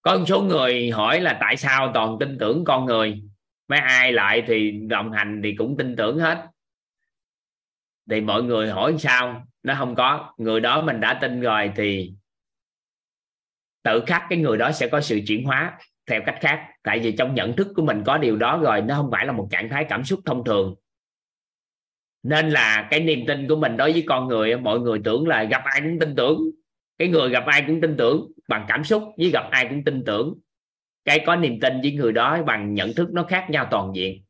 Có 0.02 0.18
một 0.18 0.24
số 0.28 0.42
người 0.42 0.90
hỏi 0.90 1.20
là 1.20 1.38
tại 1.40 1.56
sao 1.56 1.90
toàn 1.94 2.16
tin 2.20 2.38
tưởng 2.38 2.64
con 2.64 2.84
người? 2.84 3.22
Mấy 3.68 3.78
ai 3.78 4.12
lại 4.12 4.42
thì 4.46 4.70
đồng 4.70 5.12
hành 5.12 5.40
thì 5.44 5.54
cũng 5.58 5.76
tin 5.76 5.96
tưởng 5.96 6.18
hết. 6.18 6.46
Thì 8.10 8.20
mọi 8.20 8.42
người 8.42 8.70
hỏi 8.70 8.94
sao? 8.98 9.46
Nó 9.62 9.74
không 9.78 9.94
có. 9.94 10.34
Người 10.38 10.60
đó 10.60 10.82
mình 10.82 11.00
đã 11.00 11.18
tin 11.22 11.40
rồi 11.40 11.72
thì 11.76 12.12
tự 13.82 14.04
khắc 14.06 14.22
cái 14.30 14.38
người 14.38 14.58
đó 14.58 14.72
sẽ 14.72 14.88
có 14.88 15.00
sự 15.00 15.20
chuyển 15.26 15.44
hóa 15.44 15.78
theo 16.06 16.20
cách 16.26 16.38
khác. 16.40 16.66
Tại 16.82 16.98
vì 16.98 17.16
trong 17.16 17.34
nhận 17.34 17.56
thức 17.56 17.68
của 17.76 17.82
mình 17.82 18.02
có 18.06 18.18
điều 18.18 18.36
đó 18.36 18.60
rồi, 18.62 18.80
nó 18.80 18.94
không 18.94 19.10
phải 19.10 19.26
là 19.26 19.32
một 19.32 19.48
trạng 19.50 19.68
thái 19.68 19.86
cảm 19.88 20.04
xúc 20.04 20.20
thông 20.24 20.44
thường 20.44 20.74
nên 22.22 22.50
là 22.50 22.88
cái 22.90 23.00
niềm 23.00 23.26
tin 23.26 23.48
của 23.48 23.56
mình 23.56 23.76
đối 23.76 23.92
với 23.92 24.04
con 24.08 24.28
người 24.28 24.56
mọi 24.56 24.80
người 24.80 25.00
tưởng 25.04 25.28
là 25.28 25.44
gặp 25.44 25.62
ai 25.64 25.80
cũng 25.80 25.98
tin 25.98 26.16
tưởng. 26.16 26.50
Cái 26.98 27.08
người 27.08 27.30
gặp 27.30 27.44
ai 27.46 27.64
cũng 27.66 27.80
tin 27.80 27.96
tưởng 27.96 28.32
bằng 28.48 28.64
cảm 28.68 28.84
xúc 28.84 29.02
với 29.18 29.30
gặp 29.30 29.48
ai 29.50 29.66
cũng 29.70 29.84
tin 29.84 30.04
tưởng. 30.06 30.34
Cái 31.04 31.22
có 31.26 31.36
niềm 31.36 31.60
tin 31.60 31.80
với 31.80 31.92
người 31.92 32.12
đó 32.12 32.42
bằng 32.42 32.74
nhận 32.74 32.94
thức 32.94 33.08
nó 33.12 33.24
khác 33.24 33.46
nhau 33.50 33.68
toàn 33.70 33.92
diện. 33.94 34.24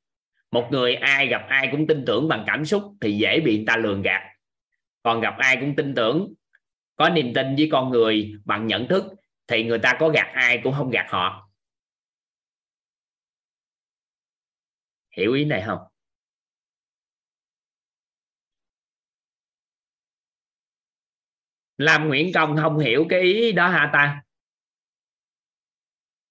Một 0.50 0.68
người 0.70 0.94
ai 0.94 1.26
gặp 1.26 1.42
ai 1.48 1.68
cũng 1.72 1.86
tin 1.86 2.04
tưởng 2.04 2.28
bằng 2.28 2.44
cảm 2.46 2.64
xúc 2.64 2.82
thì 3.00 3.12
dễ 3.12 3.40
bị 3.40 3.56
người 3.56 3.66
ta 3.66 3.76
lường 3.76 4.02
gạt. 4.02 4.22
Còn 5.02 5.20
gặp 5.20 5.34
ai 5.38 5.56
cũng 5.60 5.76
tin 5.76 5.94
tưởng, 5.94 6.34
có 6.96 7.08
niềm 7.08 7.34
tin 7.34 7.56
với 7.56 7.68
con 7.72 7.90
người 7.90 8.32
bằng 8.44 8.66
nhận 8.66 8.88
thức 8.88 9.04
thì 9.46 9.64
người 9.64 9.78
ta 9.78 9.96
có 10.00 10.08
gạt 10.08 10.28
ai 10.34 10.60
cũng 10.64 10.74
không 10.74 10.90
gạt 10.90 11.06
họ. 11.08 11.48
Hiểu 15.16 15.32
ý 15.32 15.44
này 15.44 15.62
không? 15.66 15.91
Làm 21.78 22.09
nguyện 22.09 22.33
công 22.34 22.57
không 22.57 22.78
hiểu 22.78 23.07
cái 23.09 23.20
ý 23.20 23.52
đó 23.52 23.68
hả 23.68 23.91
ta? 23.92 24.23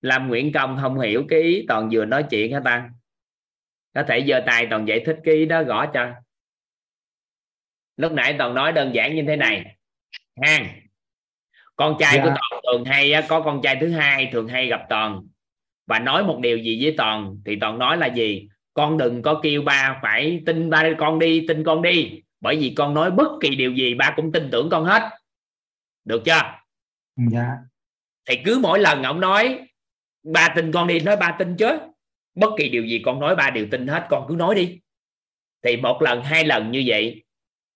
Làm 0.01 0.27
nguyện 0.27 0.51
công 0.53 0.77
không 0.81 0.99
hiểu 0.99 1.25
cái 1.29 1.41
ý 1.41 1.65
toàn 1.67 1.89
vừa 1.91 2.05
nói 2.05 2.25
chuyện 2.29 2.53
hả 2.53 2.61
ta? 2.65 2.89
Có 3.93 4.03
thể 4.07 4.25
giơ 4.27 4.43
tay 4.45 4.67
toàn 4.69 4.87
giải 4.87 5.03
thích 5.05 5.17
cái 5.23 5.35
ý 5.35 5.45
đó 5.45 5.63
gõ 5.63 5.85
cho. 5.93 6.11
Lúc 7.97 8.11
nãy 8.11 8.35
toàn 8.37 8.53
nói 8.53 8.71
đơn 8.71 8.91
giản 8.93 9.15
như 9.15 9.23
thế 9.27 9.35
này. 9.35 9.77
Ha 10.41 10.81
con 11.75 11.95
trai 11.99 12.17
dạ. 12.17 12.23
của 12.23 12.29
toàn 12.29 12.61
thường 12.63 12.85
hay 12.85 13.13
có 13.27 13.41
con 13.41 13.61
trai 13.63 13.77
thứ 13.81 13.89
hai 13.89 14.29
thường 14.31 14.47
hay 14.47 14.67
gặp 14.67 14.81
toàn. 14.89 15.21
Và 15.87 15.99
nói 15.99 16.23
một 16.23 16.39
điều 16.41 16.57
gì 16.57 16.83
với 16.83 16.93
toàn 16.97 17.37
thì 17.45 17.55
toàn 17.55 17.79
nói 17.79 17.97
là 17.97 18.07
gì? 18.07 18.47
Con 18.73 18.97
đừng 18.97 19.21
có 19.21 19.39
kêu 19.43 19.61
ba 19.61 19.99
phải 20.01 20.41
tin 20.45 20.69
ba 20.69 20.89
con 20.97 21.19
đi 21.19 21.45
tin 21.47 21.63
con 21.63 21.81
đi. 21.81 22.21
Bởi 22.41 22.55
vì 22.55 22.73
con 22.77 22.93
nói 22.93 23.11
bất 23.11 23.27
kỳ 23.41 23.49
điều 23.55 23.71
gì 23.71 23.95
ba 23.95 24.13
cũng 24.15 24.31
tin 24.31 24.49
tưởng 24.51 24.69
con 24.69 24.85
hết 24.85 25.20
được 26.05 26.21
chưa? 26.25 26.41
Dạ. 27.31 27.47
Thì 28.29 28.39
cứ 28.45 28.59
mỗi 28.61 28.79
lần 28.79 29.03
ông 29.03 29.19
nói 29.19 29.59
ba 30.23 30.53
tin 30.55 30.71
con 30.71 30.87
đi 30.87 30.99
nói 30.99 31.15
ba 31.15 31.35
tin 31.39 31.55
chứ. 31.57 31.79
Bất 32.35 32.49
kỳ 32.57 32.69
điều 32.69 32.85
gì 32.85 33.01
con 33.05 33.19
nói 33.19 33.35
ba 33.35 33.49
đều 33.49 33.67
tin 33.71 33.87
hết 33.87 34.07
con 34.09 34.25
cứ 34.29 34.35
nói 34.35 34.55
đi. 34.55 34.79
Thì 35.63 35.77
một 35.77 36.01
lần 36.01 36.23
hai 36.23 36.45
lần 36.45 36.71
như 36.71 36.83
vậy 36.85 37.23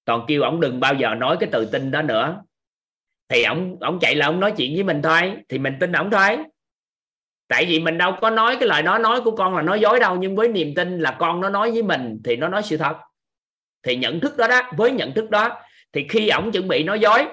toàn 0.05 0.25
kêu 0.27 0.41
ông 0.41 0.59
đừng 0.59 0.79
bao 0.79 0.93
giờ 0.93 1.15
nói 1.15 1.37
cái 1.39 1.49
từ 1.51 1.65
tin 1.65 1.91
đó 1.91 2.01
nữa. 2.01 2.43
Thì 3.29 3.43
ông 3.43 3.77
ông 3.79 3.99
chạy 4.01 4.15
là 4.15 4.25
ông 4.25 4.39
nói 4.39 4.53
chuyện 4.57 4.75
với 4.75 4.83
mình 4.83 5.01
thôi 5.01 5.33
thì 5.49 5.59
mình 5.59 5.73
tin 5.79 5.91
ổng 5.91 6.11
thôi. 6.11 6.37
Tại 7.47 7.65
vì 7.65 7.79
mình 7.79 7.97
đâu 7.97 8.15
có 8.21 8.29
nói 8.29 8.57
cái 8.59 8.69
lời 8.69 8.83
nó 8.83 8.97
nói 8.97 9.21
của 9.21 9.35
con 9.35 9.55
là 9.55 9.61
nói 9.61 9.79
dối 9.79 9.99
đâu 9.99 10.15
nhưng 10.15 10.35
với 10.35 10.47
niềm 10.47 10.75
tin 10.75 10.99
là 10.99 11.15
con 11.19 11.41
nó 11.41 11.49
nói 11.49 11.71
với 11.71 11.83
mình 11.83 12.21
thì 12.23 12.35
nó 12.35 12.47
nói 12.47 12.63
sự 12.63 12.77
thật. 12.77 12.97
Thì 13.83 13.95
nhận 13.95 14.19
thức 14.19 14.37
đó 14.37 14.47
đó 14.47 14.71
với 14.77 14.91
nhận 14.91 15.13
thức 15.13 15.29
đó 15.29 15.61
thì 15.93 16.07
khi 16.09 16.29
ổng 16.29 16.51
chuẩn 16.51 16.67
bị 16.67 16.83
nói 16.83 16.99
dối 16.99 17.25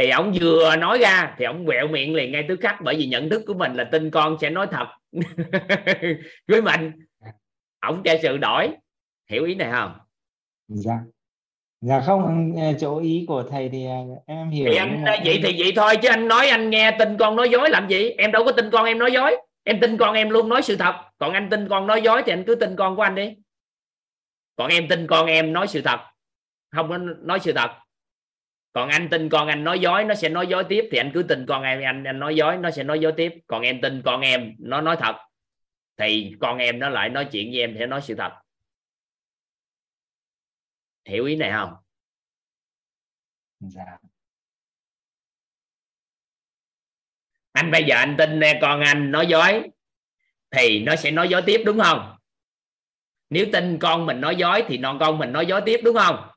thì 0.00 0.10
ông 0.10 0.32
vừa 0.40 0.76
nói 0.76 0.98
ra 0.98 1.34
thì 1.38 1.44
ông 1.44 1.66
quẹo 1.66 1.88
miệng 1.88 2.14
liền 2.14 2.32
ngay 2.32 2.44
tức 2.48 2.58
khắc 2.62 2.80
bởi 2.84 2.96
vì 2.96 3.06
nhận 3.06 3.30
thức 3.30 3.42
của 3.46 3.54
mình 3.54 3.74
là 3.74 3.84
tin 3.84 4.10
con 4.10 4.36
sẽ 4.40 4.50
nói 4.50 4.66
thật. 4.70 4.86
Với 6.48 6.62
mình 6.62 6.92
ông 7.80 8.02
cho 8.04 8.14
sự 8.22 8.38
đổi 8.38 8.68
hiểu 9.30 9.44
ý 9.44 9.54
này 9.54 9.70
không? 9.72 9.92
Dạ. 10.68 10.98
Dạ 11.80 12.00
không 12.00 12.54
chỗ 12.80 12.98
ý 12.98 13.24
của 13.28 13.42
thầy 13.50 13.68
thì 13.68 13.86
à, 13.86 13.98
em 14.26 14.50
hiểu 14.50 14.66
thì 14.70 14.76
anh, 14.76 15.04
mà... 15.04 15.16
vậy 15.24 15.40
thì 15.42 15.56
vậy 15.58 15.72
thôi 15.76 15.96
chứ 16.02 16.08
anh 16.08 16.28
nói 16.28 16.48
anh 16.48 16.70
nghe 16.70 16.96
tin 16.98 17.18
con 17.18 17.36
nói 17.36 17.50
dối 17.50 17.70
làm 17.70 17.88
gì? 17.88 18.10
Em 18.10 18.32
đâu 18.32 18.44
có 18.44 18.52
tin 18.52 18.70
con 18.70 18.84
em 18.84 18.98
nói 18.98 19.12
dối. 19.12 19.36
Em 19.64 19.80
tin 19.80 19.98
con 19.98 20.14
em 20.14 20.30
luôn 20.30 20.48
nói 20.48 20.62
sự 20.62 20.76
thật. 20.76 20.94
Còn 21.18 21.32
anh 21.32 21.50
tin 21.50 21.68
con 21.68 21.86
nói 21.86 22.02
dối 22.02 22.22
thì 22.26 22.32
anh 22.32 22.44
cứ 22.46 22.54
tin 22.54 22.76
con 22.76 22.96
của 22.96 23.02
anh 23.02 23.14
đi. 23.14 23.36
Còn 24.56 24.70
em 24.70 24.88
tin 24.88 25.06
con 25.06 25.26
em 25.26 25.52
nói 25.52 25.68
sự 25.68 25.82
thật. 25.82 26.00
Không 26.70 26.88
có 26.88 26.98
nói 26.98 27.40
sự 27.40 27.52
thật 27.52 27.70
còn 28.72 28.88
anh 28.88 29.08
tin 29.10 29.28
con 29.28 29.48
anh 29.48 29.64
nói 29.64 29.78
dối 29.78 30.04
nó 30.04 30.14
sẽ 30.14 30.28
nói 30.28 30.46
dối 30.46 30.64
tiếp. 30.68 30.88
Thì 30.92 30.98
anh 30.98 31.10
cứ 31.14 31.22
tin 31.22 31.46
con 31.46 31.62
em 31.62 31.82
anh 31.82 32.04
anh 32.04 32.18
nói 32.18 32.36
dối 32.36 32.56
nó 32.56 32.70
sẽ 32.70 32.84
nói 32.84 33.00
dối 33.00 33.12
tiếp. 33.16 33.34
Còn 33.46 33.62
em 33.62 33.80
tin 33.80 34.02
con 34.04 34.20
em 34.20 34.54
nó 34.58 34.80
nói 34.80 34.96
thật. 35.00 35.16
Thì 35.96 36.34
con 36.40 36.58
em 36.58 36.78
nó 36.78 36.88
lại 36.88 37.08
nói 37.08 37.28
chuyện 37.32 37.50
với 37.50 37.60
em 37.60 37.76
sẽ 37.78 37.86
nói 37.86 38.00
sự 38.02 38.14
thật. 38.14 38.32
Hiểu 41.04 41.24
ý 41.24 41.36
này 41.36 41.50
không? 41.52 41.74
Dạ. 43.60 43.98
Anh 47.52 47.70
bây 47.70 47.84
giờ 47.84 47.96
anh 47.96 48.14
tin 48.18 48.40
con 48.60 48.80
anh 48.80 49.10
nói 49.10 49.26
dối 49.26 49.70
thì 50.50 50.82
nó 50.82 50.96
sẽ 50.96 51.10
nói 51.10 51.28
dối 51.28 51.42
tiếp 51.46 51.62
đúng 51.66 51.80
không? 51.80 52.16
Nếu 53.30 53.46
tin 53.52 53.78
con 53.78 54.06
mình 54.06 54.20
nói 54.20 54.36
dối 54.36 54.64
thì 54.68 54.78
non 54.78 54.96
con 55.00 55.18
mình 55.18 55.32
nói 55.32 55.46
dối 55.46 55.62
tiếp 55.66 55.80
đúng 55.84 55.96
không? 55.96 56.30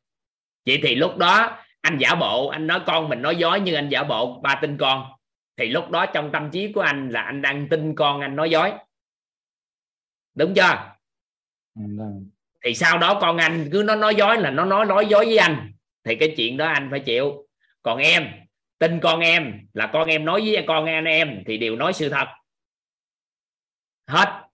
Vậy 0.66 0.80
thì 0.84 0.95
lúc 0.95 1.18
đó 1.18 1.62
anh 1.84 1.98
giả 1.98 2.16
bộ 2.16 2.48
anh 2.48 2.68
nói 2.68 2.82
con 2.86 3.10
mình 3.10 3.22
nói 3.22 3.36
dối 3.36 3.60
nhưng 3.60 3.76
anh 3.76 3.90
giả 3.90 4.03
bộ 4.03 4.40
ba 4.44 4.60
tin 4.62 4.78
con. 4.78 5.12
Thì 5.58 5.68
lúc 5.68 5.90
đó 5.90 6.06
trong 6.06 6.32
tâm 6.32 6.52
trí 6.52 6.72
của 6.72 6.82
anh 6.82 7.10
là 7.10 7.22
anh 7.22 7.42
đang 7.42 7.70
tin 7.70 7.95
con 7.95 8.22
anh 8.22 8.36
nói 8.36 8.50
dối. 8.50 8.72
Đúng 10.36 10.53
chưa? 10.53 10.90
Vâng. 11.76 12.30
thì 12.64 12.74
sau 12.74 12.98
đó 12.98 13.18
con 13.22 13.38
anh 13.38 13.70
cứ 13.72 13.84
nó 13.86 13.95
nói 13.95 14.16
dối 14.16 14.38
là 14.38 14.52
nó 14.52 14.66
nói 14.66 14.86
nói 14.86 15.06
dối 15.06 15.26
với 15.26 15.38
anh. 15.38 15.72
Thì 16.03 16.16
cái 16.16 16.34
chuyện 16.38 16.58
đó 16.58 16.68
anh 16.68 16.88
phải 16.92 17.00
chịu. 17.00 17.48
Còn 17.82 17.98
em 17.98 18.28
tin 18.80 19.00
con 19.00 19.20
em 19.20 19.68
là 19.74 19.90
con 19.94 20.08
em 20.08 20.26
nói 20.26 20.42
với 20.42 20.64
con 20.68 20.86
anh 20.86 21.06
em 21.06 21.44
thì 21.48 21.58
đều 21.58 21.76
nói 21.76 21.94
sự 21.94 22.10
thật. 22.10 22.28
Hết. 24.08 24.50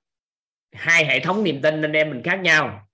Hai 0.73 1.05
hệ 1.05 1.19
thống 1.19 1.43
niềm 1.43 1.61
tin 1.61 1.81
anh 1.81 1.93
em 1.93 2.09
mình 2.09 2.21
khác 2.23 2.39
nhau 2.43 2.88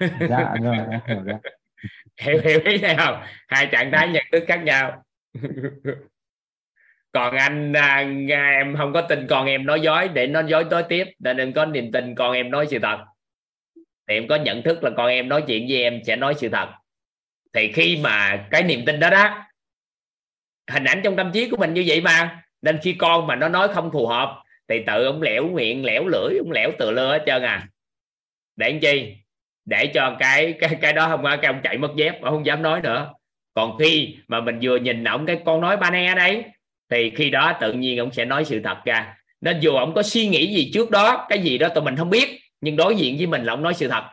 dạ 0.00 0.54
rồi 0.62 0.76
em 0.90 1.00
hiểu 1.06 1.22
rồi 1.24 1.34
dạ. 1.44 1.50
hiểu 2.20 2.40
hiểu 2.44 2.60
ý 2.64 2.78
này 2.78 2.96
không? 2.96 3.22
Hai 3.48 3.66
trạng 3.72 3.92
thái 3.92 4.08
nhận 4.08 4.24
thức 4.32 4.44
khác 4.48 4.62
nhau. 4.64 5.04
Còn 7.12 7.36
anh 7.36 7.72
à, 7.76 8.06
à, 8.30 8.50
em 8.50 8.76
không 8.76 8.92
có 8.92 9.02
tin 9.02 9.26
con 9.26 9.46
em 9.46 9.66
nói 9.66 9.80
dối 9.80 10.08
để 10.08 10.26
nó 10.26 10.42
dối 10.46 10.64
tối 10.70 10.84
tiếp 10.88 11.04
nên 11.18 11.36
em 11.36 11.52
có 11.52 11.64
niềm 11.64 11.92
tin 11.92 12.14
con 12.14 12.32
em 12.32 12.50
nói 12.50 12.66
sự 12.70 12.78
thật. 12.78 12.98
Thì 14.08 14.14
em 14.14 14.28
có 14.28 14.36
nhận 14.36 14.62
thức 14.62 14.84
là 14.84 14.90
con 14.96 15.08
em 15.08 15.28
nói 15.28 15.44
chuyện 15.46 15.66
với 15.68 15.82
em 15.82 16.00
sẽ 16.06 16.16
nói 16.16 16.34
sự 16.38 16.48
thật. 16.48 16.68
Thì 17.52 17.72
khi 17.72 18.00
mà 18.02 18.46
cái 18.50 18.62
niềm 18.62 18.84
tin 18.86 19.00
đó 19.00 19.10
đó 19.10 19.46
hình 20.70 20.84
ảnh 20.84 21.00
trong 21.04 21.16
tâm 21.16 21.30
trí 21.34 21.50
của 21.50 21.56
mình 21.56 21.74
như 21.74 21.84
vậy 21.86 22.00
mà 22.00 22.42
nên 22.62 22.78
khi 22.82 22.96
con 22.98 23.26
mà 23.26 23.36
nó 23.36 23.48
nói 23.48 23.68
không 23.74 23.90
phù 23.92 24.06
hợp 24.06 24.42
thì 24.68 24.82
tự 24.86 25.04
ông 25.04 25.22
lẻo 25.22 25.48
miệng 25.48 25.84
lẻo 25.84 26.08
lưỡi 26.08 26.38
ông 26.38 26.50
lẻo 26.50 26.70
từ 26.78 26.90
lơ 26.90 27.12
hết 27.12 27.22
trơn 27.26 27.42
à. 27.42 27.68
Để 28.56 28.70
làm 28.70 28.80
chi? 28.80 29.16
Để 29.64 29.86
cho 29.94 30.16
cái 30.18 30.54
cái 30.60 30.78
cái 30.80 30.92
đó 30.92 31.08
không 31.08 31.24
cái 31.24 31.46
ông 31.46 31.60
chạy 31.64 31.78
mất 31.78 31.90
dép, 31.96 32.22
ông 32.22 32.34
không 32.34 32.46
dám 32.46 32.62
nói 32.62 32.80
nữa. 32.82 33.12
Còn 33.54 33.78
khi 33.78 34.16
mà 34.28 34.40
mình 34.40 34.58
vừa 34.62 34.76
nhìn 34.76 35.04
ổng, 35.04 35.26
cái 35.26 35.40
con 35.44 35.60
nói 35.60 35.76
ba 35.76 35.90
ne 35.90 36.14
đấy, 36.14 36.44
thì 36.90 37.10
khi 37.10 37.30
đó 37.30 37.58
tự 37.60 37.72
nhiên 37.72 37.98
ông 37.98 38.12
sẽ 38.12 38.24
nói 38.24 38.44
sự 38.44 38.60
thật 38.64 38.76
ra. 38.84 39.16
Nên 39.40 39.60
dù 39.60 39.74
ông 39.74 39.94
có 39.94 40.02
suy 40.02 40.28
nghĩ 40.28 40.54
gì 40.54 40.70
trước 40.74 40.90
đó, 40.90 41.26
cái 41.28 41.38
gì 41.38 41.58
đó 41.58 41.68
tụi 41.68 41.84
mình 41.84 41.96
không 41.96 42.10
biết, 42.10 42.40
nhưng 42.60 42.76
đối 42.76 42.96
diện 42.96 43.16
với 43.16 43.26
mình 43.26 43.44
là 43.44 43.52
ông 43.52 43.62
nói 43.62 43.74
sự 43.74 43.88
thật. 43.88 44.04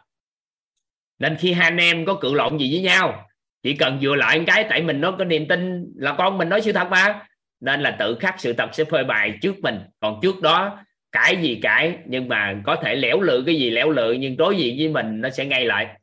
Nên 1.19 1.35
khi 1.35 1.53
hai 1.53 1.67
anh 1.67 1.77
em 1.77 2.05
có 2.05 2.13
cự 2.13 2.33
lộn 2.33 2.57
gì 2.57 2.73
với 2.73 2.81
nhau, 2.81 3.29
chỉ 3.63 3.73
cần 3.73 3.97
vừa 4.01 4.15
lại 4.15 4.39
một 4.39 4.43
cái, 4.47 4.65
tại 4.69 4.81
mình 4.81 5.01
nó 5.01 5.11
có 5.11 5.25
niềm 5.25 5.47
tin 5.47 5.85
là 5.95 6.13
con 6.17 6.37
mình 6.37 6.49
nói 6.49 6.61
sự 6.61 6.71
thật 6.71 6.87
mà. 6.91 7.25
Nên 7.59 7.81
là 7.81 7.91
tự 7.91 8.17
khắc 8.19 8.39
sự 8.39 8.53
thật 8.53 8.69
sẽ 8.73 8.83
phơi 8.83 9.03
bày 9.03 9.37
trước 9.41 9.59
mình. 9.59 9.79
Còn 9.99 10.19
trước 10.21 10.41
đó 10.41 10.79
cãi 11.11 11.37
gì 11.41 11.59
cãi 11.61 11.97
nhưng 12.05 12.27
mà 12.27 12.61
có 12.65 12.75
thể 12.83 12.95
lẻo 12.95 13.21
lự 13.21 13.43
cái 13.45 13.55
gì 13.55 13.69
lẻo 13.69 13.89
lự 13.89 14.11
nhưng 14.11 14.37
đối 14.37 14.57
diện 14.57 14.75
với 14.77 14.89
mình 14.89 15.21
nó 15.21 15.29
sẽ 15.29 15.45
ngay 15.45 15.65
lại. 15.65 15.99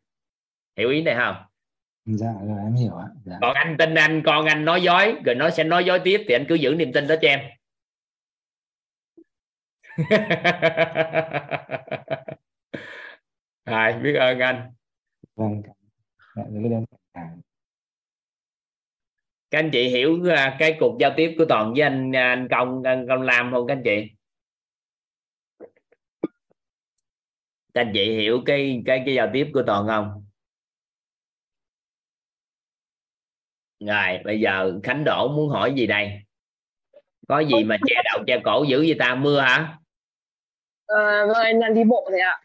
Hiểu 0.77 0.91
ý 0.91 1.03
này 1.03 1.15
không? 1.15 1.37
Dạ 2.05 2.33
rồi 2.47 2.59
em 2.65 2.75
hiểu 2.75 2.95
ạ. 2.95 3.07
Dạ. 3.25 3.37
còn 3.41 3.55
anh 3.55 3.77
tin 3.79 3.95
anh 3.95 4.23
con 4.27 4.47
anh 4.47 4.65
nói 4.65 4.83
dối 4.83 5.15
rồi 5.25 5.35
nó 5.35 5.51
sẽ 5.51 5.65
nói 5.65 5.85
dối 5.85 6.01
tiếp 6.05 6.25
thì 6.29 6.35
anh 6.35 6.45
cứ 6.49 6.55
giữ 6.55 6.75
niềm 6.75 6.93
tin 6.93 7.09
đó 7.09 7.15
cho 7.23 7.29
em. 7.29 7.41
Rồi, 13.67 13.93
biết 13.93 14.15
ơn 14.15 14.39
anh. 14.39 14.73
Vâng 15.37 15.63
dạ, 16.37 16.43
giản. 17.15 17.41
các 19.51 19.59
anh 19.59 19.71
chị 19.73 19.89
hiểu 19.89 20.31
à, 20.31 20.57
cái 20.59 20.77
cuộc 20.81 20.97
giao 21.01 21.13
tiếp 21.17 21.35
của 21.39 21.45
toàn 21.49 21.73
với 21.73 21.83
anh 21.83 22.17
à, 22.17 22.29
anh 22.29 22.49
công 22.51 22.83
anh 22.83 23.07
công 23.09 23.23
lam 23.23 23.51
không 23.53 23.67
các 23.67 23.75
anh 23.75 23.83
chị 23.85 24.18
các 27.79 27.85
anh 27.85 27.93
chị 27.95 28.13
hiểu 28.13 28.43
cái 28.47 28.83
cái 28.87 29.03
cái 29.07 29.15
giao 29.15 29.31
tiếp 29.33 29.51
của 29.55 29.63
toàn 29.67 29.87
không? 29.87 30.25
Rồi 33.81 34.19
bây 34.25 34.41
giờ 34.41 34.81
khánh 34.83 35.05
đỗ 35.05 35.29
muốn 35.37 35.49
hỏi 35.49 35.75
gì 35.77 35.87
đây? 35.87 36.11
Có 37.29 37.41
gì 37.41 37.65
mà 37.65 37.77
che 37.87 37.95
đầu 38.05 38.25
che 38.27 38.41
cổ 38.45 38.65
giữ 38.69 38.83
gì 38.83 38.95
ta? 38.99 39.15
Mưa 39.15 39.41
hả? 39.41 39.79
Ờ, 40.87 41.27
vâng 41.27 41.45
anh 41.45 41.61
đang 41.61 41.75
đi 41.75 41.85
bộ 41.85 42.11
thế 42.13 42.19
ạ. 42.19 42.41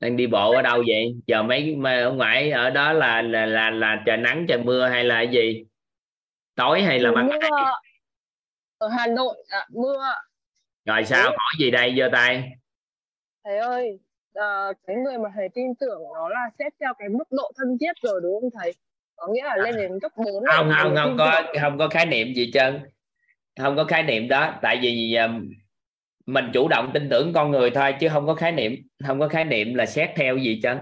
Đang 0.00 0.16
đi 0.16 0.26
bộ 0.26 0.52
ở 0.52 0.62
đâu 0.62 0.82
vậy? 0.86 1.16
Giờ 1.26 1.42
mấy 1.42 1.76
mà 1.76 1.98
ở 2.02 2.12
ngoài 2.12 2.50
ở 2.50 2.70
đó 2.70 2.92
là 2.92 3.22
là 3.22 3.46
là, 3.46 3.70
là 3.70 4.02
trời 4.06 4.16
nắng 4.16 4.46
trời 4.48 4.58
mưa 4.58 4.88
hay 4.88 5.04
là 5.04 5.22
gì? 5.22 5.64
Tối 6.54 6.82
hay 6.82 6.98
là 6.98 7.12
ban 7.12 7.26
mưa. 7.26 7.38
Ở 8.78 8.88
Hà 8.88 9.06
Nội 9.06 9.36
ạ 9.48 9.66
mưa. 9.70 10.12
Rồi 10.84 11.04
sao? 11.04 11.24
Hỏi 11.24 11.54
gì 11.58 11.70
đây? 11.70 11.94
Giơ 11.98 12.08
tay. 12.12 12.50
Thầy 13.44 13.58
ơi 13.58 13.98
à, 14.36 14.72
cái 14.86 14.96
người 14.96 15.18
mà 15.18 15.28
thầy 15.34 15.48
tin 15.54 15.74
tưởng 15.80 16.02
nó 16.14 16.28
là 16.28 16.50
xét 16.58 16.72
theo 16.80 16.94
cái 16.98 17.08
mức 17.08 17.24
độ 17.30 17.52
thân 17.56 17.78
thiết 17.80 17.92
rồi 18.02 18.20
đúng 18.22 18.40
không 18.40 18.50
thầy? 18.60 18.72
Có 19.16 19.28
nghĩa 19.32 19.44
là 19.44 19.56
lên 19.56 19.76
đến 19.76 20.00
cấp 20.00 20.12
4 20.16 20.26
không 20.56 20.70
không 20.82 20.94
không 20.96 21.16
có 21.18 21.42
không 21.60 21.78
có 21.78 21.88
khái 21.88 22.06
niệm 22.06 22.34
gì 22.34 22.50
trơn. 22.52 22.80
Không 23.60 23.76
có 23.76 23.84
khái 23.84 24.02
niệm 24.02 24.28
đó 24.28 24.54
tại 24.62 24.78
vì 24.82 25.14
um, 25.14 25.50
mình 26.26 26.50
chủ 26.52 26.68
động 26.68 26.90
tin 26.94 27.08
tưởng 27.10 27.32
con 27.32 27.50
người 27.50 27.70
thôi 27.70 27.94
chứ 28.00 28.08
không 28.08 28.26
có 28.26 28.34
khái 28.34 28.52
niệm 28.52 28.76
không 29.06 29.20
có 29.20 29.28
khái 29.28 29.44
niệm 29.44 29.74
là 29.74 29.86
xét 29.86 30.10
theo 30.16 30.36
gì 30.36 30.60
trơn. 30.62 30.78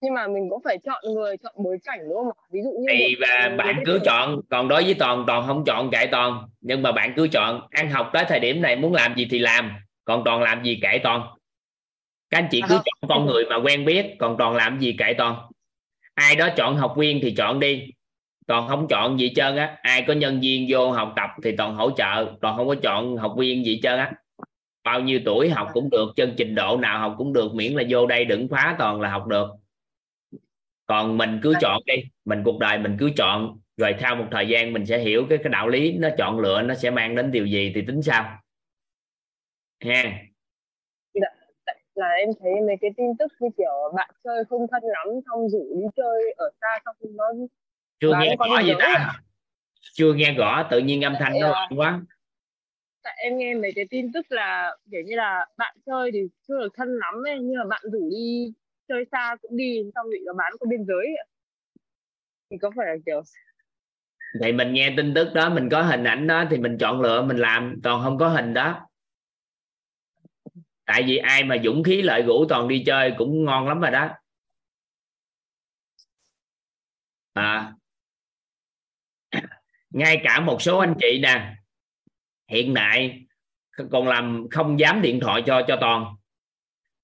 Nhưng 0.00 0.14
mà 0.14 0.26
mình 0.26 0.50
cũng 0.50 0.62
phải 0.64 0.78
chọn 0.78 1.14
người 1.14 1.36
chọn 1.36 1.54
bối 1.56 1.78
cảnh 1.84 2.00
đúng 2.08 2.16
không 2.16 2.36
ví 2.50 2.60
dụ 2.64 2.70
như 2.70 2.86
thì 2.92 3.16
và 3.20 3.54
bạn 3.58 3.82
cứ 3.86 3.98
chọn 4.04 4.40
còn 4.50 4.68
đối 4.68 4.84
với 4.84 4.94
toàn 4.98 5.24
toàn 5.26 5.46
không 5.46 5.64
chọn 5.64 5.90
kệ 5.90 6.06
toàn. 6.06 6.48
Nhưng 6.60 6.82
mà 6.82 6.92
bạn 6.92 7.12
cứ 7.16 7.28
chọn 7.32 7.60
ăn 7.70 7.90
học 7.90 8.10
tới 8.12 8.24
thời 8.28 8.40
điểm 8.40 8.62
này 8.62 8.76
muốn 8.76 8.94
làm 8.94 9.14
gì 9.16 9.26
thì 9.30 9.38
làm 9.38 9.72
còn 10.04 10.22
toàn 10.24 10.42
làm 10.42 10.64
gì 10.64 10.78
kệ 10.82 10.98
toàn 11.02 11.37
các 12.30 12.38
anh 12.38 12.48
chị 12.50 12.60
cứ 12.68 12.74
chọn 12.74 13.08
con 13.08 13.26
người 13.26 13.44
mà 13.50 13.56
quen 13.56 13.84
biết 13.84 14.16
còn 14.18 14.36
toàn 14.38 14.54
làm 14.54 14.80
gì 14.80 14.96
kệ 14.98 15.14
toàn. 15.18 15.36
Ai 16.14 16.36
đó 16.36 16.48
chọn 16.56 16.76
học 16.76 16.94
viên 16.96 17.20
thì 17.22 17.34
chọn 17.34 17.60
đi. 17.60 17.90
Toàn 18.46 18.68
không 18.68 18.88
chọn 18.88 19.20
gì 19.20 19.32
trơn 19.34 19.56
á. 19.56 19.76
Ai 19.82 20.04
có 20.06 20.12
nhân 20.12 20.40
viên 20.40 20.66
vô 20.68 20.90
học 20.90 21.12
tập 21.16 21.30
thì 21.42 21.56
toàn 21.56 21.74
hỗ 21.74 21.90
trợ 21.90 22.32
toàn 22.40 22.56
không 22.56 22.68
có 22.68 22.74
chọn 22.82 23.16
học 23.16 23.34
viên 23.38 23.64
gì 23.64 23.80
trơn 23.82 23.98
á. 23.98 24.12
Bao 24.84 25.00
nhiêu 25.00 25.20
tuổi 25.24 25.50
học 25.50 25.68
cũng 25.72 25.90
được 25.90 26.12
chân 26.16 26.34
trình 26.36 26.54
độ 26.54 26.76
nào 26.76 26.98
học 26.98 27.14
cũng 27.18 27.32
được 27.32 27.54
miễn 27.54 27.72
là 27.72 27.82
vô 27.88 28.06
đây 28.06 28.24
đừng 28.24 28.48
phá 28.48 28.76
toàn 28.78 29.00
là 29.00 29.10
học 29.10 29.26
được. 29.26 29.48
Còn 30.86 31.18
mình 31.18 31.40
cứ 31.42 31.54
chọn 31.60 31.82
đi 31.86 31.94
mình 32.24 32.42
cuộc 32.44 32.58
đời 32.58 32.78
mình 32.78 32.96
cứ 32.98 33.10
chọn 33.16 33.58
rồi 33.76 33.94
theo 33.98 34.16
một 34.16 34.26
thời 34.30 34.48
gian 34.48 34.72
mình 34.72 34.86
sẽ 34.86 34.98
hiểu 34.98 35.26
cái 35.28 35.38
cái 35.38 35.50
đạo 35.50 35.68
lý 35.68 35.92
nó 35.92 36.08
chọn 36.18 36.38
lựa 36.38 36.62
nó 36.62 36.74
sẽ 36.74 36.90
mang 36.90 37.14
đến 37.14 37.32
điều 37.32 37.46
gì 37.46 37.72
thì 37.74 37.82
tính 37.86 38.02
sao 38.02 38.38
ha 39.80 40.27
là 41.98 42.08
em 42.08 42.28
thấy 42.40 42.52
mấy 42.66 42.76
cái 42.80 42.90
tin 42.96 43.06
tức 43.18 43.32
như 43.40 43.48
kiểu 43.58 43.92
bạn 43.96 44.10
chơi 44.24 44.44
không 44.50 44.66
thân 44.70 44.82
lắm 44.84 45.06
xong 45.26 45.48
rủ 45.48 45.66
đi 45.80 45.86
chơi 45.96 46.34
ở 46.36 46.50
xa 46.60 46.78
xong 46.84 46.96
nó 47.16 47.24
chưa 48.00 48.12
nghe 48.20 48.36
rõ 48.38 48.60
gì 48.60 48.72
ta? 48.78 48.94
À? 48.96 49.12
chưa 49.92 50.14
nghe 50.14 50.32
rõ 50.32 50.68
tự 50.70 50.78
nhiên 50.78 51.04
âm 51.04 51.14
thanh 51.18 51.32
nó 51.40 51.48
loạn 51.48 51.72
quá. 51.76 52.00
Tại 53.02 53.14
em 53.22 53.38
nghe 53.38 53.54
mấy 53.54 53.72
cái 53.76 53.84
tin 53.90 54.12
tức 54.12 54.26
là 54.28 54.76
kiểu 54.90 55.00
như 55.06 55.16
là 55.16 55.46
bạn 55.56 55.76
chơi 55.86 56.10
thì 56.12 56.20
chưa 56.48 56.60
được 56.60 56.74
thân 56.76 56.88
lắm 56.88 57.14
ấy 57.26 57.38
nhưng 57.40 57.58
mà 57.58 57.64
bạn 57.64 57.82
rủ 57.92 58.08
đi 58.10 58.52
chơi 58.88 59.04
xa 59.12 59.36
cũng 59.42 59.56
đi 59.56 59.82
xong 59.94 60.06
bị 60.10 60.18
nó 60.26 60.32
bán 60.32 60.52
qua 60.58 60.66
biên 60.70 60.84
giới 60.84 61.06
thì 62.50 62.56
có 62.62 62.70
phải 62.76 62.86
là 62.86 62.94
kiểu 63.06 63.22
thì 64.42 64.52
mình 64.52 64.72
nghe 64.72 64.94
tin 64.96 65.14
tức 65.14 65.28
đó 65.34 65.48
mình 65.50 65.68
có 65.68 65.82
hình 65.82 66.04
ảnh 66.04 66.26
đó 66.26 66.44
thì 66.50 66.58
mình 66.58 66.78
chọn 66.78 67.00
lựa 67.00 67.22
mình 67.22 67.36
làm 67.36 67.80
còn 67.84 68.04
không 68.04 68.18
có 68.18 68.28
hình 68.28 68.54
đó 68.54 68.87
tại 70.88 71.02
vì 71.02 71.16
ai 71.16 71.44
mà 71.44 71.56
dũng 71.64 71.82
khí 71.82 72.02
lợi 72.02 72.22
rủ 72.22 72.44
toàn 72.48 72.68
đi 72.68 72.82
chơi 72.86 73.14
cũng 73.18 73.44
ngon 73.44 73.68
lắm 73.68 73.80
rồi 73.80 73.90
đó. 73.90 74.08
À. 77.32 77.72
Ngay 79.90 80.20
cả 80.24 80.40
một 80.40 80.62
số 80.62 80.78
anh 80.78 80.94
chị 81.00 81.20
nè, 81.22 81.54
hiện 82.50 82.72
tại 82.74 83.26
còn 83.90 84.08
làm 84.08 84.46
không 84.50 84.80
dám 84.80 85.02
điện 85.02 85.20
thoại 85.20 85.42
cho 85.46 85.62
cho 85.68 85.76
toàn. 85.80 86.04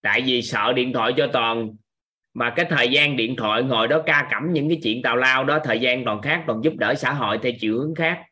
Tại 0.01 0.21
vì 0.21 0.43
sợ 0.43 0.73
điện 0.73 0.93
thoại 0.93 1.13
cho 1.17 1.31
toàn, 1.33 1.77
mà 2.35 2.53
cái 2.57 2.67
thời 2.71 2.89
gian 2.89 3.17
điện 3.17 3.37
thoại 3.37 3.63
ngồi 3.63 3.89
đó 3.89 4.03
ca 4.07 4.29
cẩm 4.31 4.53
những 4.53 4.69
cái 4.69 4.81
chuyện 4.83 5.03
tào 5.03 5.17
lao 5.17 5.45
đó, 5.45 5.59
thời 5.65 5.81
gian 5.81 6.05
toàn 6.05 6.23
khác, 6.23 6.45
toàn 6.47 6.61
giúp 6.65 6.73
đỡ 6.77 6.95
xã 6.95 7.13
hội 7.13 7.39
theo 7.43 7.53
chiều 7.61 7.79
hướng 7.79 7.95
khác 7.95 8.23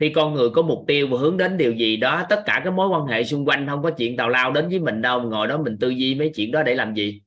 khi 0.00 0.08
con 0.08 0.34
người 0.34 0.50
có 0.50 0.62
mục 0.62 0.84
tiêu 0.86 1.08
và 1.10 1.18
hướng 1.18 1.36
đến 1.36 1.58
điều 1.58 1.72
gì 1.72 1.96
đó, 1.96 2.26
tất 2.28 2.42
cả 2.46 2.62
các 2.64 2.72
mối 2.72 2.88
quan 2.88 3.06
hệ 3.06 3.24
xung 3.24 3.48
quanh 3.48 3.66
không 3.68 3.82
có 3.82 3.90
chuyện 3.90 4.16
tào 4.16 4.28
lao 4.28 4.52
đến 4.52 4.68
với 4.68 4.78
mình 4.78 5.02
đâu, 5.02 5.22
ngồi 5.22 5.46
đó 5.46 5.58
mình 5.58 5.76
tư 5.80 5.88
duy 5.88 6.14
mấy 6.14 6.32
chuyện 6.34 6.52
đó 6.52 6.62
để 6.62 6.74
làm 6.74 6.94
gì? 6.94 7.22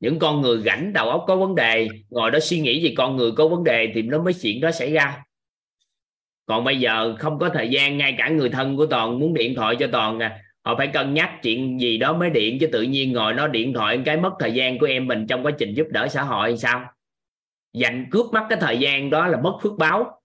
Những 0.00 0.18
con 0.18 0.40
người 0.40 0.62
rảnh 0.62 0.92
đầu 0.92 1.10
óc 1.10 1.24
có 1.26 1.36
vấn 1.36 1.54
đề, 1.54 1.88
ngồi 2.10 2.30
đó 2.30 2.38
suy 2.40 2.60
nghĩ 2.60 2.82
gì 2.82 2.94
con 2.94 3.16
người 3.16 3.32
có 3.32 3.48
vấn 3.48 3.64
đề 3.64 3.92
thì 3.94 4.02
nó 4.02 4.22
mới 4.22 4.32
chuyện 4.34 4.60
đó 4.60 4.70
xảy 4.70 4.92
ra. 4.92 5.22
Còn 6.46 6.64
bây 6.64 6.80
giờ 6.80 7.16
không 7.18 7.38
có 7.38 7.48
thời 7.48 7.68
gian, 7.68 7.98
ngay 7.98 8.14
cả 8.18 8.28
người 8.28 8.48
thân 8.48 8.76
của 8.76 8.86
toàn 8.86 9.18
muốn 9.18 9.34
điện 9.34 9.54
thoại 9.54 9.76
cho 9.78 9.86
toàn 9.92 10.18
à 10.18 10.40
họ 10.66 10.74
phải 10.76 10.86
cân 10.86 11.14
nhắc 11.14 11.30
chuyện 11.42 11.80
gì 11.80 11.98
đó 11.98 12.12
mới 12.12 12.30
điện, 12.30 12.58
chứ 12.60 12.66
tự 12.66 12.82
nhiên 12.82 13.12
ngồi 13.12 13.34
nó 13.34 13.48
điện 13.48 13.72
thoại 13.72 14.00
cái 14.04 14.16
mất 14.16 14.30
thời 14.38 14.52
gian 14.52 14.78
của 14.78 14.86
em 14.86 15.06
mình 15.06 15.26
trong 15.26 15.42
quá 15.42 15.52
trình 15.58 15.74
giúp 15.74 15.86
đỡ 15.90 16.08
xã 16.08 16.22
hội 16.22 16.56
sao? 16.56 16.84
Dành 17.72 18.06
cướp 18.10 18.26
mất 18.32 18.46
cái 18.48 18.58
thời 18.60 18.78
gian 18.78 19.10
đó 19.10 19.26
là 19.26 19.40
mất 19.40 19.58
phước 19.62 19.72
báo 19.78 20.20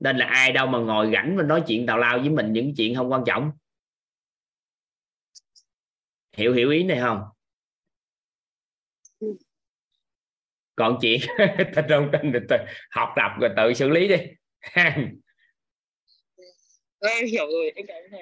nên 0.00 0.16
là 0.16 0.26
ai 0.26 0.52
đâu 0.52 0.66
mà 0.66 0.78
ngồi 0.78 1.10
rảnh 1.12 1.36
và 1.36 1.42
nói 1.42 1.62
chuyện 1.66 1.86
tào 1.86 1.98
lao 1.98 2.18
với 2.18 2.28
mình 2.28 2.52
những 2.52 2.74
chuyện 2.76 2.94
không 2.94 3.12
quan 3.12 3.22
trọng. 3.26 3.52
Hiểu 6.36 6.52
hiểu 6.52 6.70
ý 6.70 6.84
này 6.84 7.00
không? 7.00 7.22
Còn 10.76 10.98
chuyện 11.00 11.20
ta 11.74 11.82
trong 11.88 12.10
tin 12.12 12.32
thì 12.32 12.56
học 12.90 13.08
tập 13.16 13.30
rồi 13.40 13.50
tự 13.56 13.74
xử 13.74 13.88
lý 13.88 14.08
đi. 14.08 14.16
Em 17.00 17.26
hiểu 17.26 17.46
rồi 17.46 17.72
em 17.74 17.86
cảm 17.88 17.96
ơn 18.12 18.20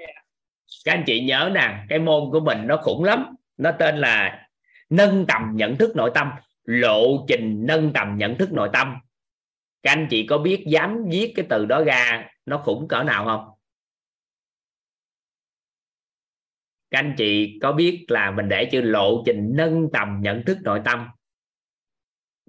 các 0.84 0.92
anh 0.92 1.02
chị 1.06 1.24
nhớ 1.24 1.50
nè 1.54 1.84
cái 1.88 1.98
môn 1.98 2.22
của 2.32 2.40
mình 2.40 2.58
nó 2.66 2.76
khủng 2.76 3.04
lắm. 3.04 3.34
Nó 3.56 3.72
tên 3.72 3.98
là 3.98 4.48
nâng 4.90 5.24
tầm 5.28 5.52
nhận 5.54 5.76
thức 5.76 5.96
nội 5.96 6.10
tâm. 6.14 6.30
Lộ 6.64 7.24
trình 7.28 7.66
nâng 7.66 7.92
tầm 7.92 8.18
nhận 8.18 8.38
thức 8.38 8.52
nội 8.52 8.70
tâm 8.72 8.96
các 9.82 9.90
anh 9.92 10.06
chị 10.10 10.26
có 10.26 10.38
biết 10.38 10.64
dám 10.66 11.04
viết 11.10 11.32
cái 11.36 11.46
từ 11.48 11.66
đó 11.66 11.84
ra 11.84 12.30
nó 12.46 12.62
khủng 12.64 12.88
cỡ 12.88 13.02
nào 13.02 13.24
không? 13.24 13.48
Các 16.90 16.98
anh 16.98 17.14
chị 17.18 17.58
có 17.62 17.72
biết 17.72 18.04
là 18.08 18.30
mình 18.30 18.48
để 18.48 18.68
chữ 18.72 18.80
lộ 18.80 19.22
trình 19.26 19.50
nâng 19.54 19.88
tầm 19.92 20.20
nhận 20.20 20.44
thức 20.44 20.58
nội 20.62 20.80
tâm? 20.84 21.08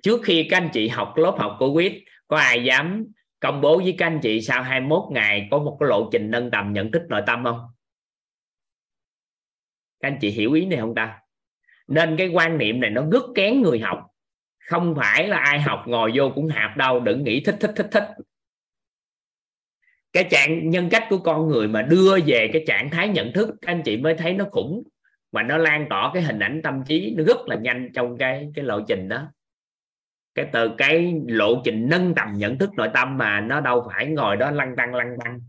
Trước 0.01 0.22
khi 0.24 0.48
các 0.49 0.58
anh 0.58 0.69
chị 0.74 0.88
học 0.88 1.14
lớp 1.17 1.35
học 1.40 1.56
của 1.59 1.74
quýt, 1.74 1.93
có 2.27 2.38
ai 2.38 2.64
dám 2.64 3.06
công 3.40 3.61
bố 3.61 3.77
với 3.77 3.95
các 3.98 4.08
anh 4.08 4.19
chị 4.24 4.41
sau 4.41 4.64
21 4.64 5.03
ngày 5.11 5.48
có 5.51 5.59
một 5.59 5.77
cái 5.80 5.90
lộ 5.90 6.09
trình 6.11 6.32
nâng 6.32 6.51
tầm 6.51 6.74
nhận 6.74 6.91
thức 6.91 7.01
nội 7.09 7.22
tâm 7.27 7.43
không? 7.43 7.59
Các 9.99 10.08
anh 10.08 10.17
chị 10.22 10.30
hiểu 10.30 10.53
ý 10.53 10.66
này 10.66 10.80
không 10.80 10.95
ta? 10.95 11.19
Nên 11.88 12.17
cái 12.17 12.27
quan 12.27 12.58
niệm 12.58 12.80
này 12.80 12.90
nó 12.90 13.06
rất 13.11 13.24
kén 13.35 13.61
người 13.61 13.80
học 13.80 14.09
không 14.69 14.95
phải 14.95 15.27
là 15.27 15.38
ai 15.38 15.61
học 15.61 15.83
ngồi 15.85 16.11
vô 16.15 16.31
cũng 16.35 16.48
hạp 16.48 16.77
đâu, 16.77 16.99
đừng 16.99 17.23
nghĩ 17.23 17.43
thích 17.43 17.56
thích 17.59 17.72
thích 17.75 17.88
thích. 17.91 18.07
Cái 20.14 20.27
trạng 20.31 20.69
nhân 20.69 20.89
cách 20.89 21.03
của 21.09 21.17
con 21.17 21.48
người 21.48 21.67
mà 21.67 21.81
đưa 21.81 22.17
về 22.25 22.49
cái 22.53 22.64
trạng 22.67 22.89
thái 22.89 23.09
nhận 23.09 23.33
thức, 23.33 23.49
các 23.61 23.72
anh 23.72 23.81
chị 23.85 23.98
mới 23.98 24.15
thấy 24.15 24.33
nó 24.33 24.45
khủng, 24.51 24.83
mà 25.31 25.43
nó 25.43 25.57
lan 25.57 25.88
tỏa 25.89 26.11
cái 26.14 26.23
hình 26.23 26.39
ảnh 26.39 26.61
tâm 26.64 26.83
trí 26.88 27.14
nó 27.17 27.23
rất 27.23 27.38
là 27.45 27.56
nhanh 27.56 27.89
trong 27.93 28.17
cái 28.17 28.51
cái 28.56 28.65
lộ 28.65 28.81
trình 28.88 29.09
đó. 29.09 29.31
Cái 30.35 30.45
từ 30.53 30.72
cái 30.77 31.14
lộ 31.27 31.61
trình 31.64 31.89
nâng 31.89 32.15
tầm 32.15 32.33
nhận 32.38 32.57
thức 32.57 32.69
nội 32.73 32.89
tâm 32.93 33.17
mà 33.17 33.41
nó 33.41 33.61
đâu 33.61 33.88
phải 33.93 34.06
ngồi 34.06 34.38
đó 34.38 34.51
lăn 34.51 34.75
tăng 34.75 34.95
lăn 34.95 35.17
tăng. 35.23 35.41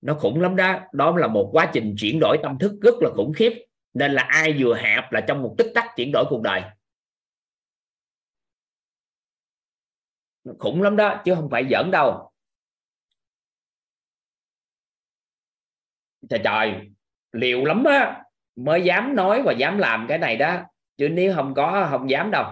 Nó 0.00 0.14
khủng 0.14 0.40
lắm 0.40 0.56
đó. 0.56 0.80
Đó 0.92 1.16
là 1.16 1.26
một 1.26 1.48
quá 1.52 1.70
trình 1.72 1.94
chuyển 1.98 2.18
đổi 2.20 2.38
tâm 2.42 2.58
thức 2.58 2.72
rất 2.82 2.94
là 3.00 3.10
khủng 3.10 3.32
khiếp. 3.32 3.52
Nên 3.94 4.12
là 4.12 4.22
ai 4.22 4.54
vừa 4.58 4.74
hẹp 4.74 5.12
là 5.12 5.20
trong 5.20 5.42
một 5.42 5.54
tích 5.58 5.72
tắc 5.74 5.96
chuyển 5.96 6.10
đổi 6.12 6.24
cuộc 6.28 6.42
đời. 6.42 6.62
Khủng 10.58 10.82
lắm 10.82 10.96
đó, 10.96 11.22
chứ 11.24 11.34
không 11.34 11.50
phải 11.50 11.66
giỡn 11.70 11.90
đâu. 11.90 12.30
Trời 16.30 16.40
trời, 16.44 16.72
liều 17.32 17.64
lắm 17.64 17.84
á. 17.84 18.24
Mới 18.56 18.82
dám 18.82 19.16
nói 19.16 19.42
và 19.42 19.52
dám 19.52 19.78
làm 19.78 20.06
cái 20.08 20.18
này 20.18 20.36
đó, 20.36 20.56
chứ 20.96 21.08
nếu 21.08 21.34
không 21.34 21.54
có, 21.54 21.88
không 21.90 22.10
dám 22.10 22.30
đâu. 22.30 22.44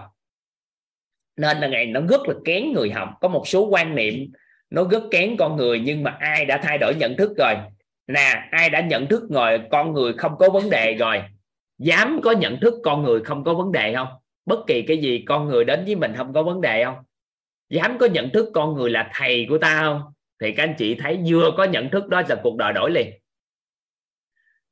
Nên 1.35 1.57
là 1.57 1.67
ngày 1.67 1.85
nó 1.85 2.01
rất 2.01 2.21
là 2.27 2.33
kén 2.45 2.71
người 2.73 2.91
học. 2.91 3.09
Có 3.21 3.27
một 3.27 3.47
số 3.47 3.67
quan 3.67 3.95
niệm, 3.95 4.31
nó 4.69 4.83
rất 4.91 5.03
kén 5.11 5.35
con 5.39 5.55
người, 5.55 5.81
nhưng 5.85 6.03
mà 6.03 6.17
ai 6.19 6.45
đã 6.45 6.59
thay 6.63 6.77
đổi 6.77 6.95
nhận 6.95 7.17
thức 7.17 7.31
rồi? 7.37 7.55
Nè, 8.07 8.47
ai 8.51 8.69
đã 8.69 8.81
nhận 8.81 9.07
thức 9.07 9.23
rồi 9.29 9.61
con 9.71 9.93
người 9.93 10.13
không 10.13 10.37
có 10.37 10.49
vấn 10.49 10.69
đề 10.69 10.95
rồi? 10.99 11.23
Dám 11.77 12.19
có 12.23 12.31
nhận 12.31 12.59
thức 12.59 12.73
con 12.83 13.03
người 13.03 13.21
không 13.23 13.43
có 13.43 13.53
vấn 13.53 13.71
đề 13.71 13.93
không? 13.95 14.07
Bất 14.45 14.59
kỳ 14.67 14.81
cái 14.81 14.97
gì, 14.97 15.23
con 15.27 15.47
người 15.47 15.65
đến 15.65 15.85
với 15.85 15.95
mình 15.95 16.13
không 16.17 16.33
có 16.33 16.43
vấn 16.43 16.61
đề 16.61 16.85
không? 16.85 16.95
Dám 17.69 17.97
có 17.97 18.05
nhận 18.05 18.29
thức 18.29 18.49
con 18.53 18.73
người 18.73 18.89
là 18.89 19.11
thầy 19.13 19.45
của 19.49 19.57
ta 19.57 19.79
không? 19.81 20.01
Thì 20.41 20.51
các 20.51 20.63
anh 20.63 20.75
chị 20.77 20.95
thấy 20.95 21.19
vừa 21.27 21.51
có 21.57 21.63
nhận 21.63 21.89
thức 21.89 22.07
đó 22.07 22.21
là 22.29 22.35
cuộc 22.43 22.57
đời 22.57 22.73
đổi 22.73 22.91
liền. 22.91 23.11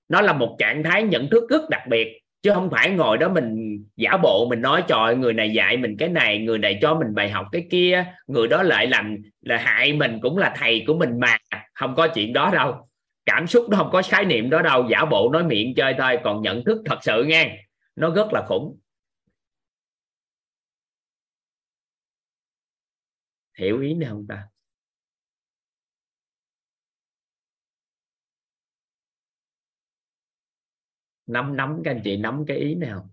Nó 0.09 0.21
là 0.21 0.33
một 0.33 0.55
trạng 0.59 0.83
thái 0.83 1.03
nhận 1.03 1.29
thức 1.29 1.43
rất 1.49 1.69
đặc 1.69 1.81
biệt, 1.89 2.21
chứ 2.41 2.51
không 2.53 2.69
phải 2.69 2.89
ngồi 2.89 3.17
đó 3.17 3.29
mình 3.29 3.79
giả 3.95 4.17
bộ, 4.17 4.47
mình 4.49 4.61
nói, 4.61 4.83
trời 4.87 5.15
người 5.15 5.33
này 5.33 5.49
dạy 5.49 5.77
mình 5.77 5.97
cái 5.97 6.09
này, 6.09 6.39
người 6.39 6.57
này 6.57 6.79
cho 6.81 6.95
mình 6.95 7.15
bài 7.15 7.29
học 7.29 7.45
cái 7.51 7.67
kia, 7.71 8.05
người 8.27 8.47
đó 8.47 8.63
lại 8.63 8.87
làm, 8.87 9.17
là 9.41 9.57
hại 9.57 9.93
mình 9.93 10.19
cũng 10.21 10.37
là 10.37 10.53
thầy 10.57 10.83
của 10.87 10.93
mình 10.93 11.19
mà. 11.19 11.37
Không 11.73 11.95
có 11.95 12.07
chuyện 12.07 12.33
đó 12.33 12.51
đâu. 12.53 12.87
Cảm 13.25 13.47
xúc 13.47 13.65
nó 13.69 13.77
không 13.77 13.89
có 13.91 14.01
khái 14.09 14.25
niệm 14.25 14.49
đó 14.49 14.61
đâu. 14.61 14.87
Giả 14.89 15.05
bộ 15.05 15.29
nói 15.33 15.43
miệng 15.43 15.75
chơi 15.75 15.95
thôi, 15.97 16.19
còn 16.23 16.41
nhận 16.41 16.63
thức 16.63 16.81
thật 16.85 16.97
sự 17.01 17.23
nghe, 17.23 17.57
nó 17.95 18.09
rất 18.09 18.33
là 18.33 18.43
khủng. 18.47 18.77
Hiểu 23.57 23.81
ý 23.81 23.93
này 23.93 24.09
không 24.09 24.27
ta? 24.27 24.47
Nắm 31.27 31.55
nắm 31.57 31.81
các 31.85 31.91
anh 31.91 32.01
chị 32.03 32.17
nắm 32.17 32.43
cái 32.47 32.57
ý 32.57 32.75
nào 32.75 33.09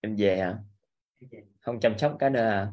em 0.00 0.16
về 0.16 0.38
hả? 0.38 0.58
Không 1.60 1.80
chăm 1.80 1.98
sóc 1.98 2.16
cái 2.20 2.30
nữa 2.30 2.40
à? 2.40 2.72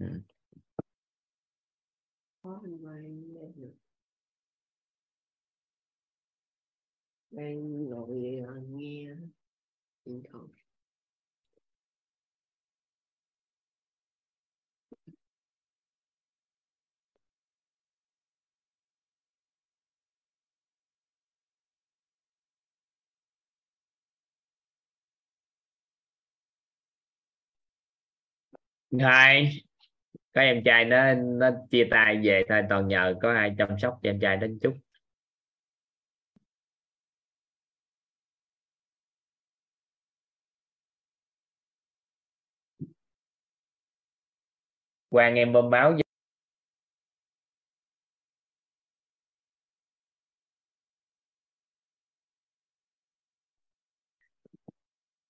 Ừ. 0.00 0.06
đang 7.30 7.84
ngồi 7.90 8.36
ờ, 8.46 8.54
nghe 8.68 9.06
điện 10.04 10.22
thoại. 10.32 10.48
Hai 28.98 29.64
có 30.34 30.40
em 30.40 30.62
trai 30.64 30.84
nó 30.84 31.14
nó 31.14 31.50
chia 31.70 31.88
tay 31.90 32.20
về 32.24 32.42
thôi, 32.48 32.62
toàn 32.68 32.88
nhờ 32.88 33.14
có 33.22 33.32
ai 33.32 33.54
chăm 33.58 33.78
sóc 33.78 33.98
cho 34.02 34.10
em 34.10 34.20
trai 34.20 34.36
đến 34.36 34.58
chút. 34.62 34.74
Quan 45.10 45.34
em 45.34 45.52
bơm 45.52 45.70
báo 45.70 45.92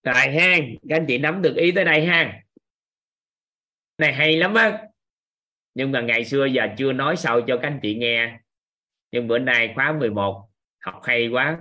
rồi 0.04 0.14
ha 0.14 0.56
các 0.88 0.96
anh 0.96 1.04
chị 1.08 1.18
nắm 1.18 1.42
được 1.42 1.54
ý 1.56 1.72
tới 1.72 1.84
đây 1.84 2.06
ha 2.06 2.42
này, 3.98 4.12
hay 4.12 4.36
lắm 4.36 4.54
á 4.54 4.90
nhưng 5.74 5.92
mà 5.92 6.00
ngày 6.00 6.24
xưa 6.24 6.44
giờ 6.44 6.66
chưa 6.76 6.92
nói 6.92 7.16
sau 7.16 7.40
cho 7.40 7.57
các 7.57 7.68
anh 7.68 7.81
chị 7.82 7.94
nghe. 7.94 8.39
Nhưng 9.12 9.28
bữa 9.28 9.39
nay 9.39 9.73
khóa 9.74 9.92
11 9.92 10.49
học 10.81 11.00
hay 11.05 11.28
quá. 11.28 11.58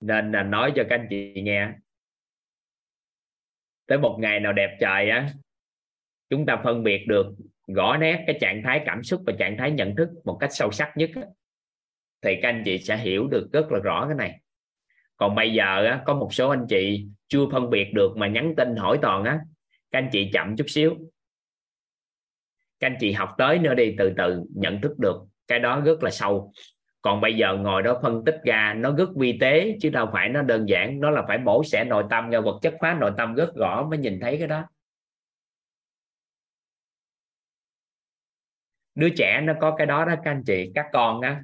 Nên 0.00 0.32
là 0.32 0.42
nói 0.42 0.72
cho 0.76 0.84
các 0.90 1.00
anh 1.00 1.06
chị 1.10 1.42
nghe. 1.42 1.68
Tới 3.86 3.98
một 3.98 4.18
ngày 4.20 4.40
nào 4.40 4.52
đẹp 4.52 4.76
trời 4.80 5.10
á 5.10 5.28
chúng 6.30 6.46
ta 6.46 6.60
phân 6.64 6.82
biệt 6.82 7.04
được 7.08 7.26
rõ 7.74 7.96
nét 7.96 8.24
cái 8.26 8.38
trạng 8.40 8.62
thái 8.64 8.82
cảm 8.86 9.02
xúc 9.02 9.22
và 9.26 9.32
trạng 9.38 9.56
thái 9.58 9.70
nhận 9.70 9.96
thức 9.96 10.08
một 10.24 10.36
cách 10.40 10.50
sâu 10.52 10.70
sắc 10.70 10.92
nhất 10.96 11.10
thì 12.22 12.36
các 12.42 12.48
anh 12.48 12.62
chị 12.64 12.78
sẽ 12.78 12.96
hiểu 12.96 13.28
được 13.28 13.48
rất 13.52 13.72
là 13.72 13.78
rõ 13.78 14.06
cái 14.08 14.16
này. 14.16 14.40
Còn 15.16 15.34
bây 15.34 15.52
giờ 15.52 15.86
á, 15.86 16.02
có 16.06 16.14
một 16.14 16.28
số 16.34 16.48
anh 16.48 16.66
chị 16.68 17.06
chưa 17.28 17.46
phân 17.52 17.70
biệt 17.70 17.92
được 17.94 18.16
mà 18.16 18.28
nhắn 18.28 18.54
tin 18.56 18.76
hỏi 18.76 18.98
toàn 19.02 19.24
á 19.24 19.40
các 19.90 19.98
anh 19.98 20.08
chị 20.12 20.30
chậm 20.32 20.56
chút 20.56 20.64
xíu 20.68 20.96
các 22.80 22.86
anh 22.86 22.96
chị 23.00 23.12
học 23.12 23.34
tới 23.38 23.58
nữa 23.58 23.74
đi, 23.74 23.94
từ 23.98 24.12
từ 24.16 24.42
nhận 24.54 24.80
thức 24.80 24.98
được 24.98 25.16
cái 25.46 25.58
đó 25.58 25.80
rất 25.80 26.02
là 26.02 26.10
sâu. 26.10 26.52
Còn 27.02 27.20
bây 27.20 27.36
giờ 27.36 27.56
ngồi 27.56 27.82
đó 27.82 28.00
phân 28.02 28.24
tích 28.24 28.36
ra, 28.44 28.74
nó 28.74 28.94
rất 28.96 29.08
vi 29.16 29.38
tế, 29.40 29.76
chứ 29.80 29.90
đâu 29.90 30.08
phải 30.12 30.28
nó 30.28 30.42
đơn 30.42 30.68
giản, 30.68 31.00
nó 31.00 31.10
là 31.10 31.22
phải 31.28 31.38
bổ 31.38 31.64
xẻ 31.64 31.84
nội 31.84 32.04
tâm 32.10 32.30
ra 32.30 32.40
vật 32.40 32.58
chất 32.62 32.74
hóa 32.80 32.96
nội 33.00 33.12
tâm 33.16 33.34
rất 33.34 33.54
rõ 33.56 33.86
mới 33.90 33.98
nhìn 33.98 34.20
thấy 34.20 34.38
cái 34.38 34.48
đó. 34.48 34.64
Đứa 38.94 39.08
trẻ 39.16 39.40
nó 39.40 39.52
có 39.60 39.74
cái 39.76 39.86
đó 39.86 40.04
đó 40.04 40.14
các 40.24 40.30
anh 40.30 40.42
chị, 40.46 40.72
các 40.74 40.86
con 40.92 41.20
á, 41.20 41.42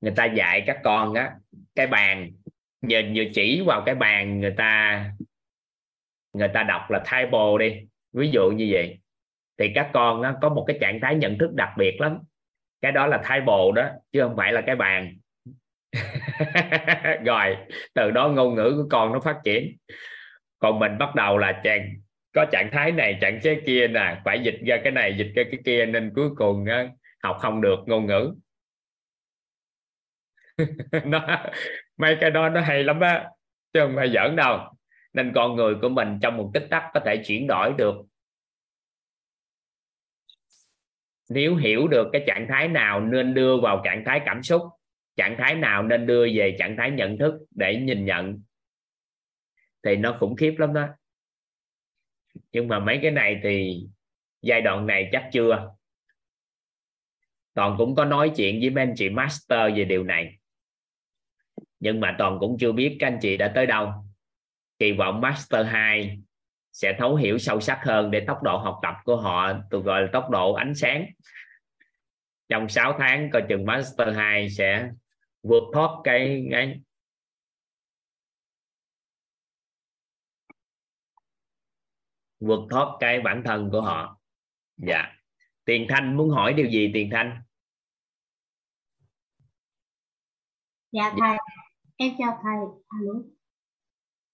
người 0.00 0.12
ta 0.16 0.24
dạy 0.24 0.64
các 0.66 0.80
con 0.84 1.14
á, 1.14 1.34
cái 1.74 1.86
bàn, 1.86 2.32
nhìn 2.80 3.14
vừa 3.16 3.24
chỉ 3.34 3.62
vào 3.66 3.82
cái 3.86 3.94
bàn 3.94 4.40
người 4.40 4.54
ta 4.56 5.04
người 6.32 6.48
ta 6.54 6.62
đọc 6.62 6.90
là 6.90 7.02
table 7.10 7.68
đi. 7.68 7.86
Ví 8.12 8.30
dụ 8.30 8.50
như 8.50 8.68
vậy 8.70 9.00
thì 9.58 9.72
các 9.74 9.90
con 9.92 10.22
nó 10.22 10.34
có 10.42 10.48
một 10.48 10.64
cái 10.66 10.78
trạng 10.80 11.00
thái 11.00 11.14
nhận 11.14 11.38
thức 11.38 11.54
đặc 11.54 11.70
biệt 11.78 12.00
lắm. 12.00 12.18
Cái 12.80 12.92
đó 12.92 13.06
là 13.06 13.22
table 13.28 13.72
đó 13.74 13.88
chứ 14.12 14.22
không 14.22 14.36
phải 14.36 14.52
là 14.52 14.60
cái 14.60 14.76
bàn. 14.76 15.16
Rồi 17.24 17.56
từ 17.94 18.10
đó 18.10 18.28
ngôn 18.28 18.54
ngữ 18.54 18.74
của 18.76 18.88
con 18.90 19.12
nó 19.12 19.20
phát 19.20 19.36
triển. 19.44 19.76
Còn 20.58 20.78
mình 20.78 20.98
bắt 20.98 21.14
đầu 21.14 21.38
là 21.38 21.60
chàng 21.64 21.94
có 22.34 22.44
trạng 22.52 22.70
thái 22.72 22.92
này 22.92 23.18
trạng 23.20 23.40
thái 23.44 23.60
kia 23.66 23.88
nè 23.88 24.20
phải 24.24 24.40
dịch 24.40 24.58
ra 24.66 24.76
cái 24.84 24.92
này 24.92 25.16
dịch 25.18 25.32
ra 25.34 25.42
cái 25.50 25.60
kia 25.64 25.86
nên 25.86 26.12
cuối 26.14 26.30
cùng 26.36 26.64
á, 26.66 26.88
học 27.22 27.36
không 27.40 27.60
được 27.60 27.78
ngôn 27.86 28.06
ngữ. 28.06 28.34
Nó 31.04 31.44
mấy 31.96 32.16
cái 32.20 32.30
đó 32.30 32.48
nó 32.48 32.60
hay 32.60 32.84
lắm 32.84 33.00
á 33.00 33.30
chứ 33.72 33.80
không 33.80 33.96
phải 33.96 34.10
giỡn 34.14 34.36
đâu. 34.36 34.58
Nên 35.12 35.32
con 35.34 35.56
người 35.56 35.74
của 35.82 35.88
mình 35.88 36.18
trong 36.22 36.36
một 36.36 36.50
tích 36.54 36.66
tắc 36.70 36.84
có 36.94 37.00
thể 37.00 37.16
chuyển 37.26 37.46
đổi 37.46 37.74
được 37.78 37.96
nếu 41.28 41.56
hiểu 41.56 41.88
được 41.88 42.08
cái 42.12 42.24
trạng 42.26 42.46
thái 42.48 42.68
nào 42.68 43.00
nên 43.00 43.34
đưa 43.34 43.60
vào 43.60 43.82
trạng 43.84 44.02
thái 44.06 44.20
cảm 44.26 44.42
xúc, 44.42 44.62
trạng 45.16 45.36
thái 45.38 45.54
nào 45.54 45.82
nên 45.82 46.06
đưa 46.06 46.26
về 46.34 46.56
trạng 46.58 46.76
thái 46.76 46.90
nhận 46.90 47.18
thức 47.18 47.34
để 47.50 47.76
nhìn 47.76 48.04
nhận, 48.04 48.42
thì 49.82 49.96
nó 49.96 50.16
khủng 50.20 50.36
khiếp 50.36 50.54
lắm 50.58 50.74
đó. 50.74 50.88
Nhưng 52.52 52.68
mà 52.68 52.78
mấy 52.78 52.98
cái 53.02 53.10
này 53.10 53.40
thì 53.42 53.86
giai 54.42 54.60
đoạn 54.60 54.86
này 54.86 55.08
chắc 55.12 55.28
chưa. 55.32 55.74
Toàn 57.54 57.74
cũng 57.78 57.94
có 57.94 58.04
nói 58.04 58.32
chuyện 58.36 58.60
với 58.60 58.70
mấy 58.70 58.82
anh 58.82 58.94
chị 58.96 59.08
master 59.08 59.76
về 59.76 59.84
điều 59.84 60.04
này. 60.04 60.38
Nhưng 61.80 62.00
mà 62.00 62.16
toàn 62.18 62.38
cũng 62.40 62.56
chưa 62.60 62.72
biết 62.72 62.96
các 63.00 63.06
anh 63.06 63.18
chị 63.22 63.36
đã 63.36 63.52
tới 63.54 63.66
đâu. 63.66 63.92
Kỳ 64.78 64.92
vọng 64.92 65.20
master 65.20 65.66
2 65.66 66.18
sẽ 66.76 66.96
thấu 66.98 67.16
hiểu 67.16 67.38
sâu 67.38 67.60
sắc 67.60 67.80
hơn 67.84 68.10
để 68.10 68.24
tốc 68.26 68.42
độ 68.42 68.58
học 68.58 68.78
tập 68.82 68.94
của 69.04 69.16
họ 69.16 69.52
tôi 69.70 69.82
gọi 69.82 70.02
là 70.02 70.08
tốc 70.12 70.30
độ 70.30 70.52
ánh 70.52 70.74
sáng. 70.74 71.06
Trong 72.48 72.68
6 72.68 72.96
tháng 72.98 73.30
coi 73.32 73.42
chừng 73.48 73.66
master 73.66 74.16
2 74.16 74.50
sẽ 74.50 74.90
vượt 75.42 75.62
thoát 75.74 75.90
cái 76.04 76.46
cái 76.50 76.80
vượt 82.40 82.60
thoát 82.70 82.96
cái 83.00 83.20
bản 83.20 83.42
thân 83.44 83.68
của 83.72 83.80
họ. 83.80 84.20
Dạ. 84.76 85.12
Tiền 85.64 85.86
thanh 85.88 86.16
muốn 86.16 86.30
hỏi 86.30 86.52
điều 86.52 86.70
gì 86.70 86.90
tiền 86.94 87.10
thanh? 87.12 87.42
Dạ 90.92 91.12
thầy. 91.20 91.36
Em 91.96 92.12
chào 92.18 92.40
thầy. 92.42 92.82
Alo 92.88 93.12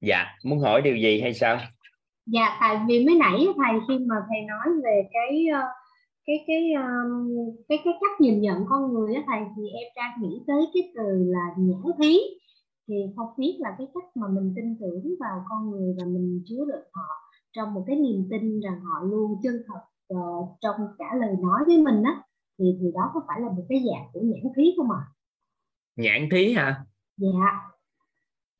dạ 0.00 0.36
muốn 0.44 0.58
hỏi 0.58 0.82
điều 0.82 0.96
gì 0.96 1.20
hay 1.20 1.34
sao 1.34 1.60
dạ 2.26 2.56
tại 2.60 2.80
vì 2.88 3.06
mới 3.06 3.14
nãy 3.14 3.46
thầy 3.56 3.80
khi 3.88 4.04
mà 4.06 4.16
thầy 4.28 4.40
nói 4.48 4.66
về 4.84 5.02
cái 5.12 5.46
ờ, 5.52 5.60
cái 6.26 6.44
cái 6.46 6.72
um, 6.72 7.34
cái 7.68 7.78
cái 7.84 7.94
cách 8.00 8.20
nhìn 8.20 8.40
nhận 8.40 8.64
con 8.68 8.92
người 8.92 9.14
á 9.14 9.22
thầy 9.26 9.40
thì 9.56 9.62
em 9.68 9.92
đang 9.96 10.22
nghĩ 10.22 10.40
tới 10.46 10.64
cái 10.74 10.92
từ 10.96 11.24
là 11.24 11.46
nhãn 11.56 11.82
thí 12.02 12.18
thì 12.88 12.94
không 13.16 13.28
biết 13.38 13.56
là 13.60 13.74
cái 13.78 13.86
cách 13.94 14.04
mà 14.14 14.26
mình 14.28 14.52
tin 14.56 14.76
tưởng 14.80 15.14
vào 15.20 15.44
con 15.48 15.70
người 15.70 15.94
và 15.98 16.04
mình 16.06 16.42
chứa 16.46 16.64
được 16.68 16.84
họ 16.92 17.08
trong 17.52 17.74
một 17.74 17.84
cái 17.86 17.96
niềm 17.96 18.28
tin 18.30 18.60
rằng 18.60 18.80
họ 18.80 19.06
luôn 19.06 19.40
chân 19.42 19.54
thật 19.66 19.80
uh, 20.14 20.48
trong 20.60 20.76
cả 20.98 21.06
lời 21.20 21.34
nói 21.42 21.60
với 21.66 21.78
mình 21.78 22.02
á 22.02 22.22
thì 22.58 22.64
thì 22.80 22.86
đó 22.94 23.10
có 23.14 23.20
phải 23.28 23.40
là 23.40 23.48
một 23.48 23.64
cái 23.68 23.82
dạng 23.86 24.08
của 24.12 24.20
nhãn 24.20 24.52
thí 24.56 24.62
không 24.76 24.90
ạ? 24.90 25.00
À? 25.00 25.10
Nhãn 25.96 26.28
thí 26.30 26.52
hả? 26.52 26.84
Dạ. 27.16 27.28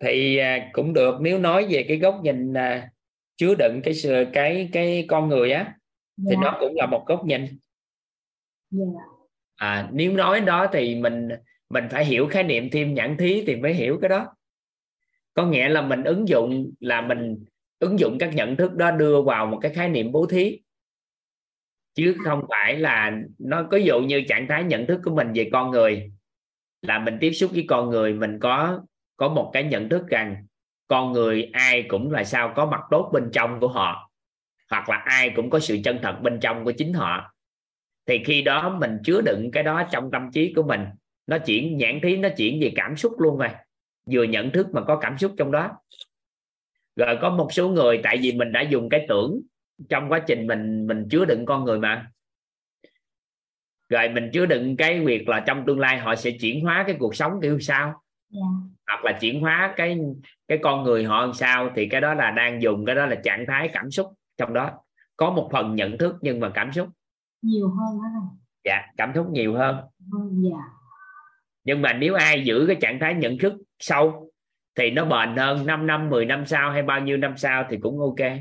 Thì 0.00 0.36
à, 0.36 0.70
cũng 0.72 0.92
được 0.92 1.14
nếu 1.20 1.38
nói 1.38 1.66
về 1.70 1.84
cái 1.88 1.98
góc 1.98 2.20
nhìn 2.22 2.54
à, 2.54 2.90
chứa 3.36 3.54
đựng 3.54 3.80
cái 3.84 3.94
cái 4.32 4.68
cái 4.72 5.04
con 5.08 5.28
người 5.28 5.52
á 5.52 5.74
dạ. 6.16 6.30
thì 6.30 6.36
nó 6.42 6.56
cũng 6.60 6.74
là 6.76 6.86
một 6.86 7.04
góc 7.06 7.24
nhìn. 7.24 7.46
Dạ. 8.70 8.84
À, 9.56 9.88
nếu 9.92 10.12
nói 10.12 10.40
đó 10.40 10.66
thì 10.72 10.94
mình 10.94 11.28
mình 11.70 11.84
phải 11.90 12.04
hiểu 12.04 12.26
khái 12.26 12.42
niệm 12.42 12.68
thêm 12.72 12.94
nhãn 12.94 13.16
thí 13.16 13.44
thì 13.46 13.56
mới 13.56 13.74
hiểu 13.74 13.98
cái 14.00 14.08
đó 14.08 14.34
có 15.34 15.46
nghĩa 15.46 15.68
là 15.68 15.82
mình 15.82 16.04
ứng 16.04 16.28
dụng 16.28 16.70
là 16.80 17.00
mình 17.00 17.44
ứng 17.78 17.98
dụng 17.98 18.16
các 18.20 18.34
nhận 18.34 18.56
thức 18.56 18.74
đó 18.74 18.90
đưa 18.90 19.22
vào 19.22 19.46
một 19.46 19.58
cái 19.62 19.72
khái 19.74 19.88
niệm 19.88 20.12
bố 20.12 20.26
thí 20.26 20.60
chứ 21.94 22.16
không 22.24 22.44
phải 22.48 22.78
là 22.78 23.18
nó 23.38 23.68
có 23.70 23.76
dụ 23.76 24.00
như 24.00 24.22
trạng 24.28 24.46
thái 24.48 24.64
nhận 24.64 24.86
thức 24.86 25.00
của 25.04 25.14
mình 25.14 25.32
về 25.34 25.50
con 25.52 25.70
người 25.70 26.12
là 26.82 26.98
mình 26.98 27.16
tiếp 27.20 27.32
xúc 27.32 27.50
với 27.54 27.64
con 27.68 27.90
người 27.90 28.14
mình 28.14 28.38
có 28.40 28.82
có 29.16 29.28
một 29.28 29.50
cái 29.52 29.64
nhận 29.64 29.88
thức 29.88 30.08
rằng 30.08 30.46
con 30.92 31.12
người 31.12 31.50
ai 31.52 31.82
cũng 31.82 32.10
là 32.10 32.24
sao 32.24 32.52
có 32.56 32.66
mặt 32.66 32.80
tốt 32.90 33.10
bên 33.12 33.30
trong 33.32 33.60
của 33.60 33.68
họ, 33.68 34.10
hoặc 34.70 34.88
là 34.88 34.96
ai 34.96 35.30
cũng 35.36 35.50
có 35.50 35.60
sự 35.60 35.78
chân 35.84 35.98
thật 36.02 36.18
bên 36.22 36.40
trong 36.40 36.64
của 36.64 36.72
chính 36.72 36.92
họ. 36.92 37.34
Thì 38.06 38.22
khi 38.24 38.42
đó 38.42 38.76
mình 38.80 38.98
chứa 39.04 39.20
đựng 39.20 39.50
cái 39.52 39.62
đó 39.62 39.82
trong 39.90 40.10
tâm 40.10 40.30
trí 40.32 40.52
của 40.56 40.62
mình, 40.62 40.80
nó 41.26 41.38
chuyển, 41.38 41.76
nhãn 41.76 42.00
thí 42.02 42.16
nó 42.16 42.28
chuyển 42.36 42.60
về 42.60 42.72
cảm 42.76 42.96
xúc 42.96 43.20
luôn 43.20 43.38
rồi, 43.38 43.48
vừa 44.06 44.22
nhận 44.22 44.50
thức 44.50 44.66
mà 44.72 44.80
có 44.80 44.96
cảm 44.96 45.18
xúc 45.18 45.34
trong 45.38 45.52
đó. 45.52 45.70
Rồi 46.96 47.18
có 47.22 47.30
một 47.30 47.48
số 47.52 47.68
người, 47.68 48.00
tại 48.02 48.18
vì 48.22 48.32
mình 48.32 48.52
đã 48.52 48.60
dùng 48.60 48.88
cái 48.88 49.06
tưởng 49.08 49.40
trong 49.88 50.08
quá 50.08 50.18
trình 50.18 50.46
mình 50.46 50.86
mình 50.86 51.08
chứa 51.10 51.24
đựng 51.24 51.46
con 51.46 51.64
người 51.64 51.78
mà. 51.78 52.10
Rồi 53.88 54.08
mình 54.08 54.30
chứa 54.32 54.46
đựng 54.46 54.76
cái 54.76 55.00
việc 55.00 55.28
là 55.28 55.40
trong 55.40 55.64
tương 55.66 55.80
lai 55.80 55.98
họ 55.98 56.16
sẽ 56.16 56.30
chuyển 56.30 56.60
hóa 56.60 56.84
cái 56.86 56.96
cuộc 56.98 57.16
sống 57.16 57.32
kiểu 57.42 57.60
sao? 57.60 58.02
Yeah. 58.34 58.44
Hoặc 58.92 59.04
là 59.04 59.18
chuyển 59.20 59.40
hóa 59.40 59.74
cái 59.76 59.98
cái 60.48 60.58
con 60.62 60.84
người 60.84 61.04
họ 61.04 61.20
làm 61.20 61.32
sao 61.32 61.70
thì 61.74 61.88
cái 61.88 62.00
đó 62.00 62.14
là 62.14 62.30
đang 62.30 62.62
dùng 62.62 62.84
cái 62.84 62.94
đó 62.94 63.06
là 63.06 63.16
trạng 63.24 63.44
thái 63.48 63.70
cảm 63.72 63.90
xúc 63.90 64.06
trong 64.36 64.52
đó 64.52 64.70
có 65.16 65.30
một 65.30 65.48
phần 65.52 65.74
nhận 65.74 65.98
thức 65.98 66.16
nhưng 66.20 66.40
mà 66.40 66.50
cảm 66.54 66.72
xúc 66.72 66.88
nhiều 67.42 67.68
hơn 67.68 67.98
đó 68.02 68.20
dạ 68.64 68.82
cảm 68.96 69.12
xúc 69.14 69.26
nhiều 69.30 69.54
hơn 69.54 69.76
dạ. 70.32 70.58
nhưng 71.64 71.82
mà 71.82 71.92
nếu 71.92 72.14
ai 72.14 72.44
giữ 72.44 72.64
cái 72.66 72.76
trạng 72.80 72.98
thái 73.00 73.14
nhận 73.14 73.38
thức 73.38 73.52
sâu 73.78 74.30
thì 74.74 74.90
nó 74.90 75.04
bền 75.04 75.36
hơn 75.36 75.66
5 75.66 75.86
năm 75.86 76.10
10 76.10 76.24
năm 76.24 76.46
sau 76.46 76.70
hay 76.70 76.82
bao 76.82 77.00
nhiêu 77.00 77.16
năm 77.16 77.36
sau 77.36 77.64
thì 77.70 77.76
cũng 77.82 78.00
ok 78.00 78.20
yeah. 78.20 78.38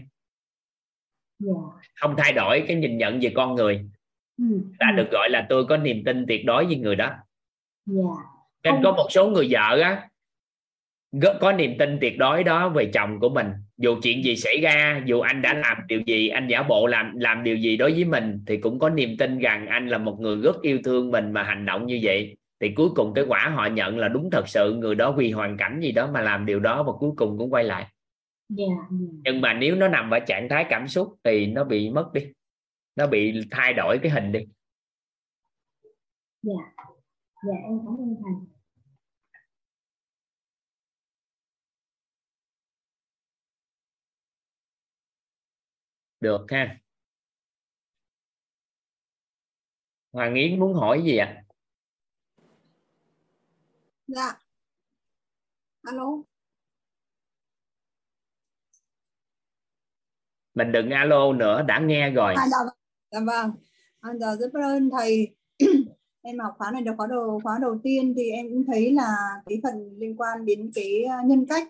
Dạ. 1.39 1.53
không 1.95 2.15
thay 2.17 2.33
đổi 2.33 2.63
cái 2.67 2.77
nhìn 2.77 2.97
nhận 2.97 3.19
về 3.19 3.31
con 3.35 3.55
người 3.55 3.89
ừ. 4.37 4.45
đã 4.79 4.87
ừ. 4.91 4.97
được 4.97 5.09
gọi 5.11 5.29
là 5.29 5.45
tôi 5.49 5.65
có 5.65 5.77
niềm 5.77 6.03
tin 6.05 6.25
tuyệt 6.27 6.45
đối 6.45 6.65
với 6.65 6.75
người 6.75 6.95
đó 6.95 7.05
yeah. 7.05 7.19
Dạ. 7.85 8.71
nên 8.71 8.83
có 8.83 8.91
một 8.91 9.07
số 9.09 9.27
người 9.27 9.47
vợ 9.51 9.79
á 9.83 10.07
có 11.41 11.51
niềm 11.51 11.75
tin 11.79 11.97
tuyệt 12.01 12.17
đối 12.17 12.43
đó 12.43 12.69
về 12.69 12.91
chồng 12.93 13.19
của 13.19 13.29
mình. 13.29 13.47
Dù 13.77 13.95
chuyện 14.03 14.23
gì 14.23 14.35
xảy 14.35 14.57
ra 14.61 15.01
dù 15.05 15.19
anh 15.19 15.41
đã 15.41 15.53
làm 15.53 15.77
điều 15.87 16.01
gì 16.05 16.27
anh 16.27 16.47
giả 16.47 16.63
bộ 16.63 16.87
làm 16.87 17.17
làm 17.17 17.43
điều 17.43 17.55
gì 17.55 17.77
đối 17.77 17.91
với 17.91 18.05
mình 18.05 18.43
thì 18.47 18.57
cũng 18.57 18.79
có 18.79 18.89
niềm 18.89 19.17
tin 19.17 19.39
rằng 19.39 19.67
anh 19.67 19.87
là 19.87 19.97
một 19.97 20.19
người 20.19 20.35
rất 20.35 20.61
yêu 20.61 20.79
thương 20.83 21.11
mình 21.11 21.31
mà 21.31 21.43
hành 21.43 21.65
động 21.65 21.85
như 21.85 21.99
vậy. 22.03 22.37
Thì 22.59 22.73
cuối 22.75 22.89
cùng 22.95 23.13
cái 23.13 23.25
quả 23.27 23.51
họ 23.55 23.65
nhận 23.65 23.97
là 23.97 24.07
đúng 24.07 24.29
thật 24.31 24.47
sự 24.47 24.75
người 24.75 24.95
đó 24.95 25.11
vì 25.11 25.31
hoàn 25.31 25.57
cảnh 25.57 25.79
gì 25.79 25.91
đó 25.91 26.09
mà 26.13 26.21
làm 26.21 26.45
điều 26.45 26.59
đó 26.59 26.83
và 26.83 26.91
cuối 26.99 27.11
cùng 27.15 27.37
cũng 27.37 27.53
quay 27.53 27.63
lại. 27.63 27.81
Yeah, 27.81 27.91
dạ, 28.57 28.63
yeah. 28.65 29.01
Dạ. 29.01 29.07
nhưng 29.23 29.41
mà 29.41 29.53
nếu 29.53 29.75
nó 29.75 29.87
nằm 29.87 30.11
ở 30.11 30.19
trạng 30.19 30.49
thái 30.49 30.65
cảm 30.69 30.87
xúc 30.87 31.15
thì 31.23 31.47
nó 31.47 31.63
bị 31.63 31.89
mất 31.89 32.13
đi. 32.13 32.21
Nó 32.95 33.07
bị 33.07 33.41
thay 33.51 33.73
đổi 33.73 33.97
cái 34.01 34.11
hình 34.11 34.31
đi. 34.31 34.39
Dạ. 36.43 36.53
Dạ 37.47 37.53
em 37.63 37.79
cảm 37.85 37.97
ơn 37.97 38.15
thầy 38.23 38.50
được 46.21 46.45
ha 46.49 46.77
Hoàng 50.11 50.35
Yến 50.35 50.59
muốn 50.59 50.73
hỏi 50.73 51.01
gì 51.05 51.17
ạ? 51.17 51.25
À? 51.37 51.43
dạ 54.07 54.39
alo 55.81 56.23
mình 60.53 60.71
đừng 60.71 60.89
alo 60.89 61.33
nữa 61.33 61.63
đã 61.67 61.79
nghe 61.79 62.09
rồi 62.09 62.33
à, 62.37 62.47
dạ, 62.51 62.57
vâng. 62.65 62.75
dạ 63.11 63.19
vâng 63.19 63.51
à, 63.99 64.11
dạ, 64.19 64.35
rất 64.39 64.53
ơn 64.53 64.89
thầy 64.89 65.35
em 66.21 66.39
học 66.39 66.53
khóa 66.57 66.71
này 66.71 66.81
được 66.81 66.91
khóa 66.97 67.07
đầu 67.07 67.39
khóa 67.43 67.57
đầu 67.61 67.79
tiên 67.83 68.13
thì 68.17 68.31
em 68.31 68.49
cũng 68.49 68.65
thấy 68.67 68.91
là 68.91 69.15
cái 69.45 69.59
phần 69.63 69.97
liên 69.97 70.17
quan 70.17 70.45
đến 70.45 70.71
cái 70.75 71.03
à, 71.03 71.17
nhân 71.25 71.45
cách 71.49 71.67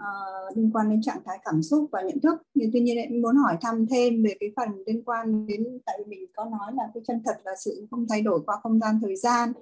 uh, 0.00 0.56
liên 0.56 0.70
quan 0.74 0.90
đến 0.90 1.02
trạng 1.02 1.20
thái 1.26 1.38
cảm 1.44 1.62
xúc 1.62 1.88
và 1.92 2.02
nhận 2.02 2.20
thức. 2.20 2.42
Nhưng 2.54 2.70
tuy 2.72 2.80
nhiên 2.80 2.98
em 2.98 3.22
muốn 3.22 3.36
hỏi 3.36 3.56
thăm 3.60 3.86
thêm 3.90 4.22
về 4.22 4.36
cái 4.40 4.52
phần 4.56 4.68
liên 4.86 5.02
quan 5.04 5.46
đến 5.46 5.78
tại 5.86 5.98
vì 5.98 6.16
mình 6.16 6.26
có 6.36 6.44
nói 6.44 6.72
là 6.74 6.84
cái 6.94 7.02
chân 7.06 7.22
thật 7.24 7.36
là 7.44 7.52
sự 7.64 7.86
không 7.90 8.06
thay 8.08 8.22
đổi 8.22 8.40
qua 8.46 8.56
không 8.62 8.80
gian 8.80 9.00
thời 9.02 9.16
gian. 9.16 9.52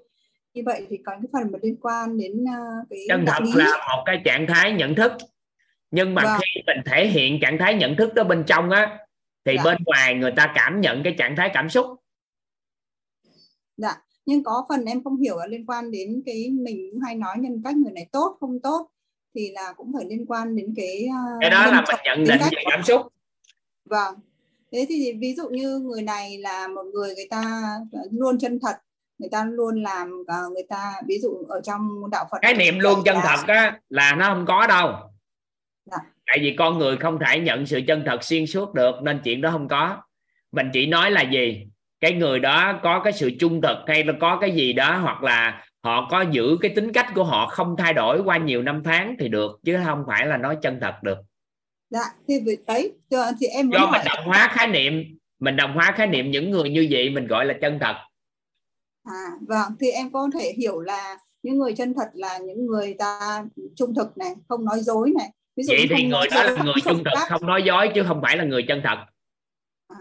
Như 0.55 0.63
vậy 0.67 0.87
thì 0.91 0.97
có 0.97 1.13
cái 1.13 1.29
phần 1.33 1.53
mà 1.53 1.59
liên 1.63 1.77
quan 1.81 2.19
đến 2.19 2.43
uh, 2.43 2.87
cái 2.91 2.99
chân 3.09 3.25
thật 3.27 3.43
là 3.55 3.97
một 3.97 4.03
cái 4.07 4.23
trạng 4.25 4.47
thái 4.49 4.73
nhận 4.73 4.95
thức. 4.95 5.13
Nhưng 5.91 6.15
mà 6.15 6.23
vâng. 6.23 6.41
khi 6.41 6.61
mình 6.67 6.77
thể 6.87 7.07
hiện 7.07 7.39
trạng 7.43 7.59
thái 7.59 7.75
nhận 7.75 7.97
thức 7.97 8.15
đó 8.15 8.25
bên 8.25 8.45
trong 8.47 8.71
á 8.71 8.99
thì 9.45 9.57
dạ. 9.57 9.63
bên 9.65 9.77
ngoài 9.87 10.15
người 10.15 10.33
ta 10.37 10.53
cảm 10.55 10.81
nhận 10.81 11.03
cái 11.05 11.15
trạng 11.19 11.37
thái 11.37 11.51
cảm 11.55 11.71
xúc. 11.71 11.87
Dạ. 13.77 13.97
Nhưng 14.27 14.43
có 14.43 14.67
phần 14.69 14.85
em 14.85 15.05
không 15.05 15.17
hiểu 15.17 15.37
là 15.39 15.47
liên 15.47 15.67
quan 15.67 15.91
đến 15.91 16.23
cái 16.27 16.51
mình 16.51 17.01
hay 17.07 17.15
nói 17.15 17.37
nhân 17.39 17.61
cách 17.65 17.77
người 17.77 17.93
này 17.93 18.09
tốt 18.13 18.37
không 18.41 18.61
tốt 18.61 18.91
thì 19.35 19.51
là 19.51 19.73
cũng 19.77 19.93
phải 19.95 20.05
liên 20.09 20.27
quan 20.27 20.57
đến 20.57 20.75
cái 20.77 21.07
uh, 21.09 21.41
cái 21.41 21.51
đó 21.51 21.67
là 21.67 21.85
mình 21.89 22.01
nhận 22.05 22.25
định 22.25 22.41
về 22.57 22.63
cảm 22.71 22.83
xúc. 22.83 23.03
Vâng. 23.85 24.15
Thế 24.73 24.87
thì 24.89 25.13
ví 25.13 25.35
dụ 25.35 25.49
như 25.49 25.79
người 25.79 26.03
này 26.03 26.39
là 26.39 26.69
một 26.69 26.85
người 26.93 27.15
người 27.15 27.29
ta 27.31 27.63
luôn 28.11 28.39
chân 28.39 28.59
thật 28.63 28.77
người 29.19 29.29
ta 29.33 29.45
luôn 29.45 29.83
làm 29.83 30.11
uh, 30.21 30.53
người 30.53 30.67
ta 30.69 30.93
ví 31.07 31.19
dụ 31.19 31.47
ở 31.49 31.61
trong 31.65 32.11
đạo 32.11 32.27
Phật 32.31 32.39
cái 32.43 32.55
niệm 32.55 32.79
luôn 32.79 33.03
chân 33.05 33.17
thật 33.23 33.47
á 33.47 33.79
là 33.89 34.15
nó 34.15 34.27
không 34.27 34.45
có 34.47 34.67
đâu. 34.67 34.93
Dạ. 35.91 35.97
tại 36.27 36.39
vì 36.41 36.55
con 36.59 36.79
người 36.79 36.97
không 36.97 37.19
thể 37.27 37.41
nhận 37.41 37.67
sự 37.67 37.81
chân 37.87 38.03
thật 38.07 38.25
xuyên 38.25 38.47
suốt 38.47 38.75
được 38.75 38.95
nên 39.03 39.21
chuyện 39.25 39.41
đó 39.41 39.51
không 39.51 39.69
có. 39.69 40.03
Mình 40.53 40.71
chỉ 40.73 40.87
nói 40.87 41.11
là 41.11 41.23
gì? 41.23 41.67
Cái 42.01 42.13
người 42.13 42.39
đó 42.39 42.81
có 42.83 43.01
cái 43.05 43.13
sự 43.13 43.31
trung 43.41 43.61
thực 43.61 43.77
hay 43.87 44.05
là 44.05 44.13
có 44.21 44.39
cái 44.41 44.51
gì 44.51 44.73
đó 44.73 44.99
hoặc 44.99 45.23
là 45.23 45.65
họ 45.85 46.09
có 46.11 46.25
giữ 46.31 46.57
cái 46.61 46.73
tính 46.77 46.93
cách 46.93 47.07
của 47.15 47.25
họ 47.25 47.49
không 47.49 47.77
thay 47.79 47.95
đổi 47.95 48.23
qua 48.25 48.39
nhiều 48.39 48.63
năm 48.63 48.83
tháng 48.85 49.17
thì 49.19 49.29
được 49.29 49.61
chứ 49.63 49.79
không 49.85 50.05
phải 50.07 50.27
là 50.27 50.37
nói 50.37 50.59
chân 50.63 50.79
thật 50.81 50.95
được 51.03 51.19
dạ 51.91 52.05
thì 52.29 52.41
đấy 52.67 52.93
thì 53.41 53.47
em 53.47 53.71
do 53.71 53.91
mình 53.93 54.01
đồng 54.05 54.25
hóa 54.25 54.49
khái 54.53 54.69
niệm 54.69 55.19
mình 55.39 55.57
đồng 55.57 55.75
hóa 55.75 55.93
khái 55.97 56.07
niệm 56.07 56.31
những 56.31 56.51
người 56.51 56.71
như 56.71 56.89
vậy 56.91 57.11
mình 57.11 57.27
gọi 57.27 57.47
là 57.47 57.55
chân 57.61 57.79
thật 57.81 57.95
À, 59.05 59.31
vâng, 59.49 59.73
thì 59.81 59.91
em 59.91 60.13
có 60.13 60.29
thể 60.35 60.53
hiểu 60.59 60.81
là 60.81 61.17
những 61.43 61.59
người 61.59 61.73
chân 61.73 61.95
thật 61.95 62.11
là 62.15 62.39
những 62.39 62.67
người 62.67 62.95
ta 62.99 63.45
trung 63.77 63.95
thực 63.95 64.19
này, 64.19 64.35
không 64.49 64.65
nói 64.65 64.81
dối 64.81 65.13
này. 65.19 65.31
Ví 65.57 65.65
dụ 65.65 65.73
Vậy 65.73 65.87
thì 65.91 66.05
người 66.05 66.29
đó 66.31 66.43
là 66.43 66.65
người 66.65 66.75
trung 66.85 67.05
thực, 67.05 67.29
không 67.29 67.47
nói 67.47 67.63
dối 67.63 67.91
chứ 67.95 68.05
không 68.09 68.21
phải 68.23 68.37
là 68.37 68.45
người 68.45 68.65
chân 68.69 68.81
thật. 68.85 68.97
À, 69.89 69.97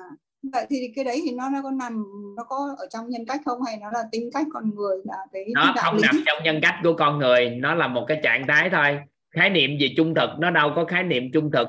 vậy 0.51 0.65
thì 0.69 0.91
cái 0.95 1.05
đấy 1.05 1.21
thì 1.25 1.31
nó 1.31 1.49
nó 1.49 1.61
có 1.61 1.71
nằm 1.71 2.03
nó 2.37 2.43
có 2.43 2.75
ở 2.77 2.87
trong 2.89 3.09
nhân 3.09 3.25
cách 3.27 3.41
không 3.45 3.61
hay 3.61 3.77
nó 3.77 3.91
là 3.91 4.03
tính 4.11 4.29
cách 4.33 4.47
con 4.53 4.75
người 4.75 4.97
là 5.03 5.17
cái 5.31 5.45
nó 5.55 5.73
không 5.77 5.95
lý? 5.95 6.01
nằm 6.01 6.23
trong 6.25 6.43
nhân 6.43 6.59
cách 6.61 6.75
của 6.83 6.93
con 6.97 7.19
người, 7.19 7.49
nó 7.49 7.75
là 7.75 7.87
một 7.87 8.05
cái 8.07 8.19
trạng 8.23 8.47
thái 8.47 8.69
thôi. 8.69 8.99
Khái 9.31 9.49
niệm 9.49 9.71
về 9.79 9.93
trung 9.97 10.15
thực 10.15 10.29
nó 10.39 10.49
đâu 10.49 10.71
có 10.75 10.85
khái 10.85 11.03
niệm 11.03 11.23
trung 11.33 11.51
thực. 11.51 11.67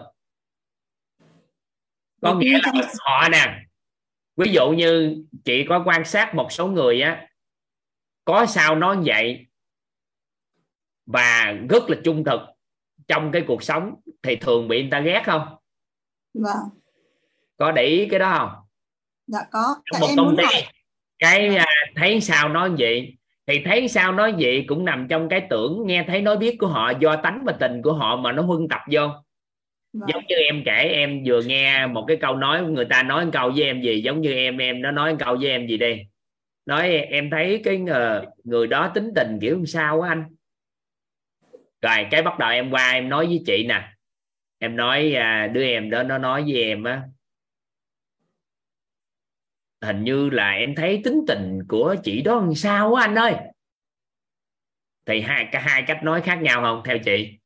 có 2.20 2.36
Thì 2.40 2.48
nghĩa 2.48 2.58
là 2.62 2.72
họ 2.98 3.28
nè 3.28 3.64
ví 4.36 4.52
dụ 4.52 4.70
như 4.70 5.24
chị 5.44 5.66
có 5.68 5.82
quan 5.86 6.04
sát 6.04 6.34
một 6.34 6.52
số 6.52 6.66
người 6.66 7.00
á 7.00 7.28
có 8.24 8.46
sao 8.46 8.76
nói 8.76 8.96
vậy 9.04 9.46
và 11.06 11.54
rất 11.70 11.82
là 11.88 11.96
trung 12.04 12.24
thực 12.24 12.40
trong 13.08 13.32
cái 13.32 13.44
cuộc 13.46 13.62
sống 13.62 13.94
thì 14.22 14.36
thường 14.36 14.68
bị 14.68 14.82
người 14.82 14.90
ta 14.90 15.00
ghét 15.00 15.22
không 15.26 15.56
vâng 16.34 16.80
có 17.56 17.72
để 17.72 17.82
ý 17.82 18.08
cái 18.10 18.18
đó 18.18 18.36
không 18.38 18.63
dạ 19.26 19.38
có. 19.50 19.76
Tại 19.92 20.00
một 20.00 20.06
em 20.08 20.16
công 20.16 20.36
ty 20.36 20.44
hỏi. 20.44 20.62
Cái 21.18 21.56
à, 21.56 21.66
thấy 21.96 22.20
sao 22.20 22.48
nói 22.48 22.70
vậy 22.78 23.16
thì 23.46 23.62
thấy 23.64 23.88
sao 23.88 24.12
nói 24.12 24.34
vậy 24.38 24.64
cũng 24.68 24.84
nằm 24.84 25.06
trong 25.08 25.28
cái 25.28 25.46
tưởng 25.50 25.82
nghe 25.86 26.04
thấy 26.08 26.22
nói 26.22 26.36
biết 26.36 26.56
của 26.58 26.66
họ 26.66 26.92
do 27.00 27.16
tánh 27.16 27.42
và 27.44 27.52
tình 27.52 27.82
của 27.82 27.92
họ 27.92 28.16
mà 28.16 28.32
nó 28.32 28.42
huân 28.42 28.68
tập 28.68 28.80
vô. 28.90 29.00
Vâng, 29.92 30.08
giống 30.12 30.22
như 30.28 30.36
em 30.36 30.62
kể 30.64 30.72
em 30.72 31.22
vừa 31.26 31.42
nghe 31.42 31.86
một 31.86 32.04
cái 32.08 32.16
câu 32.16 32.36
nói 32.36 32.62
người 32.62 32.84
ta 32.84 33.02
nói 33.02 33.26
câu 33.32 33.50
với 33.50 33.62
em 33.62 33.82
gì 33.82 34.02
giống 34.02 34.20
như 34.20 34.32
em 34.32 34.58
em 34.58 34.82
nó 34.82 34.90
nói 34.90 35.16
câu 35.18 35.36
với 35.36 35.50
em 35.50 35.66
gì 35.66 35.78
đi. 35.78 36.02
Nói 36.66 36.88
em 36.90 37.30
thấy 37.30 37.60
cái 37.64 37.76
người, 37.76 38.20
người 38.44 38.66
đó 38.66 38.90
tính 38.94 39.10
tình 39.14 39.38
kiểu 39.40 39.64
sao 39.66 40.00
á 40.00 40.08
anh? 40.08 40.24
Rồi 41.82 42.06
cái 42.10 42.22
bắt 42.22 42.38
đầu 42.38 42.50
em 42.50 42.70
qua 42.70 42.90
em 42.90 43.08
nói 43.08 43.26
với 43.26 43.42
chị 43.46 43.66
nè. 43.68 43.88
Em 44.58 44.76
nói 44.76 45.14
à, 45.14 45.46
đứa 45.46 45.64
em 45.64 45.90
đó 45.90 46.02
nó 46.02 46.18
nói 46.18 46.42
với 46.42 46.62
em 46.62 46.84
á 46.84 47.02
hình 49.84 50.04
như 50.04 50.30
là 50.30 50.50
em 50.50 50.74
thấy 50.74 51.00
tính 51.04 51.24
tình 51.28 51.58
của 51.68 51.96
chị 52.04 52.22
đó 52.22 52.34
làm 52.34 52.54
sao 52.54 52.94
á 52.94 53.04
anh 53.04 53.14
ơi? 53.14 53.34
Thì 55.06 55.20
hai 55.20 55.48
cả 55.52 55.60
hai 55.60 55.84
cách 55.86 55.98
nói 56.02 56.20
khác 56.20 56.34
nhau 56.42 56.62
không 56.62 56.82
theo 56.84 56.98
chị? 56.98 57.38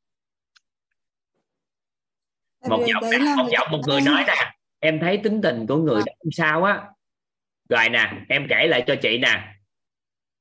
Tại 2.61 2.69
một 2.69 2.85
giọng 2.87 3.09
nè, 3.11 3.17
một 3.37 3.49
giọng 3.51 3.67
một 3.71 3.81
người 3.87 4.01
nói 4.01 4.23
nè. 4.27 4.51
Em 4.79 4.99
thấy 4.99 5.17
tính 5.23 5.41
tình 5.43 5.67
của 5.67 5.77
người 5.77 6.01
đó 6.05 6.13
làm 6.23 6.31
sao 6.31 6.63
á? 6.63 6.89
Rồi 7.69 7.89
nè 7.89 8.13
em 8.29 8.47
kể 8.49 8.67
lại 8.67 8.83
cho 8.87 8.95
chị 9.01 9.17
nè. 9.17 9.55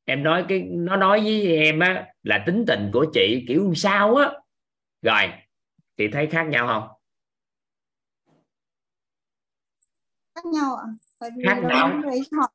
Em 0.04 0.22
nói 0.22 0.44
cái 0.48 0.60
nó 0.70 0.96
nói 0.96 1.20
với 1.20 1.56
em 1.56 1.78
á 1.78 2.06
là 2.22 2.42
tính 2.46 2.64
tình 2.66 2.90
của 2.92 3.06
chị 3.12 3.44
kiểu 3.48 3.64
làm 3.64 3.74
sao 3.74 4.16
á? 4.16 4.30
Rồi 5.02 5.32
chị 5.96 6.08
thấy 6.12 6.26
khác 6.26 6.42
nhau 6.42 6.66
không? 6.66 6.88
Khác 10.34 10.44
nhau 10.44 10.76
ạ 10.76 10.86
tại 11.20 11.30
vì 11.36 11.44
lúc 11.44 11.64
đấy 12.04 12.20
họ 12.36 12.52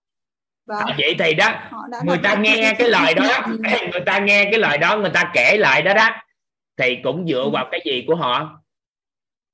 vâng, 0.66 0.86
À, 0.88 0.96
vậy 0.98 1.16
thì 1.20 1.34
đó 1.34 1.54
người 2.06 2.18
ta 2.24 2.36
nghe 2.36 2.76
cái 2.80 2.90
lời 2.90 3.14
đó 3.14 3.24
người 3.92 4.02
ta 4.06 4.20
nghe 4.20 4.46
cái 4.52 4.60
lời 4.60 4.78
đó 4.78 4.98
người 4.98 5.12
ta 5.14 5.32
kể 5.34 5.58
lại 5.58 5.82
đó 5.82 5.94
đó 5.94 6.10
thì 6.78 6.98
cũng 7.04 7.28
dựa 7.28 7.44
Ừ. 7.44 7.50
vào 7.50 7.68
cái 7.72 7.82
gì 7.86 8.04
của 8.08 8.16
họ? 8.16 8.60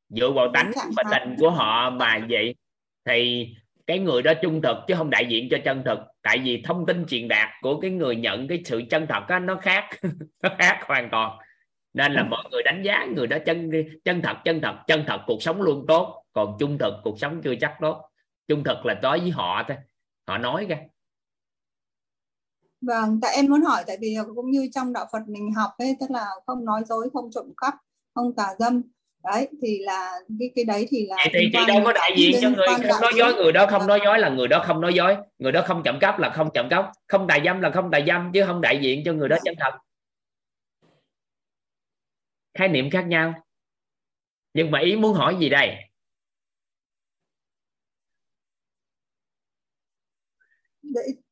Dựa 0.09 0.31
vào 0.31 0.51
tánh 0.53 0.71
và 0.97 1.03
tình 1.11 1.35
của 1.39 1.51
họ 1.51 1.89
mà 1.89 2.19
vậy. 2.29 2.55
Thì 3.05 3.47
cái 3.88 3.99
người 3.99 4.21
đó 4.21 4.33
trung 4.41 4.61
thực 4.61 4.77
chứ 4.88 4.93
không 4.97 5.09
đại 5.09 5.25
diện 5.29 5.47
cho 5.51 5.57
chân 5.65 5.83
thực. 5.85 5.99
Tại 6.21 6.38
vì 6.38 6.61
thông 6.65 6.85
tin 6.85 7.05
truyền 7.05 7.27
đạt 7.27 7.49
của 7.61 7.79
cái 7.79 7.91
người 7.91 8.15
nhận 8.15 8.47
cái 8.47 8.61
sự 8.65 8.83
chân 8.89 9.07
thật 9.09 9.23
á, 9.27 9.39
nó 9.39 9.55
khác 9.55 9.89
nó 10.43 10.49
khác 10.59 10.79
hoàn 10.88 11.09
toàn. 11.09 11.38
Nên 11.93 12.13
là 12.13 12.23
mọi 12.23 12.43
người 12.51 12.63
đánh 12.63 12.81
giá 12.83 13.05
người 13.05 13.27
đó 13.27 13.38
chân 13.45 13.71
chân 14.05 14.21
thật 14.21 14.38
chân 14.45 14.61
thật 14.61 14.75
chân 14.88 15.03
thật 15.07 15.19
cuộc 15.27 15.43
sống 15.43 15.61
luôn 15.61 15.85
tốt. 15.88 16.23
Còn 16.33 16.55
trung 16.59 16.77
thực 16.77 16.93
cuộc 17.03 17.19
sống 17.19 17.41
chưa 17.43 17.55
chắc 17.61 17.73
tốt 17.81 18.09
trung 18.49 18.63
thực 18.63 18.85
là 18.85 18.93
đối 18.93 19.19
với 19.19 19.29
họ 19.29 19.63
thôi. 19.67 19.77
Họ 20.27 20.37
nói 20.37 20.65
ra. 20.69 20.77
Vâng, 22.81 23.19
tại 23.21 23.35
em 23.35 23.45
muốn 23.45 23.61
hỏi 23.61 23.83
tại 23.87 23.97
vì 24.01 24.17
cũng 24.35 24.51
như 24.51 24.69
trong 24.75 24.93
đạo 24.93 25.07
Phật 25.11 25.19
mình 25.27 25.53
học 25.53 25.71
ấy 25.77 25.97
tức 25.99 26.11
là 26.11 26.25
không 26.47 26.65
nói 26.65 26.81
dối, 26.85 27.09
không 27.13 27.29
trộm 27.31 27.53
cắp, 27.57 27.73
không 28.15 28.35
tà 28.35 28.47
dâm. 28.59 28.81
Đấy 29.23 29.47
thì 29.61 29.79
là 29.79 30.19
cái 30.39 30.51
cái 30.55 30.65
đấy 30.65 30.87
thì 30.89 31.05
là 31.05 31.15
vậy 31.15 31.29
thì 31.33 31.49
chị 31.53 31.59
đâu 31.67 31.81
có 31.85 31.93
đại 31.93 32.11
diện 32.17 32.35
cho 32.41 32.49
người 32.49 32.67
không 32.67 33.01
nói 33.01 33.11
dối 33.17 33.33
người 33.33 33.51
đó 33.51 33.67
không 33.69 33.79
Vâng. 33.79 33.87
nói 33.87 33.99
dối 34.05 34.19
là 34.19 34.29
người 34.29 34.47
đó 34.47 34.63
không 34.67 34.81
nói 34.81 34.93
dối. 34.93 35.17
Người 35.39 35.51
đó 35.51 35.63
không 35.67 35.81
trộm 35.85 35.97
cắp 36.01 36.19
là 36.19 36.29
không 36.29 36.49
trộm 36.53 36.69
cắp. 36.69 36.91
Không 37.07 37.27
tà 37.27 37.37
dâm 37.45 37.61
là 37.61 37.71
không 37.71 37.91
tà 37.91 37.99
dâm 38.07 38.31
chứ 38.33 38.43
không 38.47 38.61
đại 38.61 38.79
diện 38.81 39.01
cho 39.05 39.13
người 39.13 39.29
đó 39.29 39.37
chân 39.43 39.55
thật. 39.59 39.71
Khái 42.53 42.67
niệm 42.67 42.89
khác 42.89 43.05
nhau. 43.07 43.33
Nhưng 44.53 44.71
mà 44.71 44.79
ý 44.79 44.95
muốn 44.95 45.13
hỏi 45.13 45.37
gì 45.39 45.49
đây 45.49 45.88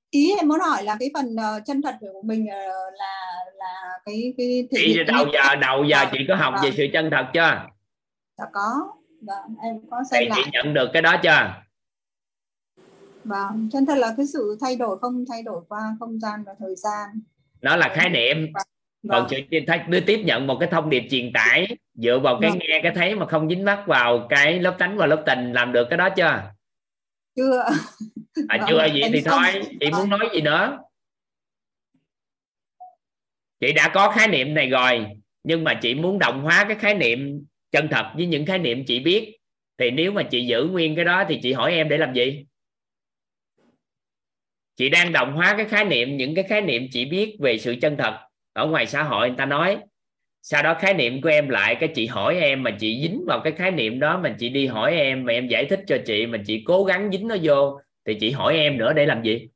ý 0.09 0.35
em 0.37 0.47
muốn 0.47 0.59
hỏi 0.59 0.83
là 0.83 0.97
cái 0.99 1.11
phần 1.13 1.35
ờ, 1.35 1.59
chân 1.65 1.81
thật 1.81 1.95
của 1.99 2.21
mình 2.25 2.47
ờ, 2.47 2.57
là 2.97 3.15
là 3.57 3.99
cái 4.05 4.33
cái 4.37 4.67
thể 4.71 4.77
chị 4.77 4.97
đầu 5.07 5.25
giờ 5.33 5.55
đầu 5.55 5.83
giờ 5.83 5.97
Vâng, 5.99 6.09
chị 6.11 6.19
có 6.27 6.35
học 6.35 6.53
về 6.63 6.69
vâng. 6.69 6.77
sự 6.77 6.85
chân 6.93 7.09
thật 7.11 7.25
chưa 7.33 7.65
Dạ 8.37 8.45
có. 8.53 8.93
Vâng, 9.21 9.55
em 9.63 9.75
có 9.91 10.03
xem 10.11 10.23
thì 10.23 10.29
chị 10.35 10.41
lại. 10.41 10.49
nhận 10.53 10.73
được 10.73 10.89
cái 10.93 11.01
đó 11.01 11.15
chưa 11.23 11.53
Vâng, 13.23 13.69
chân 13.71 13.85
thật 13.85 13.97
là 13.97 14.13
cái 14.17 14.25
sự 14.25 14.57
thay 14.61 14.75
đổi 14.75 14.97
không 14.99 15.25
thay 15.29 15.43
đổi 15.43 15.61
qua 15.69 15.81
không 15.99 16.19
gian 16.19 16.43
và 16.43 16.53
thời 16.59 16.75
gian. 16.75 17.09
đó 17.61 17.75
là 17.75 17.89
khái 17.95 18.09
niệm 18.09 18.53
còn 19.09 19.27
Vâng. 19.29 19.45
chị 19.51 19.59
đưa 19.87 19.99
tiếp 19.99 20.21
nhận 20.25 20.47
một 20.47 20.57
cái 20.59 20.69
thông 20.71 20.89
điệp 20.89 21.03
truyền 21.11 21.33
tải 21.33 21.67
dựa 21.93 22.19
vào 22.19 22.37
cái 22.41 22.49
Vâng. 22.49 22.59
nghe 22.59 22.79
cái 22.83 22.91
thấy 22.95 23.15
mà 23.15 23.25
không 23.25 23.49
dính 23.49 23.65
mắc 23.65 23.83
vào 23.87 24.27
cái 24.29 24.59
lớp 24.59 24.75
tánh 24.79 24.97
và 24.97 25.05
lớp 25.05 25.23
tình 25.25 25.53
làm 25.53 25.71
được 25.71 25.87
cái 25.89 25.97
đó 25.97 26.09
chưa 26.09 26.41
Chưa. 27.37 27.63
à, 28.47 28.57
Vâng, 28.57 28.67
chưa 28.69 28.77
vậy 28.77 29.01
thì 29.13 29.21
thôi 29.25 29.45
chị 29.79 29.89
muốn 29.91 30.09
nói 30.09 30.29
gì 30.33 30.41
nữa? 30.41 30.79
Chị 33.59 33.73
đã 33.73 33.91
có 33.93 34.11
khái 34.11 34.27
niệm 34.27 34.53
này 34.53 34.69
rồi 34.69 35.05
nhưng 35.43 35.63
mà 35.63 35.79
chị 35.81 35.95
muốn 35.95 36.19
đồng 36.19 36.41
hóa 36.41 36.65
cái 36.67 36.77
khái 36.77 36.93
niệm 36.93 37.45
chân 37.71 37.87
thật 37.91 38.11
với 38.15 38.25
những 38.25 38.45
khái 38.45 38.59
niệm 38.59 38.83
chị 38.87 38.99
biết. 38.99 39.37
Thì 39.77 39.91
nếu 39.91 40.11
mà 40.11 40.23
chị 40.23 40.45
giữ 40.45 40.63
nguyên 40.65 40.95
cái 40.95 41.05
đó 41.05 41.23
thì 41.29 41.39
chị 41.43 41.53
hỏi 41.53 41.73
em 41.73 41.89
để 41.89 41.97
làm 41.97 42.13
gì? 42.13 42.45
Chị 44.75 44.89
đang 44.89 45.11
đồng 45.11 45.33
hóa 45.33 45.53
cái 45.57 45.65
khái 45.65 45.85
niệm 45.85 46.17
những 46.17 46.35
cái 46.35 46.45
khái 46.49 46.61
niệm 46.61 46.87
chị 46.91 47.05
biết 47.05 47.37
về 47.39 47.57
sự 47.57 47.75
chân 47.81 47.97
thật. 47.97 48.19
Ở 48.53 48.67
ngoài 48.67 48.87
xã 48.87 49.03
hội 49.03 49.27
người 49.27 49.37
ta 49.37 49.45
nói 49.45 49.77
sau 50.49 50.63
đó 50.63 50.75
khái 50.79 50.93
niệm 50.93 51.21
của 51.21 51.29
em 51.29 51.49
lại 51.49 51.77
cái 51.79 51.89
chị 51.95 52.05
hỏi 52.05 52.37
em 52.37 52.63
mà 52.63 52.71
chị 52.79 53.01
dính 53.01 53.23
vào 53.27 53.41
cái 53.43 53.53
khái 53.53 53.71
niệm 53.71 53.99
đó 53.99 54.19
mà 54.23 54.35
chị 54.39 54.49
đi 54.49 54.67
hỏi 54.67 54.95
em 54.95 55.23
mà 55.23 55.33
em 55.33 55.47
giải 55.47 55.65
thích 55.65 55.79
cho 55.87 55.97
chị 56.05 56.25
mà 56.25 56.37
chị 56.45 56.63
cố 56.65 56.83
gắng 56.83 57.09
dính 57.11 57.27
nó 57.27 57.35
vô 57.43 57.79
thì 58.05 58.17
chị 58.19 58.31
hỏi 58.31 58.57
em 58.57 58.77
nữa 58.77 58.93
để 58.93 59.05
làm 59.05 59.23
gì? 59.23 59.47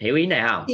Hiểu 0.00 0.16
ý 0.16 0.26
này 0.26 0.48
không? 0.48 0.66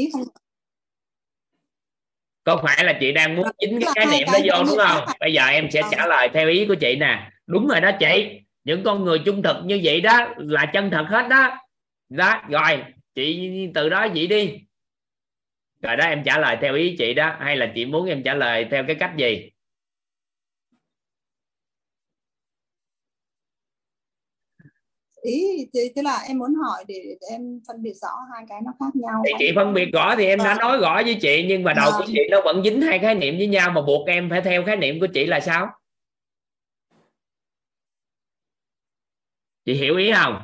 Có 2.44 2.60
phải 2.62 2.84
là 2.84 2.98
chị 3.00 3.12
đang 3.12 3.36
muốn 3.36 3.46
dính 3.60 3.80
cái 3.80 3.90
khái 3.94 4.18
niệm 4.18 4.26
đó 4.32 4.38
vô 4.44 4.64
đúng 4.66 4.78
không? 4.78 5.06
khác. 5.06 5.16
bây 5.20 5.32
giờ 5.32 5.46
em 5.46 5.70
sẽ 5.70 5.82
Vâng. 5.82 5.90
trả 5.92 6.06
lời 6.06 6.28
theo 6.34 6.48
ý 6.48 6.66
của 6.66 6.74
chị 6.74 6.96
nè. 6.96 7.30
Đúng 7.46 7.68
rồi 7.68 7.80
đó 7.80 7.90
chị. 8.00 8.40
Những 8.64 8.84
con 8.84 9.04
người 9.04 9.18
trung 9.24 9.42
thực 9.42 9.56
như 9.64 9.80
vậy 9.84 10.00
đó 10.00 10.34
là 10.36 10.66
chân 10.66 10.90
thật 10.90 11.06
hết 11.08 11.28
đó. 11.28 11.56
Đó 12.08 12.42
rồi 12.50 12.84
chị 13.14 13.50
từ 13.74 13.88
đó 13.88 14.06
vậy 14.14 14.26
đi 14.26 14.63
rồi 15.84 15.96
đó 15.96 16.04
em 16.04 16.22
trả 16.24 16.38
lời 16.38 16.56
theo 16.60 16.74
ý 16.74 16.96
chị 16.98 17.14
đó 17.14 17.36
hay 17.40 17.56
là 17.56 17.72
chị 17.74 17.86
muốn 17.86 18.06
em 18.06 18.22
trả 18.22 18.34
lời 18.34 18.66
theo 18.70 18.84
cái 18.86 18.96
cách 18.96 19.12
gì? 19.16 19.50
Ý 25.22 25.68
thì 25.74 25.80
tức 25.96 26.02
là 26.02 26.18
em 26.28 26.38
muốn 26.38 26.54
hỏi 26.54 26.84
để, 26.88 26.94
để 27.20 27.26
em 27.30 27.60
phân 27.68 27.82
biệt 27.82 27.92
rõ 28.02 28.08
hai 28.34 28.44
cái 28.48 28.60
nó 28.64 28.72
khác 28.80 28.96
nhau. 28.96 29.22
Thì 29.26 29.32
chị 29.38 29.52
phân 29.54 29.74
biệt 29.74 29.88
rõ 29.92 30.16
thì 30.16 30.26
em 30.26 30.38
đã 30.38 30.56
nói 30.60 30.78
rõ 30.78 31.02
với 31.04 31.18
chị 31.20 31.44
nhưng 31.48 31.62
mà 31.62 31.72
đầu 31.72 31.92
của 31.98 32.04
chị 32.06 32.20
nó 32.30 32.40
vẫn 32.44 32.62
dính 32.64 32.82
hai 32.82 32.98
khái 32.98 33.14
niệm 33.14 33.36
với 33.36 33.46
nhau 33.46 33.70
mà 33.70 33.82
buộc 33.82 34.08
em 34.08 34.30
phải 34.30 34.40
theo 34.40 34.64
khái 34.64 34.76
niệm 34.76 35.00
của 35.00 35.06
chị 35.06 35.26
là 35.26 35.40
sao? 35.40 35.68
Chị 39.64 39.74
hiểu 39.74 39.96
ý 39.96 40.12
không? 40.12 40.42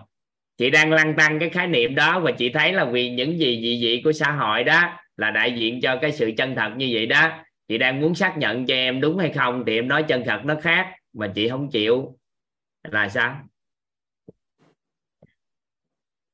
Chị 0.56 0.70
đang 0.70 0.92
lăn 0.92 1.14
tăng 1.18 1.38
cái 1.38 1.48
khái 1.50 1.66
niệm 1.66 1.94
đó 1.94 2.20
và 2.20 2.32
chị 2.32 2.50
thấy 2.54 2.72
là 2.72 2.84
vì 2.84 3.10
những 3.10 3.38
gì 3.38 3.60
dị 3.62 3.80
dị 3.80 4.00
của 4.04 4.12
xã 4.12 4.30
hội 4.30 4.64
đó 4.64 4.98
là 5.20 5.30
đại 5.30 5.52
diện 5.58 5.80
cho 5.82 5.98
cái 6.02 6.12
sự 6.12 6.30
chân 6.36 6.54
thật 6.56 6.70
như 6.76 6.90
vậy 6.92 7.06
đó. 7.06 7.30
Chị 7.68 7.78
đang 7.78 8.00
muốn 8.00 8.14
xác 8.14 8.34
nhận 8.38 8.66
cho 8.66 8.74
em 8.74 9.00
đúng 9.00 9.18
hay 9.18 9.32
không 9.32 9.64
thì 9.66 9.74
em 9.74 9.88
nói 9.88 10.04
chân 10.08 10.22
thật 10.26 10.40
nó 10.44 10.54
khác 10.62 10.94
mà 11.12 11.32
chị 11.34 11.48
không 11.48 11.70
chịu. 11.70 12.18
Là 12.82 13.08
sao? 13.08 13.40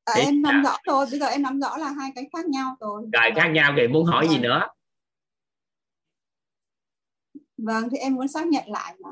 À, 0.05 0.13
em 0.15 0.41
nắm 0.41 0.63
rõ 0.63 0.77
rồi 0.85 1.05
bây 1.11 1.19
giờ 1.19 1.25
em 1.25 1.41
nắm 1.41 1.59
rõ 1.59 1.77
là 1.77 1.89
hai 1.99 2.11
cái 2.15 2.29
khác 2.33 2.45
nhau 2.45 2.75
rồi. 2.79 3.03
Rồi 3.13 3.31
khác 3.35 3.47
nhau 3.47 3.73
thì 3.77 3.87
muốn 3.87 4.05
hỏi 4.05 4.27
gì 4.27 4.35
Vâng. 4.35 4.43
nữa? 4.43 4.67
Vâng 7.57 7.89
thì 7.91 7.97
em 7.97 8.15
muốn 8.15 8.27
xác 8.27 8.47
nhận 8.47 8.63
lại 8.67 8.93
mà. 8.99 9.09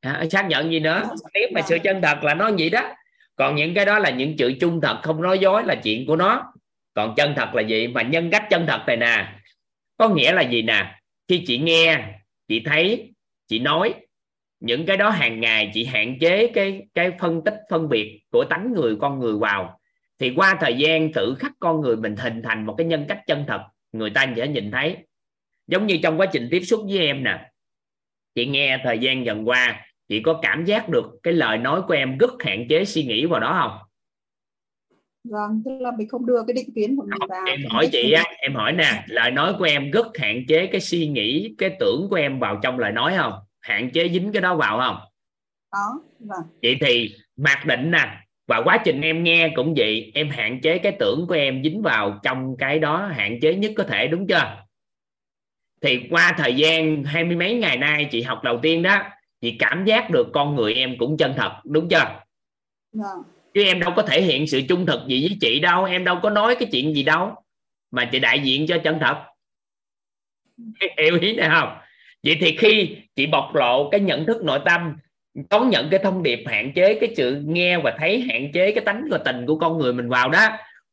À, 0.00 0.24
xác 0.30 0.46
nhận 0.48 0.70
gì 0.70 0.80
nữa? 0.80 1.10
Nếu 1.34 1.48
mà 1.54 1.62
sự 1.62 1.78
chân 1.84 2.02
thật 2.02 2.18
là 2.22 2.34
nó 2.34 2.50
vậy 2.58 2.70
đó. 2.70 2.94
Còn 3.36 3.56
những 3.56 3.74
cái 3.74 3.84
đó 3.84 3.98
là 3.98 4.10
những 4.10 4.36
chữ 4.36 4.52
trung 4.60 4.80
thật 4.80 5.00
không 5.02 5.22
nói 5.22 5.38
dối 5.38 5.64
là 5.64 5.74
chuyện 5.84 6.06
của 6.06 6.16
nó 6.16 6.51
còn 6.94 7.14
chân 7.16 7.32
thật 7.36 7.54
là 7.54 7.62
gì? 7.62 7.88
Mà 7.88 8.02
nhân 8.02 8.30
cách 8.30 8.46
chân 8.50 8.66
thật 8.66 8.84
này 8.86 8.96
nè, 8.96 9.32
có 9.96 10.08
nghĩa 10.08 10.32
là 10.32 10.42
gì 10.42 10.62
nè? 10.62 10.94
Khi 11.28 11.44
chị 11.46 11.58
nghe, 11.58 11.98
chị 12.48 12.60
thấy, 12.60 13.12
chị 13.48 13.58
nói, 13.58 13.94
những 14.60 14.86
cái 14.86 14.96
đó 14.96 15.10
hàng 15.10 15.40
ngày 15.40 15.70
chị 15.74 15.84
hạn 15.84 16.18
chế 16.20 16.50
cái 16.54 16.82
cái 16.94 17.12
phân 17.20 17.44
tích, 17.44 17.54
phân 17.70 17.88
biệt 17.88 18.20
của 18.30 18.44
tánh 18.44 18.72
người 18.72 18.96
con 19.00 19.18
người 19.18 19.34
vào, 19.38 19.80
thì 20.18 20.32
qua 20.36 20.56
thời 20.60 20.74
gian 20.74 21.12
tự 21.12 21.34
khắc 21.38 21.52
con 21.60 21.80
người 21.80 21.96
mình 21.96 22.16
hình 22.16 22.42
thành 22.42 22.66
một 22.66 22.74
cái 22.78 22.86
nhân 22.86 23.04
cách 23.08 23.20
chân 23.26 23.44
thật, 23.48 23.60
người 23.92 24.10
ta 24.10 24.26
sẽ 24.36 24.48
nhìn 24.48 24.70
thấy. 24.70 24.96
Giống 25.66 25.86
như 25.86 25.98
trong 26.02 26.20
quá 26.20 26.26
trình 26.32 26.48
tiếp 26.50 26.60
xúc 26.60 26.80
với 26.88 26.98
em 26.98 27.24
nè, 27.24 27.50
chị 28.34 28.46
nghe 28.46 28.78
thời 28.84 28.98
gian 28.98 29.26
dần 29.26 29.48
qua, 29.48 29.86
chị 30.08 30.20
có 30.22 30.38
cảm 30.42 30.64
giác 30.64 30.88
được 30.88 31.04
cái 31.22 31.34
lời 31.34 31.58
nói 31.58 31.82
của 31.82 31.94
em 31.94 32.18
rất 32.18 32.30
hạn 32.44 32.66
chế 32.68 32.84
suy 32.84 33.04
nghĩ 33.04 33.26
vào 33.26 33.40
đó 33.40 33.58
không? 33.60 33.91
Vâng 35.24 35.62
tức 35.64 35.70
là 35.80 35.90
mình 35.98 36.08
không 36.08 36.26
đưa 36.26 36.42
cái 36.46 36.54
định 36.54 36.74
kiến 36.74 36.96
của 36.96 37.06
mình 37.10 37.28
vào 37.28 37.44
em 37.46 37.60
hỏi 37.70 37.88
chị 37.92 38.12
á 38.12 38.24
em 38.38 38.54
hỏi 38.54 38.72
nè 38.72 39.04
lời 39.06 39.30
nói 39.30 39.54
của 39.58 39.64
em 39.64 39.90
rất 39.90 40.06
hạn 40.18 40.44
chế 40.48 40.66
cái 40.66 40.80
suy 40.80 41.06
nghĩ 41.06 41.54
cái 41.58 41.76
tưởng 41.80 42.06
của 42.10 42.16
em 42.16 42.38
vào 42.38 42.60
trong 42.62 42.78
lời 42.78 42.92
nói 42.92 43.14
không? 43.16 43.32
Hạn 43.60 43.90
chế 43.90 44.08
dính 44.08 44.32
cái 44.32 44.42
đó 44.42 44.56
vào 44.56 44.78
không? 44.78 44.96
Có 45.70 46.00
vâng. 46.18 46.42
Vậy 46.62 46.76
thì 46.80 47.14
mặc 47.36 47.66
định 47.66 47.90
nè 47.90 48.18
và 48.46 48.62
quá 48.64 48.78
trình 48.84 49.00
em 49.00 49.24
nghe 49.24 49.52
cũng 49.56 49.74
vậy 49.76 50.12
em 50.14 50.30
hạn 50.30 50.60
chế 50.60 50.78
cái 50.78 50.96
tưởng 50.98 51.26
của 51.28 51.34
em 51.34 51.62
dính 51.64 51.82
vào 51.82 52.20
trong 52.22 52.56
cái 52.56 52.78
đó 52.78 53.06
hạn 53.06 53.38
chế 53.40 53.54
nhất 53.54 53.72
có 53.76 53.84
thể 53.84 54.06
đúng 54.06 54.26
chưa? 54.26 54.64
Thì 55.80 56.00
qua 56.10 56.34
thời 56.38 56.54
gian 56.54 57.04
hai 57.04 57.24
mươi 57.24 57.36
mấy 57.36 57.54
ngày 57.54 57.76
nay 57.76 58.08
chị 58.10 58.22
học 58.22 58.44
đầu 58.44 58.58
tiên 58.62 58.82
đó 58.82 59.02
chị 59.40 59.56
cảm 59.58 59.84
giác 59.84 60.10
được 60.10 60.26
con 60.32 60.56
người 60.56 60.74
em 60.74 60.96
cũng 60.98 61.16
chân 61.16 61.34
thật 61.36 61.52
đúng 61.64 61.88
chưa? 61.88 62.20
Vâng 62.92 63.22
chứ 63.54 63.62
em 63.62 63.80
đâu 63.80 63.92
có 63.96 64.02
thể 64.02 64.22
hiện 64.22 64.46
sự 64.46 64.60
trung 64.68 64.86
thực 64.86 65.00
gì 65.08 65.28
với 65.28 65.38
chị 65.40 65.60
đâu, 65.60 65.84
em 65.84 66.04
đâu 66.04 66.18
có 66.22 66.30
nói 66.30 66.54
cái 66.54 66.68
chuyện 66.72 66.94
gì 66.94 67.02
đâu. 67.02 67.34
Mà 67.90 68.08
chị 68.12 68.18
đại 68.18 68.40
diện 68.40 68.66
cho 68.66 68.78
chân 68.84 68.98
thật. 69.00 69.16
Hiểu 70.98 71.18
ý 71.20 71.36
này 71.36 71.48
không? 71.52 71.78
Vậy 72.22 72.36
thì 72.40 72.56
khi 72.56 72.96
chị 73.16 73.26
bộc 73.26 73.54
lộ 73.54 73.88
cái 73.90 74.00
nhận 74.00 74.26
thức 74.26 74.44
nội 74.44 74.60
tâm, 74.64 74.96
đón 75.50 75.70
nhận 75.70 75.88
cái 75.90 76.00
thông 76.02 76.22
điệp 76.22 76.44
hạn 76.46 76.72
chế, 76.74 76.98
cái 77.00 77.14
sự 77.16 77.42
nghe 77.46 77.78
và 77.78 77.96
thấy 77.98 78.20
hạn 78.20 78.52
chế, 78.52 78.72
cái 78.72 78.84
tánh 78.84 79.04
và 79.10 79.18
tình 79.18 79.46
của 79.46 79.58
con 79.58 79.78
người 79.78 79.92
mình 79.92 80.08
vào 80.08 80.28
đó, 80.28 80.48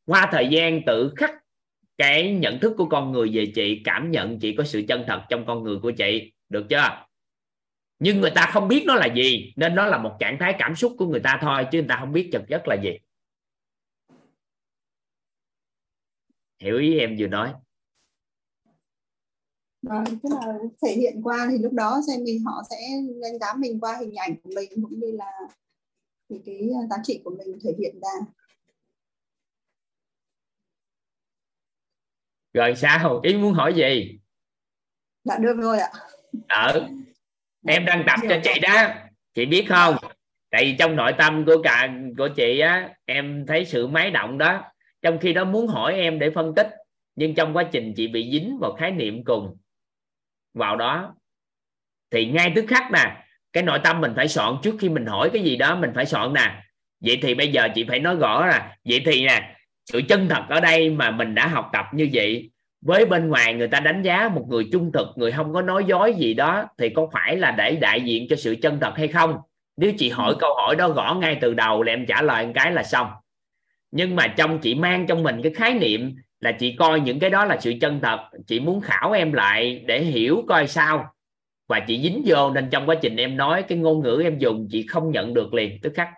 qua 0.06 0.28
thời 0.32 0.48
gian 0.48 0.82
tự 0.86 1.12
khắc 1.16 1.30
cái 1.98 2.32
nhận 2.32 2.58
thức 2.58 2.72
của 2.76 2.84
con 2.84 3.12
người 3.12 3.30
về 3.32 3.52
chị, 3.54 3.80
cảm 3.84 4.10
nhận 4.10 4.38
chị 4.38 4.54
có 4.54 4.64
sự 4.64 4.84
chân 4.88 5.04
thật 5.06 5.22
trong 5.28 5.44
con 5.46 5.62
người 5.62 5.78
của 5.82 5.90
chị. 5.90 6.32
Được 6.48 6.66
chưa? 6.68 7.04
Nhưng 8.00 8.20
người 8.20 8.30
ta 8.34 8.50
không 8.52 8.68
biết 8.68 8.84
nó 8.86 8.94
là 8.94 9.06
gì 9.14 9.52
nên 9.56 9.74
nó 9.74 9.86
là 9.86 9.98
một 9.98 10.16
trạng 10.20 10.36
thái 10.40 10.54
cảm 10.58 10.76
xúc 10.76 10.92
của 10.98 11.06
người 11.06 11.20
ta 11.20 11.38
thôi 11.42 11.66
chứ 11.72 11.78
người 11.78 11.88
ta 11.88 11.96
không 12.00 12.12
biết 12.12 12.30
thực 12.32 12.42
chất 12.48 12.62
là 12.66 12.76
gì. 12.82 12.98
Hiểu 16.60 16.78
ý 16.78 16.98
em 16.98 17.16
vừa 17.18 17.26
nói. 17.26 17.52
Vâng, 19.82 20.04
tức 20.04 20.28
là 20.30 20.58
thể 20.82 20.92
hiện 20.92 21.20
qua 21.22 21.46
thì 21.50 21.58
lúc 21.58 21.72
đó 21.72 22.00
xem 22.08 22.24
mình 22.24 22.44
họ 22.44 22.62
sẽ 22.70 22.76
đánh 23.22 23.38
giá 23.38 23.54
mình 23.58 23.80
qua 23.80 23.96
hình 24.00 24.14
ảnh 24.14 24.36
của 24.42 24.50
mình 24.54 24.68
cũng 24.82 25.00
như 25.00 25.12
là 25.12 25.32
thì 26.28 26.36
cái 26.46 26.68
giá 26.90 26.96
trị 27.04 27.20
của 27.24 27.30
mình 27.38 27.58
thể 27.64 27.70
hiện 27.78 28.00
ra. 28.02 28.26
rồi 32.52 32.76
sao? 32.76 33.20
Ý 33.22 33.36
muốn 33.36 33.54
hỏi 33.54 33.74
gì? 33.74 34.18
Dạ 35.24 35.38
được 35.38 35.56
rồi 35.56 35.78
ạ. 35.78 35.90
ở 36.48 36.88
em 37.66 37.84
đang 37.84 38.04
tập 38.06 38.20
cho 38.28 38.36
chị 38.44 38.60
đó. 38.60 38.88
Chị 39.34 39.46
biết 39.46 39.64
không? 39.68 39.96
Tại 40.50 40.64
vì 40.64 40.76
trong 40.78 40.96
nội 40.96 41.12
tâm 41.18 41.44
của 41.44 41.62
cả 41.62 41.94
của 42.18 42.28
chị 42.28 42.58
á 42.58 42.88
em 43.04 43.44
thấy 43.46 43.64
sự 43.64 43.86
máy 43.86 44.10
động 44.10 44.38
đó. 44.38 44.62
Trong 45.02 45.18
khi 45.18 45.32
đó 45.32 45.44
muốn 45.44 45.66
hỏi 45.66 45.94
em 45.94 46.18
để 46.18 46.30
phân 46.30 46.54
tích 46.54 46.68
nhưng 47.16 47.34
trong 47.34 47.56
quá 47.56 47.62
trình 47.72 47.94
chị 47.96 48.08
bị 48.08 48.30
dính 48.32 48.58
vào 48.60 48.72
khái 48.72 48.90
niệm 48.90 49.24
cùng 49.24 49.56
vào 50.54 50.76
đó 50.76 51.14
thì 52.10 52.26
ngay 52.26 52.52
tức 52.54 52.64
khắc 52.68 52.92
nè 52.92 53.24
cái 53.52 53.62
nội 53.62 53.78
tâm 53.84 54.00
mình 54.00 54.12
phải 54.16 54.28
soạn 54.28 54.54
trước 54.62 54.74
khi 54.80 54.88
mình 54.88 55.06
hỏi 55.06 55.30
cái 55.32 55.42
gì 55.42 55.56
đó 55.56 55.76
mình 55.76 55.90
phải 55.94 56.06
soạn 56.06 56.32
nè. 56.32 56.62
Vậy 57.00 57.18
thì 57.22 57.34
bây 57.34 57.52
giờ 57.52 57.68
chị 57.74 57.84
phải 57.88 57.98
nói 58.00 58.16
rõ 58.16 58.46
là 58.46 58.76
vậy 58.84 59.02
thì 59.06 59.26
nè 59.26 59.56
sự 59.86 60.02
chân 60.08 60.28
thật 60.28 60.42
ở 60.48 60.60
đây 60.60 60.90
mà 60.90 61.10
mình 61.10 61.34
đã 61.34 61.46
học 61.46 61.70
tập 61.72 61.86
như 61.92 62.08
vậy 62.12 62.50
với 62.80 63.06
bên 63.06 63.28
ngoài 63.28 63.54
người 63.54 63.68
ta 63.68 63.80
đánh 63.80 64.02
giá 64.02 64.28
một 64.28 64.46
người 64.48 64.68
trung 64.72 64.92
thực 64.92 65.08
người 65.16 65.32
không 65.32 65.52
có 65.52 65.62
nói 65.62 65.84
dối 65.84 66.14
gì 66.14 66.34
đó 66.34 66.68
thì 66.78 66.88
có 66.88 67.08
phải 67.12 67.36
là 67.36 67.50
để 67.50 67.76
đại 67.76 68.00
diện 68.00 68.26
cho 68.30 68.36
sự 68.36 68.56
chân 68.62 68.78
thật 68.80 68.92
hay 68.96 69.08
không? 69.08 69.38
Nếu 69.76 69.92
chị 69.98 70.08
hỏi 70.08 70.34
câu 70.40 70.54
hỏi 70.54 70.76
đó 70.76 70.88
gõ 70.88 71.14
ngay 71.14 71.38
từ 71.40 71.54
đầu 71.54 71.82
là 71.82 71.92
em 71.92 72.06
trả 72.06 72.22
lời 72.22 72.46
một 72.46 72.52
cái 72.54 72.72
là 72.72 72.82
xong. 72.82 73.06
Nhưng 73.90 74.16
mà 74.16 74.26
trong 74.36 74.58
chị 74.58 74.74
mang 74.74 75.06
trong 75.06 75.22
mình 75.22 75.42
cái 75.42 75.54
khái 75.54 75.74
niệm 75.74 76.16
là 76.40 76.52
chị 76.52 76.76
coi 76.76 77.00
những 77.00 77.20
cái 77.20 77.30
đó 77.30 77.44
là 77.44 77.60
sự 77.60 77.74
chân 77.80 78.00
thật 78.02 78.18
chị 78.46 78.60
muốn 78.60 78.80
khảo 78.80 79.12
em 79.12 79.32
lại 79.32 79.84
để 79.86 80.02
hiểu 80.02 80.44
coi 80.48 80.68
sao. 80.68 81.14
Và 81.68 81.80
chị 81.80 82.02
dính 82.02 82.22
vô 82.26 82.50
nên 82.50 82.70
trong 82.70 82.86
quá 82.86 82.94
trình 83.02 83.16
em 83.16 83.36
nói 83.36 83.62
cái 83.62 83.78
ngôn 83.78 84.02
ngữ 84.02 84.20
em 84.24 84.38
dùng 84.38 84.68
chị 84.70 84.86
không 84.86 85.10
nhận 85.10 85.34
được 85.34 85.54
liền 85.54 85.80
tức 85.82 85.92
khắc. 85.96 86.08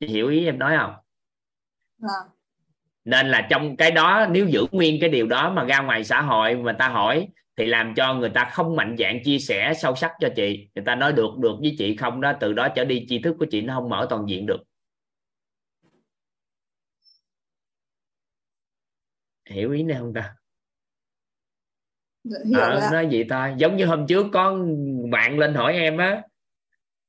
Chị 0.00 0.06
hiểu 0.06 0.28
ý 0.28 0.44
em 0.44 0.58
nói 0.58 0.76
không? 0.78 0.94
Vâng. 1.98 2.39
Nên 3.04 3.28
là 3.28 3.46
trong 3.50 3.76
cái 3.76 3.90
đó 3.90 4.26
nếu 4.30 4.46
giữ 4.46 4.66
nguyên 4.72 5.00
cái 5.00 5.10
điều 5.10 5.26
đó 5.26 5.50
mà 5.50 5.64
ra 5.64 5.80
ngoài 5.80 6.04
xã 6.04 6.20
hội 6.20 6.56
mà 6.56 6.72
ta 6.72 6.88
hỏi 6.88 7.28
thì 7.56 7.66
làm 7.66 7.94
cho 7.94 8.14
người 8.14 8.30
ta 8.30 8.50
không 8.52 8.76
mạnh 8.76 8.96
dạng 8.98 9.24
chia 9.24 9.38
sẻ 9.38 9.74
sâu 9.76 9.96
sắc 9.96 10.12
cho 10.20 10.28
chị. 10.36 10.68
Người 10.74 10.84
ta 10.84 10.94
nói 10.94 11.12
được 11.12 11.38
được 11.38 11.56
với 11.60 11.74
chị 11.78 11.96
không 11.96 12.20
đó 12.20 12.32
từ 12.40 12.52
đó 12.52 12.68
trở 12.68 12.84
đi 12.84 13.06
tri 13.08 13.18
thức 13.18 13.36
của 13.38 13.46
chị 13.50 13.60
nó 13.60 13.74
không 13.74 13.88
mở 13.88 14.06
toàn 14.10 14.26
diện 14.28 14.46
được. 14.46 14.60
Hiểu 19.50 19.72
ý 19.72 19.82
này 19.82 19.98
không 19.98 20.14
ta? 20.14 20.34
Dạ, 22.24 22.38
hiểu 22.46 22.60
ờ, 22.60 22.78
ạ. 22.78 22.90
nói 22.92 23.08
vậy 23.10 23.26
thôi. 23.30 23.54
Giống 23.56 23.76
như 23.76 23.86
hôm 23.86 24.06
trước 24.06 24.26
có 24.32 24.58
bạn 25.10 25.38
lên 25.38 25.54
hỏi 25.54 25.74
em 25.74 25.96
á. 25.96 26.22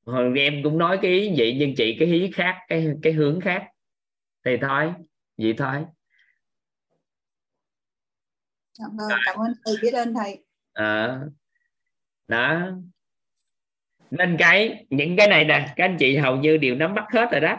Hồi 0.05 0.33
em 0.39 0.63
cũng 0.63 0.77
nói 0.77 0.99
cái 1.01 1.11
ý 1.11 1.33
vậy 1.37 1.55
nhưng 1.59 1.75
chị 1.75 1.95
cái 1.99 2.07
ý 2.07 2.31
khác 2.31 2.55
cái 2.67 2.87
cái 3.01 3.13
hướng 3.13 3.41
khác. 3.41 3.63
Thì 4.45 4.57
thôi 4.61 4.93
vậy 5.37 5.53
thôi. 5.57 5.85
Dạ, 8.73 8.85
vâng, 8.97 9.19
cảm 9.25 9.35
ơn 9.35 9.53
thầy 9.65 9.75
biết 9.81 9.93
ơn 9.93 10.13
thầy. 10.13 10.43
Ờ. 10.73 11.19
đó. 12.27 12.71
Nên 14.11 14.35
cái 14.39 14.85
những 14.89 15.15
cái 15.17 15.27
này 15.27 15.45
nè 15.45 15.73
các 15.75 15.85
anh 15.85 15.97
chị 15.99 16.17
hầu 16.17 16.35
như 16.35 16.57
đều 16.57 16.75
nắm 16.75 16.95
bắt 16.95 17.05
hết 17.13 17.31
rồi 17.31 17.41
đó. 17.41 17.57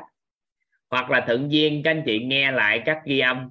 Hoặc 0.91 1.11
là 1.11 1.25
thuận 1.27 1.53
duyên 1.53 1.83
các 1.85 1.91
anh 1.91 2.03
chị 2.07 2.25
nghe 2.25 2.53
lại 2.53 2.83
các 2.85 2.99
ghi 3.05 3.19
âm. 3.19 3.51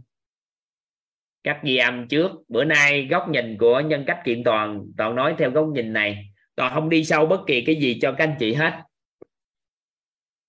Các 1.44 1.60
ghi 1.64 1.78
âm 1.78 2.08
trước. 2.08 2.32
Bữa 2.48 2.64
nay 2.64 3.08
góc 3.08 3.30
nhìn 3.30 3.58
của 3.58 3.80
nhân 3.80 4.04
cách 4.08 4.22
kiện 4.26 4.44
toàn 4.44 4.86
toàn 4.98 5.16
nói 5.16 5.36
theo 5.38 5.52
góc 5.52 5.68
nhìn 5.74 5.94
này. 5.94 6.34
Toàn 6.56 6.74
không 6.74 6.90
đi 6.90 7.06
sâu 7.06 7.26
bất 7.26 7.42
kỳ 7.48 7.64
cái 7.66 7.76
gì 7.76 8.00
cho 8.02 8.12
các 8.18 8.24
anh 8.24 8.36
chị 8.40 8.54
hết 8.54 8.84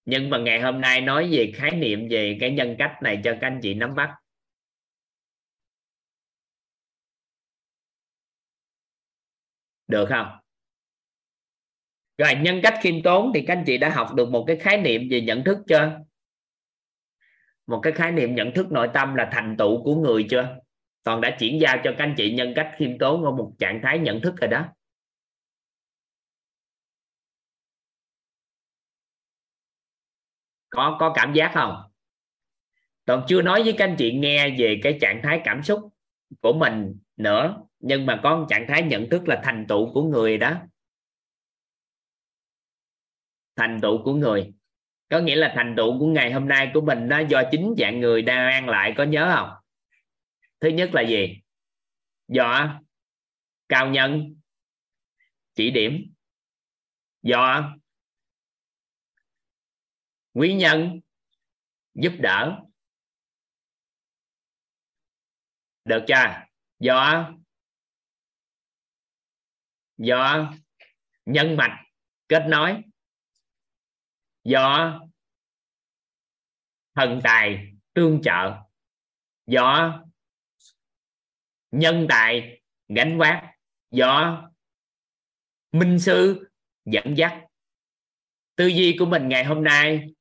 nhưng 0.04 0.30
mà 0.30 0.38
ngày 0.38 0.60
hôm 0.60 0.80
nay 0.80 1.00
nói 1.00 1.28
về 1.32 1.52
khái 1.54 1.70
niệm 1.70 2.08
về 2.10 2.36
cái 2.40 2.50
nhân 2.50 2.76
cách 2.78 2.92
này 3.02 3.20
cho 3.24 3.32
các 3.40 3.46
anh 3.46 3.60
chị 3.62 3.74
nắm 3.74 3.94
bắt. 3.94 4.10
Được 9.88 10.06
không? 10.08 10.26
Rồi, 12.18 12.34
nhân 12.34 12.60
cách 12.62 12.74
khiêm 12.82 13.02
tốn 13.02 13.30
thì 13.34 13.44
các 13.46 13.56
anh 13.56 13.64
chị 13.66 13.78
đã 13.78 13.88
học 13.88 14.14
được 14.14 14.28
một 14.28 14.44
cái 14.46 14.56
khái 14.56 14.78
niệm 14.78 15.08
về 15.10 15.20
nhận 15.20 15.44
thức 15.44 15.58
chưa? 15.68 15.98
Một 17.66 17.80
cái 17.82 17.92
khái 17.92 18.12
niệm 18.12 18.34
nhận 18.34 18.52
thức 18.54 18.72
nội 18.72 18.88
tâm 18.94 19.14
là 19.14 19.28
thành 19.32 19.56
tựu 19.58 19.84
của 19.84 19.94
người 19.94 20.26
chưa? 20.30 20.56
Toàn 21.02 21.20
đã 21.20 21.36
chuyển 21.38 21.60
giao 21.60 21.76
cho 21.84 21.94
các 21.98 22.04
anh 22.04 22.14
chị 22.16 22.34
nhân 22.34 22.52
cách 22.56 22.72
khiêm 22.76 22.98
tốn 22.98 23.24
ở 23.24 23.30
một 23.30 23.52
trạng 23.58 23.80
thái 23.82 23.98
nhận 23.98 24.20
thức 24.20 24.34
rồi 24.40 24.48
đó. 24.48 24.68
Có 30.72 30.96
có 31.00 31.12
cảm 31.14 31.32
giác 31.32 31.50
không? 31.54 31.82
Còn 33.06 33.24
chưa 33.28 33.42
nói 33.42 33.62
với 33.62 33.74
các 33.78 33.84
anh 33.84 33.96
chị 33.98 34.12
nghe 34.12 34.50
về 34.58 34.80
cái 34.82 34.98
trạng 35.00 35.20
thái 35.22 35.40
cảm 35.44 35.62
xúc 35.62 35.80
của 36.40 36.52
mình 36.52 36.96
nữa, 37.16 37.62
nhưng 37.78 38.06
mà 38.06 38.20
có 38.22 38.36
một 38.36 38.46
trạng 38.48 38.64
thái 38.68 38.82
nhận 38.82 39.08
thức 39.10 39.28
là 39.28 39.40
thành 39.44 39.66
tựu 39.68 39.92
của 39.94 40.02
người 40.02 40.38
đó. 40.38 40.54
Thành 43.56 43.80
tựu 43.82 44.04
của 44.04 44.14
người. 44.14 44.52
Có 45.10 45.18
nghĩa 45.18 45.36
là 45.36 45.52
thành 45.56 45.74
tựu 45.76 45.98
của 45.98 46.06
ngày 46.06 46.32
hôm 46.32 46.48
nay 46.48 46.70
của 46.74 46.80
mình 46.80 47.08
nó 47.08 47.18
do 47.18 47.42
chính 47.50 47.74
dạng 47.78 48.00
người 48.00 48.22
đang 48.22 48.46
mang 48.46 48.68
lại, 48.68 48.94
có 48.96 49.04
nhớ 49.04 49.32
không? 49.36 49.50
Thứ 50.60 50.68
nhất 50.68 50.90
là 50.92 51.02
gì? 51.02 51.40
Do 52.28 52.80
cao 53.68 53.88
nhân, 53.88 54.36
chỉ 55.54 55.70
điểm. 55.70 56.12
Do 57.22 57.74
quý 60.34 60.54
nhân 60.54 61.00
giúp 61.94 62.12
đỡ. 62.20 62.62
Được 65.84 66.04
chưa? 66.08 66.46
Do 66.78 67.32
do 69.96 70.52
nhân 71.26 71.56
mạch 71.56 71.84
kết 72.28 72.44
nối. 72.48 72.82
Do 74.44 75.00
thần 76.94 77.20
tài 77.24 77.72
tương 77.94 78.20
trợ. 78.22 78.62
Do 79.46 80.02
nhân 81.70 82.06
tài 82.08 82.62
gánh 82.88 83.18
vác. 83.18 83.44
Do 83.90 84.42
minh 85.72 85.98
sư 85.98 86.50
dẫn 86.84 87.14
dắt. 87.16 87.44
Tư 88.56 88.66
duy 88.66 88.96
của 88.98 89.06
mình 89.06 89.28
ngày 89.28 89.44
hôm 89.44 89.64
nay 89.64 90.14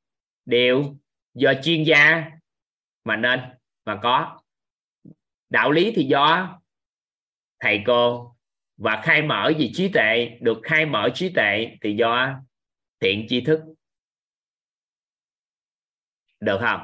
đều 0.46 0.96
do 1.34 1.54
chuyên 1.64 1.84
gia 1.84 2.32
mà 3.04 3.16
nên 3.16 3.40
mà 3.86 4.00
có. 4.04 4.42
Đạo 5.50 5.72
lý 5.72 5.94
thì 5.96 6.04
do 6.04 6.60
thầy 7.60 7.84
cô 7.86 8.36
và 8.78 9.02
khai 9.04 9.22
mở 9.22 9.54
gì 9.58 9.72
trí 9.74 9.90
tuệ 9.94 10.38
được 10.42 10.58
khai 10.64 10.86
mở 10.86 11.10
trí 11.14 11.34
tuệ 11.36 11.78
thì 11.82 11.96
do 11.96 12.42
thiện 13.00 13.26
tri 13.30 13.42
thức. 13.42 13.60
Được 16.40 16.58
không? 16.62 16.82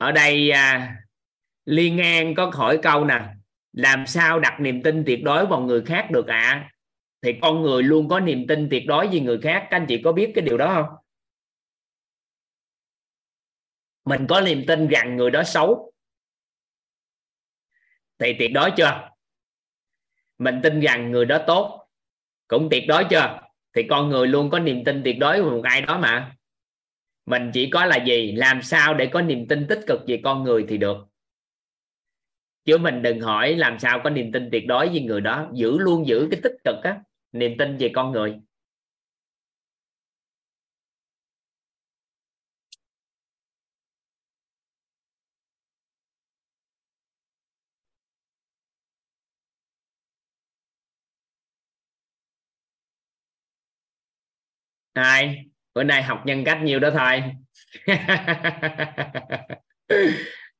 Ở 0.00 0.12
đây 0.12 0.50
à, 0.50 0.96
liên 1.64 1.98
an 1.98 2.34
có 2.34 2.50
hỏi 2.54 2.78
câu 2.82 3.04
nè 3.04 3.39
làm 3.72 4.06
sao 4.06 4.40
đặt 4.40 4.60
niềm 4.60 4.82
tin 4.82 5.04
tuyệt 5.06 5.22
đối 5.22 5.46
vào 5.46 5.60
người 5.60 5.82
khác 5.82 6.08
được 6.10 6.26
ạ? 6.26 6.40
À? 6.40 6.70
thì 7.22 7.38
con 7.42 7.62
người 7.62 7.82
luôn 7.82 8.08
có 8.08 8.20
niềm 8.20 8.46
tin 8.46 8.68
tuyệt 8.70 8.82
đối 8.86 9.08
với 9.08 9.20
người 9.20 9.38
khác. 9.42 9.66
Các 9.70 9.76
anh 9.76 9.86
chị 9.88 10.00
có 10.04 10.12
biết 10.12 10.32
cái 10.34 10.44
điều 10.44 10.58
đó 10.58 10.74
không? 10.74 10.96
Mình 14.04 14.26
có 14.28 14.40
niềm 14.40 14.64
tin 14.66 14.88
rằng 14.88 15.16
người 15.16 15.30
đó 15.30 15.42
xấu. 15.42 15.92
Thì 18.18 18.34
tuyệt 18.38 18.50
đối 18.54 18.70
chưa? 18.76 19.08
Mình 20.38 20.60
tin 20.62 20.80
rằng 20.80 21.10
người 21.10 21.24
đó 21.24 21.38
tốt. 21.46 21.88
Cũng 22.48 22.68
tuyệt 22.70 22.84
đối 22.88 23.04
chưa? 23.10 23.40
Thì 23.74 23.82
con 23.90 24.08
người 24.08 24.26
luôn 24.26 24.50
có 24.50 24.58
niềm 24.58 24.84
tin 24.84 25.02
tuyệt 25.04 25.16
đối 25.18 25.42
vào 25.42 25.50
một 25.50 25.62
ai 25.64 25.80
đó 25.80 25.98
mà. 25.98 26.36
Mình 27.26 27.50
chỉ 27.54 27.70
có 27.70 27.84
là 27.84 28.04
gì? 28.04 28.32
Làm 28.32 28.62
sao 28.62 28.94
để 28.94 29.06
có 29.12 29.22
niềm 29.22 29.48
tin 29.48 29.66
tích 29.68 29.80
cực 29.86 30.00
về 30.06 30.20
con 30.24 30.44
người 30.44 30.66
thì 30.68 30.78
được? 30.78 31.09
Chứ 32.64 32.78
mình 32.78 33.02
đừng 33.02 33.20
hỏi 33.20 33.56
làm 33.56 33.78
sao 33.78 34.00
có 34.04 34.10
niềm 34.10 34.32
tin 34.32 34.48
tuyệt 34.52 34.64
đối 34.66 34.88
với 34.88 35.00
người 35.02 35.20
đó, 35.20 35.50
giữ 35.54 35.78
luôn 35.78 36.06
giữ 36.06 36.28
cái 36.30 36.40
tích 36.42 36.54
cực 36.64 36.76
á, 36.84 36.98
niềm 37.32 37.52
tin 37.58 37.76
về 37.76 37.90
con 37.94 38.12
người. 38.12 38.40
Ai 54.92 55.44
bữa 55.74 55.82
nay 55.84 56.02
học 56.02 56.22
nhân 56.26 56.44
cách 56.44 56.58
nhiều 56.62 56.80
đó 56.80 56.90
thôi 56.90 57.22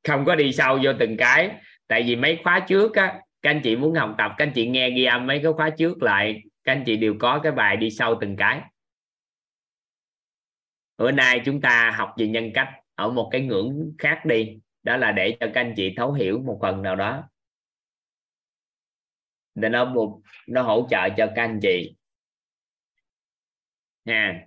không 0.09 0.25
có 0.25 0.35
đi 0.35 0.53
sâu 0.53 0.79
vô 0.85 0.91
từng 0.99 1.17
cái 1.17 1.51
tại 1.91 2.03
vì 2.03 2.17
mấy 2.17 2.41
khóa 2.45 2.65
trước 2.69 2.95
á, 2.95 3.21
các 3.43 3.51
anh 3.51 3.61
chị 3.65 3.77
muốn 3.77 3.95
học 3.95 4.15
tập, 4.19 4.33
các 4.39 4.45
anh 4.45 4.53
chị 4.55 4.69
nghe 4.69 4.91
ghi 4.91 5.05
âm 5.05 5.27
mấy 5.27 5.41
cái 5.43 5.53
khóa 5.53 5.71
trước 5.71 6.03
lại, 6.03 6.43
các 6.65 6.73
anh 6.73 6.83
chị 6.87 6.97
đều 6.97 7.15
có 7.21 7.41
cái 7.43 7.53
bài 7.53 7.77
đi 7.77 7.91
sâu 7.91 8.19
từng 8.21 8.37
cái. 8.37 8.61
Bữa 10.99 11.11
nay 11.11 11.43
chúng 11.45 11.61
ta 11.61 11.91
học 11.97 12.15
về 12.19 12.27
nhân 12.27 12.51
cách 12.55 12.69
ở 12.95 13.11
một 13.11 13.29
cái 13.33 13.41
ngưỡng 13.41 13.93
khác 13.99 14.23
đi, 14.25 14.59
đó 14.83 14.97
là 14.97 15.13
để 15.13 15.37
cho 15.41 15.47
các 15.55 15.61
anh 15.61 15.75
chị 15.77 15.95
thấu 15.97 16.13
hiểu 16.13 16.39
một 16.39 16.59
phần 16.63 16.83
nào 16.83 16.97
đó. 16.97 17.29
Để 19.55 19.69
nó 19.69 19.85
một, 19.85 20.21
nó 20.49 20.63
hỗ 20.63 20.87
trợ 20.91 21.09
cho 21.17 21.27
các 21.37 21.43
anh 21.43 21.59
chị. 21.63 21.95
Nha. 24.05 24.47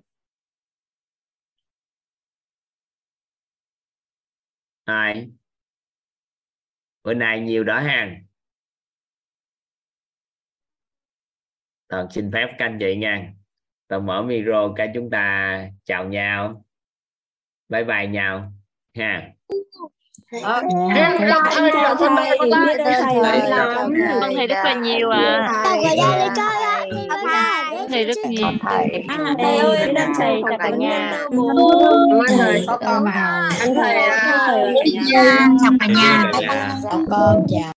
Ai 4.86 5.32
bữa 7.04 7.14
nay 7.14 7.40
nhiều 7.40 7.64
đó 7.64 7.80
ha. 7.80 8.10
Toàn 11.88 12.08
xin 12.12 12.32
phép 12.34 12.48
các 12.58 12.66
anh 12.66 12.78
chị 12.80 12.96
nha. 12.96 13.34
Toàn 13.88 14.06
mở 14.06 14.22
micro 14.22 14.74
cả 14.76 14.88
chúng 14.94 15.10
ta 15.10 15.68
chào 15.84 16.06
nhau. 16.06 16.66
Bye 17.70 17.84
bye 17.84 18.08
nhau 18.08 18.52
ha. 18.96 19.30
Ờ, 20.44 20.62
em 20.96 21.18
chào 21.30 21.42
thầy. 21.52 21.72
Chào 21.74 21.96
thầy 24.36 24.48
rất 24.48 24.64
là 24.64 24.74
nhiều 24.74 25.10
à 25.10 26.73
thầy 27.94 28.06
rất 28.06 28.18
nhiều 28.30 28.48
thầy 28.62 29.04
Thầy 29.38 29.58
ơi, 29.58 29.94
thầy 30.18 30.42
chào 30.50 30.58
cả 30.60 30.70
nhà. 30.70 31.18
Ơn 31.32 32.38
thầy. 32.38 32.64
Có 32.68 32.78
con 32.78 33.06
Anh 33.60 33.76
thầy 33.76 33.96
à, 33.96 35.50
chào 35.64 35.72
cả 35.80 35.88
nhà 35.88 36.32
con 37.10 37.46
chào 37.50 37.72